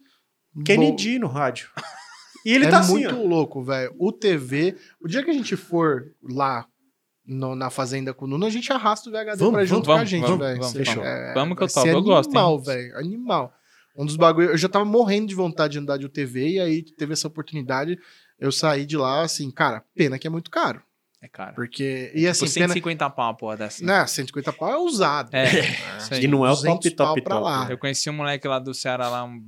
Kennedy 0.65 1.18
no 1.18 1.26
rádio. 1.26 1.68
E 2.47 2.52
ele 2.52 2.67
é 2.67 2.70
tá 2.70 2.81
assim, 2.81 2.93
muito 2.93 3.17
ó. 3.18 3.23
louco, 3.26 3.65
velho. 3.65 3.94
O 3.99 4.12
TV, 4.12 4.76
o 5.01 5.09
dia 5.09 5.25
que 5.25 5.31
a 5.31 5.33
gente 5.33 5.57
for 5.57 6.05
lá 6.23 6.67
no- 7.27 7.55
na 7.55 7.70
fazenda 7.70 8.12
com 8.15 8.25
o 8.25 8.28
Nuno, 8.28 8.47
a 8.47 8.51
gente 8.51 8.73
arrasta 8.73 9.09
o 9.09 9.12
VHD 9.12 9.39
Vamos, 9.39 9.55
pra 9.55 9.65
junto 9.65 9.86
vamos, 9.86 9.99
com 9.99 10.03
a 10.03 10.05
gente, 10.05 10.23
vamos, 10.23 10.39
velho. 10.39 10.59
vamos, 10.61 10.73
Fechou. 10.73 10.94
vamos. 11.03 11.09
É, 11.09 11.35
Vamos 11.35 11.57
que 11.59 11.62
eu 11.65 11.69
topo, 11.69 11.89
eu 11.89 12.03
gosto? 12.03 12.28
Animal, 12.31 12.59
velho. 12.61 12.97
Animal. 12.99 13.55
Um 13.97 14.05
dos 14.05 14.17
bagulhos. 14.17 14.51
Eu 14.51 14.59
já 14.59 14.69
tava 14.69 14.85
morrendo 14.85 15.27
de 15.28 15.35
vontade 15.35 15.73
de 15.75 15.78
andar 15.78 15.97
de 15.97 16.07
UTV 16.07 16.49
e 16.55 16.61
aí 16.61 16.83
teve 16.83 17.12
essa 17.12 17.28
oportunidade. 17.28 17.97
Eu 18.39 18.51
saí 18.51 18.85
de 18.85 18.97
lá, 18.97 19.23
assim, 19.23 19.51
cara, 19.51 19.83
pena 19.94 20.19
que 20.19 20.27
é 20.27 20.31
muito 20.31 20.51
caro. 20.51 20.83
É 21.23 21.28
caro. 21.28 21.55
Porque. 21.55 22.11
E 22.15 22.27
assim, 22.27 22.44
Por 22.47 22.53
pena. 22.55 22.69
150 22.69 23.09
pau 23.11 23.31
a 23.31 23.35
porra 23.35 23.57
dessa. 23.57 23.85
Né, 23.85 24.07
150 24.07 24.53
pau 24.53 24.69
é 24.70 24.77
usado. 24.77 25.31
É, 25.33 25.44
aí. 26.11 26.25
E 26.25 26.27
não 26.27 26.44
é 26.44 26.51
o 26.51 26.55
200 26.55 26.91
top, 26.91 26.97
top, 26.97 27.23
pau 27.23 27.41
top. 27.43 27.44
lá. 27.51 27.67
Eu 27.70 27.78
conheci 27.78 28.11
um 28.11 28.15
moleque 28.15 28.47
lá 28.49 28.59
do 28.59 28.75
Ceará 28.75 29.09
lá, 29.09 29.25
um 29.25 29.41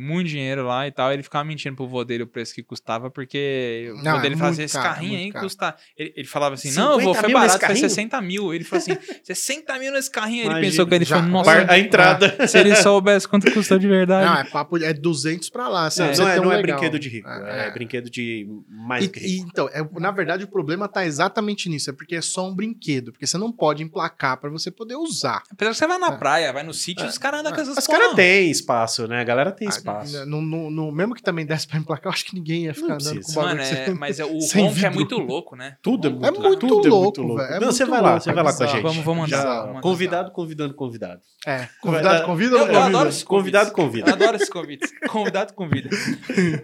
muito 0.00 0.28
dinheiro 0.28 0.64
lá 0.66 0.86
e 0.86 0.90
tal. 0.92 1.12
Ele 1.12 1.22
ficava 1.22 1.44
mentindo 1.44 1.76
pro 1.76 1.86
vô 1.86 2.04
dele 2.04 2.22
o 2.22 2.26
preço 2.26 2.54
que 2.54 2.62
custava, 2.62 3.10
porque 3.10 3.92
o 3.92 4.02
Não, 4.02 4.12
vô 4.12 4.18
é 4.18 4.20
dele 4.22 4.36
falava 4.36 4.52
assim: 4.52 4.62
esse 4.62 4.74
caro, 4.76 4.88
carrinho 4.94 5.18
aí 5.18 5.32
caro. 5.32 5.44
custa. 5.44 5.76
Ele, 5.96 6.12
ele 6.16 6.26
falava 6.28 6.54
assim: 6.54 6.72
não, 6.72 6.98
50 6.98 7.02
vô, 7.04 7.14
foi 7.14 7.32
barato, 7.32 7.50
foi 7.52 7.60
carrinho? 7.60 7.80
60 7.90 8.20
mil. 8.22 8.54
Ele 8.54 8.64
falou 8.64 8.82
assim: 8.82 8.96
60 9.24 9.78
mil 9.78 9.92
nesse 9.92 10.10
carrinho. 10.10 10.40
Aí 10.42 10.46
ele 10.46 10.50
Imagina, 10.50 10.70
pensou 10.72 10.86
que 10.86 10.94
ele 10.94 11.04
já- 11.04 11.16
falou: 11.16 11.30
nossa, 11.30 11.72
a 11.72 11.78
entrada. 11.78 12.46
se 12.48 12.58
ele 12.58 12.74
soubesse 12.76 13.28
quanto 13.28 13.50
custou 13.52 13.78
de 13.78 13.86
verdade. 13.88 14.26
Não, 14.28 14.36
é 14.40 14.44
papo, 14.44 14.78
é 14.78 14.92
200 14.92 15.50
pra 15.50 15.68
lá. 15.68 15.86
assim, 15.86 16.00
Não, 16.00 16.06
pra 16.08 16.14
você 16.16 16.22
não 16.22 16.30
é, 16.30 16.40
um 16.40 16.44
não 16.44 16.52
é 16.52 16.62
brinquedo 16.62 16.98
de 16.98 17.08
rico. 17.08 17.28
É, 17.28 17.64
É, 17.64 17.68
é. 17.68 17.70
brinquedo 17.70 18.10
de 18.10 18.46
mais 18.68 19.04
E- 19.04 19.08
que 19.08 19.20
e, 19.20 19.36
rico. 19.36 19.48
então, 19.50 19.68
é, 19.72 19.86
na 20.00 20.10
verdade, 20.10 20.44
o 20.44 20.48
problema 20.48 20.88
tá 20.88 21.04
exatamente 21.04 21.68
nisso. 21.68 21.90
É 21.90 21.92
porque 21.92 22.16
é 22.16 22.20
só 22.22 22.48
um 22.48 22.54
brinquedo. 22.54 23.12
Porque 23.12 23.26
você 23.26 23.36
não 23.38 23.52
pode 23.52 23.82
emplacar 23.82 24.36
pra 24.38 24.48
você 24.50 24.70
poder 24.70 24.96
usar. 24.96 25.42
Apesar 25.50 25.70
que 25.72 25.76
você 25.76 25.86
vai 25.86 25.98
na 25.98 26.08
É. 26.14 26.16
praia, 26.16 26.52
vai 26.52 26.62
no 26.62 26.72
sítio, 26.72 27.06
os 27.06 27.18
caras 27.18 27.40
andam 27.40 27.52
com 27.52 27.60
essas 27.60 27.76
Os 27.78 27.86
caras 27.86 28.14
têm 28.14 28.50
espaço, 28.50 29.06
né? 29.06 29.20
A 29.20 29.24
galera 29.24 29.50
tem 29.52 29.66
Ah, 29.68 29.70
espaço. 29.90 30.26
no- 30.26 30.40
no- 30.42 30.70
no- 30.70 30.92
mesmo 30.92 31.14
que 31.14 31.22
também 31.22 31.44
desse 31.46 31.66
pra 31.66 31.78
emplacar, 31.78 32.06
eu 32.06 32.10
acho 32.12 32.24
que 32.24 32.34
ninguém 32.34 32.64
ia 32.64 32.74
ficar 32.74 32.94
andando 32.94 33.20
com 33.22 33.30
o 33.30 33.34
bagulho. 33.34 33.48
Mano, 33.48 33.60
é, 33.60 33.64
você- 33.86 33.94
mas 33.94 34.20
é, 34.20 34.24
o 34.24 34.40
Sem 34.42 34.64
ronco 34.66 34.78
é 34.86 34.90
muito 34.90 35.18
louco, 35.18 35.56
né? 35.56 35.76
Tudo 35.82 36.08
é 36.08 36.10
ronco 36.10 36.20
muito, 36.24 36.36
É 36.44 36.48
muito 36.48 36.66
tudo 36.66 36.88
louco, 36.88 37.36
velho. 37.36 37.40
É 37.54 37.60
Não, 37.60 37.72
você 37.72 37.84
vai 37.84 38.00
lá, 38.00 38.10
louco, 38.10 38.24
você 38.24 38.30
é 38.30 38.32
vai 38.32 38.44
lá 38.44 38.56
com 38.56 38.62
a 38.62 38.66
gente. 38.66 38.82
Vamos- 38.82 39.04
vamos 39.04 39.30
Já- 39.30 39.40
andar, 39.40 39.66
vamos 39.66 39.80
Convidado, 39.82 40.30
convidando, 40.32 40.74
convidado. 40.74 41.22
É, 41.46 41.68
convidado, 41.80 42.26
convida 42.26 42.56
ou 42.56 42.66
Eu, 42.66 42.72
eu 42.72 42.80
adoro 42.82 43.08
esses 43.08 43.22
Convidado, 43.24 43.72
convida. 43.72 44.10
Eu 44.10 44.14
adoro 44.14 44.36
esses 44.36 44.48
convites. 44.50 44.90
Convidado, 45.10 45.52
convida. 45.54 45.88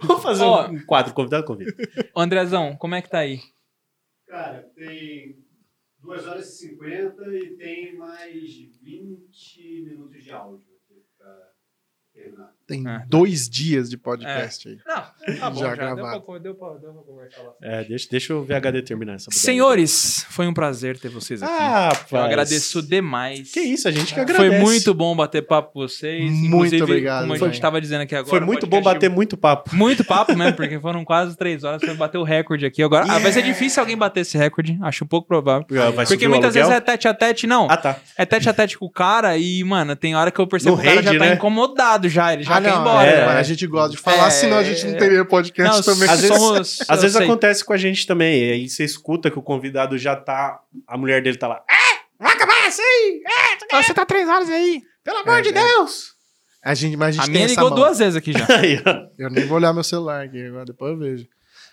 Vamos 0.03 0.23
fazer 0.23 0.43
Ó. 0.43 0.67
um 0.69 0.79
quadro, 0.85 1.13
convidado, 1.13 1.45
convida. 1.45 1.73
Andrezão, 2.15 2.75
como 2.75 2.95
é 2.95 3.01
que 3.01 3.09
tá 3.09 3.19
aí? 3.19 3.39
Cara, 4.27 4.59
tem 4.75 5.37
2 6.01 6.27
horas 6.27 6.47
e 6.49 6.67
50 6.69 7.23
e 7.35 7.55
tem 7.57 7.97
mais 7.97 8.33
20 8.83 9.83
minutos 9.85 10.23
de 10.23 10.31
áudio 10.31 10.65
aqui 10.85 11.01
pra 11.17 11.33
terminar. 12.13 12.53
Tem 12.67 12.85
Ah. 12.85 13.01
dois 13.07 13.49
dias 13.49 13.89
de 13.89 13.97
podcast 13.97 14.67
aí. 14.67 14.77
Não, 14.85 15.37
tá 15.39 15.49
bom, 15.49 15.59
Já 15.61 15.69
já, 15.69 15.75
gravado. 15.75 16.01
Deu, 16.11 16.21
pra, 16.21 16.37
deu, 16.37 16.53
pra, 16.55 16.67
deu 16.73 16.91
pra 16.91 17.01
conversar 17.03 17.41
lá. 17.43 17.51
É, 17.61 17.83
deixa, 17.85 18.07
deixa 18.11 18.35
o 18.35 18.43
VHD 18.43 18.81
terminar 18.81 19.13
essa. 19.15 19.31
Senhores, 19.31 20.25
foi 20.29 20.47
um 20.47 20.53
prazer 20.53 20.99
ter 20.99 21.07
vocês 21.07 21.41
aqui. 21.41 21.53
Ah, 21.57 21.89
Eu 22.11 22.17
agradeço 22.19 22.81
demais. 22.81 23.51
Que 23.53 23.61
isso, 23.61 23.87
a 23.87 23.91
gente 23.91 24.13
que 24.13 24.19
agradece. 24.19 24.49
Foi 24.49 24.59
muito 24.59 24.93
bom 24.93 25.15
bater 25.15 25.43
papo 25.47 25.71
com 25.73 25.79
vocês. 25.79 26.29
Muito 26.29 26.45
Inclusive, 26.47 26.83
obrigado, 26.83 27.21
Como 27.21 27.33
a 27.33 27.37
gente 27.37 27.61
tava 27.61 27.79
dizendo 27.79 28.01
aqui 28.01 28.15
agora. 28.15 28.29
Foi 28.29 28.41
muito 28.41 28.67
bom 28.67 28.81
bater 28.81 29.09
muito 29.09 29.37
papo. 29.37 29.73
Muito 29.73 30.03
papo, 30.03 30.33
né? 30.35 30.51
Porque 30.51 30.77
foram 30.81 31.05
quase 31.05 31.37
três 31.37 31.63
horas 31.63 31.81
pra 31.81 31.93
bater 31.93 32.17
o 32.17 32.23
recorde 32.23 32.65
aqui. 32.65 32.83
Agora, 32.83 33.05
ah, 33.09 33.17
vai 33.19 33.31
ser 33.31 33.43
difícil 33.43 33.79
alguém 33.81 33.95
bater 33.97 34.19
esse 34.21 34.37
recorde. 34.37 34.77
Acho 34.81 35.05
um 35.05 35.07
pouco 35.07 35.25
provável. 35.25 35.65
Vai 35.69 36.05
subir 36.05 36.17
Porque 36.17 36.27
muitas 36.27 36.53
vezes 36.53 36.69
é 36.69 36.81
tete 36.81 37.07
a 37.07 37.13
tete, 37.13 37.47
não. 37.47 37.67
Ah, 37.71 37.77
tá. 37.77 37.97
É 38.17 38.25
tete 38.25 38.49
a 38.49 38.53
tete 38.53 38.77
com 38.77 38.85
o 38.87 38.91
cara 38.91 39.37
e, 39.37 39.63
mano, 39.63 39.95
tem 39.95 40.15
hora 40.17 40.31
que 40.31 40.39
eu 40.41 40.45
percebo 40.47 40.75
No 40.75 40.81
que 40.81 40.87
o 40.87 40.89
cara 40.89 41.01
já 41.01 41.09
rage, 41.11 41.19
tá 41.19 41.25
né? 41.27 41.33
incomodado 41.35 42.09
já. 42.09 42.33
Ele 42.33 42.43
já 42.43 42.56
Ah, 42.57 42.61
quer 42.61 42.67
ir 42.69 42.71
não, 42.73 42.81
embora. 42.81 43.09
é, 43.09 43.19
É. 43.21 43.25
mas 43.25 43.37
a 43.37 43.43
gente 43.43 43.67
gosta 43.67 43.91
de 43.95 43.97
falar, 43.97 44.27
É. 44.27 44.31
senão 44.31 44.57
a 44.57 44.63
gente 44.63 44.85
não 44.85 44.97
teria 44.97 45.23
podcast 45.25 45.75
Não, 45.77 45.83
também. 45.93 46.09
Às 46.09 46.21
vezes- 46.21 46.37
somos- 46.37 46.77
Às 46.87 47.01
vezes 47.01 47.15
acontece 47.17 47.63
com 47.65 47.73
a 47.73 47.77
gente 47.77 48.05
também. 48.05 48.43
E 48.43 48.51
aí 48.53 48.69
você 48.69 48.83
escuta 48.83 49.29
que 49.31 49.39
o 49.39 49.41
convidado 49.41 49.97
já 49.97 50.15
tá. 50.15 50.59
A 50.87 50.97
mulher 50.97 51.21
dele 51.21 51.37
tá 51.37 51.47
lá. 51.47 51.63
É! 51.69 52.23
Vai 52.23 52.33
acabar 52.33 52.67
assim! 52.67 52.81
É! 53.71 53.81
Você 53.83 53.93
tá 53.93 54.05
três 54.05 54.27
horas 54.27 54.49
aí. 54.49 54.81
Pelo 55.03 55.17
amor 55.19 55.39
É, 55.39 55.41
de 55.41 55.49
é. 55.49 55.51
Deus! 55.53 56.15
A 56.63 56.73
gente, 56.73 56.97
mas 56.97 57.09
a 57.09 57.11
gente 57.11 57.21
A 57.21 57.25
tem 57.25 57.33
minha 57.33 57.45
essa 57.45 57.53
ligou 57.53 57.69
mão. 57.69 57.79
duas 57.79 57.99
vezes 57.99 58.15
aqui 58.15 58.33
já. 58.33 58.45
Eu 59.17 59.29
nem 59.29 59.45
vou 59.45 59.57
olhar 59.57 59.71
meu 59.73 59.83
celular 59.83 60.25
aqui 60.25 60.45
agora, 60.47 60.65
depois 60.65 60.91
eu 60.91 60.97
vejo. 60.97 61.27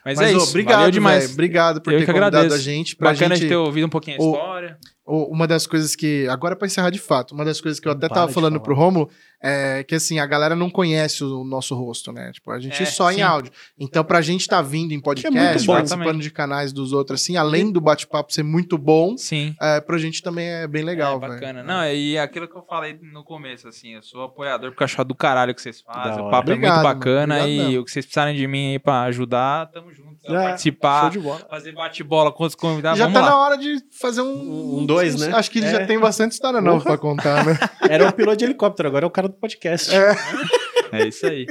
Mas, 0.04 0.18
Mas, 0.18 0.30
é 0.30 0.34
ô, 0.34 0.36
isso. 0.36 0.50
obrigado, 0.50 0.76
Valeu 0.76 0.90
demais. 0.90 1.22
velho. 1.22 1.32
Obrigado 1.32 1.80
por 1.80 1.92
Eu 1.92 1.98
ter 2.00 2.06
convidado 2.06 2.36
agradeço. 2.36 2.54
a 2.60 2.62
gente. 2.62 2.94
Pra 2.94 3.10
Bacana 3.12 3.34
gente, 3.34 3.44
de 3.44 3.48
ter 3.48 3.56
ouvido 3.56 3.86
um 3.86 3.90
pouquinho 3.90 4.18
a 4.18 4.24
história. 4.24 4.78
o- 4.80 4.93
uma 5.06 5.46
das 5.46 5.66
coisas 5.66 5.94
que. 5.94 6.26
Agora 6.28 6.56
pra 6.56 6.66
encerrar 6.66 6.90
de 6.90 6.98
fato, 6.98 7.34
uma 7.34 7.44
das 7.44 7.60
coisas 7.60 7.78
que 7.80 7.86
eu 7.86 7.92
até 7.92 8.08
Para 8.08 8.14
tava 8.14 8.28
de 8.28 8.34
falando 8.34 8.52
falar. 8.54 8.64
pro 8.64 8.74
Romulo 8.74 9.10
é 9.46 9.84
que 9.84 9.94
assim, 9.94 10.18
a 10.18 10.24
galera 10.24 10.56
não 10.56 10.70
conhece 10.70 11.22
o 11.22 11.44
nosso 11.44 11.74
rosto, 11.74 12.10
né? 12.12 12.32
Tipo, 12.32 12.50
a 12.50 12.58
gente 12.58 12.82
É, 12.82 12.86
só 12.86 13.10
sim. 13.12 13.18
em 13.18 13.22
áudio. 13.22 13.52
Então, 13.78 14.02
pra 14.02 14.22
gente 14.22 14.46
tá 14.48 14.62
vindo 14.62 14.92
em 14.92 14.94
muito 14.94 15.04
podcast, 15.04 15.66
bom. 15.66 15.74
participando 15.74 15.82
Exatamente. 15.84 16.22
de 16.22 16.30
canais 16.30 16.72
dos 16.72 16.94
outros, 16.94 17.20
assim, 17.20 17.36
além 17.36 17.70
do 17.70 17.78
bate-papo 17.80 18.32
ser 18.32 18.42
muito 18.42 18.78
bom, 18.78 19.18
Sim. 19.18 19.54
é, 19.60 19.82
pra 19.82 19.98
gente 19.98 20.22
também 20.22 20.46
é 20.48 20.66
bem 20.66 20.82
legal, 20.82 21.16
é, 21.16 21.20
velho. 21.20 21.32
bacana. 21.34 21.62
Não, 21.62 21.84
e 21.92 22.16
aquilo 22.16 22.48
que 22.48 22.56
eu 22.56 22.62
falei 22.62 22.98
no 23.02 23.22
começo, 23.22 23.68
assim, 23.68 23.94
eu 23.96 24.02
sou 24.02 24.22
apoiador 24.22 24.70
porque 24.70 24.82
eu 24.82 24.86
acho 24.86 25.04
do 25.04 25.14
caralho 25.14 25.54
que 25.54 25.60
vocês 25.60 25.82
fazem. 25.82 26.22
O 26.22 26.26
hora. 26.26 26.30
papo 26.30 26.50
é 26.50 26.54
Obrigado, 26.54 26.74
muito 26.76 26.82
bacana. 26.94 27.34
Obrigado 27.40 27.50
e 27.50 27.58
mesmo. 27.68 27.80
o 27.82 27.84
que 27.84 27.90
vocês 27.90 28.06
precisarem 28.06 28.34
de 28.34 28.46
mim 28.46 28.70
aí 28.72 28.78
pra 28.78 29.02
ajudar, 29.02 29.66
tamo 29.70 29.92
junto. 29.92 30.03
É, 30.26 30.32
participar, 30.32 31.12
fazer 31.50 31.72
bate-bola 31.72 32.32
com 32.32 32.44
os 32.44 32.54
convidados. 32.54 32.98
já 32.98 33.04
Vamos 33.06 33.20
tá 33.20 33.24
lá. 33.26 33.30
na 33.32 33.38
hora 33.38 33.56
de 33.58 33.76
fazer 33.98 34.22
um. 34.22 34.78
Um 34.80 34.86
dois, 34.86 35.14
né? 35.20 35.32
Acho 35.34 35.50
que 35.50 35.58
ele 35.58 35.66
É. 35.66 35.70
já 35.72 35.86
tem 35.86 35.98
bastante 35.98 36.32
história 36.32 36.60
nova 36.60 36.78
Porra. 36.82 36.96
pra 36.96 36.98
contar, 36.98 37.44
né? 37.44 37.58
Era 37.90 38.08
o 38.08 38.12
piloto 38.12 38.36
de 38.38 38.44
helicóptero, 38.44 38.88
agora 38.88 39.04
é 39.04 39.08
o 39.08 39.10
cara 39.10 39.28
do 39.28 39.34
podcast. 39.34 39.90
É 40.92 41.08
isso 41.08 41.26
aí. 41.26 41.46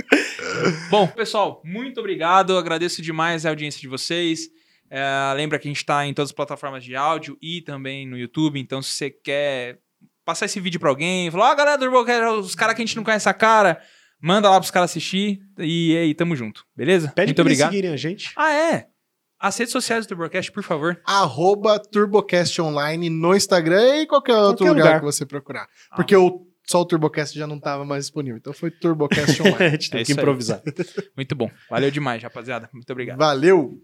Bom, 0.89 1.07
pessoal, 1.07 1.61
muito 1.65 1.99
obrigado. 1.99 2.57
Agradeço 2.57 3.01
demais 3.01 3.45
a 3.45 3.49
audiência 3.49 3.79
de 3.81 3.87
vocês. 3.87 4.49
É, 4.89 5.33
lembra 5.35 5.57
que 5.59 5.67
a 5.67 5.71
gente 5.71 5.77
está 5.77 6.05
em 6.05 6.13
todas 6.13 6.29
as 6.29 6.35
plataformas 6.35 6.83
de 6.83 6.95
áudio 6.95 7.37
e 7.41 7.61
também 7.61 8.07
no 8.07 8.17
YouTube. 8.17 8.59
Então, 8.59 8.81
se 8.81 8.91
você 8.91 9.09
quer 9.09 9.79
passar 10.23 10.45
esse 10.45 10.59
vídeo 10.59 10.79
para 10.79 10.89
alguém, 10.89 11.29
falar, 11.31 11.51
ó, 11.51 11.55
galera 11.55 11.77
do 11.77 11.85
Turbocast, 11.85 12.23
os 12.39 12.55
caras 12.55 12.75
que 12.75 12.81
a 12.81 12.85
gente 12.85 12.95
não 12.95 13.03
conhece 13.03 13.27
a 13.27 13.33
cara, 13.33 13.81
manda 14.23 14.49
lá 14.49 14.57
pros 14.59 14.71
caras 14.71 14.89
assistir. 14.91 15.41
E 15.59 15.95
aí, 15.97 16.13
tamo 16.15 16.35
junto. 16.35 16.65
Beleza? 16.75 17.11
Pede 17.15 17.27
muito 17.27 17.35
pra 17.35 17.45
eles 17.45 17.59
obrigado. 17.59 17.69
seguirem 17.71 17.91
a 17.91 17.97
gente. 17.97 18.31
Ah, 18.35 18.51
é. 18.51 18.87
As 19.39 19.57
redes 19.57 19.73
sociais 19.73 20.05
do 20.05 20.09
Turbocast, 20.15 20.51
por 20.51 20.63
favor. 20.63 20.99
Arroba 21.05 21.77
TurboCast 21.77 22.61
Online 22.61 23.09
no 23.09 23.35
Instagram 23.35 23.97
e 23.97 24.07
qualquer 24.07 24.35
outro 24.35 24.65
Qualquer 24.65 24.69
lugar, 24.71 24.85
lugar. 24.85 24.99
que 25.01 25.05
você 25.05 25.25
procurar. 25.25 25.67
Porque 25.95 26.15
o, 26.15 26.47
só 26.65 26.79
o 26.81 26.85
TurboCast 26.85 27.37
já 27.37 27.45
não 27.45 27.59
tava 27.59 27.83
mais 27.83 28.05
disponível. 28.05 28.37
Então 28.37 28.53
foi 28.53 28.71
TurboCast 28.71 29.41
a 29.43 29.45
Online. 29.45 29.71
gente 29.71 29.87
É 29.89 29.91
tem 29.91 30.01
isso 30.01 30.13
que 30.15 30.19
improvisar. 30.21 30.61
Muito 31.17 31.35
bom. 31.35 31.51
Valeu 31.69 31.91
demais, 31.91 32.23
rapaziada. 32.23 32.69
Muito 32.73 32.89
obrigado. 32.89 33.17
Valeu! 33.19 33.77